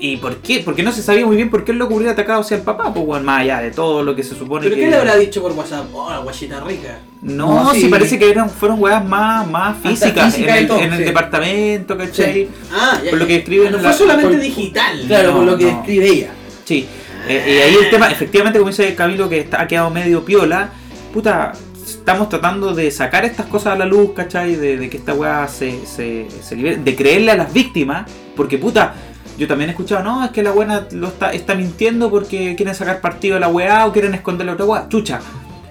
¿Y 0.00 0.16
por 0.18 0.36
qué? 0.36 0.62
Porque 0.64 0.82
no 0.82 0.92
se 0.92 1.02
sabía 1.02 1.24
muy 1.26 1.36
bien 1.36 1.50
por 1.50 1.64
qué 1.64 1.72
él 1.72 1.78
lo 1.78 1.86
hubiera 1.86 2.12
atacado 2.12 2.40
hacia 2.40 2.56
el 2.56 2.62
papá, 2.62 2.92
pues 2.92 3.06
weón, 3.06 3.24
más 3.24 3.40
allá 3.42 3.60
de 3.60 3.70
todo 3.70 4.02
lo 4.02 4.14
que 4.14 4.22
se 4.22 4.34
supone 4.34 4.64
¿Pero 4.64 4.74
que. 4.76 4.82
qué 4.82 4.90
le 4.90 4.96
habrá 4.96 5.16
dicho 5.16 5.40
por 5.42 5.52
WhatsApp? 5.52 5.86
Oh, 5.92 6.10
la 6.10 6.18
guachita 6.18 6.60
rica. 6.60 6.98
No, 7.22 7.64
No, 7.64 7.74
sí, 7.74 7.82
sí. 7.82 7.88
parece 7.88 8.18
que 8.18 8.30
eran, 8.30 8.48
fueron 8.50 8.80
weas 8.82 9.04
más, 9.04 9.48
más 9.50 9.76
físicas 9.82 10.32
física 10.34 10.52
en 10.56 10.62
el, 10.62 10.66
todo, 10.68 10.80
en 10.80 10.92
el 10.92 10.98
sí. 10.98 11.04
departamento, 11.04 11.96
¿cachai? 11.96 12.48
Ah, 12.72 13.00
ya. 13.04 13.10
Por 13.10 13.18
lo 13.18 13.26
que 13.26 13.36
escriben 13.36 13.68
Ah, 13.68 13.70
no 13.70 13.76
en 13.76 13.82
fue 13.82 13.90
la- 13.92 13.96
solamente 13.96 14.30
por- 14.34 14.40
digital. 14.40 15.04
Claro, 15.06 15.32
por 15.34 15.44
lo 15.44 15.56
que 15.58 15.64
no. 15.64 15.70
describe 15.76 16.06
ella. 16.08 16.30
Sí. 16.64 16.86
Eh, 17.28 17.44
y 17.46 17.62
ahí 17.62 17.74
el 17.84 17.90
tema, 17.90 18.08
efectivamente, 18.10 18.58
como 18.58 18.70
dice 18.70 18.94
Camilo, 18.94 19.28
que 19.28 19.40
está, 19.40 19.62
ha 19.62 19.66
quedado 19.66 19.90
medio 19.90 20.24
piola, 20.24 20.70
puta, 21.12 21.52
estamos 21.84 22.28
tratando 22.28 22.72
de 22.74 22.90
sacar 22.92 23.24
estas 23.24 23.46
cosas 23.46 23.74
a 23.74 23.76
la 23.78 23.84
luz, 23.86 24.10
¿cachai? 24.14 24.54
De, 24.54 24.76
de 24.76 24.88
que 24.90 24.96
esta 24.98 25.12
weá 25.14 25.48
se, 25.48 25.84
se, 25.86 26.26
se 26.42 26.54
libere, 26.54 26.76
de 26.76 26.94
creerle 26.94 27.32
a 27.32 27.36
las 27.36 27.52
víctimas, 27.52 28.08
porque 28.36 28.58
puta, 28.58 28.94
yo 29.38 29.46
también 29.48 29.70
he 29.70 29.72
escuchado, 29.72 30.02
no, 30.02 30.24
es 30.24 30.30
que 30.30 30.42
la 30.42 30.50
buena 30.52 30.86
lo 30.92 31.08
está, 31.08 31.32
está 31.32 31.54
mintiendo 31.54 32.10
porque 32.10 32.54
quieren 32.56 32.74
sacar 32.74 33.00
partido 33.00 33.34
de 33.34 33.40
la 33.40 33.48
weá 33.48 33.86
o 33.86 33.92
quieren 33.92 34.14
esconder 34.14 34.46
la 34.46 34.52
otra 34.54 34.64
weá. 34.66 34.88
Chucha. 34.88 35.20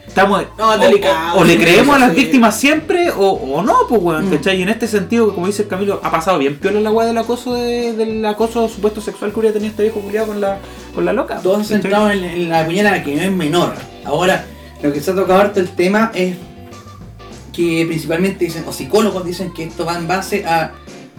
Estamos, 0.07 0.45
No, 0.57 0.77
delicado, 0.77 1.36
o, 1.36 1.41
o 1.41 1.44
le 1.44 1.57
creemos 1.57 1.94
a 1.94 1.99
las 1.99 2.15
víctimas 2.15 2.57
siempre 2.57 3.10
o, 3.11 3.32
o 3.32 3.61
no, 3.64 3.76
pues 3.90 4.02
weón, 4.02 4.30
Mm. 4.30 4.32
¿cachai? 4.36 4.60
Y 4.60 4.61
en 4.61 4.69
este 4.69 4.88
sentido, 4.88 5.34
como 5.36 5.48
dice 5.48 5.64
el 5.64 5.68
Camilo, 5.68 5.99
ha 6.03 6.10
pasado 6.10 6.38
bien 6.38 6.56
piola 6.57 6.80
la 6.80 6.90
weá 6.91 7.06
del 7.07 7.18
acoso 7.18 7.53
de- 7.56 7.91
del 7.94 8.26
acoso 8.26 8.69
supuesto 8.69 9.02
sexual 9.02 9.34
que 9.34 9.40
hubiera 9.40 9.53
tenido 9.53 9.72
este 9.72 9.84
viejo 9.84 9.99
culiado 9.99 10.27
con 10.27 10.40
la, 10.40 10.60
con 10.94 11.03
la 11.03 11.11
loca. 11.11 11.40
Todos 11.44 11.68
centrados 11.68 12.14
en, 12.14 12.23
en 12.23 12.49
la 12.49 12.65
puñalada 12.65 13.03
que 13.03 13.14
no 13.14 13.23
es 13.23 13.32
menor. 13.32 13.73
Ahora, 14.06 14.45
lo 14.82 14.94
que 14.94 15.02
se 15.02 15.11
ha 15.11 15.15
tocado 15.15 15.41
harto 15.41 15.60
el 15.60 15.68
tema 15.69 16.11
es 16.15 16.38
que 17.52 17.86
principalmente 17.88 18.45
dicen, 18.45 18.64
o 18.68 18.72
psicólogos 18.72 19.26
dicen 19.26 19.52
que 19.53 19.64
esto 19.64 19.86
va 19.86 19.98
en 19.98 20.07
base 20.07 20.45
a 20.45 20.72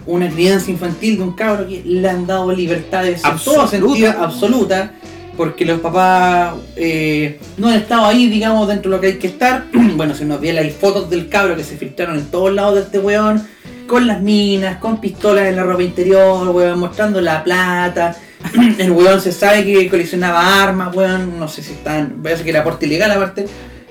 una 0.07 0.29
crianza 0.29 0.71
infantil 0.71 1.17
de 1.17 1.23
un 1.23 1.33
cabro 1.33 1.67
que 1.67 1.83
le 1.85 2.09
han 2.09 2.25
dado 2.25 2.51
libertades 2.51 3.23
en 3.23 3.37
todo 3.43 3.61
Absoluta. 3.61 3.67
sentido 3.67 4.11
absoluta, 4.23 4.91
porque 5.35 5.65
los 5.65 5.79
papás 5.79 6.55
eh, 6.75 7.39
no 7.57 7.67
han 7.67 7.75
estado 7.75 8.05
ahí, 8.05 8.27
digamos, 8.27 8.67
dentro 8.67 8.89
de 8.89 8.97
lo 8.97 9.01
que 9.01 9.07
hay 9.07 9.17
que 9.17 9.27
estar. 9.27 9.65
bueno, 9.95 10.15
se 10.15 10.25
nos 10.25 10.41
vieron 10.41 10.65
las 10.65 10.73
fotos 10.75 11.09
del 11.09 11.29
cabro 11.29 11.55
que 11.55 11.63
se 11.63 11.77
filtraron 11.77 12.17
en 12.17 12.25
todos 12.25 12.51
lados 12.53 12.75
de 12.75 12.81
este 12.81 12.99
weón, 12.99 13.45
con 13.85 14.07
las 14.07 14.21
minas, 14.21 14.77
con 14.77 14.99
pistolas 14.99 15.47
en 15.47 15.57
la 15.57 15.63
ropa 15.63 15.83
interior, 15.83 16.49
weón, 16.49 16.79
mostrando 16.79 17.21
la 17.21 17.43
plata. 17.43 18.15
El 18.77 18.91
weón 18.91 19.19
se 19.19 19.31
sabe 19.31 19.65
que 19.65 19.89
coleccionaba 19.89 20.63
armas, 20.63 20.95
weón, 20.95 21.39
no 21.39 21.47
sé 21.47 21.61
si 21.61 21.73
están, 21.73 22.19
parece 22.23 22.43
que 22.43 22.51
era 22.51 22.61
aporte 22.61 22.85
ilegal 22.85 23.11
aparte, 23.11 23.45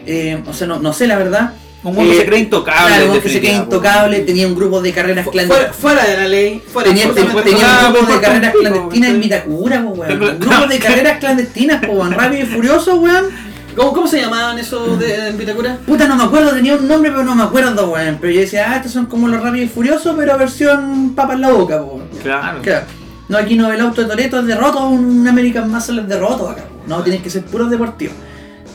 eh, 0.06 0.42
o 0.46 0.52
sea, 0.52 0.66
no, 0.66 0.78
no 0.78 0.92
sé 0.92 1.06
la 1.06 1.16
verdad. 1.16 1.52
Un 1.88 1.94
mundo 1.94 2.12
Eh, 2.12 2.16
se 2.18 2.26
cree 2.26 2.40
intocable. 2.40 2.94
Claro, 2.96 3.12
un 3.12 3.20
que 3.20 3.28
se 3.28 3.40
cree 3.40 3.52
intocable, 3.54 4.20
tenía 4.20 4.46
un 4.46 4.54
grupo 4.54 4.80
de 4.82 4.92
carreras 4.92 5.24
Fu- 5.24 5.30
clandestinas. 5.30 5.76
Fuera, 5.76 5.96
fuera 6.02 6.10
de 6.10 6.16
la 6.22 6.28
ley. 6.28 6.62
Fuera 6.72 6.88
Tenía, 6.88 7.04
tenía 7.14 7.24
un 7.24 7.94
grupo 7.94 8.12
de 8.12 8.20
carreras 8.20 8.52
clandestinas 8.54 9.10
en. 9.10 9.20
Vitacura, 9.20 9.82
po, 9.82 9.88
weón. 9.90 10.12
Un 10.22 10.38
grupo 10.40 10.66
de 10.68 10.78
carreras 10.78 11.18
clandestinas, 11.18 11.84
po, 11.86 11.92
weón. 11.92 12.12
Rápido 12.12 12.42
y 12.42 12.46
furioso, 12.46 12.96
weón. 12.96 13.26
¿Cómo, 13.76 13.92
¿Cómo 13.92 14.06
se 14.08 14.20
llamaban 14.20 14.58
esos 14.58 14.98
de, 14.98 15.28
en 15.28 15.36
Vitacura? 15.38 15.76
Puta, 15.86 16.08
no 16.08 16.16
me 16.16 16.24
acuerdo, 16.24 16.50
tenía 16.52 16.76
un 16.76 16.88
nombre, 16.88 17.10
pero 17.10 17.22
no 17.24 17.34
me 17.34 17.42
acuerdo, 17.42 17.90
weón. 17.90 18.18
Pero 18.20 18.32
yo 18.32 18.40
decía, 18.40 18.66
ah, 18.70 18.76
estos 18.76 18.92
son 18.92 19.06
como 19.06 19.28
los 19.28 19.40
rápidos 19.42 19.66
y 19.66 19.68
furiosos, 19.72 20.14
pero 20.18 20.36
versión 20.38 21.12
papa 21.14 21.34
en 21.34 21.42
la 21.42 21.50
boca, 21.50 21.78
po. 21.78 21.84
weón. 21.96 22.08
Claro. 22.22 22.62
Claro. 22.62 22.86
No, 23.28 23.38
aquí 23.38 23.54
no, 23.56 23.70
el 23.70 23.80
auto 23.80 24.02
de 24.02 24.08
Toreto 24.08 24.40
es 24.40 24.46
de 24.46 24.54
roto, 24.54 24.86
un 24.88 25.26
American 25.28 25.70
Muscle 25.70 26.00
es 26.02 26.08
de 26.08 26.18
roto 26.18 26.48
acá. 26.48 26.64
No, 26.86 27.02
tienen 27.02 27.22
que 27.22 27.28
ser 27.30 27.44
puros 27.44 27.68
deportivos. 27.70 28.14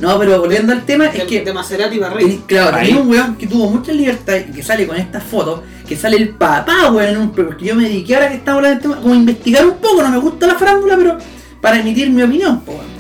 No, 0.02 0.18
pero 0.18 0.40
volviendo 0.40 0.74
al 0.74 0.84
tema, 0.84 1.06
es 1.06 1.24
que. 1.26 1.42
de 1.42 1.54
Maserati 1.54 2.02
arriba. 2.02 2.42
Claro, 2.48 2.78
tenía 2.78 2.98
un 2.98 3.10
weón 3.10 3.36
que 3.36 3.46
tuvo 3.48 3.70
mucha 3.70 3.92
libertad 3.94 4.36
y 4.50 4.52
que 4.52 4.64
sale 4.64 4.88
con 4.88 4.98
estas 4.98 5.24
fotos, 5.24 5.62
que 5.88 5.96
sale 5.96 6.18
el 6.18 6.30
papá, 6.30 6.92
weón, 6.92 7.10
en 7.10 7.18
un 7.20 7.32
porque 7.32 7.66
yo 7.66 7.76
me 7.76 7.84
dediqué 7.84 8.16
ahora 8.16 8.30
que 8.30 8.36
estamos 8.36 8.58
hablando 8.58 8.80
del 8.80 8.82
tema, 8.90 9.02
como 9.02 9.14
a 9.14 9.18
investigar 9.18 9.66
un 9.66 9.78
poco, 9.78 10.02
no 10.02 10.10
me 10.10 10.18
gusta 10.18 10.48
la 10.48 10.56
farándula, 10.56 10.98
pero 10.98 11.18
para 11.62 11.80
emitir 11.80 12.10
mi 12.10 12.24
opinión, 12.24 12.62
po, 12.62 12.72
weón. 12.74 12.92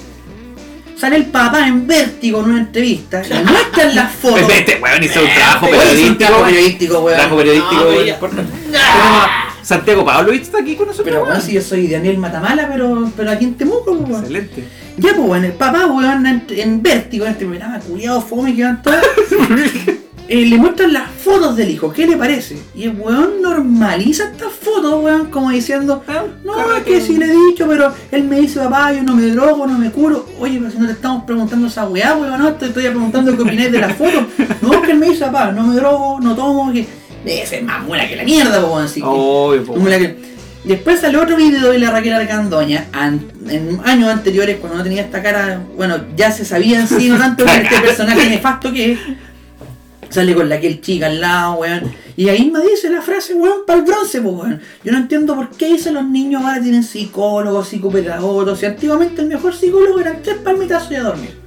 Sale 0.96 1.16
el 1.16 1.26
papá 1.26 1.68
en 1.68 1.88
vértigo 1.88 2.42
en 2.42 2.46
una 2.52 2.60
entrevista, 2.60 3.24
le 3.24 3.44
muestran 3.44 3.96
las 3.96 4.12
fotos. 4.12 4.48
Este 4.54 4.80
weón 4.80 5.04
hizo 5.04 5.22
un 5.22 5.30
trabajo 5.36 5.66
Oye, 5.66 5.76
hizo 5.76 5.82
un 5.82 5.88
periodístico. 5.88 6.18
trabajo 6.20 6.46
periodístico, 6.46 7.00
weón. 7.00 7.16
Trabajo 7.18 7.38
periodístico, 7.38 7.84
No, 7.84 7.90
weón, 7.90 8.08
Santiago 9.64 10.06
Pablo 10.06 10.32
está 10.32 10.60
aquí 10.60 10.76
con 10.76 10.88
nosotros. 10.88 11.14
Pero 11.14 11.24
weón, 11.24 11.42
si 11.42 11.54
yo 11.54 11.62
soy 11.62 11.88
Daniel 11.88 12.18
Matamala, 12.18 12.68
pero, 12.68 13.12
pero 13.16 13.32
aquí 13.32 13.46
en 13.46 13.56
Temuco, 13.56 13.86
po, 13.86 13.92
weón. 13.92 14.22
Excelente. 14.22 14.64
Ya, 14.98 15.14
pues, 15.16 15.28
bueno, 15.28 15.46
el 15.46 15.54
papá, 15.54 15.86
weón, 15.88 16.26
en, 16.26 16.46
en 16.50 16.82
vértigo, 16.82 17.26
en 17.26 17.32
este 17.32 17.46
programa 17.46 17.80
culiado 17.80 18.22
fome 18.22 18.56
que 18.56 18.64
van 18.64 18.82
todos. 18.82 19.00
eh, 20.28 20.46
le 20.46 20.58
muestran 20.58 20.94
las 20.94 21.10
fotos 21.10 21.56
del 21.56 21.70
hijo, 21.70 21.92
¿qué 21.92 22.08
le 22.08 22.18
parece? 22.18 22.58
Y 22.76 22.84
el 22.84 22.96
weón 22.96 23.42
normaliza 23.42 24.32
estas 24.32 24.52
fotos, 24.52 25.04
weón, 25.04 25.28
como 25.30 25.50
diciendo, 25.52 26.04
no, 26.44 26.76
es 26.76 26.84
que 26.84 27.02
sí 27.02 27.18
le 27.18 27.26
he 27.26 27.36
dicho, 27.50 27.68
pero 27.68 27.94
él 28.12 28.24
me 28.26 28.40
dice, 28.40 28.60
papá, 28.60 28.94
yo 28.94 29.04
no 29.04 29.16
me 29.16 29.28
drogo, 29.28 29.68
no 29.68 29.78
me 29.78 29.92
curo. 29.92 30.26
Oye, 30.40 30.58
pero 30.60 30.72
si 30.72 30.78
no 30.78 30.88
te 30.88 30.94
estamos 30.94 31.24
preguntando 31.24 31.68
esa 31.68 31.88
weá, 31.88 32.16
weón, 32.16 32.40
no, 32.40 32.54
te 32.54 32.68
estoy 32.68 32.84
preguntando 32.84 33.36
qué 33.36 33.42
opináis 33.42 33.72
de 33.72 33.80
las 33.80 33.96
fotos. 33.96 34.26
No, 34.62 34.74
es 34.74 34.80
que 34.82 34.92
él 34.92 34.98
me 35.00 35.10
dice, 35.10 35.26
papá, 35.26 35.52
no 35.52 35.64
me 35.64 35.76
drogo, 35.76 36.20
no 36.20 36.36
tomo, 36.36 36.72
que 36.72 37.01
debe 37.26 37.46
ser 37.46 37.64
más 37.64 37.84
mula 37.84 38.08
que 38.08 38.16
la 38.16 38.24
mierda, 38.24 38.64
weón, 38.66 38.86
así 38.86 39.02
que- 39.02 39.08
Obvio, 39.08 39.64
po. 39.64 39.74
que- 39.84 40.32
Después 40.64 41.00
sale 41.00 41.18
otro 41.18 41.38
video 41.38 41.72
de 41.72 41.80
la 41.80 41.90
Raquel 41.90 42.14
Argandoña, 42.14 42.86
an- 42.94 43.32
en 43.50 43.80
años 43.84 44.10
anteriores, 44.12 44.58
cuando 44.58 44.78
no 44.78 44.84
tenía 44.84 45.02
esta 45.02 45.24
cara, 45.24 45.60
bueno, 45.76 45.98
ya 46.16 46.32
se 46.32 46.46
sabía 46.46 46.80
en 46.82 46.88
sí, 46.88 47.10
no 47.10 47.18
tanto 47.18 47.46
con 47.46 47.54
este 47.56 47.80
personaje 47.82 48.30
nefasto 48.30 48.72
que 48.72 48.92
es. 48.92 49.00
Sale 50.10 50.36
con 50.36 50.50
la 50.50 50.60
que 50.60 50.68
el 50.68 50.82
chica 50.82 51.08
al 51.08 51.20
lado, 51.22 51.54
weón. 51.54 51.92
Y 52.18 52.28
ahí 52.30 52.52
me 52.52 52.60
dice 52.62 52.90
la 52.92 53.02
frase, 53.02 53.34
weón, 53.34 53.66
para 53.66 53.80
el 53.80 53.86
bronce, 53.86 54.22
pues, 54.22 54.36
weón. 54.36 54.62
Yo 54.84 54.92
no 54.92 54.98
entiendo 55.00 55.36
por 55.36 55.50
qué 55.52 55.68
dicen 55.68 55.94
los 55.96 56.06
niños 56.06 56.44
ahora 56.44 56.62
tienen 56.62 56.84
psicólogos, 56.84 57.70
psicopedagogos. 57.70 58.60
Si 58.60 58.66
antiguamente 58.68 59.22
el 59.22 59.30
mejor 59.30 59.56
psicólogo 59.56 60.00
eran 60.00 60.22
tres 60.22 60.36
palmitazos 60.44 60.92
y 60.92 60.96
a 60.96 61.04
dormir. 61.04 61.40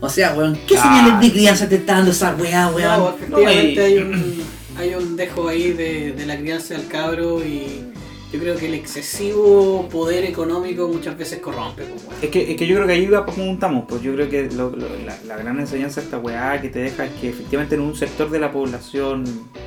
O 0.00 0.08
sea, 0.08 0.32
weón, 0.34 0.58
¿qué 0.66 0.76
Ah. 0.78 0.82
señales 0.82 1.20
de 1.20 1.30
crianza 1.32 1.68
te 1.68 1.76
está 1.76 1.96
dando 1.96 2.10
esa 2.10 2.34
weá, 2.34 2.68
weón? 2.68 2.98
No, 3.00 3.08
efectivamente 3.10 3.80
No, 3.80 3.86
y- 3.86 3.92
hay, 3.92 3.98
un, 3.98 4.42
hay 4.80 4.94
un 4.94 5.14
dejo 5.14 5.46
ahí 5.46 5.72
de, 5.72 6.14
la 6.26 6.38
crianza 6.38 6.72
del 6.72 6.88
cabro 6.88 7.44
y 7.44 7.89
yo 8.32 8.38
creo 8.38 8.56
que 8.56 8.66
el 8.66 8.74
excesivo 8.74 9.88
poder 9.90 10.24
económico 10.24 10.86
muchas 10.88 11.18
veces 11.18 11.40
corrompe. 11.40 11.82
pues. 11.82 12.22
Es 12.22 12.30
que, 12.30 12.52
es 12.52 12.56
que 12.56 12.66
yo 12.66 12.76
creo 12.76 12.86
que 12.86 12.92
ahí 12.92 13.06
va 13.06 13.18
apuntamos, 13.18 13.84
pues 13.88 14.02
yo 14.02 14.14
creo 14.14 14.28
que 14.28 14.48
lo- 14.54 14.70
lo- 14.70 14.88
la, 15.04 15.18
la 15.26 15.36
gran 15.36 15.58
enseñanza 15.58 16.00
de 16.00 16.04
esta 16.06 16.18
weá 16.18 16.60
que 16.60 16.68
te 16.68 16.78
deja 16.78 17.06
es 17.06 17.12
que 17.20 17.28
efectivamente 17.30 17.74
en 17.74 17.80
un 17.80 17.96
sector 17.96 18.30
de 18.30 18.38
la 18.38 18.52
población, 18.52 19.24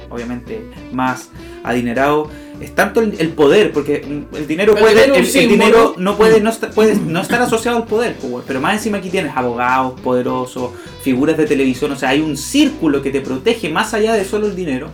obviamente 0.10 0.61
más 0.94 1.30
adinerado, 1.64 2.30
es 2.61 2.73
tanto 2.73 3.02
el, 3.02 3.15
el 3.19 3.30
poder, 3.30 3.73
porque 3.73 3.98
el 4.34 4.48
dinero 4.48 4.76
puede, 4.76 5.06
el, 5.18 5.49
dinero 5.49 5.95
no 5.98 6.15
puede 6.15 6.40
no, 6.40 6.49
estar, 6.49 6.72
puede 6.72 6.95
no 6.95 7.19
estar 7.19 7.41
asociado 7.41 7.77
al 7.77 7.85
poder, 7.85 8.15
pues, 8.22 8.45
pero 8.48 8.61
más 8.61 8.76
encima 8.76 8.99
aquí 8.99 9.10
tienes 9.10 9.34
abogados 9.35 9.99
poderosos, 9.99 10.72
figuras 11.02 11.35
de 11.35 11.45
televisión, 11.45 11.91
o 11.91 11.95
sea, 11.98 12.10
hay 12.10 12.22
un 12.22 12.38
círculo 12.38 13.02
que 13.02 13.10
te 13.11 13.19
protege 13.19 13.68
más 13.69 13.94
allá 13.94 14.14
de 14.14 14.23
solo 14.23 14.48
el 14.48 14.56
dinero. 14.56 14.90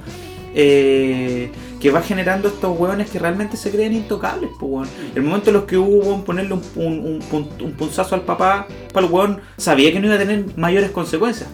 eh, 0.55 1.51
que 1.79 1.91
va 1.91 2.01
generando 2.01 2.49
estos 2.49 2.77
hueones 2.77 3.09
que 3.09 3.19
realmente 3.19 3.55
se 3.57 3.71
creen 3.71 3.93
intocables, 3.93 4.49
pues. 4.59 4.89
El 5.15 5.23
momento 5.23 5.49
en 5.49 5.55
los 5.55 5.63
que 5.63 5.77
hubo 5.77 6.23
ponerle 6.23 6.53
un, 6.53 6.61
un, 6.75 6.99
un, 6.99 7.19
pun- 7.21 7.61
un 7.61 7.71
punzazo 7.73 8.15
al 8.15 8.21
papá, 8.21 8.67
para 8.93 9.05
el 9.05 9.11
weón 9.11 9.41
sabía 9.57 9.91
que 9.93 9.99
no 9.99 10.07
iba 10.07 10.15
a 10.15 10.19
tener 10.19 10.45
mayores 10.57 10.91
consecuencias. 10.91 11.49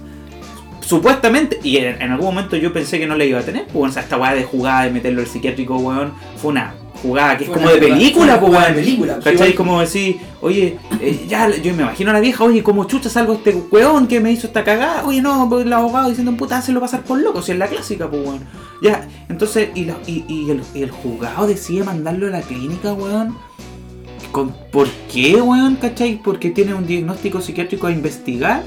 Supuestamente, 0.82 1.60
y 1.64 1.78
en, 1.78 2.12
algún 2.12 2.28
momento 2.28 2.56
yo 2.58 2.72
pensé 2.72 3.00
que 3.00 3.08
no 3.08 3.16
le 3.16 3.26
iba 3.26 3.40
a 3.40 3.44
tener, 3.44 3.66
pues 3.68 3.90
o 3.90 3.94
sea, 3.94 4.04
esta 4.04 4.18
weá 4.18 4.34
de 4.36 4.44
jugada, 4.44 4.84
de 4.84 4.92
meterlo 4.92 5.22
al 5.22 5.28
psiquiátrico, 5.28 5.78
weón, 5.78 6.14
fue 6.38 6.52
una 6.52 6.76
jugada 7.06 7.38
que 7.38 7.44
es 7.46 7.50
como 7.50 7.68
de 7.70 7.78
película, 7.78 8.40
pues 8.40 8.52
weón. 8.52 8.64
de 8.68 8.74
película, 8.74 9.20
¿Cachai? 9.24 9.54
Como 9.54 9.80
decir, 9.82 10.18
oye, 10.42 10.78
eh, 11.02 11.26
ya, 11.28 11.50
yo 11.50 11.74
me 11.74 11.84
imagino 11.84 12.10
a 12.10 12.14
la 12.14 12.20
vieja, 12.20 12.44
oye, 12.44 12.64
como 12.64 12.86
chucha 12.86 13.10
salgo 13.10 13.34
este 13.34 13.56
weón 13.72 14.08
que 14.08 14.20
me 14.20 14.32
hizo 14.32 14.48
esta 14.48 14.64
cagada, 14.64 15.06
oye, 15.06 15.22
no, 15.22 15.48
pues 15.50 15.66
el 15.66 15.74
abogado 15.74 16.10
diciendo, 16.10 16.36
puta, 16.36 16.58
hazlo 16.58 16.80
pasar 16.80 17.02
por 17.04 17.20
loco, 17.20 17.42
si 17.42 17.52
es 17.54 17.58
la 17.58 17.68
clásica, 17.68 18.10
pues 18.10 18.26
weón. 18.26 18.40
Ya, 18.82 19.08
entonces, 19.30 19.70
y, 19.76 19.86
la- 19.86 19.98
y, 20.08 20.26
y 20.28 20.50
el, 20.52 20.62
y 20.74 20.82
el 20.84 20.92
juzgado 20.92 21.48
decide 21.48 21.84
mandarlo 21.84 22.28
a 22.28 22.32
la 22.32 22.42
clínica, 22.42 22.94
weón. 22.94 23.36
¿Con, 24.32 24.54
¿Por 24.72 24.88
qué, 25.12 25.42
weón? 25.42 25.76
¿Cachai? 25.78 26.20
Porque 26.22 26.50
tiene 26.50 26.74
un 26.74 26.86
diagnóstico 26.86 27.40
psiquiátrico 27.42 27.88
a 27.88 27.92
investigar. 27.92 28.64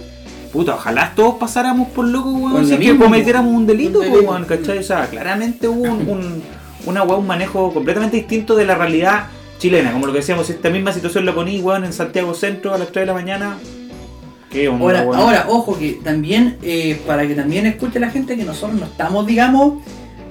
Puta, 0.53 0.77
ojalá 0.77 1.13
todos 1.15 1.35
pasáramos 1.35 1.89
por 1.89 2.07
loco, 2.09 2.31
weón, 2.31 2.67
si 2.67 2.79
que 2.79 2.97
cometiéramos 2.97 3.53
un 3.55 3.67
delito, 3.67 3.99
pues, 3.99 4.11
weón, 4.25 4.47
¿cachai? 4.47 4.79
O 4.79 4.83
sea, 4.83 5.07
claramente 5.07 5.69
hubo 5.69 5.83
un, 5.83 6.09
un, 6.09 6.43
una 6.87 7.03
weá, 7.03 7.17
un 7.19 7.27
manejo 7.27 7.73
completamente 7.73 8.17
distinto 8.17 8.55
de 8.57 8.65
la 8.65 8.75
realidad 8.75 9.27
chilena. 9.59 9.93
Como 9.93 10.07
lo 10.07 10.13
que 10.13 10.19
decíamos, 10.21 10.49
esta 10.51 10.71
misma 10.71 10.93
situación 10.93 11.27
la 11.27 11.35
poní, 11.35 11.61
weón, 11.61 11.85
en 11.85 11.93
Santiago 11.93 12.35
Centro 12.35 12.75
a 12.75 12.79
las 12.79 12.89
3 12.89 13.03
de 13.03 13.07
la 13.07 13.15
mañana. 13.15 13.57
¿Qué 14.51 14.69
onda, 14.69 14.83
Ahora, 14.85 15.03
weón? 15.03 15.21
ahora, 15.21 15.45
ojo 15.49 15.79
que 15.79 16.01
también, 16.03 16.57
eh, 16.63 17.01
para 17.07 17.27
que 17.27 17.35
también 17.35 17.67
escuche 17.67 18.01
la 18.01 18.11
gente 18.11 18.37
que 18.37 18.45
nosotros 18.45 18.79
no 18.81 18.87
estamos, 18.87 19.27
digamos, 19.27 19.83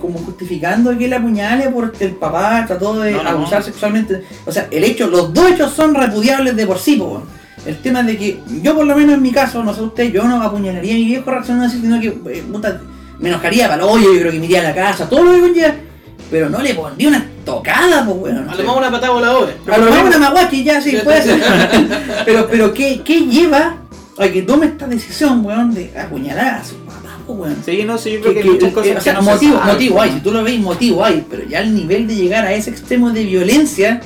como 0.01 0.17
justificando 0.19 0.95
que 0.97 1.07
la 1.07 1.17
apuñale 1.17 1.69
porque 1.69 2.05
el 2.05 2.11
papá 2.15 2.63
trató 2.67 2.99
de 2.99 3.11
No, 3.11 3.23
no, 3.23 3.29
abusar 3.29 3.59
no. 3.59 3.65
sexualmente. 3.65 4.23
O 4.45 4.51
sea, 4.51 4.67
el 4.71 4.83
hecho, 4.83 5.07
los 5.07 5.33
dos 5.33 5.51
hechos 5.51 5.73
son 5.73 5.93
repudiables 5.93 6.55
de 6.55 6.65
por 6.65 6.79
sí, 6.79 6.95
po. 6.95 7.23
El 7.65 7.77
tema 7.81 8.01
de 8.03 8.17
que 8.17 8.39
yo 8.63 8.75
por 8.75 8.85
lo 8.85 8.95
menos 8.95 9.15
en 9.15 9.21
mi 9.21 9.31
caso, 9.31 9.63
no 9.63 9.73
sé 9.73 9.81
usted, 9.81 10.11
yo 10.11 10.23
no 10.23 10.41
apuñalaría 10.41 10.93
a 10.93 10.97
mi 10.97 11.05
viejo 11.05 11.29
reaccionando 11.29 11.67
así, 11.67 11.81
sino 11.81 11.99
que 11.99 12.07
eh, 12.07 12.43
puta, 12.51 12.79
me 13.19 13.29
enojaría 13.29 13.67
para 13.67 13.83
el 13.83 13.89
hoyo, 13.89 14.13
yo 14.13 14.19
creo 14.21 14.31
que 14.31 14.39
me 14.39 14.45
iría 14.45 14.61
a 14.61 14.63
la 14.63 14.73
casa, 14.75 15.09
todo 15.09 15.23
lo 15.23 15.33
que 15.33 15.39
conlleva. 15.41 15.75
Pero 16.29 16.49
no 16.49 16.61
le 16.61 16.73
pondría 16.73 17.07
una 17.09 17.25
tocada, 17.45 18.05
pues 18.05 18.17
weón. 18.17 18.49
A 18.49 18.55
lo 18.55 18.63
mejor 18.63 18.77
una 18.79 18.91
patada 18.91 19.13
voladora. 19.13 19.53
A 19.71 19.77
lo 19.77 19.85
mejor 19.85 20.05
una 20.07 20.17
maguachi 20.17 20.63
ya, 20.63 20.81
sí, 20.81 20.97
puede 21.03 21.21
ser. 21.21 21.39
pero, 22.25 22.47
pero 22.49 22.73
¿qué, 22.73 23.01
¿qué 23.03 23.21
lleva 23.21 23.77
a 24.17 24.27
que 24.27 24.41
tome 24.41 24.65
esta 24.67 24.87
decisión, 24.87 25.45
weón, 25.45 25.73
de 25.73 25.91
apuñalar 25.97 26.55
a 26.55 26.63
su 26.63 26.75
papá, 26.79 27.17
po, 27.25 27.33
weón? 27.33 27.55
Sí, 27.65 27.83
no, 27.85 27.97
sí, 27.97 28.11
yo 28.13 28.21
creo 28.21 28.33
Que- 28.33 28.41
que, 28.41 28.47
hay 28.47 28.53
muchas 28.53 28.73
cosas 28.73 28.89
eh, 28.91 28.97
o 28.97 29.01
sea, 29.01 29.13
no 29.13 29.21
motivo, 29.21 29.59
motivo 29.61 30.01
hay, 30.01 30.11
si 30.11 30.19
tú 30.19 30.31
lo 30.31 30.43
ves, 30.43 30.59
motivo 30.59 31.05
hay, 31.05 31.25
pero 31.29 31.43
ya 31.47 31.61
el 31.61 31.73
nivel 31.73 32.07
de 32.07 32.15
llegar 32.15 32.45
a 32.45 32.53
ese 32.53 32.69
extremo 32.71 33.11
de 33.11 33.23
violencia 33.23 34.01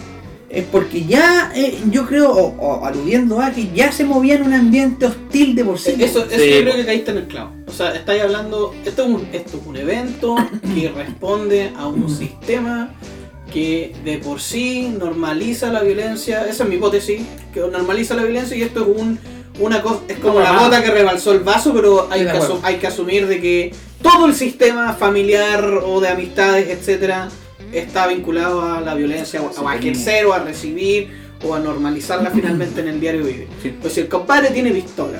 es 0.53 0.65
porque 0.65 1.05
ya, 1.05 1.51
eh, 1.55 1.79
yo 1.89 2.05
creo, 2.05 2.31
o, 2.31 2.55
o 2.57 2.85
aludiendo 2.85 3.41
a 3.41 3.51
que 3.51 3.69
ya 3.73 3.91
se 3.91 4.03
movía 4.03 4.35
en 4.35 4.43
un 4.43 4.53
ambiente 4.53 5.05
hostil 5.05 5.55
de 5.55 5.63
por 5.63 5.79
sí. 5.79 5.95
Eso, 5.99 6.25
eso 6.25 6.29
Sí, 6.29 6.49
yo 6.49 6.61
creo 6.61 6.75
que 6.75 6.85
caíste 6.85 7.11
en 7.11 7.17
el 7.17 7.27
clavo. 7.27 7.51
O 7.67 7.71
sea, 7.71 7.95
estáis 7.95 8.21
hablando. 8.21 8.73
Esto 8.83 9.03
es 9.03 9.09
un, 9.09 9.27
esto 9.31 9.57
es 9.57 9.65
un 9.65 9.77
evento 9.77 10.35
que 10.75 10.89
responde 10.89 11.71
a 11.77 11.87
un 11.87 12.09
sistema 12.09 12.93
que 13.51 13.93
de 14.03 14.17
por 14.17 14.41
sí 14.41 14.93
normaliza 14.97 15.71
la 15.71 15.81
violencia. 15.81 16.45
Esa 16.47 16.63
es 16.63 16.69
mi 16.69 16.75
hipótesis. 16.75 17.21
Que 17.53 17.61
normaliza 17.61 18.15
la 18.15 18.23
violencia 18.23 18.57
y 18.57 18.63
esto 18.63 18.81
es 18.81 18.99
un. 19.01 19.19
Una 19.59 19.81
cosa, 19.81 19.99
es 20.07 20.17
como 20.17 20.39
la 20.39 20.57
gota 20.57 20.81
que 20.81 20.89
rebalsó 20.91 21.33
el 21.33 21.41
vaso, 21.41 21.73
pero 21.73 22.07
hay 22.09 22.23
que, 22.25 22.39
hay 22.63 22.75
que 22.77 22.87
asumir 22.87 23.27
de 23.27 23.41
que 23.41 23.73
todo 24.01 24.25
el 24.25 24.33
sistema 24.33 24.93
familiar 24.93 25.63
o 25.85 25.99
de 25.99 26.07
amistades, 26.07 26.69
etcétera, 26.69 27.27
está 27.71 28.07
vinculado 28.07 28.61
a 28.61 28.81
la 28.81 28.93
violencia, 28.95 29.41
o 29.41 29.49
a 29.67 29.71
Sí. 29.73 29.77
ejercer 29.79 30.25
o 30.25 30.33
a 30.33 30.39
recibir 30.39 31.09
o 31.43 31.55
a 31.55 31.59
normalizarla 31.59 32.29
finalmente 32.31 32.81
en 32.81 32.87
el 32.89 32.99
diario 32.99 33.23
vivir. 33.23 33.47
Sí. 33.61 33.73
Pues 33.81 33.93
si 33.93 34.01
el 34.01 34.07
compadre 34.07 34.49
tiene 34.51 34.71
pistola, 34.71 35.19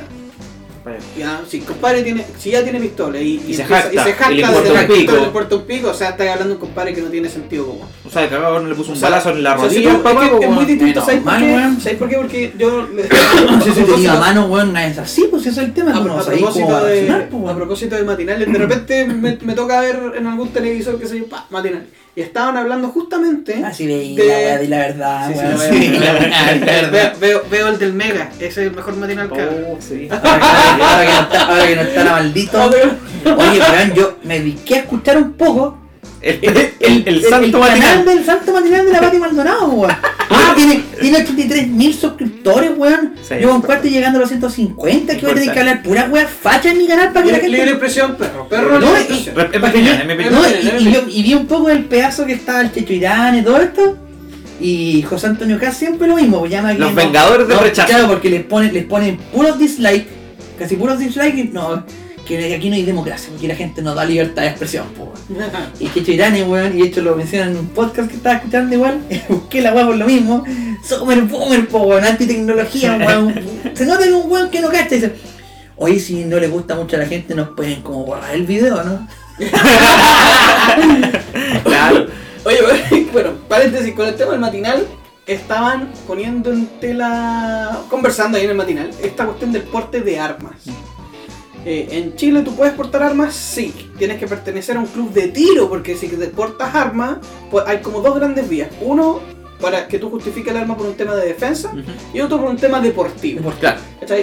ya, 1.16 1.42
si 1.48 1.58
el 1.60 1.64
compadre 1.64 2.02
tiene, 2.02 2.26
si 2.40 2.50
ya 2.52 2.64
tiene 2.64 2.80
pistola 2.80 3.20
y, 3.22 3.36
Y 3.48 3.54
se 3.54 3.62
empieza- 3.62 3.68
jacta, 3.84 3.94
y 3.94 3.98
se 4.04 4.14
jacta 4.14 4.32
y 4.32 4.36
le 4.38 4.42
de 4.42 4.48
importa 4.48 4.64
tener 4.68 4.82
un 4.82 4.88
pico. 4.88 4.96
pistola 4.98 5.18
y 5.18 5.22
le 5.22 5.28
importa 5.28 5.56
un 5.56 5.62
pico, 5.64 5.90
o 5.90 5.94
sea, 5.94 6.10
estás 6.10 6.28
hablando 6.28 6.46
de 6.48 6.54
un 6.54 6.60
compadre 6.60 6.94
que 6.96 7.02
no 7.02 7.10
tiene 7.10 7.30
sentido 7.30 7.68
común. 7.68 7.86
O 8.04 8.10
sea, 8.10 8.22
de 8.24 8.30
cagado 8.30 8.60
no 8.62 8.68
le 8.68 8.74
puso 8.76 8.92
un 8.92 8.98
O 8.98 9.00
sea, 9.00 9.10
balazo 9.10 9.30
en 9.30 9.44
la 9.44 9.56
o 9.56 9.60
sea, 9.62 9.70
si 9.70 9.76
rodilla 9.76 9.90
tú- 9.92 9.96
al 9.98 10.02
papá, 10.04 10.26
es, 10.26 10.32
que 10.40 10.46
es 10.46 10.52
muy 10.52 10.66
distinto, 10.66 11.02
¿sabes 11.06 11.22
por 11.22 11.38
qué? 11.38 11.70
¿Sabes 11.82 11.98
por 12.00 12.10
qué? 12.10 12.16
Porque 12.18 12.54
yo... 12.58 12.88
le- 12.88 13.04
No 13.52 13.62
sé 13.62 13.64
si 13.64 13.70
a 13.70 13.74
te 13.74 13.80
diga 13.82 13.86
propósito- 13.86 14.20
mano, 14.20 14.46
weón, 14.48 14.78
es 14.78 14.98
así, 14.98 15.28
pues 15.30 15.42
ese 15.46 15.50
es 15.52 15.58
el 15.68 15.74
tema, 15.74 15.92
a, 15.92 16.00
no 16.00 16.20
a 16.20 16.26
propósito 16.26 16.84
de, 16.86 17.28
pues, 17.30 17.52
a 17.52 17.56
propósito 17.56 17.96
de 17.96 18.04
matinales, 18.04 18.52
de 18.52 18.58
repente 18.58 19.06
me, 19.06 19.38
me 19.42 19.54
toca 19.54 19.82
ver 19.82 20.14
en 20.18 20.26
algún 20.26 20.50
televisor 20.50 21.00
que 21.00 21.08
se 21.08 21.20
yo, 21.20 21.28
pa, 21.28 21.46
matinal. 21.52 21.86
Y 22.14 22.22
estaban 22.22 22.58
hablando 22.58 22.90
justamente... 22.90 23.62
Ah, 23.66 23.72
sí, 23.74 23.88
veí 23.88 24.16
de- 24.18 24.68
la 24.68 24.78
la 24.78 24.78
verdad, 24.88 25.28
Sí, 25.30 25.34
sí, 25.34 25.40
weón. 25.40 25.52
la 25.54 25.60
Sí, 25.70 25.90
veo. 25.90 26.02
la 26.02 26.14
Veo, 26.54 26.66
verdad. 26.92 27.14
veo- 27.22 27.44
veo 27.50 27.68
el 27.70 27.80
del 27.80 27.94
Mega, 27.94 28.30
ese 28.38 28.46
es 28.48 28.58
el 28.58 28.72
mejor 28.76 28.98
matinal 28.98 29.32
que 29.32 29.42
hago. 29.42 29.52
Oh, 29.70 29.78
sí. 29.80 30.10
Ahora 30.12 31.06
que 31.06 31.14
no 31.14 31.22
está, 31.22 31.42
ahora 31.48 31.68
que 31.68 31.76
no 31.78 31.82
está 31.84 32.04
la 32.04 32.12
maldito. 32.12 32.66
Oye, 32.66 33.60
weón, 33.62 33.94
yo 33.96 34.18
me 34.24 34.40
dediqué 34.40 34.76
a 34.76 34.80
escuchar 34.80 35.18
un 35.18 35.34
poco 35.34 35.78
El, 36.22 36.40
el, 36.82 37.04
el, 37.08 37.24
santo 37.24 37.60
canal 37.62 37.80
matinal. 37.80 38.06
del 38.06 38.26
santo 38.26 38.52
matinal 38.54 38.86
de 38.86 38.92
la 38.92 39.00
Pati 39.00 39.18
Maldonado, 39.18 39.66
weón. 39.70 39.96
Ah, 40.34 40.54
tiene, 40.56 40.84
tiene 41.00 41.18
83 41.20 41.68
mil 41.68 41.94
suscriptores, 41.94 42.72
weón. 42.78 43.14
Sí, 43.22 43.30
yo 43.30 43.36
en 43.36 43.42
importa. 43.44 43.68
cuarto 43.68 43.88
llegando 43.88 44.18
a 44.18 44.22
los 44.22 44.30
150, 44.30 45.16
que 45.16 45.22
voy 45.22 45.32
a 45.32 45.36
tener 45.36 45.54
que 45.54 45.60
hablar 45.60 45.84
pura 45.84 46.06
weá 46.12 46.28
facha 46.28 46.72
en 46.72 46.78
mi 46.78 46.88
canal 46.88 47.12
para 47.12 47.26
que 47.26 47.32
la 47.32 47.38
gente... 47.40 47.58
libre 47.58 47.72
expresión, 47.72 48.16
perro. 48.16 48.48
Perro, 48.48 48.80
No, 48.80 48.90
y- 51.10 51.24
vi 51.24 51.34
un 51.34 51.48
poco 51.48 51.68
del 51.70 51.86
pedazo 51.86 52.26
que 52.26 52.34
estaba 52.34 52.62
el 52.62 52.72
Checho 52.72 52.94
Irán 52.94 53.38
y 53.38 53.42
todo 53.44 53.62
esto. 53.62 53.98
Y 54.60 55.02
José 55.04 55.28
Antonio 55.28 55.60
Caz 55.60 55.78
siempre 55.78 56.08
lo 56.08 56.16
mismo, 56.16 56.40
pues 56.40 56.52
llama 56.52 56.74
que 56.74 56.80
Los 56.80 56.94
vengadores 56.94 57.48
no, 57.48 57.60
rechazo. 57.60 57.88
Claro, 57.88 58.08
porque 58.08 58.30
les 58.30 58.44
ponen, 58.44 58.72
les 58.74 58.86
ponen 58.86 59.18
puros 59.18 59.58
dislikes, 59.58 60.08
casi 60.60 60.76
puros 60.76 61.00
dislikes, 61.00 61.40
y 61.40 61.44
no, 61.46 61.84
que 62.38 62.56
aquí 62.56 62.70
no 62.70 62.76
hay 62.76 62.84
democracia, 62.84 63.30
porque 63.32 63.48
la 63.48 63.56
gente 63.56 63.82
no 63.82 63.96
da 63.96 64.06
libertad 64.06 64.44
de 64.44 64.50
expresión, 64.50 64.86
pues. 64.98 65.10
Y 65.80 65.90
Checho 65.90 66.12
Irán, 66.12 66.34
weón, 66.50 66.78
y 66.78 66.82
de 66.82 66.88
hecho 66.88 67.02
lo 67.02 67.16
mencionan 67.16 67.52
en 67.52 67.58
un 67.58 67.68
podcast 67.70 68.10
que 68.10 68.16
estaba 68.18 68.36
escuchando 68.36 68.76
igual, 68.76 69.02
busqué 69.30 69.62
la 69.62 69.74
weá 69.74 69.86
por 69.86 69.96
lo 69.96 70.06
mismo, 70.06 70.44
super 70.84 71.22
boomer, 71.24 71.68
po, 71.68 71.80
weón, 71.80 72.06
antitecnología, 72.06 72.98
weón. 73.08 73.34
Se 73.74 73.86
nota 73.86 74.04
que 74.04 74.14
un 74.14 74.32
weón 74.32 74.50
que 74.50 74.62
no 74.62 74.70
cacha 74.70 74.96
y 74.96 75.00
dice, 75.00 75.14
oye, 75.76 76.00
si 76.00 76.26
no 76.26 76.40
le 76.40 76.48
gusta 76.48 76.76
mucho 76.76 76.96
a 76.96 77.00
la 77.00 77.06
gente, 77.06 77.36
nos 77.36 77.50
pueden 77.50 77.82
como 77.82 78.06
borrar 78.06 78.34
el 78.36 78.46
video, 78.46 78.84
¿no? 78.84 79.08
Claro. 81.64 82.08
Oye, 82.44 82.60
bueno, 83.12 83.32
paréntesis, 83.48 83.94
con 83.94 84.08
el 84.08 84.16
tema 84.16 84.32
del 84.32 84.40
matinal, 84.40 84.88
estaban 85.28 85.90
poniendo 86.08 86.52
en 86.52 86.68
tela, 86.80 87.82
conversando 87.90 88.38
ahí 88.38 88.46
en 88.46 88.52
el 88.52 88.58
matinal, 88.58 88.90
esta 89.02 89.26
cuestión 89.26 89.52
del 89.52 89.64
porte 89.64 90.02
de 90.02 90.20
armas. 90.20 90.56
Eh, 91.66 91.88
en 91.92 92.16
Chile 92.16 92.42
tú 92.44 92.56
puedes 92.56 92.74
portar 92.74 93.04
armas, 93.04 93.36
sí, 93.36 93.74
tienes 93.98 94.18
que 94.18 94.28
pertenecer 94.28 94.78
a 94.78 94.80
un 94.80 94.88
club 94.88 95.12
de 95.14 95.28
tiro, 95.28 95.70
porque 95.70 95.96
si 95.96 96.08
te 96.08 96.28
portas 96.28 96.74
armas, 96.74 97.18
pues 97.52 97.66
hay 97.68 97.80
como 97.80 98.02
dos 98.02 98.16
grandes 98.16 98.50
vías. 98.50 98.70
Uno, 98.82 99.20
para 99.60 99.88
que 99.88 100.00
tú 100.00 100.10
justifiques 100.10 100.52
el 100.52 100.58
arma 100.60 100.76
por 100.76 100.88
un 100.88 100.96
tema 100.96 101.14
de 101.16 101.28
defensa, 101.28 101.72
y 102.16 102.20
otro 102.20 102.40
por 102.40 102.50
un 102.50 102.58
tema 102.58 102.80
deportivo. 102.82 103.42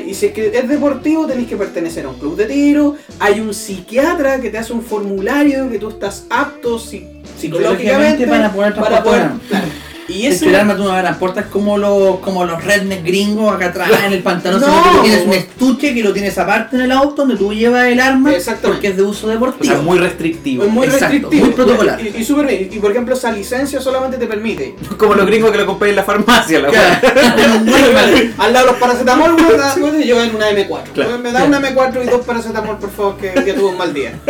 Y 0.08 0.14
si 0.14 0.26
es 0.26 0.32
que 0.32 0.48
es 0.52 0.68
deportivo, 0.68 1.26
tenéis 1.28 1.46
que 1.48 1.56
pertenecer 1.56 2.06
a 2.06 2.08
un 2.08 2.16
club 2.18 2.34
de 2.36 2.46
tiro. 2.46 2.96
Hay 3.20 3.38
un 3.38 3.54
psiquiatra 3.54 4.40
que 4.40 4.50
te 4.50 4.58
hace 4.58 4.72
un 4.72 4.82
formulario 4.82 5.70
que 5.70 5.78
tú 5.78 5.90
estás 5.90 6.26
apto 6.30 6.78
si- 6.80 7.06
psicológicamente 7.38 8.26
para 8.26 8.52
poder 8.52 8.74
para 8.74 9.02
poder- 9.04 9.30
claro. 9.48 9.66
Y 10.08 10.26
Es 10.26 10.36
ese- 10.36 10.48
el 10.48 10.54
arma 10.54 10.74
tú 10.74 10.84
no 10.84 10.92
la 10.94 11.02
transportas 11.02 11.46
como 11.46 11.76
los, 11.76 12.20
como 12.20 12.44
los 12.46 12.64
redneck 12.64 13.04
gringos 13.04 13.54
acá 13.54 13.66
atrás 13.66 13.90
en 14.06 14.12
el 14.14 14.22
pantalón, 14.22 14.60
No, 14.62 15.02
tienes 15.02 15.26
un 15.26 15.34
estuche 15.34 15.92
que 15.94 16.02
lo 16.02 16.12
tienes 16.14 16.36
aparte 16.38 16.76
en 16.76 16.82
el 16.82 16.92
auto 16.92 17.16
donde 17.16 17.36
tú 17.36 17.52
llevas 17.52 17.86
el 17.88 18.00
arma 18.00 18.32
porque 18.62 18.88
es 18.88 18.96
de 18.96 19.02
uso 19.02 19.26
O 19.26 19.30
deportivo. 19.30 19.74
sea, 19.74 19.82
muy 19.82 19.98
restrictivo. 19.98 20.64
Es 20.64 20.70
muy 20.70 20.86
Exacto, 20.86 21.06
restrictivo. 21.08 21.44
muy 21.44 21.54
protocolar. 21.54 22.00
Y, 22.00 22.08
y. 22.08 22.68
Y, 22.72 22.78
por 22.80 22.90
ejemplo, 22.90 23.14
esa 23.14 23.30
licencia 23.32 23.80
solamente 23.80 24.16
te 24.16 24.26
permite. 24.26 24.74
Como 24.96 25.14
los 25.14 25.26
gringos 25.26 25.50
que 25.52 25.58
lo 25.58 25.66
compré 25.66 25.90
en 25.90 25.96
la 25.96 26.04
farmacia, 26.04 26.58
la 26.60 26.68
Claro. 26.68 26.98
Al 28.38 28.52
lado 28.52 28.66
de 28.66 28.72
los 28.72 28.80
paracetamol, 28.80 29.34
weón, 29.34 30.02
yo 30.02 30.22
en 30.22 30.34
una 30.34 30.50
M4. 30.50 30.82
Claro. 30.94 31.10
Weón, 31.10 31.22
Me 31.22 31.32
da 31.32 31.44
una 31.44 31.60
M4 31.60 32.02
y 32.02 32.08
dos 32.08 32.24
paracetamol, 32.24 32.78
por 32.78 32.90
favor, 32.90 33.16
que, 33.18 33.32
que 33.44 33.52
tuve 33.52 33.66
un 33.70 33.78
mal 33.78 33.92
día. 33.92 34.18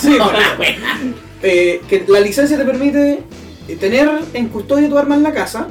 Sí, 0.00 0.08
bueno. 0.18 0.38
Eh, 1.42 1.80
que 1.88 2.04
la 2.08 2.20
licencia 2.20 2.56
te 2.58 2.64
permite 2.64 3.22
tener 3.74 4.08
en 4.34 4.48
custodia 4.48 4.88
tu 4.88 4.96
arma 4.96 5.16
en 5.16 5.24
la 5.24 5.32
casa, 5.34 5.66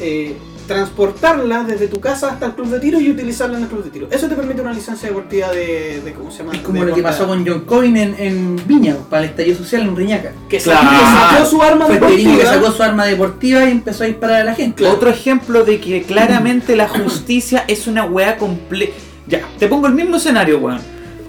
eh, 0.00 0.36
transportarla 0.68 1.64
desde 1.64 1.88
tu 1.88 2.00
casa 2.00 2.30
hasta 2.30 2.46
el 2.46 2.52
club 2.52 2.68
de 2.68 2.80
tiro 2.80 2.98
y 3.00 3.10
utilizarla 3.10 3.56
en 3.58 3.64
el 3.64 3.68
club 3.68 3.84
de 3.84 3.90
tiro. 3.90 4.08
Eso 4.10 4.28
te 4.28 4.34
permite 4.34 4.60
una 4.62 4.72
licencia 4.72 5.08
deportiva 5.08 5.50
de, 5.50 6.00
de 6.02 6.12
¿cómo 6.14 6.30
se 6.30 6.38
llama? 6.38 6.54
Es 6.54 6.60
como 6.60 6.80
De 6.80 6.86
lo 6.90 6.94
que 6.94 7.02
pasó 7.02 7.26
con 7.26 7.46
John 7.46 7.60
Coyne 7.66 8.02
en, 8.02 8.14
en 8.18 8.62
Viña, 8.66 8.96
para 9.10 9.24
el 9.24 9.30
estallido 9.30 9.58
social 9.58 9.82
en 9.82 9.94
Riñaca. 9.96 10.32
Que 10.48 10.58
Claro. 10.58 10.80
sacó- 10.88 10.98
que 10.98 11.34
sacó 11.36 11.46
su 11.50 11.62
arma 11.62 11.86
Fue 11.86 11.96
Perini 11.96 12.22
que 12.22 12.28
deportiva. 12.30 12.52
sacó 12.54 12.70
su 12.72 12.82
arma 12.82 13.04
deportiva 13.06 13.64
y 13.66 13.70
empezó 13.72 14.04
a 14.04 14.06
disparar 14.06 14.40
a 14.40 14.44
la 14.44 14.54
gente. 14.54 14.76
Claro. 14.82 14.94
Otro 14.94 15.10
ejemplo 15.10 15.64
de 15.64 15.80
que 15.80 16.02
claramente 16.02 16.76
la 16.76 16.88
justicia 16.88 17.64
es 17.68 17.86
una 17.86 18.04
weá 18.06 18.36
completa. 18.38 18.94
Ya, 19.26 19.42
te 19.58 19.68
pongo 19.68 19.86
el 19.86 19.94
mismo 19.94 20.16
escenario, 20.16 20.58
weón. 20.60 20.78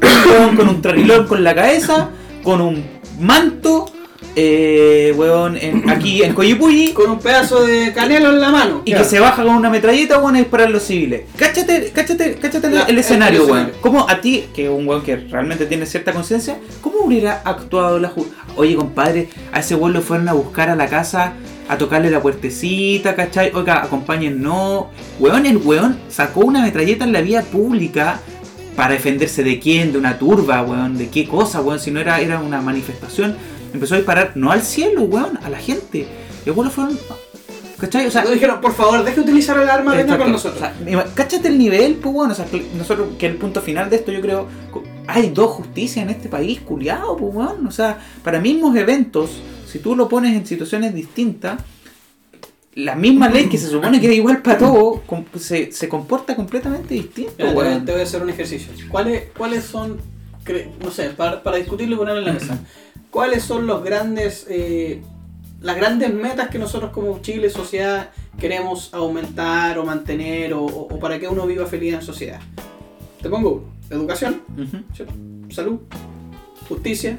Un 0.02 0.32
weón 0.32 0.56
con 0.56 0.70
un 0.70 0.82
trarilón 0.82 1.28
con 1.28 1.44
la 1.44 1.54
cabeza, 1.56 2.10
con 2.44 2.62
un 2.62 2.84
manto, 3.20 3.86
eh, 4.38 5.14
weón, 5.16 5.58
en- 5.58 5.90
aquí 5.90 6.22
en 6.24 6.34
Coyipulli, 6.34 6.92
con 6.94 7.10
un 7.10 7.20
pedazo 7.20 7.64
de 7.66 7.94
canelo 7.94 8.30
en 8.32 8.42
la 8.42 8.50
mano. 8.52 8.82
y 8.86 8.94
que 8.94 9.04
se 9.04 9.20
baja 9.20 9.44
con 9.44 9.56
una 9.56 9.70
metralleta, 9.70 10.20
weón, 10.20 10.36
a 10.36 10.40
disparar 10.40 10.68
a 10.68 10.70
los 10.70 10.84
civiles. 10.84 11.22
Cáchate, 11.38 11.92
cáchate, 11.94 12.36
cáchate 12.36 12.68
el- 12.68 12.76
La- 12.76 12.82
el, 12.84 12.90
el 12.90 12.98
escenario, 13.00 13.44
weón. 13.46 13.58
escenario. 13.58 13.82
¿Cómo 13.82 14.10
a 14.10 14.20
ti, 14.22 14.46
que 14.54 14.66
es 14.66 14.70
un 14.70 14.88
weón 14.88 15.04
que 15.04 15.16
realmente 15.16 15.66
tiene 15.66 15.86
cierta 15.86 16.12
conciencia, 16.12 16.58
cómo 16.82 16.98
hubiera 17.06 17.42
actuado 17.46 18.00
la 18.00 18.10
justicia? 18.10 18.40
Oye, 18.58 18.76
compadre, 18.76 19.30
a 19.52 19.60
ese 19.60 19.76
weón 19.76 19.94
lo 19.94 20.02
fueron 20.02 20.28
a 20.30 20.34
buscar 20.34 20.70
a 20.70 20.76
la 20.76 20.88
casa, 20.88 21.34
a 21.68 21.78
tocarle 21.78 22.10
la 22.12 22.22
puertecita, 22.22 23.16
¿cachai? 23.16 23.52
Oiga, 23.54 23.82
acompáñennos. 23.84 24.86
Weón, 25.20 25.46
el 25.46 25.58
weón 25.58 25.98
sacó 26.10 26.42
una 26.42 26.62
metralleta 26.62 27.06
en 27.06 27.14
la 27.14 27.22
vía 27.22 27.42
pública 27.42 28.20
para 28.76 28.94
defenderse 28.94 29.44
de 29.44 29.60
quién, 29.60 29.94
de 29.94 29.98
una 29.98 30.20
turba, 30.20 30.62
weón, 30.62 30.98
de 30.98 31.08
qué 31.10 31.26
cosa, 31.28 31.62
weón, 31.62 31.80
si 31.80 31.92
no 31.92 32.00
era, 32.02 32.20
era 32.20 32.40
una 32.40 32.62
manifestación. 32.62 33.36
Empezó 33.74 33.96
a 33.96 33.98
disparar, 33.98 34.32
no 34.36 34.52
al 34.52 34.62
cielo, 34.62 35.04
weón, 35.04 35.38
a 35.44 35.50
la 35.50 35.58
gente. 35.58 36.08
Y 36.46 36.50
lo 36.50 36.70
fueron... 36.70 36.98
¿Cachai? 37.78 38.08
O 38.08 38.12
sea, 38.12 38.24
dijeron, 38.26 38.62
por 38.62 38.74
favor, 38.74 39.04
deje 39.04 39.18
de 39.18 39.22
utilizar 39.24 39.60
el 39.60 39.70
arma, 39.70 39.94
venga 39.94 40.18
con 40.18 40.32
nosotros. 40.32 40.62
O 40.62 40.86
sea, 40.86 41.06
cáchate 41.14 41.50
el 41.50 41.58
nivel, 41.58 41.96
pues 41.96 42.14
bueno, 42.16 42.32
o 42.32 42.36
sea, 42.36 42.46
que 42.46 42.66
nosotros, 42.78 43.10
que 43.20 43.26
el 43.26 43.36
punto 43.36 43.62
final 43.62 43.90
de 43.90 43.98
esto, 43.98 44.14
yo 44.14 44.22
creo, 44.22 44.48
hay 45.08 45.30
dos 45.32 45.52
justicias 45.52 46.06
en 46.06 46.10
este 46.10 46.30
país, 46.30 46.62
culiado, 46.62 47.18
pues 47.18 47.34
bueno, 47.34 47.68
o 47.68 47.72
sea, 47.72 48.00
para 48.24 48.40
mismos 48.40 48.78
eventos, 48.78 49.30
si 49.70 49.80
tú 49.80 49.94
lo 49.94 50.08
pones 50.08 50.34
en 50.38 50.46
situaciones 50.48 50.94
distintas, 50.96 51.60
la 52.76 52.96
misma 52.96 53.28
ley 53.30 53.48
que 53.50 53.58
se 53.58 53.68
supone 53.68 54.00
que 54.00 54.08
es 54.08 54.14
igual 54.14 54.42
para 54.42 54.58
todo, 54.58 55.02
com- 55.06 55.26
se, 55.38 55.72
se 55.74 55.90
comporta 55.90 56.34
completamente 56.34 56.94
distinto, 56.94 57.34
Mira, 57.38 57.50
te, 57.50 57.56
voy, 57.56 57.66
weón. 57.68 57.86
te 57.86 57.92
voy 57.92 58.02
a 58.02 58.04
hacer 58.06 58.24
un 58.24 58.30
ejercicio. 58.30 58.72
¿Cuáles, 58.90 59.24
cuáles 59.38 59.66
son, 59.66 59.98
no 60.82 60.92
sé, 60.92 61.10
para, 61.10 61.44
para 61.44 61.58
discutirlo 61.58 61.96
y 61.96 61.98
ponerlo 61.98 62.20
en 62.22 62.26
la 62.28 62.34
mesa, 62.34 62.58
cuáles 63.16 63.44
son 63.44 63.66
los 63.66 63.82
grandes, 63.82 64.46
eh, 64.50 65.02
las 65.62 65.78
grandes 65.78 66.14
metas 66.14 66.50
que 66.50 66.60
nosotros 66.60 66.92
como 66.92 67.20
Chile, 67.22 67.50
sociedad, 67.50 68.10
queremos 68.38 68.94
aumentar 68.94 69.80
o 69.80 69.86
mantener 69.86 70.54
o, 70.54 70.66
o- 70.66 70.94
o 70.94 71.00
para 71.00 71.18
que 71.18 71.26
uno 71.30 71.48
viva 71.48 71.66
feliz 71.66 71.94
en 71.94 72.02
sociedad? 72.02 72.42
Te 73.22 73.30
pongo 73.30 73.50
uno. 73.54 73.64
Educación, 73.90 74.42
salud, 75.50 75.80
justicia, 76.68 77.18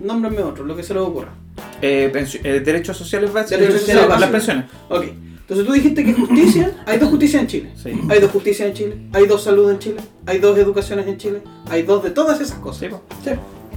nómbrenme 0.00 0.40
otro, 0.42 0.64
lo 0.64 0.74
que 0.76 0.82
se 0.82 0.94
les 0.94 1.02
ocurra. 1.02 1.34
Eh, 1.82 2.10
eh, 2.42 2.60
derechos 2.60 2.96
sociales 2.96 3.30
básicos, 3.30 3.60
Derechos 3.60 3.86
las- 3.86 3.96
sociales 3.98 4.20
las 4.20 4.30
pensiones. 4.30 4.64
Ok. 4.88 5.04
Entonces 5.42 5.66
tú 5.66 5.72
dijiste 5.74 6.04
que 6.06 6.14
justicia, 6.14 6.82
hay 6.86 6.98
dos 6.98 7.10
justicias 7.10 7.42
en 7.42 7.48
Chile. 7.48 7.70
Sí. 7.76 7.90
Hay 8.08 8.18
dos 8.18 8.30
justicias 8.30 8.66
en 8.70 8.74
Chile, 8.74 8.96
hay 9.12 9.26
dos 9.26 9.44
salud 9.44 9.70
en 9.70 9.78
Chile, 9.78 10.00
hay 10.24 10.38
dos 10.38 10.56
educaciones 10.56 11.06
en 11.06 11.18
Chile, 11.18 11.42
hay 11.68 11.82
dos 11.82 12.02
de 12.02 12.10
todas 12.12 12.40
esas 12.40 12.58
cosas. 12.60 12.80
Sí, 12.80 12.88
po. 12.88 13.02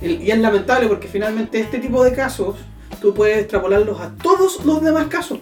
Y 0.01 0.29
es 0.29 0.37
lamentable 0.37 0.87
porque 0.87 1.07
finalmente 1.07 1.59
este 1.59 1.79
tipo 1.79 2.03
de 2.03 2.13
casos 2.13 2.55
tú 3.01 3.13
puedes 3.13 3.39
extrapolarlos 3.39 3.99
a 3.99 4.11
todos 4.21 4.63
los 4.65 4.81
demás 4.81 5.07
casos. 5.07 5.39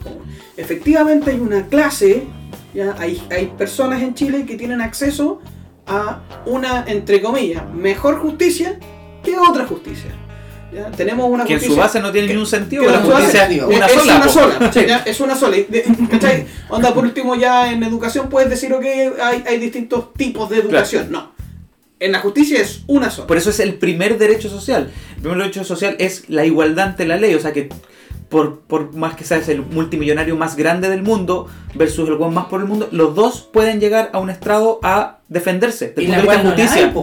Efectivamente 0.57 1.31
hay 1.31 1.39
una 1.39 1.67
clase, 1.67 2.23
¿ya? 2.73 2.95
Hay, 2.99 3.21
hay 3.29 3.47
personas 3.57 4.01
en 4.01 4.13
Chile 4.13 4.45
que 4.45 4.55
tienen 4.55 4.81
acceso 4.81 5.41
a 5.87 6.21
una, 6.45 6.85
entre 6.87 7.21
comillas, 7.21 7.63
mejor 7.73 8.19
justicia 8.19 8.79
que 9.23 9.37
otra 9.37 9.65
justicia. 9.65 10.11
¿ya? 10.73 10.91
Tenemos 10.91 11.29
una 11.29 11.45
Que 11.45 11.53
en 11.53 11.61
su 11.61 11.75
base 11.75 11.99
no 11.99 12.11
tiene 12.11 12.29
ningún 12.29 12.45
sentido, 12.45 12.83
que 12.83 12.91
la 12.91 12.99
base 12.99 13.11
justicia 13.11 13.45
es 13.45 13.51
es 13.51 13.63
una 13.65 13.85
es 13.85 13.93
sola. 13.93 14.15
una 14.15 14.25
po. 14.25 14.31
sola, 14.31 14.71
¿ya? 14.87 14.97
es 15.05 15.19
una 15.19 15.35
sola. 15.35 15.57
¿cachai? 16.09 16.45
Onda, 16.69 16.93
por 16.93 17.03
último, 17.03 17.35
ya 17.35 17.71
en 17.71 17.83
educación 17.83 18.29
puedes 18.29 18.49
decir, 18.49 18.73
ok, 18.73 18.85
hay, 19.21 19.43
hay 19.47 19.59
distintos 19.59 20.13
tipos 20.13 20.49
de 20.49 20.59
educación. 20.59 21.11
No. 21.11 21.35
En 21.99 22.11
la 22.11 22.19
justicia 22.19 22.61
es 22.61 22.83
una 22.87 23.09
sola. 23.09 23.27
Por 23.27 23.37
eso 23.37 23.49
es 23.49 23.59
el 23.59 23.75
primer 23.75 24.17
derecho 24.17 24.49
social. 24.49 24.91
El 25.15 25.21
primer 25.21 25.37
derecho 25.37 25.63
social 25.63 25.95
es 25.99 26.29
la 26.29 26.45
igualdad 26.45 26.89
ante 26.89 27.05
la 27.05 27.17
ley. 27.17 27.33
O 27.35 27.39
sea 27.39 27.53
que 27.53 27.69
por, 28.29 28.59
por 28.61 28.93
más 28.93 29.15
que 29.15 29.23
seas 29.23 29.47
el 29.49 29.61
multimillonario 29.61 30.35
más 30.35 30.55
grande 30.55 30.89
del 30.89 31.03
mundo 31.03 31.47
versus 31.73 32.09
el 32.09 32.15
buen 32.15 32.33
más 32.33 32.45
por 32.45 32.61
el 32.61 32.67
mundo, 32.67 32.89
los 32.91 33.15
dos 33.15 33.47
pueden 33.51 33.79
llegar 33.79 34.09
a 34.13 34.19
un 34.19 34.29
estrado 34.29 34.79
a 34.83 35.19
defenderse. 35.29 35.93
Y 35.97 36.05
Del 36.05 36.11
la 36.11 36.17
de 36.17 36.25
no 36.25 36.31
hay, 36.31 36.37
justicia. 36.47 36.93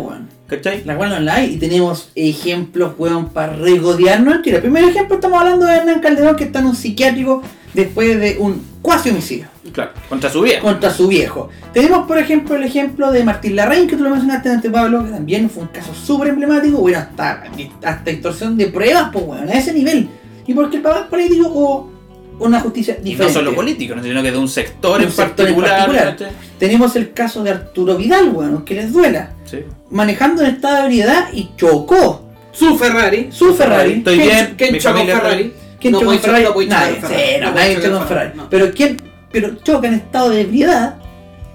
¿Cachai? 0.53 0.85
La 0.85 0.97
cual 0.97 1.09
no 1.09 1.21
la 1.21 1.37
hay. 1.37 1.55
Y 1.55 1.57
tenemos 1.57 2.11
ejemplos, 2.15 2.93
weón, 2.99 3.31
para 3.31 3.55
regodearnos 3.55 4.43
Chile. 4.43 4.57
El 4.57 4.63
primer 4.63 4.85
ejemplo 4.85 5.15
estamos 5.15 5.41
hablando 5.41 5.65
de 5.65 5.77
Hernán 5.77 6.01
Calderón 6.01 6.37
que 6.37 6.45
está 6.45 6.59
en 6.59 6.67
un 6.67 6.77
psiquiátrico 6.77 7.43
después 7.73 8.21
de 8.21 8.37
un 8.39 8.63
cuasi 8.83 9.09
homicidio 9.09 9.47
Claro. 9.73 9.93
Contra 10.11 10.29
su 10.29 10.43
vida. 10.43 10.61
contra 10.61 10.91
su 10.91 11.09
viejo. 11.09 11.49
Tenemos, 11.73 12.07
por 12.07 12.19
ejemplo, 12.19 12.57
el 12.57 12.65
ejemplo 12.65 13.11
de 13.11 13.25
Martín 13.25 13.57
Larraín, 13.57 13.87
que 13.87 13.97
tú 13.97 14.05
lo 14.05 14.11
mencionaste 14.11 14.51
antes, 14.51 14.71
Pablo, 14.71 15.05
que 15.05 15.11
también 15.11 15.49
fue 15.49 15.63
un 15.63 15.71
caso 15.71 15.95
súper 15.95 16.29
emblemático, 16.29 16.77
bueno, 16.79 16.99
hasta, 16.99 17.45
hasta 17.83 18.11
extorsión 18.11 18.59
de 18.59 18.67
pruebas, 18.67 19.09
pues, 19.11 19.25
weón, 19.25 19.49
a 19.49 19.53
ese 19.53 19.73
nivel. 19.73 20.11
¿Y 20.47 20.53
porque 20.53 20.77
el 20.77 20.83
papá 20.83 21.01
es 21.01 21.07
político 21.07 21.49
o 21.49 21.91
una 22.39 22.61
justicia 22.61 22.95
Y 22.95 22.99
no 22.99 23.05
diferente? 23.05 23.35
solo 23.35 23.55
político, 23.55 23.95
no, 23.95 24.03
sino 24.03 24.23
que 24.23 24.31
de 24.33 24.39
un 24.39 24.49
sector, 24.49 24.99
Un 25.01 25.07
en, 25.07 25.13
sector 25.13 25.49
en 25.49 25.55
particular. 25.57 26.17
Tenemos 26.59 26.97
el 26.97 27.13
caso 27.13 27.43
de 27.45 27.51
Arturo 27.51 27.97
Vidal, 27.97 28.31
weón, 28.31 28.65
que 28.65 28.75
les 28.75 28.93
duela. 28.93 29.33
Sí. 29.45 29.59
Manejando 29.91 30.43
en 30.43 30.55
estado 30.55 30.77
de 30.77 30.83
ebriedad 30.85 31.29
y 31.33 31.51
chocó 31.57 32.29
Su 32.53 32.77
Ferrari. 32.79 33.29
su 33.31 33.55
Ferrari. 33.55 33.93
Estoy 33.95 34.17
¿Quién- 34.17 34.29
bien, 34.29 34.55
¿Quién 34.57 34.79
chocó 34.79 34.99
está 34.99 35.21
Ferrari? 35.21 35.53
¿Quién 35.81 35.93
No 35.93 36.01
chocó 36.01 36.13
Ferrari? 36.19 36.45
nadie, 36.69 36.95
Ferrari. 36.97 37.15
sí, 37.23 37.41
no, 37.41 37.53
nadie 37.53 37.75
chocó 37.75 37.83
Ferrari. 37.83 38.07
Ferrari, 38.09 38.33
no. 38.37 38.51
Pero 38.51 38.71
quién, 38.73 39.03
pero 39.33 39.55
choca 39.63 39.89
en 39.89 39.95
estado 39.95 40.31
de 40.31 40.41
ebriedad, 40.43 40.97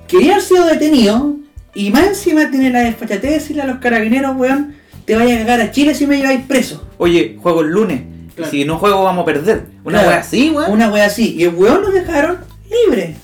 quería 0.08 0.34
haber 0.34 0.44
sido 0.44 0.66
detenido 0.66 1.36
y 1.74 1.92
más 1.92 2.08
encima 2.08 2.50
tiene 2.50 2.70
la 2.72 2.80
desfachatez 2.82 3.22
de 3.22 3.30
decirle 3.40 3.62
a 3.62 3.66
los 3.68 3.78
carabineros, 3.80 4.36
weón, 4.36 4.76
te 5.06 5.16
vaya 5.16 5.36
a 5.36 5.38
cagar 5.40 5.62
a 5.62 5.72
Chile 5.72 5.94
si 5.96 6.06
me 6.08 6.18
lleváis 6.18 6.42
preso. 6.48 6.86
Oye, 6.98 7.38
juego 7.42 7.62
el 7.62 7.70
lunes. 7.70 8.02
Claro. 8.38 8.52
Si 8.52 8.64
no 8.64 8.78
juego, 8.78 9.04
vamos 9.04 9.24
a 9.24 9.26
perder. 9.26 9.66
Una 9.84 9.98
Claro. 10.00 10.08
wea 10.10 10.18
así, 10.20 10.50
weón. 10.52 10.72
Una 10.72 10.90
wea 10.92 11.06
así. 11.08 11.36
Y 11.36 11.44
el 11.44 11.56
weón 11.56 11.82
lo 11.82 11.92
dejaron 11.92 12.38
libre. 12.70 13.16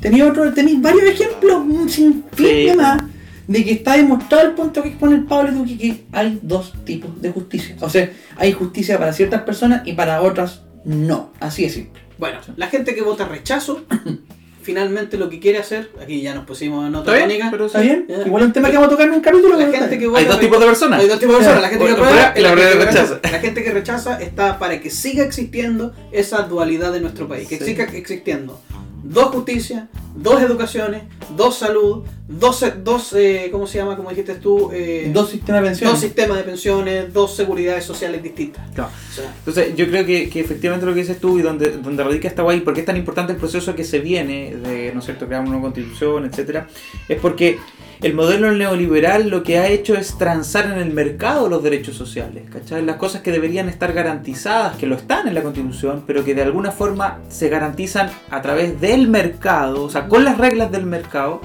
Tenía 0.00 0.26
otro, 0.26 0.52
tenéis 0.52 0.80
varios 0.82 1.04
ejemplos, 1.04 1.58
un 1.66 1.88
sinfín 1.88 2.24
Sí. 2.46 2.64
de 2.66 2.74
más, 2.74 3.02
de 3.46 3.64
que 3.64 3.72
está 3.72 3.96
demostrado 3.96 4.48
el 4.48 4.54
punto 4.54 4.82
que 4.82 4.88
expone 4.88 5.14
el 5.16 5.24
Pablo 5.24 5.52
Duque 5.52 5.78
que 5.78 6.04
hay 6.12 6.38
dos 6.42 6.72
tipos 6.84 7.20
de 7.22 7.30
justicia. 7.30 7.76
O 7.80 7.88
sea, 7.88 8.10
hay 8.36 8.52
justicia 8.52 8.98
para 8.98 9.12
ciertas 9.12 9.42
personas 9.42 9.86
y 9.86 9.92
para 9.92 10.20
otras 10.22 10.62
no. 10.84 11.30
Así 11.40 11.64
es 11.64 11.74
simple. 11.74 12.00
Bueno, 12.18 12.38
la 12.56 12.66
gente 12.68 12.94
que 12.94 13.02
vota 13.02 13.24
rechazo, 13.26 13.84
finalmente 14.64 15.16
lo 15.16 15.28
que 15.28 15.38
quiere 15.38 15.58
hacer, 15.58 15.90
aquí 16.02 16.20
ya 16.22 16.34
nos 16.34 16.44
pusimos 16.44 16.80
en 16.88 16.94
¿Está 16.94 17.00
otra 17.12 17.20
tónica. 17.20 17.50
¿Está 17.66 17.80
bien? 17.80 18.06
Igual 18.26 18.42
es 18.42 18.46
un 18.48 18.52
tema 18.52 18.68
que 18.70 18.74
vamos 18.76 18.88
a 18.88 18.90
tocar 18.90 19.06
en 19.08 19.14
un 19.14 19.20
capítulo. 19.20 19.56
La 19.58 19.66
gente 19.70 19.98
que 19.98 20.10
Hay 20.16 20.24
dos 20.24 20.40
tipos 20.40 20.58
de 20.60 20.66
personas. 20.66 21.00
Hay 21.00 21.08
dos 21.08 21.18
tipos 21.20 21.34
de 21.34 21.38
personas, 21.44 21.62
la 21.62 21.68
gente 21.68 21.84
que 21.86 21.92
aprueba 21.92 22.32
la 22.36 22.54
rechaza. 22.54 23.20
La 23.22 23.38
gente 23.38 23.62
que 23.62 23.70
rechaza 23.70 24.20
está 24.20 24.58
para 24.58 24.80
que 24.80 24.90
siga 24.90 25.22
existiendo 25.24 25.92
esa 26.12 26.42
dualidad 26.42 26.96
en 26.96 27.02
nuestro 27.02 27.28
país, 27.28 27.46
que 27.48 27.58
Sí. 27.58 27.64
siga 27.66 27.84
existiendo 27.84 28.60
dos 29.04 29.26
justicias, 29.26 29.84
dos 30.16 30.40
educaciones, 30.40 31.02
dos 31.36 31.58
salud, 31.58 32.04
dos, 32.26 32.64
dos 32.82 33.12
eh, 33.12 33.48
¿cómo 33.52 33.66
se 33.66 33.78
llama? 33.78 33.96
Como 33.96 34.08
dijiste 34.10 34.34
tú, 34.36 34.70
eh, 34.72 35.10
Dos 35.12 35.30
sistemas 35.30 35.60
de 35.62 35.68
pensión. 35.68 35.90
dos 35.90 36.00
sistemas 36.00 36.36
de 36.38 36.42
pensiones, 36.44 37.12
dos 37.12 37.36
seguridades 37.36 37.84
sociales 37.84 38.22
distintas. 38.22 38.64
Claro. 38.74 38.90
O 39.10 39.14
sea, 39.14 39.34
Entonces, 39.38 39.76
yo 39.76 39.86
creo 39.88 40.06
que, 40.06 40.28
que 40.30 40.40
efectivamente 40.40 40.86
lo 40.86 40.94
que 40.94 41.00
dices 41.00 41.18
tú 41.18 41.38
y 41.38 41.42
donde, 41.42 41.70
donde 41.78 42.02
radica 42.02 42.28
esta 42.28 42.42
guay, 42.42 42.60
porque 42.60 42.80
es 42.80 42.86
tan 42.86 42.96
importante 42.96 43.32
el 43.32 43.38
proceso 43.38 43.74
que 43.74 43.84
se 43.84 43.98
viene 43.98 44.56
de, 44.56 44.92
¿no 44.92 45.00
es 45.00 45.04
cierto?, 45.04 45.26
crear 45.26 45.42
una 45.42 45.50
nueva 45.50 45.64
constitución, 45.64 46.24
etcétera, 46.24 46.66
es 47.08 47.18
porque 47.20 47.58
el 48.02 48.14
modelo 48.14 48.52
neoliberal 48.52 49.28
lo 49.28 49.42
que 49.42 49.58
ha 49.58 49.68
hecho 49.68 49.94
es 49.94 50.18
transar 50.18 50.66
en 50.66 50.78
el 50.78 50.92
mercado 50.92 51.48
los 51.48 51.62
derechos 51.62 51.96
sociales, 51.96 52.44
¿cachai? 52.50 52.84
Las 52.84 52.96
cosas 52.96 53.22
que 53.22 53.30
deberían 53.32 53.68
estar 53.68 53.92
garantizadas, 53.92 54.76
que 54.76 54.86
lo 54.86 54.96
están 54.96 55.28
en 55.28 55.34
la 55.34 55.42
Constitución, 55.42 56.04
pero 56.06 56.24
que 56.24 56.34
de 56.34 56.42
alguna 56.42 56.70
forma 56.70 57.20
se 57.28 57.48
garantizan 57.48 58.10
a 58.30 58.42
través 58.42 58.80
del 58.80 59.08
mercado, 59.08 59.84
o 59.84 59.90
sea, 59.90 60.08
con 60.08 60.24
las 60.24 60.36
reglas 60.38 60.70
del 60.72 60.84
mercado, 60.86 61.40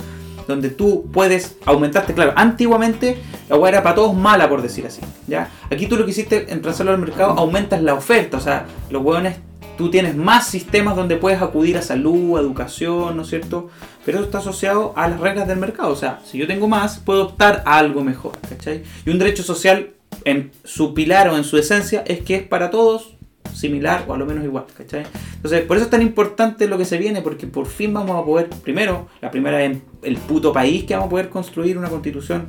donde 0.49 0.69
tú 0.69 1.07
puedes 1.13 1.57
aumentarte, 1.65 2.13
claro, 2.13 2.33
antiguamente 2.35 3.17
la 3.47 3.55
hueá 3.55 3.69
era 3.69 3.83
para 3.83 3.95
todos 3.95 4.15
mala, 4.15 4.49
por 4.49 4.61
decir 4.61 4.85
así, 4.85 4.99
¿ya? 5.27 5.51
Aquí 5.71 5.85
tú 5.85 5.95
lo 5.95 6.05
que 6.05 6.11
hiciste 6.11 6.51
en 6.51 6.61
transarlo 6.61 6.91
al 6.91 6.97
mercado, 6.97 7.31
aumentas 7.37 7.81
la 7.83 7.93
oferta, 7.93 8.37
o 8.37 8.41
sea, 8.41 8.65
los 8.89 9.03
hueones, 9.03 9.37
tú 9.77 9.91
tienes 9.91 10.15
más 10.15 10.47
sistemas 10.47 10.95
donde 10.95 11.17
puedes 11.17 11.41
acudir 11.41 11.77
a 11.77 11.83
salud, 11.83 12.37
educación, 12.39 13.15
¿no 13.15 13.21
es 13.21 13.29
cierto? 13.29 13.69
Pero 14.05 14.17
eso 14.17 14.25
está 14.25 14.39
asociado 14.39 14.91
a 14.97 15.07
las 15.07 15.19
reglas 15.19 15.47
del 15.47 15.59
mercado, 15.59 15.91
o 15.91 15.95
sea, 15.95 16.19
si 16.25 16.39
yo 16.39 16.47
tengo 16.47 16.67
más, 16.67 16.97
puedo 16.97 17.27
optar 17.27 17.61
a 17.65 17.77
algo 17.77 18.03
mejor, 18.03 18.33
¿cachai? 18.49 18.83
Y 19.05 19.09
un 19.11 19.19
derecho 19.19 19.43
social, 19.43 19.91
en 20.25 20.51
su 20.63 20.95
pilar 20.95 21.29
o 21.29 21.37
en 21.37 21.43
su 21.43 21.57
esencia, 21.57 22.03
es 22.07 22.21
que 22.21 22.35
es 22.35 22.43
para 22.43 22.71
todos 22.71 23.15
similar 23.53 24.05
o 24.07 24.13
a 24.13 24.17
lo 24.17 24.25
menos 24.25 24.43
igual, 24.43 24.65
¿cachai? 24.75 25.03
Entonces, 25.35 25.61
por 25.61 25.77
eso 25.77 25.85
es 25.85 25.89
tan 25.89 26.01
importante 26.01 26.67
lo 26.67 26.77
que 26.77 26.85
se 26.85 26.97
viene, 26.97 27.21
porque 27.21 27.47
por 27.47 27.67
fin 27.67 27.93
vamos 27.93 28.21
a 28.21 28.25
poder, 28.25 28.49
primero, 28.49 29.07
la 29.21 29.31
primera 29.31 29.63
el 30.03 30.17
puto 30.17 30.53
país 30.53 30.83
que 30.83 30.93
vamos 30.93 31.07
a 31.07 31.09
poder 31.09 31.29
construir 31.29 31.77
una 31.77 31.89
constitución 31.89 32.47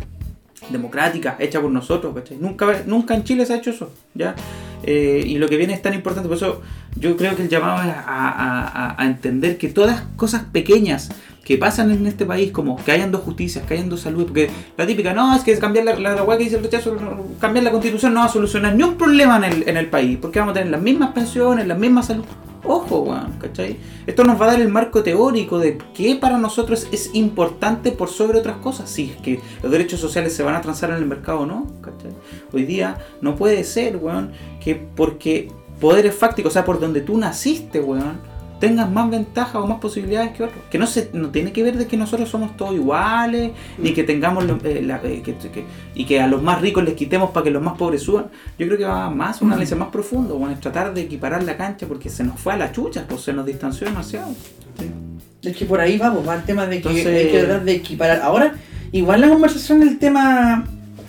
democrática, 0.68 1.36
hecha 1.38 1.60
por 1.60 1.70
nosotros. 1.70 2.14
Nunca, 2.38 2.82
nunca 2.86 3.14
en 3.14 3.24
Chile 3.24 3.46
se 3.46 3.54
ha 3.54 3.56
hecho 3.56 3.70
eso, 3.70 3.92
¿ya? 4.14 4.34
Eh, 4.82 5.22
y 5.26 5.38
lo 5.38 5.48
que 5.48 5.56
viene 5.56 5.74
es 5.74 5.82
tan 5.82 5.94
importante, 5.94 6.28
por 6.28 6.36
eso 6.36 6.62
yo 6.96 7.16
creo 7.16 7.36
que 7.36 7.42
el 7.42 7.48
llamado 7.48 7.82
es 7.88 7.94
a, 7.96 8.96
entender 9.00 9.58
que 9.58 9.68
todas 9.68 10.02
cosas 10.16 10.44
pequeñas 10.52 11.10
que 11.44 11.58
pasan 11.58 11.90
en 11.90 12.06
este 12.06 12.24
país, 12.24 12.52
como 12.52 12.82
que 12.82 12.92
hayan 12.92 13.10
dos 13.10 13.22
justicias, 13.22 13.66
que 13.66 13.74
hayan 13.74 13.88
dos 13.88 14.00
salud, 14.00 14.24
porque 14.24 14.48
la 14.76 14.86
típica, 14.86 15.12
no, 15.12 15.34
es 15.34 15.42
que 15.42 15.58
cambiar 15.58 15.84
la, 15.84 15.98
la, 15.98 16.36
que 16.36 16.44
dice 16.44 16.56
el 16.56 16.62
rechazo, 16.62 16.96
cambiar 17.40 17.64
la 17.64 17.72
constitución 17.72 18.14
no 18.14 18.20
va 18.20 18.26
a 18.26 18.30
solucionar 18.30 18.74
ni 18.74 18.82
un 18.82 18.96
problema 18.96 19.36
en 19.38 19.44
el, 19.44 19.68
en 19.68 19.76
el 19.76 19.86
país, 19.86 20.18
porque 20.20 20.38
vamos 20.38 20.52
a 20.52 20.58
tener 20.58 20.70
las 20.70 20.80
mismas 20.80 21.12
pensiones, 21.12 21.66
la 21.66 21.74
misma 21.74 22.02
salud. 22.02 22.24
Ojo, 22.64 23.00
weón, 23.00 23.32
¿cachai? 23.38 23.78
Esto 24.06 24.22
nos 24.24 24.40
va 24.40 24.46
a 24.46 24.50
dar 24.52 24.60
el 24.60 24.68
marco 24.68 25.02
teórico 25.02 25.58
de 25.58 25.78
qué 25.94 26.16
para 26.16 26.36
nosotros 26.36 26.86
es 26.92 27.14
importante 27.14 27.90
por 27.90 28.08
sobre 28.08 28.38
otras 28.38 28.58
cosas. 28.58 28.90
Si 28.90 29.10
es 29.10 29.16
que 29.16 29.40
los 29.62 29.72
derechos 29.72 30.00
sociales 30.00 30.34
se 30.34 30.42
van 30.42 30.54
a 30.54 30.60
transar 30.60 30.90
en 30.90 30.96
el 30.96 31.06
mercado 31.06 31.40
o 31.40 31.46
no, 31.46 31.66
¿cachai? 31.80 32.12
Hoy 32.52 32.64
día 32.64 32.98
no 33.22 33.36
puede 33.36 33.64
ser, 33.64 33.96
weón, 33.96 34.32
que 34.62 34.74
porque 34.74 35.48
poderes 35.80 36.14
fácticos, 36.14 36.52
o 36.52 36.54
sea, 36.54 36.64
por 36.64 36.78
donde 36.78 37.00
tú 37.00 37.16
naciste, 37.16 37.80
weón, 37.80 38.20
tengas 38.60 38.90
más 38.90 39.10
ventajas 39.10 39.56
o 39.56 39.66
más 39.66 39.80
posibilidades 39.80 40.30
que 40.32 40.44
otros. 40.44 40.62
Que 40.70 40.78
no 40.78 40.86
se 40.86 41.10
no 41.12 41.30
tiene 41.30 41.50
que 41.52 41.62
ver 41.62 41.76
de 41.78 41.86
que 41.86 41.96
nosotros 41.96 42.28
somos 42.28 42.56
todos 42.56 42.74
iguales, 42.74 43.50
ni 43.78 43.92
que 43.92 44.04
tengamos 44.04 44.44
lo- 44.44 44.58
eh, 44.64 44.82
la- 44.82 45.00
eh, 45.02 45.22
que- 45.24 45.34
que- 45.34 45.64
y 45.94 46.04
que 46.04 46.20
a 46.20 46.26
los 46.26 46.42
más 46.42 46.60
ricos 46.60 46.84
les 46.84 46.94
quitemos 46.94 47.30
para 47.30 47.44
que 47.44 47.50
los 47.50 47.62
más 47.62 47.76
pobres 47.76 48.02
suban. 48.02 48.26
Yo 48.58 48.66
creo 48.66 48.78
que 48.78 48.84
va 48.84 49.10
más, 49.10 49.40
un 49.42 49.50
análisis 49.52 49.76
más 49.76 49.88
profundo, 49.88 50.36
bueno, 50.36 50.54
es 50.54 50.60
tratar 50.60 50.94
de 50.94 51.00
equiparar 51.00 51.42
la 51.42 51.56
cancha 51.56 51.86
porque 51.88 52.08
se 52.10 52.22
nos 52.22 52.38
fue 52.38 52.52
a 52.52 52.56
la 52.56 52.70
chucha, 52.70 53.04
pues 53.08 53.22
se 53.22 53.32
nos 53.32 53.46
distanció 53.46 53.86
demasiado. 53.88 54.28
Sí. 54.78 54.90
Es 55.48 55.56
que 55.56 55.64
por 55.64 55.80
ahí 55.80 55.96
vamos, 55.96 56.28
va 56.28 56.34
el 56.36 56.44
tema 56.44 56.66
de 56.66 56.82
que 56.82 56.88
Entonces- 56.88 57.06
hay 57.06 57.32
que 57.32 57.38
tratar 57.40 57.64
de 57.64 57.72
equiparar. 57.72 58.20
Ahora, 58.22 58.54
igual 58.92 59.22
la 59.22 59.28
conversación 59.30 59.80
del 59.80 59.98
tema 59.98 60.64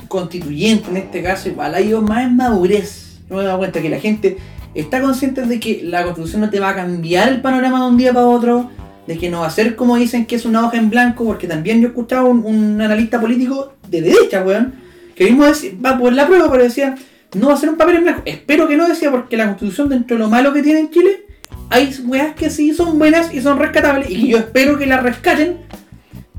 constituyente 0.07 0.89
en 0.89 0.97
este 0.97 1.21
caso, 1.21 1.49
igual 1.49 1.73
ha 1.75 1.81
ido 1.81 2.01
más 2.01 2.23
en 2.25 2.35
madurez. 2.35 3.19
Me 3.29 3.39
he 3.41 3.43
dado 3.43 3.57
cuenta 3.59 3.81
que 3.81 3.89
la 3.89 3.99
gente 3.99 4.37
está 4.73 5.01
consciente 5.01 5.41
de 5.45 5.59
que 5.59 5.81
la 5.83 6.03
constitución 6.03 6.41
no 6.41 6.49
te 6.49 6.59
va 6.59 6.69
a 6.69 6.75
cambiar 6.75 7.29
el 7.29 7.41
panorama 7.41 7.81
de 7.81 7.87
un 7.87 7.97
día 7.97 8.13
para 8.13 8.27
otro, 8.27 8.69
de 9.07 9.17
que 9.17 9.29
no 9.29 9.41
va 9.41 9.47
a 9.47 9.51
ser 9.51 9.75
como 9.75 9.97
dicen 9.97 10.25
que 10.25 10.35
es 10.35 10.45
una 10.45 10.65
hoja 10.65 10.77
en 10.77 10.89
blanco, 10.89 11.25
porque 11.25 11.47
también 11.47 11.81
yo 11.81 11.87
he 11.87 11.89
escuchado 11.89 12.27
un, 12.27 12.79
analista 12.81 13.19
político 13.19 13.73
de 13.89 14.01
derecha, 14.01 14.43
weón, 14.43 14.73
que 15.15 15.25
mismo 15.25 15.45
decía, 15.45 15.71
va 15.83 15.97
por 15.97 16.13
la 16.13 16.27
prueba, 16.27 16.49
pero 16.49 16.63
decía, 16.63 16.95
no 17.35 17.47
va 17.47 17.53
a 17.53 17.57
ser 17.57 17.69
un 17.69 17.77
papel 17.77 17.97
en 17.97 18.03
blanco. 18.03 18.21
Espero 18.25 18.67
que 18.67 18.77
no 18.77 18.87
decía, 18.87 19.11
porque 19.11 19.37
la 19.37 19.47
constitución, 19.47 19.89
dentro 19.89 20.17
de 20.17 20.23
lo 20.23 20.29
malo 20.29 20.53
que 20.53 20.61
tiene 20.61 20.79
en 20.79 20.89
Chile, 20.89 21.25
hay 21.69 21.93
weas 22.05 22.35
que 22.35 22.49
sí 22.49 22.73
son 22.73 22.97
buenas 22.97 23.33
y 23.33 23.41
son 23.41 23.59
rescatables, 23.59 24.09
y 24.09 24.29
yo 24.29 24.37
espero 24.37 24.77
que 24.77 24.85
las 24.85 25.03
rescaten 25.03 25.57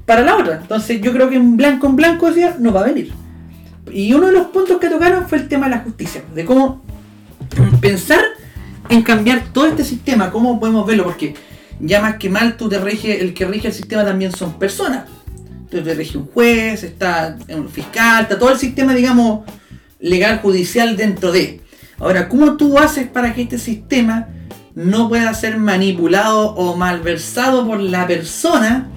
para 0.06 0.22
la 0.22 0.36
otra. 0.36 0.58
Entonces 0.60 1.00
yo 1.00 1.12
creo 1.12 1.28
que 1.28 1.36
en 1.36 1.56
blanco 1.56 1.86
en 1.86 1.96
blanco 1.96 2.28
decía, 2.28 2.56
no 2.58 2.72
va 2.72 2.80
a 2.80 2.84
venir. 2.84 3.12
Y 3.90 4.12
uno 4.14 4.28
de 4.28 4.32
los 4.32 4.46
puntos 4.46 4.78
que 4.78 4.88
tocaron 4.88 5.28
fue 5.28 5.38
el 5.38 5.48
tema 5.48 5.66
de 5.66 5.76
la 5.76 5.80
justicia, 5.80 6.22
de 6.34 6.44
cómo 6.44 6.82
pensar 7.80 8.20
en 8.88 9.02
cambiar 9.02 9.44
todo 9.52 9.66
este 9.66 9.84
sistema, 9.84 10.30
cómo 10.30 10.58
podemos 10.60 10.86
verlo, 10.86 11.04
porque 11.04 11.34
ya 11.80 12.00
más 12.00 12.16
que 12.16 12.28
mal 12.28 12.56
tú 12.56 12.68
te 12.68 12.78
rige, 12.78 13.20
el 13.20 13.34
que 13.34 13.46
rige 13.46 13.68
el 13.68 13.74
sistema 13.74 14.04
también 14.04 14.32
son 14.32 14.58
personas. 14.58 15.04
Entonces 15.50 15.84
te 15.84 15.94
rige 15.94 16.18
un 16.18 16.26
juez, 16.26 16.82
está 16.82 17.36
un 17.48 17.68
fiscal, 17.68 18.22
está 18.24 18.38
todo 18.38 18.50
el 18.50 18.58
sistema, 18.58 18.94
digamos, 18.94 19.44
legal, 20.00 20.40
judicial 20.40 20.96
dentro 20.96 21.32
de. 21.32 21.60
Ahora, 21.98 22.28
¿cómo 22.28 22.56
tú 22.56 22.78
haces 22.78 23.06
para 23.06 23.32
que 23.32 23.42
este 23.42 23.58
sistema 23.58 24.28
no 24.74 25.08
pueda 25.08 25.32
ser 25.34 25.58
manipulado 25.58 26.54
o 26.54 26.76
malversado 26.76 27.66
por 27.66 27.80
la 27.80 28.06
persona, 28.06 28.88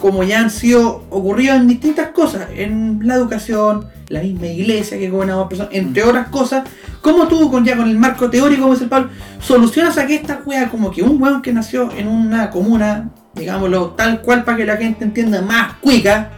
como 0.00 0.22
ya 0.22 0.40
han 0.40 0.50
sido 0.50 1.04
ocurrido 1.10 1.54
en 1.54 1.66
distintas 1.66 2.08
cosas, 2.08 2.48
en 2.54 3.00
la 3.02 3.14
educación, 3.14 3.86
la 4.14 4.22
misma 4.22 4.46
iglesia 4.46 4.98
que 4.98 5.10
gobernaba 5.10 5.48
personas, 5.48 5.74
entre 5.74 6.02
otras 6.04 6.28
cosas, 6.28 6.64
¿cómo 7.02 7.28
tú 7.28 7.50
con 7.50 7.64
ya 7.64 7.76
con 7.76 7.88
el 7.88 7.98
marco 7.98 8.30
teórico, 8.30 8.62
como 8.62 8.74
dice 8.74 8.84
el 8.84 8.90
Pablo, 8.90 9.10
solucionas 9.40 9.98
a 9.98 10.06
que 10.06 10.14
esta 10.14 10.40
wea 10.46 10.68
como 10.68 10.90
que 10.90 11.02
un 11.02 11.20
weón 11.20 11.42
que 11.42 11.52
nació 11.52 11.90
en 11.92 12.08
una 12.08 12.50
comuna, 12.50 13.10
digámoslo 13.34 13.90
tal 13.90 14.22
cual 14.22 14.44
para 14.44 14.56
que 14.56 14.64
la 14.64 14.76
gente 14.76 15.04
entienda 15.04 15.42
más 15.42 15.74
cuica, 15.80 16.30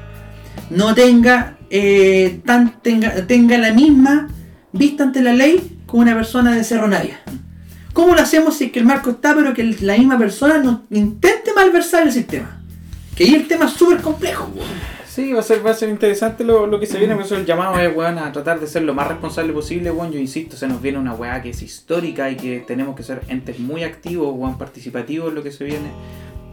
no 0.71 0.95
tenga 0.95 1.59
eh, 1.69 2.41
tan 2.45 2.81
tenga, 2.81 3.27
tenga 3.27 3.59
la 3.59 3.73
misma 3.73 4.29
vista 4.73 5.05
ante 5.05 5.23
la 5.23 5.33
ley 5.33 5.81
como 5.87 6.03
una 6.03 6.15
persona 6.15 6.53
de 6.53 6.65
Cerro 6.65 6.89
Navia? 6.89 7.21
¿Cómo 7.93 8.15
lo 8.15 8.21
hacemos 8.21 8.57
si 8.57 8.65
es 8.65 8.73
que 8.73 8.79
el 8.79 8.87
marco 8.87 9.11
está, 9.11 9.35
pero 9.35 9.55
que 9.55 9.65
la 9.81 9.97
misma 9.97 10.19
persona 10.19 10.59
no 10.59 10.83
intente 10.91 11.53
malversar 11.55 12.03
el 12.07 12.13
sistema? 12.13 12.61
Que 13.15 13.25
ahí 13.25 13.35
el 13.35 13.47
tema 13.47 13.67
es 13.67 13.73
súper 13.73 13.99
complejo. 13.99 14.51
weón. 14.55 14.96
Sí, 15.17 15.33
va 15.33 15.41
a 15.41 15.43
ser, 15.43 15.65
va 15.65 15.71
a 15.71 15.75
ser 15.75 15.89
interesante 15.89 16.45
lo, 16.45 16.67
lo 16.67 16.79
que 16.79 16.85
se 16.85 16.99
viene, 16.99 17.15
por 17.15 17.25
eso 17.25 17.37
el 17.37 17.47
llamado 17.47 17.79
es, 17.79 17.97
weón, 17.97 18.19
a 18.19 18.31
tratar 18.33 18.61
de 18.61 18.67
ser 18.67 18.83
lo 18.83 18.93
más 18.93 19.09
responsable 19.09 19.51
posible, 19.55 19.91
weón. 19.91 20.13
Yo 20.13 20.19
insisto, 20.19 20.59
se 20.59 20.69
nos 20.69 20.83
viene 20.83 20.99
una 20.99 21.15
weá 21.15 21.41
que 21.41 21.49
es 21.49 21.63
histórica 21.63 22.31
y 22.31 22.37
que 22.37 22.59
tenemos 22.59 22.95
que 22.95 23.03
ser 23.03 23.23
entes 23.29 23.59
muy 23.59 23.83
activos, 23.83 24.35
weón, 24.37 24.59
participativos 24.59 25.33
lo 25.33 25.43
que 25.43 25.53
se 25.53 25.65
viene. 25.65 25.91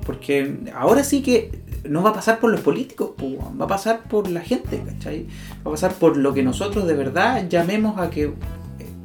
Porque 0.06 0.60
ahora 0.73 1.03
sí 1.03 1.22
que 1.22 1.52
no 1.84 2.03
va 2.03 2.11
a 2.11 2.14
pasar 2.14 2.40
por 2.40 2.52
los 2.52 2.61
políticos, 2.61 3.11
po, 3.18 3.26
weón, 3.26 3.60
va 3.60 3.65
a 3.65 3.68
pasar 3.68 4.03
por 4.03 4.30
la 4.30 4.40
gente, 4.40 4.81
¿cachai? 4.81 5.27
Va 5.57 5.72
a 5.72 5.72
pasar 5.72 5.94
por 5.95 6.15
lo 6.15 6.34
que 6.34 6.41
nosotros 6.41 6.88
de 6.88 6.94
verdad 6.94 7.45
llamemos 7.49 7.99
a 7.99 8.10
que 8.10 8.31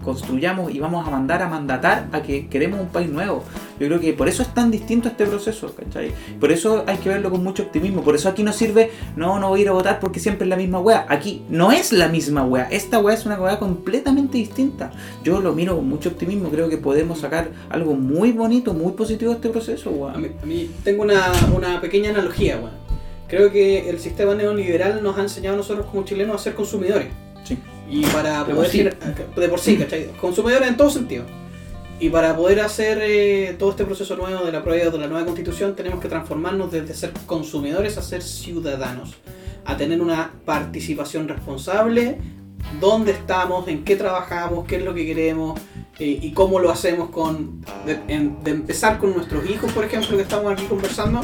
construyamos 0.08 0.74
y 0.74 0.80
vamos 0.80 1.06
a 1.06 1.10
mandar 1.10 1.42
a 1.42 1.48
mandatar 1.48 2.08
a 2.12 2.22
que 2.22 2.46
queremos 2.48 2.80
un 2.80 2.88
país 2.88 3.10
nuevo. 3.10 3.44
Yo 3.78 3.86
creo 3.88 4.00
que 4.00 4.14
por 4.14 4.26
eso 4.26 4.42
es 4.42 4.48
tan 4.54 4.70
distinto 4.70 5.06
este 5.08 5.26
proceso, 5.26 5.74
¿cachai? 5.74 6.12
Por 6.40 6.50
eso 6.50 6.84
hay 6.86 6.96
que 6.96 7.10
verlo 7.10 7.30
con 7.30 7.44
mucho 7.44 7.62
optimismo. 7.64 8.02
Por 8.02 8.14
eso 8.14 8.30
aquí 8.30 8.42
no 8.42 8.52
sirve, 8.54 8.90
no, 9.16 9.38
no 9.38 9.50
voy 9.50 9.60
a 9.60 9.62
ir 9.64 9.68
a 9.68 9.72
votar 9.72 10.00
porque 10.00 10.18
siempre 10.18 10.44
es 10.46 10.48
la 10.48 10.56
misma 10.56 10.80
wea. 10.80 11.04
Aquí 11.10 11.42
no 11.50 11.72
es 11.72 11.92
la 11.92 12.08
misma 12.08 12.42
wea. 12.44 12.68
Esta 12.70 12.98
wea 13.00 13.14
es 13.14 13.26
una 13.26 13.38
wea 13.38 13.58
completamente 13.58 14.38
distinta. 14.38 14.90
Yo 15.22 15.40
lo 15.42 15.52
miro 15.52 15.76
con 15.76 15.86
mucho 15.86 16.08
optimismo. 16.08 16.48
Creo 16.48 16.70
que 16.70 16.78
podemos 16.78 17.20
sacar 17.20 17.50
algo 17.68 17.94
muy 17.94 18.32
bonito, 18.32 18.72
muy 18.72 18.92
positivo 18.92 19.32
de 19.32 19.36
este 19.36 19.50
proceso, 19.50 19.90
A 19.90 19.92
weón. 19.92 20.22
mí, 20.22 20.28
a 20.42 20.46
mí 20.46 20.70
tengo 20.82 21.02
una, 21.02 21.30
una 21.54 21.80
pequeña 21.82 22.10
analogía, 22.10 22.56
weón. 22.56 22.88
Creo 23.28 23.52
que 23.52 23.90
el 23.90 23.98
sistema 23.98 24.34
neoliberal 24.34 25.02
nos 25.02 25.18
ha 25.18 25.20
enseñado 25.20 25.54
a 25.56 25.58
nosotros 25.58 25.86
como 25.90 26.02
chilenos 26.04 26.36
a 26.36 26.38
ser 26.44 26.54
consumidores. 26.54 27.08
Sí. 27.44 27.58
Y 27.90 28.02
para 28.06 28.44
De 28.44 28.54
poder 28.54 28.56
por 28.56 28.66
sí. 28.66 28.82
de 29.40 29.48
por 29.48 29.60
sí, 29.60 29.76
¿cachai? 29.76 30.08
Consumidores 30.20 30.68
en 30.68 30.76
todo 30.76 30.90
sentido. 30.90 31.24
Y 32.00 32.10
para 32.10 32.36
poder 32.36 32.60
hacer 32.60 32.98
eh, 33.02 33.56
todo 33.58 33.70
este 33.70 33.84
proceso 33.84 34.14
nuevo 34.16 34.44
de 34.44 34.52
la 34.52 34.62
prueba 34.62 34.90
de 34.90 34.98
la 34.98 35.08
nueva 35.08 35.24
constitución, 35.24 35.74
tenemos 35.74 36.00
que 36.00 36.08
transformarnos 36.08 36.70
desde 36.70 36.94
ser 36.94 37.12
consumidores 37.26 37.98
a 37.98 38.02
ser 38.02 38.22
ciudadanos. 38.22 39.14
A 39.64 39.76
tener 39.76 40.00
una 40.00 40.30
participación 40.44 41.26
responsable, 41.28 42.18
dónde 42.80 43.12
estamos, 43.12 43.66
en 43.68 43.84
qué 43.84 43.96
trabajamos, 43.96 44.66
qué 44.66 44.76
es 44.76 44.84
lo 44.84 44.94
que 44.94 45.04
queremos 45.06 45.58
eh, 45.98 46.18
y 46.22 46.30
cómo 46.32 46.60
lo 46.60 46.70
hacemos 46.70 47.10
con 47.10 47.62
de, 47.84 47.98
en- 48.08 48.42
de 48.44 48.52
empezar 48.52 48.98
con 48.98 49.14
nuestros 49.14 49.48
hijos, 49.50 49.72
por 49.72 49.84
ejemplo, 49.84 50.16
que 50.16 50.22
estamos 50.22 50.52
aquí 50.52 50.64
conversando, 50.66 51.20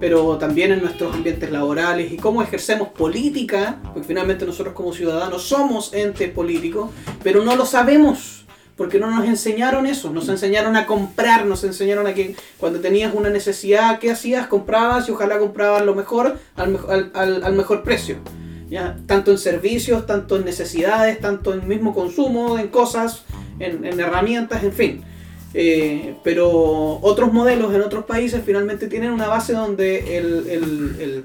pero 0.00 0.38
también 0.38 0.72
en 0.72 0.80
nuestros 0.80 1.14
ambientes 1.14 1.50
laborales 1.52 2.10
y 2.10 2.16
cómo 2.16 2.42
ejercemos 2.42 2.88
política, 2.88 3.78
porque 3.92 4.08
finalmente 4.08 4.46
nosotros 4.46 4.74
como 4.74 4.92
ciudadanos 4.92 5.42
somos 5.44 5.92
ente 5.92 6.26
político, 6.28 6.90
pero 7.22 7.44
no 7.44 7.54
lo 7.54 7.64
sabemos. 7.66 8.38
Porque 8.76 8.98
no 8.98 9.10
nos 9.10 9.26
enseñaron 9.26 9.84
eso, 9.84 10.08
nos 10.10 10.30
enseñaron 10.30 10.74
a 10.74 10.86
comprar, 10.86 11.44
nos 11.44 11.64
enseñaron 11.64 12.06
a 12.06 12.14
que 12.14 12.34
cuando 12.56 12.80
tenías 12.80 13.12
una 13.14 13.28
necesidad, 13.28 13.98
¿qué 13.98 14.10
hacías? 14.10 14.46
Comprabas 14.46 15.06
y 15.06 15.12
ojalá 15.12 15.38
comprabas 15.38 15.84
lo 15.84 15.94
mejor 15.94 16.38
al, 16.56 16.70
mejo- 16.70 16.90
al- 16.90 17.10
al- 17.12 17.44
al 17.44 17.52
mejor 17.52 17.82
precio. 17.82 18.16
¿ya? 18.70 18.96
Tanto 19.06 19.32
en 19.32 19.36
servicios, 19.38 20.06
tanto 20.06 20.36
en 20.36 20.46
necesidades, 20.46 21.20
tanto 21.20 21.52
en 21.52 21.68
mismo 21.68 21.92
consumo, 21.92 22.58
en 22.58 22.68
cosas, 22.68 23.24
en, 23.58 23.84
en 23.84 24.00
herramientas, 24.00 24.64
en 24.64 24.72
fin. 24.72 25.02
Eh, 25.52 26.14
pero 26.22 26.98
otros 27.02 27.32
modelos 27.32 27.74
en 27.74 27.80
otros 27.82 28.04
países 28.04 28.40
finalmente 28.46 28.86
tienen 28.86 29.10
una 29.10 29.26
base 29.26 29.52
donde 29.52 30.16
el, 30.18 30.46
el- 30.48 30.96
el- 31.00 31.24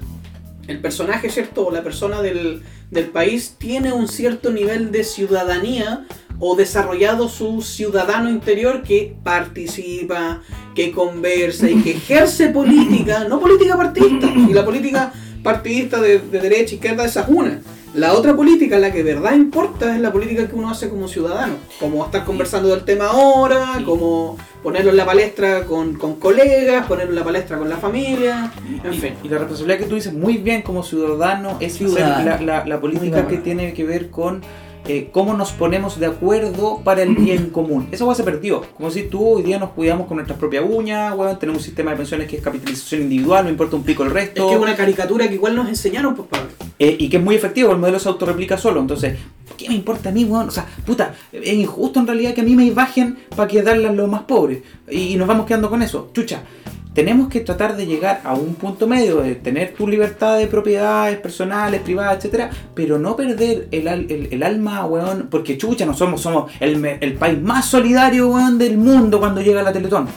el 0.66 0.80
personaje, 0.80 1.30
¿cierto? 1.30 1.68
O 1.68 1.70
la 1.70 1.84
persona 1.84 2.20
del, 2.22 2.60
del 2.90 3.04
país 3.06 3.54
tiene 3.56 3.92
un 3.92 4.08
cierto 4.08 4.50
nivel 4.50 4.90
de 4.90 5.04
ciudadanía 5.04 6.04
o 6.40 6.56
desarrollado 6.56 7.28
su 7.28 7.62
ciudadano 7.62 8.28
interior 8.28 8.82
que 8.82 9.14
participa, 9.22 10.42
que 10.74 10.90
conversa 10.90 11.70
y 11.70 11.80
que 11.82 11.92
ejerce 11.92 12.48
política, 12.48 13.26
no 13.28 13.38
política 13.40 13.76
partidista, 13.76 14.26
y 14.26 14.52
la 14.52 14.64
política 14.64 15.12
partidista 15.50 16.00
de, 16.00 16.18
de 16.18 16.38
derecha, 16.40 16.74
izquierda, 16.74 17.04
esa 17.04 17.20
es 17.22 17.28
una. 17.28 17.60
La 17.94 18.12
otra 18.12 18.36
política, 18.36 18.78
la 18.78 18.92
que 18.92 19.02
de 19.02 19.14
verdad 19.14 19.32
importa, 19.34 19.94
es 19.94 20.00
la 20.02 20.12
política 20.12 20.46
que 20.46 20.54
uno 20.54 20.68
hace 20.68 20.90
como 20.90 21.08
ciudadano. 21.08 21.54
Como 21.80 22.04
estar 22.04 22.24
conversando 22.26 22.68
del 22.68 22.84
tema 22.84 23.06
ahora, 23.06 23.80
como 23.86 24.36
ponerlo 24.62 24.90
en 24.90 24.98
la 24.98 25.06
palestra 25.06 25.64
con, 25.64 25.94
con 25.94 26.16
colegas, 26.16 26.84
ponerlo 26.86 27.12
en 27.12 27.16
la 27.16 27.24
palestra 27.24 27.56
con 27.56 27.70
la 27.70 27.78
familia, 27.78 28.52
en 28.84 28.92
y, 28.92 28.98
fin. 28.98 29.14
y 29.24 29.28
la 29.30 29.38
responsabilidad 29.38 29.78
que 29.78 29.86
tú 29.86 29.94
dices 29.94 30.12
muy 30.12 30.36
bien 30.36 30.60
como 30.60 30.82
ciudadano 30.82 31.56
es 31.60 31.74
Ciudadano. 31.78 32.24
la, 32.24 32.40
la- 32.58 32.66
la 32.66 32.80
política 32.80 33.26
que 33.28 33.38
tiene 33.38 33.72
que 33.72 33.84
ver 33.84 34.10
con 34.10 34.42
eh, 34.88 35.08
cómo 35.12 35.34
nos 35.34 35.52
ponemos 35.52 35.98
de 35.98 36.06
acuerdo 36.06 36.80
para 36.84 37.02
el 37.02 37.14
bien 37.16 37.50
común. 37.52 37.88
Eso 37.92 38.12
se 38.14 38.22
perdió. 38.24 38.62
Como 38.76 38.90
si 38.90 39.04
tú 39.04 39.26
hoy 39.26 39.42
día 39.42 39.58
nos 39.58 39.70
cuidamos 39.70 40.06
con 40.06 40.16
nuestras 40.16 40.38
propias 40.38 40.64
uñas, 40.68 41.14
weón, 41.16 41.38
tenemos 41.38 41.60
un 41.60 41.64
sistema 41.64 41.90
de 41.92 41.96
pensiones 41.98 42.28
que 42.28 42.36
es 42.36 42.42
capitalización 42.42 43.02
individual, 43.02 43.44
no 43.44 43.50
importa 43.50 43.76
un 43.76 43.82
pico 43.82 44.02
el 44.02 44.08
Es 44.08 44.14
resto. 44.14 44.48
que 44.48 44.54
es 44.54 44.60
una 44.60 44.76
caricatura 44.76 45.28
que 45.28 45.34
igual 45.34 45.54
nos 45.56 45.68
enseñaron, 45.68 46.14
pues 46.14 46.28
Pablo. 46.28 46.48
Eh, 46.78 46.96
y 46.98 47.08
que 47.08 47.16
es 47.16 47.22
muy 47.22 47.34
efectivo, 47.34 47.72
el 47.72 47.78
modelo 47.78 47.98
se 47.98 48.08
autorreplica 48.08 48.56
solo. 48.58 48.80
Entonces, 48.80 49.18
¿qué 49.56 49.68
me 49.68 49.74
importa 49.74 50.10
a 50.10 50.12
mí, 50.12 50.24
weón? 50.24 50.48
O 50.48 50.50
sea, 50.50 50.66
puta, 50.84 51.14
es 51.32 51.52
injusto 51.54 52.00
en 52.00 52.06
realidad 52.06 52.34
que 52.34 52.42
a 52.42 52.44
mí 52.44 52.54
me 52.54 52.70
bajen 52.70 53.18
para 53.34 53.48
que 53.48 53.62
darle 53.62 53.88
a 53.88 53.92
los 53.92 54.08
más 54.08 54.22
pobres. 54.22 54.62
Y, 54.90 55.14
y 55.14 55.16
nos 55.16 55.26
vamos 55.26 55.46
quedando 55.46 55.68
con 55.70 55.82
eso. 55.82 56.10
Chucha, 56.12 56.42
tenemos 56.96 57.28
que 57.28 57.40
tratar 57.40 57.76
de 57.76 57.86
llegar 57.86 58.22
a 58.24 58.32
un 58.34 58.54
punto 58.54 58.86
medio 58.86 59.18
de 59.20 59.34
tener 59.34 59.74
tu 59.74 59.86
libertad 59.86 60.38
de 60.38 60.46
propiedades 60.46 61.18
personales, 61.18 61.82
privadas, 61.82 62.16
etcétera, 62.16 62.48
pero 62.74 62.98
no 62.98 63.14
perder 63.14 63.68
el, 63.70 63.86
el- 63.86 64.28
el 64.32 64.42
alma, 64.42 64.86
weón, 64.86 65.28
porque 65.30 65.58
chucha, 65.58 65.84
no 65.84 65.92
somos, 65.94 66.22
somos 66.22 66.50
el, 66.58 66.82
el 66.84 67.12
país 67.14 67.40
más 67.40 67.66
solidario, 67.66 68.28
weón, 68.30 68.56
del 68.56 68.78
mundo 68.78 69.20
cuando 69.20 69.42
llega 69.42 69.62
la 69.62 69.74
Teletón. 69.74 70.08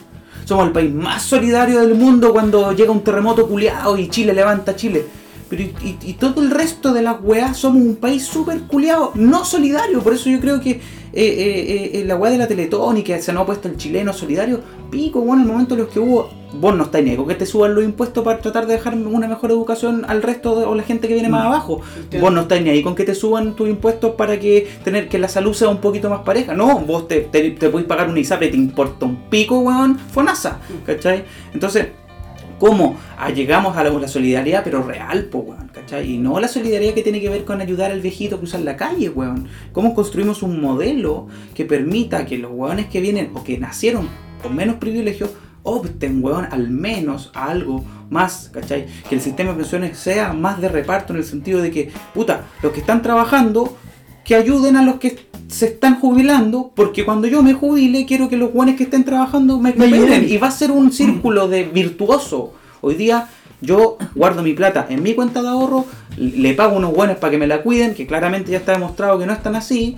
Somos 0.46 0.66
el 0.68 0.72
país 0.72 0.92
más 0.92 1.22
solidario 1.22 1.82
del 1.82 1.96
mundo 1.96 2.32
cuando 2.32 2.72
llega 2.72 2.92
un 2.92 3.04
terremoto 3.04 3.46
culiado 3.48 3.98
y 3.98 4.08
Chile 4.08 4.34
levanta 4.34 4.76
Chile. 4.76 5.06
Pero 5.50 5.64
y, 5.64 5.74
y- 5.84 5.98
y 6.12 6.14
todo 6.14 6.42
el 6.42 6.50
resto 6.50 6.94
de 6.94 7.02
las 7.02 7.18
weas 7.22 7.58
somos 7.58 7.82
un 7.82 7.98
país 7.98 8.24
súper 8.24 8.62
culiado, 8.62 9.12
no 9.16 9.44
solidario. 9.44 10.00
Por 10.02 10.14
eso 10.14 10.30
yo 10.30 10.40
creo 10.40 10.62
que 10.62 10.80
eh, 11.14 11.24
eh, 11.24 11.92
eh, 12.00 12.04
la 12.06 12.16
wea 12.16 12.32
de 12.32 12.38
la 12.38 12.48
Teletón 12.48 12.98
y 12.98 13.04
que 13.04 13.22
se 13.22 13.34
nos 13.34 13.44
ha 13.44 13.46
puesto 13.46 13.68
el 13.68 13.78
chileno 13.78 14.14
solidario, 14.14 14.62
pico, 14.92 15.22
bueno, 15.22 15.42
en 15.42 15.48
el 15.48 15.52
momento 15.54 15.74
en 15.76 15.82
los 15.82 15.90
que 15.90 16.00
hubo, 16.00 16.30
vos 16.54 16.76
no 16.76 16.86
estáis 16.86 17.06
ni 17.06 17.12
ahí 17.12 17.18
con 17.18 17.28
que 17.28 17.36
te 17.36 17.46
suban 17.46 17.76
los 17.76 17.84
impuestos 17.84 18.24
para 18.24 18.40
tratar 18.40 18.68
de 18.68 18.74
dejar 18.74 18.96
una 18.96 19.28
mejor 19.28 19.52
educación 19.52 20.06
al 20.08 20.22
resto 20.22 20.60
de, 20.60 20.66
o 20.66 20.76
la 20.76 20.84
gente 20.84 21.08
que 21.08 21.14
viene 21.14 21.30
más 21.30 21.46
abajo. 21.46 21.82
Entiendo. 21.98 22.26
Vos 22.26 22.34
no 22.34 22.42
estáis 22.42 22.64
ni 22.64 22.70
ahí 22.70 22.84
con 22.84 22.96
que 22.96 23.04
te 23.04 23.16
suban 23.16 23.56
tus 23.56 23.70
impuestos 23.70 24.16
para 24.16 24.40
que 24.40 24.68
tener 24.84 25.10
que 25.10 25.20
la 25.20 25.28
salud 25.28 25.54
sea 25.54 25.70
un 25.70 25.80
poquito 25.80 26.10
más 26.10 26.22
pareja. 26.22 26.54
No, 26.54 26.80
vos 26.80 27.08
te, 27.08 27.22
te, 27.22 27.52
te 27.52 27.70
podéis 27.70 27.88
pagar 27.88 28.10
una 28.10 28.20
ISAPRE, 28.20 28.50
te 28.50 28.58
importa 28.58 29.06
un 29.06 29.30
pico, 29.30 29.60
weón, 29.60 29.98
FONASA, 29.98 30.60
¿cachai? 30.86 31.26
Entonces, 31.54 31.88
¿cómo 32.60 32.98
Ah, 33.22 33.32
llegamos 33.32 33.76
a 33.76 33.84
la, 33.84 34.08
solidaridad, 34.08 34.64
pero 34.64 34.82
real, 34.82 35.26
po, 35.26 35.40
weón, 35.40 35.68
¿cachai? 35.74 36.14
Y 36.14 36.18
no 36.18 36.40
la 36.40 36.48
solidaridad 36.48 36.94
que 36.94 37.04
tiene 37.04 37.20
que 37.20 37.28
ver 37.28 37.44
con 37.44 37.60
ayudar 37.60 37.92
al 37.92 38.00
viejito 38.00 38.38
a 38.38 38.40
cruzar 38.40 38.62
la 38.62 38.78
calle, 38.78 39.10
weón. 39.10 39.50
¿Cómo 39.74 39.94
construimos 39.94 40.42
un 40.42 40.62
modelo 40.62 41.28
que 41.54 41.66
permita 41.66 42.26
que 42.26 42.38
los 42.38 42.52
weones 42.54 42.88
que 42.88 43.02
vienen 43.02 43.32
o 43.36 43.44
que 43.44 43.58
nacieron 43.58 44.08
con 44.42 44.56
menos 44.56 44.78
privilegios 44.78 45.32
opten, 45.64 46.24
weón, 46.24 46.48
al 46.50 46.70
menos 46.70 47.30
a 47.34 47.48
algo 47.48 47.84
más, 48.10 48.50
¿cachai? 48.54 48.86
Que 49.10 49.16
el 49.16 49.22
sistema 49.22 49.52
de 49.52 49.58
pensiones 49.58 49.98
sea 49.98 50.32
más 50.32 50.62
de 50.62 50.70
reparto 50.70 51.12
en 51.12 51.20
el 51.20 51.26
sentido 51.26 51.62
de 51.62 51.72
que, 51.72 51.92
puta, 52.14 52.46
los 52.64 52.72
que 52.72 52.80
están 52.80 53.02
trabajando, 53.02 53.76
que 54.30 54.36
ayuden 54.36 54.76
a 54.76 54.84
los 54.84 54.98
que 55.00 55.18
se 55.48 55.66
están 55.66 56.00
jubilando, 56.00 56.72
porque 56.76 57.04
cuando 57.04 57.28
yo 57.28 57.42
me 57.42 57.56
jubile, 57.56 58.06
quiero 58.06 58.30
que 58.30 58.38
los 58.38 58.54
buenos 58.54 58.76
que 58.76 58.84
estén 58.84 59.04
trabajando 59.04 59.58
me 59.60 59.74
Me 59.74 59.86
ayuden. 59.86 60.30
Y 60.30 60.38
va 60.38 60.50
a 60.50 60.52
ser 60.52 60.70
un 60.70 60.92
círculo 60.94 61.48
de 61.48 61.64
virtuoso. 61.64 62.54
Hoy 62.82 62.94
día 62.94 63.28
yo 63.60 63.98
guardo 64.14 64.44
mi 64.44 64.54
plata 64.54 64.86
en 64.88 65.02
mi 65.02 65.16
cuenta 65.16 65.42
de 65.42 65.48
ahorro, 65.48 65.86
le 66.16 66.54
pago 66.54 66.78
unos 66.78 66.94
buenos 66.94 67.18
para 67.18 67.32
que 67.32 67.40
me 67.40 67.48
la 67.48 67.64
cuiden, 67.64 67.96
que 67.96 68.06
claramente 68.06 68.52
ya 68.52 68.60
está 68.60 68.74
demostrado 68.74 69.18
que 69.18 69.26
no 69.26 69.34
están 69.34 69.56
así. 69.56 69.98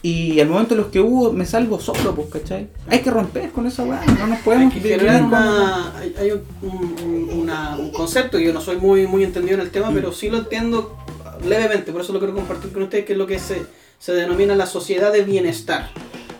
Y 0.00 0.40
al 0.40 0.48
momento 0.48 0.72
en 0.72 0.80
los 0.80 0.86
que 0.86 1.00
hubo, 1.00 1.34
me 1.34 1.44
salgo 1.44 1.78
solo, 1.78 2.14
pues, 2.14 2.28
¿cachai? 2.30 2.68
Hay 2.88 3.00
que 3.00 3.10
romper 3.10 3.50
con 3.50 3.66
esa 3.66 3.82
weá, 3.84 4.00
no 4.06 4.26
nos 4.26 4.38
Hay 4.38 4.42
podemos 4.42 4.72
que 4.72 4.80
vivir 4.80 5.00
generar 5.00 5.20
con- 5.20 5.28
una, 5.28 5.98
hay, 5.98 6.14
hay 6.18 6.30
un, 6.30 6.40
un- 6.62 7.40
una- 7.40 7.76
un 7.76 7.90
concepto, 7.90 8.38
yo 8.38 8.54
no 8.54 8.60
soy 8.62 8.76
muy, 8.78 9.06
muy 9.06 9.22
entendido 9.22 9.56
en 9.56 9.60
el 9.60 9.66
Mm. 9.68 9.72
tema, 9.72 9.90
pero 9.92 10.12
sí 10.12 10.30
lo 10.30 10.38
entiendo 10.38 10.96
levemente, 11.44 11.92
por 11.92 12.00
eso 12.00 12.12
lo 12.12 12.18
quiero 12.18 12.34
compartir 12.34 12.72
con 12.72 12.82
ustedes, 12.82 13.04
que 13.04 13.12
es 13.12 13.18
lo 13.18 13.26
que 13.26 13.38
se, 13.38 13.62
se 13.98 14.12
denomina 14.12 14.54
la 14.54 14.66
sociedad 14.66 15.12
de 15.12 15.22
bienestar. 15.22 15.90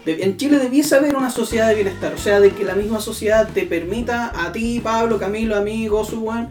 En 0.07 0.37
Chile 0.37 0.59
debiese 0.59 0.95
haber 0.95 1.17
una 1.17 1.31
sociedad 1.31 1.69
de 1.69 1.75
bienestar, 1.75 2.15
o 2.15 2.19
sea, 2.19 2.39
de 2.39 2.51
que 2.51 2.65
la 2.65 2.75
misma 2.75 3.01
sociedad 3.01 3.49
te 3.53 3.63
permita 3.63 4.33
a 4.35 4.53
ti, 4.53 4.81
Pablo, 4.81 5.19
Camilo, 5.19 5.57
amigo, 5.57 6.05
Suwan, 6.05 6.51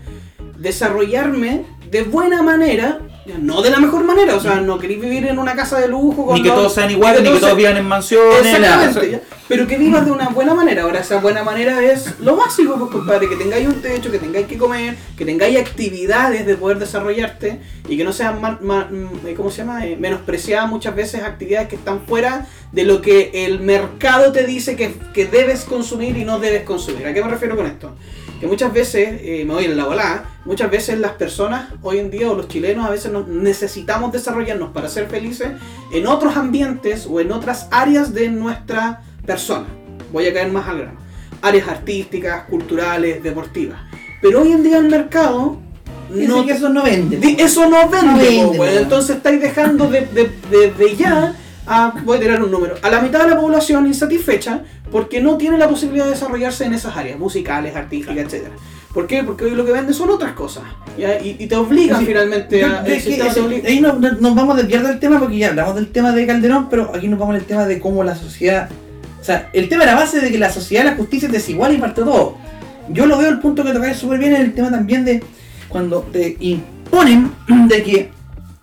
desarrollarme 0.58 1.66
de 1.90 2.04
buena 2.04 2.42
manera, 2.44 3.00
no 3.42 3.62
de 3.62 3.70
la 3.72 3.80
mejor 3.80 4.04
manera, 4.04 4.36
o 4.36 4.40
sea, 4.40 4.62
no 4.62 4.78
queréis 4.78 5.02
vivir 5.02 5.26
en 5.28 5.40
una 5.40 5.56
casa 5.56 5.80
de 5.80 5.88
lujo 5.88 6.26
con 6.28 6.36
Ni 6.36 6.44
que 6.44 6.50
todos 6.50 6.74
sean 6.74 6.92
iguales, 6.92 7.22
ni 7.24 7.30
que 7.30 7.38
todos 7.40 7.50
se- 7.52 7.56
vivan 7.56 7.78
en 7.78 7.86
mansiones. 7.88 8.46
Exactamente, 8.46 9.08
nada. 9.12 9.22
pero 9.48 9.68
que 9.68 9.78
vivas 9.78 10.06
de 10.06 10.12
una 10.12 10.30
buena 10.30 10.54
manera. 10.54 10.84
Ahora, 10.84 11.00
esa 11.00 11.18
buena 11.20 11.44
manera 11.44 11.84
es 11.84 12.20
lo 12.20 12.36
básico, 12.36 12.76
pues, 12.78 12.92
compadre, 12.92 13.28
que 13.28 13.36
tengáis 13.36 13.68
un 13.68 13.82
techo, 13.82 14.12
que 14.12 14.20
tengáis 14.20 14.46
que 14.48 14.58
comer, 14.58 14.96
que 15.18 15.26
tengáis 15.26 15.58
actividades 15.60 16.46
de 16.46 16.56
poder 16.56 16.78
desarrollarte 16.80 17.60
y 17.90 17.98
que 17.98 18.04
no 18.04 18.14
sean, 18.14 18.40
ma- 18.42 18.60
ma- 18.62 18.88
mm, 18.92 19.28
eh, 19.28 19.34
¿cómo 19.36 19.50
se 19.50 19.58
llama?, 19.60 19.86
Eh, 19.86 19.98
menospreciadas 20.00 20.70
muchas 20.70 20.96
veces 20.96 21.24
actividades 21.24 21.68
que 21.68 21.76
están 21.76 22.02
fuera 22.08 22.46
de 22.72 22.84
lo 22.84 23.02
que 23.02 23.32
el 23.46 23.60
mercado 23.60 24.32
te 24.32 24.46
dice 24.46 24.76
que, 24.76 24.94
que 25.14 25.26
debes 25.26 25.64
consumir 25.66 26.16
y 26.18 26.26
no 26.26 26.40
debes 26.40 26.64
consumir. 26.64 27.06
¿A 27.08 27.14
qué 27.14 27.24
me 27.24 27.30
refiero 27.30 27.56
con 27.56 27.66
esto? 27.66 27.96
Que 28.40 28.48
muchas 28.48 28.74
veces, 28.74 29.20
eh, 29.22 29.44
me 29.48 29.54
voy 29.54 29.66
en 29.66 29.78
la 29.78 29.86
volada, 29.86 30.26
muchas 30.46 30.70
veces 30.70 31.00
las 31.00 31.14
personas 31.14 31.70
hoy 31.82 32.00
en 32.00 32.12
día 32.12 32.30
o 32.30 32.36
los 32.36 32.48
chilenos 32.48 32.86
a 32.86 32.90
veces 32.90 33.12
nos 33.12 33.28
necesitamos 33.28 34.12
desarrollarnos 34.12 34.72
para 34.72 34.90
ser 34.90 35.08
felices 35.08 35.50
en 35.94 36.06
otros 36.08 36.36
ambientes 36.36 37.08
o 37.10 37.20
en 37.22 37.32
otras 37.32 37.68
áreas 37.72 38.14
de 38.14 38.30
nuestra 38.30 39.02
persona. 39.26 39.68
Voy 40.12 40.28
a 40.28 40.34
caer 40.34 40.52
más 40.52 40.68
al 40.68 40.80
grano. 40.80 41.00
Áreas 41.42 41.68
artísticas, 41.70 42.44
culturales, 42.50 43.24
deportivas. 43.24 43.80
Pero 44.22 44.42
hoy 44.42 44.52
en 44.52 44.64
día 44.64 44.78
el 44.80 44.90
mercado 44.90 45.60
no 46.10 46.46
que 46.46 46.52
eso 46.54 46.70
no 46.70 46.84
vende. 46.84 47.18
Di- 47.18 47.36
Eso 47.40 47.68
no 47.70 47.90
vende, 47.90 48.06
No 48.12 48.18
vende, 48.18 48.44
po, 48.44 48.52
weón. 48.52 48.60
weón. 48.60 48.78
entonces 48.84 49.16
estáis 49.18 49.42
dejando 49.42 49.88
de, 49.90 50.02
de- 50.02 50.32
de- 50.52 50.72
de 50.72 50.96
ya 50.96 51.34
a, 51.68 51.94
voy 52.04 52.18
a 52.18 52.20
tirar 52.20 52.44
un 52.44 52.52
número, 52.52 52.76
a 52.82 52.90
la 52.90 53.02
mitad 53.02 53.24
de 53.24 53.30
la 53.30 53.40
población 53.40 53.88
insatisfecha 53.88 54.62
porque 54.92 55.22
no 55.22 55.38
tiene 55.38 55.58
la 55.58 55.68
posibilidad 55.68 56.06
de 56.06 56.12
desarrollarse 56.12 56.66
en 56.66 56.74
esas 56.74 56.96
áreas, 56.96 57.18
musicales, 57.20 57.76
artísticas, 57.76 58.18
etcétera. 58.18 58.56
¿Por 58.94 59.08
qué? 59.08 59.24
Porque 59.24 59.44
hoy 59.46 59.52
lo 59.52 59.66
que 59.66 59.74
vende 59.74 59.92
son 59.94 60.10
otras 60.10 60.32
cosas. 60.34 60.64
¿ya? 60.98 61.20
Y, 61.20 61.36
y 61.38 61.48
te 61.48 61.56
obligan 61.58 62.00
Sí, 62.00 62.06
finalmente 62.06 62.60
Yo- 62.62 62.68
a... 62.68 62.88
es 62.88 63.04
que 63.04 63.22
obliga- 63.42 63.68
ahí 63.68 63.82
no- 63.82 63.94
no- 63.94 64.12
nos 64.14 64.36
vamos 64.36 64.56
a 64.58 64.62
desviar 64.62 64.88
del 64.88 65.00
tema 65.00 65.20
porque 65.20 65.38
ya 65.38 65.50
hablamos 65.50 65.76
del 65.76 65.92
tema 65.92 66.12
de 66.14 66.26
Calderón, 66.26 66.70
pero 66.70 66.92
aquí 66.96 67.08
nos 67.10 67.20
vamos 67.20 67.36
al 67.36 67.44
tema 67.44 67.66
de 67.66 67.80
cómo 67.80 68.04
la 68.06 68.16
sociedad. 68.16 68.70
O 69.20 69.24
sea, 69.24 69.50
el 69.54 69.68
tema 69.68 69.84
era 69.84 69.96
base 69.96 70.22
de 70.22 70.32
que 70.32 70.38
la 70.38 70.50
sociedad, 70.52 70.86
la 70.86 70.96
justicia 70.96 71.26
es 71.26 71.32
desigual 71.34 71.74
y 71.74 71.78
parte 71.78 72.02
de 72.02 72.08
todo. 72.08 72.38
Yo 72.90 73.06
lo 73.08 73.18
veo 73.18 73.30
el 73.30 73.40
punto 73.40 73.64
que 73.66 73.74
tocáis 73.74 73.98
súper 73.98 74.20
bien 74.20 74.34
en 74.36 74.42
el 74.44 74.54
tema 74.54 74.70
también 74.72 75.04
de 75.04 75.22
cuando 75.68 76.02
te 76.04 76.38
imponen 76.40 77.32
de 77.68 77.84
que 77.84 78.12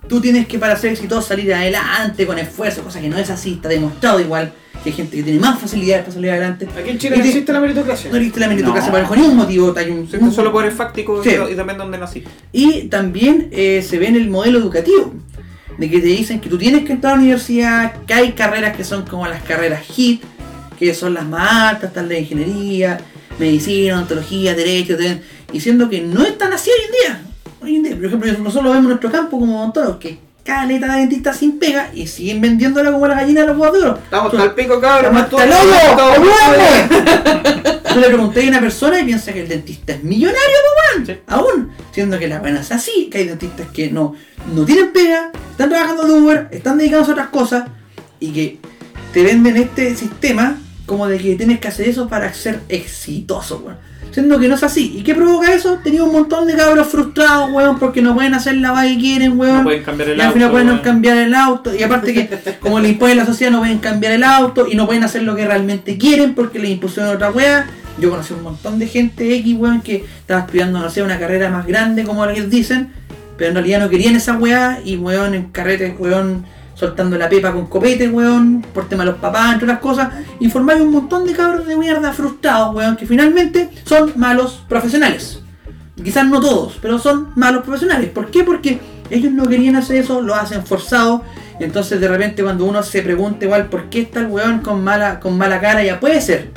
tú 0.08 0.20
tienes 0.20 0.46
que 0.46 0.58
para 0.58 0.76
ser 0.76 0.92
exitoso 0.92 1.28
salir 1.28 1.52
adelante 1.54 2.26
con 2.26 2.38
esfuerzo, 2.38 2.82
cosa 2.82 3.00
que 3.00 3.08
no 3.08 3.18
es 3.18 3.30
así, 3.30 3.54
está 3.54 3.68
demostrado 3.68 4.20
igual 4.20 4.52
que 4.82 4.90
hay 4.90 4.96
gente 4.96 5.16
que 5.16 5.22
tiene 5.22 5.38
más 5.38 5.60
facilidades 5.60 6.02
para 6.02 6.14
salir 6.14 6.30
adelante. 6.30 6.66
Aquí 6.76 6.90
en 6.90 6.98
Chile 6.98 7.16
no 7.16 7.22
te- 7.22 7.28
existe 7.28 7.52
la 7.52 7.60
meritocracia. 7.60 8.10
No 8.10 8.16
existe 8.16 8.40
la 8.40 8.48
meritocracia 8.48 8.90
No. 8.92 9.08
por 9.08 9.16
ningún 9.16 9.36
motivo, 9.36 9.72
hay 9.76 9.90
un, 9.90 9.98
Existen 10.04 10.32
solo 10.32 10.50
poderes 10.50 10.74
fácticos 10.74 11.22
Sí. 11.24 11.30
y, 11.30 11.52
y 11.52 11.54
depende 11.54 11.72
de 11.74 11.78
dónde 11.78 11.98
nací. 11.98 12.24
y 12.52 12.82
también 12.88 13.48
eh, 13.52 13.84
se 13.88 13.98
ve 13.98 14.08
en 14.08 14.16
el 14.16 14.28
modelo 14.28 14.58
educativo, 14.58 15.14
de 15.78 15.88
que 15.88 16.00
te 16.00 16.06
dicen 16.06 16.40
que 16.40 16.48
tú 16.48 16.58
tienes 16.58 16.84
que 16.84 16.92
entrar 16.92 17.12
a 17.12 17.16
la 17.16 17.22
universidad, 17.22 17.92
que 18.06 18.12
hay 18.14 18.32
carreras 18.32 18.76
que 18.76 18.82
son 18.84 19.04
como 19.04 19.26
las 19.28 19.42
carreras 19.44 19.84
HIT, 19.88 20.22
que 20.78 20.92
son 20.94 21.14
las 21.14 21.24
más 21.26 21.70
altas, 21.74 21.90
están 21.90 22.08
la 22.08 22.18
ingeniería, 22.18 22.98
medicina, 23.38 23.94
odontología, 23.96 24.54
derecho, 24.54 24.96
y 25.52 25.60
siendo 25.60 25.88
que 25.88 26.00
no 26.00 26.24
es 26.24 26.36
tan 26.36 26.52
así 26.52 26.70
hoy 26.70 26.84
en 26.86 26.92
día. 26.92 27.31
Hoy 27.62 27.76
en 27.76 27.82
día, 27.84 27.94
por 27.94 28.06
ejemplo, 28.06 28.32
nosotros 28.32 28.64
lo 28.64 28.70
vemos 28.70 28.84
en 28.84 28.89
nuestro 28.89 29.12
campo 29.12 29.39
como 29.39 29.60
odontólogos, 29.60 29.98
que 29.98 30.18
caleta 30.43 30.93
de 30.93 31.01
dentistas 31.01 31.36
sin 31.36 31.60
pega 31.60 31.90
y 31.94 32.09
siguen 32.09 32.40
vendiéndola 32.40 32.90
como 32.90 33.06
la 33.06 33.14
gallina 33.14 33.43
de 33.43 33.47
los 33.47 33.56
huevos 33.56 33.78
oro. 33.78 33.98
Estamos 34.02 34.34
el 34.34 34.51
pico, 34.52 34.80
cabrón. 34.80 35.16
¡Estamos 35.16 35.40
hasta! 35.40 36.20
¡Huevo! 36.20 37.82
Tú 37.94 38.01
le 38.01 38.06
pregunté 38.09 38.44
a 38.44 38.48
una 38.48 38.60
persona 38.60 38.98
y 38.98 39.05
piensa 39.05 39.32
que 39.32 39.43
el 39.43 39.48
dentista 39.48 39.93
es 39.93 40.02
millonario, 40.02 40.56
weón. 40.97 41.20
Aún. 41.28 41.70
Siendo 41.93 42.18
que 42.18 42.26
la 42.26 42.40
buena 42.40 42.60
es 42.60 42.72
así, 42.72 43.09
que 43.10 43.18
hay 43.18 43.28
dentistas 43.28 43.68
que 43.68 43.90
no, 43.90 44.14
no 44.52 44.64
tienen 44.64 44.93
pega, 44.93 45.30
están 45.52 45.68
trabajando 45.68 46.05
de 46.05 46.12
Uber, 46.14 46.48
están 46.51 46.78
dedicados 46.78 47.09
a 47.10 47.12
otras 47.12 47.28
cosas 47.28 47.68
y 48.18 48.32
que 48.32 48.59
te 49.12 49.22
venden 49.22 49.56
este 49.56 49.94
sistema 49.94 50.59
como 50.86 51.06
de 51.06 51.18
que 51.18 51.36
tienes 51.36 51.60
que 51.60 51.68
hacer 51.68 51.89
eso 51.89 52.09
para 52.09 52.32
ser 52.34 52.60
exitoso, 52.68 53.62
weón. 53.64 53.91
Siendo 54.12 54.39
que 54.39 54.47
no 54.47 54.56
es 54.56 54.62
así. 54.62 54.94
¿Y 54.98 55.02
qué 55.02 55.14
provoca 55.14 55.52
eso? 55.55 55.78
Tenía 55.82 56.05
un 56.05 56.12
montón 56.12 56.47
de 56.47 56.55
cabros 56.55 56.86
frustrados, 56.88 57.51
weón, 57.51 57.78
porque 57.78 58.03
no 58.03 58.14
pueden 58.14 58.35
hacer 58.35 58.56
la 58.56 58.70
vaga 58.70 58.88
que 58.88 58.98
quieren, 58.98 59.38
weón. 59.38 59.59
No 59.59 59.64
pueden 59.64 59.82
cambiar 59.82 60.11
el 60.11 60.19
y 60.19 60.20
al 60.20 60.32
final 60.32 60.48
auto, 60.48 60.53
pueden 60.53 60.78
cambiar 60.80 61.16
el 61.16 61.35
auto. 61.35 61.74
Y 61.74 61.82
aparte 61.82 62.12
que, 62.12 62.28
como 62.61 62.78
le 62.78 62.90
impone 62.90 63.14
la 63.14 63.24
sociedad, 63.24 63.51
no 63.51 63.61
pueden 63.61 63.78
cambiar 63.78 64.12
el 64.12 64.22
auto 64.22 64.66
y 64.69 64.74
no 64.74 64.86
pueden 64.86 65.03
hacer 65.03 65.22
lo 65.22 65.35
que 65.35 65.46
realmente 65.46 65.96
quieren 65.96 66.35
porque 66.35 66.59
les 66.59 66.72
impusieron 66.72 67.14
otra 67.14 67.30
weá. 67.30 67.66
Yo 67.98 68.11
conocí 68.11 68.35
un 68.35 68.43
montón 68.43 68.78
de 68.78 68.86
gente 68.86 69.35
X, 69.36 69.56
weón, 69.59 69.80
que 69.80 70.04
estaba 70.20 70.40
estudiando, 70.40 70.78
no 70.78 70.90
sé, 70.90 71.03
una 71.03 71.19
carrera 71.19 71.51
más 71.51 71.66
grande, 71.66 72.04
como 72.04 72.24
ellos 72.27 72.51
dicen, 72.51 72.90
pero 73.38 73.48
en 73.48 73.54
realidad 73.54 73.80
no 73.80 73.88
querían 73.88 74.14
esa 74.14 74.36
weá 74.36 74.80
y, 74.85 74.96
weón, 74.96 75.35
en 75.35 75.45
carretes, 75.45 75.95
weón, 75.98 76.45
soltando 76.74 77.16
la 77.16 77.28
pepa 77.28 77.52
con 77.52 77.66
copete, 77.66 78.09
weón, 78.09 78.64
por 78.74 78.88
tema 78.88 79.04
de 79.04 79.10
los 79.12 79.20
papás, 79.20 79.52
entre 79.52 79.66
otras 79.66 79.80
cosas, 79.80 80.09
formaron 80.51 80.82
un 80.82 80.92
montón 80.92 81.26
de 81.26 81.32
cabros 81.32 81.66
de 81.66 81.76
mierda 81.76 82.12
frustrados, 82.12 82.74
weón, 82.74 82.96
que 82.96 83.06
finalmente 83.06 83.70
son 83.84 84.12
malos 84.16 84.62
profesionales. 84.68 85.40
Quizás 86.02 86.26
no 86.26 86.40
todos, 86.40 86.78
pero 86.80 86.98
son 86.98 87.28
malos 87.36 87.64
profesionales. 87.64 88.10
¿Por 88.10 88.30
qué? 88.30 88.44
Porque 88.44 88.80
ellos 89.10 89.32
no 89.32 89.44
querían 89.44 89.76
hacer 89.76 89.96
eso, 89.96 90.20
lo 90.20 90.34
hacen 90.34 90.64
forzado. 90.64 91.22
Entonces 91.60 92.01
de 92.01 92.09
repente 92.09 92.42
cuando 92.42 92.64
uno 92.64 92.82
se 92.82 93.02
pregunta 93.02 93.44
igual 93.44 93.66
por 93.66 93.88
qué 93.88 94.01
está 94.01 94.20
el 94.20 94.26
weón 94.26 94.60
con 94.60 94.82
mala, 94.82 95.20
con 95.20 95.36
mala 95.36 95.60
cara, 95.60 95.82
ya 95.84 96.01
puede 96.01 96.20
ser. 96.20 96.51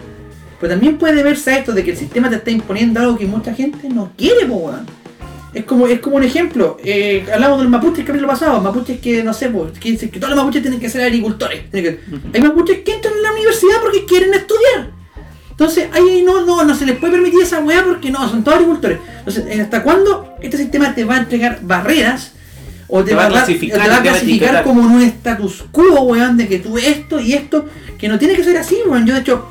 Pero 0.60 0.74
también 0.74 0.98
puede 0.98 1.22
verse 1.22 1.52
a 1.52 1.58
esto 1.60 1.74
de 1.74 1.84
que 1.84 1.92
el 1.92 1.98
sistema 1.98 2.30
te 2.30 2.38
está 2.38 2.50
imponiendo 2.52 3.00
algo 3.00 3.18
que 3.18 3.28
mucha 3.28 3.54
gente 3.54 3.88
no 3.90 4.12
quiere, 4.18 4.46
weón. 4.46 4.86
Es 5.56 5.64
como, 5.64 5.88
es 5.88 6.00
como 6.02 6.18
un 6.18 6.24
ejemplo, 6.24 6.78
eh, 6.84 7.26
hablamos 7.34 7.60
del 7.60 7.70
mapuche 7.70 8.02
el 8.02 8.08
capítulo 8.08 8.28
pasado, 8.28 8.60
mapuches 8.62 9.00
que 9.00 9.24
no 9.24 9.34
sé, 9.34 9.50
pues, 9.50 9.72
que 9.80 9.92
dicen 9.92 10.10
que 10.12 10.20
todos 10.20 10.32
los 10.32 10.38
mapuches 10.38 10.62
tienen 10.62 10.80
que 10.82 10.90
ser 10.90 11.02
agricultores. 11.02 11.62
Que- 11.72 12.00
Hay 12.34 12.42
mapuches 12.42 12.80
que 12.80 12.94
entran 12.96 13.14
en 13.16 13.24
la 13.24 13.32
universidad 13.32 13.76
porque 13.82 14.06
quieren 14.06 14.34
estudiar. 14.34 14.92
Entonces 15.52 15.88
ahí 15.94 16.22
no, 16.26 16.46
no, 16.46 16.64
no 16.66 16.76
se 16.76 16.86
les 16.86 16.98
puede 16.98 17.14
permitir 17.14 17.42
esa 17.42 17.60
weá 17.60 17.86
porque 17.86 18.12
no, 18.12 18.28
son 18.28 18.44
todos 18.44 18.58
agricultores. 18.58 19.00
Entonces, 19.20 19.46
eh, 19.48 19.62
¿hasta 19.62 19.82
cuándo 19.84 20.36
este 20.42 20.58
sistema 20.58 20.94
te 20.94 21.06
va 21.06 21.16
a 21.16 21.20
entregar 21.20 21.60
barreras? 21.62 22.34
O 22.90 23.04
te, 23.04 23.16
va, 23.16 23.26
a 23.26 23.30
clasificar, 23.30 23.80
o 23.80 23.84
te 23.84 23.88
va 23.90 23.96
a 23.96 24.04
te 24.04 24.10
va 24.10 24.16
a 24.16 24.18
clasificar 24.20 24.48
etiquetar. 24.50 24.64
como 24.66 24.82
en 24.82 24.88
un 24.92 25.02
status 25.04 25.64
quo, 25.72 26.02
weón, 26.02 26.36
de 26.38 26.48
que 26.50 26.60
tú 26.60 26.78
esto 26.78 27.20
y 27.22 27.34
esto, 27.34 27.66
que 27.98 28.08
no 28.10 28.20
tiene 28.20 28.36
que 28.36 28.44
ser 28.44 28.58
así, 28.58 28.78
weón. 28.86 29.08
Yo 29.08 29.14
de 29.14 29.22
hecho 29.22 29.50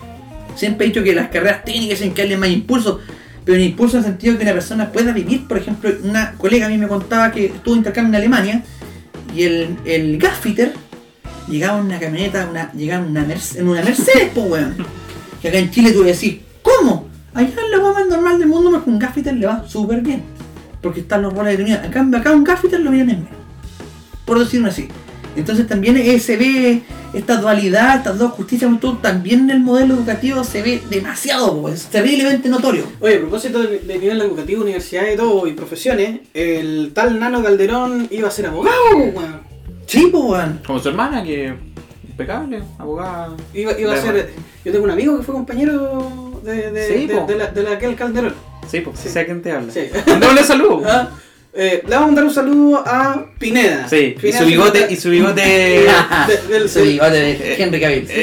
siempre 0.55 0.85
he 0.87 0.91
dicho 0.91 1.03
que 1.03 1.15
las 1.15 1.31
carreras 1.31 1.65
técnicas 1.65 1.99
tienen 1.99 2.15
que 2.15 2.23
darle 2.23 2.37
más 2.37 2.51
impulso, 2.51 3.01
pero 3.45 3.59
un 3.59 3.65
impulso 3.65 3.99
en 3.99 4.05
el 4.05 4.11
sentido 4.11 4.33
de 4.33 4.39
que 4.39 4.45
una 4.45 4.53
persona 4.55 4.91
pueda 4.93 5.13
vivir, 5.13 5.47
por 5.47 5.59
ejemplo, 5.59 5.91
una 6.03 6.33
colega 6.33 6.67
a 6.67 6.69
mí 6.69 6.79
me 6.79 6.89
contaba 6.89 7.31
que 7.31 7.47
estuvo 7.47 7.77
intercambio 7.77 8.11
en 8.11 8.17
Alemania 8.17 8.63
y 9.35 9.43
el, 9.43 9.77
el 9.85 10.19
gasfitter 10.19 10.73
llegaba 11.49 11.79
en 11.79 11.87
una 11.87 11.99
camioneta, 12.01 12.47
una, 12.51 12.73
llegaba 12.73 13.05
en 13.05 13.11
una, 13.11 13.25
Merce- 13.27 13.59
en 13.59 13.69
una 13.69 13.83
Mercedes, 13.83 14.31
po 14.35 14.43
weón. 14.43 14.75
Que 15.43 15.49
acá 15.49 15.59
en 15.59 15.71
Chile 15.71 15.93
tú 15.93 16.03
decís, 16.03 16.39
¿cómo? 16.63 17.09
Allá 17.35 17.49
en 17.49 17.71
la 17.71 17.93
más 17.93 18.07
normal 18.09 18.39
del 18.39 18.49
mundo, 18.49 18.71
porque 18.71 18.89
un 18.89 18.99
gasfitter 18.99 19.35
le 19.35 19.47
va 19.47 19.65
súper 19.69 20.01
bien. 20.01 20.23
Porque 20.81 21.01
están 21.01 21.23
los 21.23 21.35
roles 21.35 21.59
de 21.59 21.91
cambio, 21.91 22.19
acá 22.19 22.33
un 22.33 22.45
gasfitter 22.45 22.81
lo 22.81 22.91
vienen 22.91 23.17
en 23.17 23.25
menos. 23.25 23.39
Por 24.25 24.39
decirlo 24.39 24.69
así. 24.69 24.89
Entonces 25.37 25.67
también 25.67 25.97
eh, 25.97 26.19
se 26.21 26.37
ve 26.37 26.83
esta 27.13 27.37
dualidad, 27.37 27.97
estas 27.97 28.19
dos 28.19 28.33
justicias, 28.33 28.71
también 29.03 29.41
en 29.41 29.51
el 29.51 29.61
modelo 29.61 29.95
educativo 29.95 30.45
se 30.45 30.63
ve 30.63 30.83
demasiado, 30.91 31.61
pues, 31.61 31.87
terriblemente 31.87 32.49
notorio. 32.49 32.85
Oye, 33.01 33.17
a 33.17 33.21
propósito 33.21 33.63
de, 33.63 33.79
de 33.81 33.99
nivel 33.99 34.21
educativo, 34.21 34.63
universidad 34.63 35.05
y 35.13 35.17
todo, 35.17 35.47
y 35.47 35.53
profesiones, 35.53 36.21
el 36.35 36.93
tal 36.95 37.19
Nano 37.21 37.43
Calderón 37.43 38.09
iba 38.11 38.29
a 38.29 38.31
ser 38.31 38.47
abogado, 38.47 38.77
weón. 38.97 39.41
Sí, 39.87 40.09
pues, 40.11 40.25
weón. 40.25 40.61
Como 40.67 40.79
su 40.79 40.89
hermana, 40.89 41.23
que 41.23 41.55
impecable, 42.09 42.63
abogada. 42.79 43.37
Iba, 43.53 43.79
iba 43.79 43.93
a 43.95 43.97
ser. 44.01 44.31
Yo 44.65 44.73
tengo 44.73 44.85
un 44.85 44.91
amigo 44.91 45.17
que 45.19 45.25
fue 45.25 45.35
compañero 45.35 46.41
de, 46.45 46.71
de, 46.71 46.87
Sí, 46.89 47.07
de, 47.07 47.15
po. 47.17 47.27
de 47.27 47.37
la, 47.37 47.47
de 47.49 47.63
la 47.63 47.73
aquel 47.73 47.95
Calderón. 47.97 48.35
Sí, 48.71 48.81
pues 48.81 48.99
Sí. 49.01 49.09
sé 49.09 49.21
a 49.21 49.25
quién 49.27 49.43
te 49.43 49.53
habla. 49.53 49.73
Sí. 49.73 49.81
Mándale 50.07 50.43
saludos. 50.43 50.83
Ah, 50.89 51.11
eh, 51.57 51.83
le 51.85 51.91
vamos 51.91 52.03
a 52.03 52.07
mandar 52.07 52.25
un 52.25 52.35
saludo 52.35 52.83
a 52.87 53.25
Pineda. 53.39 53.89
Sí, 53.89 54.17
y 54.23 54.33
su 54.33 54.45
bigote, 54.45 54.87
y 54.91 54.97
su 54.97 55.11
bigote. 55.11 55.41
de- 55.41 55.89
del- 56.49 56.69
Sí, 56.69 56.81
bigote 56.83 57.17
de 57.21 57.63
Henry 57.63 57.81
Cavill. 57.81 58.09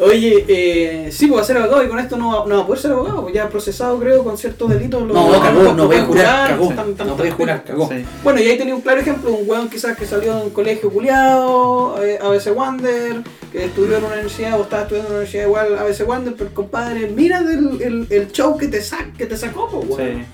Oye, 0.00 0.44
eh, 0.48 1.08
sí, 1.12 1.26
pues 1.28 1.38
va 1.38 1.42
a 1.42 1.46
ser 1.46 1.56
abogado 1.58 1.84
y 1.84 1.88
con 1.88 1.98
esto 2.00 2.16
no, 2.16 2.40
va- 2.42 2.46
no 2.48 2.56
va 2.56 2.62
a 2.62 2.66
poder 2.66 2.82
ser 2.82 2.90
abogado, 2.92 3.22
pues 3.22 3.34
ya 3.34 3.48
procesado 3.48 3.98
creo 4.00 4.24
con 4.24 4.36
ciertos 4.36 4.68
delitos. 4.70 5.02
lo- 5.06 5.14
No, 5.14 5.30
lo- 5.30 5.40
cagó, 5.40 5.62
no 5.62 5.74
lo 5.74 5.86
puede 5.86 5.86
pueden 5.86 6.06
jurar, 6.06 6.48
cagó. 6.50 6.68
tan- 6.74 6.94
tan- 6.94 7.06
No 7.06 7.16
puede 7.16 7.28
tan- 7.30 7.38
jurar, 7.38 7.64
cagó. 7.64 7.88
Sí. 7.88 8.04
Bueno, 8.24 8.40
y 8.40 8.48
ahí 8.48 8.58
tenía 8.58 8.74
un 8.74 8.80
claro 8.80 9.00
ejemplo, 9.00 9.30
un 9.32 9.48
weón 9.48 9.68
quizás 9.70 9.96
que 9.96 10.04
salió 10.06 10.34
de 10.36 10.42
un 10.44 10.50
colegio 10.50 10.90
culiado, 10.90 12.02
eh, 12.04 12.18
ABC 12.20 12.50
Wander, 12.52 13.22
que 13.52 13.64
estudió 13.66 13.98
en 13.98 14.04
una 14.04 14.14
universidad 14.14 14.58
o 14.58 14.62
estaba 14.64 14.82
estudiando 14.82 15.08
en 15.08 15.12
una 15.14 15.20
universidad 15.20 15.44
igual 15.46 15.78
ABC 15.78 16.08
Wander, 16.08 16.34
pero 16.36 16.50
compadre, 16.52 17.06
mira 17.14 17.38
el, 17.38 17.80
el, 17.80 18.06
el 18.10 18.32
show 18.32 18.56
que 18.58 18.66
te, 18.66 18.82
sac, 18.82 19.16
que 19.16 19.26
te 19.26 19.36
sacó, 19.36 19.70
pues, 19.70 19.88
weón. 20.00 20.18
Sí. 20.18 20.24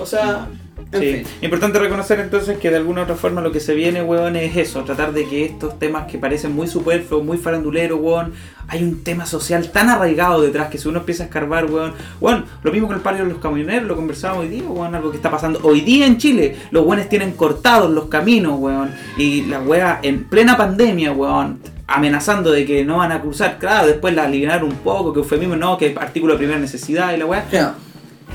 O 0.00 0.06
sea, 0.06 0.48
en 0.92 1.00
Sí. 1.00 1.12
fin. 1.12 1.26
Importante 1.42 1.78
reconocer 1.78 2.18
entonces 2.20 2.56
que 2.58 2.70
de 2.70 2.76
alguna 2.76 3.00
u 3.00 3.04
otra 3.04 3.16
forma 3.16 3.40
lo 3.40 3.52
que 3.52 3.60
se 3.60 3.74
viene, 3.74 4.02
weón, 4.02 4.36
es 4.36 4.56
eso, 4.56 4.84
tratar 4.84 5.12
de 5.12 5.26
que 5.26 5.44
estos 5.44 5.78
temas 5.78 6.06
que 6.10 6.18
parecen 6.18 6.52
muy 6.54 6.66
superfluos, 6.66 7.24
muy 7.24 7.36
faranduleros, 7.36 7.98
weón, 8.00 8.32
hay 8.68 8.82
un 8.84 9.02
tema 9.02 9.26
social 9.26 9.70
tan 9.70 9.88
arraigado 9.90 10.40
detrás 10.40 10.68
que 10.68 10.78
si 10.78 10.88
uno 10.88 11.00
empieza 11.00 11.24
a 11.24 11.26
escarbar, 11.26 11.66
weón, 11.66 11.92
weón, 12.20 12.44
lo 12.62 12.72
mismo 12.72 12.86
con 12.86 12.96
el 12.96 13.02
paro 13.02 13.18
de 13.18 13.24
los 13.24 13.38
camioneros, 13.38 13.86
lo 13.88 13.96
conversábamos 13.96 14.44
hoy 14.44 14.50
día, 14.50 14.62
weón, 14.62 14.94
algo 14.94 15.10
que 15.10 15.16
está 15.16 15.30
pasando 15.30 15.60
hoy 15.62 15.80
día 15.82 16.06
en 16.06 16.16
Chile, 16.16 16.56
los 16.70 16.86
weones 16.86 17.08
tienen 17.08 17.32
cortados 17.32 17.90
los 17.90 18.06
caminos, 18.06 18.54
weón, 18.58 18.90
y 19.16 19.42
la 19.46 19.60
weá 19.60 19.98
en 20.02 20.24
plena 20.24 20.56
pandemia, 20.56 21.12
weón, 21.12 21.58
amenazando 21.86 22.50
de 22.52 22.64
que 22.66 22.84
no 22.84 22.98
van 22.98 23.12
a 23.12 23.20
cruzar, 23.20 23.58
claro, 23.58 23.86
después 23.86 24.14
la 24.14 24.24
aliviaron 24.24 24.68
un 24.70 24.76
poco, 24.76 25.12
que 25.12 25.20
eufemismo, 25.20 25.56
no, 25.56 25.76
que 25.78 25.94
artículo 25.98 26.34
de 26.34 26.38
primera 26.38 26.58
necesidad 26.58 27.14
y 27.14 27.16
la 27.16 27.26
weá, 27.26 27.44
Ya. 27.50 27.74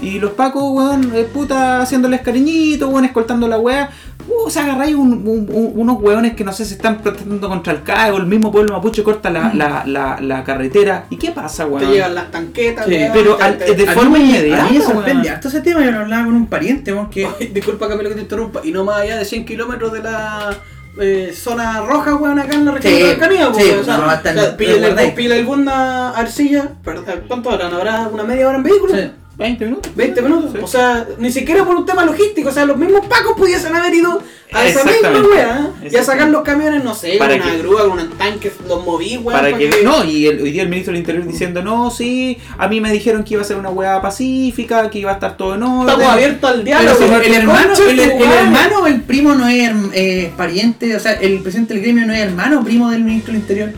Y 0.01 0.19
los 0.19 0.31
pacos, 0.31 0.63
weón, 0.65 1.11
eh, 1.15 1.23
puta, 1.31 1.81
haciéndoles 1.81 2.21
cariñito, 2.21 2.89
weón, 2.89 3.05
escoltando 3.05 3.47
la 3.47 3.57
weá. 3.57 3.89
Uh, 4.25 4.49
se 4.49 4.59
agarra 4.61 4.85
ahí 4.85 4.93
un- 4.93 5.27
un- 5.27 5.49
un- 5.51 5.71
unos 5.75 6.01
weones 6.01 6.33
que 6.33 6.45
no 6.45 6.53
sé 6.53 6.63
si 6.63 6.75
están 6.75 6.99
protestando 7.01 7.49
contra 7.49 7.73
el 7.73 7.83
CAE 7.83 8.11
o 8.11 8.17
el 8.17 8.25
mismo 8.25 8.53
pueblo 8.53 8.71
mapuche 8.71 9.03
corta 9.03 9.29
la, 9.29 9.53
la, 9.53 9.83
la, 9.85 10.17
la 10.21 10.43
carretera. 10.45 11.05
¿Y 11.09 11.17
qué 11.17 11.31
pasa, 11.31 11.65
Te 11.65 11.69
weón? 11.71 11.91
llegan 11.91 12.15
las 12.15 12.31
tanquetas, 12.31 12.85
Sí, 12.85 12.93
weón, 12.95 13.11
pero 13.13 13.35
te- 13.35 13.43
al- 13.43 13.57
te- 13.57 13.75
de 13.75 13.85
forma 13.87 14.17
inmediata, 14.19 14.65
A 14.65 14.69
mí 14.69 14.77
me 14.77 14.83
sorprende 14.85 15.29
harto 15.29 15.47
ese 15.49 15.59
tema, 15.61 15.83
yo 15.83 15.91
lo 15.91 15.99
hablaba 15.99 16.25
con 16.25 16.35
un 16.35 16.47
pariente, 16.47 16.93
weón, 16.93 17.09
que... 17.09 17.25
Ay, 17.25 17.47
Disculpa 17.47 17.89
Camilo 17.89 18.09
que 18.09 18.15
te 18.15 18.21
interrumpa, 18.21 18.61
y 18.63 18.71
no 18.71 18.85
más 18.85 19.01
allá 19.01 19.17
de 19.17 19.25
100 19.25 19.43
kilómetros 19.45 19.91
de 19.91 20.03
la 20.03 20.55
eh, 21.01 21.31
zona 21.35 21.81
roja, 21.81 22.15
weón, 22.15 22.39
acá 22.39 22.53
en 22.55 22.63
la 22.65 22.71
región 22.71 22.93
Sí, 22.93 22.99
de 23.01 23.05
Araucanía, 23.09 23.53
sí, 23.53 23.61
weón. 23.71 23.79
o 23.79 23.83
sea, 23.83 23.97
no, 23.97 24.03
hasta 24.05 24.29
o 24.29 24.33
sea, 24.33 24.55
guardáis. 24.79 25.17
el, 25.19 25.45
Bunda 25.45 26.09
Arcilla, 26.11 26.69
perdón, 26.81 27.05
¿cuánto 27.27 27.51
harán? 27.51 27.73
¿Habrá 27.73 28.07
una 28.07 28.23
media 28.23 28.47
hora 28.47 28.57
en 28.57 28.63
vehículo? 28.63 28.93
Sí. 28.95 29.11
20 29.35 29.65
minutos. 29.65 29.91
20 29.95 30.21
minutos. 30.21 30.51
Sí. 30.53 30.59
O 30.61 30.67
sea, 30.67 31.07
ni 31.17 31.31
siquiera 31.31 31.65
por 31.65 31.75
un 31.75 31.85
tema 31.87 32.05
logístico. 32.05 32.49
O 32.49 32.51
sea, 32.51 32.65
los 32.65 32.77
mismos 32.77 33.05
pacos 33.07 33.33
pudiesen 33.35 33.75
haber 33.75 33.91
ido 33.95 34.21
a 34.51 34.65
esa 34.67 34.83
misma 34.83 35.09
wea. 35.33 35.71
¿eh? 35.81 35.89
Y 35.91 35.95
a 35.95 36.03
sacar 36.03 36.29
los 36.29 36.43
camiones, 36.43 36.83
no 36.83 36.93
sé, 36.93 37.15
Para 37.17 37.33
con 37.39 37.47
una 37.47 37.51
que- 37.51 37.57
grúa, 37.63 37.87
con 37.89 37.99
un 37.99 38.09
tanque, 38.11 38.51
los 38.67 38.85
moví, 38.85 39.17
weón. 39.17 39.39
Para 39.39 39.57
que, 39.57 39.81
no, 39.83 40.03
y 40.03 40.27
el- 40.27 40.39
hoy 40.43 40.51
día 40.51 40.61
el 40.61 40.69
ministro 40.69 40.91
del 40.93 40.99
Interior 40.99 41.25
diciendo, 41.25 41.63
no, 41.63 41.89
sí, 41.89 42.37
a 42.59 42.67
mí 42.67 42.79
me 42.79 42.91
dijeron 42.91 43.23
que 43.23 43.33
iba 43.33 43.41
a 43.41 43.45
ser 43.45 43.57
una 43.57 43.69
weá 43.69 43.99
pacífica, 44.03 44.87
que 44.91 44.99
iba 44.99 45.09
a 45.09 45.15
estar 45.15 45.35
todo 45.35 45.55
en 45.55 45.63
orden. 45.63 45.89
Estamos 45.89 46.13
abiertos 46.13 46.49
al 46.51 46.61
Pero 46.63 46.65
diálogo. 46.79 46.97
si 46.99 47.03
el, 47.03 47.33
hermano, 47.33 47.73
el, 47.89 47.99
hermano 47.99 48.79
o 48.81 48.87
el 48.87 49.01
primo 49.01 49.33
no 49.33 49.47
es 49.47 49.71
eh, 49.93 50.31
pariente, 50.37 50.95
o 50.95 50.99
sea, 50.99 51.13
el 51.13 51.39
presidente 51.39 51.73
del 51.73 51.81
gremio 51.81 52.05
no 52.05 52.13
es 52.13 52.19
hermano 52.19 52.59
o 52.59 52.63
primo 52.63 52.91
del 52.91 53.03
ministro 53.03 53.33
del 53.33 53.41
Interior. 53.41 53.71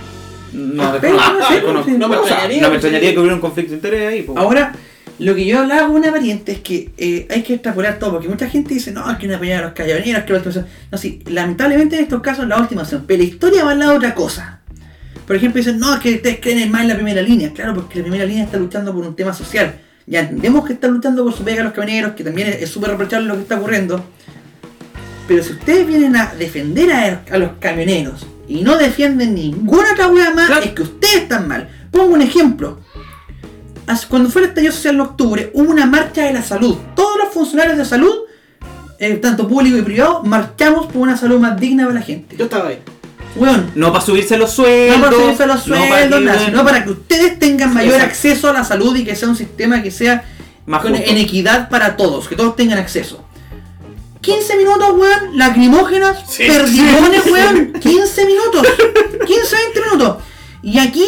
No, 0.51 0.83
Ah, 0.83 0.97
pero 1.01 1.15
no 1.73 1.83
no 1.97 2.07
me 2.07 2.15
extrañaría, 2.15 2.61
no 2.61 2.67
me 2.69 2.75
porque- 2.75 2.75
extrañaría 2.75 3.13
que 3.13 3.19
hubiera 3.19 3.35
un 3.35 3.41
conflicto 3.41 3.71
de 3.71 3.75
interés 3.77 4.07
ahí. 4.09 4.21
po. 4.23 4.37
Ahora, 4.37 4.73
lo 5.19 5.33
que 5.33 5.45
yo 5.45 5.59
hablaba 5.59 5.87
con 5.87 5.95
una 5.97 6.11
pariente 6.11 6.51
es 6.51 6.59
que 6.59 6.91
eh, 6.97 7.27
hay 7.29 7.41
que 7.43 7.53
extrapolar 7.53 7.99
todo, 7.99 8.11
porque 8.11 8.27
mucha 8.27 8.49
gente 8.49 8.73
dice, 8.73 8.91
no, 8.91 9.09
es 9.09 9.17
que 9.17 9.27
no 9.27 9.35
apoyar 9.35 9.59
a 9.63 9.67
los 9.67 9.73
caballeros, 9.73 10.03
que 10.03 10.11
la 10.11 10.19
última 10.19 10.37
opción". 10.49 10.65
No, 10.91 10.97
sí, 10.97 11.21
lamentablemente 11.27 11.95
en 11.97 12.03
estos 12.03 12.21
casos 12.21 12.43
es 12.43 12.49
la 12.49 12.57
última 12.59 12.81
opción, 12.81 13.05
pero 13.07 13.19
la 13.23 13.29
historia 13.29 13.63
va 13.63 13.75
lado 13.75 13.91
de 13.91 13.97
otra 13.97 14.13
cosa. 14.15 14.59
Por 15.25 15.35
ejemplo, 15.35 15.59
dicen, 15.59 15.79
no, 15.79 15.93
es 15.93 15.99
que 16.01 16.15
ustedes 16.15 16.39
creen 16.39 16.69
más 16.71 16.81
en 16.83 16.89
la 16.89 16.95
primera 16.95 17.21
línea. 17.21 17.51
Claro, 17.51 17.73
porque 17.73 17.97
la 17.97 18.03
primera 18.03 18.25
línea 18.25 18.43
está 18.43 18.57
luchando 18.57 18.93
por 18.93 19.05
un 19.07 19.15
tema 19.15 19.33
social. 19.33 19.75
Ya 20.05 20.19
entendemos 20.19 20.65
que 20.67 20.73
están 20.73 20.91
luchando 20.91 21.23
por 21.23 21.33
su 21.33 21.43
pega 21.43 21.61
a 21.61 21.63
los 21.63 21.73
camioneros, 21.73 22.11
que 22.13 22.23
también 22.23 22.47
es 22.59 22.69
súper 22.69 22.91
reprochable 22.91 23.27
lo 23.27 23.33
que 23.35 23.41
está 23.41 23.55
ocurriendo. 23.57 24.05
Pero 25.27 25.41
si 25.43 25.53
ustedes 25.53 25.87
vienen 25.87 26.15
a 26.15 26.33
defender 26.35 26.91
a, 26.91 27.23
a 27.31 27.37
los 27.39 27.53
camioneros 27.59 28.27
y 28.47 28.61
no 28.61 28.77
defienden 28.77 29.33
ninguna 29.33 29.93
otra 29.93 30.07
wea 30.09 30.31
más, 30.31 30.45
Claro. 30.45 30.63
es 30.63 30.71
que 30.73 30.83
ustedes 30.83 31.15
están 31.23 31.47
mal. 31.47 31.67
Pongo 31.89 32.13
un 32.13 32.21
ejemplo. 32.21 32.81
Cuando 34.09 34.29
fue 34.29 34.41
el 34.43 34.47
estallido 34.49 34.73
social 34.73 34.95
en 34.95 35.01
octubre, 35.01 35.51
hubo 35.53 35.69
una 35.69 35.85
marcha 35.85 36.23
de 36.23 36.33
la 36.33 36.41
salud. 36.41 36.75
Todos 36.95 37.17
los 37.23 37.33
funcionarios 37.33 37.77
de 37.77 37.85
salud, 37.85 38.13
eh, 38.99 39.15
tanto 39.15 39.47
público 39.47 39.77
y 39.77 39.81
privado, 39.81 40.23
marchamos 40.23 40.87
por 40.87 40.97
una 41.01 41.15
salud 41.17 41.39
más 41.39 41.59
digna 41.59 41.83
para 41.85 41.99
la 41.99 42.05
gente. 42.05 42.35
Yo 42.35 42.45
estaba 42.45 42.69
ahí. 42.69 42.79
Weón, 43.35 43.71
No 43.75 43.91
para 43.91 44.03
subirse 44.05 44.37
los 44.37 44.51
sueldos. 44.51 44.97
no 44.97 45.03
para 45.05 45.17
subirse 45.17 45.45
los 45.45 45.67
no 45.67 45.75
para 45.75 45.87
sueldos, 45.89 46.19
que- 46.19 46.25
nada, 46.25 46.45
sino 46.45 46.63
para 46.63 46.83
que 46.83 46.89
ustedes 46.91 47.37
tengan 47.37 47.73
mayor 47.73 47.95
Exacto. 47.95 48.11
acceso 48.11 48.49
a 48.49 48.53
la 48.53 48.63
salud 48.63 48.95
y 48.95 49.03
que 49.03 49.15
sea 49.15 49.27
un 49.27 49.35
sistema 49.35 49.83
que 49.83 49.91
sea 49.91 50.23
Más 50.65 50.81
con- 50.81 50.95
en 50.95 51.17
equidad 51.17 51.67
para 51.69 51.97
todos, 51.97 52.27
que 52.29 52.35
todos 52.35 52.55
tengan 52.55 52.77
acceso. 52.79 53.23
15 54.21 54.55
minutos, 54.57 54.89
weón, 54.97 55.37
lacrimógenas, 55.37 56.17
Sí. 56.27 56.45
perdigones, 56.47 57.25
weón, 57.31 57.73
15 57.73 58.25
minutos, 58.25 58.65
15, 59.27 59.55
20 59.57 59.81
minutos. 59.81 60.17
Y 60.63 60.79
aquí, 60.79 61.05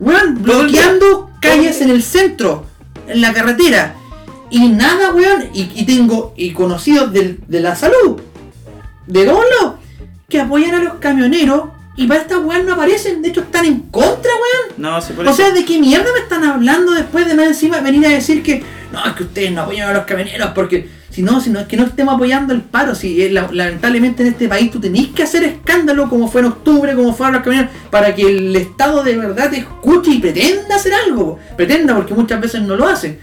weón, 0.00 0.42
bloqueando 0.42 1.30
calles 1.40 1.80
en 1.80 1.90
el 1.90 2.02
centro. 2.02 2.66
en 3.06 3.20
la 3.22 3.32
carretera. 3.32 3.94
Y 4.50 4.68
nada, 4.68 5.12
weón. 5.14 5.44
Y, 5.54 5.70
y 5.74 5.84
tengo 5.86 6.34
y 6.36 6.52
conocidos 6.52 7.12
del- 7.12 7.38
de 7.48 7.60
la 7.60 7.74
salud, 7.74 8.20
de 9.06 9.24
todos 9.24 9.44
lados, 9.58 9.74
que 10.28 10.40
apoyan 10.40 10.74
a 10.74 10.82
los 10.82 10.94
camioneros. 10.94 11.70
Y 11.96 12.06
para 12.06 12.20
esta 12.20 12.38
weón 12.38 12.64
no 12.66 12.74
aparecen. 12.74 13.22
De 13.22 13.30
hecho, 13.30 13.40
están 13.40 13.64
en 13.64 13.80
contra, 13.90 14.30
weón. 14.30 14.74
No, 14.76 15.00
sí, 15.00 15.12
por 15.14 15.26
O 15.26 15.32
sea, 15.32 15.50
¿de 15.50 15.64
qué 15.64 15.78
mierda 15.78 16.06
me 16.12 16.20
están 16.20 16.44
hablando 16.44 16.92
después 16.92 17.26
de 17.26 17.34
más 17.34 17.46
encima 17.48 17.80
venir 17.80 18.06
a 18.06 18.10
decir 18.10 18.42
que 18.42 18.62
no, 18.92 19.04
es 19.04 19.12
que 19.14 19.22
ustedes 19.24 19.50
no 19.52 19.62
apoyan 19.62 19.88
a 19.88 19.94
los 19.94 20.04
camioneros? 20.04 20.50
Porque 20.54 20.88
si 21.18 21.24
no, 21.24 21.40
si 21.40 21.50
no 21.50 21.58
es 21.58 21.66
que 21.66 21.76
no 21.76 21.82
estemos 21.82 22.14
apoyando 22.14 22.54
el 22.54 22.60
paro. 22.60 22.94
Si 22.94 23.20
eh, 23.20 23.28
la- 23.32 23.48
lamentablemente 23.50 24.22
en 24.22 24.28
este 24.28 24.46
país 24.48 24.70
tú 24.70 24.78
tenés 24.78 25.08
que 25.08 25.24
hacer 25.24 25.42
escándalo 25.42 26.08
como 26.08 26.28
fue 26.28 26.42
en 26.42 26.46
octubre, 26.46 26.94
como 26.94 27.12
fueron 27.12 27.34
los 27.34 27.42
camioneros, 27.42 27.72
para 27.90 28.14
que 28.14 28.22
el 28.22 28.54
Estado 28.54 29.02
de 29.02 29.16
verdad 29.16 29.50
te 29.50 29.56
escuche 29.58 30.12
y 30.12 30.20
pretenda 30.20 30.76
hacer 30.76 30.92
algo. 30.94 31.40
Pretenda, 31.56 31.96
porque 31.96 32.14
muchas 32.14 32.40
veces 32.40 32.62
no 32.62 32.76
lo 32.76 32.86
hacen. 32.86 33.18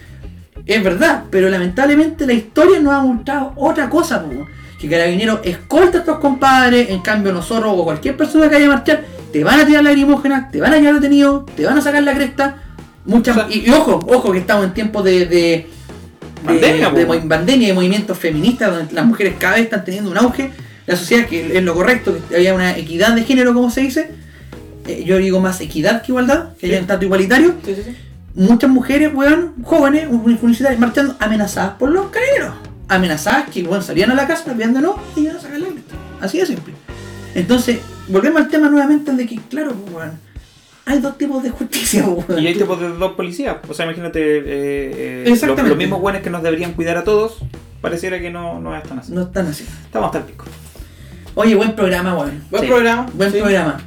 Es 0.66 0.84
verdad, 0.84 1.24
pero 1.30 1.50
lamentablemente 1.50 2.28
la 2.28 2.34
historia 2.34 2.82
nos 2.82 2.94
ha 2.94 3.00
mostrado 3.02 3.54
otra 3.56 3.90
cosa, 3.90 4.22
po, 4.24 4.46
que 4.78 4.90
Carabineros 4.90 5.40
escolta 5.46 6.00
a 6.00 6.02
estos 6.02 6.20
compadres, 6.20 6.90
en 6.90 7.00
cambio 7.00 7.32
nosotros 7.32 7.72
o 7.78 7.86
cualquier 7.86 8.18
persona 8.18 8.50
que 8.50 8.56
vaya 8.56 8.66
a 8.66 8.70
marchar, 8.76 9.06
te 9.32 9.42
van 9.42 9.62
a 9.62 9.66
tirar 9.66 9.86
lacrimógenas, 9.86 10.52
te 10.52 10.60
van 10.60 10.74
a 10.74 10.78
llevar 10.80 10.96
detenido, 10.96 11.46
te 11.56 11.66
van 11.66 11.78
a 11.78 11.82
sacar 11.82 12.04
la 12.04 12.14
cresta. 12.14 12.58
Muchas, 13.06 13.38
O 13.38 13.40
sea- 13.42 13.56
y, 13.56 13.70
y 13.70 13.72
ojo, 13.72 14.00
ojo 14.10 14.34
que 14.34 14.40
estamos 14.40 14.66
en 14.66 14.74
tiempos 14.74 15.04
de, 15.06 15.26
de, 15.28 15.70
de- 16.54 16.60
Pandemia, 16.60 16.90
de 16.90 17.68
de 17.68 17.74
movimientos 17.74 18.18
feministas, 18.18 18.72
donde 18.76 18.94
las 18.94 19.06
mujeres 19.06 19.36
cada 19.40 19.56
vez 19.56 19.64
están 19.66 19.84
teniendo 19.86 20.12
un 20.12 20.18
auge. 20.18 20.52
La 20.88 20.96
sociedad, 20.96 21.26
que 21.28 21.58
es 21.58 21.64
lo 21.64 21.74
correcto, 21.74 22.18
que 22.30 22.36
haya 22.36 22.54
una 22.54 22.78
equidad 22.78 23.16
de 23.16 23.24
género, 23.24 23.54
como 23.54 23.70
se 23.72 23.82
dice. 23.82 24.12
Eh, 24.88 25.04
yo 25.06 25.18
digo 25.18 25.40
más 25.40 25.60
equidad 25.62 26.04
que 26.04 26.12
igualdad, 26.12 26.50
que 26.60 26.68
haya 26.68 26.80
un 26.80 26.86
trato 26.86 27.06
igualitario 27.06 27.56
Sí, 27.66 27.74
sí, 27.74 27.82
sí. 27.86 27.96
muchas 28.36 28.70
mujeres, 28.70 29.12
weón, 29.16 29.54
jóvenes, 29.64 30.08
universitarias, 30.12 30.80
marchando 30.80 31.16
amenazadas 31.20 31.72
por 31.80 31.90
los 31.90 32.08
carabineros. 32.12 32.54
Amenazadas 32.88 33.50
que, 33.50 33.64
weón, 33.64 33.82
salían 33.82 34.12
a 34.12 34.14
la 34.14 34.28
casa, 34.28 34.54
viéndolo 34.54 35.00
y 35.16 35.22
iban 35.22 35.38
a 35.38 35.40
sacar 35.40 35.60
la. 35.60 35.68
Así 36.22 36.38
de 36.38 36.46
simple. 36.46 36.74
Entonces, 37.34 37.80
volvemos 38.08 38.42
al 38.44 38.48
tema 38.50 38.70
nuevamente 38.70 39.12
de 39.12 39.26
que, 39.26 39.38
claro, 39.50 39.74
pues, 39.74 39.96
weón, 39.96 40.12
hay 40.86 41.00
dos 41.00 41.18
tipos 41.18 41.42
de 41.44 41.50
justicia, 41.50 42.06
weón. 42.08 42.42
Y 42.42 42.48
hay 42.48 42.56
tipos 42.56 42.80
de 42.80 42.90
dos 42.90 43.14
policías. 43.14 43.58
O 43.68 43.74
sea, 43.74 43.86
imagínate, 43.86 44.20
eh, 44.20 44.44
eh, 44.46 45.24
los, 45.26 45.34
Exactamente. 45.34 45.70
los 45.70 45.78
mismos 45.78 46.00
buenos 46.02 46.22
que 46.22 46.30
nos 46.30 46.44
deberían 46.44 46.74
cuidar 46.74 46.98
a 46.98 47.04
todos, 47.04 47.40
pareciera 47.82 48.20
que 48.20 48.30
no, 48.32 48.60
no 48.60 48.76
están 48.76 49.00
así. 49.00 49.12
No 49.12 49.24
están 49.24 49.48
así. 49.48 49.66
Estamos 49.86 50.08
hasta 50.08 50.20
el 50.20 50.26
pico. 50.26 50.46
Oye, 51.36 51.56
buen 51.56 51.76
programa, 51.76 52.16
weón. 52.16 52.44
Buen 52.50 52.64
Sí. 52.64 52.70
programa. 52.70 53.08
Buen 53.14 53.32
sí. 53.32 53.40
programa. 53.40 53.82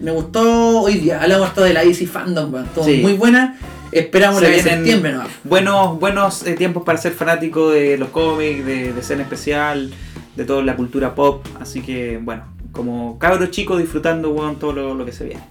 Me 0.00 0.10
gustó 0.10 0.80
hoy 0.82 0.94
día. 0.94 1.20
Hablamos 1.22 1.48
harto 1.48 1.62
de 1.62 1.72
la 1.74 1.82
Easy 1.82 2.06
Fandom, 2.06 2.52
weón. 2.52 2.66
Todo 2.74 2.84
Sí. 2.84 2.98
muy 3.02 3.14
buena. 3.14 3.56
Esperamos 3.92 4.36
Se 4.38 4.42
la 4.42 4.48
de 4.50 4.54
vienen 4.54 4.74
septiembre, 4.76 5.12
¿no? 5.14 5.24
Buenos, 5.44 5.98
buenos 5.98 6.46
eh, 6.46 6.54
tiempos 6.54 6.84
para 6.84 6.96
ser 6.98 7.12
fanático 7.12 7.70
de 7.70 7.98
los 7.98 8.10
cómics, 8.10 8.64
de, 8.64 8.92
de 8.92 9.00
escena 9.00 9.22
especial, 9.22 9.90
de 10.36 10.44
toda 10.44 10.62
la 10.62 10.76
cultura 10.76 11.14
pop. 11.14 11.44
Así 11.60 11.80
que, 11.82 12.18
bueno, 12.22 12.44
como 12.72 13.18
cabro 13.18 13.46
chico 13.46 13.76
disfrutando 13.76 14.30
weón, 14.30 14.56
todo 14.60 14.72
lo, 14.72 14.94
lo 14.94 15.04
que 15.04 15.12
se 15.12 15.24
viene. 15.24 15.42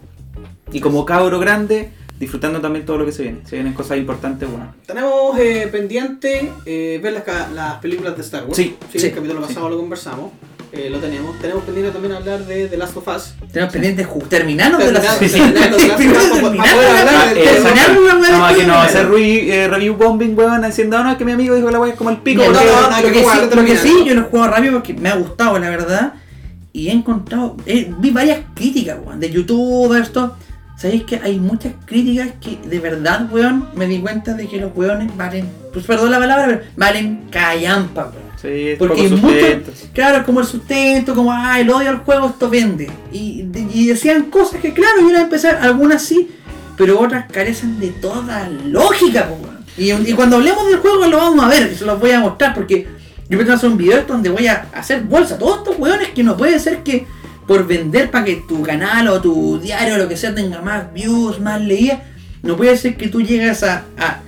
Y 0.71 0.79
como 0.79 1.05
cabro 1.05 1.39
grande, 1.39 1.91
disfrutando 2.19 2.59
también 2.61 2.85
todo 2.85 2.97
lo 2.99 3.05
que 3.05 3.11
se 3.11 3.23
viene. 3.23 3.39
Se 3.45 3.55
vienen 3.55 3.73
cosas 3.73 3.97
importantes, 3.97 4.49
bueno. 4.49 4.73
Tenemos 4.85 5.37
eh, 5.39 5.67
pendiente 5.71 6.51
eh, 6.65 6.99
ver 7.01 7.13
las, 7.13 7.51
las 7.53 7.75
películas 7.75 8.15
de 8.15 8.21
Star 8.21 8.43
Wars. 8.43 8.55
Sí, 8.55 8.75
sí, 8.91 8.99
sí, 8.99 9.07
el 9.07 9.13
capítulo 9.15 9.41
pasado 9.41 9.69
lo 9.69 9.77
conversamos. 9.77 10.31
Eh, 10.71 10.87
lo 10.91 10.99
tenemos. 10.99 11.39
Tenemos 11.39 11.63
pendiente 11.63 11.91
también 11.91 12.13
hablar 12.13 12.45
de 12.45 12.67
The 12.67 12.77
Last 12.77 12.95
of 12.95 13.07
Us. 13.07 13.33
Tenemos 13.51 13.73
pendiente 13.73 14.05
terminarnos 14.29 14.79
de 14.79 14.85
Sí, 15.17 15.27
sí. 15.27 15.39
Last 15.39 15.73
of 15.73 15.81
Us 15.81 15.89
para 15.89 16.51
terminar 16.51 16.75
poder 16.75 16.93
la- 16.93 16.99
hablar 16.99 17.29
del 17.29 17.37
eh, 17.39 17.41
tema. 17.55 17.69
exacto. 17.69 17.91
terminar 17.91 18.19
la 18.19 18.37
weá 18.39 18.51
No, 18.51 18.57
de 18.59 18.65
no 18.67 18.73
va 18.73 18.83
a 18.83 18.85
hacer 18.85 19.07
eh, 19.49 19.67
review 19.67 19.95
bombing, 19.95 20.37
weón, 20.37 20.61
diciendo, 20.61 21.03
no, 21.03 21.11
es 21.11 21.17
que 21.17 21.25
mi 21.25 21.31
amigo 21.31 21.55
dijo 21.55 21.65
que 21.65 21.73
la 21.73 21.79
weá 21.79 21.91
es 21.93 21.97
como 21.97 22.11
el 22.11 22.17
pico. 22.17 22.43
No, 22.43 22.51
porque- 22.51 22.65
no, 22.67 22.81
no, 22.91 22.97
lo 23.01 23.07
que 23.07 23.13
que 23.13 23.19
sí, 23.23 23.55
no 23.55 23.65
que 23.65 23.77
sí, 23.77 24.03
yo 24.05 24.13
lo 24.13 24.21
he 24.21 24.23
jugado 24.25 24.51
rápido 24.51 24.73
porque 24.73 24.93
me 24.93 25.09
ha 25.09 25.15
gustado, 25.15 25.57
la 25.57 25.69
verdad. 25.71 26.13
Y 26.71 26.89
he 26.89 26.91
encontrado, 26.91 27.57
eh, 27.65 27.91
vi 27.97 28.11
varias 28.11 28.41
críticas, 28.53 28.97
weón, 29.03 29.19
de 29.19 29.31
youtubers, 29.31 30.07
esto. 30.09 30.35
¿Sabéis 30.79 31.03
que 31.03 31.17
hay 31.17 31.39
muchas 31.39 31.73
críticas 31.85 32.29
que 32.39 32.57
de 32.65 32.79
verdad, 32.79 33.27
weón, 33.31 33.67
me 33.75 33.85
di 33.85 33.99
cuenta 33.99 34.33
de 34.33 34.47
que 34.47 34.57
los 34.61 34.71
weones 34.73 35.15
valen, 35.17 35.45
pues 35.73 35.85
perdón 35.85 36.11
la 36.11 36.19
palabra, 36.19 36.45
pero 36.47 36.61
valen 36.77 37.25
callampa, 37.29 38.03
weón. 38.03 38.29
Sí, 38.41 38.75
Porque 38.79 39.09
muchos, 39.09 39.19
sustento. 39.19 39.71
claro, 39.93 40.25
como 40.25 40.39
el 40.39 40.45
sustento, 40.45 41.13
como, 41.13 41.33
ah, 41.33 41.59
el 41.59 41.69
odio 41.69 41.89
al 41.89 41.97
juego, 41.97 42.27
esto 42.29 42.49
vende. 42.49 42.89
Y, 43.11 43.45
y 43.73 43.87
decían 43.87 44.23
cosas 44.31 44.61
que, 44.61 44.71
claro, 44.73 45.01
yo 45.01 45.17
a 45.17 45.21
empezar, 45.21 45.57
algunas 45.61 46.01
sí, 46.01 46.29
pero 46.77 46.97
otras 47.01 47.25
carecen 47.29 47.77
de 47.81 47.89
toda 47.89 48.47
lógica, 48.47 49.27
weón. 49.29 49.65
y, 49.77 49.91
y 50.09 50.13
cuando 50.13 50.37
hablemos 50.37 50.65
del 50.67 50.77
juego 50.77 51.05
lo 51.07 51.17
vamos 51.17 51.43
a 51.43 51.49
ver, 51.49 51.75
se 51.75 51.83
los 51.83 51.99
voy 51.99 52.11
a 52.11 52.21
mostrar, 52.21 52.53
porque 52.53 52.87
yo 53.29 53.37
pretendo 53.37 53.55
hacer 53.55 53.69
un 53.69 53.77
video 53.77 54.03
donde 54.07 54.29
voy 54.29 54.47
a 54.47 54.67
hacer 54.73 55.01
bolsa 55.03 55.35
a 55.35 55.37
todos 55.37 55.57
estos 55.57 55.77
weones 55.77 56.07
que 56.11 56.23
no 56.23 56.37
puede 56.37 56.57
ser 56.59 56.83
que 56.83 57.05
por 57.49 57.65
vender 57.65 58.11
para 58.11 58.25
que 58.25 58.35
tu 58.47 58.61
canal 58.61 59.07
o 59.07 59.19
tu 59.19 59.59
diario 59.59 59.95
o 59.95 59.97
lo 59.97 60.07
que 60.07 60.15
sea 60.15 60.35
tenga 60.35 60.61
más 60.61 60.93
views, 60.93 61.39
más 61.39 61.59
leídas, 61.59 61.97
no 62.43 62.55
puede 62.55 62.77
ser 62.77 62.95
que 62.95 63.07
tú 63.07 63.23
llegas 63.23 63.63
a, 63.63 63.85
a 63.97 64.19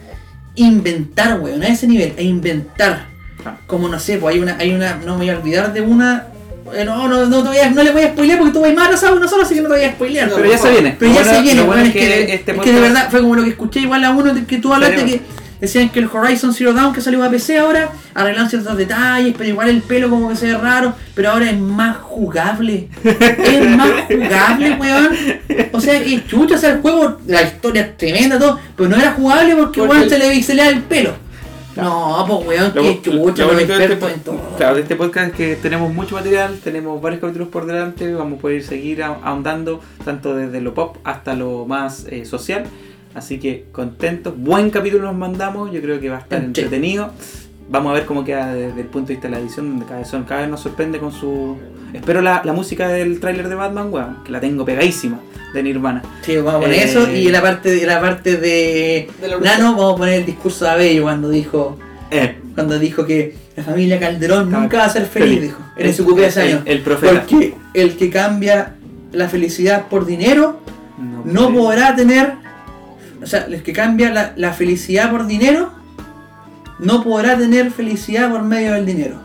inventar, 0.56 1.40
weón, 1.40 1.62
a 1.62 1.68
ese 1.68 1.86
nivel, 1.88 2.14
a 2.18 2.22
inventar. 2.24 3.06
Ah. 3.46 3.58
Como 3.68 3.88
no 3.90 4.00
sé, 4.00 4.18
pues 4.18 4.34
hay 4.36 4.42
una, 4.42 4.58
hay 4.58 4.72
una, 4.74 4.96
no 5.06 5.14
me 5.20 5.26
voy 5.26 5.30
a 5.30 5.38
olvidar 5.38 5.72
de 5.72 5.82
una. 5.82 6.28
eh, 6.74 6.84
No, 6.84 7.08
no, 7.08 7.28
no, 7.28 7.44
te 7.44 7.50
voy 7.50 7.58
a- 7.60 7.70
no 7.70 7.84
le 7.84 7.92
voy 7.92 8.02
a 8.02 8.08
spoilear 8.10 8.40
porque 8.40 8.54
tú 8.54 8.62
vas 8.62 8.74
más 8.74 8.86
atrasado 8.88 9.14
que 9.14 9.20
nosotros, 9.22 9.46
así 9.46 9.54
que 9.56 9.62
no 9.62 9.70
te 9.70 9.76
voy 9.76 9.84
a 9.86 9.92
spoilear. 9.92 10.28
No, 10.30 10.36
Pero 10.38 10.50
ya 10.50 10.58
se 10.58 10.72
viene. 10.72 10.96
Pero 10.98 11.12
Lo 11.12 11.18
ya 11.18 11.24
bueno- 11.24 11.38
se 11.38 11.44
viene, 11.44 11.62
bueno 11.64 11.84
es, 11.84 11.94
que, 11.94 12.34
este 12.34 12.52
es 12.54 12.60
que 12.60 12.74
de 12.74 12.82
verdad 12.82 13.08
fue 13.12 13.22
como 13.22 13.36
lo 13.36 13.44
que 13.44 13.52
escuché 13.52 13.82
igual 13.82 14.04
a 14.04 14.10
uno 14.12 14.34
que 14.48 14.58
tú 14.58 14.74
hablaste 14.74 15.06
que 15.06 15.22
decían 15.62 15.90
que 15.90 16.00
el 16.00 16.10
Horizon 16.12 16.54
Zero 16.54 16.74
Dawn 16.74 16.92
que 16.94 17.00
salió 17.02 17.24
a 17.24 17.30
PC 17.30 17.60
ahora 17.60 17.92
arreglan 18.14 18.50
ciertos 18.50 18.76
detalles, 18.76 19.34
pero 19.38 19.50
igual 19.50 19.70
el 19.70 19.82
pelo 19.82 20.10
como 20.10 20.28
que 20.30 20.36
se 20.36 20.48
ve 20.48 20.58
raro, 20.58 20.94
pero 21.16 21.32
ahora 21.32 21.50
es 21.50 21.58
más 21.60 21.98
jugable. 21.98 22.90
es 23.04 23.78
más 23.78 23.92
jugable, 24.08 24.78
weón. 24.80 25.10
O 25.72 25.80
sea 25.80 26.04
que 26.04 26.26
chucha, 26.26 26.56
o 26.56 26.58
sea, 26.58 26.72
el 26.72 26.82
juego, 26.82 27.18
la 27.28 27.44
historia 27.44 27.84
es 27.84 27.98
tremenda, 27.98 28.38
todo, 28.40 28.60
pero 28.76 28.90
no 28.90 28.98
era 28.98 29.12
jugable 29.14 29.56
porque, 29.56 29.80
Porque 29.80 29.92
weón 29.92 30.04
el- 30.04 30.10
se 30.10 30.18
le 30.20 30.32
pixelea 30.32 30.70
el 30.70 30.82
pelo. 30.82 31.12
No, 31.74 32.26
pues 32.28 32.48
weón, 32.60 32.72
Lo- 32.76 32.82
qué 32.82 33.12
lo- 33.12 33.24
chucha, 33.32 33.46
lo 33.46 33.54
de 33.56 33.64
este 33.64 33.94
en 33.94 34.20
todo. 34.20 34.40
Claro, 34.58 34.76
de 34.76 34.82
este 34.82 34.98
podcast 34.98 35.30
es 35.30 35.36
que 35.36 35.56
tenemos 35.56 35.94
mucho 35.94 36.16
material, 36.16 36.60
tenemos 36.62 37.02
varios 37.02 37.22
capítulos 37.22 37.48
por 37.48 37.66
delante, 37.66 38.14
vamos 38.14 38.40
a 38.40 38.42
poder 38.42 38.62
seguir 38.62 39.02
ahondando 39.04 39.80
tanto 40.04 40.36
desde 40.36 40.60
lo 40.60 40.74
pop 40.74 40.98
hasta 41.06 41.34
lo 41.34 41.66
más 41.66 42.06
eh, 42.10 42.26
social. 42.26 42.66
Así 43.14 43.40
que 43.40 43.66
contentos, 43.72 44.34
buen 44.38 44.70
capítulo 44.70 45.04
nos 45.04 45.16
mandamos, 45.16 45.72
yo 45.72 45.82
creo 45.82 46.00
que 46.00 46.10
va 46.10 46.18
a 46.18 46.20
estar 46.22 46.40
Sí. 46.40 46.46
entretenido. 46.46 47.12
Vamos 47.70 47.92
a 47.92 47.94
ver 47.94 48.06
cómo 48.06 48.24
queda 48.26 48.54
desde 48.54 48.82
el 48.82 48.88
punto 48.88 49.08
de 49.10 49.14
vista 49.16 49.28
de 49.30 49.36
la 49.36 49.40
edición, 49.42 49.70
donde 49.70 49.86
cada 49.86 50.00
vez, 50.00 50.08
son- 50.08 50.24
cada 50.24 50.42
vez 50.42 50.50
nos 50.50 50.60
sorprende 50.62 51.00
con 51.00 51.12
su... 51.12 51.58
Espero 51.94 52.22
la, 52.22 52.42
la 52.46 52.54
música 52.54 52.88
del 52.88 53.20
tráiler 53.20 53.48
de 53.50 53.56
Batman, 53.56 53.92
weón, 53.94 54.18
que 54.26 54.32
la 54.32 54.40
tengo 54.40 54.64
pegadísima, 54.66 55.20
de 55.54 55.64
Nirvana. 55.64 56.02
Sí, 56.22 56.36
vamos 56.38 56.56
a 56.56 56.60
poner 56.60 56.76
Eh, 56.80 56.84
eso 56.84 57.12
y 57.14 57.28
en 57.28 57.32
la 57.34 57.42
parte 57.42 57.70
de 57.70 57.86
la 57.86 58.00
parte 58.02 58.38
de, 58.38 59.10
De 59.22 59.28
la 59.28 59.38
Nano 59.40 59.76
vamos 59.76 59.94
a 59.94 59.98
poner 59.98 60.14
el 60.22 60.26
discurso 60.26 60.66
de 60.66 60.72
Abello 60.72 61.04
cuando 61.04 61.30
dijo 61.30 61.78
Eh, 62.10 62.38
cuando 62.56 62.78
dijo 62.80 63.06
que 63.06 63.36
la 63.56 63.64
familia 63.64 64.00
Calderón 64.00 64.46
Estaba 64.46 64.64
nunca 64.64 64.78
va 64.80 64.86
a 64.86 64.90
ser 64.90 65.06
feliz, 65.06 65.28
feliz. 65.36 65.42
dijo, 65.44 65.60
en 65.78 65.94
su 65.94 66.06
cumpleaños. 66.06 66.62
el, 66.66 66.72
el 66.78 66.80
profeta. 66.82 67.26
Porque 67.30 67.56
el 67.74 67.96
que 67.98 68.10
cambia 68.10 68.76
la 69.14 69.28
felicidad 69.30 69.88
por 69.88 70.06
dinero 70.06 70.60
No, 70.98 71.24
no 71.26 71.54
podrá 71.54 71.96
tener, 71.96 72.34
o 73.22 73.26
sea, 73.28 73.46
el 73.46 73.62
que 73.64 73.74
cambia 73.74 74.12
la, 74.12 74.34
la 74.36 74.54
felicidad 74.54 75.12
por 75.12 75.28
dinero 75.28 75.72
no 76.80 77.04
podrá 77.04 77.38
tener 77.38 77.72
felicidad 77.72 78.30
por 78.32 78.42
medio 78.44 78.74
del 78.74 78.86
dinero. 78.86 79.16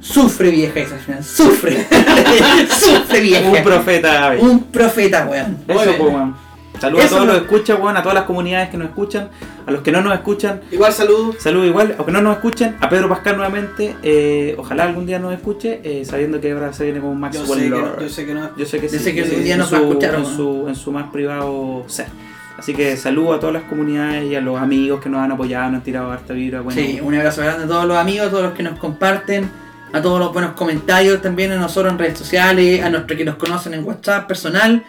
Sufre 0.00 0.50
vieja 0.50 0.80
esa 0.80 0.96
final, 0.96 1.22
sufre. 1.22 1.86
sufre 2.70 3.20
vieja. 3.20 3.48
Un 3.50 3.62
profeta. 3.62 4.26
Abel. 4.26 4.40
Un 4.40 4.62
profeta, 4.64 5.26
weón. 5.30 5.58
Eso, 5.68 5.82
bien. 5.84 5.96
pues, 5.98 6.12
weón. 6.14 6.50
Saludos 6.80 7.04
a 7.04 7.08
todos 7.10 7.20
no- 7.26 7.32
los 7.34 7.36
que 7.42 7.44
escuchan, 7.54 7.82
weón, 7.82 7.96
a 7.98 8.02
todas 8.02 8.14
las 8.14 8.24
comunidades 8.24 8.70
que 8.70 8.78
nos 8.78 8.88
escuchan, 8.88 9.28
a 9.66 9.70
los 9.70 9.82
que 9.82 9.92
no 9.92 10.00
nos 10.00 10.14
escuchan, 10.14 10.62
Igual 10.72 10.92
saludos. 10.94 11.36
saludos 11.38 11.66
igual, 11.66 11.94
aunque 11.98 12.10
no 12.12 12.22
nos 12.22 12.36
escuchen, 12.36 12.74
a 12.80 12.88
Pedro 12.88 13.10
Pascal 13.10 13.36
nuevamente, 13.36 13.96
eh, 14.02 14.54
ojalá 14.56 14.84
algún 14.84 15.04
día 15.04 15.18
nos 15.18 15.34
escuche, 15.34 15.82
eh, 15.84 16.06
sabiendo 16.06 16.40
que 16.40 16.50
ahora 16.52 16.72
se 16.72 16.84
viene 16.84 17.00
como 17.00 17.12
un 17.12 17.20
Max 17.20 17.36
Yo 17.36 17.44
sé, 17.46 17.60
que 17.64 17.68
no, 17.68 18.00
yo 18.00 18.08
sé 18.08 18.24
que 18.24 18.32
no. 18.34 18.56
Yo 18.56 18.64
sé 18.64 18.80
que 18.80 18.88
Yo 18.88 18.92
sí, 18.98 19.04
sé 19.04 19.14
que 19.14 19.28
yo 19.28 19.38
día 19.40 19.58
nos 19.58 19.70
va 19.70 19.76
a 19.76 19.80
escuchar, 19.82 20.14
en 20.14 20.22
weón. 20.22 20.36
su, 20.36 20.64
en 20.68 20.74
su 20.74 20.90
más 20.90 21.10
privado 21.12 21.84
ser. 21.86 22.06
Así 22.60 22.74
que 22.74 22.94
saludo 22.98 23.32
a 23.32 23.40
todas 23.40 23.54
las 23.54 23.62
comunidades 23.62 24.30
y 24.30 24.34
a 24.34 24.40
los 24.42 24.60
amigos 24.60 25.00
que 25.00 25.08
nos 25.08 25.22
han 25.22 25.32
apoyado, 25.32 25.70
nos 25.70 25.78
han 25.78 25.82
tirado 25.82 26.12
harta 26.12 26.34
vibra. 26.34 26.60
Bueno, 26.60 26.78
Sí, 26.78 27.00
un 27.02 27.14
abrazo 27.14 27.40
grande 27.40 27.64
a 27.64 27.66
todos 27.66 27.86
los 27.86 27.96
amigos, 27.96 28.26
a 28.28 28.30
todos 28.30 28.42
los 28.44 28.52
que 28.52 28.62
nos 28.62 28.78
comparten, 28.78 29.50
a 29.94 30.02
todos 30.02 30.20
los 30.20 30.30
buenos 30.30 30.52
comentarios 30.52 31.22
también 31.22 31.52
a 31.52 31.56
nosotros 31.56 31.90
en 31.90 31.98
redes 31.98 32.18
sociales, 32.18 32.82
a 32.82 32.90
nuestros 32.90 33.16
que 33.16 33.24
nos 33.24 33.36
conocen 33.36 33.72
en 33.72 33.82
WhatsApp 33.82 34.28
personal. 34.28 34.84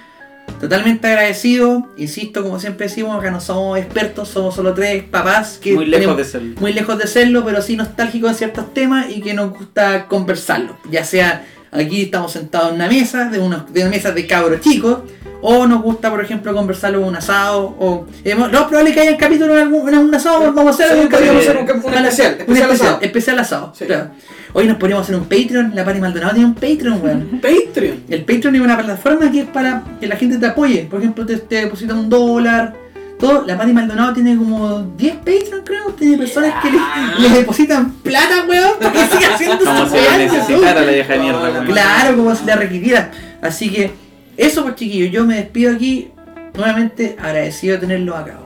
Totalmente 0.60 1.08
agradecido, 1.08 1.88
insisto, 1.96 2.44
como 2.44 2.60
siempre 2.60 2.88
decimos, 2.88 3.18
acá 3.18 3.32
no 3.32 3.40
somos 3.40 3.80
expertos, 3.80 4.28
somos 4.28 4.54
solo 4.54 4.74
tres 4.74 5.04
papás 5.04 5.58
que 5.58 5.74
muy 5.74 5.86
lejos 5.86 6.18
de 6.18 6.26
ser. 6.26 6.42
muy 6.60 6.74
lejos 6.74 6.98
de 6.98 7.08
serlo, 7.08 7.46
pero 7.46 7.62
sí 7.62 7.78
nostálgicos 7.78 8.32
en 8.32 8.36
ciertos 8.36 8.74
temas 8.74 9.06
y 9.10 9.22
que 9.22 9.34
nos 9.34 9.52
gusta 9.52 10.08
conversarlo. 10.08 10.76
Ya 10.92 11.06
sea 11.06 11.46
aquí 11.72 12.02
estamos 12.02 12.34
sentados 12.34 12.70
en 12.70 12.76
una 12.76 12.88
mesa, 12.90 13.30
de, 13.30 13.40
unos, 13.40 13.72
de 13.72 13.80
una 13.80 13.90
mesa 13.92 14.12
de 14.12 14.28
cabros 14.28 14.60
chicos, 14.60 15.00
o 15.42 15.66
nos 15.68 15.82
gusta, 15.82 16.10
por 16.10 16.24
ejemplo, 16.24 16.54
conversarlo 16.54 17.00
en 17.00 17.06
un 17.06 17.16
asado, 17.16 17.76
o 17.80 18.06
hemos- 18.24 18.52
lo 18.52 18.68
probable 18.68 18.94
que 18.94 19.00
haya 19.02 19.12
un 19.12 19.18
capítulo 19.18 19.54
en 19.56 19.62
algún, 19.64 19.90
en 19.90 19.98
un 20.00 20.14
asado, 20.16 20.54
vamos 20.54 20.80
a 20.80 20.84
hacer 20.84 20.98
Sí, 20.98 21.04
un 21.04 21.08
capítulo 21.08 21.40
hacer 21.40 21.58
un- 21.58 21.70
un 21.70 21.86
Una- 21.86 22.08
especial, 22.08 22.34
un 22.36 22.42
especial 22.42 22.72
asado. 22.72 22.98
especial 23.02 23.40
asado, 23.40 23.74
Sí. 23.76 23.86
claro. 23.86 24.08
Hoy 24.54 24.68
nos 24.68 24.78
podríamos 24.78 25.06
hacer 25.06 25.16
un 25.16 25.24
Patreon, 25.26 25.72
la 25.74 25.86
Pari 25.86 26.00
Maldonado 26.02 26.34
tiene 26.34 26.48
un 26.48 26.56
Patreon, 26.56 27.02
weón. 27.02 27.40
Patreon. 27.42 28.04
El 28.10 28.26
Patreon 28.26 28.56
es 28.56 28.62
una 28.62 28.78
plataforma 28.78 29.32
que 29.32 29.40
es 29.42 29.46
para 29.48 29.82
que 30.00 30.08
la 30.08 30.16
gente 30.18 30.38
te 30.38 30.46
apoye. 30.46 30.88
Por 30.90 31.00
ejemplo, 31.00 31.26
te, 31.26 31.38
te 31.38 31.56
deposita 31.56 31.94
un 31.94 32.10
dólar. 32.10 32.74
Todo. 33.18 33.44
La 33.46 33.56
Pati 33.58 33.72
Maldonado 33.72 34.14
tiene 34.14 34.36
como 34.36 34.80
10 34.98 35.16
Patreon, 35.18 35.62
creo. 35.64 35.86
Tiene 35.98 36.18
personas 36.18 36.56
que 36.62 36.70
le, 36.72 37.30
le 37.30 37.36
depositan 37.38 37.92
plata, 38.04 38.46
weón, 38.50 38.72
para 38.82 38.92
que 38.92 39.00
siga 39.18 39.36
haciendo 39.36 39.64
Como 39.64 39.86
si 39.88 39.96
la 39.96 40.18
necesitara 40.18 40.82
la 40.82 40.92
vieja 40.92 41.16
mierda. 41.18 41.64
Claro, 41.66 42.18
como 42.18 42.36
si 42.36 42.46
la 42.46 42.56
requiriera. 42.56 43.12
Así 43.42 43.70
que, 43.72 43.92
eso 44.38 44.64
pues 44.64 44.76
chiquillos, 44.76 45.12
yo 45.12 45.26
me 45.26 45.36
despido 45.36 45.74
aquí. 45.74 46.10
Nuevamente 46.54 47.16
agradecido 47.18 47.76
de 47.76 47.80
tenerlos 47.82 48.16
acá. 48.18 48.38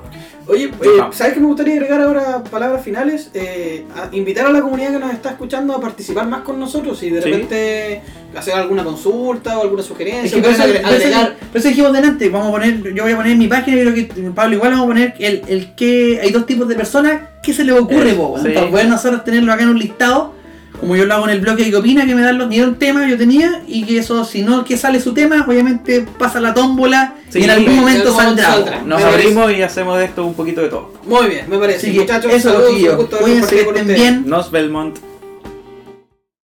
Oye, 0.48 0.66
eh. 0.66 0.72
¿sabes 1.12 1.34
qué 1.34 1.40
me 1.40 1.48
gustaría 1.48 1.74
agregar 1.74 2.02
ahora 2.02 2.44
palabras 2.44 2.84
finales? 2.84 3.32
Eh, 3.34 3.84
a 3.96 4.16
invitar 4.16 4.46
a 4.46 4.52
la 4.52 4.62
comunidad 4.62 4.92
que 4.92 5.00
nos 5.00 5.12
está 5.12 5.32
escuchando 5.32 5.74
a 5.76 5.82
participar 5.82 6.28
más 6.28 6.42
con 6.42 6.60
nosotros 6.60 7.02
y 7.02 7.10
de 7.10 7.20
Sí. 7.20 7.32
repente 7.32 8.02
hacer 8.38 8.54
alguna 8.54 8.84
consulta 8.84 9.58
o 9.58 9.64
alguna 9.64 9.82
sugerencia. 9.82 10.38
Es 10.38 10.44
que 10.46 10.52
eso, 10.52 10.64
eso- 10.66 10.88
agregar. 10.88 11.36
por 11.52 11.58
eso 11.58 11.68
dijimos 11.70 11.94
delante, 11.94 12.30
vamos 12.30 12.50
a 12.50 12.52
poner, 12.52 12.94
yo 12.94 13.02
voy 13.04 13.14
a 13.14 13.16
poner 13.16 13.32
en 13.32 13.40
mi 13.40 13.48
página, 13.48 13.78
yo 13.78 13.92
creo 13.92 13.96
que 13.96 14.04
Pablo 14.36 14.56
igual 14.58 14.72
vamos 14.74 14.86
a 14.86 14.88
poner 14.90 15.14
el, 15.18 15.42
el 15.48 15.74
que 15.74 16.20
hay 16.22 16.30
dos 16.30 16.46
tipos 16.46 16.68
de 16.68 16.76
personas, 16.76 17.22
¿qué 17.42 17.52
se 17.52 17.64
les 17.64 17.76
ocurre, 17.76 18.12
Eh, 18.12 18.18
sí. 18.44 18.50
Para 18.50 18.70
poder 18.70 18.88
nosotros 18.88 19.24
tenerlo 19.24 19.52
acá 19.52 19.64
en 19.64 19.70
un 19.70 19.80
listado, 19.80 20.35
como 20.80 20.95
yo 20.95 21.06
lo 21.06 21.14
hago 21.14 21.26
en 21.26 21.32
el 21.32 21.42
bloque 21.42 21.70
que 21.70 21.76
opina, 21.76 22.06
que 22.06 22.16
me 22.16 22.22
dan 22.22 22.38
los 22.38 22.48
ni 22.48 22.60
un 22.62 22.76
tema 22.76 23.08
yo 23.08 23.18
tenía, 23.18 23.62
y 23.68 23.84
que 23.84 23.98
eso, 24.00 24.24
si 24.26 24.42
no 24.42 24.64
que 24.64 24.78
sale 24.78 25.00
su 25.00 25.14
tema, 25.14 25.45
obviamente 25.48 26.06
pasa 26.18 26.40
la 26.40 26.54
tómbola 26.54 27.16
Sí, 27.30 27.40
y 27.40 27.44
en 27.44 27.50
algún 27.50 27.70
en 27.70 27.76
momento 27.76 28.16
saldrá. 28.16 28.56
Nos 28.86 29.00
Me 29.00 29.06
parece. 29.06 29.06
abrimos 29.08 29.52
y 29.52 29.62
hacemos 29.62 29.98
de 29.98 30.06
esto 30.06 30.26
un 30.26 30.34
poquito 30.36 30.62
de 30.62 30.70
todo. 30.70 30.94
Muy 31.06 31.28
bien, 31.28 31.45
me 31.50 31.58
parece. 31.58 31.92
Que 31.92 32.00
Muchachos, 32.00 32.32
eso, 32.34 32.58
haber 32.58 32.72
cuídense, 32.72 33.56
que 33.56 33.66
compartido 33.66 33.66
con 33.66 33.78
estén 33.78 33.95
bien. 33.95 34.24
Nos 34.28 34.52
Belmont. 34.52 34.98